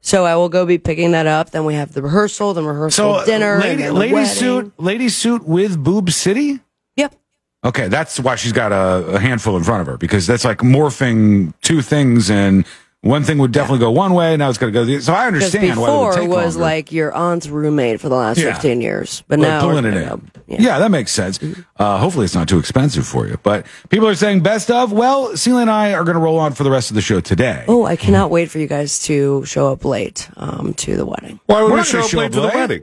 So 0.00 0.24
I 0.24 0.36
will 0.36 0.48
go 0.48 0.64
be 0.64 0.78
picking 0.78 1.10
that 1.10 1.26
up. 1.26 1.50
Then 1.50 1.64
we 1.64 1.74
have 1.74 1.92
the 1.92 2.00
rehearsal, 2.00 2.54
the 2.54 2.62
rehearsal 2.62 3.18
So 3.18 3.26
dinner, 3.26 3.58
lady, 3.58 3.90
lady 3.90 4.24
suit, 4.26 4.72
lady 4.78 5.08
suit 5.08 5.42
with 5.42 5.82
boob 5.82 6.10
city. 6.10 6.60
Yep. 6.94 7.16
Okay, 7.64 7.88
that's 7.88 8.20
why 8.20 8.36
she's 8.36 8.52
got 8.52 8.70
a, 8.70 9.16
a 9.16 9.18
handful 9.18 9.56
in 9.56 9.64
front 9.64 9.80
of 9.80 9.88
her 9.88 9.96
because 9.96 10.24
that's 10.24 10.44
like 10.44 10.58
morphing 10.58 11.52
two 11.60 11.82
things, 11.82 12.30
and 12.30 12.64
one 13.02 13.22
thing 13.22 13.38
would 13.38 13.52
definitely 13.52 13.78
go 13.78 13.92
one 13.92 14.12
way, 14.12 14.36
now 14.36 14.48
it's 14.48 14.58
going 14.58 14.72
to 14.72 14.78
go. 14.78 14.84
The, 14.84 15.00
so 15.00 15.12
I 15.14 15.30
Because 15.30 15.54
understand 15.54 15.78
why 15.80 15.86
it 15.86 15.90
would 15.90 16.08
before 16.08 16.12
take 16.14 16.28
was 16.28 16.56
longer. 16.56 16.58
like 16.66 16.92
your 16.92 17.14
aunt's 17.14 17.46
roommate 17.48 18.00
for 18.00 18.08
the 18.08 18.16
last 18.16 18.38
Yeah. 18.38 18.52
15 18.54 18.80
years. 18.80 19.22
But 19.28 19.38
Like 19.38 19.48
now 19.48 19.60
pulling 19.60 19.84
it 19.84 19.94
in. 19.94 20.08
go- 20.08 20.20
Yeah. 20.48 20.80
that 20.80 20.90
makes 20.90 21.12
sense. 21.12 21.38
Uh, 21.78 21.98
hopefully, 21.98 22.24
it's 22.24 22.34
not 22.34 22.48
too 22.48 22.58
expensive 22.58 23.06
for 23.06 23.28
you. 23.28 23.38
But 23.42 23.66
people 23.88 24.08
are 24.08 24.14
saying 24.16 24.40
best 24.40 24.68
of. 24.70 24.90
Well, 24.92 25.36
C-Lane 25.36 25.62
and 25.62 25.70
I 25.70 25.92
are 25.94 26.02
going 26.02 26.16
to 26.16 26.20
roll 26.20 26.38
on 26.40 26.54
for 26.54 26.64
the 26.64 26.70
rest 26.72 26.90
of 26.90 26.96
the 26.96 27.00
show 27.00 27.20
today. 27.20 27.64
Oh, 27.68 27.84
I 27.86 27.94
cannot 27.94 28.30
wait 28.30 28.50
for 28.50 28.58
you 28.58 28.66
guys 28.66 28.98
to 29.04 29.44
show 29.44 29.70
up 29.72 29.84
late 29.84 30.28
um, 30.36 30.74
to 30.74 30.96
the 30.96 31.06
wedding. 31.06 31.38
Why 31.46 31.62
would 31.62 31.70
We're 31.70 31.78
we 31.78 31.84
show 31.84 32.00
up 32.00 32.08
show 32.10 32.18
late 32.18 32.32
to 32.32 32.40
the 32.40 32.48
wedding? 32.48 32.82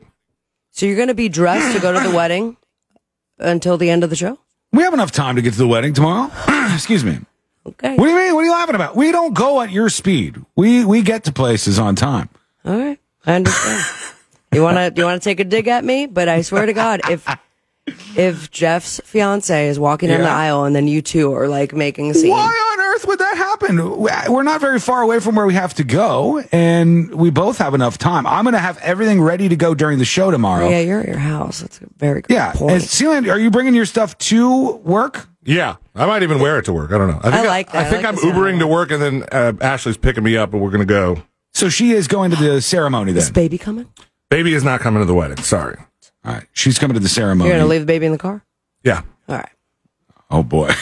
So 0.71 0.85
you're 0.85 0.95
going 0.95 1.09
to 1.09 1.13
be 1.13 1.27
dressed 1.29 1.75
to 1.75 1.81
go 1.81 1.91
to 1.91 1.99
the 2.09 2.15
wedding 2.15 2.55
until 3.37 3.77
the 3.77 3.89
end 3.89 4.03
of 4.05 4.09
the 4.09 4.15
show? 4.15 4.39
We 4.71 4.83
have 4.83 4.93
enough 4.93 5.11
time 5.11 5.35
to 5.35 5.41
get 5.41 5.51
to 5.53 5.57
the 5.59 5.67
wedding 5.67 5.93
tomorrow. 5.93 6.31
Excuse 6.73 7.03
me. 7.03 7.19
Okay. 7.67 7.95
What 7.95 8.05
do 8.05 8.11
you 8.11 8.17
mean? 8.17 8.35
What 8.35 8.41
are 8.41 8.45
you 8.45 8.51
laughing 8.51 8.75
about? 8.75 8.95
We 8.95 9.11
don't 9.11 9.33
go 9.33 9.61
at 9.61 9.71
your 9.71 9.89
speed. 9.89 10.37
We 10.55 10.85
we 10.85 11.01
get 11.01 11.23
to 11.25 11.31
places 11.31 11.79
on 11.79 11.95
time. 11.95 12.29
All 12.63 12.77
right. 12.77 12.99
I 13.25 13.33
understand. 13.35 13.83
you 14.53 14.61
want 14.61 14.77
to 14.77 14.93
you 14.99 15.05
want 15.05 15.21
to 15.21 15.27
take 15.29 15.39
a 15.39 15.43
dig 15.43 15.67
at 15.67 15.83
me? 15.83 16.05
But 16.05 16.29
I 16.29 16.41
swear 16.41 16.65
to 16.67 16.73
God, 16.73 17.01
if 17.09 17.27
if 18.15 18.51
Jeff's 18.51 18.99
fiance 19.03 19.67
is 19.67 19.79
walking 19.79 20.09
down 20.09 20.21
the 20.21 20.27
aisle 20.29 20.65
and 20.65 20.75
then 20.75 20.87
you 20.87 21.01
two 21.01 21.33
are 21.33 21.47
like 21.47 21.73
making 21.73 22.09
a 22.11 22.13
scene, 22.13 22.29
Why 22.31 22.45
on 22.45 22.79
earth 22.95 23.07
would 23.07 23.19
that 23.19 23.37
happen? 23.37 23.77
We're 24.31 24.43
not 24.43 24.61
very 24.61 24.79
far 24.79 25.01
away 25.01 25.19
from 25.19 25.35
where 25.35 25.45
we 25.45 25.53
have 25.55 25.73
to 25.75 25.83
go, 25.83 26.39
and 26.51 27.13
we 27.13 27.29
both 27.29 27.57
have 27.59 27.73
enough 27.73 27.97
time. 27.97 28.25
I'm 28.25 28.43
going 28.43 28.53
to 28.53 28.59
have 28.59 28.77
everything 28.79 29.21
ready 29.21 29.49
to 29.49 29.55
go 29.55 29.75
during 29.75 29.99
the 29.99 30.05
show 30.05 30.31
tomorrow. 30.31 30.69
yeah, 30.69 30.79
you're 30.79 31.01
at 31.01 31.07
your 31.07 31.17
house. 31.17 31.61
That's 31.61 31.79
a 31.81 31.87
very 31.97 32.21
good 32.21 32.33
Yeah. 32.33 32.53
point. 32.53 32.71
And 32.73 32.81
C-Lane, 32.83 33.29
are 33.29 33.39
you 33.39 33.51
bringing 33.51 33.75
your 33.75 33.85
stuff 33.85 34.17
to 34.19 34.71
work? 34.77 35.27
Yeah, 35.45 35.75
I 35.93 36.05
might 36.05 36.23
even 36.23 36.39
wear 36.39 36.57
it 36.59 36.65
to 36.65 36.73
work. 36.73 36.91
I 36.91 36.97
don't 36.97 37.07
know. 37.07 37.19
I, 37.19 37.31
think 37.31 37.35
I 37.35 37.47
like 37.47 37.71
that. 37.71 37.85
I 37.85 37.89
think 37.89 38.03
I 38.05 38.09
am 38.09 38.15
like 38.15 38.23
the 38.23 38.29
sound 38.31 38.35
Ubering 38.35 38.59
to 38.59 38.67
work, 38.67 38.91
and 38.91 39.01
then 39.01 39.23
uh, 39.31 39.53
Ashley's 39.61 39.97
picking 39.97 40.23
me 40.23 40.35
up, 40.35 40.53
and 40.53 40.61
we're 40.61 40.71
gonna 40.71 40.85
go. 40.85 41.21
So 41.53 41.69
she 41.69 41.91
is 41.91 42.07
going 42.07 42.31
to 42.31 42.35
the 42.37 42.61
ceremony 42.61 43.13
is 43.13 43.29
baby 43.31 43.57
coming? 43.57 43.87
Baby 44.29 44.53
is 44.53 44.63
not 44.63 44.81
coming 44.81 45.01
to 45.01 45.05
the 45.05 45.13
wedding. 45.13 45.37
Sorry. 45.37 45.77
All 46.25 46.33
right. 46.33 46.43
She's 46.51 46.77
coming 46.79 46.95
to 46.95 46.99
the 46.99 47.07
ceremony. 47.07 47.49
You're 47.49 47.59
going 47.59 47.67
to 47.67 47.71
leave 47.71 47.81
the 47.81 47.85
baby 47.85 48.05
in 48.07 48.11
the 48.11 48.17
car? 48.17 48.43
Yeah. 48.83 49.03
All 49.29 49.37
right. 49.37 49.49
Oh 50.29 50.43
boy. 50.43 50.71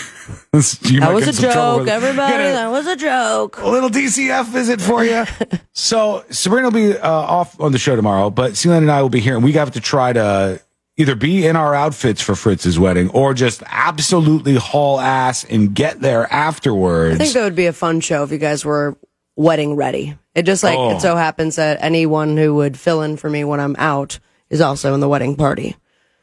You 0.54 1.00
That 1.02 1.14
was 1.14 1.26
a 1.26 1.30
in 1.30 1.34
some 1.34 1.52
trouble 1.52 1.80
joke, 1.80 1.88
everybody. 1.90 2.34
A- 2.44 2.54
That 2.54 2.72
was 2.72 2.88
a 2.88 2.96
joke. 2.96 3.58
a 3.60 3.68
little 3.68 3.90
DCF 3.90 4.46
visit 4.48 4.80
for 4.80 5.04
you. 5.04 5.26
so 5.74 6.24
Sabrina 6.30 6.68
will 6.68 6.72
be 6.72 6.98
uh, 6.98 7.10
off 7.12 7.60
on 7.60 7.72
the 7.74 7.78
show 7.78 7.96
tomorrow, 7.96 8.30
but 8.30 8.56
C-Lane 8.56 8.84
and 8.84 8.92
I 8.92 9.02
will 9.02 9.10
be 9.10 9.20
here, 9.20 9.36
and 9.36 9.44
we 9.44 9.52
have 9.54 9.72
to 9.72 9.82
try 9.82 10.14
to 10.14 10.62
either 10.98 11.16
be 11.16 11.46
in 11.48 11.56
our 11.56 11.74
outfits 11.74 12.22
for 12.22 12.36
Fritz's 12.36 12.78
wedding 12.78 13.10
or 13.12 13.34
just 13.34 13.64
absolutely 13.66 14.56
haul 14.56 15.00
ass 15.00 15.44
and 15.44 15.74
get 15.74 16.00
there 16.02 16.32
afterwards. 16.32 17.16
I 17.16 17.18
think 17.18 17.34
that 17.34 17.44
would 17.44 17.56
be 17.56 17.66
a 17.66 17.74
fun 17.74 18.00
show 18.00 18.24
if 18.24 18.32
you 18.32 18.38
guys 18.38 18.64
were 18.64 18.96
wedding 19.36 19.76
ready. 19.76 20.16
It 20.36 20.44
just 20.44 20.64
like 20.64 20.78
Oh. 20.78 20.96
it 20.96 21.02
so 21.02 21.16
happens 21.16 21.56
that 21.56 21.80
anyone 21.82 22.38
who 22.38 22.56
would 22.56 22.78
fill 22.78 23.02
in 23.02 23.18
for 23.18 23.30
me 23.30 23.44
when 23.44 23.60
I'm 23.60 23.76
out 23.80 24.20
is 24.50 24.62
also 24.62 24.94
in 24.94 25.00
the 25.00 25.10
wedding 25.10 25.36
party. 25.36 25.76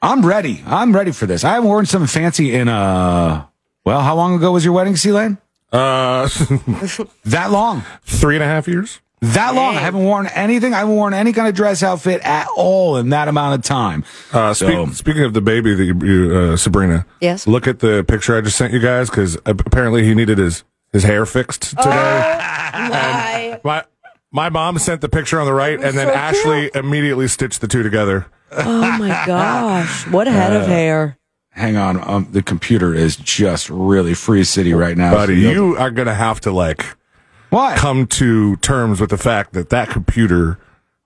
I'm 0.03 0.25
ready. 0.25 0.63
I'm 0.67 0.95
ready 0.95 1.11
for 1.13 1.27
this. 1.27 1.43
I 1.45 1.55
haven't 1.55 1.69
worn 1.69 1.87
something 1.87 2.07
fancy 2.07 2.55
in 2.55 2.69
uh 2.69 3.45
well, 3.85 4.01
how 4.03 4.15
long 4.15 4.35
ago 4.35 4.53
was 4.53 4.65
your 4.65 4.75
wedding, 4.75 4.95
C-Lane? 4.95 5.39
Uh, 5.73 6.29
That 7.25 7.51
long. 7.51 7.83
three 8.05 8.35
and 8.37 8.45
a 8.45 8.47
half 8.47 8.69
years. 8.69 9.01
That 9.23 9.55
long. 9.55 9.77
I 9.77 9.81
haven't 9.81 10.03
worn 10.03 10.27
anything. 10.29 10.73
I 10.73 10.79
haven't 10.79 10.95
worn 10.97 11.13
any 11.13 11.33
kind 11.35 11.47
of 11.47 11.55
dress 11.55 11.83
outfit 11.83 12.23
at 12.25 12.49
all 12.57 12.97
in 12.97 13.11
that 13.11 13.29
amount 13.29 13.59
of 13.59 13.65
time. 13.65 14.05
Uh, 14.33 14.55
speak, 14.55 14.71
So- 14.71 14.87
speaking 14.87 15.25
of 15.25 15.35
the 15.35 15.43
baby, 15.43 15.75
that 15.75 15.85
you, 15.85 15.99
you, 16.03 16.37
uh, 16.39 16.57
Sabrina. 16.57 17.05
Yes. 17.21 17.47
Look 17.47 17.67
at 17.67 17.81
the 17.81 18.03
picture 18.05 18.37
I 18.37 18.41
just 18.41 18.57
sent 18.57 18.73
you 18.73 18.79
guys 18.81 19.11
because 19.11 19.37
apparently 19.45 20.05
he 20.05 20.15
needed 20.15 20.39
his 20.39 20.65
his 20.93 21.03
hair 21.05 21.27
fixed 21.27 21.63
today. 21.77 22.39
Why? 22.75 23.61
My 23.63 23.85
my 24.33 24.49
mom 24.49 24.79
sent 24.79 25.01
the 25.01 25.09
picture 25.09 25.39
on 25.41 25.47
the 25.47 25.53
right, 25.53 25.75
and 25.83 25.97
then 25.99 26.07
so 26.09 26.15
Ashley 26.15 26.71
immediately 26.75 27.29
stitched 27.29 27.61
the 27.61 27.69
two 27.69 27.83
together. 27.83 28.27
Oh 28.53 28.97
my 28.99 29.09
gosh! 29.27 30.07
What 30.09 30.29
a 30.29 30.33
head 30.33 30.53
of 30.55 30.67
hair! 30.67 31.19
Hang 31.51 31.77
on. 31.77 32.01
Um, 32.09 32.29
the 32.31 32.43
computer 32.43 32.95
is 32.95 33.17
just 33.17 33.69
really 33.71 34.15
free 34.15 34.45
city 34.45 34.73
right 34.73 34.97
now. 34.97 35.13
Buddy, 35.13 35.43
So 35.45 35.51
you 35.51 35.77
are 35.77 35.91
gonna 35.91 36.15
have 36.15 36.41
to 36.43 36.53
like 36.53 36.85
What? 37.51 37.77
come 37.77 38.07
to 38.07 38.57
terms 38.57 39.01
with 39.01 39.11
the 39.11 39.19
fact 39.19 39.53
that 39.53 39.69
that 39.71 39.89
computer 39.91 40.59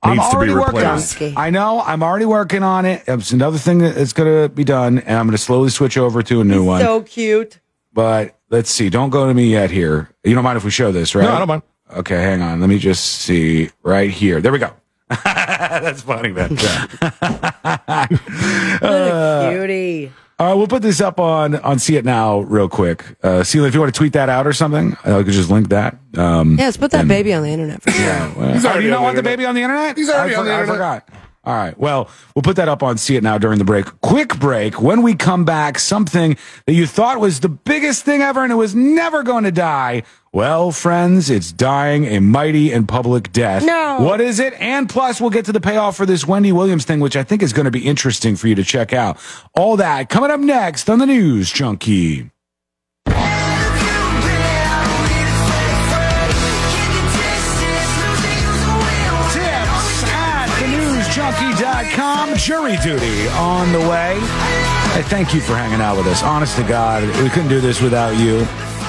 I'm 0.02 0.16
needs 0.16 0.28
to 0.28 0.32
be 0.32 0.36
already 0.36 0.54
working 0.54 0.76
on 0.84 0.96
replaced. 0.96 1.20
it. 1.22 1.34
I 1.36 1.50
know. 1.50 1.80
I'm 1.80 2.02
already 2.02 2.26
working 2.26 2.62
on 2.62 2.84
it. 2.84 3.02
It's 3.06 3.32
another 3.32 3.56
thing 3.58 3.78
that's 3.78 4.12
going 4.12 4.42
to 4.42 4.48
be 4.54 4.64
done, 4.64 4.98
and 4.98 5.18
I'm 5.18 5.26
going 5.26 5.36
to 5.36 5.42
slowly 5.42 5.70
switch 5.70 5.96
over 5.96 6.22
to 6.22 6.40
a 6.42 6.44
new 6.44 6.62
one. 6.64 6.80
So 6.82 7.00
cute. 7.02 7.58
but 7.92 8.36
let's 8.50 8.70
see. 8.70 8.90
Don't 8.90 9.10
go 9.10 9.26
to 9.26 9.32
me 9.34 9.50
yet 9.50 9.70
here. 9.70 10.10
You 10.22 10.34
don't 10.34 10.44
mind 10.44 10.58
if 10.58 10.64
we 10.64 10.70
show 10.70 10.92
this, 10.92 11.14
right? 11.14 11.24
No, 11.24 11.32
I 11.32 11.38
don't 11.38 11.48
mind. 11.48 11.62
Okay, 11.96 12.20
hang 12.20 12.42
on. 12.42 12.60
Let 12.60 12.68
me 12.68 12.78
just 12.78 13.04
see 13.04 13.70
right 13.82 14.10
here. 14.10 14.40
There 14.42 14.52
we 14.52 14.58
go. 14.58 14.72
That's 15.24 16.02
funny, 16.02 16.30
man. 16.32 16.50
What 16.56 18.10
a 18.82 19.48
cutie. 19.52 20.12
All 20.36 20.48
right, 20.48 20.55
we'll 20.55 20.66
put 20.66 20.82
this 20.82 21.01
up 21.01 21.20
on 21.20 21.55
on 21.56 21.78
See 21.78 21.97
It 21.97 22.05
Now 22.05 22.40
real 22.40 22.69
quick. 22.69 23.05
Uh, 23.23 23.44
C-Lane, 23.44 23.69
if 23.69 23.74
you 23.74 23.81
want 23.81 23.94
to 23.94 23.97
tweet 23.98 24.15
that 24.15 24.28
out 24.28 24.47
or 24.48 24.52
something, 24.52 24.97
I 25.05 25.23
could 25.23 25.32
just 25.32 25.48
link 25.51 25.69
that. 25.69 25.97
Um, 26.16 26.56
Yes, 26.59 26.77
put 26.77 26.90
that 26.90 27.06
baby 27.06 27.32
on 27.32 27.43
the 27.44 27.51
internet 27.51 27.82
for 27.82 27.93
sure. 27.93 28.05
well, 28.05 28.35
oh, 28.39 28.43
already 28.43 28.81
Do 28.81 28.85
you 28.86 28.90
not 28.90 29.02
want 29.02 29.15
the 29.16 29.23
the 29.23 29.31
internet. 29.31 29.39
baby 29.39 29.47
on 29.47 29.55
the 29.55 29.62
internet? 29.62 29.97
He's 29.97 30.11
already 30.11 30.35
I, 30.35 30.39
on 30.40 30.44
the 30.47 30.51
I 30.52 30.61
internet. 30.61 30.74
forgot. 30.74 31.09
All 31.47 31.55
right. 31.55 31.78
Well, 31.78 32.09
we'll 32.35 32.43
put 32.43 32.56
that 32.56 32.69
up 32.69 32.82
on 32.82 32.97
See 32.98 33.16
It 33.16 33.23
Now 33.23 33.36
during 33.39 33.59
the 33.59 33.65
break. 33.65 33.85
Quick 34.01 34.39
break. 34.40 34.81
When 34.81 35.02
we 35.02 35.15
come 35.15 35.44
back, 35.44 35.78
something 35.78 36.36
that 36.66 36.73
you 36.73 36.86
thought 36.86 37.20
was 37.20 37.40
the 37.40 37.51
biggest 37.51 38.05
thing 38.05 38.23
ever 38.23 38.43
and 38.43 38.51
it 38.51 38.56
was 38.56 38.74
never 38.74 39.23
going 39.23 39.44
to 39.44 39.52
die. 39.52 40.02
Well, 40.35 40.73
friends, 40.73 41.31
it's 41.31 41.52
dying 41.52 42.06
a 42.06 42.19
mighty 42.19 42.73
and 42.73 42.89
public 42.89 43.31
death. 43.31 43.65
No. 43.65 43.98
What 44.01 44.20
is 44.20 44.40
it? 44.40 44.52
And 44.55 44.89
plus, 44.89 45.20
we'll 45.20 45.31
get 45.31 45.44
to 45.44 45.52
the 45.52 45.61
payoff 45.61 45.97
for 45.97 46.06
this 46.06 46.27
Wendy 46.27 46.51
Williams 46.51 46.85
thing, 46.85 46.98
which 46.98 47.15
I 47.15 47.23
think 47.23 47.40
is 47.40 47.52
going 47.52 47.66
to 47.66 47.70
be 47.70 47.86
interesting 47.86 48.35
for 48.35 48.48
you 48.48 48.56
to 48.56 48.65
check 48.65 48.93
out. 48.93 49.16
All 49.55 49.77
that 49.77 50.09
coming 50.09 50.32
up 50.32 50.40
next 50.40 50.90
on 50.90 50.98
the 50.98 51.06
News 51.06 51.52
Junkie. 51.52 52.32
Tips 59.31 60.02
at 60.02 60.48
thenewsjunkie.com. 60.59 62.36
Jury 62.39 62.77
duty 62.82 63.28
on 63.28 63.73
the 63.73 63.78
way. 63.89 64.19
Hey, 64.94 65.02
thank 65.02 65.32
you 65.32 65.40
for 65.40 65.55
hanging 65.55 65.81
out 65.81 65.97
with 65.97 66.09
us. 66.09 66.24
Honest 66.24 66.56
to 66.56 66.65
God, 66.65 67.05
we 67.23 67.28
couldn't 67.28 67.51
do 67.51 67.61
this 67.61 67.81
without 67.81 68.16
you. 68.19 68.44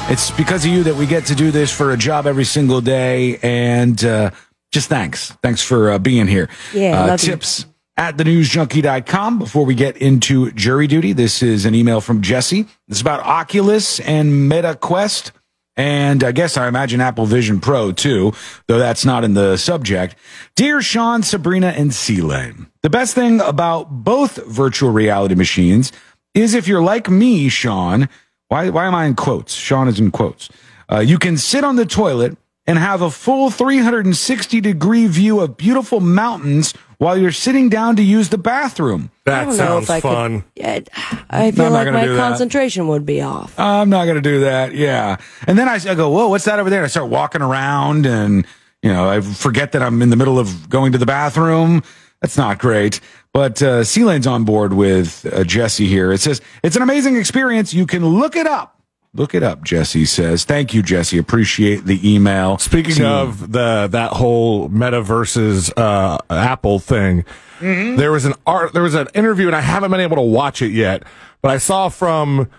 It's 0.08 0.30
because 0.32 0.64
of 0.66 0.72
you 0.72 0.84
that 0.84 0.96
we 0.96 1.08
get 1.08 1.26
to 1.28 1.36
do 1.36 1.50
this 1.50 1.72
for 1.76 1.92
a 1.92 1.98
job 1.98 2.28
every 2.28 2.44
single 2.44 2.80
day. 2.80 3.38
And 3.42 4.04
uh, 4.06 4.32
just 4.72 4.88
thanks. 4.88 5.32
Thanks 5.42 5.64
for 5.64 5.92
uh, 5.92 6.00
being 6.00 6.28
here. 6.28 6.48
Yeah, 6.74 7.04
Uh, 7.04 7.08
love 7.08 7.24
you. 7.24 7.30
tips 7.30 7.66
at 7.98 8.16
thenewsjunkie.com. 8.16 9.40
Before 9.40 9.66
we 9.66 9.74
get 9.74 9.98
into 9.98 10.52
jury 10.52 10.86
duty, 10.86 11.14
this 11.14 11.42
is 11.42 11.66
an 11.66 11.74
email 11.74 12.02
from 12.02 12.22
Jesse. 12.22 12.68
It's 12.88 13.02
about 13.02 13.22
Oculus 13.22 14.00
and 14.00 14.52
MetaQuest. 14.52 15.32
And 15.76 16.24
I 16.24 16.32
guess 16.32 16.56
I 16.56 16.68
imagine 16.68 17.02
Apple 17.02 17.26
Vision 17.26 17.60
Pro 17.60 17.92
too, 17.92 18.32
though 18.68 18.78
that's 18.78 19.06
not 19.06 19.24
in 19.24 19.34
the 19.34 19.58
subject. 19.58 20.16
Dear 20.56 20.82
Sean, 20.82 21.24
Sabrina, 21.24 21.68
and 21.76 21.94
C 21.94 22.22
the 22.22 22.90
best 22.90 23.16
thing 23.16 23.42
about 23.42 23.90
both 23.90 24.38
virtual 24.46 24.92
reality 24.92 25.36
machines 25.36 25.92
is 26.36 26.54
if 26.54 26.68
you're 26.68 26.84
like 26.84 27.10
me, 27.10 27.50
Sean, 27.50 28.08
why, 28.48 28.70
why 28.70 28.86
am 28.86 28.96
I 28.96 29.06
in 29.06 29.16
quotes? 29.16 29.54
Sean 29.54 29.88
is 29.88 30.00
in 30.00 30.12
quotes. 30.12 30.50
Uh, 30.92 31.00
you 31.00 31.18
can 31.18 31.38
sit 31.38 31.64
on 31.64 31.76
the 31.78 31.86
toilet 31.86 32.38
and 32.68 32.78
have 32.80 33.02
a 33.02 33.12
full 33.12 33.50
360 33.52 34.62
degree 34.62 35.08
view 35.08 35.40
of 35.40 35.58
beautiful 35.58 36.00
mountains 36.00 36.74
while 36.98 37.18
you're 37.18 37.32
sitting 37.32 37.70
down 37.70 37.96
to 37.96 38.02
use 38.04 38.30
the 38.30 38.38
bathroom. 38.38 39.12
That 39.26 39.52
sounds 39.54 39.84
if 39.86 39.90
I 39.90 40.02
could- 40.02 40.08
fun. 40.08 40.44
Yeah, 40.56 40.80
I 41.30 41.52
feel 41.52 41.66
I'm 41.66 41.74
like 41.74 41.92
my 41.94 42.06
do 42.06 42.16
that. 42.16 42.20
concentration 42.30 42.88
would 42.88 43.06
be 43.06 43.22
off. 43.22 43.58
I'm 43.60 43.90
not 43.90 44.06
going 44.06 44.16
to 44.16 44.22
do 44.22 44.42
that. 44.42 44.74
Yeah. 44.74 45.18
And 45.48 45.58
then 45.58 45.68
I, 45.68 45.76
I 45.76 45.96
go, 45.96 46.10
whoa, 46.10 46.28
what's 46.30 46.46
that 46.46 46.60
over 46.60 46.70
there? 46.70 46.80
And 46.80 46.86
I 46.86 46.90
start 46.90 47.10
walking 47.10 47.42
around 47.42 48.06
and, 48.06 48.46
you 48.82 48.92
know, 48.92 49.10
I 49.10 49.22
forget 49.22 49.72
that 49.74 49.82
I'm 49.82 50.02
in 50.02 50.10
the 50.10 50.16
middle 50.16 50.40
of 50.40 50.70
going 50.70 50.92
to 50.94 50.98
the 50.98 51.06
bathroom. 51.06 51.84
That's 52.22 52.38
not 52.38 52.58
great. 52.60 53.00
But 53.36 53.62
uh, 53.62 53.84
C-Lane's 53.84 54.28
on 54.28 54.46
board 54.46 54.72
with 54.72 55.26
uh, 55.30 55.44
Jesse 55.44 55.88
here. 55.88 56.14
It 56.14 56.22
says, 56.22 56.40
it's 56.64 56.78
an 56.78 56.82
amazing 56.82 57.18
experience. 57.18 57.74
You 57.74 57.86
can 57.86 58.06
look 58.06 58.38
it 58.38 58.48
up. 58.48 58.80
Look 59.14 59.36
it 59.36 59.44
up, 59.44 59.62
Jesse 59.62 60.06
says. 60.06 60.46
Thank 60.46 60.74
you, 60.74 60.82
Jesse. 60.82 61.18
Appreciate 61.18 61.84
the 61.84 62.00
email. 62.16 62.58
Speaking 62.60 62.96
To- 62.96 63.06
of 63.10 63.52
the 63.52 63.90
that 63.92 64.12
whole 64.14 64.70
Meta 64.70 65.02
versus 65.02 65.70
uh, 65.76 66.18
Apple 66.30 66.80
thing, 66.80 67.26
there 67.60 68.14
was 68.14 68.24
an 68.24 68.36
art, 68.48 68.72
there 68.72 68.84
was 68.84 68.96
an 68.96 69.08
interview, 69.14 69.48
and 69.48 69.56
I 69.56 69.60
haven't 69.60 69.92
been 69.92 70.00
able 70.00 70.16
to 70.16 70.22
watch 70.22 70.62
it 70.62 70.72
yet, 70.72 71.04
but 71.42 71.52
I 71.52 71.58
saw 71.58 71.90
from 71.90 72.50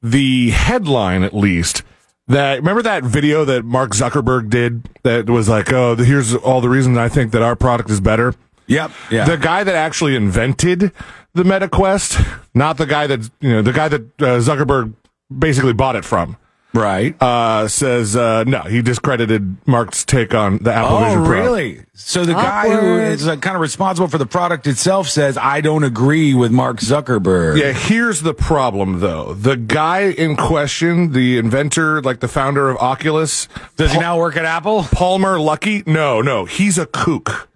the 0.00 0.48
headline 0.48 1.24
at 1.24 1.34
least 1.34 1.82
that 2.28 2.56
remember 2.60 2.80
that 2.80 3.04
video 3.04 3.44
that 3.44 3.66
Mark 3.66 3.90
Zuckerberg 3.90 4.48
did 4.48 4.88
that 5.02 5.28
was 5.28 5.46
like, 5.50 5.70
oh, 5.74 5.94
here's 5.96 6.34
all 6.34 6.62
the 6.62 6.70
reasons 6.70 6.96
I 6.96 7.10
think 7.10 7.32
that 7.32 7.42
our 7.42 7.54
product 7.54 7.90
is 7.90 8.00
better. 8.00 8.34
Yep. 8.72 8.90
Yeah. 9.10 9.24
The 9.26 9.36
guy 9.36 9.64
that 9.64 9.74
actually 9.74 10.16
invented 10.16 10.92
the 11.34 11.44
Meta 11.44 11.68
Quest, 11.68 12.18
not 12.54 12.76
the 12.76 12.86
guy 12.86 13.06
that 13.06 13.28
you 13.40 13.50
know, 13.50 13.62
the 13.62 13.72
guy 13.72 13.88
that 13.88 14.02
uh, 14.20 14.38
Zuckerberg 14.40 14.94
basically 15.36 15.72
bought 15.72 15.96
it 15.96 16.04
from 16.04 16.36
right. 16.74 17.14
uh, 17.22 17.68
says 17.68 18.16
uh, 18.16 18.44
no. 18.44 18.62
He 18.62 18.82
discredited 18.82 19.56
Mark's 19.66 20.04
take 20.04 20.34
on 20.34 20.58
the 20.58 20.72
Apple 20.72 20.96
Oh, 20.96 21.04
Vision 21.04 21.24
Pro. 21.24 21.40
really? 21.42 21.80
So 21.94 22.24
the 22.24 22.32
guy 22.34 22.68
who 22.70 22.98
is 22.98 23.26
uh, 23.28 23.36
kind 23.36 23.54
of 23.56 23.60
responsible 23.62 24.08
for 24.08 24.18
the 24.18 24.26
product 24.26 24.66
itself 24.66 25.08
says, 25.08 25.38
I 25.38 25.60
don't 25.60 25.84
agree 25.84 26.34
with 26.34 26.50
Mark 26.52 26.78
Zuckerberg. 26.80 27.58
Yeah, 27.58 27.72
here's 27.72 28.22
the 28.22 28.34
problem 28.34 29.00
though. 29.00 29.34
The 29.34 29.56
guy 29.56 30.10
in 30.10 30.36
question, 30.36 31.12
the 31.12 31.38
inventor, 31.38 32.02
like 32.02 32.20
the 32.20 32.28
founder 32.28 32.68
of 32.68 32.76
Oculus, 32.78 33.48
Does 33.76 33.92
he 33.92 33.98
now 33.98 34.18
work 34.18 34.36
at 34.36 34.44
Apple? 34.44 34.82
Palmer 34.84 35.36
Luckey? 35.38 35.86
No, 35.86 36.20
no, 36.20 36.44
he's 36.44 36.76
a 36.78 36.86
kook. 36.86 37.48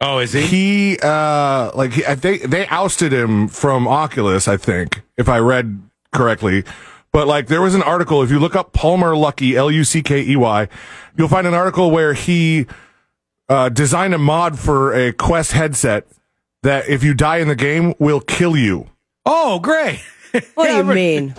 Oh, 0.00 0.18
is 0.18 0.32
he? 0.32 0.42
He 0.46 0.98
uh 1.02 1.70
like 1.74 1.92
he, 1.92 2.02
they 2.14 2.38
they 2.38 2.66
ousted 2.68 3.12
him 3.12 3.48
from 3.48 3.86
Oculus, 3.86 4.48
I 4.48 4.56
think, 4.56 5.02
if 5.16 5.28
I 5.28 5.38
read 5.38 5.82
correctly. 6.12 6.64
But 7.12 7.26
like 7.26 7.48
there 7.48 7.60
was 7.60 7.74
an 7.74 7.82
article 7.82 8.22
if 8.22 8.30
you 8.30 8.38
look 8.38 8.56
up 8.56 8.72
Palmer 8.72 9.12
Luckey 9.12 9.54
L 9.54 9.70
U 9.70 9.84
C 9.84 10.02
K 10.02 10.22
E 10.22 10.36
Y, 10.36 10.68
you'll 11.16 11.28
find 11.28 11.46
an 11.46 11.54
article 11.54 11.90
where 11.90 12.14
he 12.14 12.66
uh 13.48 13.68
designed 13.68 14.14
a 14.14 14.18
mod 14.18 14.58
for 14.58 14.94
a 14.94 15.12
Quest 15.12 15.52
headset 15.52 16.06
that 16.62 16.88
if 16.88 17.02
you 17.02 17.12
die 17.14 17.38
in 17.38 17.48
the 17.48 17.56
game 17.56 17.94
will 17.98 18.20
kill 18.20 18.56
you. 18.56 18.88
Oh, 19.26 19.58
great. 19.58 20.00
What 20.54 20.68
do 20.68 20.76
you 20.76 20.84
mean? 20.94 21.34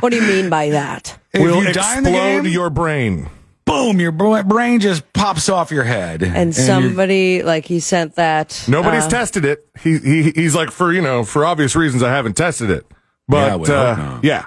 what 0.00 0.10
do 0.10 0.16
you 0.16 0.22
mean 0.22 0.48
by 0.48 0.70
that? 0.70 1.18
If 1.32 1.42
will 1.42 1.62
you 1.62 1.72
die 1.72 1.98
in 1.98 2.04
the 2.04 2.10
explode 2.10 2.42
game, 2.42 2.52
your 2.52 2.70
brain. 2.70 3.28
Boom, 3.66 4.00
your 4.00 4.12
brain 4.12 4.80
just 4.80 5.12
pops 5.12 5.48
off 5.50 5.70
your 5.70 5.84
head. 5.84 6.22
And 6.22 6.56
you're- 6.56 6.66
somebody 6.66 7.42
like 7.42 7.66
he 7.66 7.80
sent 7.80 8.14
that. 8.14 8.64
Nobody's 8.66 9.04
uh, 9.04 9.10
tested 9.10 9.44
it. 9.44 9.68
He, 9.80 9.98
he 9.98 10.30
he's 10.30 10.54
like 10.54 10.70
for 10.70 10.92
you 10.92 11.02
know 11.02 11.24
for 11.24 11.44
obvious 11.44 11.76
reasons 11.76 12.02
I 12.02 12.10
haven't 12.10 12.36
tested 12.36 12.70
it. 12.70 12.86
But 13.28 13.60
we 13.60 13.66
hope 13.68 13.98
uh, 13.98 14.20
yeah. 14.22 14.46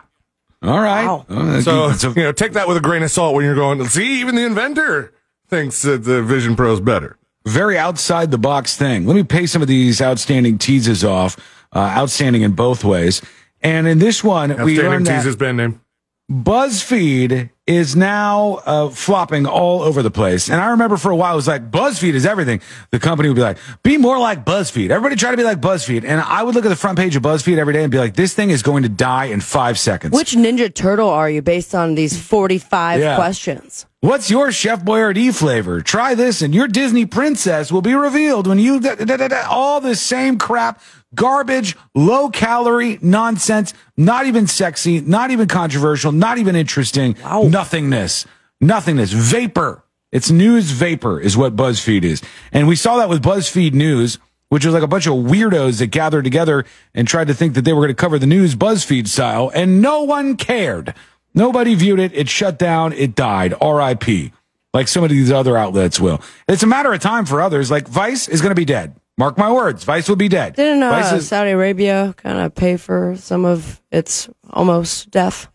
All 0.63 0.79
right. 0.81 1.05
Wow. 1.05 1.59
So, 1.61 1.91
so- 1.93 2.09
you 2.09 2.23
know, 2.23 2.31
take 2.31 2.53
that 2.53 2.67
with 2.67 2.77
a 2.77 2.81
grain 2.81 3.03
of 3.03 3.11
salt 3.11 3.35
when 3.35 3.45
you're 3.45 3.55
going. 3.55 3.83
See, 3.85 4.19
even 4.21 4.35
the 4.35 4.45
inventor 4.45 5.13
thinks 5.47 5.81
that 5.83 6.03
the 6.03 6.21
Vision 6.23 6.55
Pro 6.55 6.73
is 6.73 6.79
better. 6.81 7.17
very 7.45 7.77
outside 7.77 8.29
the 8.31 8.37
box 8.37 8.75
thing. 8.75 9.05
Let 9.05 9.15
me 9.15 9.23
pay 9.23 9.45
some 9.45 9.61
of 9.61 9.67
these 9.67 10.01
outstanding 10.01 10.57
teases 10.57 11.03
off. 11.03 11.37
Uh, 11.71 11.79
outstanding 11.79 12.41
in 12.41 12.53
both 12.53 12.83
ways. 12.83 13.21
And 13.61 13.87
in 13.87 13.99
this 13.99 14.23
one, 14.23 14.49
we 14.49 14.55
Outstanding 14.55 14.85
learned 14.85 15.05
that 15.07 15.17
teases 15.17 15.35
band 15.35 15.57
name. 15.57 15.81
BuzzFeed 16.29 17.49
is 17.65 17.95
now 17.95 18.59
uh, 18.65 18.89
flopping 18.89 19.45
all 19.45 19.81
over 19.81 20.01
the 20.03 20.11
place. 20.11 20.49
And 20.49 20.61
I 20.61 20.69
remember 20.71 20.97
for 20.97 21.11
a 21.11 21.15
while 21.15 21.33
it 21.33 21.35
was 21.37 21.47
like 21.47 21.71
BuzzFeed 21.71 22.13
is 22.13 22.25
everything. 22.25 22.61
The 22.91 22.99
company 22.99 23.29
would 23.29 23.35
be 23.35 23.41
like, 23.41 23.57
"Be 23.83 23.97
more 23.97 24.19
like 24.19 24.45
BuzzFeed." 24.45 24.89
Everybody 24.91 25.15
try 25.15 25.31
to 25.31 25.37
be 25.37 25.43
like 25.43 25.59
BuzzFeed, 25.59 26.03
and 26.05 26.21
I 26.21 26.43
would 26.43 26.53
look 26.55 26.65
at 26.65 26.69
the 26.69 26.75
front 26.75 26.97
page 26.99 27.15
of 27.15 27.23
BuzzFeed 27.23 27.57
every 27.57 27.73
day 27.73 27.81
and 27.83 27.91
be 27.91 27.97
like, 27.97 28.15
"This 28.15 28.33
thing 28.33 28.51
is 28.51 28.61
going 28.63 28.83
to 28.83 28.89
die 28.89 29.25
in 29.25 29.41
five 29.41 29.77
seconds." 29.79 30.13
Which 30.15 30.33
Ninja 30.35 30.73
Turtle 30.73 31.09
are 31.09 31.29
you 31.29 31.41
based 31.41 31.73
on 31.73 31.95
these 31.95 32.19
45 32.19 32.99
Yeah. 32.99 33.15
questions? 33.15 33.85
What's 34.01 34.29
your 34.31 34.51
Chef 34.51 34.83
Boyardee 34.85 35.33
flavor? 35.35 35.81
Try 35.81 36.15
this, 36.15 36.41
and 36.41 36.53
your 36.55 36.67
Disney 36.67 37.05
princess 37.05 37.71
will 37.71 37.81
be 37.81 37.93
revealed 37.95 38.47
when 38.47 38.57
you 38.57 38.79
da, 38.79 38.95
da, 38.95 39.17
da, 39.17 39.27
da, 39.27 39.43
all 39.49 39.81
the 39.81 39.95
same 39.95 40.37
crap, 40.37 40.79
garbage, 41.15 41.75
low 41.95 42.29
calorie 42.29 42.99
nonsense, 43.01 43.73
not 43.97 44.25
even 44.25 44.47
sexy, 44.47 45.01
not 45.01 45.31
even 45.31 45.47
controversial, 45.47 46.11
not 46.11 46.37
even 46.37 46.55
interesting. 46.55 47.15
Nothingness, 47.49 48.25
nothingness, 48.61 49.11
vapor. 49.11 49.83
It's 50.11 50.31
news 50.31 50.71
vapor 50.71 51.19
is 51.19 51.37
what 51.37 51.55
BuzzFeed 51.55 52.03
is, 52.03 52.21
and 52.51 52.67
we 52.67 52.75
saw 52.75 52.97
that 52.97 53.09
with 53.09 53.23
BuzzFeed 53.23 53.73
News. 53.73 54.17
Which 54.51 54.65
was 54.65 54.73
like 54.73 54.81
a 54.81 54.87
bunch 54.87 55.05
of 55.05 55.13
weirdos 55.13 55.77
that 55.77 55.91
gathered 55.91 56.23
together 56.23 56.65
and 56.95 57.07
tried 57.07 57.27
to 57.27 57.35
think 57.35 57.53
that 57.53 57.65
they 57.65 57.71
were 57.71 57.81
going 57.81 57.89
to 57.89 57.93
cover 57.93 58.17
the 58.17 58.25
news 58.25 58.55
BuzzFeed 58.55 59.07
style, 59.07 59.51
and 59.53 59.79
no 59.79 60.01
one 60.01 60.37
cared. 60.37 60.95
Nobody 61.35 61.75
viewed 61.75 61.99
it. 61.99 62.13
It 62.15 62.29
shut 62.29 62.57
down. 62.57 62.93
It 62.93 63.13
died. 63.13 63.53
R.I.P. 63.61 64.33
Like 64.73 64.87
some 64.87 65.03
of 65.03 65.11
these 65.11 65.31
other 65.31 65.55
outlets 65.55 65.99
will. 65.99 66.19
It's 66.47 66.63
a 66.63 66.67
matter 66.67 66.91
of 66.91 66.99
time 66.99 67.27
for 67.27 67.41
others. 67.41 67.69
Like 67.69 67.87
Vice 67.87 68.27
is 68.27 68.41
going 68.41 68.49
to 68.49 68.55
be 68.55 68.65
dead. 68.65 68.95
Mark 69.19 69.37
my 69.37 69.51
words. 69.51 69.83
Vice 69.83 70.07
will 70.07 70.15
be 70.15 70.29
dead. 70.29 70.55
Didn't 70.55 70.79
Vice 70.79 71.11
uh, 71.11 71.17
is- 71.17 71.27
Saudi 71.27 71.51
Arabia 71.51 72.15
kind 72.17 72.39
of 72.39 72.55
pay 72.55 72.77
for 72.77 73.17
some 73.17 73.43
of 73.45 73.81
its 73.91 74.29
almost 74.49 75.11
death? 75.11 75.47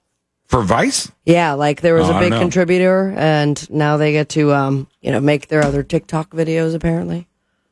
for 0.47 0.63
Vice? 0.63 1.11
Yeah, 1.25 1.55
like 1.55 1.81
there 1.81 1.95
was 1.95 2.09
Oh, 2.09 2.17
a 2.17 2.21
big 2.21 2.33
contributor, 2.33 3.13
and 3.17 3.69
now 3.71 3.97
they 3.97 4.13
get 4.13 4.29
to, 4.29 4.53
um, 4.53 4.87
you 5.01 5.11
know, 5.11 5.19
make 5.19 5.49
their 5.49 5.65
other 5.65 5.83
TikTok 5.83 6.31
videos. 6.31 6.75
Apparently, 6.75 7.27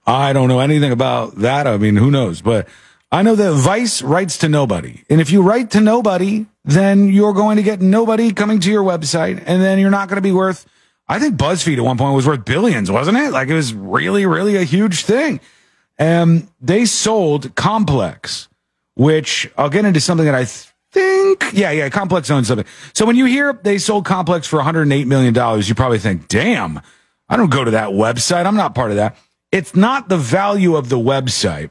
I 0.07 0.33
don't 0.33 0.49
know 0.49 0.59
anything 0.61 0.91
about 0.91 1.37
that. 1.37 1.67
I 1.69 1.77
mean, 1.77 1.95
who 1.97 2.11
knows? 2.11 2.41
But 2.41 2.67
I 3.13 3.23
know 3.23 3.35
that 3.37 3.53
Vice 3.53 4.01
writes 4.03 4.39
to 4.39 4.49
nobody. 4.49 5.05
And 5.11 5.21
if 5.21 5.31
you 5.31 5.43
write 5.43 5.71
to 5.73 5.81
nobody, 5.83 6.47
then 6.65 7.09
you're 7.09 7.35
going 7.35 7.59
to 7.59 7.63
get 7.63 7.83
nobody 7.83 8.33
coming 8.33 8.59
to 8.61 8.71
your 8.71 8.83
website 8.83 9.43
and 9.47 9.63
then 9.63 9.79
you're 9.79 9.91
not 9.91 10.09
going 10.09 10.17
to 10.17 10.23
be 10.23 10.33
worth, 10.33 10.65
I 11.07 11.19
think 11.19 11.37
BuzzFeed 11.37 11.77
at 11.77 11.85
one 11.85 11.99
point 11.99 12.17
was 12.17 12.27
worth 12.27 12.45
billions, 12.47 12.91
wasn't 12.91 13.19
it? 13.19 13.31
Like 13.31 13.49
it 13.49 13.55
was 13.55 13.75
really, 13.75 14.25
really 14.25 14.57
a 14.57 14.65
huge 14.65 15.05
thing. 15.05 15.41
Um, 16.03 16.49
they 16.61 16.85
sold 16.85 17.55
Complex, 17.55 18.49
which 18.95 19.49
I'll 19.57 19.71
get 19.71 19.85
into 19.85 20.01
something 20.01 20.27
that 20.27 20.35
I 20.35 20.47
think, 20.47 21.45
yeah, 21.53 21.71
yeah, 21.71 21.89
Complex 21.91 22.29
owns 22.29 22.49
something. 22.49 22.67
So 22.93 23.07
when 23.07 23.15
you 23.15 23.27
hear 23.27 23.53
they 23.53 23.79
sold 23.79 24.05
Complex 24.05 24.49
for 24.49 24.59
$108 24.59 25.07
million, 25.07 25.63
you 25.63 25.75
probably 25.77 26.01
think, 26.01 26.27
damn, 26.27 26.81
I 27.29 27.37
don't 27.37 27.51
go 27.51 27.63
to 27.63 27.71
that 27.71 27.91
website. 27.91 28.47
I'm 28.47 28.57
not 28.57 28.75
part 28.75 28.91
of 28.91 28.97
that. 28.97 29.17
It's 29.53 29.77
not 29.77 30.09
the 30.09 30.17
value 30.17 30.75
of 30.75 30.89
the 30.89 30.99
website 30.99 31.71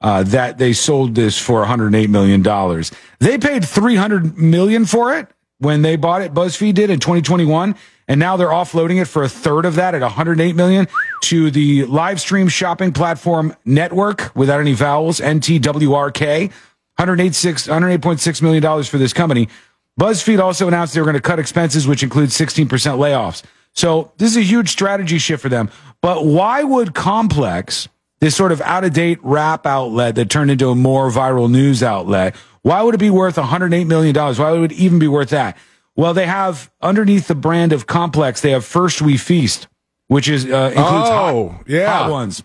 uh, 0.00 0.24
that 0.24 0.58
they 0.58 0.72
sold 0.72 1.14
this 1.14 1.38
for 1.38 1.60
108 1.60 2.10
million 2.10 2.42
dollars. 2.42 2.90
They 3.20 3.38
paid 3.38 3.64
300 3.64 4.36
million 4.36 4.84
for 4.84 5.16
it 5.16 5.28
when 5.60 5.82
they 5.82 5.94
bought 5.96 6.22
it. 6.22 6.34
BuzzFeed 6.34 6.74
did 6.74 6.90
in 6.90 6.98
2021, 6.98 7.76
and 8.08 8.18
now 8.18 8.36
they're 8.36 8.48
offloading 8.48 9.00
it 9.00 9.04
for 9.04 9.22
a 9.22 9.28
third 9.28 9.64
of 9.64 9.76
that 9.76 9.94
at 9.94 10.00
108 10.00 10.56
million 10.56 10.88
to 11.22 11.50
the 11.50 11.84
live 11.84 12.20
stream 12.20 12.48
shopping 12.48 12.92
platform 12.92 13.54
network 13.64 14.34
without 14.34 14.60
any 14.60 14.72
vowels. 14.72 15.20
NTWRK, 15.20 16.48
186 16.48 17.68
108.6 17.68 18.42
million 18.42 18.62
dollars 18.62 18.88
for 18.88 18.98
this 18.98 19.12
company. 19.12 19.48
BuzzFeed 19.98 20.40
also 20.40 20.66
announced 20.66 20.94
they 20.94 21.00
were 21.00 21.06
going 21.06 21.14
to 21.14 21.20
cut 21.20 21.38
expenses, 21.38 21.86
which 21.86 22.02
includes 22.02 22.36
16% 22.36 22.68
layoffs. 22.68 23.42
So 23.74 24.12
this 24.16 24.30
is 24.30 24.38
a 24.38 24.42
huge 24.42 24.70
strategy 24.70 25.18
shift 25.18 25.42
for 25.42 25.48
them. 25.48 25.70
But 26.00 26.24
why 26.24 26.62
would 26.62 26.94
Complex, 26.94 27.88
this 28.20 28.34
sort 28.34 28.52
of 28.52 28.60
out 28.62 28.84
of 28.84 28.94
date 28.94 29.18
rap 29.22 29.66
outlet 29.66 30.14
that 30.14 30.30
turned 30.30 30.50
into 30.50 30.70
a 30.70 30.74
more 30.74 31.10
viral 31.10 31.50
news 31.50 31.82
outlet, 31.82 32.34
why 32.62 32.82
would 32.82 32.94
it 32.94 32.98
be 32.98 33.10
worth 33.10 33.36
$108 33.36 33.86
million? 33.86 34.14
Why 34.14 34.50
would 34.52 34.72
it 34.72 34.76
even 34.78 34.98
be 34.98 35.08
worth 35.08 35.30
that? 35.30 35.56
Well, 35.96 36.14
they 36.14 36.26
have 36.26 36.70
underneath 36.80 37.26
the 37.28 37.34
brand 37.34 37.72
of 37.72 37.86
Complex, 37.86 38.40
they 38.40 38.50
have 38.52 38.64
First 38.64 39.02
We 39.02 39.16
Feast, 39.16 39.66
which 40.06 40.28
is 40.28 40.44
uh, 40.44 40.48
includes 40.74 41.08
Oh, 41.10 41.48
hot, 41.50 41.64
yeah. 41.68 41.98
hot 41.98 42.10
ones. 42.10 42.42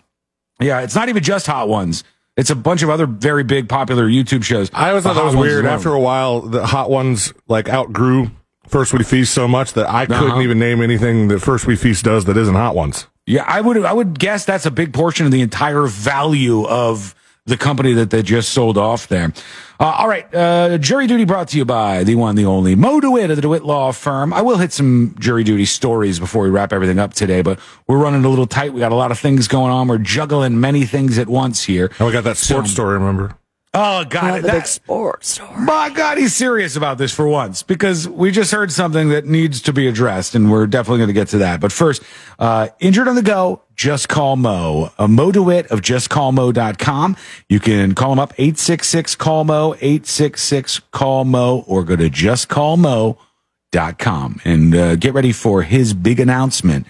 Yeah, 0.60 0.80
it's 0.80 0.94
not 0.94 1.08
even 1.08 1.22
just 1.22 1.46
hot 1.46 1.68
ones. 1.68 2.02
It's 2.36 2.50
a 2.50 2.54
bunch 2.54 2.82
of 2.82 2.90
other 2.90 3.06
very 3.06 3.44
big 3.44 3.68
popular 3.68 4.06
YouTube 4.06 4.42
shows. 4.44 4.70
I 4.74 4.90
always 4.90 5.04
The 5.04 5.10
thought 5.10 5.14
that 5.20 5.24
was 5.24 5.36
weird. 5.36 5.64
After 5.64 5.90
a 5.92 6.00
while, 6.00 6.40
the 6.42 6.66
hot 6.66 6.90
ones 6.90 7.32
like 7.48 7.68
outgrew 7.68 8.30
First 8.66 8.92
We 8.92 9.04
Feast 9.04 9.32
so 9.32 9.46
much 9.48 9.72
that 9.74 9.88
I 9.88 10.04
couldn't 10.06 10.32
Uh-huh. 10.32 10.40
even 10.42 10.58
name 10.58 10.82
anything 10.82 11.28
that 11.28 11.40
First 11.40 11.66
We 11.66 11.76
Feast 11.76 12.04
does 12.04 12.24
that 12.26 12.36
isn't 12.36 12.54
hot 12.54 12.74
ones. 12.74 13.06
Yeah, 13.26 13.44
I 13.46 13.60
would 13.60 13.84
I 13.84 13.92
would 13.92 14.18
guess 14.18 14.44
that's 14.44 14.66
a 14.66 14.70
big 14.70 14.92
portion 14.92 15.24
of 15.24 15.32
the 15.32 15.40
entire 15.40 15.86
value 15.86 16.66
of 16.66 17.14
the 17.46 17.56
company 17.56 17.92
that 17.94 18.10
they 18.10 18.22
just 18.22 18.50
sold 18.50 18.76
off 18.76 19.08
there. 19.08 19.32
Uh, 19.78 19.84
all 19.98 20.08
right, 20.08 20.32
uh, 20.34 20.78
jury 20.78 21.06
duty 21.06 21.24
brought 21.24 21.48
to 21.48 21.56
you 21.58 21.64
by 21.64 22.02
the 22.04 22.14
one, 22.14 22.34
the 22.34 22.44
only 22.46 22.74
Mo 22.74 22.98
DeWitt 23.00 23.30
of 23.30 23.36
the 23.36 23.42
DeWitt 23.42 23.64
Law 23.64 23.92
Firm. 23.92 24.32
I 24.32 24.42
will 24.42 24.56
hit 24.58 24.72
some 24.72 25.14
jury 25.18 25.44
duty 25.44 25.64
stories 25.64 26.18
before 26.18 26.44
we 26.44 26.50
wrap 26.50 26.72
everything 26.72 26.98
up 26.98 27.14
today, 27.14 27.42
but 27.42 27.58
we're 27.86 27.98
running 27.98 28.24
a 28.24 28.28
little 28.28 28.46
tight. 28.46 28.72
We 28.72 28.80
got 28.80 28.92
a 28.92 28.96
lot 28.96 29.10
of 29.10 29.18
things 29.18 29.48
going 29.48 29.70
on. 29.72 29.86
We're 29.88 29.98
juggling 29.98 30.60
many 30.60 30.84
things 30.86 31.18
at 31.18 31.28
once 31.28 31.64
here. 31.64 31.90
And 31.98 32.06
we 32.06 32.12
got 32.12 32.24
that 32.24 32.36
sports 32.36 32.70
So- 32.70 32.74
story, 32.74 32.94
remember? 32.94 33.36
Oh 33.78 34.06
God, 34.06 34.38
the 34.38 34.42
that- 34.46 34.52
big 34.54 34.66
sports 34.66 35.32
story. 35.32 35.50
my 35.58 35.90
God, 35.90 36.16
he's 36.16 36.34
serious 36.34 36.76
about 36.76 36.96
this 36.96 37.12
for 37.12 37.28
once 37.28 37.62
because 37.62 38.08
we 38.08 38.30
just 38.30 38.50
heard 38.50 38.72
something 38.72 39.10
that 39.10 39.26
needs 39.26 39.60
to 39.62 39.72
be 39.74 39.86
addressed, 39.86 40.34
and 40.34 40.50
we're 40.50 40.66
definitely 40.66 41.00
going 41.00 41.08
to 41.08 41.12
get 41.12 41.28
to 41.28 41.36
that. 41.38 41.60
But 41.60 41.72
first, 41.72 42.02
uh, 42.38 42.68
injured 42.80 43.06
on 43.06 43.16
the 43.16 43.22
go, 43.22 43.60
just 43.74 44.08
call 44.08 44.36
Mo. 44.36 44.92
Uh, 44.96 45.08
Mo 45.08 45.30
DeWitt 45.30 45.66
of 45.66 45.82
justcallmo.com. 45.82 47.16
You 47.50 47.60
can 47.60 47.94
call 47.94 48.14
him 48.14 48.18
up 48.18 48.32
866 48.38 49.14
call 49.16 49.44
Mo, 49.44 49.74
866 49.74 50.78
call 50.90 51.26
Mo, 51.26 51.64
or 51.66 51.84
go 51.84 51.96
to 51.96 52.08
justcallmo.com 52.08 54.40
and 54.44 54.74
uh, 54.74 54.96
get 54.96 55.12
ready 55.12 55.32
for 55.32 55.60
his 55.62 55.92
big 55.92 56.18
announcement 56.18 56.86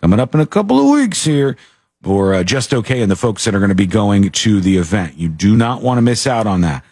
coming 0.00 0.18
up 0.18 0.34
in 0.34 0.40
a 0.40 0.46
couple 0.46 0.80
of 0.80 0.86
weeks 0.98 1.24
here 1.24 1.56
for 2.04 2.34
uh, 2.34 2.44
Just 2.44 2.72
Okay 2.74 3.02
and 3.02 3.10
the 3.10 3.16
folks 3.16 3.44
that 3.44 3.54
are 3.54 3.58
going 3.58 3.70
to 3.70 3.74
be 3.74 3.86
going 3.86 4.30
to 4.30 4.60
the 4.60 4.76
event. 4.76 5.16
You 5.16 5.28
do 5.28 5.56
not 5.56 5.82
want 5.82 5.98
to 5.98 6.02
miss 6.02 6.26
out 6.26 6.46
on 6.46 6.60
that. 6.60 6.84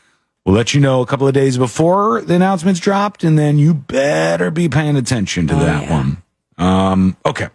We'll 0.45 0.57
let 0.57 0.75
you 0.75 0.81
know 0.81 1.03
a 1.03 1.07
couple 1.07 1.29
of 1.29 1.35
days 1.35 1.57
before 1.59 2.21
the 2.23 2.35
announcements 2.35 2.81
dropped, 2.81 3.23
and 3.23 3.39
then 3.39 3.59
you 3.59 3.75
better 3.75 4.51
be 4.51 4.69
paying 4.69 4.97
attention 4.97 5.47
to 5.47 5.55
that 5.55 5.89
one. 5.91 6.23
Um, 6.59 7.17
okay. 7.25 7.49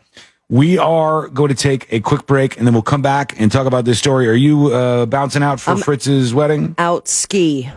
We 0.50 0.78
are 0.78 1.28
going 1.28 1.50
to 1.50 1.56
take 1.56 1.92
a 1.92 2.00
quick 2.00 2.26
break, 2.26 2.58
and 2.58 2.66
then 2.66 2.74
we'll 2.74 2.84
come 2.84 3.02
back 3.02 3.38
and 3.38 3.52
talk 3.52 3.68
about 3.68 3.84
this 3.84 4.00
story. 4.00 4.30
Are 4.30 4.34
you 4.34 4.68
uh, 4.74 5.06
bouncing 5.06 5.44
out 5.44 5.60
for 5.60 5.76
Fritz's 5.76 6.34
wedding? 6.34 6.76
Out 6.78 7.10
ski. 7.10 7.70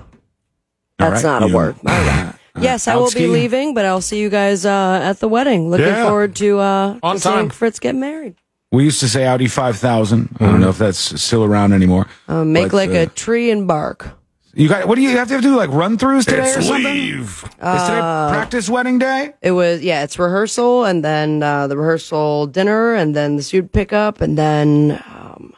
That's 0.98 1.24
All 1.24 1.30
right. 1.32 1.40
not 1.40 1.42
a 1.42 1.48
You- 1.50 1.56
word. 1.56 1.76
Uh, 2.52 2.62
yes, 2.62 2.88
I 2.88 2.96
will 2.96 3.06
ski? 3.10 3.20
be 3.20 3.26
leaving, 3.28 3.74
but 3.74 3.84
I'll 3.84 4.00
see 4.00 4.18
you 4.20 4.28
guys 4.28 4.66
uh, 4.66 4.98
at 5.04 5.20
the 5.20 5.28
wedding. 5.28 5.70
Looking 5.70 5.86
Yeah. 5.86 6.04
forward 6.06 6.34
to 6.36 6.58
uh, 6.58 6.98
On 7.00 7.16
seeing 7.16 7.32
time. 7.32 7.48
Fritz 7.50 7.78
get 7.78 7.94
married. 7.94 8.34
We 8.72 8.84
used 8.84 9.00
to 9.00 9.08
say 9.08 9.26
Audi 9.26 9.48
5000. 9.48 10.36
I 10.38 10.44
don't 10.46 10.60
know 10.60 10.68
if 10.68 10.78
that's 10.78 11.20
still 11.20 11.42
around 11.44 11.72
anymore. 11.72 12.06
Uh, 12.28 12.44
make 12.44 12.66
But, 12.70 12.72
like 12.74 12.90
uh, 12.90 12.92
a 13.00 13.06
tree 13.06 13.50
and 13.50 13.66
bark. 13.66 14.10
You 14.54 14.68
got 14.68 14.86
what 14.86 14.94
do 14.96 15.02
you 15.02 15.10
have 15.10 15.28
to 15.28 15.40
do? 15.40 15.56
Like 15.56 15.70
run 15.70 15.96
throughs 15.98 16.24
today 16.24 16.50
or 16.54 16.62
something? 16.62 16.82
leave. 16.84 17.44
Is 17.44 17.82
today 17.82 18.00
practice 18.30 18.68
wedding 18.68 18.98
day? 18.98 19.32
It 19.42 19.52
was 19.52 19.80
yeah, 19.82 20.02
it's 20.04 20.18
rehearsal 20.18 20.84
and 20.84 21.04
then 21.04 21.42
uh, 21.42 21.66
the 21.68 21.76
rehearsal 21.76 22.46
dinner 22.46 22.94
and 22.94 23.14
then 23.14 23.36
the 23.36 23.42
suit 23.44 23.72
pickup 23.72 24.20
and 24.20 24.36
then 24.38 25.02
um, 25.08 25.52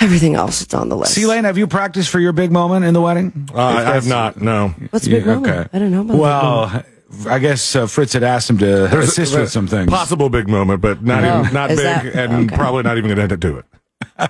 everything 0.00 0.34
else 0.34 0.60
that's 0.60 0.74
on 0.74 0.88
the 0.88 0.96
list. 0.96 1.14
C 1.14 1.26
Lane, 1.26 1.44
have 1.44 1.58
you 1.58 1.66
practiced 1.68 2.10
for 2.10 2.18
your 2.18 2.32
big 2.32 2.50
moment 2.52 2.84
in 2.84 2.92
the 2.94 3.00
wedding? 3.00 3.48
Uh, 3.54 3.62
I 3.62 3.82
have 3.94 4.06
not, 4.08 4.40
no. 4.40 4.68
What's 4.90 5.06
a 5.06 5.10
big 5.10 5.24
Yeah, 5.24 5.34
moment? 5.34 5.56
okay. 5.56 5.68
I 5.72 5.78
don't 5.78 5.90
know 5.92 6.00
about 6.02 6.18
Well, 6.18 6.84
I 7.26 7.38
guess 7.38 7.74
uh, 7.74 7.86
Fritz 7.86 8.12
had 8.12 8.22
asked 8.22 8.50
him 8.50 8.58
to 8.58 8.84
assist 8.98 9.34
with 9.36 9.50
some 9.50 9.66
things. 9.66 9.90
Possible 9.90 10.28
big 10.28 10.48
moment, 10.48 10.80
but 10.80 11.02
not 11.02 11.24
Oh, 11.24 11.40
even 11.40 11.54
not 11.54 11.70
is 11.70 11.78
big, 11.78 11.84
that- 11.86 12.06
and 12.30 12.46
okay. 12.50 12.56
probably 12.56 12.82
not 12.82 12.98
even 12.98 13.14
going 13.14 13.28
to 13.28 13.36
do 13.36 13.56
it. 13.58 13.64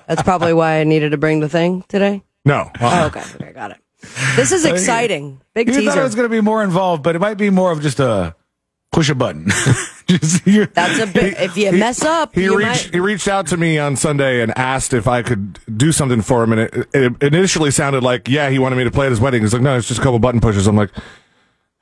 That's 0.07 0.23
probably 0.23 0.53
why 0.53 0.79
I 0.79 0.83
needed 0.83 1.11
to 1.11 1.17
bring 1.17 1.39
the 1.39 1.49
thing 1.49 1.83
today. 1.87 2.23
No. 2.45 2.71
Oh, 2.79 3.05
okay, 3.07 3.23
okay, 3.35 3.51
got 3.53 3.71
it. 3.71 3.77
This 4.35 4.51
is 4.51 4.63
exciting. 4.73 5.41
Big 5.53 5.67
You 5.67 5.73
thought 5.73 5.81
it 5.81 5.85
teaser. 5.87 6.03
was 6.03 6.15
going 6.15 6.29
to 6.29 6.33
be 6.33 6.41
more 6.41 6.63
involved, 6.63 7.03
but 7.03 7.15
it 7.15 7.19
might 7.19 7.37
be 7.37 7.49
more 7.49 7.71
of 7.71 7.81
just 7.81 7.99
a 7.99 8.35
push 8.91 9.09
a 9.09 9.15
button. 9.15 9.47
just, 10.07 10.47
you're- 10.47 10.67
That's 10.73 10.99
a 10.99 11.07
bit. 11.07 11.37
If 11.39 11.57
you 11.57 11.71
mess 11.73 12.03
up, 12.03 12.33
He 12.33 12.43
you 12.43 12.57
reached 12.57 12.85
might. 12.85 12.93
he 12.93 12.99
reached 12.99 13.27
out 13.27 13.47
to 13.47 13.57
me 13.57 13.77
on 13.77 13.95
Sunday 13.97 14.41
and 14.41 14.57
asked 14.57 14.93
if 14.93 15.07
I 15.07 15.21
could 15.21 15.59
do 15.77 15.91
something 15.91 16.21
for 16.21 16.43
him, 16.43 16.53
and 16.53 16.61
it, 16.61 16.87
it 16.93 17.23
initially 17.23 17.71
sounded 17.71 18.03
like 18.03 18.27
yeah 18.29 18.49
he 18.49 18.57
wanted 18.57 18.77
me 18.77 18.85
to 18.85 18.91
play 18.91 19.07
at 19.07 19.11
his 19.11 19.19
wedding. 19.19 19.41
He's 19.41 19.53
like 19.53 19.61
no, 19.61 19.75
it's 19.77 19.87
just 19.87 19.99
a 19.99 20.03
couple 20.03 20.17
button 20.19 20.39
pushes. 20.39 20.65
I'm 20.65 20.75
like 20.77 20.91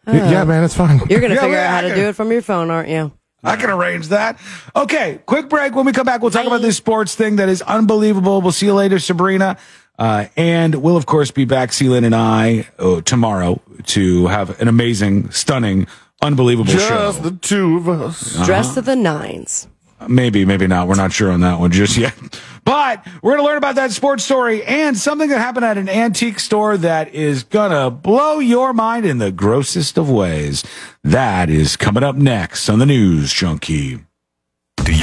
yeah 0.08 0.44
man, 0.44 0.64
it's 0.64 0.76
fine. 0.76 1.02
You're 1.10 1.20
gonna 1.22 1.34
Yeah, 1.36 1.42
figure 1.42 1.56
well, 1.58 1.66
out 1.66 1.70
how 1.72 1.78
I 1.78 1.82
to 1.82 1.88
can- 1.90 1.98
do 1.98 2.06
it 2.10 2.16
from 2.16 2.32
your 2.32 2.42
phone, 2.42 2.72
aren't 2.72 2.90
you? 2.90 3.12
I 3.44 3.56
can 3.56 3.70
arrange 3.70 4.08
that. 4.08 4.40
Okay, 4.76 5.20
quick 5.26 5.48
break. 5.48 5.74
When 5.76 5.86
we 5.86 5.92
come 5.94 6.06
back, 6.06 6.22
we'll 6.22 6.32
talk 6.32 6.48
about 6.48 6.62
this 6.62 6.76
sports 6.76 7.16
thing 7.16 7.38
that 7.38 7.48
is 7.48 7.62
unbelievable. 7.62 8.42
We'll 8.42 8.52
see 8.52 8.66
you 8.66 8.74
later, 8.74 9.00
Sabrina. 9.00 9.58
Uh, 9.98 10.26
and 10.36 10.76
we'll, 10.76 10.98
of 10.98 11.06
course, 11.06 11.32
be 11.32 11.46
back, 11.46 11.72
C-Lane 11.72 12.04
and 12.04 12.16
I, 12.16 12.68
uh, 12.78 13.02
tomorrow 13.02 13.62
to 13.86 14.28
have 14.28 14.60
an 14.60 14.68
amazing, 14.68 15.32
stunning, 15.32 15.88
unbelievable 16.22 16.72
show. 16.72 16.80
just 16.80 17.24
the 17.24 17.32
two 17.32 17.78
of 17.78 17.88
us. 17.88 18.44
Dressed 18.46 18.74
to 18.74 18.82
the 18.82 18.96
nines. 18.96 19.68
Maybe, 20.08 20.46
maybe 20.46 20.68
not. 20.68 20.88
We're 20.88 20.96
not 20.96 21.12
sure 21.12 21.32
on 21.32 21.42
that 21.42 21.60
one 21.60 21.72
just 21.72 21.98
yet. 21.98 22.14
But 22.64 23.06
we're 23.22 23.32
going 23.32 23.44
to 23.44 23.46
learn 23.46 23.58
about 23.58 23.76
that 23.76 23.92
sports 23.92 24.26
story 24.26 24.64
and 24.64 24.98
something 24.98 25.30
that 25.30 25.40
happened 25.40 25.66
at 25.66 25.78
an 25.78 25.88
antique 25.88 26.40
store 26.40 26.78
that 26.78 27.14
is 27.14 27.44
going 27.44 27.72
to 27.72 27.90
blow 27.90 28.40
your 28.40 28.74
mind 28.74 29.06
in 29.06 29.18
the 29.18 29.32
grossest 29.32 29.98
of 29.98 30.10
ways. 30.10 30.64
That 31.04 31.50
is 31.50 31.78
coming 31.78 32.04
up 32.04 32.16
next 32.18 32.70
on 32.70 32.80
the 32.80 32.86
News 32.86 33.32
Junkie. 33.32 34.00
Bring 34.76 35.00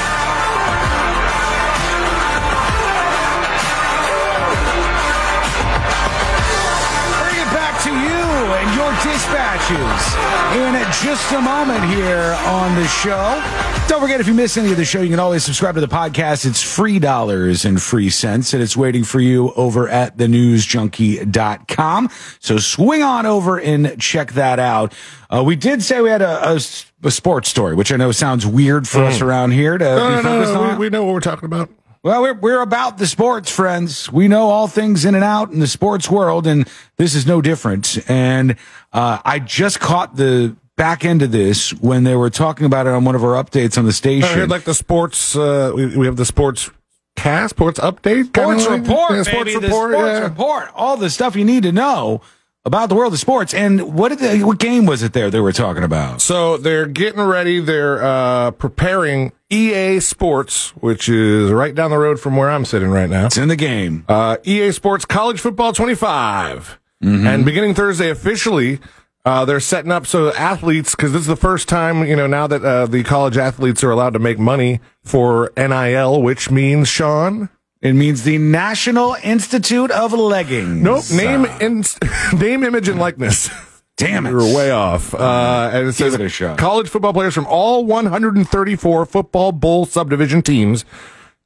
dispatches 9.05 10.15
in 10.57 10.73
just 11.05 11.31
a 11.33 11.41
moment 11.41 11.83
here 11.85 12.35
on 12.45 12.75
the 12.75 12.87
show. 12.87 13.39
Don't 13.87 14.01
forget, 14.01 14.19
if 14.19 14.27
you 14.27 14.33
miss 14.33 14.57
any 14.57 14.71
of 14.71 14.77
the 14.77 14.85
show, 14.85 15.01
you 15.01 15.09
can 15.09 15.19
always 15.19 15.43
subscribe 15.43 15.75
to 15.75 15.81
the 15.81 15.87
podcast. 15.87 16.45
It's 16.45 16.61
free 16.61 16.97
dollars 16.97 17.65
and 17.65 17.79
free 17.81 18.09
cents, 18.09 18.53
and 18.53 18.63
it's 18.63 18.75
waiting 18.75 19.03
for 19.03 19.19
you 19.19 19.53
over 19.53 19.87
at 19.87 20.17
thenewsjunkie.com. 20.17 22.09
So 22.39 22.57
swing 22.57 23.03
on 23.03 23.25
over 23.27 23.59
and 23.59 23.99
check 24.01 24.33
that 24.33 24.57
out. 24.59 24.93
Uh, 25.29 25.43
we 25.43 25.55
did 25.55 25.83
say 25.83 26.01
we 26.01 26.09
had 26.09 26.21
a 26.23 26.59
sports 26.59 27.49
story, 27.49 27.75
which 27.75 27.91
I 27.91 27.97
know 27.97 28.11
sounds 28.11 28.45
weird 28.45 28.87
for 28.87 29.03
us 29.03 29.21
around 29.21 29.51
here 29.51 29.77
to 29.77 29.85
No, 29.85 30.21
no, 30.21 30.53
no, 30.53 30.69
we, 30.71 30.85
we 30.85 30.89
know 30.89 31.03
what 31.03 31.13
we're 31.13 31.19
talking 31.19 31.45
about. 31.45 31.69
Well, 32.05 32.21
we're, 32.21 32.35
we're 32.35 32.61
about 32.61 32.99
the 32.99 33.07
sports, 33.07 33.49
friends. 33.49 34.11
We 34.11 34.27
know 34.27 34.49
all 34.51 34.67
things 34.67 35.05
in 35.05 35.15
and 35.15 35.23
out 35.23 35.49
in 35.51 35.57
the 35.59 35.65
sports 35.65 36.07
world, 36.07 36.45
and 36.45 36.69
this 36.97 37.15
is 37.15 37.25
no 37.25 37.41
different. 37.41 37.97
And 38.07 38.57
uh, 38.93 39.17
I 39.25 39.39
just 39.39 39.79
caught 39.79 40.15
the 40.15 40.55
back 40.75 41.03
end 41.03 41.23
of 41.23 41.31
this 41.31 41.71
when 41.73 42.03
they 42.03 42.15
were 42.15 42.29
talking 42.29 42.67
about 42.67 42.85
it 42.85 42.93
on 42.93 43.05
one 43.05 43.15
of 43.15 43.23
our 43.23 43.43
updates 43.43 43.75
on 43.75 43.85
the 43.85 43.91
station. 43.91 44.29
I 44.29 44.33
heard 44.33 44.51
like 44.51 44.65
the 44.65 44.75
sports. 44.75 45.35
Uh, 45.35 45.71
we, 45.75 45.97
we 45.97 46.05
have 46.05 46.15
the 46.15 46.25
sports 46.25 46.69
cast, 47.15 47.55
sports 47.55 47.79
update, 47.79 48.25
sports 48.27 48.67
like- 48.67 48.81
report, 48.81 49.11
Yeah, 49.11 49.23
baby, 49.23 49.23
sports 49.23 49.53
the 49.53 49.59
report. 49.61 49.91
sports 49.93 50.07
yeah. 50.11 50.19
report, 50.25 50.69
all 50.75 50.97
the 50.97 51.09
stuff 51.09 51.35
you 51.35 51.43
need 51.43 51.63
to 51.63 51.71
know 51.71 52.21
about 52.65 52.89
the 52.89 52.93
world 52.95 53.13
of 53.13 53.19
sports. 53.19 53.51
And 53.51 53.95
what 53.95 54.09
did 54.09 54.19
they, 54.19 54.43
what 54.43 54.59
game 54.59 54.85
was 54.85 55.01
it 55.01 55.13
there 55.13 55.31
they 55.31 55.39
were 55.39 55.51
talking 55.53 55.83
about? 55.83 56.21
So 56.21 56.57
they're 56.57 56.85
getting 56.85 57.21
ready. 57.21 57.59
They're 57.61 58.03
uh, 58.03 58.51
preparing 58.51 59.31
EA 59.55 60.01
Sports, 60.01 60.71
which 60.71 61.07
is 61.07 61.49
right 61.49 61.73
down 61.73 61.89
the 61.89 61.97
road 61.97 62.19
from 62.19 62.35
where 62.35 62.49
I'm 62.49 62.65
sitting 62.65 62.89
right 62.89 63.09
now. 63.09 63.27
It's 63.27 63.37
in 63.37 63.47
the 63.47 63.55
game. 63.55 64.03
Uh, 64.09 64.35
EA 64.43 64.71
Sports 64.73 65.05
College 65.05 65.39
Football 65.39 65.71
25. 65.71 66.77
Mm-hmm. 67.01 67.27
And 67.27 67.45
beginning 67.45 67.73
Thursday 67.73 68.09
officially, 68.09 68.79
uh, 69.23 69.45
they're 69.45 69.61
setting 69.61 69.91
up 69.91 70.05
so 70.05 70.33
athletes, 70.33 70.93
because 70.93 71.13
this 71.13 71.21
is 71.21 71.27
the 71.27 71.37
first 71.37 71.69
time, 71.69 72.05
you 72.05 72.17
know, 72.17 72.27
now 72.27 72.47
that 72.47 72.65
uh, 72.65 72.85
the 72.85 73.03
college 73.03 73.37
athletes 73.37 73.81
are 73.81 73.91
allowed 73.91 74.13
to 74.13 74.19
make 74.19 74.37
money 74.37 74.81
for 75.03 75.53
NIL, 75.55 76.21
which 76.21 76.51
means, 76.51 76.89
Sean? 76.89 77.49
It 77.81 77.93
means 77.93 78.23
the 78.23 78.37
National 78.37 79.15
Institute 79.23 79.91
of 79.91 80.11
Leggings. 80.11 80.81
Nope, 80.81 81.03
name, 81.11 81.45
in, 81.61 81.83
name, 82.37 82.63
image, 82.63 82.89
and 82.89 82.99
likeness. 82.99 83.49
Damn 83.97 84.25
it. 84.25 84.31
You're 84.31 84.55
way 84.55 84.71
off. 84.71 85.13
Uh, 85.13 85.69
and 85.71 85.87
it 85.87 85.93
says 85.93 86.13
it 86.13 86.21
a 86.21 86.27
shot. 86.29 86.57
college 86.57 86.89
football 86.89 87.13
players 87.13 87.33
from 87.33 87.45
all 87.47 87.85
134 87.85 89.05
football 89.05 89.51
bowl 89.51 89.85
subdivision 89.85 90.41
teams 90.41 90.83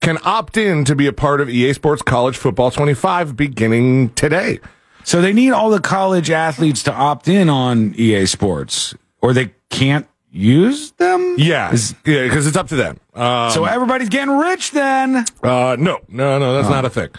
can 0.02 0.18
opt 0.24 0.58
in 0.58 0.86
to 0.86 0.96
be 0.96 1.06
a 1.08 1.14
part 1.14 1.42
of 1.42 1.50
EA 1.50 1.74
Sports 1.74 2.02
College 2.02 2.38
Football 2.38 2.72
25 2.72 3.36
beginning 3.36 4.10
today. 4.12 4.60
So 5.04 5.22
they 5.22 5.34
need 5.34 5.52
all 5.52 5.70
the 5.70 5.80
college 5.82 6.30
athletes 6.32 6.84
to 6.84 6.94
opt 6.94 7.28
in 7.28 7.50
on 7.50 7.94
EA 7.96 8.26
Sports, 8.26 8.96
or 9.22 9.34
they 9.34 9.54
can't 9.70 10.08
use 10.32 10.92
them. 10.92 11.36
Yeah, 11.38 11.76
yeah, 12.06 12.24
because 12.24 12.48
it's 12.48 12.58
up 12.58 12.68
to 12.70 12.76
them. 12.76 13.00
Um, 13.14 13.52
so 13.52 13.66
everybody's 13.66 14.10
getting 14.10 14.38
rich 14.38 14.72
then. 14.72 15.26
Uh, 15.44 15.76
no, 15.80 16.00
no, 16.08 16.40
no, 16.40 16.54
that's 16.54 16.70
not 16.70 16.86
a 16.86 16.90
thing. 16.90 17.10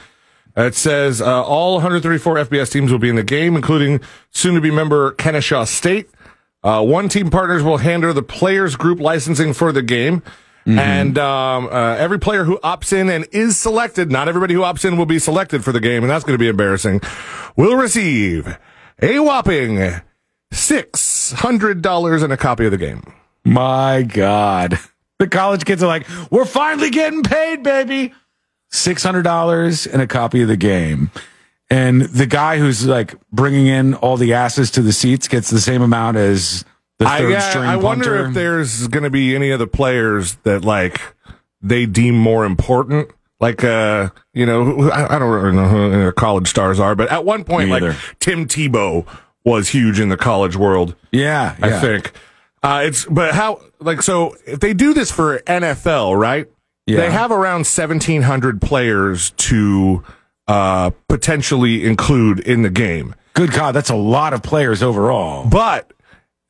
It 0.66 0.74
says 0.74 1.20
uh, 1.20 1.43
all 1.45 1.74
134 1.74 2.37
FBS 2.37 2.73
teams 2.73 2.93
will 2.93 2.99
be 2.99 3.09
in 3.09 3.16
the 3.16 3.23
game, 3.23 3.57
including 3.57 4.01
soon-to-be 4.31 4.70
member 4.70 5.12
Kennesaw 5.12 5.65
State. 5.65 6.11
Uh, 6.62 6.85
one 6.85 7.09
team 7.09 7.31
partners 7.31 7.62
will 7.62 7.78
handle 7.78 8.12
the 8.12 8.23
players 8.23 8.77
group 8.77 9.01
licensing 9.01 9.53
for 9.55 9.73
the 9.73 9.82
game. 9.82 10.23
And 10.66 11.19
um, 11.19 11.66
uh, 11.66 11.97
every 11.97 12.19
player 12.19 12.45
who 12.45 12.59
opts 12.62 12.93
in 12.93 13.09
and 13.09 13.27
is 13.32 13.59
selected, 13.59 14.12
not 14.12 14.28
everybody 14.28 14.55
who 14.55 14.61
opts 14.61 14.85
in 14.85 14.97
will 14.97 15.07
be 15.07 15.19
selected 15.19 15.65
for 15.65 15.73
the 15.73 15.81
game, 15.81 16.03
and 16.05 16.11
that's 16.11 16.23
going 16.23 16.35
to 16.35 16.39
be 16.39 16.49
embarrassing, 16.49 17.01
will 17.57 17.77
receive 17.77 18.57
a 19.01 19.19
whopping 19.19 20.01
$600 20.53 22.23
and 22.23 22.32
a 22.32 22.37
copy 22.37 22.66
of 22.66 22.70
the 22.70 22.78
game. 22.78 23.03
My 23.45 24.03
God. 24.03 24.78
The 25.19 25.28
college 25.28 25.65
kids 25.65 25.82
are 25.82 25.87
like, 25.87 26.07
we're 26.31 26.45
finally 26.45 26.91
getting 26.91 27.23
paid, 27.23 27.62
baby. 27.62 28.15
$600 28.70 29.92
and 29.92 30.02
a 30.02 30.06
copy 30.06 30.42
of 30.42 30.48
the 30.48 30.56
game. 30.56 31.10
And 31.70 32.02
the 32.02 32.26
guy 32.26 32.59
who's 32.59 32.86
like 32.86 33.14
bringing 33.30 33.66
in 33.66 33.94
all 33.94 34.16
the 34.16 34.34
asses 34.34 34.70
to 34.72 34.82
the 34.82 34.92
seats 34.92 35.28
gets 35.28 35.51
the 35.51 35.60
same 35.60 35.82
amount 35.82 36.16
as 36.16 36.64
the 36.98 37.06
I, 37.06 37.18
third 37.18 37.30
yeah, 37.30 37.51
string 37.51 37.64
I 37.64 37.76
wonder 37.76 38.26
if 38.26 38.34
there's 38.34 38.88
going 38.88 39.05
to 39.05 39.10
be 39.10 39.34
any 39.34 39.52
other 39.52 39.66
players 39.66 40.34
that 40.42 40.64
like 40.64 41.01
they 41.62 41.86
deem 41.86 42.16
more 42.16 42.44
important. 42.44 43.10
Like, 43.38 43.64
uh, 43.64 44.10
you 44.34 44.44
know, 44.44 44.90
I, 44.90 45.16
I 45.16 45.18
don't 45.18 45.30
really 45.30 45.56
know 45.56 45.68
who 45.68 45.90
their 45.90 46.12
college 46.12 46.48
stars 46.48 46.78
are, 46.78 46.94
but 46.94 47.10
at 47.10 47.24
one 47.24 47.44
point, 47.44 47.70
like. 47.70 47.97
Tim 48.18 48.47
Tebow 48.47 49.06
was 49.44 49.70
huge 49.70 49.98
in 49.98 50.10
the 50.10 50.16
college 50.16 50.56
world. 50.56 50.94
yeah, 51.10 51.56
I 51.62 51.68
yeah. 51.68 51.80
think. 51.80 52.12
Uh, 52.62 52.82
it's, 52.84 53.06
but 53.06 53.34
how, 53.34 53.62
like, 53.78 54.02
so 54.02 54.36
if 54.47 54.60
they 54.60 54.74
do 54.74 54.92
this 54.92 55.10
for 55.10 55.38
NFL, 55.40 56.18
right? 56.20 56.48
Yeah. 56.90 57.00
They 57.00 57.10
have 57.10 57.30
around 57.30 57.60
1,700 57.60 58.60
players 58.60 59.30
to, 59.30 60.02
uh, 60.48 60.90
potentially 61.08 61.84
include 61.84 62.40
in 62.40 62.62
the 62.62 62.70
game. 62.70 63.14
Good 63.34 63.52
God, 63.52 63.72
that's 63.72 63.90
a 63.90 63.96
lot 63.96 64.32
of 64.32 64.42
players 64.42 64.82
overall. 64.82 65.46
But 65.48 65.92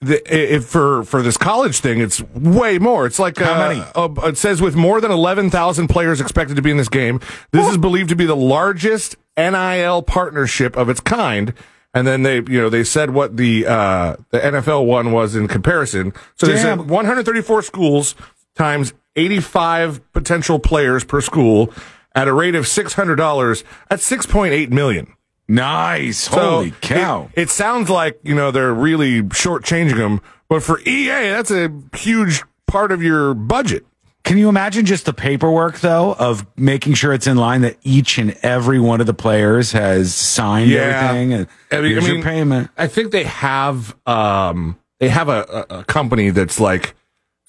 the, 0.00 0.22
if 0.34 0.64
for 0.64 1.04
for 1.04 1.22
this 1.22 1.36
college 1.36 1.80
thing, 1.80 2.00
it's 2.00 2.22
way 2.34 2.78
more. 2.78 3.04
It's 3.04 3.18
like 3.18 3.36
How 3.38 3.54
uh, 3.54 3.68
many? 3.68 3.80
uh, 3.94 4.28
it 4.28 4.38
says 4.38 4.62
with 4.62 4.74
more 4.74 5.00
than 5.00 5.10
eleven 5.10 5.50
thousand 5.50 5.88
players 5.88 6.20
expected 6.20 6.56
to 6.56 6.62
be 6.62 6.70
in 6.70 6.78
this 6.78 6.88
game. 6.88 7.20
This 7.52 7.68
is 7.68 7.76
believed 7.76 8.08
to 8.08 8.16
be 8.16 8.24
the 8.24 8.36
largest 8.36 9.16
NIL 9.36 10.02
partnership 10.02 10.76
of 10.76 10.88
its 10.88 11.00
kind. 11.00 11.52
And 11.92 12.06
then 12.06 12.22
they, 12.22 12.36
you 12.36 12.60
know, 12.60 12.70
they 12.70 12.84
said 12.84 13.10
what 13.10 13.36
the 13.36 13.66
uh, 13.66 14.16
the 14.30 14.38
NFL 14.38 14.86
one 14.86 15.12
was 15.12 15.34
in 15.34 15.48
comparison. 15.48 16.14
So 16.36 16.46
they 16.46 16.56
said 16.56 16.88
134 16.88 17.62
schools 17.62 18.14
times 18.54 18.94
85 19.16 20.12
potential 20.12 20.58
players 20.58 21.04
per 21.04 21.20
school 21.20 21.72
at 22.14 22.28
a 22.28 22.32
rate 22.32 22.54
of 22.54 22.64
$600. 22.64 23.64
at 23.90 23.98
6.8 23.98 24.70
million. 24.70 25.14
Nice. 25.48 26.18
So 26.18 26.40
Holy 26.40 26.70
cow. 26.80 27.28
It, 27.34 27.42
it 27.42 27.50
sounds 27.50 27.90
like, 27.90 28.20
you 28.22 28.34
know, 28.34 28.50
they're 28.50 28.72
really 28.72 29.22
shortchanging 29.22 29.96
them, 29.96 30.20
but 30.48 30.62
for 30.62 30.80
EA, 30.80 31.30
that's 31.30 31.50
a 31.50 31.72
huge 31.96 32.42
part 32.66 32.92
of 32.92 33.02
your 33.02 33.34
budget. 33.34 33.84
Can 34.22 34.38
you 34.38 34.48
imagine 34.48 34.84
just 34.84 35.06
the 35.06 35.12
paperwork 35.12 35.80
though 35.80 36.14
of 36.14 36.46
making 36.56 36.94
sure 36.94 37.12
it's 37.12 37.26
in 37.26 37.36
line 37.36 37.62
that 37.62 37.78
each 37.82 38.18
and 38.18 38.36
every 38.42 38.78
one 38.78 39.00
of 39.00 39.08
the 39.08 39.14
players 39.14 39.72
has 39.72 40.14
signed 40.14 40.70
everything 40.72 41.32
and 41.32 41.48
I 41.72 41.80
mean, 41.80 41.84
I 41.98 42.00
your 42.00 42.14
mean, 42.14 42.22
payment? 42.22 42.70
I 42.76 42.86
think 42.86 43.10
they 43.10 43.24
have, 43.24 43.96
um, 44.06 44.78
they 45.00 45.08
have 45.08 45.28
a, 45.28 45.66
a 45.70 45.84
company 45.84 46.30
that's 46.30 46.60
like 46.60 46.94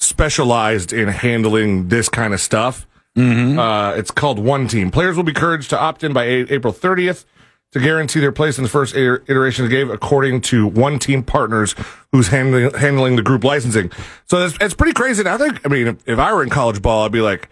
specialized 0.02 0.94
in 0.94 1.08
handling 1.08 1.88
this 1.88 2.10
kind 2.10 2.34
of 2.34 2.42
stuff. 2.42 2.88
Mm-hmm. 3.18 3.60
Uh, 3.60 3.94
it's 3.94 4.12
called 4.12 4.40
One 4.40 4.68
Team. 4.68 4.92
Players 4.92 5.18
will 5.18 5.24
be 5.24 5.32
encouraged 5.32 5.70
to 5.72 5.80
opt 5.80 6.04
in 6.04 6.14
by 6.14 6.24
a- 6.26 6.46
April 6.50 6.74
30th 6.74 7.26
to 7.72 7.80
guarantee 7.80 8.20
their 8.20 8.32
place 8.32 8.58
in 8.58 8.64
the 8.64 8.70
first 8.70 8.96
iteration 8.96 9.64
of 9.64 9.72
the 9.72 9.76
game, 9.76 9.90
according 9.90 10.42
to 10.42 10.68
One 10.68 11.00
Team 11.00 11.24
partners 11.24 11.76
who's 12.12 12.28
handling 12.28 12.74
handling 12.74 13.16
the 13.16 13.22
group 13.22 13.44
licensing. 13.44 13.92
So 14.26 14.46
it's, 14.46 14.58
it's 14.60 14.74
pretty 14.74 14.94
crazy. 14.94 15.22
And 15.22 15.30
I 15.30 15.38
think, 15.38 15.66
I 15.66 15.70
mean, 15.70 15.88
if, 15.88 16.08
if 16.08 16.20
I 16.20 16.34
were 16.34 16.44
in 16.44 16.50
college 16.50 16.82
ball, 16.82 17.06
I'd 17.06 17.12
be 17.12 17.22
like, 17.22 17.50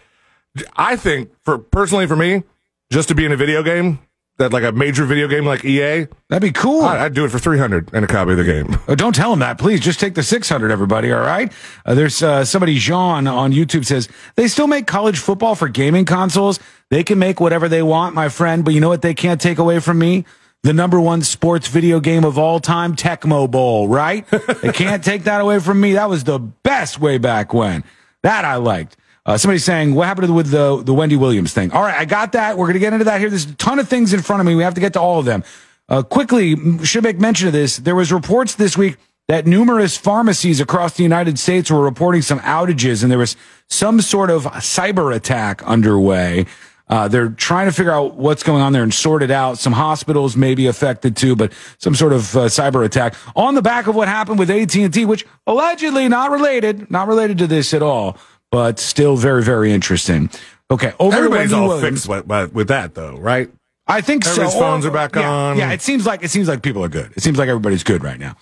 I 0.76 0.96
think 0.96 1.32
for 1.44 1.58
personally 1.58 2.08
for 2.08 2.16
me, 2.16 2.44
just 2.92 3.08
to 3.10 3.16
be 3.16 3.26
in 3.26 3.32
a 3.32 3.38
video 3.38 3.64
game 3.64 4.00
that 4.40 4.52
like 4.54 4.64
a 4.64 4.72
major 4.72 5.06
video 5.06 5.28
game 5.28 5.46
like 5.46 5.64
EA, 5.64 6.08
That'd 6.30 6.42
be 6.42 6.52
cool. 6.52 6.82
I, 6.82 7.06
I'd 7.06 7.14
do 7.14 7.26
it 7.26 7.30
for 7.30 7.40
300 7.40 7.90
and 7.94 8.06
a 8.06 8.08
copy 8.08 8.32
of 8.32 8.38
the 8.38 8.44
game. 8.44 8.78
Oh, 8.88 8.96
don't 8.96 9.14
tell 9.14 9.34
him 9.34 9.40
that, 9.40 9.60
please. 9.60 9.80
Just 9.80 10.00
take 10.00 10.16
the 10.16 10.24
600, 10.24 10.72
everybody. 10.72 11.12
All 11.12 11.20
right. 11.20 11.52
Uh, 11.86 11.94
there's 11.94 12.24
uh, 12.24 12.46
somebody, 12.46 12.78
Jean, 12.78 13.28
on 13.28 13.52
YouTube 13.52 13.86
says 13.86 14.10
they 14.36 14.48
still 14.48 14.68
make 14.68 14.88
college 14.88 15.20
football 15.20 15.56
for 15.56 15.68
gaming 15.68 16.06
consoles. 16.06 16.60
They 16.90 17.04
can 17.04 17.20
make 17.20 17.40
whatever 17.40 17.68
they 17.68 17.84
want, 17.84 18.16
my 18.16 18.30
friend. 18.30 18.64
But 18.64 18.74
you 18.74 18.80
know 18.80 18.90
what 18.90 19.02
they 19.02 19.14
can't 19.14 19.42
take 19.42 19.58
away 19.58 19.80
from 19.80 20.00
me? 20.00 20.26
The 20.64 20.74
number 20.74 21.00
one 21.00 21.22
sports 21.22 21.68
video 21.68 22.00
game 22.00 22.26
of 22.26 22.38
all 22.38 22.60
time, 22.60 22.96
Tecmo 22.96 23.50
Bowl, 23.50 23.88
right? 23.88 24.28
they 24.62 24.72
can't 24.74 25.04
take 25.04 25.24
that 25.24 25.40
away 25.42 25.60
from 25.60 25.80
me. 25.80 25.94
That 25.94 26.10
was 26.10 26.24
the 26.26 26.40
best 26.40 27.00
way 27.00 27.18
back 27.18 27.54
when. 27.54 27.84
That 28.24 28.44
I 28.46 28.56
liked. 28.56 28.98
Uh, 29.26 29.38
somebody's 29.38 29.64
saying, 29.64 29.94
what 29.94 30.08
happened 30.08 30.36
with 30.36 30.50
the, 30.50 30.82
the 30.84 30.94
Wendy 30.94 31.16
Williams 31.16 31.54
thing? 31.54 31.72
All 31.72 31.84
right, 31.84 31.96
I 31.96 32.06
got 32.06 32.32
that. 32.32 32.58
We're 32.58 32.66
going 32.66 32.74
to 32.74 32.80
get 32.80 32.94
into 32.94 33.06
that 33.06 33.20
here. 33.20 33.30
There's 33.30 33.46
a 33.46 33.56
ton 33.56 33.80
of 33.80 33.88
things 33.88 34.14
in 34.14 34.22
front 34.22 34.40
of 34.40 34.48
me. 34.48 34.56
We 34.56 34.64
have 34.64 34.74
to 34.76 34.82
get 34.82 34.94
to 34.94 35.02
all 35.02 35.20
of 35.20 35.26
them. 35.26 35.44
Uh, 35.88 36.04
quickly, 36.04 36.56
should 36.86 37.04
make 37.04 37.20
mention 37.20 37.48
of 37.48 37.54
this. 37.54 37.78
There 37.78 37.96
was 37.96 38.12
reports 38.12 38.56
this 38.56 38.78
week 38.78 38.98
that 39.28 39.46
numerous 39.46 39.96
pharmacies 39.96 40.60
across 40.60 40.98
the 40.98 41.04
United 41.04 41.38
States 41.38 41.70
were 41.70 41.82
reporting 41.82 42.22
some 42.24 42.40
outages 42.40 43.04
and 43.04 43.12
there 43.12 43.20
was 43.20 43.36
some 43.68 44.02
sort 44.02 44.32
of 44.32 44.46
cyber 44.46 45.16
attack 45.16 45.62
underway. 45.64 46.48
Uh, 46.88 47.08
they're 47.08 47.30
trying 47.30 47.68
to 47.68 47.72
figure 47.72 47.92
out 47.92 48.16
what's 48.16 48.42
going 48.42 48.64
on 48.64 48.74
there 48.74 48.82
and 48.82 48.92
sort 48.92 49.22
it 49.22 49.30
out. 49.30 49.60
Some 49.60 49.74
hospitals 49.74 50.36
may 50.36 50.56
be 50.56 50.66
affected 50.66 51.16
too, 51.16 51.36
but 51.36 51.54
some 51.78 51.94
sort 51.94 52.14
of 52.14 52.36
uh, 52.36 52.46
cyber 52.46 52.84
attack 52.84 53.14
on 53.36 53.54
the 53.54 53.62
back 53.62 53.86
of 53.86 53.94
what 53.94 54.08
happened 54.08 54.40
with 54.40 54.50
AT&T, 54.50 55.06
which 55.06 55.26
allegedly 55.46 56.10
not 56.10 56.32
related, 56.32 56.90
not 56.90 57.08
related 57.08 57.38
to 57.38 57.48
this 57.48 57.76
at 57.76 57.84
all, 57.84 58.18
but 58.52 58.80
still 58.80 59.16
very, 59.16 59.44
very 59.44 59.72
interesting. 59.72 60.30
Okay. 60.72 60.94
Over 61.00 61.18
Everybody's 61.18 61.54
all 61.54 61.68
Williams. 61.68 62.06
fixed 62.06 62.28
with, 62.28 62.54
with, 62.54 62.68
that, 62.68 62.94
though, 62.96 63.18
right? 63.18 63.50
I 63.88 64.02
think 64.02 64.24
so. 64.24 64.32
Everybody's 64.32 64.54
phones 64.54 64.86
are 64.86 64.92
back 64.92 65.16
yeah, 65.16 65.32
on. 65.32 65.58
Yeah, 65.58 65.72
it 65.72 65.82
seems 65.82 66.06
like 66.06 66.24
it 66.24 66.30
seems 66.30 66.48
like 66.48 66.62
people 66.62 66.84
are 66.84 66.90
good. 66.90 67.12
It 67.16 67.24
seems 67.24 67.40
like 67.40 67.50
everybody's 67.50 67.84
good 67.84 68.04
right 68.04 68.20
now. 68.20 68.36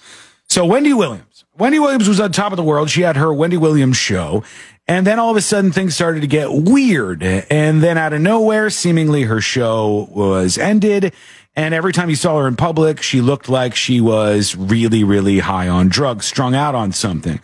So 0.50 0.66
Wendy 0.66 0.94
Williams. 0.94 1.46
Wendy 1.58 1.80
Williams 1.80 2.08
was 2.08 2.20
on 2.20 2.32
top 2.32 2.52
of 2.52 2.58
the 2.58 2.64
world. 2.64 2.90
She 2.90 3.02
had 3.02 3.16
her 3.16 3.34
Wendy 3.34 3.58
Williams 3.58 3.98
show. 3.98 4.44
And 4.88 5.06
then 5.06 5.20
all 5.20 5.32
of 5.32 5.38
a 5.38 5.42
sudden 5.42 5.72
things 5.72 5.96
started 5.96 6.22
to 6.22 6.28
get 6.28 6.52
weird. 6.52 7.24
And 7.24 7.82
then 7.82 7.98
out 7.98 8.14
of 8.14 8.22
nowhere, 8.22 8.70
seemingly 8.70 9.24
her 9.24 9.42
show 9.42 10.08
was 10.12 10.58
ended. 10.58 11.14
And 11.56 11.74
every 11.74 11.92
time 11.92 12.10
you 12.10 12.16
saw 12.16 12.40
her 12.40 12.48
in 12.48 12.56
public, 12.56 13.02
she 13.02 13.20
looked 13.20 13.50
like 13.50 13.76
she 13.76 14.00
was 14.00 14.56
really, 14.56 15.04
really 15.04 15.40
high 15.40 15.68
on 15.68 15.90
drugs, 15.90 16.26
strung 16.26 16.56
out 16.56 16.76
on 16.76 16.92
something. 16.92 17.40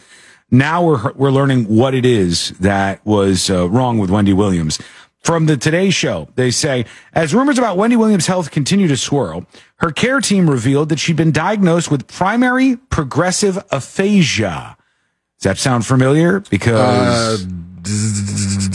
Now 0.53 0.83
we're, 0.85 1.11
we're 1.13 1.31
learning 1.31 1.65
what 1.65 1.93
it 1.95 2.05
is 2.05 2.49
that 2.59 3.03
was 3.05 3.49
uh, 3.49 3.67
wrong 3.69 3.97
with 3.97 4.09
Wendy 4.11 4.33
Williams. 4.33 4.79
from 5.19 5.45
the 5.47 5.57
Today 5.57 5.89
Show. 5.89 6.27
They 6.35 6.51
say, 6.51 6.85
as 7.13 7.33
rumors 7.33 7.57
about 7.57 7.75
Wendy 7.77 7.95
Williams' 7.95 8.27
health 8.27 8.51
continue 8.51 8.87
to 8.87 8.95
swirl, 8.97 9.45
her 9.77 9.89
care 9.91 10.19
team 10.21 10.49
revealed 10.49 10.89
that 10.89 10.99
she'd 10.99 11.15
been 11.15 11.31
diagnosed 11.31 11.89
with 11.89 12.07
primary 12.07 12.75
progressive 12.89 13.57
aphasia. 13.71 14.77
Does 15.39 15.43
that 15.43 15.57
sound 15.57 15.85
familiar? 15.85 16.41
Because 16.41 17.45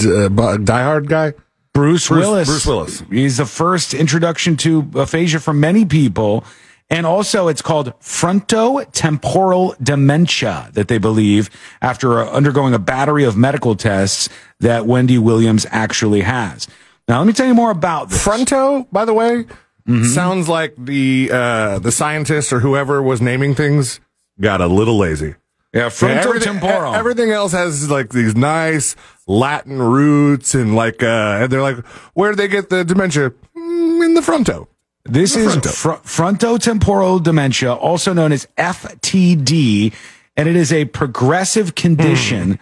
Uh, 0.04 0.28
uh, 0.28 0.56
Die 0.56 0.82
Hard 0.82 1.08
guy. 1.08 1.32
Bruce, 1.72 2.08
Bruce- 2.08 2.20
Willis. 2.26 2.48
Bruce 2.48 2.66
Willis. 2.66 3.02
He's 3.10 3.36
the 3.36 3.46
first 3.46 3.94
introduction 3.94 4.56
to 4.58 4.90
aphasia 4.96 5.38
for 5.40 5.52
many 5.52 5.84
people. 5.84 6.44
And 6.90 7.04
also, 7.06 7.48
it's 7.48 7.60
called 7.60 7.92
frontotemporal 8.00 9.76
dementia 9.82 10.70
that 10.72 10.88
they 10.88 10.98
believe 10.98 11.50
after 11.82 12.20
uh, 12.20 12.30
undergoing 12.30 12.74
a 12.74 12.78
battery 12.78 13.24
of 13.24 13.36
medical 13.36 13.74
tests 13.76 14.28
that 14.60 14.86
Wendy 14.86 15.18
Williams 15.18 15.66
actually 15.70 16.22
has. 16.22 16.66
Now, 17.06 17.18
let 17.18 17.26
me 17.26 17.32
tell 17.32 17.46
you 17.46 17.54
more 17.54 17.70
about 17.70 18.10
this. 18.10 18.22
Fronto, 18.22 18.86
by 18.92 19.04
the 19.04 19.14
way, 19.14 19.46
sounds 20.04 20.48
like 20.48 20.74
the 20.76 21.30
uh, 21.32 21.78
the 21.78 21.90
scientist 21.92 22.52
or 22.52 22.60
whoever 22.60 23.02
was 23.02 23.22
naming 23.22 23.54
things 23.54 24.00
got 24.40 24.60
a 24.60 24.66
little 24.66 24.98
lazy. 24.98 25.34
Yeah, 25.72 25.86
everything, 26.02 26.54
frontotemporal. 26.60 26.92
e- 26.94 26.96
everything 26.96 27.30
else 27.30 27.52
has 27.52 27.90
like 27.90 28.10
these 28.10 28.34
nice 28.36 28.96
Latin 29.26 29.80
roots 29.80 30.54
and 30.54 30.74
like 30.74 31.02
uh 31.02 31.40
and 31.42 31.52
they're 31.52 31.62
like, 31.62 31.84
where 32.14 32.32
do 32.32 32.36
they 32.36 32.48
get 32.48 32.68
the 32.70 32.84
dementia? 32.84 33.30
Mm, 33.56 34.04
in 34.06 34.14
the 34.14 34.22
fronto. 34.22 34.68
This 35.08 35.36
is 35.36 35.54
fr- 35.56 35.92
frontotemporal 36.04 37.22
dementia, 37.22 37.72
also 37.72 38.12
known 38.12 38.32
as 38.32 38.46
FTD, 38.58 39.92
and 40.36 40.48
it 40.48 40.56
is 40.56 40.72
a 40.72 40.84
progressive 40.86 41.74
condition 41.74 42.58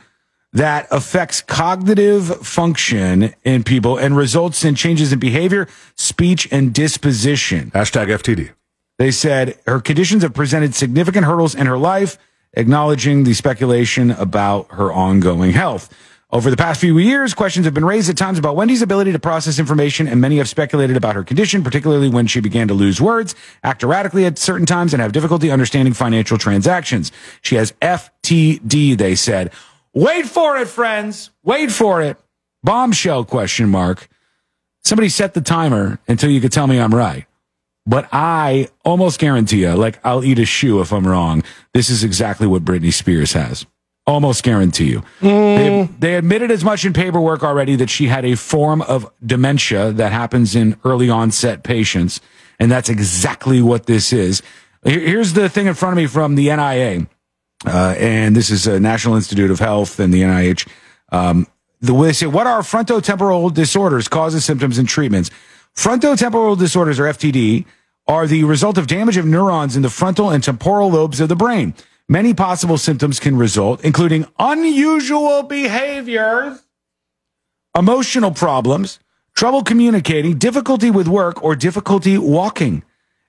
that 0.52 0.86
affects 0.90 1.42
cognitive 1.42 2.46
function 2.46 3.34
in 3.44 3.62
people 3.62 3.98
and 3.98 4.16
results 4.16 4.64
in 4.64 4.74
changes 4.74 5.12
in 5.12 5.18
behavior, 5.18 5.68
speech, 5.96 6.48
and 6.50 6.72
disposition. 6.72 7.70
Hashtag 7.72 8.06
FTD. 8.06 8.50
They 8.98 9.10
said 9.10 9.58
her 9.66 9.80
conditions 9.80 10.22
have 10.22 10.32
presented 10.32 10.74
significant 10.74 11.26
hurdles 11.26 11.54
in 11.54 11.66
her 11.66 11.76
life, 11.76 12.16
acknowledging 12.54 13.24
the 13.24 13.34
speculation 13.34 14.10
about 14.12 14.68
her 14.70 14.90
ongoing 14.90 15.52
health. 15.52 15.92
Over 16.30 16.50
the 16.50 16.56
past 16.56 16.80
few 16.80 16.98
years, 16.98 17.34
questions 17.34 17.66
have 17.66 17.74
been 17.74 17.84
raised 17.84 18.10
at 18.10 18.16
times 18.16 18.36
about 18.36 18.56
Wendy's 18.56 18.82
ability 18.82 19.12
to 19.12 19.18
process 19.18 19.60
information, 19.60 20.08
and 20.08 20.20
many 20.20 20.38
have 20.38 20.48
speculated 20.48 20.96
about 20.96 21.14
her 21.14 21.22
condition, 21.22 21.62
particularly 21.62 22.08
when 22.08 22.26
she 22.26 22.40
began 22.40 22.66
to 22.66 22.74
lose 22.74 23.00
words, 23.00 23.36
act 23.62 23.84
erratically 23.84 24.26
at 24.26 24.36
certain 24.36 24.66
times, 24.66 24.92
and 24.92 25.00
have 25.00 25.12
difficulty 25.12 25.52
understanding 25.52 25.94
financial 25.94 26.36
transactions. 26.36 27.12
She 27.42 27.54
has 27.54 27.72
FTD, 27.80 28.98
they 28.98 29.14
said. 29.14 29.52
Wait 29.94 30.26
for 30.26 30.56
it, 30.56 30.66
friends. 30.66 31.30
Wait 31.44 31.70
for 31.70 32.02
it. 32.02 32.18
Bombshell 32.64 33.24
question 33.24 33.68
mark. 33.68 34.08
Somebody 34.82 35.10
set 35.10 35.34
the 35.34 35.40
timer 35.40 36.00
until 36.08 36.30
you 36.30 36.40
could 36.40 36.52
tell 36.52 36.66
me 36.66 36.80
I'm 36.80 36.92
right. 36.92 37.24
But 37.86 38.08
I 38.10 38.68
almost 38.84 39.20
guarantee 39.20 39.60
you, 39.60 39.74
like 39.74 40.00
I'll 40.04 40.24
eat 40.24 40.40
a 40.40 40.44
shoe 40.44 40.80
if 40.80 40.92
I'm 40.92 41.06
wrong. 41.06 41.44
This 41.72 41.88
is 41.88 42.02
exactly 42.02 42.48
what 42.48 42.64
Britney 42.64 42.92
Spears 42.92 43.32
has. 43.34 43.64
Almost 44.06 44.44
guarantee 44.44 44.88
you. 44.90 45.02
They, 45.20 45.88
they 45.98 46.14
admitted 46.14 46.52
as 46.52 46.62
much 46.62 46.84
in 46.84 46.92
paperwork 46.92 47.42
already 47.42 47.74
that 47.76 47.90
she 47.90 48.06
had 48.06 48.24
a 48.24 48.36
form 48.36 48.82
of 48.82 49.10
dementia 49.24 49.90
that 49.92 50.12
happens 50.12 50.54
in 50.54 50.76
early 50.84 51.10
onset 51.10 51.64
patients. 51.64 52.20
And 52.60 52.70
that's 52.70 52.88
exactly 52.88 53.60
what 53.60 53.86
this 53.86 54.12
is. 54.12 54.42
Here's 54.84 55.32
the 55.32 55.48
thing 55.48 55.66
in 55.66 55.74
front 55.74 55.94
of 55.94 55.96
me 55.96 56.06
from 56.06 56.36
the 56.36 56.44
NIA. 56.54 57.08
Uh, 57.66 57.94
and 57.98 58.36
this 58.36 58.50
is 58.50 58.66
a 58.68 58.78
National 58.78 59.16
Institute 59.16 59.50
of 59.50 59.58
Health 59.58 59.98
and 59.98 60.14
the 60.14 60.22
NIH. 60.22 60.68
Um, 61.10 61.48
the 61.80 61.94
way 61.94 62.08
they 62.08 62.12
say, 62.12 62.26
what 62.26 62.46
are 62.46 62.60
frontotemporal 62.60 63.52
disorders, 63.52 64.06
causes, 64.08 64.44
symptoms, 64.44 64.78
and 64.78 64.88
treatments? 64.88 65.30
Frontotemporal 65.74 66.58
disorders, 66.58 67.00
or 67.00 67.04
FTD, 67.04 67.64
are 68.08 68.26
the 68.26 68.44
result 68.44 68.78
of 68.78 68.86
damage 68.86 69.16
of 69.16 69.26
neurons 69.26 69.76
in 69.76 69.82
the 69.82 69.90
frontal 69.90 70.30
and 70.30 70.42
temporal 70.42 70.90
lobes 70.90 71.20
of 71.20 71.28
the 71.28 71.36
brain. 71.36 71.74
Many 72.08 72.34
possible 72.34 72.78
symptoms 72.78 73.18
can 73.18 73.36
result, 73.36 73.84
including 73.84 74.26
unusual 74.38 75.42
behaviors, 75.42 76.62
emotional 77.76 78.30
problems, 78.30 79.00
trouble 79.34 79.64
communicating, 79.64 80.38
difficulty 80.38 80.88
with 80.88 81.08
work, 81.08 81.42
or 81.42 81.56
difficulty 81.56 82.16
walking. 82.16 82.84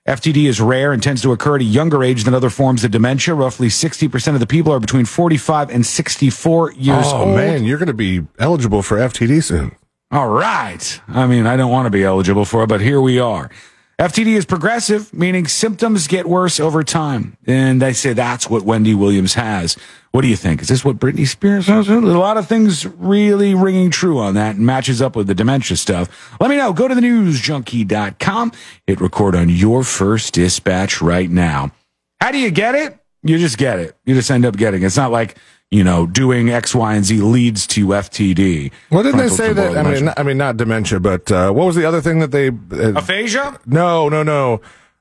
FTD 0.06 0.46
is 0.46 0.60
rare 0.60 0.92
and 0.92 1.02
tends 1.02 1.22
to 1.22 1.32
occur 1.32 1.56
at 1.56 1.60
a 1.60 1.64
younger 1.64 2.04
age 2.04 2.22
than 2.22 2.34
other 2.34 2.50
forms 2.50 2.84
of 2.84 2.92
dementia. 2.92 3.34
Roughly 3.34 3.66
60% 3.66 4.34
of 4.34 4.40
the 4.40 4.46
people 4.46 4.72
are 4.72 4.80
between 4.80 5.04
45 5.06 5.70
and 5.70 5.84
64 5.84 6.72
years 6.74 7.04
oh 7.08 7.16
old. 7.16 7.28
Oh, 7.30 7.36
man, 7.36 7.64
you're 7.64 7.78
going 7.78 7.88
to 7.88 7.92
be 7.92 8.24
eligible 8.38 8.82
for 8.82 8.96
FTD 8.96 9.42
soon. 9.42 9.74
All 10.12 10.28
right. 10.30 11.00
I 11.08 11.26
mean, 11.26 11.46
I 11.46 11.56
don't 11.56 11.70
want 11.70 11.86
to 11.86 11.90
be 11.90 12.04
eligible 12.04 12.44
for 12.44 12.62
it, 12.62 12.68
but 12.68 12.80
here 12.80 13.00
we 13.00 13.18
are. 13.18 13.50
FTD 13.98 14.36
is 14.36 14.46
progressive, 14.46 15.12
meaning 15.12 15.48
symptoms 15.48 16.06
get 16.06 16.28
worse 16.28 16.60
over 16.60 16.84
time. 16.84 17.36
And 17.48 17.82
they 17.82 17.92
say 17.92 18.12
that's 18.12 18.48
what 18.48 18.62
Wendy 18.62 18.94
Williams 18.94 19.34
has. 19.34 19.76
What 20.12 20.22
do 20.22 20.28
you 20.28 20.36
think? 20.36 20.62
Is 20.62 20.68
this 20.68 20.84
what 20.84 21.00
Britney 21.00 21.26
Spears 21.26 21.66
has? 21.66 21.88
A 21.88 22.00
lot 22.00 22.36
of 22.36 22.46
things 22.46 22.86
really 22.86 23.56
ringing 23.56 23.90
true 23.90 24.20
on 24.20 24.34
that 24.34 24.54
and 24.54 24.64
matches 24.64 25.02
up 25.02 25.16
with 25.16 25.26
the 25.26 25.34
dementia 25.34 25.76
stuff. 25.76 26.32
Let 26.40 26.48
me 26.48 26.56
know. 26.56 26.72
Go 26.72 26.86
to 26.86 26.94
the 26.94 27.00
newsjunkie.com. 27.00 28.52
Hit 28.86 29.00
record 29.00 29.34
on 29.34 29.48
your 29.48 29.82
first 29.82 30.32
dispatch 30.32 31.02
right 31.02 31.28
now. 31.28 31.72
How 32.20 32.30
do 32.30 32.38
you 32.38 32.52
get 32.52 32.76
it? 32.76 32.96
You 33.24 33.36
just 33.36 33.58
get 33.58 33.80
it. 33.80 33.96
You 34.06 34.14
just 34.14 34.30
end 34.30 34.46
up 34.46 34.56
getting 34.56 34.82
it. 34.82 34.86
It's 34.86 34.96
not 34.96 35.10
like, 35.10 35.36
you 35.70 35.84
know, 35.84 36.06
doing 36.06 36.50
X, 36.50 36.74
Y, 36.74 36.94
and 36.94 37.04
Z 37.04 37.20
leads 37.20 37.66
to 37.68 37.86
FTD. 37.88 38.72
Well, 38.90 39.02
didn't 39.02 39.18
they 39.18 39.28
say 39.28 39.52
that? 39.52 39.76
I 39.76 39.82
mean, 39.82 40.04
not, 40.06 40.18
I 40.18 40.22
mean, 40.22 40.38
not 40.38 40.56
dementia, 40.56 41.00
but 41.00 41.30
uh, 41.30 41.50
what 41.52 41.66
was 41.66 41.76
the 41.76 41.84
other 41.84 42.00
thing 42.00 42.20
that 42.20 42.30
they? 42.30 42.48
Uh, 42.48 42.94
Aphasia? 42.96 43.58
no, 43.66 44.08
no, 44.08 44.22
no. 44.22 44.60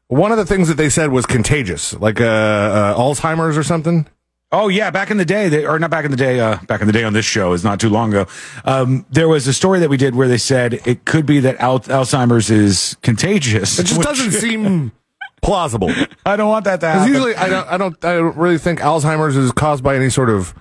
One 0.10 0.31
of 0.31 0.38
the 0.38 0.45
things 0.45 0.69
that 0.69 0.76
they 0.76 0.89
said 0.89 1.11
was 1.11 1.26
contagious, 1.26 1.94
like 1.94 2.22
uh, 2.22 2.26
uh, 2.26 2.98
Alzheimer's 2.98 3.57
or 3.57 3.64
something. 3.64 4.07
Oh 4.53 4.69
yeah, 4.69 4.89
back 4.91 5.11
in 5.11 5.18
the 5.18 5.26
day, 5.26 5.49
they, 5.49 5.65
or 5.65 5.77
not 5.80 5.89
back 5.91 6.06
in 6.06 6.11
the 6.11 6.15
day, 6.18 6.39
uh, 6.39 6.57
back 6.68 6.80
in 6.80 6.88
the 6.88 6.94
day 6.94 7.03
on 7.03 7.11
this 7.11 7.26
show 7.26 7.52
is 7.52 7.65
not 7.65 7.81
too 7.81 7.89
long 7.89 8.14
ago. 8.14 8.26
Um, 8.64 9.06
there 9.10 9.27
was 9.27 9.45
a 9.48 9.53
story 9.53 9.80
that 9.80 9.89
we 9.89 9.98
did 9.98 10.15
where 10.15 10.30
they 10.30 10.38
said 10.38 10.76
it 10.88 11.03
could 11.03 11.26
be 11.26 11.41
that 11.41 11.57
al- 11.60 11.81
Alzheimer's 11.81 12.49
is 12.49 12.95
contagious. 13.02 13.77
It 13.77 13.84
just 13.88 13.98
which- 13.98 14.07
doesn't 14.07 14.31
seem 14.31 14.94
plausible. 15.41 15.91
I 16.26 16.35
don't 16.35 16.49
want 16.49 16.65
that 16.65 16.80
to 16.81 16.88
Because 16.88 16.99
happen. 16.99 17.14
usually, 17.14 17.35
I 17.35 17.49
don't, 17.49 17.68
I 17.68 17.77
don't, 17.77 18.05
I 18.05 18.14
don't 18.15 18.38
really 18.38 18.57
think 18.57 18.80
Alzheimer's 18.80 19.35
is 19.35 19.51
caused 19.51 19.84
by 19.84 19.95
any 19.95 20.09
sort 20.09 20.30
of 20.30 20.53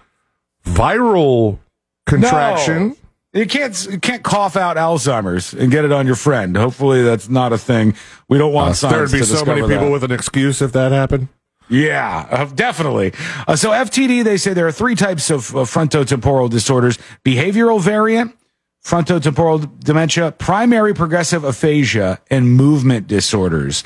viral 0.64 1.58
contraction. 2.06 2.88
No. 2.88 2.96
You 3.32 3.46
can't 3.46 3.86
you 3.90 3.98
can't 4.00 4.22
cough 4.22 4.56
out 4.56 4.76
Alzheimer's 4.78 5.52
and 5.52 5.70
get 5.70 5.84
it 5.84 5.92
on 5.92 6.06
your 6.06 6.16
friend. 6.16 6.56
Hopefully, 6.56 7.02
that's 7.02 7.28
not 7.28 7.52
a 7.52 7.58
thing. 7.58 7.94
We 8.28 8.38
don't 8.38 8.52
want 8.52 8.70
Uh, 8.70 8.74
science 8.74 8.96
there'd 9.10 9.12
be 9.12 9.18
to 9.18 9.24
so 9.26 9.44
many 9.44 9.60
people 9.60 9.86
that. 9.86 9.90
with 9.90 10.04
an 10.04 10.12
excuse 10.12 10.62
if 10.62 10.72
that 10.72 10.92
happened. 10.92 11.28
Yeah, 11.68 12.26
uh, 12.30 12.44
definitely. 12.46 13.12
Uh, 13.46 13.56
so 13.56 13.72
FTD, 13.72 14.22
they 14.24 14.36
say 14.38 14.54
there 14.54 14.68
are 14.68 14.72
three 14.72 14.94
types 14.94 15.28
of 15.30 15.54
uh, 15.54 15.60
frontotemporal 15.60 16.48
disorders: 16.48 16.96
behavioral 17.24 17.78
variant, 17.80 18.34
frontotemporal 18.82 19.80
dementia, 19.80 20.32
primary 20.32 20.94
progressive 20.94 21.44
aphasia, 21.44 22.20
and 22.30 22.50
movement 22.52 23.06
disorders. 23.06 23.82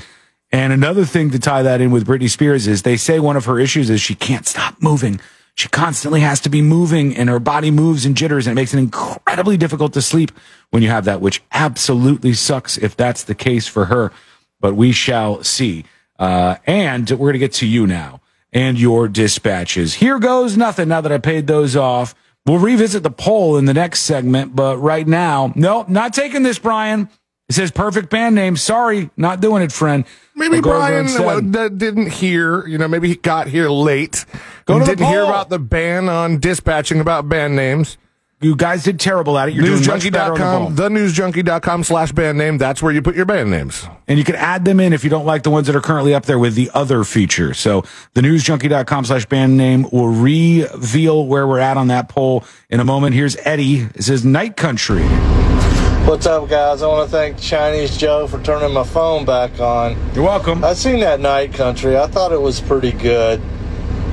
And 0.52 0.72
another 0.72 1.04
thing 1.04 1.30
to 1.30 1.38
tie 1.38 1.62
that 1.62 1.80
in 1.80 1.90
with 1.90 2.06
Britney 2.06 2.28
Spears 2.28 2.66
is 2.66 2.82
they 2.82 2.96
say 2.96 3.20
one 3.20 3.36
of 3.36 3.44
her 3.44 3.58
issues 3.58 3.88
is 3.88 4.00
she 4.00 4.14
can't 4.14 4.46
stop 4.46 4.76
moving. 4.80 5.20
She 5.54 5.68
constantly 5.68 6.20
has 6.20 6.40
to 6.40 6.48
be 6.48 6.62
moving 6.62 7.16
and 7.16 7.28
her 7.28 7.38
body 7.38 7.70
moves 7.70 8.04
and 8.04 8.16
jitters 8.16 8.46
and 8.46 8.52
it 8.52 8.60
makes 8.60 8.74
it 8.74 8.78
incredibly 8.78 9.56
difficult 9.56 9.92
to 9.92 10.02
sleep 10.02 10.32
when 10.70 10.82
you 10.82 10.88
have 10.88 11.04
that, 11.04 11.20
which 11.20 11.42
absolutely 11.52 12.32
sucks 12.32 12.78
if 12.78 12.96
that's 12.96 13.24
the 13.24 13.34
case 13.34 13.68
for 13.68 13.86
her. 13.86 14.12
But 14.60 14.74
we 14.74 14.92
shall 14.92 15.42
see. 15.44 15.84
Uh, 16.18 16.56
and 16.66 17.08
we're 17.10 17.16
going 17.16 17.32
to 17.34 17.38
get 17.38 17.52
to 17.54 17.66
you 17.66 17.86
now 17.86 18.20
and 18.52 18.78
your 18.78 19.08
dispatches. 19.08 19.94
Here 19.94 20.18
goes 20.18 20.56
nothing 20.56 20.88
now 20.88 21.00
that 21.00 21.12
I 21.12 21.18
paid 21.18 21.46
those 21.46 21.76
off. 21.76 22.14
We'll 22.46 22.58
revisit 22.58 23.02
the 23.02 23.10
poll 23.10 23.56
in 23.56 23.66
the 23.66 23.74
next 23.74 24.00
segment, 24.00 24.56
but 24.56 24.78
right 24.78 25.06
now, 25.06 25.52
no, 25.54 25.84
not 25.88 26.14
taking 26.14 26.42
this, 26.42 26.58
Brian. 26.58 27.08
It 27.48 27.54
says 27.54 27.70
perfect 27.70 28.10
band 28.10 28.34
name. 28.34 28.56
Sorry, 28.56 29.10
not 29.16 29.40
doing 29.40 29.62
it, 29.62 29.72
friend. 29.72 30.04
Maybe 30.40 30.56
I'll 30.56 30.62
go 30.62 30.70
over 30.70 30.78
Brian 30.78 31.06
instead. 31.06 31.56
Uh, 31.56 31.68
didn't 31.68 32.10
hear. 32.10 32.66
You 32.66 32.78
know, 32.78 32.88
maybe 32.88 33.08
he 33.08 33.16
got 33.16 33.46
here 33.46 33.68
late. 33.68 34.24
Go 34.64 34.76
and 34.76 34.86
didn't 34.86 35.06
hear 35.06 35.22
about 35.22 35.50
the 35.50 35.58
ban 35.58 36.08
on 36.08 36.40
dispatching 36.40 37.00
about 37.00 37.28
band 37.28 37.54
names. 37.54 37.98
You 38.42 38.56
guys 38.56 38.82
did 38.84 38.98
terrible 38.98 39.36
at 39.36 39.50
it. 39.50 39.54
You're 39.54 39.66
doing 39.66 39.86
much 39.86 40.10
better 40.10 40.32
on 40.32 40.38
the 40.38 40.44
ball. 40.44 40.70
Newsjunkie.com, 40.70 40.76
thenewsjunkie.com 40.76 41.84
slash 41.84 42.12
band 42.12 42.38
name. 42.38 42.56
That's 42.56 42.82
where 42.82 42.90
you 42.90 43.02
put 43.02 43.14
your 43.14 43.26
band 43.26 43.50
names. 43.50 43.86
And 44.08 44.18
you 44.18 44.24
can 44.24 44.34
add 44.34 44.64
them 44.64 44.80
in 44.80 44.94
if 44.94 45.04
you 45.04 45.10
don't 45.10 45.26
like 45.26 45.42
the 45.42 45.50
ones 45.50 45.66
that 45.66 45.76
are 45.76 45.82
currently 45.82 46.14
up 46.14 46.24
there 46.24 46.38
with 46.38 46.54
the 46.54 46.70
other 46.72 47.04
feature. 47.04 47.52
So 47.52 47.84
the 48.14 48.22
newsjunkie.com 48.22 49.04
slash 49.04 49.26
band 49.26 49.58
name 49.58 49.86
will 49.92 50.08
reveal 50.08 51.26
where 51.26 51.46
we're 51.46 51.58
at 51.58 51.76
on 51.76 51.88
that 51.88 52.08
poll 52.08 52.44
in 52.70 52.80
a 52.80 52.84
moment. 52.84 53.14
Here's 53.14 53.36
Eddie. 53.44 53.80
It 53.94 54.04
says 54.04 54.24
Night 54.24 54.56
Country. 54.56 55.02
What's 56.10 56.26
up, 56.26 56.48
guys? 56.48 56.82
I 56.82 56.88
want 56.88 57.08
to 57.08 57.16
thank 57.16 57.38
Chinese 57.38 57.96
Joe 57.96 58.26
for 58.26 58.42
turning 58.42 58.74
my 58.74 58.82
phone 58.82 59.24
back 59.24 59.60
on. 59.60 59.96
You're 60.12 60.24
welcome. 60.24 60.64
I 60.64 60.74
seen 60.74 60.98
that 61.00 61.20
Night 61.20 61.54
Country. 61.54 61.96
I 61.96 62.08
thought 62.08 62.32
it 62.32 62.40
was 62.40 62.60
pretty 62.60 62.90
good. 62.90 63.40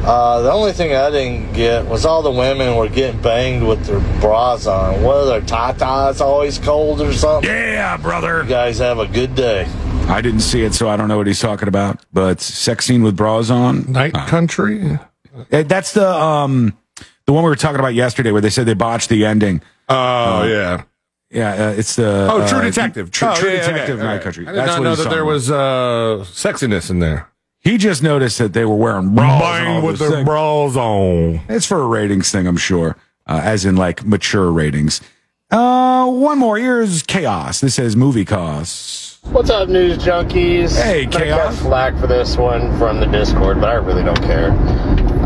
Uh, 0.06 0.42
the 0.44 0.52
only 0.52 0.74
thing 0.74 0.94
I 0.96 1.10
didn't 1.10 1.54
get 1.54 1.88
was 1.88 2.06
all 2.06 2.22
the 2.22 2.30
women 2.30 2.76
were 2.78 2.88
getting 2.88 3.20
banged 3.20 3.68
with 3.68 3.84
their 3.86 4.00
bras 4.22 4.68
on. 4.68 5.02
What 5.02 5.18
are 5.18 5.26
their 5.26 5.42
tatas 5.42 6.22
always 6.22 6.60
cold 6.60 7.02
or 7.02 7.14
something? 7.14 7.50
Yeah, 7.50 7.98
brother. 7.98 8.44
You 8.44 8.50
guys 8.50 8.78
have 8.78 9.00
a 9.00 9.08
good 9.08 9.34
day. 9.34 9.66
I 10.08 10.22
didn't 10.22 10.42
see 10.42 10.62
it, 10.62 10.76
so 10.76 10.88
I 10.90 10.98
don't 10.98 11.08
know 11.08 11.18
what 11.18 11.26
he's 11.26 11.40
talking 11.40 11.68
about. 11.68 12.06
But 12.14 12.42
sex 12.42 12.86
scene 12.86 13.02
with 13.02 13.18
bras 13.18 13.50
on. 13.50 13.92
Night 13.92 14.14
Country. 14.14 15.00
Uh, 15.52 15.64
That's 15.64 15.94
the 15.94 16.08
um 16.08 16.78
the 17.26 17.34
one 17.34 17.44
we 17.44 17.50
were 17.50 17.56
talking 17.56 17.80
about 17.80 17.96
yesterday, 17.96 18.32
where 18.32 18.42
they 18.42 18.52
said 18.52 18.68
they 18.68 18.76
botched 18.76 19.10
the 19.10 19.26
ending. 19.26 19.64
Oh 19.90 19.96
Uh, 19.96 20.46
yeah. 20.46 20.84
Yeah, 21.30 21.68
uh, 21.68 21.70
it's 21.72 21.96
the 21.98 22.28
Oh, 22.32 22.48
True 22.48 22.60
uh, 22.60 22.62
Detective. 22.64 23.12
True, 23.12 23.28
Oh, 23.30 23.36
True 23.36 23.50
yeah, 23.50 23.56
Detective, 23.68 23.98
okay. 24.00 24.04
Night 24.08 24.22
Country. 24.22 24.48
I 24.48 24.52
did 24.52 24.58
That's 24.60 24.68
not 24.68 24.80
what 24.80 24.84
know 24.86 24.96
that 24.96 25.10
there 25.10 25.26
was 25.26 25.52
uh, 25.52 26.24
sexiness 26.26 26.90
in 26.90 27.00
there. 27.00 27.30
He 27.60 27.78
just 27.78 28.02
noticed 28.02 28.38
that 28.38 28.54
they 28.54 28.64
were 28.64 28.76
wearing 28.76 29.14
bras. 29.14 29.42
and 29.42 29.42
Bang 29.42 29.84
with 29.84 30.00
this 30.00 30.08
their 30.08 30.18
thing. 30.20 30.26
bras 30.26 30.76
on. 30.78 31.42
It's 31.50 31.66
for 31.66 31.82
a 31.82 31.86
ratings 31.88 32.32
thing, 32.32 32.48
I'm 32.48 32.56
sure, 32.56 32.96
uh, 33.26 33.42
as 33.44 33.66
in 33.66 33.76
like 33.76 34.06
mature 34.06 34.52
ratings. 34.52 35.02
Uh, 35.52 36.06
one 36.10 36.38
more. 36.40 36.58
Here's 36.58 37.04
chaos. 37.04 37.60
This 37.60 37.76
says 37.76 37.96
movie 37.98 38.24
costs. 38.26 39.20
What's 39.24 39.50
up, 39.50 39.68
news 39.68 39.98
junkies? 39.98 40.82
Hey, 40.82 41.04
I'm 41.04 41.10
gonna 41.10 41.26
Chaos. 41.26 41.60
flack 41.60 41.98
for 42.00 42.08
this 42.08 42.38
one 42.38 42.78
from 42.78 43.02
the 43.02 43.06
Discord, 43.08 43.60
but 43.60 43.70
I 43.70 43.74
really 43.74 44.04
don't 44.04 44.22
care. 44.22 44.52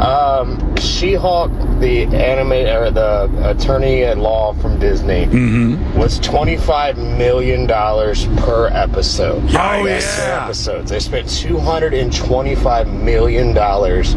Um, 0.01 0.75
She-Hulk, 0.77 1.51
the 1.79 2.03
anime 2.05 2.51
or 2.53 2.89
the 2.91 3.29
attorney 3.49 4.03
at 4.03 4.17
law 4.17 4.53
from 4.53 4.79
Disney, 4.79 5.25
Mm-hmm. 5.27 5.97
was 5.99 6.19
twenty-five 6.19 6.97
million 6.97 7.67
dollars 7.67 8.25
per 8.37 8.67
episode. 8.67 9.43
Oh, 9.43 9.85
That's 9.85 10.15
two 10.15 10.21
yeah. 10.21 10.43
episodes. 10.45 10.89
They 10.91 10.99
spent 10.99 11.29
two 11.29 11.59
hundred 11.59 11.93
and 11.93 12.13
twenty-five 12.15 12.87
million 12.87 13.53
dollars 13.53 14.13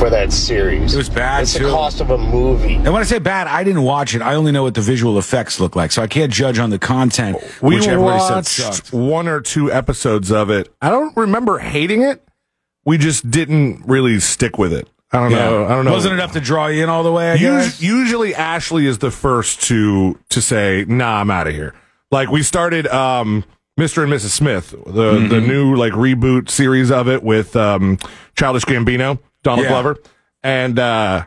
for 0.00 0.10
that 0.10 0.32
series. 0.32 0.92
It 0.92 0.96
was 0.96 1.08
bad, 1.08 1.42
It's 1.42 1.54
too. 1.54 1.64
the 1.66 1.70
cost 1.70 2.00
of 2.00 2.10
a 2.10 2.18
movie. 2.18 2.74
And 2.74 2.86
when 2.92 2.96
I 2.96 3.04
say 3.04 3.20
bad, 3.20 3.46
I 3.46 3.62
didn't 3.62 3.82
watch 3.84 4.16
it. 4.16 4.22
I 4.22 4.34
only 4.34 4.50
know 4.50 4.64
what 4.64 4.74
the 4.74 4.80
visual 4.80 5.18
effects 5.20 5.60
look 5.60 5.76
like, 5.76 5.92
so 5.92 6.02
I 6.02 6.08
can't 6.08 6.32
judge 6.32 6.58
on 6.58 6.70
the 6.70 6.80
content, 6.80 7.36
We 7.62 7.76
which 7.76 7.86
everybody 7.86 8.18
said 8.20 8.34
watched 8.34 8.48
sucked. 8.48 8.92
one 8.92 9.28
or 9.28 9.40
two 9.40 9.70
episodes 9.70 10.32
of 10.32 10.50
it. 10.50 10.74
I 10.82 10.90
don't 10.90 11.16
remember 11.16 11.58
hating 11.60 12.02
it. 12.02 12.20
We 12.84 12.98
just 12.98 13.30
didn't 13.30 13.84
really 13.86 14.18
stick 14.18 14.58
with 14.58 14.72
it. 14.72 14.88
I 15.14 15.20
don't 15.20 15.32
know. 15.32 15.64
I 15.64 15.68
don't 15.68 15.84
know. 15.84 15.92
Wasn't 15.92 16.12
enough 16.14 16.32
to 16.32 16.40
draw 16.40 16.66
you 16.66 16.82
in 16.82 16.88
all 16.88 17.02
the 17.02 17.12
way. 17.12 17.30
I 17.32 17.34
Us- 17.58 17.80
usually 17.80 18.34
Ashley 18.34 18.86
is 18.86 18.98
the 18.98 19.10
first 19.10 19.62
to 19.64 20.18
to 20.30 20.42
say, 20.42 20.84
"Nah, 20.88 21.20
I'm 21.20 21.30
out 21.30 21.46
of 21.46 21.54
here." 21.54 21.74
Like 22.10 22.30
we 22.30 22.42
started 22.42 22.86
um 22.88 23.44
Mr. 23.78 24.02
and 24.04 24.12
Mrs. 24.12 24.30
Smith, 24.30 24.70
the 24.70 25.12
Mm-hmm. 25.12 25.28
the 25.28 25.40
new 25.40 25.74
like 25.76 25.92
reboot 25.92 26.48
series 26.48 26.90
of 26.90 27.08
it 27.08 27.22
with 27.22 27.54
um 27.56 27.98
Childish 28.36 28.64
Gambino, 28.64 29.18
Donald 29.42 29.64
Yeah. 29.64 29.70
Glover. 29.70 29.96
And 30.42 30.78
uh 30.78 31.24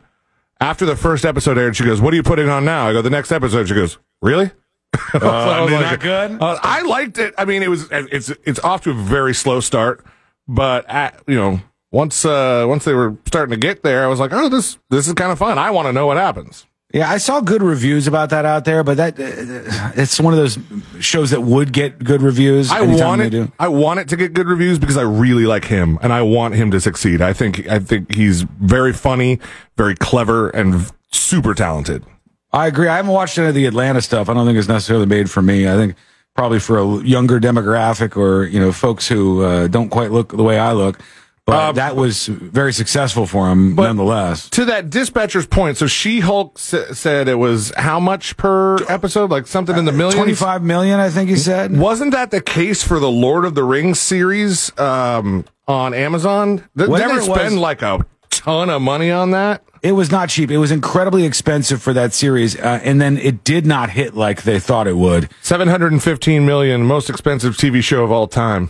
after 0.60 0.86
the 0.86 0.96
first 0.96 1.24
episode 1.26 1.58
aired, 1.58 1.76
she 1.76 1.84
goes, 1.86 2.02
"What 2.02 2.14
are 2.14 2.16
you 2.18 2.24
putting 2.24 2.50
on 2.50 2.66
now?" 2.66 2.88
I 2.90 2.94
go, 2.94 3.02
"The 3.02 3.10
next 3.10 3.32
episode." 3.32 3.68
She 3.68 3.74
goes, 3.76 3.98
"Really?" 4.22 4.52
I 5.14 5.18
was 5.18 5.24
Uh, 5.24 5.68
like- 5.70 5.82
not 5.82 6.00
good? 6.00 6.42
Uh, 6.42 6.58
I 6.62 6.82
liked 6.82 7.18
it. 7.20 7.34
I 7.38 7.46
mean, 7.46 7.64
it 7.64 7.70
was 7.70 7.88
it's 7.92 8.30
it's 8.44 8.60
off 8.60 8.82
to 8.84 8.92
a 8.92 8.94
very 8.94 9.34
slow 9.34 9.60
start, 9.60 10.04
but 10.48 10.90
at, 10.90 11.22
you 11.28 11.36
know, 11.36 11.60
once 11.92 12.26
uh 12.26 12.66
once 12.68 12.86
they 12.86 12.94
were 12.94 13.16
starting 13.26 13.52
to 13.52 13.58
get 13.58 13.84
there, 13.84 14.04
I 14.04 14.08
was 14.08 14.20
like, 14.20 14.32
"Oh, 14.34 14.50
this 14.50 14.78
this 14.90 15.08
is 15.08 15.14
kind 15.14 15.32
of 15.32 15.40
fun. 15.40 15.58
I 15.58 15.72
want 15.72 15.88
to 15.88 15.94
know 15.94 16.08
what 16.08 16.18
happens." 16.18 16.66
Yeah, 16.94 17.10
I 17.10 17.18
saw 17.18 17.42
good 17.42 17.62
reviews 17.62 18.08
about 18.08 18.30
that 18.30 18.46
out 18.46 18.64
there, 18.64 18.82
but 18.82 18.96
that 18.96 19.20
uh, 19.20 19.92
it's 20.02 20.22
one 20.22 20.34
of 20.34 20.40
those 20.40 20.58
shows 21.04 21.32
that 21.32 21.42
would 21.42 21.74
get 21.74 22.02
good 22.02 22.22
reviews. 22.22 22.72
I 22.72 22.82
want 22.82 23.22
it. 23.22 23.52
I 23.60 23.68
want 23.68 24.00
it 24.00 24.08
to 24.10 24.16
get 24.16 24.34
good 24.34 24.48
reviews 24.48 24.80
because 24.80 24.96
I 24.96 25.02
really 25.02 25.46
like 25.46 25.66
him 25.66 26.00
and 26.02 26.14
I 26.14 26.22
want 26.22 26.56
him 26.56 26.72
to 26.72 26.80
succeed. 26.80 27.22
I 27.22 27.34
think 27.34 27.68
I 27.68 27.80
think 27.80 28.14
he's 28.14 28.44
very 28.44 28.94
funny, 28.94 29.40
very 29.76 29.96
clever, 29.96 30.50
and 30.50 30.90
super 31.12 31.54
talented. 31.54 32.06
I 32.54 32.68
agree. 32.68 32.88
I 32.88 32.96
haven't 32.96 33.12
watched 33.12 33.38
any 33.38 33.50
of 33.50 33.56
the 33.56 33.66
Atlanta 33.66 34.02
stuff. 34.02 34.30
I 34.30 34.34
don't 34.34 34.46
think 34.46 34.58
it's 34.58 34.70
necessarily 34.70 35.06
made 35.06 35.30
for 35.30 35.42
me. 35.42 35.68
I 35.68 35.76
think 35.76 35.96
probably 36.36 36.60
for 36.60 36.80
a 36.80 37.04
younger 37.04 37.38
demographic 37.40 38.16
or 38.16 38.46
you 38.46 38.62
know 38.62 38.72
folks 38.72 39.10
who 39.10 39.44
uh, 39.44 39.68
don't 39.68 39.90
quite 39.90 40.12
look 40.12 40.30
the 40.30 40.44
way 40.44 40.58
I 40.58 40.72
look. 40.72 41.02
But 41.48 41.74
that 41.74 41.96
was 41.96 42.28
very 42.28 42.74
successful 42.74 43.26
for 43.26 43.50
him, 43.50 43.74
nonetheless. 43.76 44.50
To 44.50 44.66
that 44.66 44.90
dispatcher's 44.90 45.48
point, 45.48 45.78
so 45.78 45.88
She 45.88 46.20
Hulk 46.20 46.56
s- 46.58 46.98
said 47.00 47.30
it 47.30 47.36
was 47.40 47.72
how 47.78 48.02
much 48.02 48.36
per 48.36 48.76
episode? 48.90 49.32
Like 49.32 49.48
something 49.48 49.78
in 49.78 49.86
the 49.86 49.94
millions. 49.94 50.16
Twenty-five 50.16 50.62
million, 50.62 51.00
I 51.00 51.10
think 51.10 51.30
he 51.30 51.38
said. 51.38 51.78
Wasn't 51.78 52.12
that 52.12 52.32
the 52.32 52.42
case 52.42 52.84
for 52.84 53.00
the 53.00 53.10
Lord 53.10 53.46
of 53.46 53.56
the 53.56 53.64
Rings 53.64 53.98
series 54.00 54.78
um, 54.78 55.46
on 55.70 55.94
Amazon? 55.94 56.66
Th- 56.78 56.90
Whatever 56.90 57.14
they 57.20 57.26
it 57.26 57.30
was- 57.30 57.40
spend 57.40 57.62
like 57.62 57.82
a 57.82 58.06
ton 58.30 58.70
of 58.70 58.82
money 58.82 59.10
on 59.10 59.32
that? 59.32 59.64
It 59.82 59.94
was 59.94 60.12
not 60.12 60.28
cheap. 60.28 60.52
It 60.52 60.58
was 60.58 60.72
incredibly 60.72 61.24
expensive 61.24 61.82
for 61.82 61.94
that 61.94 62.14
series, 62.14 62.60
uh, 62.60 62.82
and 62.84 63.00
then 63.00 63.18
it 63.18 63.46
did 63.46 63.66
not 63.66 63.92
hit 63.92 64.16
like 64.16 64.42
they 64.44 64.60
thought 64.60 64.86
it 64.88 64.98
would. 64.98 65.30
Seven 65.42 65.70
hundred 65.70 65.94
and 65.94 66.04
fifteen 66.04 66.46
million, 66.46 66.84
most 66.84 67.10
expensive 67.10 67.56
TV 67.56 67.82
show 67.82 68.04
of 68.04 68.12
all 68.12 68.28
time. 68.28 68.70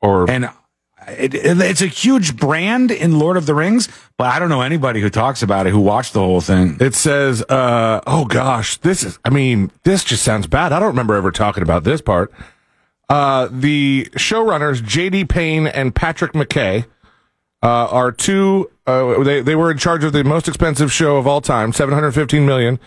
Or 0.00 0.30
and 0.30 0.48
it, 1.08 1.34
it- 1.34 1.60
it's 1.60 1.82
a 1.82 1.86
huge 1.86 2.36
brand 2.36 2.90
in 2.90 3.18
Lord 3.18 3.36
of 3.36 3.46
the 3.46 3.54
Rings, 3.54 3.88
but 4.18 4.28
I 4.28 4.38
don't 4.38 4.48
know 4.48 4.62
anybody 4.62 5.00
who 5.00 5.10
talks 5.10 5.42
about 5.42 5.66
it 5.66 5.70
who 5.70 5.80
watched 5.80 6.12
the 6.12 6.20
whole 6.20 6.40
thing. 6.40 6.76
It 6.80 6.94
says, 6.94 7.42
uh, 7.42 8.00
oh 8.06 8.24
gosh, 8.26 8.76
this 8.78 9.02
is, 9.02 9.18
I 9.24 9.30
mean, 9.30 9.70
this 9.84 10.04
just 10.04 10.22
sounds 10.22 10.46
bad. 10.46 10.72
I 10.72 10.78
don't 10.80 10.88
remember 10.88 11.14
ever 11.14 11.30
talking 11.30 11.62
about 11.62 11.84
this 11.84 12.00
part. 12.00 12.32
Uh, 13.08 13.48
the 13.50 14.08
showrunners, 14.12 14.80
JD 14.80 15.28
Payne 15.28 15.66
and 15.66 15.94
Patrick 15.94 16.32
McKay, 16.32 16.86
uh, 17.62 17.66
are 17.90 18.12
two, 18.12 18.70
uh, 18.86 19.22
they, 19.22 19.40
they 19.42 19.54
were 19.54 19.70
in 19.70 19.78
charge 19.78 20.04
of 20.04 20.12
the 20.12 20.24
most 20.24 20.48
expensive 20.48 20.92
show 20.92 21.16
of 21.16 21.26
all 21.26 21.40
time, 21.40 21.72
715 21.72 22.44
million. 22.46 22.78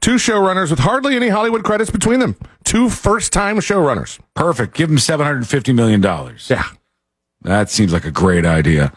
Two 0.00 0.16
showrunners 0.16 0.70
with 0.70 0.80
hardly 0.80 1.16
any 1.16 1.28
Hollywood 1.28 1.64
credits 1.64 1.90
between 1.90 2.20
them. 2.20 2.36
Two 2.64 2.90
first 2.90 3.32
time 3.32 3.56
showrunners. 3.58 4.18
Perfect. 4.34 4.74
Give 4.74 4.88
them 4.88 4.98
seven 4.98 5.24
hundred 5.24 5.46
fifty 5.48 5.72
million 5.72 6.02
dollars. 6.02 6.48
Yeah, 6.50 6.64
that 7.44 7.70
seems 7.70 7.92
like 7.92 8.04
a 8.04 8.10
great 8.10 8.44
idea. 8.44 8.92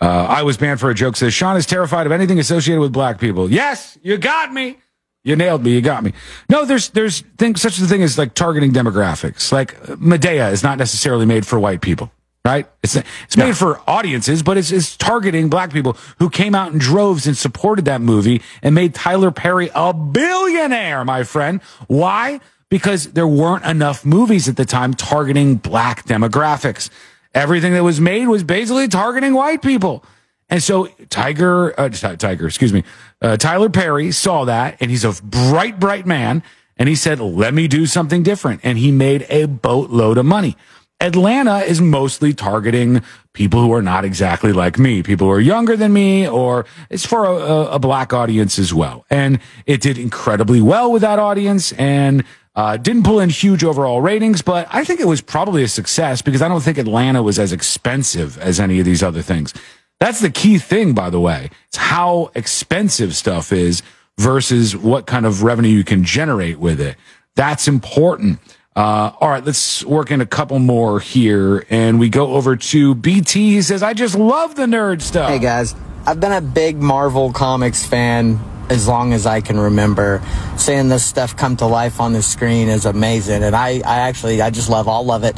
Uh, 0.00 0.26
I 0.28 0.42
was 0.42 0.56
banned 0.56 0.80
for 0.80 0.90
a 0.90 0.94
joke. 0.94 1.16
Says 1.16 1.32
Shawn 1.32 1.56
is 1.56 1.64
terrified 1.64 2.06
of 2.06 2.12
anything 2.12 2.38
associated 2.38 2.80
with 2.80 2.92
black 2.92 3.20
people. 3.20 3.50
Yes, 3.50 3.96
you 4.02 4.18
got 4.18 4.52
me. 4.52 4.78
You 5.24 5.36
nailed 5.36 5.62
me. 5.62 5.70
You 5.72 5.80
got 5.80 6.02
me. 6.02 6.12
No, 6.48 6.64
there's 6.64 6.88
there's 6.90 7.20
things 7.38 7.62
such 7.62 7.78
a 7.78 7.86
thing 7.86 8.02
as 8.02 8.18
like 8.18 8.34
targeting 8.34 8.72
demographics. 8.72 9.52
Like 9.52 9.80
Madea 9.84 10.50
is 10.50 10.64
not 10.64 10.78
necessarily 10.78 11.26
made 11.26 11.46
for 11.46 11.60
white 11.60 11.80
people, 11.80 12.10
right? 12.44 12.66
It's 12.82 12.96
it's 12.96 13.36
made 13.36 13.56
for 13.56 13.80
audiences, 13.88 14.42
but 14.42 14.58
it's 14.58 14.72
it's 14.72 14.96
targeting 14.96 15.48
black 15.48 15.72
people 15.72 15.96
who 16.18 16.28
came 16.28 16.56
out 16.56 16.72
in 16.72 16.78
droves 16.78 17.28
and 17.28 17.36
supported 17.36 17.84
that 17.84 18.00
movie 18.00 18.42
and 18.62 18.74
made 18.74 18.94
Tyler 18.94 19.30
Perry 19.30 19.70
a 19.72 19.94
billionaire, 19.94 21.04
my 21.04 21.22
friend. 21.22 21.60
Why? 21.86 22.40
Because 22.68 23.12
there 23.12 23.28
weren't 23.28 23.64
enough 23.64 24.04
movies 24.04 24.48
at 24.48 24.56
the 24.56 24.64
time 24.64 24.94
targeting 24.94 25.56
black 25.56 26.06
demographics. 26.06 26.90
Everything 27.34 27.72
that 27.72 27.82
was 27.82 28.00
made 28.00 28.26
was 28.26 28.44
basically 28.44 28.88
targeting 28.88 29.34
white 29.34 29.62
people. 29.62 30.04
And 30.50 30.62
so 30.62 30.86
Tiger, 31.08 31.78
uh, 31.80 31.88
Ti- 31.88 32.16
Tiger, 32.16 32.46
excuse 32.46 32.72
me, 32.72 32.84
uh, 33.22 33.38
Tyler 33.38 33.70
Perry 33.70 34.12
saw 34.12 34.44
that 34.44 34.76
and 34.80 34.90
he's 34.90 35.04
a 35.04 35.12
bright, 35.22 35.80
bright 35.80 36.06
man. 36.06 36.42
And 36.76 36.88
he 36.88 36.94
said, 36.94 37.20
let 37.20 37.54
me 37.54 37.68
do 37.68 37.86
something 37.86 38.22
different. 38.22 38.60
And 38.62 38.76
he 38.76 38.90
made 38.92 39.24
a 39.28 39.46
boatload 39.46 40.18
of 40.18 40.26
money. 40.26 40.56
Atlanta 41.00 41.58
is 41.58 41.80
mostly 41.80 42.32
targeting 42.32 43.02
people 43.32 43.60
who 43.60 43.72
are 43.72 43.82
not 43.82 44.04
exactly 44.04 44.52
like 44.52 44.78
me, 44.78 45.02
people 45.02 45.26
who 45.26 45.32
are 45.32 45.40
younger 45.40 45.76
than 45.76 45.92
me, 45.92 46.28
or 46.28 46.64
it's 46.90 47.04
for 47.04 47.24
a, 47.24 47.72
a 47.72 47.78
black 47.78 48.12
audience 48.12 48.58
as 48.58 48.72
well. 48.72 49.04
And 49.10 49.40
it 49.66 49.80
did 49.80 49.98
incredibly 49.98 50.60
well 50.60 50.92
with 50.92 51.02
that 51.02 51.18
audience 51.18 51.72
and 51.72 52.24
uh, 52.54 52.76
didn't 52.76 53.04
pull 53.04 53.20
in 53.20 53.30
huge 53.30 53.64
overall 53.64 54.00
ratings, 54.00 54.42
but 54.42 54.68
I 54.70 54.84
think 54.84 55.00
it 55.00 55.06
was 55.06 55.20
probably 55.20 55.62
a 55.62 55.68
success 55.68 56.20
because 56.20 56.42
I 56.42 56.48
don't 56.48 56.62
think 56.62 56.78
Atlanta 56.78 57.22
was 57.22 57.38
as 57.38 57.52
expensive 57.52 58.38
as 58.38 58.60
any 58.60 58.78
of 58.78 58.84
these 58.84 59.02
other 59.02 59.22
things. 59.22 59.54
That's 60.00 60.20
the 60.20 60.30
key 60.30 60.58
thing, 60.58 60.92
by 60.92 61.10
the 61.10 61.20
way. 61.20 61.50
It's 61.68 61.76
how 61.76 62.30
expensive 62.34 63.14
stuff 63.14 63.52
is 63.52 63.82
versus 64.18 64.76
what 64.76 65.06
kind 65.06 65.24
of 65.24 65.42
revenue 65.42 65.70
you 65.70 65.84
can 65.84 66.04
generate 66.04 66.58
with 66.58 66.80
it. 66.80 66.96
That's 67.36 67.68
important. 67.68 68.38
Uh, 68.74 69.12
all 69.20 69.28
right, 69.28 69.44
let's 69.44 69.84
work 69.84 70.10
in 70.10 70.20
a 70.20 70.26
couple 70.26 70.58
more 70.58 70.98
here, 70.98 71.66
and 71.70 72.00
we 72.00 72.08
go 72.08 72.34
over 72.34 72.56
to 72.56 72.94
BT. 72.94 73.54
He 73.54 73.62
says, 73.62 73.82
"I 73.82 73.92
just 73.92 74.14
love 74.14 74.54
the 74.54 74.64
nerd 74.64 75.02
stuff." 75.02 75.28
Hey 75.30 75.38
guys, 75.38 75.74
I've 76.06 76.20
been 76.20 76.32
a 76.32 76.40
big 76.40 76.78
Marvel 76.78 77.32
Comics 77.32 77.84
fan 77.84 78.40
as 78.68 78.88
long 78.88 79.12
as 79.12 79.26
I 79.26 79.40
can 79.40 79.58
remember. 79.58 80.22
Seeing 80.56 80.88
this 80.88 81.04
stuff 81.04 81.36
come 81.36 81.56
to 81.58 81.66
life 81.66 82.00
on 82.00 82.12
the 82.12 82.22
screen 82.22 82.68
is 82.68 82.86
amazing, 82.86 83.42
and 83.42 83.54
I, 83.54 83.82
I 83.84 84.00
actually, 84.00 84.40
I 84.40 84.50
just 84.50 84.68
love 84.70 84.88
all 84.88 85.10
of 85.10 85.24
it. 85.24 85.36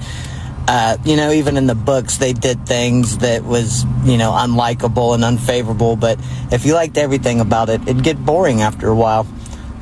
Uh, 0.66 0.96
you 1.04 1.16
know, 1.16 1.30
even 1.30 1.56
in 1.56 1.66
the 1.66 1.74
books, 1.74 2.16
they 2.16 2.32
did 2.32 2.66
things 2.66 3.18
that 3.18 3.44
was, 3.44 3.84
you 4.04 4.16
know, 4.16 4.30
unlikable 4.32 5.14
and 5.14 5.22
unfavorable. 5.22 5.94
But 5.94 6.18
if 6.50 6.64
you 6.64 6.74
liked 6.74 6.96
everything 6.96 7.40
about 7.40 7.68
it, 7.68 7.82
it'd 7.82 8.02
get 8.02 8.24
boring 8.24 8.62
after 8.62 8.88
a 8.88 8.94
while. 8.94 9.26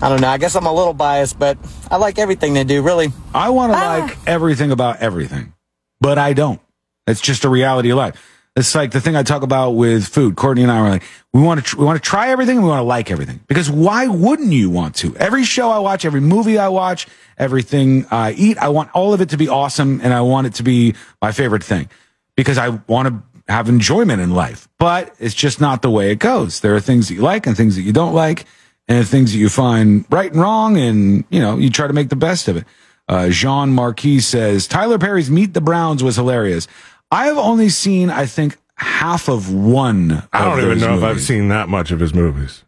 I 0.01 0.09
don't 0.09 0.21
know. 0.21 0.29
I 0.29 0.39
guess 0.39 0.57
I'm 0.57 0.67
a 0.67 0.73
little 0.73 0.95
biased, 0.95 1.39
but 1.39 1.57
I 1.89 1.97
like 1.97 2.19
everything 2.19 2.55
they 2.55 2.65
do. 2.65 2.83
Really, 2.83 3.13
I 3.33 3.51
want 3.51 3.73
to 3.73 3.79
like 3.79 4.19
everything 4.27 4.73
about 4.73 4.97
everything, 4.97 5.55
but 6.01 6.19
I 6.19 6.33
don't. 6.33 6.61
It's 7.07 7.21
just 7.21 7.45
a 7.45 7.49
reality 7.49 7.91
of 7.91 7.99
life. 7.99 8.32
It's 8.55 8.75
like 8.75 8.91
the 8.91 9.01
thing 9.01 9.17
I 9.17 9.23
talk 9.23 9.43
about 9.43 9.71
with 9.71 10.07
food. 10.07 10.37
Courtney 10.37 10.63
and 10.63 10.71
I 10.71 10.83
were 10.83 10.91
like, 10.91 11.05
we 11.33 11.41
want 11.41 11.61
to, 11.61 11.65
tr- 11.65 11.79
we 11.79 11.87
want 11.87 12.03
to 12.03 12.07
try 12.07 12.29
everything 12.29 12.57
and 12.57 12.65
we 12.65 12.69
want 12.69 12.81
to 12.81 12.85
like 12.85 13.11
everything. 13.11 13.41
Because 13.47 13.71
why 13.71 14.09
wouldn't 14.09 14.53
you 14.53 14.69
want 14.69 14.95
to? 14.97 15.17
Every 15.17 15.45
show 15.45 15.71
I 15.71 15.79
watch, 15.79 16.05
every 16.05 16.21
movie 16.21 16.59
I 16.59 16.69
watch, 16.69 17.07
everything 17.39 18.07
I 18.11 18.33
eat, 18.33 18.59
I 18.59 18.69
want 18.69 18.91
all 18.93 19.15
of 19.15 19.23
it 19.23 19.31
to 19.31 19.39
be 19.39 19.49
awesome 19.49 20.01
and 20.03 20.13
I 20.13 20.21
want 20.21 20.47
it 20.49 20.55
to 20.55 20.63
be 20.63 20.95
my 21.23 21.33
favorite 21.33 21.65
thing 21.65 21.89
because 22.37 22.59
I 22.59 22.69
want 22.89 23.09
to 23.09 23.23
have 23.51 23.71
enjoyment 23.71 24.21
in 24.21 24.33
life. 24.33 24.69
But 24.79 25.15
it's 25.19 25.35
just 25.35 25.59
not 25.59 25.81
the 25.81 25.91
way 25.91 26.11
it 26.11 26.19
goes. 26.19 26.61
There 26.61 26.77
are 26.77 26.81
things 26.81 27.09
that 27.09 27.15
you 27.15 27.23
like 27.23 27.47
and 27.47 27.57
things 27.57 27.77
that 27.77 27.83
you 27.83 27.93
don't 27.93 28.15
like 28.15 28.45
and 28.87 29.09
things 29.09 29.33
that 29.33 29.39
you 29.39 29.49
find 29.49 30.05
right 30.11 30.31
and 30.31 30.41
wrong. 30.41 30.77
And, 30.77 31.25
you 31.31 31.41
know, 31.41 31.57
you 31.57 31.71
try 31.71 31.87
to 31.87 31.95
make 31.95 32.11
the 32.11 32.17
best 32.17 32.49
of 32.49 32.59
it. 32.59 32.67
Uh, 33.09 33.31
Jean 33.31 33.73
Marquis 33.73 34.21
says 34.21 34.67
Tyler 34.67 34.99
Perry's 34.99 35.31
Meet 35.31 35.55
the 35.55 35.61
Browns 35.61 36.03
was 36.05 36.17
hilarious. 36.17 36.69
I 37.13 37.27
have 37.27 37.39
only 37.39 37.69
seen, 37.69 38.11
I 38.11 38.27
think, 38.27 38.57
half 38.75 39.29
of 39.29 39.53
one. 39.55 40.25
I 40.33 40.45
don't 40.45 40.59
even 40.65 40.81
know 40.81 40.97
if 40.99 41.05
I've 41.05 41.21
seen 41.21 41.49
that 41.49 41.69
much 41.69 41.93
of 41.93 42.01
his 42.01 42.13
movies. 42.15 42.65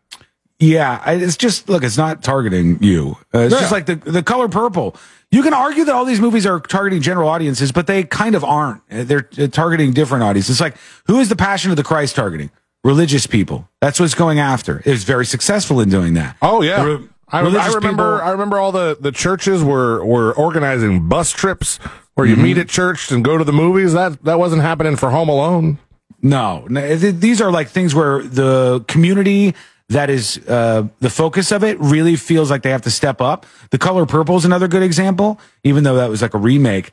Yeah, 0.60 1.02
I, 1.04 1.14
it's 1.14 1.36
just 1.36 1.68
look. 1.68 1.82
It's 1.82 1.96
not 1.98 2.22
targeting 2.22 2.80
you. 2.80 3.16
Uh, 3.34 3.38
it's 3.40 3.54
Yeah. 3.54 3.60
just 3.60 3.72
like 3.72 3.86
the 3.86 3.96
the 3.96 4.22
color 4.22 4.48
purple. 4.48 4.96
You 5.32 5.42
can 5.42 5.52
argue 5.52 5.84
that 5.84 5.94
all 5.94 6.04
these 6.04 6.20
movies 6.20 6.46
are 6.46 6.60
targeting 6.60 7.02
general 7.02 7.28
audiences, 7.28 7.72
but 7.72 7.88
they 7.88 8.04
kind 8.04 8.36
of 8.36 8.44
aren't. 8.44 8.80
Uh, 8.90 9.02
They're 9.02 9.28
uh, 9.36 9.48
targeting 9.48 9.92
different 9.92 10.22
audiences. 10.22 10.50
It's 10.56 10.60
like 10.60 10.76
who 11.06 11.18
is 11.18 11.28
the 11.28 11.36
Passion 11.36 11.70
of 11.72 11.76
the 11.76 11.82
Christ 11.82 12.14
targeting? 12.14 12.50
Religious 12.84 13.26
people. 13.26 13.68
That's 13.80 13.98
what's 13.98 14.14
going 14.14 14.38
after. 14.38 14.80
It 14.84 14.90
was 14.92 15.04
very 15.04 15.26
successful 15.26 15.80
in 15.80 15.88
doing 15.90 16.14
that. 16.14 16.36
Oh 16.40 16.62
yeah, 16.62 16.84
re- 16.84 17.08
I, 17.30 17.40
I 17.40 17.42
remember. 17.42 17.80
people- 17.80 18.04
I 18.28 18.30
remember 18.30 18.60
all 18.60 18.70
the 18.72 18.96
the 19.00 19.10
churches 19.10 19.62
were 19.64 20.04
were 20.04 20.32
organizing 20.34 21.08
bus 21.08 21.30
trips 21.32 21.78
where 22.15 22.27
you 22.27 22.36
Mhm. 22.36 22.43
meet 22.43 22.59
at 22.59 22.69
church 22.69 23.11
and 23.11 23.24
go 23.24 23.36
to 23.39 23.45
the 23.45 23.53
movies. 23.53 23.93
That 23.93 24.23
that 24.24 24.39
wasn't 24.39 24.62
happening 24.62 24.97
for 24.97 25.11
Home 25.11 25.28
Alone. 25.28 25.78
No, 26.23 26.65
no, 26.69 26.81
th- 26.97 27.16
these 27.19 27.41
are 27.41 27.51
like 27.51 27.69
things 27.69 27.95
where 27.95 28.23
the 28.23 28.82
community 28.89 29.55
that 29.91 30.09
is 30.09 30.39
uh, 30.49 30.85
the 31.01 31.11
focus 31.11 31.53
of 31.53 31.62
it 31.62 31.78
really 31.78 32.16
feels 32.16 32.51
like 32.51 32.62
they 32.62 32.70
have 32.70 32.82
to 32.82 32.91
step 32.91 33.20
up. 33.20 33.45
The 33.70 33.78
Color 33.78 34.07
Purple 34.07 34.36
is 34.36 34.45
another 34.47 34.66
good 34.69 34.82
example, 34.82 35.39
even 35.65 35.85
though 35.85 35.97
that 35.97 36.09
was 36.09 36.23
like 36.23 36.32
a 36.35 36.39
remake. 36.39 36.91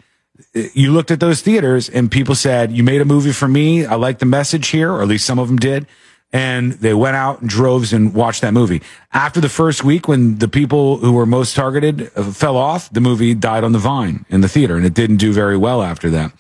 Uh, 0.56 0.64
You 0.74 0.92
looked 0.92 1.12
at 1.12 1.20
those 1.22 1.40
theaters 1.42 1.88
and 1.88 2.12
people 2.12 2.36
said, 2.36 2.72
"You 2.72 2.84
made 2.84 3.00
a 3.00 3.06
movie 3.06 3.32
for 3.32 3.48
me. 3.48 3.86
I 3.86 3.96
like 3.96 4.20
the 4.20 4.26
message 4.26 4.68
here, 4.70 4.92
or 4.92 5.02
at 5.02 5.08
least 5.08 5.26
some 5.26 5.40
of 5.40 5.48
them 5.48 5.58
did." 5.58 5.86
And 6.34 6.74
they 6.74 6.94
went 6.94 7.18
out 7.18 7.42
in 7.42 7.48
droves 7.48 7.92
and 7.92 8.14
watched 8.14 8.42
that 8.42 8.54
movie. 8.54 8.82
After 9.12 9.42
the 9.42 9.50
first 9.50 9.84
week, 9.84 10.08
when 10.08 10.38
the 10.38 10.48
people 10.48 10.98
who 10.98 11.12
were 11.12 11.26
most 11.26 11.56
targeted 11.56 12.10
uh, 12.16 12.32
fell 12.32 12.56
off, 12.56 12.90
the 12.92 13.02
movie 13.02 13.34
died 13.34 13.66
on 13.66 13.74
the 13.74 13.80
vine 13.80 14.26
in 14.30 14.40
the 14.40 14.48
theater, 14.48 14.78
and 14.78 14.86
it 14.86 14.94
didn't 14.94 15.18
do 15.18 15.34
very 15.34 15.58
well 15.58 15.82
after 15.82 16.10
that. 16.12 16.32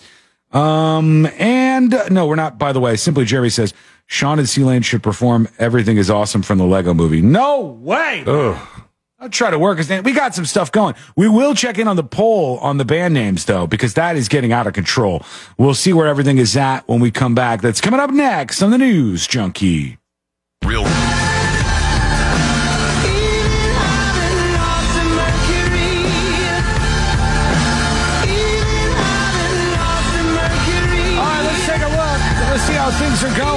Um, 0.57 1.25
and 1.37 1.93
uh, 1.93 2.07
no, 2.09 2.25
we're 2.25 2.35
not, 2.35 2.57
by 2.57 2.71
the 2.71 2.79
way, 2.79 2.95
simply 2.95 3.25
Jerry 3.25 3.49
says 3.49 3.73
Shawn 4.07 4.39
and 4.39 4.47
C-Lane 4.47 4.81
should 4.81 5.03
perform 5.03 5.47
Everything 5.59 5.97
is 5.97 6.09
Awesome 6.09 6.41
from 6.41 6.57
the 6.57 6.65
Lego 6.65 6.93
movie. 6.93 7.21
No 7.21 7.61
way. 7.61 8.23
I'll 9.21 9.29
try 9.29 9.49
to 9.51 9.59
work 9.59 9.77
his 9.77 9.87
name. 9.87 10.01
We 10.01 10.13
got 10.13 10.33
some 10.33 10.47
stuff 10.47 10.71
going. 10.71 10.95
We 11.15 11.29
will 11.29 11.53
check 11.53 11.77
in 11.77 11.87
on 11.87 11.95
the 11.95 12.03
poll 12.03 12.57
on 12.57 12.77
the 12.77 12.85
band 12.85 13.13
names 13.13 13.45
though, 13.45 13.67
because 13.67 13.93
that 13.93 14.15
is 14.15 14.27
getting 14.27 14.51
out 14.51 14.65
of 14.65 14.73
control. 14.73 15.23
We'll 15.59 15.75
see 15.75 15.93
where 15.93 16.07
everything 16.07 16.39
is 16.39 16.57
at 16.57 16.87
when 16.87 16.99
we 16.99 17.11
come 17.11 17.35
back. 17.35 17.61
That's 17.61 17.81
coming 17.81 17.99
up 17.99 18.09
next 18.09 18.63
on 18.63 18.71
the 18.71 18.79
news 18.79 19.27
junkie. 19.27 19.99
Real. 20.65 20.79
All 20.79 20.85
right, 31.27 31.43
let's 31.45 31.65
take 31.67 31.83
a 31.83 31.85
look. 31.85 32.21
Let's 32.49 32.63
see 32.63 32.73
how 32.73 32.89
things 32.89 33.23
are 33.23 33.37
going. 33.37 33.50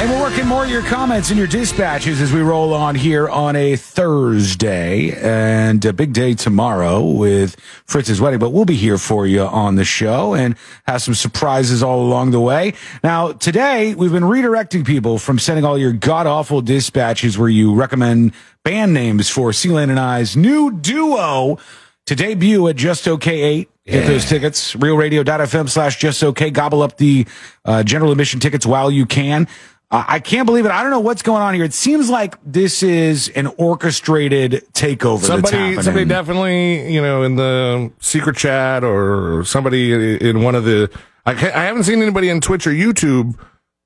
And 0.00 0.10
we're 0.10 0.20
working 0.22 0.46
more 0.46 0.64
of 0.64 0.70
your 0.70 0.82
comments 0.82 1.28
and 1.28 1.36
your 1.36 1.46
dispatches 1.46 2.22
as 2.22 2.32
we 2.32 2.40
roll 2.40 2.72
on 2.72 2.94
here 2.94 3.28
on 3.28 3.54
a 3.54 3.76
Thursday 3.76 5.10
and 5.10 5.84
a 5.84 5.92
big 5.92 6.14
day 6.14 6.32
tomorrow 6.32 7.04
with 7.04 7.60
Fritz's 7.84 8.18
wedding. 8.18 8.38
But 8.38 8.48
we'll 8.48 8.64
be 8.64 8.76
here 8.76 8.96
for 8.96 9.26
you 9.26 9.42
on 9.42 9.74
the 9.74 9.84
show 9.84 10.32
and 10.32 10.56
have 10.86 11.02
some 11.02 11.12
surprises 11.12 11.82
all 11.82 12.00
along 12.00 12.30
the 12.30 12.40
way. 12.40 12.72
Now, 13.04 13.32
today 13.32 13.94
we've 13.94 14.10
been 14.10 14.22
redirecting 14.22 14.86
people 14.86 15.18
from 15.18 15.38
sending 15.38 15.66
all 15.66 15.76
your 15.76 15.92
god 15.92 16.26
awful 16.26 16.62
dispatches 16.62 17.36
where 17.36 17.50
you 17.50 17.74
recommend 17.74 18.32
band 18.64 18.94
names 18.94 19.28
for 19.28 19.52
C-Lane 19.52 19.90
and 19.90 20.00
I's 20.00 20.34
new 20.34 20.70
duo 20.72 21.58
to 22.06 22.16
debut 22.16 22.66
at 22.68 22.76
Just 22.76 23.06
Okay 23.06 23.42
8. 23.42 23.70
Get 23.84 24.06
those 24.06 24.24
tickets. 24.24 24.74
Realradio.fm 24.76 25.68
slash 25.68 25.98
just 25.98 26.22
okay. 26.22 26.50
Gobble 26.50 26.80
up 26.80 26.96
the 26.96 27.26
uh, 27.66 27.82
general 27.82 28.12
admission 28.12 28.40
tickets 28.40 28.64
while 28.64 28.90
you 28.90 29.04
can. 29.04 29.46
I 29.92 30.20
can't 30.20 30.46
believe 30.46 30.66
it. 30.66 30.70
I 30.70 30.82
don't 30.82 30.92
know 30.92 31.00
what's 31.00 31.22
going 31.22 31.42
on 31.42 31.52
here. 31.54 31.64
It 31.64 31.74
seems 31.74 32.08
like 32.08 32.36
this 32.44 32.84
is 32.84 33.28
an 33.30 33.48
orchestrated 33.58 34.64
takeover. 34.72 35.24
Somebody, 35.24 35.82
somebody 35.82 36.04
definitely, 36.04 36.92
you 36.92 37.02
know, 37.02 37.24
in 37.24 37.34
the 37.34 37.90
secret 37.98 38.36
chat 38.36 38.84
or 38.84 39.42
somebody 39.44 40.16
in 40.28 40.42
one 40.42 40.54
of 40.54 40.64
the. 40.64 40.88
I, 41.26 41.32
I 41.32 41.34
haven't 41.64 41.82
seen 41.84 42.00
anybody 42.02 42.28
in 42.28 42.40
Twitch 42.40 42.68
or 42.68 42.70
YouTube 42.70 43.36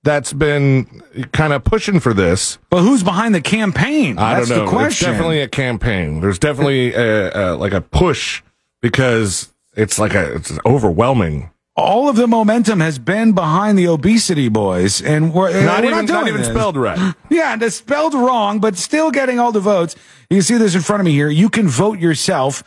that's 0.02 0.34
been 0.34 1.02
kind 1.32 1.54
of 1.54 1.64
pushing 1.64 1.98
for 1.98 2.12
this. 2.12 2.58
But 2.68 2.82
who's 2.82 3.02
behind 3.02 3.34
the 3.34 3.40
campaign? 3.40 4.18
I 4.18 4.34
That's 4.34 4.50
don't 4.50 4.58
know. 4.58 4.64
the 4.66 4.70
question. 4.70 5.08
It's 5.08 5.16
definitely 5.16 5.40
a 5.40 5.48
campaign. 5.48 6.20
There's 6.20 6.38
definitely 6.38 6.92
a, 6.92 7.54
a, 7.54 7.56
like 7.56 7.72
a 7.72 7.80
push 7.80 8.42
because 8.82 9.52
it's 9.74 9.98
like 9.98 10.14
a 10.14 10.34
it's 10.34 10.52
overwhelming. 10.66 11.50
All 11.76 12.08
of 12.08 12.16
the 12.16 12.26
momentum 12.28 12.80
has 12.80 12.98
been 12.98 13.32
behind 13.32 13.78
the 13.78 13.88
obesity 13.88 14.48
boys, 14.48 15.02
and 15.02 15.32
we're 15.34 15.50
Not 15.64 15.82
we're 15.82 15.90
even- 15.90 16.06
doing 16.06 16.20
not 16.20 16.28
even 16.28 16.40
this. 16.42 16.50
spelled 16.50 16.76
right. 16.76 17.14
Yeah, 17.30 17.52
and 17.54 17.62
it's 17.62 17.76
spelled 17.76 18.14
wrong, 18.14 18.60
but 18.60 18.76
still 18.76 19.10
getting 19.10 19.38
all 19.40 19.50
the 19.52 19.60
votes. 19.60 19.96
You 20.30 20.36
can 20.36 20.42
see 20.44 20.56
this 20.56 20.74
in 20.74 20.80
front 20.82 21.00
of 21.00 21.04
me 21.04 21.12
here. 21.12 21.28
You 21.28 21.48
can 21.48 21.66
vote 21.68 21.98
yourself 21.98 22.62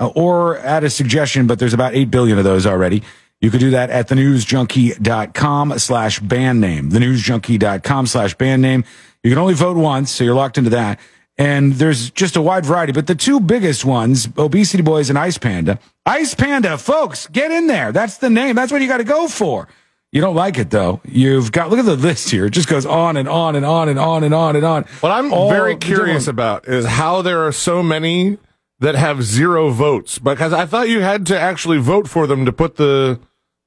uh, 0.00 0.06
or 0.14 0.58
add 0.58 0.84
a 0.84 0.90
suggestion, 0.90 1.46
but 1.48 1.58
there's 1.58 1.74
about 1.74 1.94
8 1.94 2.10
billion 2.10 2.38
of 2.38 2.44
those 2.44 2.64
already. 2.66 3.02
You 3.40 3.50
could 3.50 3.58
do 3.60 3.70
that 3.70 3.90
at 3.90 4.08
thenewsjunkie.com 4.08 5.78
slash 5.78 6.20
band 6.20 6.60
name. 6.60 6.90
Thenewsjunkie.com 6.90 8.06
slash 8.06 8.34
band 8.34 8.62
name. 8.62 8.84
You 9.24 9.30
can 9.30 9.38
only 9.38 9.54
vote 9.54 9.76
once, 9.76 10.10
so 10.10 10.24
you're 10.24 10.34
locked 10.34 10.58
into 10.58 10.70
that. 10.70 10.98
And 11.38 11.72
there's 11.74 12.10
just 12.10 12.36
a 12.36 12.42
wide 12.42 12.64
variety, 12.66 12.92
but 12.92 13.06
the 13.06 13.14
two 13.14 13.40
biggest 13.40 13.84
ones, 13.84 14.28
Obesity 14.36 14.82
Boys 14.82 15.08
and 15.10 15.18
Ice 15.18 15.38
Panda. 15.38 15.78
Ice 16.04 16.34
Panda, 16.34 16.78
folks, 16.78 17.28
get 17.28 17.52
in 17.52 17.68
there. 17.68 17.92
That's 17.92 18.18
the 18.18 18.28
name. 18.28 18.56
That's 18.56 18.72
what 18.72 18.82
you 18.82 18.88
got 18.88 18.98
to 18.98 19.04
go 19.04 19.28
for. 19.28 19.68
You 20.10 20.20
don't 20.20 20.34
like 20.34 20.58
it 20.58 20.68
though. 20.70 21.00
You've 21.06 21.52
got 21.52 21.70
look 21.70 21.78
at 21.78 21.86
the 21.86 21.96
list 21.96 22.28
here. 22.28 22.46
It 22.46 22.50
just 22.50 22.68
goes 22.68 22.84
on 22.84 23.16
and 23.16 23.28
on 23.28 23.56
and 23.56 23.64
on 23.64 23.88
and 23.88 23.98
on 23.98 24.24
and 24.24 24.34
on 24.34 24.56
and 24.56 24.64
on. 24.64 24.84
What 25.00 25.10
I'm 25.10 25.32
All 25.32 25.48
very 25.48 25.74
curious 25.76 26.26
about 26.26 26.68
is 26.68 26.84
how 26.84 27.22
there 27.22 27.46
are 27.46 27.52
so 27.52 27.82
many 27.82 28.36
that 28.80 28.94
have 28.94 29.22
zero 29.22 29.70
votes 29.70 30.18
because 30.18 30.52
I 30.52 30.66
thought 30.66 30.90
you 30.90 31.00
had 31.00 31.24
to 31.26 31.38
actually 31.38 31.78
vote 31.78 32.08
for 32.08 32.26
them 32.26 32.44
to 32.44 32.52
put 32.52 32.76
the 32.76 33.20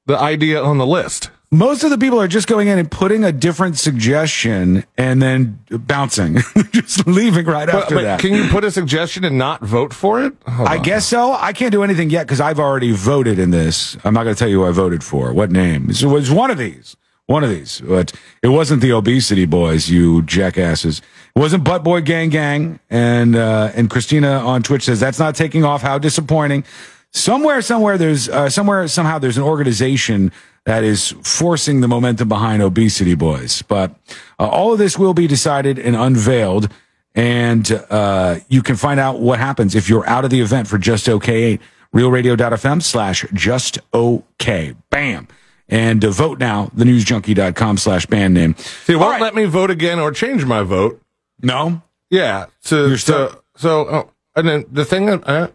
the 0.04 0.16
idea 0.16 0.62
on 0.62 0.78
the 0.78 0.86
list. 0.86 1.30
Most 1.52 1.84
of 1.84 1.90
the 1.90 1.98
people 1.98 2.20
are 2.20 2.26
just 2.26 2.48
going 2.48 2.66
in 2.66 2.76
and 2.78 2.90
putting 2.90 3.22
a 3.22 3.30
different 3.30 3.78
suggestion 3.78 4.84
and 4.98 5.22
then 5.22 5.60
bouncing, 5.70 6.38
just 6.72 7.06
leaving 7.06 7.46
right 7.46 7.66
But, 7.66 7.82
after 7.84 7.94
but 7.94 8.02
that. 8.02 8.20
can 8.20 8.34
you 8.34 8.48
put 8.48 8.64
a 8.64 8.70
suggestion 8.70 9.24
and 9.24 9.38
not 9.38 9.62
vote 9.62 9.94
for 9.94 10.22
it? 10.24 10.34
Hold 10.48 10.68
I 10.68 10.78
on. 10.78 10.82
guess 10.82 11.06
so. 11.06 11.32
I 11.34 11.52
can't 11.52 11.70
do 11.70 11.84
anything 11.84 12.10
yet 12.10 12.26
because 12.26 12.40
I've 12.40 12.58
already 12.58 12.90
voted 12.90 13.38
in 13.38 13.52
this. 13.52 13.96
I'm 14.04 14.12
not 14.12 14.24
going 14.24 14.34
to 14.34 14.38
tell 14.38 14.48
you 14.48 14.62
who 14.62 14.66
I 14.68 14.72
voted 14.72 15.04
for. 15.04 15.32
What 15.32 15.52
name? 15.52 15.88
It 15.88 16.02
was 16.02 16.32
one 16.32 16.50
of 16.50 16.58
these. 16.58 16.96
One 17.26 17.44
of 17.44 17.50
these. 17.50 17.80
But 17.80 18.12
it 18.42 18.48
wasn't 18.48 18.82
the 18.82 18.90
obesity 18.92 19.46
boys, 19.46 19.88
you 19.88 20.22
jackasses. 20.22 21.00
It 21.34 21.38
wasn't 21.38 21.62
Butt 21.62 21.84
Boy 21.84 22.00
Gang 22.00 22.28
Gang. 22.28 22.80
And, 22.90 23.36
uh, 23.36 23.70
and 23.74 23.88
Christina 23.88 24.30
on 24.40 24.64
Twitch 24.64 24.84
says 24.84 24.98
that's 24.98 25.18
not 25.20 25.36
taking 25.36 25.64
off. 25.64 25.80
How 25.82 25.98
disappointing. 25.98 26.64
Somewhere, 27.12 27.62
somewhere, 27.62 27.96
there's, 27.98 28.28
uh, 28.28 28.48
somewhere, 28.50 28.86
somehow 28.88 29.18
there's 29.20 29.36
an 29.38 29.44
organization 29.44 30.32
that 30.66 30.82
is 30.82 31.14
forcing 31.22 31.80
the 31.80 31.88
momentum 31.88 32.28
behind 32.28 32.60
obesity 32.60 33.14
boys. 33.14 33.62
But 33.62 33.92
uh, 34.38 34.48
all 34.48 34.72
of 34.72 34.78
this 34.78 34.98
will 34.98 35.14
be 35.14 35.26
decided 35.26 35.78
and 35.78 35.96
unveiled. 35.96 36.70
And 37.14 37.70
uh, 37.88 38.40
you 38.48 38.62
can 38.62 38.76
find 38.76 39.00
out 39.00 39.20
what 39.20 39.38
happens 39.38 39.74
if 39.74 39.88
you're 39.88 40.06
out 40.06 40.24
of 40.24 40.30
the 40.30 40.40
event 40.40 40.68
for 40.68 40.76
Just 40.76 41.08
Okay 41.08 41.44
8. 41.44 41.60
RealRadio.fm 41.94 42.82
slash 42.82 43.24
Just 43.32 43.78
Okay. 43.94 44.74
Bam. 44.90 45.28
And 45.68 46.04
uh, 46.04 46.10
vote 46.10 46.38
now, 46.38 46.66
thenewsjunkie.com 46.76 47.78
slash 47.78 48.06
band 48.06 48.34
name. 48.34 48.56
See, 48.56 48.94
it 48.94 48.96
won't 48.96 49.20
let 49.22 49.34
me 49.34 49.44
vote 49.44 49.70
again 49.70 49.98
or 49.98 50.10
change 50.10 50.44
my 50.44 50.62
vote. 50.62 51.00
No? 51.42 51.80
Yeah. 52.10 52.46
So, 52.60 52.86
You're 52.86 52.98
so, 52.98 53.40
so, 53.56 53.88
oh, 53.88 54.10
and 54.34 54.48
then 54.48 54.64
the 54.70 54.84
thing, 54.84 55.08
uh, 55.08 55.48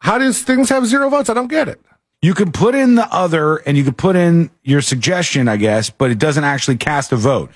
how 0.00 0.18
does 0.18 0.42
things 0.42 0.68
have 0.68 0.84
zero 0.86 1.08
votes? 1.08 1.30
I 1.30 1.34
don't 1.34 1.48
get 1.48 1.68
it. 1.68 1.80
You 2.20 2.34
can 2.34 2.50
put 2.50 2.74
in 2.74 2.96
the 2.96 3.06
other 3.12 3.56
and 3.58 3.76
you 3.76 3.84
can 3.84 3.94
put 3.94 4.16
in 4.16 4.50
your 4.62 4.80
suggestion, 4.80 5.46
I 5.46 5.56
guess, 5.56 5.88
but 5.90 6.10
it 6.10 6.18
doesn't 6.18 6.44
actually 6.44 6.76
cast 6.76 7.12
a 7.12 7.16
vote. 7.16 7.50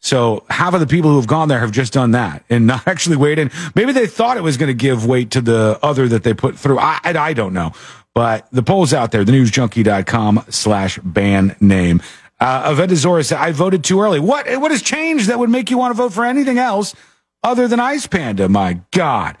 So 0.00 0.44
half 0.48 0.72
of 0.72 0.80
the 0.80 0.86
people 0.86 1.10
who 1.10 1.16
have 1.16 1.26
gone 1.26 1.48
there 1.48 1.60
have 1.60 1.72
just 1.72 1.92
done 1.92 2.12
that 2.12 2.44
and 2.48 2.66
not 2.66 2.86
actually 2.88 3.16
waited. 3.16 3.52
Maybe 3.74 3.92
they 3.92 4.06
thought 4.06 4.36
it 4.36 4.42
was 4.42 4.56
going 4.56 4.68
to 4.68 4.74
give 4.74 5.04
weight 5.04 5.32
to 5.32 5.40
the 5.40 5.78
other 5.82 6.08
that 6.08 6.22
they 6.22 6.32
put 6.32 6.58
through. 6.58 6.78
I, 6.78 6.98
I, 7.04 7.18
I 7.18 7.32
don't 7.34 7.52
know. 7.52 7.72
But 8.14 8.48
the 8.50 8.62
poll's 8.62 8.94
out 8.94 9.12
there, 9.12 9.24
thenewsjunkie.com 9.24 10.46
slash 10.48 10.98
ban 11.00 11.54
name. 11.60 12.00
Uh, 12.40 12.72
Aventazora 12.72 13.24
said, 13.24 13.38
I 13.38 13.52
voted 13.52 13.84
too 13.84 14.00
early. 14.00 14.20
What, 14.20 14.46
what 14.60 14.70
has 14.70 14.80
changed 14.80 15.28
that 15.28 15.38
would 15.38 15.50
make 15.50 15.70
you 15.70 15.76
want 15.76 15.94
to 15.94 15.96
vote 15.96 16.14
for 16.14 16.24
anything 16.24 16.56
else 16.56 16.94
other 17.42 17.68
than 17.68 17.80
Ice 17.80 18.06
Panda? 18.06 18.48
My 18.48 18.80
God. 18.92 19.36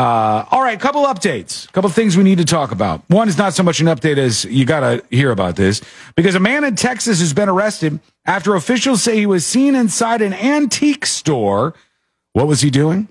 Uh, 0.00 0.46
all 0.50 0.62
right, 0.62 0.80
couple 0.80 1.02
updates, 1.04 1.70
couple 1.72 1.90
things 1.90 2.16
we 2.16 2.24
need 2.24 2.38
to 2.38 2.44
talk 2.46 2.72
about. 2.72 3.02
One 3.08 3.28
is 3.28 3.36
not 3.36 3.52
so 3.52 3.62
much 3.62 3.80
an 3.80 3.86
update 3.86 4.16
as 4.16 4.46
you 4.46 4.64
got 4.64 4.80
to 4.80 5.04
hear 5.14 5.30
about 5.30 5.56
this 5.56 5.82
because 6.16 6.34
a 6.34 6.40
man 6.40 6.64
in 6.64 6.74
Texas 6.74 7.20
has 7.20 7.34
been 7.34 7.50
arrested 7.50 8.00
after 8.24 8.54
officials 8.54 9.02
say 9.02 9.18
he 9.18 9.26
was 9.26 9.44
seen 9.44 9.74
inside 9.74 10.22
an 10.22 10.32
antique 10.32 11.04
store. 11.04 11.74
What 12.32 12.46
was 12.46 12.62
he 12.62 12.70
doing? 12.70 13.08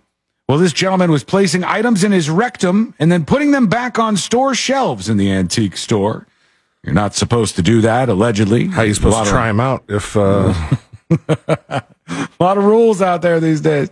Well, 0.48 0.58
this 0.58 0.74
gentleman 0.74 1.12
was 1.12 1.24
placing 1.24 1.64
items 1.64 2.04
in 2.04 2.12
his 2.12 2.28
rectum 2.28 2.96
and 2.98 3.12
then 3.12 3.24
putting 3.24 3.52
them 3.52 3.68
back 3.68 4.00
on 4.00 4.18
store 4.18 4.56
shelves 4.56 5.10
in 5.10 5.18
the 5.18 5.32
antique 5.32 5.78
store. 5.78 6.26
You're 6.84 6.96
not 6.96 7.14
supposed 7.14 7.56
to 7.58 7.62
do 7.62 7.82
that, 7.82 8.10
allegedly. 8.10 8.66
How 8.66 8.82
are 8.82 8.86
you 8.86 8.96
supposed 8.96 9.26
to 9.26 9.30
try 9.30 9.46
them 9.46 9.60
out 9.60 9.84
if 9.90 10.18
uh, 10.18 10.56
a 11.30 11.84
lot 12.40 12.58
of 12.58 12.64
rules 12.64 13.00
out 13.00 13.22
there 13.22 13.40
these 13.40 13.62
days. 13.62 13.92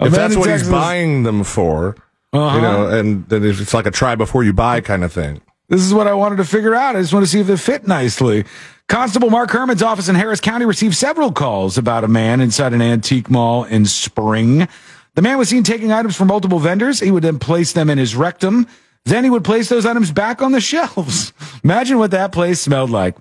A 0.00 0.06
if 0.06 0.12
that's 0.12 0.36
what 0.36 0.46
Texas- 0.46 0.68
he's 0.68 0.72
buying 0.72 1.24
them 1.24 1.44
for? 1.44 1.96
Uh-huh. 2.32 2.56
You 2.56 2.62
know, 2.62 2.88
and 2.88 3.28
then 3.28 3.44
it's 3.44 3.74
like 3.74 3.86
a 3.86 3.90
try 3.90 4.14
before 4.14 4.44
you 4.44 4.52
buy 4.52 4.80
kind 4.80 5.02
of 5.04 5.12
thing. 5.12 5.40
This 5.68 5.82
is 5.82 5.94
what 5.94 6.06
I 6.06 6.14
wanted 6.14 6.36
to 6.36 6.44
figure 6.44 6.74
out. 6.74 6.96
I 6.96 7.00
just 7.00 7.12
want 7.12 7.24
to 7.24 7.30
see 7.30 7.40
if 7.40 7.46
they 7.46 7.56
fit 7.56 7.86
nicely. 7.86 8.44
Constable 8.88 9.30
Mark 9.30 9.50
Herman's 9.50 9.82
office 9.82 10.08
in 10.08 10.16
Harris 10.16 10.40
County 10.40 10.64
received 10.64 10.96
several 10.96 11.30
calls 11.32 11.78
about 11.78 12.02
a 12.02 12.08
man 12.08 12.40
inside 12.40 12.72
an 12.72 12.82
antique 12.82 13.30
mall 13.30 13.64
in 13.64 13.86
Spring. 13.86 14.66
The 15.14 15.22
man 15.22 15.38
was 15.38 15.48
seen 15.48 15.62
taking 15.62 15.92
items 15.92 16.16
from 16.16 16.28
multiple 16.28 16.58
vendors. 16.58 16.98
He 17.00 17.10
would 17.12 17.22
then 17.22 17.38
place 17.38 17.72
them 17.72 17.88
in 17.90 17.98
his 17.98 18.16
rectum. 18.16 18.66
Then 19.04 19.22
he 19.24 19.30
would 19.30 19.44
place 19.44 19.68
those 19.68 19.86
items 19.86 20.10
back 20.10 20.42
on 20.42 20.52
the 20.52 20.60
shelves. 20.60 21.32
Imagine 21.62 21.98
what 21.98 22.10
that 22.12 22.32
place 22.32 22.60
smelled 22.60 22.90
like. 22.90 23.16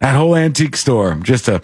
That 0.00 0.14
whole 0.16 0.36
antique 0.36 0.76
store. 0.76 1.14
Just 1.22 1.48
a 1.48 1.62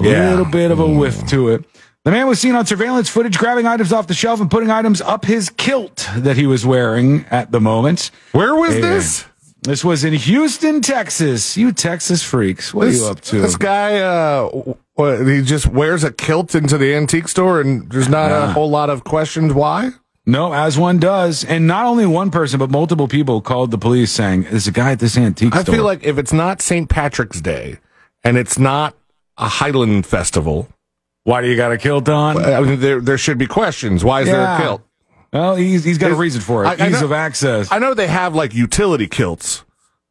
Yeah. 0.00 0.30
little 0.30 0.44
bit 0.44 0.70
of 0.70 0.78
a 0.80 0.86
whiff 0.86 1.26
to 1.28 1.48
it. 1.50 1.64
The 2.04 2.10
man 2.10 2.26
was 2.26 2.40
seen 2.40 2.54
on 2.54 2.64
surveillance 2.64 3.10
footage 3.10 3.36
grabbing 3.36 3.66
items 3.66 3.92
off 3.92 4.06
the 4.06 4.14
shelf 4.14 4.40
and 4.40 4.50
putting 4.50 4.70
items 4.70 5.02
up 5.02 5.26
his 5.26 5.50
kilt 5.50 6.08
that 6.16 6.34
he 6.36 6.46
was 6.46 6.64
wearing 6.64 7.26
at 7.30 7.52
the 7.52 7.60
moment. 7.60 8.10
Where 8.32 8.54
was 8.54 8.74
this? 8.74 9.26
This 9.62 9.84
was 9.84 10.02
in 10.02 10.14
Houston, 10.14 10.80
Texas. 10.80 11.58
You 11.58 11.72
Texas 11.72 12.22
freaks. 12.22 12.72
What 12.72 12.86
This, 12.86 13.02
are 13.02 13.04
you 13.04 13.10
up 13.10 13.20
to? 13.20 13.40
this 13.42 13.56
guy, 13.56 13.98
uh, 13.98 14.48
what, 14.94 15.26
he 15.26 15.42
just 15.42 15.66
wears 15.66 16.02
a 16.02 16.10
kilt 16.10 16.54
into 16.54 16.78
the 16.78 16.94
antique 16.94 17.28
store, 17.28 17.60
and 17.60 17.90
there's 17.90 18.08
not 18.08 18.32
a 18.32 18.50
whole 18.52 18.70
lot 18.70 18.88
of 18.88 19.04
questions 19.04 19.52
why. 19.52 19.90
No, 20.24 20.54
as 20.54 20.78
one 20.78 20.98
does. 20.98 21.44
And 21.44 21.66
not 21.66 21.84
only 21.84 22.06
one 22.06 22.30
person, 22.30 22.58
but 22.58 22.70
multiple 22.70 23.08
people 23.08 23.42
called 23.42 23.70
the 23.70 23.78
police 23.78 24.10
saying, 24.10 24.44
There's 24.44 24.66
a 24.66 24.72
guy 24.72 24.92
at 24.92 25.00
this 25.00 25.18
antique 25.18 25.54
I 25.54 25.60
store. 25.62 25.74
I 25.74 25.76
feel 25.76 25.84
like 25.84 26.02
if 26.02 26.16
it's 26.16 26.32
not 26.32 26.62
St. 26.62 26.88
Patrick's 26.88 27.42
Day 27.42 27.78
and 28.24 28.38
it's 28.38 28.58
not 28.58 28.96
a 29.36 29.48
Highland 29.48 30.06
festival, 30.06 30.68
why 31.24 31.40
do 31.42 31.48
you 31.48 31.56
got 31.56 31.72
a 31.72 31.78
kilt 31.78 32.08
on? 32.08 32.42
I 32.42 32.60
mean, 32.60 32.80
there 32.80 33.00
there 33.00 33.18
should 33.18 33.38
be 33.38 33.46
questions. 33.46 34.04
Why 34.04 34.22
is 34.22 34.26
there 34.26 34.40
Yeah. 34.40 34.58
a 34.58 34.60
kilt? 34.62 34.82
Well, 35.32 35.54
he's, 35.54 35.84
he's 35.84 35.98
got 35.98 36.10
a 36.10 36.14
reason 36.16 36.40
for 36.40 36.64
it. 36.64 36.68
I- 36.80 36.86
I 36.86 36.88
Ease 36.88 37.00
know- 37.00 37.06
of 37.06 37.12
access. 37.12 37.70
I 37.70 37.78
know 37.78 37.94
they 37.94 38.08
have 38.08 38.34
like 38.34 38.52
utility 38.54 39.06
kilts 39.06 39.64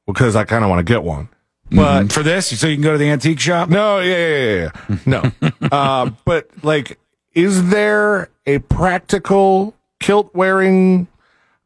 because 0.07 0.35
I 0.35 0.45
kind 0.45 0.63
of 0.63 0.69
want 0.69 0.79
to 0.85 0.91
get 0.93 1.03
one. 1.03 1.27
But 1.71 2.03
Mm, 2.05 2.11
for 2.11 2.23
this, 2.23 2.57
so 2.59 2.65
you 2.67 2.75
can 2.77 2.83
go 2.83 2.93
to 2.93 2.97
the 2.97 3.09
antique 3.11 3.39
shop? 3.39 3.69
No, 3.69 3.99
yeah, 3.99 4.17
yeah, 4.17 4.37
yeah, 4.55 4.71
yeah. 4.89 4.97
No. 5.05 5.51
uh, 5.71 6.09
but 6.25 6.49
like, 6.63 6.97
is 7.33 7.69
there 7.69 8.29
a 8.47 8.57
practical 8.59 9.75
kilt 9.99 10.33
wearing, 10.33 11.07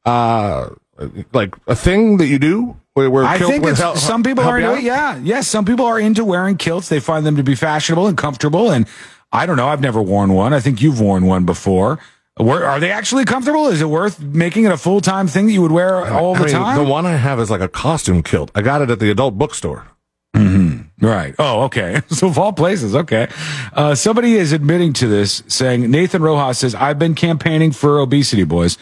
uh, 0.06 0.70
like 1.32 1.56
a 1.68 1.76
thing 1.76 2.18
that 2.18 2.28
you 2.28 2.38
do 2.40 2.76
where, 2.96 3.10
where 3.10 3.24
I 3.24 3.38
kilt 3.38 3.52
think 3.52 3.64
would 3.64 3.72
it's, 3.72 3.80
help- 3.80 3.98
some 3.98 4.24
people 4.24 4.44
help 4.44 4.56
are 4.56 4.60
you 4.60 4.66
into 4.66 4.78
out? 4.92 5.18
it. 5.18 5.24
Yeah. 5.24 5.36
Yes. 5.38 5.48
Some 5.48 5.64
people 5.66 5.86
are 5.86 6.00
into 6.00 6.26
wearing 6.26 6.58
kilts. 6.58 6.90
They 6.90 7.00
find 7.00 7.26
them 7.26 7.38
to 7.38 7.44
be 7.44 7.56
fashionable 7.56 8.08
and 8.08 8.18
comfortable. 8.18 8.72
And 8.72 8.88
I 9.34 9.46
don't 9.48 9.58
know. 9.58 9.68
I've 9.68 9.82
never 9.82 10.02
worn 10.02 10.32
one. 10.34 10.54
I 10.54 10.60
think 10.62 10.82
you've 10.82 11.02
worn 11.02 11.26
one 11.26 11.44
before. 11.46 12.00
Were- 12.40 12.64
Are 12.64 12.80
they 12.80 12.92
actually 12.92 13.26
comfortable? 13.26 13.68
Is 13.68 13.82
it 13.82 13.90
worth 13.90 14.20
making 14.20 14.66
it 14.66 14.72
a 14.72 14.78
full 14.78 15.02
time 15.02 15.28
thing 15.28 15.48
that 15.48 15.54
you 15.54 15.62
would 15.62 15.72
wear 15.72 16.06
all 16.14 16.36
I 16.36 16.40
the 16.40 16.46
mean, 16.46 16.54
time? 16.54 16.78
The 16.84 16.90
one 16.90 17.06
I 17.06 17.16
have 17.16 17.40
is 17.40 17.50
like 17.52 17.62
a 17.62 17.68
costume 17.68 18.24
kilt. 18.24 18.52
I 18.56 18.62
got 18.62 18.82
it 18.82 18.90
at 18.90 19.00
the 19.00 19.10
adult 19.12 19.38
bookstore. 19.38 19.88
Right. 21.02 21.36
Oh, 21.38 21.64
okay. 21.64 22.02
So 22.10 22.28
of 22.28 22.38
all 22.38 22.54
places, 22.54 22.96
okay. 22.96 23.28
Uh, 23.74 23.94
somebody 23.96 24.36
is 24.36 24.54
admitting 24.54 24.94
to 24.94 25.08
this, 25.08 25.44
saying 25.48 25.90
Nathan 25.92 26.22
Rojas 26.22 26.60
says, 26.60 26.76
"I've 26.76 26.98
been 26.98 27.14
campaigning 27.14 27.72
for 27.74 28.00
obesity, 28.00 28.46
boys, 28.46 28.78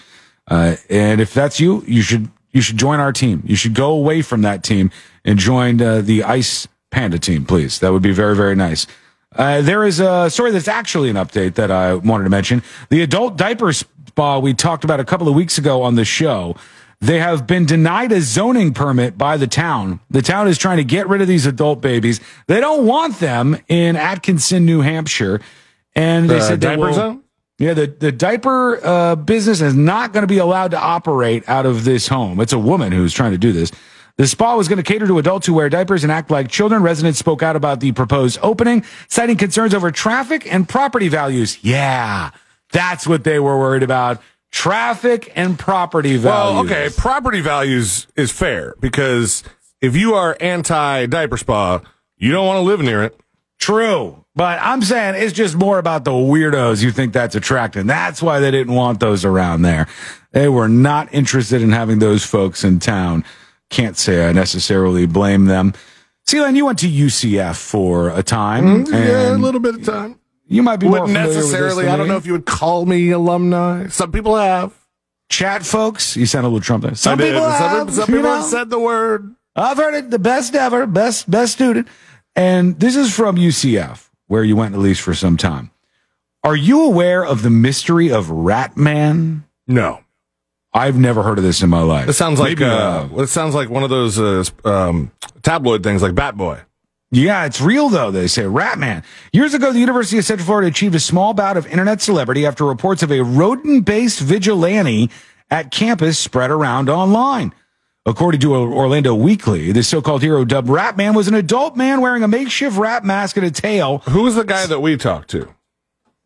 uh, 0.48 0.76
and 0.90 1.20
if 1.20 1.34
that's 1.34 1.60
you, 1.60 1.84
you 1.88 2.04
should 2.04 2.30
you 2.52 2.62
should 2.62 2.78
join 2.78 3.00
our 3.00 3.12
team. 3.12 3.42
You 3.46 3.56
should 3.56 3.74
go 3.74 3.92
away 3.92 4.22
from 4.22 4.44
that 4.44 4.64
team 4.64 4.92
and 5.26 5.40
join 5.40 5.82
uh, 5.82 6.02
the 6.02 6.24
Ice 6.24 6.68
Panda 6.92 7.18
team, 7.18 7.44
please. 7.46 7.80
That 7.80 7.92
would 7.92 8.04
be 8.04 8.14
very 8.14 8.36
very 8.36 8.56
nice." 8.56 8.86
Uh, 9.36 9.62
there 9.62 9.86
is 9.86 10.00
a 10.00 10.30
story 10.30 10.52
that's 10.52 10.68
actually 10.68 11.10
an 11.10 11.16
update 11.16 11.56
that 11.56 11.72
I 11.72 11.94
wanted 11.96 12.26
to 12.26 12.30
mention. 12.30 12.64
The 12.90 13.02
adult 13.02 13.38
diaper 13.38 13.72
spa 13.72 14.40
we 14.40 14.54
talked 14.54 14.84
about 14.84 15.00
a 15.00 15.06
couple 15.06 15.28
of 15.30 15.36
weeks 15.36 15.58
ago 15.58 15.84
on 15.84 15.96
the 15.96 16.04
show. 16.06 16.56
They 17.00 17.18
have 17.20 17.48
been 17.48 17.66
denied 17.66 18.12
a 18.12 18.22
zoning 18.22 18.74
permit 18.74 19.18
by 19.18 19.38
the 19.38 19.48
town. 19.48 20.02
The 20.12 20.22
town 20.22 20.48
is 20.48 20.58
trying 20.58 20.78
to 20.78 20.84
get 20.84 21.08
rid 21.08 21.22
of 21.22 21.28
these 21.28 21.46
adult 21.46 21.82
babies. 21.82 22.20
They 22.48 22.60
don't 22.60 22.86
want 22.86 23.20
them 23.20 23.58
in 23.68 23.96
Atkinson, 23.96 24.66
New 24.66 24.82
Hampshire. 24.82 25.40
And 25.96 26.30
they 26.30 26.36
The 26.36 26.42
said 26.42 26.62
they 26.62 26.68
diaper 26.68 26.82
will- 26.88 26.94
zone? 26.94 27.24
Yeah, 27.58 27.76
the, 27.76 27.86
the 27.86 28.12
diaper 28.12 28.84
uh, 28.84 29.16
business 29.16 29.62
is 29.62 29.76
not 29.76 30.14
going 30.14 30.24
to 30.24 30.28
be 30.28 30.40
allowed 30.40 30.72
to 30.72 30.80
operate 30.80 31.48
out 31.48 31.68
of 31.68 31.84
this 31.84 32.08
home. 32.08 32.40
It's 32.40 32.54
a 32.54 32.58
woman 32.60 32.92
who's 32.92 33.14
trying 33.14 33.34
to 33.34 33.38
do 33.38 33.52
this. 33.52 33.72
The 34.18 34.28
spa 34.28 34.56
was 34.56 34.68
going 34.68 34.78
to 34.78 34.84
cater 34.84 35.08
to 35.08 35.18
adults 35.18 35.48
who 35.48 35.54
wear 35.54 35.70
diapers 35.70 36.04
and 36.04 36.12
act 36.12 36.30
like 36.30 36.50
children. 36.50 36.84
Residents 36.84 37.20
spoke 37.20 37.42
out 37.42 37.56
about 37.56 37.80
the 37.80 37.92
proposed 37.92 38.40
opening, 38.42 38.84
citing 39.08 39.38
concerns 39.38 39.74
over 39.74 39.92
traffic 39.92 40.52
and 40.52 40.68
property 40.68 41.08
values. 41.08 41.58
Yeah, 41.64 42.32
that's 42.72 43.08
what 43.08 43.24
they 43.24 43.40
were 43.40 43.58
worried 43.58 43.84
about. 43.84 44.22
Traffic 44.52 45.32
and 45.36 45.58
property 45.58 46.18
values. 46.18 46.26
Well, 46.26 46.66
okay, 46.66 46.90
property 46.96 47.42
values 47.42 48.08
is 48.16 48.32
fair 48.32 48.76
because 48.80 49.44
if 49.82 49.96
you 49.96 50.14
are 50.14 50.36
anti 50.40 51.06
diaper 51.06 51.38
spa, 51.38 51.82
you 52.18 52.32
don't 52.32 52.46
want 52.46 52.58
to 52.58 52.62
live 52.62 52.82
near 52.82 53.04
it. 53.04 53.20
True. 53.60 54.26
But 54.36 54.60
I'm 54.62 54.82
saying 54.82 55.16
it's 55.22 55.34
just 55.34 55.56
more 55.56 55.78
about 55.78 56.06
the 56.06 56.12
weirdos 56.12 56.84
you 56.84 56.92
think 56.92 57.14
that's 57.14 57.36
attracting. 57.36 57.86
That's 57.86 58.22
why 58.22 58.40
they 58.40 58.50
didn't 58.50 58.74
want 58.74 59.00
those 59.00 59.26
around 59.26 59.64
there. 59.64 59.88
They 60.32 60.48
were 60.48 60.70
not 60.70 61.14
interested 61.14 61.62
in 61.62 61.72
having 61.72 62.00
those 62.00 62.26
folks 62.26 62.64
in 62.64 62.80
town. 62.80 63.26
Can't 63.72 63.98
say 63.98 64.28
I 64.28 64.32
necessarily 64.34 65.06
blame 65.08 65.46
them. 65.46 65.74
C-Lane, 66.28 66.56
you 66.56 66.66
went 66.68 66.78
to 66.80 66.88
UCF 66.90 67.56
for 67.56 68.10
a 68.10 68.22
time. 68.22 68.86
Mm, 68.86 68.92
yeah, 68.92 69.36
a 69.36 69.38
little 69.38 69.60
bit 69.60 69.76
of 69.76 69.84
time. 69.86 70.20
You 70.46 70.62
might 70.62 70.78
be 70.78 70.86
more 70.88 71.02
Wouldn't 71.02 71.10
familiar 71.10 71.28
with 71.30 71.36
this 71.38 71.46
necessarily. 71.52 71.88
I 71.88 71.96
don't 71.98 72.08
know 72.08 72.18
if 72.18 72.26
you 72.26 72.34
would 72.34 72.46
call 72.46 72.86
me 72.86 73.10
alumni. 73.12 73.88
Some 73.88 74.12
people 74.12 74.36
have. 74.36 74.74
Chat 75.30 75.66
folks, 75.66 76.18
you 76.18 76.26
sound 76.26 76.46
a 76.46 76.50
little 76.50 76.60
Trump 76.62 76.84
there. 76.84 76.94
Some 76.96 77.20
I 77.20 77.24
people 77.24 77.42
Some- 77.42 77.52
have, 77.54 77.94
some 77.94 78.10
you 78.10 78.18
people 78.18 78.30
know. 78.30 78.36
have 78.36 78.46
said 78.46 78.70
the 78.70 78.80
word. 78.80 79.34
I've 79.56 79.78
heard 79.78 79.96
it. 79.96 80.12
The 80.12 80.20
best 80.20 80.54
ever, 80.56 80.86
best 80.86 81.32
best 81.32 81.54
student. 81.54 81.88
And 82.36 82.78
this 82.80 82.96
is 82.98 83.14
from 83.16 83.38
UCF, 83.38 84.10
where 84.28 84.44
you 84.44 84.56
went 84.58 84.74
at 84.76 84.80
least 84.82 85.02
for 85.02 85.14
some 85.14 85.38
time. 85.38 85.72
Are 86.44 86.56
you 86.56 86.84
aware 86.84 87.26
of 87.26 87.44
the 87.44 87.50
mystery 87.50 88.12
of 88.12 88.28
Ratman? 88.28 89.44
No. 89.68 90.02
I've 90.74 90.98
never 90.98 91.24
heard 91.24 91.38
of 91.38 91.44
this 91.44 91.62
in 91.62 91.70
my 91.70 91.82
life. 91.82 92.08
It 92.08 92.14
sounds 92.14 92.40
like 92.40 92.60
Maybe, 92.60 92.72
uh, 92.72 93.08
it 93.18 93.28
sounds 93.28 93.54
like 93.56 93.70
one 93.70 93.84
of 93.84 93.90
those 93.90 94.18
uh, 94.18 94.44
um, 94.64 95.12
tabloid 95.42 95.84
things, 95.84 96.02
like 96.02 96.16
Bat 96.16 96.38
Boy. 96.38 96.62
Yeah, 97.14 97.46
it's 97.46 97.60
real 97.60 97.90
though, 97.90 98.10
they 98.10 98.28
say. 98.28 98.44
Ratman. 98.44 99.04
Years 99.34 99.54
ago, 99.54 99.74
the 99.74 99.80
University 99.80 100.18
of 100.18 100.24
Central 100.24 100.46
Florida 100.46 100.70
achieved 100.70 100.96
a 100.96 101.00
small 101.00 101.34
bout 101.34 101.58
of 101.58 101.68
internet 101.68 102.02
celebrity 102.02 102.46
after 102.46 102.66
reports 102.66 103.04
of 103.04 103.12
a 103.12 103.22
rodent 103.22 103.84
based 103.86 104.22
vigilante 104.22 105.10
at 105.50 105.72
campus 105.72 106.18
spread 106.18 106.52
around 106.52 106.90
online. 106.90 107.54
According 108.06 108.42
to 108.42 108.56
Orlando 108.56 109.14
Weekly, 109.14 109.74
the 109.74 109.84
so 109.84 110.02
called 110.02 110.24
hero 110.24 110.44
dubbed 110.46 110.70
Ratman 110.70 111.16
was 111.16 111.28
an 111.28 111.36
adult 111.36 111.76
man 111.76 112.02
wearing 112.02 112.24
a 112.24 112.28
makeshift 112.28 112.78
rat 112.78 113.04
mask 113.04 113.38
and 113.38 113.46
a 113.46 113.52
tail. 113.52 114.00
Who 114.10 114.24
was 114.24 114.36
the 114.36 114.44
guy 114.44 114.66
that 114.66 114.80
we 114.80 114.96
talked 114.98 115.30
to? 115.32 115.54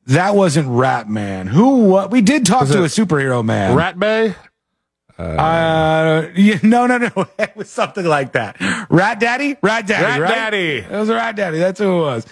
That 0.07 0.35
wasn't 0.35 0.67
Ratman. 0.67 1.47
Who? 1.47 1.85
What? 1.85 2.11
We 2.11 2.21
did 2.21 2.45
talk 2.45 2.61
Was 2.61 2.71
to 2.71 2.83
a 2.83 2.87
superhero 2.87 3.43
man. 3.43 3.75
Rat 3.75 3.99
Bay. 3.99 4.35
Uh, 5.17 6.27
yeah, 6.35 6.59
no, 6.61 6.87
no, 6.87 6.97
no. 6.97 7.27
It 7.39 7.55
was 7.55 7.69
something 7.69 8.05
like 8.05 8.33
that. 8.33 8.57
Rat 8.89 9.19
Daddy? 9.19 9.55
Rat 9.61 9.87
Daddy. 9.87 10.03
Rat 10.03 10.19
right? 10.19 10.29
Daddy. 10.29 10.77
It 10.79 10.91
was 10.91 11.09
Rat 11.09 11.35
Daddy. 11.35 11.57
That's 11.57 11.79
who 11.79 11.99
it 11.99 12.01
was. 12.01 12.25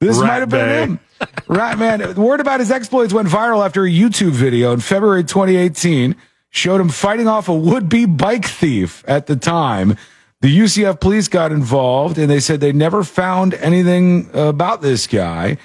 This 0.00 0.16
Rat 0.16 0.26
might 0.26 0.38
have 0.38 0.48
been 0.48 0.66
Bay. 0.66 0.82
him. 0.82 1.00
Rat 1.48 1.78
Man. 1.78 2.14
Word 2.14 2.40
about 2.40 2.60
his 2.60 2.70
exploits 2.70 3.12
went 3.12 3.28
viral 3.28 3.64
after 3.64 3.84
a 3.84 3.90
YouTube 3.90 4.30
video 4.30 4.72
in 4.72 4.80
February 4.80 5.22
2018 5.22 6.16
showed 6.50 6.80
him 6.80 6.88
fighting 6.88 7.28
off 7.28 7.48
a 7.48 7.54
would-be 7.54 8.06
bike 8.06 8.44
thief 8.44 9.04
at 9.06 9.26
the 9.26 9.36
time. 9.36 9.96
The 10.40 10.58
UCF 10.58 11.00
police 11.00 11.28
got 11.28 11.52
involved 11.52 12.18
and 12.18 12.30
they 12.30 12.40
said 12.40 12.60
they 12.60 12.72
never 12.72 13.04
found 13.04 13.54
anything 13.54 14.30
about 14.32 14.82
this 14.82 15.06
guy. 15.06 15.58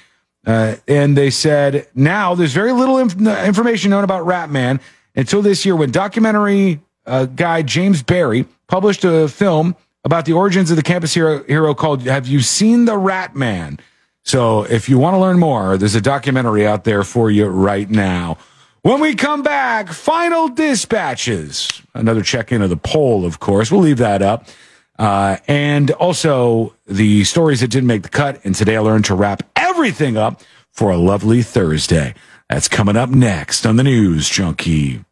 Uh, 0.46 0.76
and 0.88 1.18
they 1.18 1.30
said 1.30 1.88
now 1.96 2.36
there's 2.36 2.54
very 2.54 2.72
little 2.72 3.00
inf- 3.00 3.20
information 3.20 3.90
known 3.90 4.04
about 4.04 4.26
Ratman 4.26 4.80
until 5.16 5.42
this 5.42 5.66
year 5.66 5.76
when 5.76 5.92
documentary 5.92 6.82
uh, 7.06 7.26
guy 7.26 7.62
James 7.62 8.04
Barry 8.04 8.46
published 8.68 9.04
a 9.04 9.28
film 9.28 9.76
about 10.04 10.26
the 10.26 10.34
origins 10.34 10.70
of 10.70 10.78
the 10.78 10.84
campus 10.84 11.14
hero, 11.14 11.44
hero 11.44 11.74
called 11.74 12.04
Have 12.04 12.28
You 12.28 12.42
Seen 12.42 12.86
the 12.86 12.98
Rat 12.98 13.36
Man? 13.36 13.80
So 14.24 14.64
if 14.64 14.90
you 14.90 14.98
want 14.98 15.16
to 15.16 15.20
learn 15.20 15.40
more, 15.40 15.78
there's 15.78 15.96
a 15.96 16.02
documentary 16.02 16.66
out 16.66 16.84
there 16.84 17.04
for 17.04 17.30
you 17.30 17.46
right 17.46 17.90
now. 17.90 18.38
When 18.82 19.00
we 19.00 19.16
come 19.16 19.42
back, 19.42 19.90
final 19.90 20.48
dispatches. 20.48 21.82
Another 21.96 22.22
check 22.22 22.52
in 22.52 22.62
of 22.62 22.70
the 22.70 22.78
poll, 22.78 23.26
of 23.26 23.40
course. 23.40 23.72
We'll 23.72 23.82
leave 23.82 23.98
that 23.98 24.22
up. 24.22 24.48
Uh, 24.98 25.38
and 25.48 25.92
also 25.92 26.76
the 26.86 27.24
stories 27.24 27.62
that 27.62 27.70
didn't 27.70 27.88
make 27.88 28.04
the 28.04 28.10
cut. 28.10 28.40
And 28.46 28.54
today 28.54 28.76
I 28.76 28.80
learned 28.80 29.06
to 29.06 29.16
wrap 29.16 29.44
everything 29.76 30.16
up 30.16 30.42
for 30.72 30.90
a 30.90 30.96
lovely 30.96 31.42
Thursday. 31.42 32.16
That's 32.48 32.70
coming 32.70 32.96
up 32.96 33.10
next 33.10 33.66
on 33.66 33.76
the 33.76 33.84
News 33.84 34.30
Junkie. 34.30 35.04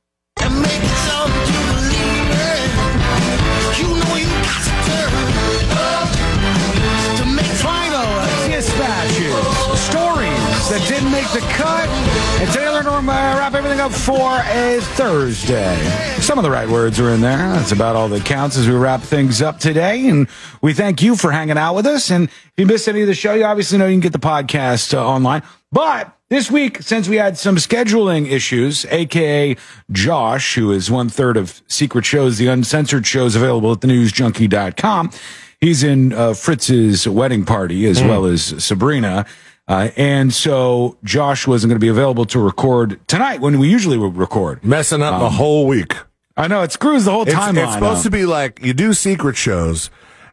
Today 13.03 13.15
we're 13.15 13.21
going 13.21 13.33
to 13.33 13.39
wrap 13.39 13.53
everything 13.53 13.79
up 13.79 13.91
for 13.91 14.39
a 14.51 14.79
Thursday. 14.95 15.77
Some 16.21 16.37
of 16.37 16.43
the 16.43 16.51
right 16.51 16.69
words 16.69 16.99
are 16.99 17.09
in 17.09 17.21
there. 17.21 17.37
That's 17.37 17.71
about 17.71 17.95
all 17.95 18.07
that 18.09 18.23
counts 18.23 18.57
as 18.57 18.67
we 18.67 18.73
wrap 18.73 19.01
things 19.01 19.41
up 19.41 19.59
today. 19.59 20.07
And 20.07 20.27
we 20.61 20.73
thank 20.73 21.01
you 21.01 21.15
for 21.15 21.31
hanging 21.31 21.57
out 21.57 21.75
with 21.75 21.85
us. 21.85 22.09
And 22.11 22.29
if 22.29 22.53
you 22.55 22.65
missed 22.65 22.87
any 22.87 23.01
of 23.01 23.07
the 23.07 23.13
show, 23.13 23.33
you 23.33 23.43
obviously 23.43 23.77
know 23.77 23.87
you 23.87 23.93
can 23.93 23.99
get 23.99 24.13
the 24.13 24.19
podcast 24.19 24.93
uh, 24.93 25.05
online. 25.05 25.43
But 25.71 26.15
this 26.29 26.49
week, 26.49 26.81
since 26.81 27.09
we 27.09 27.17
had 27.17 27.37
some 27.37 27.57
scheduling 27.57 28.29
issues, 28.31 28.85
aka 28.85 29.57
Josh, 29.91 30.55
who 30.55 30.71
is 30.71 30.89
one 30.89 31.09
third 31.09 31.35
of 31.35 31.61
Secret 31.67 32.05
Shows, 32.05 32.37
the 32.37 32.47
uncensored 32.47 33.05
shows 33.05 33.35
available 33.35 33.73
at 33.73 33.79
thenewsjunkie.com, 33.79 35.11
he's 35.59 35.83
in 35.83 36.13
uh, 36.13 36.33
Fritz's 36.33 37.07
wedding 37.07 37.43
party 37.43 37.85
as 37.85 38.01
well 38.01 38.25
as 38.25 38.63
Sabrina. 38.63 39.25
Uh, 39.67 39.89
and 39.95 40.33
so 40.33 40.97
Josh 41.03 41.47
wasn't 41.47 41.69
going 41.69 41.79
to 41.79 41.83
be 41.83 41.87
available 41.89 42.25
to 42.25 42.39
record 42.39 42.99
tonight 43.07 43.39
when 43.39 43.59
we 43.59 43.69
usually 43.69 43.97
would 43.97 44.17
record. 44.17 44.63
Messing 44.63 45.01
up 45.01 45.19
the 45.19 45.27
Um, 45.27 45.33
whole 45.33 45.65
week. 45.67 45.95
I 46.35 46.47
know 46.47 46.63
it 46.63 46.71
screws 46.71 47.05
the 47.05 47.11
whole 47.11 47.21
It's, 47.23 47.33
timeline. 47.33 47.63
it's 47.63 47.73
supposed 47.73 47.99
up. 47.99 48.03
to 48.03 48.09
be 48.09 48.25
like 48.25 48.59
you 48.63 48.73
do 48.73 48.93
secret 48.93 49.37
shows, 49.37 49.89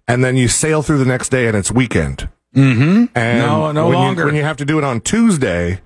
and 0.08 0.24
then 0.24 0.36
you 0.36 0.48
sail 0.48 0.82
through 0.82 0.98
the 0.98 1.04
next 1.04 1.28
day, 1.28 1.46
and 1.46 1.56
it's 1.56 1.70
weekend. 1.70 2.28
Mm-hmm. 2.56 3.04
And 3.16 3.38
No, 3.38 3.70
no 3.70 3.84
when 3.88 3.92
you- 3.92 3.98
longer. 4.04 4.24
when 4.26 4.34
you 4.34 4.42
have 4.42 4.56
to 4.56 4.64
do 4.64 4.78
it 4.78 4.84
on 4.84 5.00
Tuesday, 5.00 5.80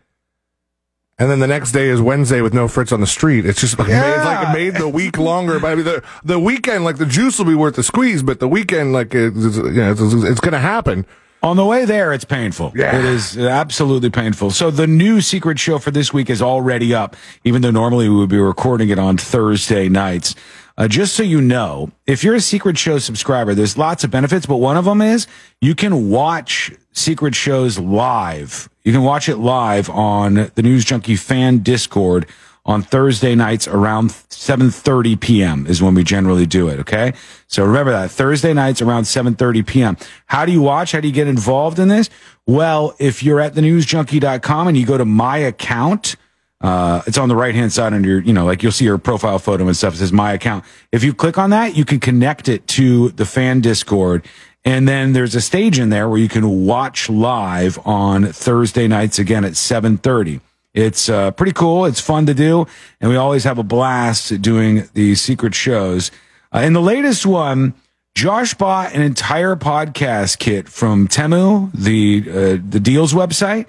and 1.18 1.31
then 1.31 1.39
the 1.40 1.47
next 1.47 1.73
day 1.73 1.89
is 1.89 2.00
Wednesday 2.00 2.40
with 2.40 2.55
no 2.55 2.66
Fritz 2.66 2.92
on 2.92 3.00
the 3.00 3.06
street. 3.06 3.44
It's 3.44 3.60
just 3.60 3.78
like, 3.78 3.89
made, 3.89 4.16
like 4.24 4.48
it 4.48 4.52
made 4.52 4.74
the 4.76 4.89
week 4.89 5.18
longer. 5.31 5.60
But 5.60 5.73
I 5.73 5.74
mean, 5.74 5.84
the 5.84 6.02
the 6.24 6.39
weekend, 6.39 6.84
like 6.84 6.97
the 6.97 7.06
juice 7.06 7.39
will 7.39 7.44
be 7.44 7.55
worth 7.55 7.76
the 7.76 7.82
squeeze, 7.82 8.23
but 8.23 8.40
the 8.40 8.48
weekend, 8.48 8.92
like 8.94 9.14
it's, 9.14 9.36
it's, 9.44 9.56
you 9.58 9.73
know, 9.73 9.90
it's, 9.92 10.00
it's 10.00 10.40
going 10.40 10.52
to 10.52 10.58
happen. 10.58 11.05
On 11.44 11.58
the 11.58 11.64
way 11.66 11.84
there, 11.84 12.14
it's 12.14 12.24
painful. 12.24 12.73
Yeah. 12.74 12.98
It 12.98 13.05
is 13.05 13.36
absolutely 13.36 14.08
painful. 14.08 14.50
So 14.50 14.70
the 14.70 14.86
new 14.86 15.20
secret 15.20 15.58
show 15.58 15.78
for 15.78 15.90
this 15.90 16.10
week 16.10 16.31
is 16.31 16.40
already 16.40 16.94
up, 16.94 17.16
even 17.44 17.60
though 17.60 17.70
normally 17.70 18.08
we 18.08 18.16
would 18.16 18.31
be 18.31 18.39
recording 18.39 18.89
it 18.89 18.98
on 18.98 19.18
Thursday 19.18 19.90
nights. 19.90 20.34
Uh, 20.78 20.89
just 20.89 21.14
so 21.14 21.23
you 21.23 21.42
know, 21.42 21.90
if 22.06 22.24
you're 22.24 22.34
a 22.34 22.40
secret 22.40 22.78
show 22.78 22.98
subscriber, 22.98 23.55
there's 23.55 23.76
lots 23.76 24.05
of 24.05 24.10
benefits, 24.10 24.47
but 24.47 24.56
one 24.56 24.78
of 24.78 24.86
them 24.86 25.02
is 25.02 25.26
you 25.60 25.74
can 25.74 26.08
watch 26.08 26.73
secret 26.92 27.34
shows 27.34 27.78
live. 27.78 28.70
You 28.82 28.92
can 28.92 29.02
watch 29.02 29.28
it 29.28 29.36
live 29.36 29.90
on 29.90 30.50
the 30.55 30.62
News 30.62 30.86
Junkie 30.86 31.14
fan 31.14 31.58
Discord 31.58 32.26
on 32.67 32.83
Thursday 32.83 33.34
nights 33.34 33.68
around 33.68 34.10
7:30 34.10 35.20
p.m. 35.20 35.67
is 35.67 35.83
when 35.83 35.94
we 35.94 36.02
generally 36.02 36.47
do 36.47 36.68
it, 36.68 36.81
okay? 36.81 37.12
So 37.47 37.65
remember 37.65 37.93
that 37.93 38.10
Thursday 38.10 38.52
nights 38.52 38.81
around 38.81 39.05
7:30 39.05 39.67
p.m. 39.67 39.97
How 40.26 40.47
do 40.47 40.52
you 40.52 40.62
watch? 40.62 40.93
How 40.93 41.01
do 41.01 41.09
you 41.09 41.15
get 41.15 41.28
involved 41.28 41.78
in 41.78 41.89
this? 41.89 42.09
Well, 42.47 42.94
if 42.99 43.23
you're 43.23 43.41
at 43.41 43.55
thenewsjunkie.com 43.55 44.68
and 44.68 44.76
you 44.76 44.86
go 44.86 44.99
to 44.99 45.05
my 45.05 45.39
account, 45.39 46.17
uh, 46.60 47.02
it's 47.07 47.18
on 47.18 47.28
the 47.28 47.36
right 47.36 47.55
hand 47.55 47.73
side 47.73 47.93
under 47.93 48.09
your, 48.09 48.20
you 48.20 48.33
know, 48.33 48.47
like 48.47 48.62
you'll 48.62 48.73
see 48.73 48.86
your 48.86 48.97
profile 48.97 49.39
photo 49.39 49.67
and 49.67 49.76
stuff. 49.76 49.94
It 49.94 49.99
says 49.99 50.12
my 50.12 50.33
account. 50.33 50.65
If 50.93 51.05
you 51.05 51.12
click 51.12 51.36
on 51.36 51.51
that, 51.51 51.76
you 51.76 51.84
can 51.84 52.01
connect 52.01 52.49
it 52.49 52.67
to 52.68 53.10
the 53.10 53.26
fan 53.26 53.60
Discord. 53.60 54.25
And 54.65 54.89
then 54.89 55.12
there's 55.12 55.34
a 55.34 55.43
stage 55.43 55.78
in 55.78 55.91
there 55.91 56.09
where 56.09 56.18
you 56.18 56.28
can 56.28 56.65
watch 56.65 57.10
live 57.10 57.78
on 57.84 58.33
Thursday 58.33 58.89
nights 58.89 59.18
again 59.18 59.44
at 59.44 59.57
730. 59.57 60.41
It's 60.75 61.09
uh, 61.09 61.31
pretty 61.31 61.53
cool. 61.53 61.85
It's 61.86 62.01
fun 62.01 62.27
to 62.27 62.35
do. 62.35 62.67
And 63.01 63.09
we 63.11 63.17
always 63.17 63.44
have 63.44 63.59
a 63.59 63.62
blast 63.62 64.43
doing 64.43 64.89
these 64.93 65.20
secret 65.23 65.55
shows. 65.55 66.11
Uh, 66.53 66.59
in 66.59 66.73
the 66.73 66.83
latest 66.83 67.25
one, 67.25 67.75
Josh 68.15 68.55
bought 68.55 68.93
an 68.93 69.01
entire 69.03 69.57
podcast 69.57 70.39
kit 70.39 70.69
from 70.69 71.09
Temu, 71.09 71.70
the 71.73 72.25
uh, 72.28 72.62
the 72.69 72.78
deals 72.81 73.12
website, 73.12 73.67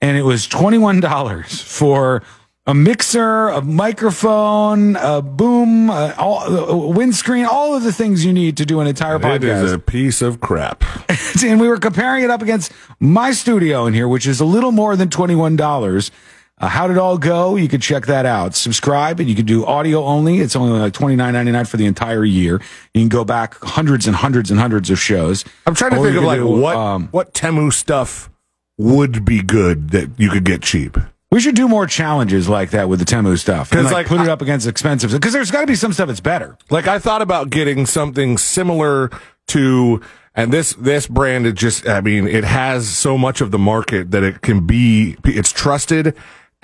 and 0.00 0.16
it 0.16 0.22
was 0.22 0.46
twenty 0.48 0.78
one 0.78 0.98
dollars 1.00 1.60
for 1.60 2.22
a 2.66 2.74
mixer, 2.74 3.46
a 3.48 3.62
microphone, 3.62 4.96
a 4.96 5.22
boom, 5.22 5.88
uh, 5.88 6.12
all, 6.18 6.42
a 6.42 6.88
windscreen, 6.88 7.44
all 7.44 7.76
of 7.76 7.84
the 7.84 7.92
things 7.92 8.24
you 8.24 8.32
need 8.32 8.56
to 8.56 8.66
do 8.66 8.80
an 8.80 8.88
entire 8.88 9.16
It 9.16 9.22
podcast. 9.22 9.62
is 9.62 9.72
a 9.72 9.78
piece 9.78 10.20
of 10.20 10.40
crap. 10.40 10.82
and 11.44 11.60
we 11.60 11.68
were 11.68 11.78
comparing 11.78 12.24
it 12.24 12.30
up 12.30 12.42
against 12.42 12.72
my 12.98 13.30
studio 13.30 13.86
in 13.86 13.94
here, 13.94 14.08
which 14.08 14.26
is 14.26 14.40
a 14.40 14.44
little 14.44 14.72
more 14.72 14.96
than 14.96 15.08
$21. 15.08 16.10
Uh, 16.58 16.68
how 16.68 16.86
did 16.86 16.94
it 16.96 16.98
all 16.98 17.18
go? 17.18 17.56
You 17.56 17.68
could 17.68 17.82
check 17.82 18.06
that 18.06 18.24
out. 18.24 18.54
Subscribe 18.54 19.20
and 19.20 19.28
you 19.28 19.34
can 19.34 19.44
do 19.44 19.66
audio 19.66 20.02
only. 20.04 20.38
It's 20.40 20.56
only 20.56 20.78
like 20.78 20.94
twenty 20.94 21.14
nine 21.14 21.34
ninety 21.34 21.52
nine 21.52 21.66
for 21.66 21.76
the 21.76 21.84
entire 21.84 22.24
year. 22.24 22.62
You 22.94 23.02
can 23.02 23.08
go 23.10 23.24
back 23.26 23.56
hundreds 23.62 24.06
and 24.06 24.16
hundreds 24.16 24.50
and 24.50 24.58
hundreds 24.58 24.88
of 24.88 24.98
shows. 24.98 25.44
I'm 25.66 25.74
trying 25.74 25.90
to 25.90 25.98
Or 25.98 26.04
think 26.04 26.14
you 26.14 26.20
of 26.20 26.24
like 26.24 26.38
do, 26.40 26.46
what 26.48 26.76
um, 26.76 27.08
what 27.10 27.34
Temu 27.34 27.70
stuff 27.72 28.30
would 28.78 29.24
be 29.24 29.42
good 29.42 29.90
that 29.90 30.10
you 30.18 30.30
could 30.30 30.44
get 30.44 30.62
cheap. 30.62 30.96
we 31.30 31.40
should 31.40 31.54
do 31.54 31.68
more 31.68 31.86
challenges 31.86 32.48
like 32.48 32.70
that 32.70 32.88
with 32.88 33.00
the 33.00 33.04
Temu 33.04 33.38
stuff. 33.38 33.70
And 33.72 33.82
'Cause, 33.82 33.92
like, 33.92 33.92
like, 33.92 34.06
put 34.06 34.20
it 34.22 34.28
up 34.30 34.40
against 34.40 34.66
expensive 34.66 35.10
because 35.12 35.34
there's 35.34 35.50
got 35.50 35.60
to 35.62 35.66
be 35.66 35.74
some 35.74 35.92
stuff 35.92 36.06
that's 36.08 36.20
better. 36.20 36.56
Like 36.70 36.86
I 36.88 36.98
thought 36.98 37.20
about 37.20 37.50
getting 37.50 37.84
something 37.84 38.38
similar 38.38 39.10
to, 39.48 40.00
and 40.34 40.52
this 40.54 40.72
this 40.78 41.06
brand 41.06 41.46
is 41.46 41.52
just. 41.52 41.86
I 41.86 42.00
mean, 42.00 42.26
it 42.26 42.44
has 42.44 42.88
so 42.88 43.18
much 43.18 43.42
of 43.42 43.50
the 43.50 43.58
market 43.58 44.10
that 44.12 44.22
it 44.22 44.40
can 44.40 44.66
be. 44.66 45.16
It's 45.24 45.52
trusted 45.52 46.14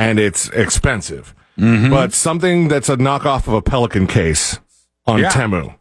and 0.09 0.19
it's 0.19 0.49
expensive, 0.51 1.35
Mm-hmm. 1.59 1.91
but 1.91 2.13
something 2.15 2.69
that's 2.69 2.89
a 2.89 2.97
knockoff 2.97 3.47
of 3.47 3.53
a 3.53 3.63
Pelican 3.63 4.07
case 4.07 4.59
on 5.07 5.21
Yeah. 5.21 5.29
Temu. 5.31 5.75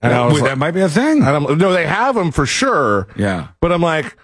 And 0.00 0.12
I 0.12 0.16
That, 0.18 0.24
was 0.24 0.34
wait, 0.34 0.40
like- 0.42 0.50
that 0.52 0.58
might 0.58 0.70
be 0.70 0.80
a 0.80 0.88
thing. 0.88 1.20
no, 1.20 1.72
they 1.72 1.86
have 1.86 2.14
them 2.14 2.30
for 2.30 2.46
sure. 2.46 3.08
Yeah. 3.16 3.48
But 3.60 3.72
I'm 3.72 3.82
like, 3.82 4.16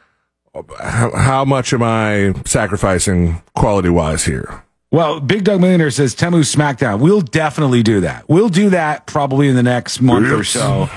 how, 0.80 1.10
how 1.14 1.44
much 1.44 1.72
am 1.74 1.82
I 1.82 2.32
sacrificing 2.46 3.42
quality 3.54 3.88
wise 3.90 4.24
here? 4.24 4.62
Well, 4.92 5.18
Big 5.20 5.42
Doug 5.44 5.60
Millionaire 5.60 5.90
says 5.90 6.14
Temu 6.14 6.40
SmackDown. 6.44 7.00
We'll 7.00 7.20
definitely 7.20 7.82
do 7.82 8.00
that. 8.02 8.28
We'll 8.28 8.48
do 8.48 8.70
that 8.70 9.06
probably 9.06 9.48
in 9.48 9.56
the 9.56 9.62
next 9.64 10.00
month 10.00 10.30
or 10.30 10.44
so. 10.44 10.88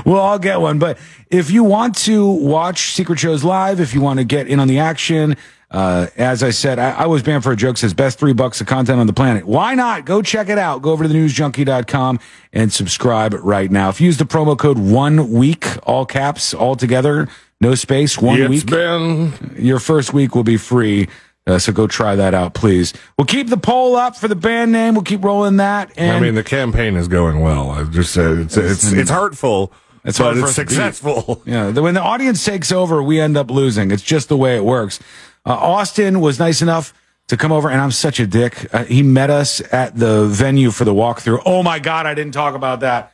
we'll 0.04 0.16
all 0.18 0.38
get 0.38 0.60
one. 0.60 0.78
But 0.78 0.98
if 1.30 1.50
you 1.50 1.64
want 1.64 1.96
to 1.98 2.26
watch 2.28 2.92
Secret 2.92 3.18
Shows 3.18 3.44
live, 3.44 3.80
if 3.80 3.94
you 3.94 4.00
want 4.00 4.18
to 4.18 4.24
get 4.24 4.48
in 4.48 4.60
on 4.60 4.68
the 4.68 4.78
action, 4.80 5.36
uh, 5.70 6.06
as 6.16 6.42
I 6.42 6.50
said, 6.50 6.78
I, 6.78 6.90
I 6.92 7.06
was 7.06 7.22
banned 7.22 7.42
for 7.42 7.52
a 7.52 7.56
joke 7.56 7.76
says 7.76 7.92
best 7.92 8.18
three 8.18 8.32
bucks 8.32 8.60
of 8.60 8.66
content 8.66 9.00
on 9.00 9.06
the 9.06 9.12
planet. 9.12 9.44
Why 9.46 9.74
not? 9.74 10.04
Go 10.04 10.22
check 10.22 10.48
it 10.48 10.58
out. 10.58 10.80
Go 10.82 10.92
over 10.92 11.04
to 11.04 11.10
thenewsjunkie.com 11.10 12.20
and 12.52 12.72
subscribe 12.72 13.34
right 13.42 13.70
now. 13.70 13.88
If 13.88 14.00
you 14.00 14.06
use 14.06 14.16
the 14.18 14.24
promo 14.24 14.56
code 14.58 14.78
one 14.78 15.30
week, 15.32 15.66
all 15.82 16.06
caps, 16.06 16.54
all 16.54 16.76
together, 16.76 17.28
no 17.60 17.74
space, 17.74 18.18
one 18.18 18.40
It's 18.40 18.48
week 18.48 18.66
been 18.66 19.56
your 19.58 19.78
first 19.78 20.12
week 20.12 20.34
will 20.34 20.44
be 20.44 20.56
free. 20.56 21.08
Uh, 21.48 21.58
so 21.58 21.72
go 21.72 21.86
try 21.86 22.16
that 22.16 22.34
out, 22.34 22.54
please. 22.54 22.92
We'll 23.16 23.26
keep 23.26 23.48
the 23.50 23.56
poll 23.56 23.94
up 23.94 24.16
for 24.16 24.26
the 24.26 24.34
band 24.34 24.72
name. 24.72 24.94
We'll 24.94 25.04
keep 25.04 25.22
rolling 25.24 25.58
that. 25.58 25.92
And 25.96 26.16
I 26.16 26.20
mean, 26.20 26.34
the 26.34 26.42
campaign 26.42 26.96
is 26.96 27.06
going 27.06 27.40
well. 27.40 27.70
I 27.70 27.84
just 27.84 28.12
said 28.12 28.38
it's 28.38 28.56
it's 28.56 28.90
it's 28.92 29.10
hurtful, 29.10 29.72
It's 30.04 30.18
but 30.18 30.36
it's 30.36 30.42
us 30.44 30.54
to 30.56 30.62
beat. 30.62 30.70
successful. 30.70 31.42
yeah, 31.46 31.70
the, 31.70 31.82
when 31.82 31.94
the 31.94 32.02
audience 32.02 32.44
takes 32.44 32.72
over, 32.72 33.00
we 33.00 33.20
end 33.20 33.36
up 33.36 33.48
losing. 33.48 33.92
It's 33.92 34.02
just 34.02 34.28
the 34.28 34.36
way 34.36 34.56
it 34.56 34.64
works. 34.64 34.98
Uh, 35.46 35.50
Austin 35.52 36.20
was 36.20 36.38
nice 36.40 36.60
enough 36.60 36.92
to 37.28 37.36
come 37.36 37.52
over, 37.52 37.70
and 37.70 37.80
I'm 37.80 37.92
such 37.92 38.18
a 38.20 38.26
dick. 38.26 38.72
Uh, 38.74 38.84
he 38.84 39.02
met 39.02 39.30
us 39.30 39.62
at 39.72 39.96
the 39.96 40.26
venue 40.26 40.70
for 40.70 40.84
the 40.84 40.92
walkthrough. 40.94 41.42
Oh 41.46 41.62
my 41.62 41.78
god, 41.78 42.06
I 42.06 42.14
didn't 42.14 42.34
talk 42.34 42.54
about 42.54 42.80
that. 42.80 43.12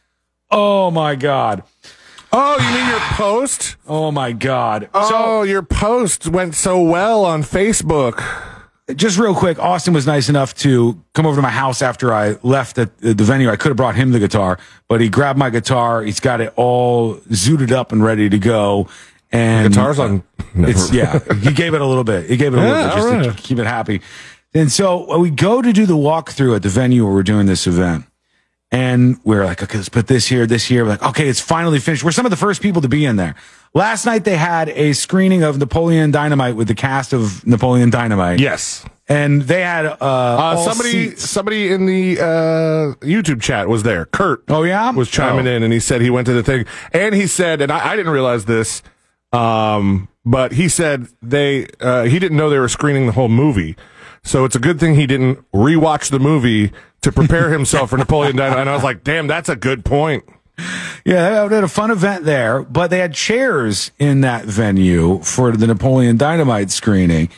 Oh 0.50 0.90
my 0.90 1.14
god. 1.14 1.62
Oh, 2.32 2.58
you 2.58 2.74
mean 2.74 2.88
your 2.88 3.00
post? 3.00 3.76
Oh 3.86 4.10
my 4.10 4.32
god. 4.32 4.88
Oh, 4.94 5.42
your 5.42 5.62
post 5.62 6.26
went 6.26 6.54
so 6.54 6.80
well 6.82 7.26
on 7.26 7.42
Facebook. 7.42 8.22
just 8.96 9.18
real 9.18 9.34
quick, 9.34 9.58
Austin 9.58 9.92
was 9.92 10.06
nice 10.06 10.30
enough 10.30 10.54
to 10.56 10.98
come 11.12 11.26
over 11.26 11.36
to 11.36 11.42
my 11.42 11.50
house 11.50 11.82
after 11.82 12.12
I 12.12 12.36
left 12.42 12.78
at 12.78 12.96
the 12.98 13.14
venue. 13.14 13.50
I 13.50 13.56
could 13.56 13.68
have 13.68 13.76
brought 13.76 13.96
him 13.96 14.12
the 14.12 14.18
guitar, 14.18 14.58
but 14.88 15.02
he 15.02 15.10
grabbed 15.10 15.38
my 15.38 15.50
guitar. 15.50 16.02
He's 16.02 16.20
got 16.20 16.40
it 16.40 16.54
all 16.56 17.16
zooted 17.16 17.70
up 17.70 17.92
and 17.92 18.02
ready 18.02 18.30
to 18.30 18.38
go. 18.38 18.88
And 19.30 19.68
Guitar's 19.68 19.98
on. 19.98 20.22
It's 20.54 20.92
yeah. 20.92 21.18
He 21.40 21.52
gave 21.52 21.74
it 21.74 21.80
a 21.80 21.86
little 21.86 22.04
bit. 22.04 22.28
He 22.28 22.36
gave 22.36 22.54
it 22.54 22.58
a 22.58 22.60
little 22.60 22.84
bit 22.84 22.94
just 22.94 23.08
all 23.28 23.34
to 23.36 23.42
keep 23.42 23.58
it 23.58 23.66
happy. 23.66 24.00
And 24.54 24.70
so 24.70 25.10
uh, 25.10 25.18
we 25.18 25.30
go 25.30 25.62
to 25.62 25.72
do 25.72 25.86
the 25.86 25.96
walkthrough 25.96 26.56
at 26.56 26.62
the 26.62 26.68
venue 26.68 27.04
where 27.04 27.14
we're 27.14 27.22
doing 27.22 27.46
this 27.46 27.66
event. 27.66 28.04
And 28.70 29.18
we 29.24 29.36
are 29.36 29.44
like, 29.44 29.62
okay, 29.62 29.76
let's 29.76 29.90
put 29.90 30.06
this 30.06 30.26
here, 30.26 30.46
this 30.46 30.64
here. 30.64 30.84
We're 30.84 30.90
like, 30.90 31.02
okay, 31.02 31.28
it's 31.28 31.40
finally 31.40 31.78
finished. 31.78 32.04
We're 32.04 32.10
some 32.12 32.24
of 32.24 32.30
the 32.30 32.36
first 32.38 32.62
people 32.62 32.80
to 32.82 32.88
be 32.88 33.04
in 33.04 33.16
there. 33.16 33.34
Last 33.74 34.06
night 34.06 34.24
they 34.24 34.36
had 34.36 34.70
a 34.70 34.94
screening 34.94 35.42
of 35.42 35.58
Napoleon 35.58 36.10
Dynamite 36.10 36.56
with 36.56 36.68
the 36.68 36.74
cast 36.74 37.12
of 37.12 37.46
Napoleon 37.46 37.90
Dynamite. 37.90 38.40
Yes. 38.40 38.84
And 39.08 39.42
they 39.42 39.60
had 39.60 39.84
uh, 39.84 39.96
Uh, 40.00 40.56
somebody, 40.56 40.90
seats. 41.10 41.28
somebody 41.28 41.70
in 41.70 41.84
the 41.84 42.18
uh, 42.20 42.94
YouTube 43.04 43.42
chat 43.42 43.68
was 43.68 43.82
there. 43.82 44.06
Kurt. 44.06 44.44
Oh 44.48 44.62
yeah, 44.62 44.90
was 44.92 45.10
chiming 45.10 45.46
Oh. 45.46 45.50
in, 45.50 45.62
and 45.62 45.72
he 45.72 45.80
said 45.80 46.00
he 46.00 46.08
went 46.08 46.26
to 46.28 46.32
the 46.32 46.42
thing, 46.42 46.64
and 46.94 47.14
he 47.14 47.26
said, 47.26 47.60
and 47.60 47.70
I, 47.70 47.90
I 47.92 47.96
didn't 47.96 48.12
realize 48.12 48.46
this, 48.46 48.82
um, 49.32 50.08
but 50.24 50.52
he 50.52 50.68
said 50.68 51.08
they, 51.20 51.66
uh, 51.80 52.04
he 52.04 52.18
didn't 52.18 52.36
know 52.36 52.50
they 52.50 52.58
were 52.58 52.68
screening 52.68 53.06
the 53.06 53.12
whole 53.12 53.28
movie, 53.28 53.76
so 54.22 54.44
it's 54.44 54.56
a 54.56 54.60
good 54.60 54.78
thing 54.78 54.94
he 54.94 55.06
didn't 55.06 55.44
rewatch 55.52 56.10
the 56.10 56.20
movie 56.20 56.72
to 57.02 57.12
prepare 57.12 57.50
himself 57.52 57.90
for 57.90 57.96
Napoleon 57.96 58.36
Dynamite. 58.36 58.60
And 58.60 58.70
I 58.70 58.74
was 58.74 58.84
like, 58.84 59.04
damn, 59.04 59.26
that's 59.26 59.48
a 59.48 59.56
good 59.56 59.84
point. 59.84 60.24
Yeah, 61.04 61.46
they 61.48 61.54
had 61.56 61.64
a 61.64 61.68
fun 61.68 61.90
event 61.90 62.24
there, 62.24 62.62
but 62.62 62.90
they 62.90 62.98
had 62.98 63.14
chairs 63.14 63.90
in 63.98 64.20
that 64.20 64.44
venue 64.44 65.20
for 65.22 65.52
the 65.56 65.66
Napoleon 65.66 66.16
Dynamite 66.16 66.70
screening. 66.70 67.30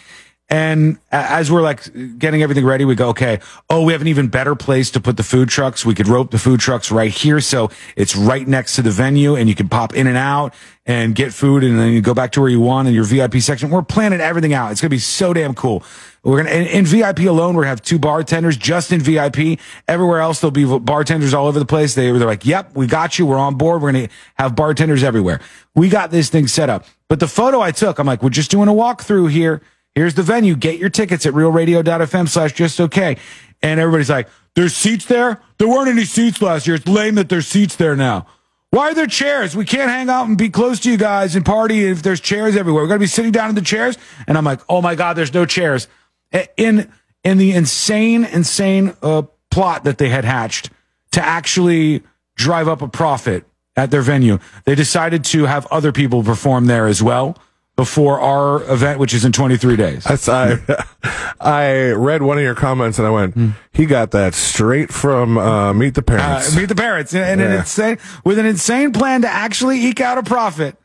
And 0.51 0.99
as 1.11 1.51
we're 1.51 1.63
like 1.63 2.19
getting 2.19 2.43
everything 2.43 2.67
ready, 2.67 2.85
we 2.85 2.95
go, 2.95 3.09
okay, 3.09 3.41
oh, 3.71 3.83
we 3.83 3.93
have 3.93 4.03
an 4.03 4.09
even 4.09 4.29
better 4.29 4.55
place 4.55 4.91
to 4.91 5.01
put 5.01 5.17
the 5.17 5.23
food 5.23 5.49
trucks. 5.49 5.87
We 5.87 5.95
could 5.95 6.07
rope 6.07 6.31
the 6.31 6.39
food 6.39 6.61
trucks 6.61 6.91
right 6.91 7.11
here. 7.11 7.41
So 7.41 7.71
it's 7.97 8.15
right 8.15 8.47
next 8.47 8.77
to 8.77 8.83
the 8.83 8.91
venue 8.91 9.37
and 9.37 9.49
you 9.49 9.55
can 9.55 9.71
pop 9.71 9.95
in 9.95 10.07
and 10.07 10.19
out 10.19 10.53
and 10.85 11.15
get 11.15 11.33
food 11.33 11.65
and 11.65 11.79
then 11.79 11.93
you 11.93 12.03
go 12.03 12.13
back 12.13 12.33
to 12.33 12.43
where 12.43 12.51
you 12.51 12.61
want 12.61 12.87
in 12.89 12.95
your 12.95 13.05
VIP 13.05 13.37
section. 13.37 13.71
We're 13.71 13.83
planning 13.83 14.21
everything 14.21 14.53
out. 14.53 14.71
It's 14.71 14.83
going 14.83 14.91
to 14.91 14.95
be 14.95 14.99
so 14.99 15.33
damn 15.33 15.55
cool. 15.55 15.83
We're 16.23 16.43
going 16.43 16.47
to, 16.47 16.57
in, 16.57 16.67
in 16.67 16.85
VIP 16.85 17.21
alone, 17.21 17.55
we're 17.55 17.65
going 17.65 17.77
to 17.77 17.81
have 17.81 17.83
two 17.83 17.99
bartenders 17.99 18.59
just 18.59 18.93
in 18.93 19.01
VIP. 19.01 19.59
Everywhere 19.89 20.21
else, 20.21 20.41
there'll 20.41 20.53
be 20.53 20.67
bartenders 20.79 21.33
all 21.33 21.47
over 21.47 21.59
the 21.59 21.67
place. 21.67 21.95
They, 21.95 22.13
they're 22.13 22.27
like, 22.27 22.45
yep, 22.45 22.77
we 22.77 22.87
got 22.87 23.19
you. 23.19 23.25
We're 23.25 23.39
on 23.39 23.57
board. 23.57 23.81
We're 23.81 23.93
going 23.93 24.09
to 24.09 24.15
have 24.35 24.55
bartenders 24.55 25.03
everywhere. 25.03 25.41
We 25.75 25.89
got 25.89 26.11
this 26.11 26.29
thing 26.29 26.49
set 26.49 26.69
up. 26.69 26.85
But 27.09 27.21
the 27.21 27.29
photo 27.29 27.61
I 27.61 27.71
took, 27.71 27.99
I'm 27.99 28.07
like, 28.07 28.23
we're 28.23 28.31
just 28.31 28.51
doing 28.51 28.69
a 28.69 28.73
walkthrough 28.73 29.31
here. 29.31 29.63
Here's 29.95 30.15
the 30.15 30.23
venue. 30.23 30.57
Get 30.57 30.79
your 30.79 30.91
tickets 30.91 31.25
at 31.25 31.35
realradio.fm 31.35 32.29
slash 32.29 32.53
just 32.53 32.81
okay. 32.81 33.17
And 33.63 33.79
everybody's 33.79 34.11
like, 34.11 34.29
there's 34.55 34.75
seats 34.75 35.07
there? 35.07 35.41
There 35.59 35.69
weren't 35.69 35.89
any 35.89 36.05
seats 36.05 36.43
last 36.43 36.67
year. 36.67 36.77
It's 36.77 36.87
lame 36.87 37.15
that 37.17 37.29
there's 37.29 37.47
seats 37.47 37.77
there 37.77 37.97
now. 37.97 38.27
Why 38.71 38.91
are 38.91 38.95
there 38.95 39.07
chairs? 39.07 39.55
We 39.55 39.65
can't 39.65 39.89
hang 39.89 40.11
out 40.11 40.27
and 40.27 40.37
be 40.37 40.49
close 40.51 40.81
to 40.81 40.91
you 40.91 40.97
guys 40.97 41.37
and 41.37 41.45
party 41.45 41.85
if 41.85 42.03
there's 42.03 42.21
chairs 42.21 42.57
everywhere. 42.57 42.83
We're 42.83 42.89
going 42.89 42.99
to 42.99 43.05
be 43.05 43.09
sitting 43.09 43.31
down 43.31 43.49
in 43.49 43.55
the 43.55 43.63
chairs. 43.63 43.97
And 44.27 44.37
I'm 44.37 44.45
like, 44.45 44.61
oh 44.69 44.83
my 44.83 44.97
God, 44.97 45.15
there's 45.15 45.33
no 45.33 45.47
chairs. 45.47 45.87
In, 46.57 46.91
in 47.23 47.39
the 47.39 47.53
insane, 47.53 48.25
insane, 48.25 48.97
uh, 49.01 49.23
plot 49.53 49.85
that 49.85 49.99
they 49.99 50.09
had 50.09 50.25
hatched 50.25 50.71
to 51.13 51.25
actually 51.25 52.03
drive 52.35 52.67
up 52.67 52.83
a 52.83 52.89
profit 52.89 53.45
at 53.77 53.93
their 53.93 54.03
venue, 54.03 54.41
they 54.65 54.75
decided 54.75 55.25
to 55.27 55.45
have 55.45 55.67
other 55.67 55.93
people 55.93 56.25
perform 56.25 56.67
there 56.67 56.89
as 56.89 57.01
well 57.01 57.39
before 57.77 58.21
our 58.21 58.63
event, 58.73 58.99
which 59.01 59.13
is 59.15 59.25
in 59.25 59.33
23 59.33 59.77
days. 59.77 60.05
That's, 60.09 60.29
I, 60.29 60.59
I 61.41 61.91
read 61.91 62.23
one 62.23 62.39
of 62.39 62.45
your 62.45 62.55
comments 62.55 62.99
and 62.99 63.07
I 63.07 63.11
went, 63.11 63.37
he 63.73 63.87
got 63.87 64.13
that 64.13 64.35
straight 64.35 64.93
from 64.93 65.37
uh, 65.39 65.73
Meet 65.75 65.95
the 65.95 66.01
Uh, 66.01 66.05
Parents. 66.05 66.57
meet 66.57 66.67
the 66.67 66.75
parents 66.75 67.15
and 67.15 67.41
an 67.41 67.51
Yeah. 67.51 67.59
insane 67.61 67.99
with 68.25 68.39
an 68.39 68.47
insane 68.47 68.93
plan 68.93 69.23
to 69.23 69.29
actually 69.29 69.81
eke 69.85 70.01
out 70.01 70.19
a 70.19 70.23
profit. 70.23 70.77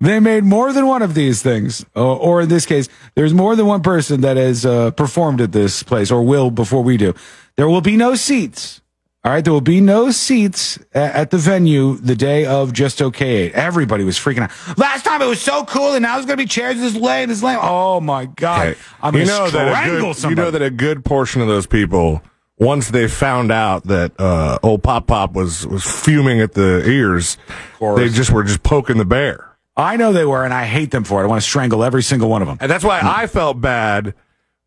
They 0.00 0.18
made 0.18 0.42
more 0.42 0.72
than 0.72 0.88
one 0.88 1.00
of 1.02 1.14
these 1.14 1.42
things, 1.42 1.84
or, 1.94 2.18
or 2.18 2.40
in 2.42 2.48
this 2.48 2.66
case, 2.66 2.88
there's 3.14 3.32
more 3.32 3.54
than 3.54 3.66
one 3.66 3.82
person 3.82 4.22
that 4.22 4.36
has 4.36 4.66
uh, 4.66 4.90
performed 4.90 5.40
at 5.40 5.52
this 5.52 5.84
place 5.84 6.10
or 6.10 6.22
will 6.24 6.50
before 6.50 6.82
we 6.82 6.96
do. 6.96 7.14
There 7.56 7.68
will 7.68 7.80
be 7.82 7.96
no 7.96 8.16
seats. 8.16 8.81
All 9.24 9.30
right, 9.30 9.44
there 9.44 9.52
will 9.52 9.60
be 9.60 9.80
no 9.80 10.10
seats 10.10 10.80
at 10.92 11.30
the 11.30 11.38
venue 11.38 11.94
the 11.94 12.16
day 12.16 12.44
of 12.44 12.72
Just 12.72 13.00
Okay. 13.00 13.46
8. 13.46 13.52
Everybody 13.52 14.02
was 14.02 14.18
freaking 14.18 14.40
out. 14.40 14.78
Last 14.78 15.04
time 15.04 15.22
it 15.22 15.26
was 15.26 15.40
so 15.40 15.64
cool, 15.64 15.94
and 15.94 16.02
now 16.02 16.14
there's 16.14 16.26
going 16.26 16.38
to 16.38 16.42
be 16.42 16.48
chairs 16.48 16.78
this 16.78 16.96
lame, 16.96 17.28
this 17.28 17.40
lame. 17.40 17.60
Oh 17.62 18.00
my 18.00 18.26
god! 18.26 18.76
I'm 19.00 19.14
you 19.14 19.24
going 19.24 19.28
know 19.28 19.46
to 19.46 19.52
that 19.52 19.68
a 19.68 19.76
strangle 19.76 20.14
good, 20.14 20.22
you 20.24 20.34
know 20.34 20.50
that 20.50 20.62
a 20.62 20.70
good 20.70 21.04
portion 21.04 21.40
of 21.40 21.46
those 21.46 21.68
people, 21.68 22.20
once 22.58 22.90
they 22.90 23.06
found 23.06 23.52
out 23.52 23.84
that 23.84 24.12
uh, 24.18 24.58
old 24.64 24.82
Pop 24.82 25.06
Pop 25.06 25.34
was 25.34 25.68
was 25.68 25.84
fuming 25.84 26.40
at 26.40 26.54
the 26.54 26.82
ears, 26.84 27.36
they 27.80 28.08
just 28.08 28.32
were 28.32 28.42
just 28.42 28.64
poking 28.64 28.96
the 28.96 29.04
bear. 29.04 29.56
I 29.76 29.96
know 29.96 30.12
they 30.12 30.24
were, 30.24 30.44
and 30.44 30.52
I 30.52 30.64
hate 30.64 30.90
them 30.90 31.04
for 31.04 31.20
it. 31.20 31.24
I 31.24 31.28
want 31.28 31.40
to 31.40 31.48
strangle 31.48 31.84
every 31.84 32.02
single 32.02 32.28
one 32.28 32.42
of 32.42 32.48
them. 32.48 32.58
And 32.60 32.68
that's 32.68 32.84
why 32.84 33.00
I 33.02 33.28
felt 33.28 33.60
bad 33.60 34.14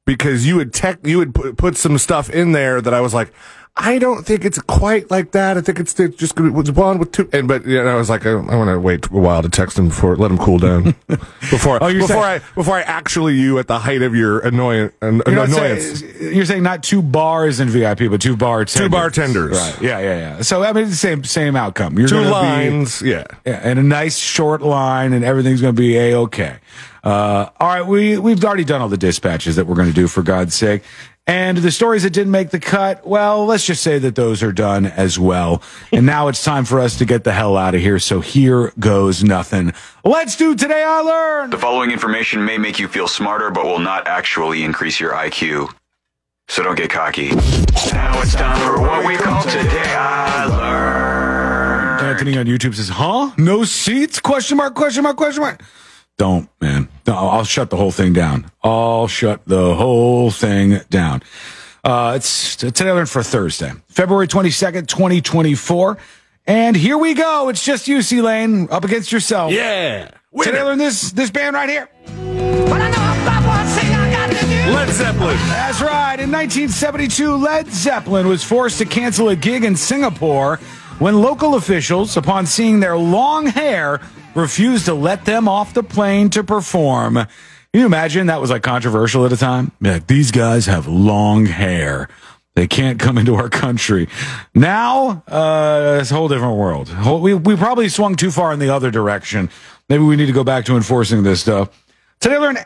because 0.06 0.48
you 0.48 0.60
had 0.60 0.72
tech, 0.74 1.00
you 1.04 1.20
had 1.20 1.36
put, 1.36 1.58
put 1.58 1.78
some 1.78 1.98
stuff 1.98 2.30
in 2.30 2.54
there 2.54 2.80
that 2.80 2.94
I 2.94 3.02
was 3.02 3.14
like, 3.14 3.34
I 3.78 4.00
don't 4.00 4.26
think 4.26 4.46
it's 4.46 4.58
quite 4.60 5.12
like 5.12 5.32
that. 5.32 5.58
I 5.58 5.62
think 5.62 5.82
it's 5.82 5.94
just 5.94 6.40
was 6.40 6.72
one 6.72 6.98
with 6.98 7.12
two. 7.12 7.30
And 7.34 7.46
but 7.46 7.66
you 7.66 7.84
know, 7.84 7.90
I 7.90 7.96
was 7.96 8.10
like, 8.10 8.26
I, 8.26 8.30
I 8.32 8.56
want 8.56 8.70
to 8.70 8.80
wait 8.80 9.06
a 9.08 9.10
while 9.10 9.42
to 9.42 9.50
text 9.50 9.78
him 9.78 9.90
before 9.90 10.16
let 10.16 10.32
him 10.32 10.38
cool 10.38 10.60
down 10.60 10.96
before 11.08 11.84
Oh, 11.84 11.92
before 11.92 12.08
saying- 12.08 12.24
I 12.24 12.40
before 12.56 12.76
I 12.78 12.82
actually 12.84 13.34
you 13.36 13.60
at 13.60 13.68
the 13.68 13.78
height 13.80 14.02
of 14.02 14.16
your 14.16 14.40
annoyance 14.40 14.94
an, 15.02 15.22
You're, 15.28 15.44
annoyance. 15.44 16.00
saying, 16.00 16.34
you're 16.36 16.46
saying 16.46 16.64
not 16.64 16.84
two 16.84 17.02
bars 17.02 17.60
in 17.60 17.68
VIP, 17.68 18.10
but 18.10 18.22
two 18.22 18.38
bartenders. 18.38 18.74
Two 18.86 18.90
bartenders. 18.90 19.58
Right. 19.58 19.82
Yeah, 19.82 20.00
yeah, 20.00 20.18
yeah. 20.38 20.42
So 20.42 20.64
I 20.64 20.72
mean, 20.72 20.86
the 20.90 20.96
same 20.96 21.26
same 21.26 21.58
outcome. 21.58 22.00
You're 22.00 22.08
Two 22.08 22.16
gonna 22.16 22.28
be- 22.28 22.32
lines, 22.32 23.02
yeah. 23.02 23.26
yeah, 23.46 23.60
and 23.62 23.78
a 23.78 23.84
nice 23.84 24.18
short 24.18 24.62
line, 24.62 25.12
and 25.12 25.26
everything's 25.26 25.60
going 25.60 25.76
to 25.76 25.82
be 25.82 25.98
a 25.98 26.16
okay. 26.20 26.58
Uh, 27.04 27.50
all 27.60 27.68
right, 27.68 27.86
we 27.86 28.18
we've 28.18 28.44
already 28.46 28.64
done 28.64 28.82
all 28.82 28.90
the 28.90 28.96
dispatches 28.98 29.58
that 29.58 29.68
we're 29.68 29.76
going 29.76 29.90
to 29.90 29.94
do 29.94 30.08
for 30.08 30.24
God's 30.24 30.56
sake. 30.56 30.82
And 31.28 31.58
the 31.58 31.72
stories 31.72 32.04
that 32.04 32.12
didn't 32.12 32.32
make 32.32 32.52
the 32.52 32.60
cut, 32.60 33.06
well, 33.06 33.46
let's 33.48 33.66
just 33.66 33.82
say 33.82 33.98
that 33.98 34.14
those 34.14 34.44
are 34.44 34.52
done 34.52 34.86
as 34.86 35.18
well. 35.18 35.64
And 35.92 36.06
now 36.06 36.28
it's 36.28 36.44
time 36.44 36.66
for 36.66 36.80
us 36.80 37.00
to 37.00 37.06
get 37.06 37.24
the 37.24 37.34
hell 37.34 37.58
out 37.58 37.74
of 37.74 37.82
here. 37.82 37.98
So 37.98 38.20
here 38.20 38.72
goes 38.80 39.24
nothing. 39.24 39.74
Let's 40.04 40.36
do 40.36 40.54
today 40.56 40.84
I 40.86 41.00
learned. 41.00 41.52
The 41.54 41.58
following 41.58 41.90
information 41.90 42.46
may 42.46 42.60
make 42.60 42.78
you 42.78 42.88
feel 42.88 43.08
smarter, 43.08 43.50
but 43.50 43.66
will 43.66 43.80
not 43.80 44.08
actually 44.08 44.64
increase 44.64 45.00
your 45.00 45.14
IQ. 45.14 45.74
So 46.48 46.62
don't 46.62 46.76
get 46.78 46.92
cocky. 46.92 47.30
Now 47.30 48.22
it's 48.22 48.36
time 48.36 48.60
for 48.64 48.80
what 48.80 49.04
we 49.04 49.18
call 49.18 49.42
Today 49.42 49.96
I 49.98 50.46
Learned. 50.46 52.02
Anthony 52.02 52.38
on 52.38 52.46
YouTube 52.46 52.76
says, 52.76 52.90
"Huh? 52.90 53.32
No 53.38 53.64
seats? 53.64 54.20
Question 54.20 54.58
mark? 54.58 54.76
Question 54.76 55.02
mark? 55.02 55.18
Question 55.18 55.42
mark." 55.42 55.64
Don't, 56.18 56.50
man. 56.62 56.88
No, 57.08 57.16
I'll 57.16 57.44
shut 57.44 57.70
the 57.70 57.76
whole 57.76 57.92
thing 57.92 58.14
down. 58.14 58.50
I'll 58.64 59.08
shut 59.08 59.42
the 59.46 59.76
whole 59.76 60.32
thing 60.32 60.80
down. 60.90 61.22
Uh, 61.84 62.14
it's 62.16 62.56
today 62.56 62.90
I 62.90 62.94
learned 62.94 63.10
for 63.10 63.22
Thursday, 63.22 63.72
February 63.90 64.28
twenty 64.28 64.50
second, 64.50 64.90
twenty 64.90 65.22
twenty 65.22 65.54
four, 65.56 65.98
and 66.48 66.76
here 66.76 66.98
we 66.98 67.14
go. 67.14 67.50
It's 67.50 67.64
just 67.64 67.88
you, 67.88 68.02
C 68.02 68.22
Lane, 68.22 68.68
up 68.72 68.84
against 68.86 69.12
yourself. 69.12 69.52
Yeah. 69.52 70.10
Today 70.42 70.60
I 70.60 70.64
learned 70.64 70.82
this 70.82 71.12
this 71.12 71.30
band 71.30 71.54
right 71.54 71.70
here. 71.70 71.90
Led 74.74 74.90
Zeppelin. 74.90 75.38
That's 75.48 75.82
right. 75.82 76.20
In 76.20 76.32
1972, 76.32 77.36
Led 77.36 77.68
Zeppelin 77.68 78.28
was 78.28 78.44
forced 78.44 78.80
to 78.80 78.86
cancel 78.86 79.30
a 79.30 79.36
gig 79.36 79.64
in 79.64 79.76
Singapore 79.76 80.58
when 81.00 81.22
local 81.22 81.56
officials, 81.56 82.18
upon 82.18 82.46
seeing 82.46 82.80
their 82.80 82.98
long 82.98 83.46
hair, 83.46 84.02
refused 84.36 84.86
to 84.86 84.94
let 84.94 85.26
them 85.26 85.48
off 85.48 85.74
the 85.74 85.84
plane 85.84 86.30
to 86.32 86.44
perform. 86.44 87.16
Can 87.16 87.28
you 87.74 87.86
imagine 87.86 88.28
that 88.28 88.40
was 88.42 88.50
like 88.52 88.64
controversial 88.64 89.24
at 89.26 89.32
the 89.32 89.38
time? 89.38 89.72
Like, 89.82 90.08
these 90.08 90.32
guys 90.32 90.66
have 90.68 90.88
long 90.88 91.46
hair. 91.46 92.08
They 92.56 92.68
can't 92.68 93.00
come 93.00 93.18
into 93.18 93.36
our 93.36 93.50
country. 93.50 94.08
Now, 94.54 95.24
uh, 95.28 95.98
it's 96.00 96.10
a 96.12 96.16
whole 96.16 96.28
different 96.30 96.56
world. 96.58 96.88
Whole- 96.88 97.20
We, 97.22 97.34
we 97.34 97.56
probably 97.58 97.90
swung 97.90 98.16
too 98.16 98.32
far 98.32 98.54
in 98.54 98.60
the 98.60 98.70
other 98.70 98.92
direction. 98.92 99.50
Maybe 99.90 100.04
we 100.04 100.16
need 100.16 100.28
to 100.28 100.32
go 100.32 100.44
back 100.46 100.64
to 100.66 100.76
enforcing 100.78 101.24
this 101.24 101.42
stuff. 101.42 101.70
Today 102.22 102.36
I 102.36 102.38
learned 102.40 102.66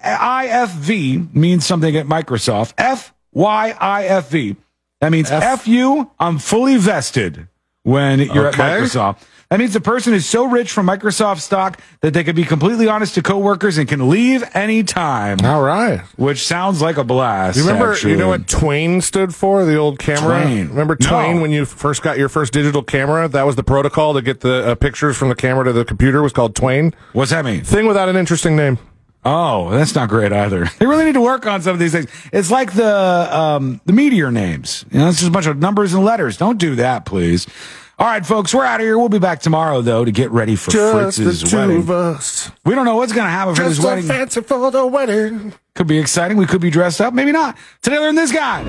F-Y-I-F-V 0.00 1.28
means 1.34 1.66
something 1.66 1.96
at 1.96 2.06
Microsoft. 2.06 2.74
F-Y-I-F-V. 2.78 4.56
That 5.00 5.10
means 5.12 5.30
F, 5.30 5.66
you, 5.68 6.10
I'm 6.18 6.38
fully 6.38 6.76
vested 6.78 7.48
when 7.82 8.20
you're 8.20 8.48
Okay. 8.48 8.62
at 8.62 8.80
Microsoft. 8.80 9.18
That 9.48 9.60
means 9.60 9.72
the 9.74 9.80
person 9.80 10.12
is 10.12 10.26
so 10.26 10.44
rich 10.44 10.72
from 10.72 10.86
Microsoft 10.86 11.38
stock 11.40 11.80
that 12.00 12.12
they 12.14 12.24
can 12.24 12.34
be 12.34 12.42
completely 12.44 12.88
honest 12.88 13.14
to 13.14 13.22
coworkers 13.22 13.78
and 13.78 13.88
can 13.88 14.08
leave 14.08 14.42
anytime. 14.54 15.38
All 15.44 15.62
right. 15.62 16.00
Which 16.16 16.44
sounds 16.44 16.82
like 16.82 16.96
a 16.96 17.04
blast. 17.04 17.56
You 17.56 17.64
remember, 17.64 17.92
actually. 17.92 18.12
you 18.12 18.16
know 18.16 18.28
what 18.28 18.48
Twain 18.48 19.00
stood 19.00 19.32
for? 19.34 19.64
The 19.64 19.76
old 19.76 20.00
camera. 20.00 20.42
Twain. 20.42 20.68
Remember 20.68 20.96
No. 21.00 21.08
Twain 21.08 21.40
when 21.40 21.52
you 21.52 21.64
first 21.64 22.02
got 22.02 22.18
your 22.18 22.28
first 22.28 22.52
digital 22.52 22.82
camera? 22.82 23.28
That 23.28 23.46
was 23.46 23.54
the 23.54 23.62
protocol 23.62 24.14
to 24.14 24.22
get 24.22 24.40
the 24.40 24.70
uh, 24.70 24.74
pictures 24.74 25.16
from 25.16 25.28
the 25.28 25.36
camera 25.36 25.64
to 25.64 25.72
the 25.72 25.84
computer. 25.84 26.22
Was 26.22 26.32
called 26.32 26.56
Twain. 26.56 26.92
What's 27.12 27.30
that 27.30 27.44
mean? 27.44 27.62
Thing 27.62 27.86
without 27.86 28.08
an 28.08 28.16
interesting 28.16 28.56
name. 28.56 28.78
Oh, 29.24 29.70
that's 29.70 29.94
not 29.94 30.08
great 30.08 30.32
either. 30.32 30.66
They 30.78 30.86
really 30.86 31.04
need 31.04 31.14
to 31.14 31.20
work 31.20 31.46
on 31.46 31.62
some 31.62 31.72
of 31.72 31.78
these 31.78 31.92
things. 31.92 32.08
It's 32.32 32.50
like 32.50 32.72
the 32.74 33.36
um, 33.36 33.80
the 33.84 33.92
meteor 33.92 34.32
names. 34.32 34.84
You 34.90 34.98
know, 34.98 35.08
it's 35.08 35.18
just 35.18 35.28
a 35.28 35.32
bunch 35.32 35.46
of 35.46 35.58
numbers 35.58 35.94
and 35.94 36.04
letters. 36.04 36.36
Don't 36.36 36.58
do 36.58 36.74
that, 36.76 37.06
please. 37.06 37.46
All 37.98 38.06
right, 38.06 38.26
folks, 38.26 38.52
we're 38.52 38.62
out 38.66 38.80
of 38.80 38.84
here. 38.84 38.98
We'll 38.98 39.08
be 39.08 39.18
back 39.18 39.40
tomorrow, 39.40 39.80
though, 39.80 40.04
to 40.04 40.12
get 40.12 40.30
ready 40.30 40.54
for 40.54 40.70
Just 40.70 41.16
Fritz's 41.16 41.40
the 41.40 41.46
two 41.48 41.56
wedding. 41.56 41.76
of 41.78 41.90
us. 41.90 42.50
We 42.66 42.74
don't 42.74 42.84
know 42.84 42.96
what's 42.96 43.12
going 43.14 43.24
to 43.24 43.30
happen 43.30 43.54
for 43.54 43.62
Just 43.62 43.76
this 43.76 43.84
a 43.84 43.88
wedding. 43.88 44.04
fancy 44.04 44.42
for 44.42 44.70
the 44.70 44.86
wedding. 44.86 45.54
Could 45.74 45.86
be 45.86 45.98
exciting. 45.98 46.36
We 46.36 46.44
could 46.44 46.60
be 46.60 46.68
dressed 46.68 47.00
up. 47.00 47.14
Maybe 47.14 47.32
not. 47.32 47.56
Today, 47.80 47.98
learn 47.98 48.14
this 48.14 48.32
guy. 48.32 48.64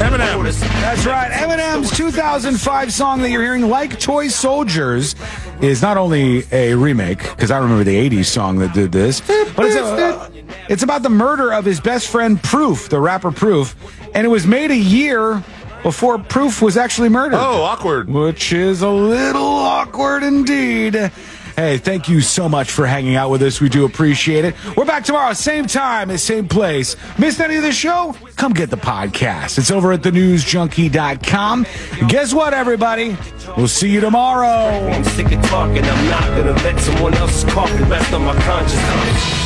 Eminem. 0.00 0.60
That's 0.80 1.06
right. 1.06 1.30
Eminem's 1.30 1.96
2005 1.96 2.92
song 2.92 3.20
that 3.22 3.30
you're 3.30 3.42
hearing, 3.42 3.68
Like 3.68 4.00
Toy 4.00 4.26
Soldiers, 4.26 5.14
is 5.60 5.80
not 5.80 5.96
only 5.96 6.42
a 6.50 6.74
remake, 6.74 7.22
because 7.22 7.52
I 7.52 7.58
remember 7.58 7.84
the 7.84 8.10
80s 8.10 8.24
song 8.26 8.58
that 8.58 8.74
did 8.74 8.90
this, 8.90 9.20
but 9.20 9.66
it's, 9.66 9.76
a, 9.76 10.30
it's 10.68 10.82
about 10.82 11.02
the 11.04 11.10
murder 11.10 11.52
of 11.52 11.64
his 11.64 11.80
best 11.80 12.08
friend, 12.08 12.42
Proof, 12.42 12.88
the 12.88 12.98
rapper 12.98 13.30
Proof. 13.30 13.76
And 14.16 14.26
it 14.26 14.30
was 14.30 14.46
made 14.48 14.72
a 14.72 14.76
year 14.76 15.44
before 15.82 16.18
Proof 16.18 16.62
was 16.62 16.76
actually 16.76 17.08
murdered. 17.08 17.38
Oh, 17.38 17.62
awkward. 17.62 18.08
Which 18.08 18.52
is 18.52 18.82
a 18.82 18.88
little 18.90 19.42
awkward 19.42 20.22
indeed. 20.22 21.10
Hey, 21.56 21.78
thank 21.78 22.06
you 22.06 22.20
so 22.20 22.50
much 22.50 22.70
for 22.70 22.84
hanging 22.86 23.14
out 23.16 23.30
with 23.30 23.42
us. 23.42 23.62
We 23.62 23.70
do 23.70 23.86
appreciate 23.86 24.44
it. 24.44 24.54
We're 24.76 24.84
back 24.84 25.04
tomorrow, 25.04 25.32
same 25.32 25.66
time, 25.66 26.10
at 26.10 26.20
same 26.20 26.48
place. 26.48 26.96
Missed 27.18 27.40
any 27.40 27.56
of 27.56 27.62
the 27.62 27.72
show? 27.72 28.14
Come 28.36 28.52
get 28.52 28.68
the 28.68 28.76
podcast. 28.76 29.56
It's 29.56 29.70
over 29.70 29.92
at 29.92 30.02
thenewsjunkie.com. 30.02 31.66
Guess 32.08 32.34
what, 32.34 32.52
everybody? 32.52 33.16
We'll 33.56 33.68
see 33.68 33.88
you 33.88 34.02
tomorrow. 34.02 34.46
I'm 34.90 35.02
sick 35.04 35.32
of 35.32 35.42
talking. 35.44 35.82
I'm 35.82 36.10
not 36.10 36.24
gonna 36.36 36.52
let 36.62 36.78
someone 36.78 37.14
else's 37.14 37.50
coffin 37.50 37.88
rest 37.88 38.12
on 38.12 38.26
my 38.26 38.34
conscience. 38.42 39.45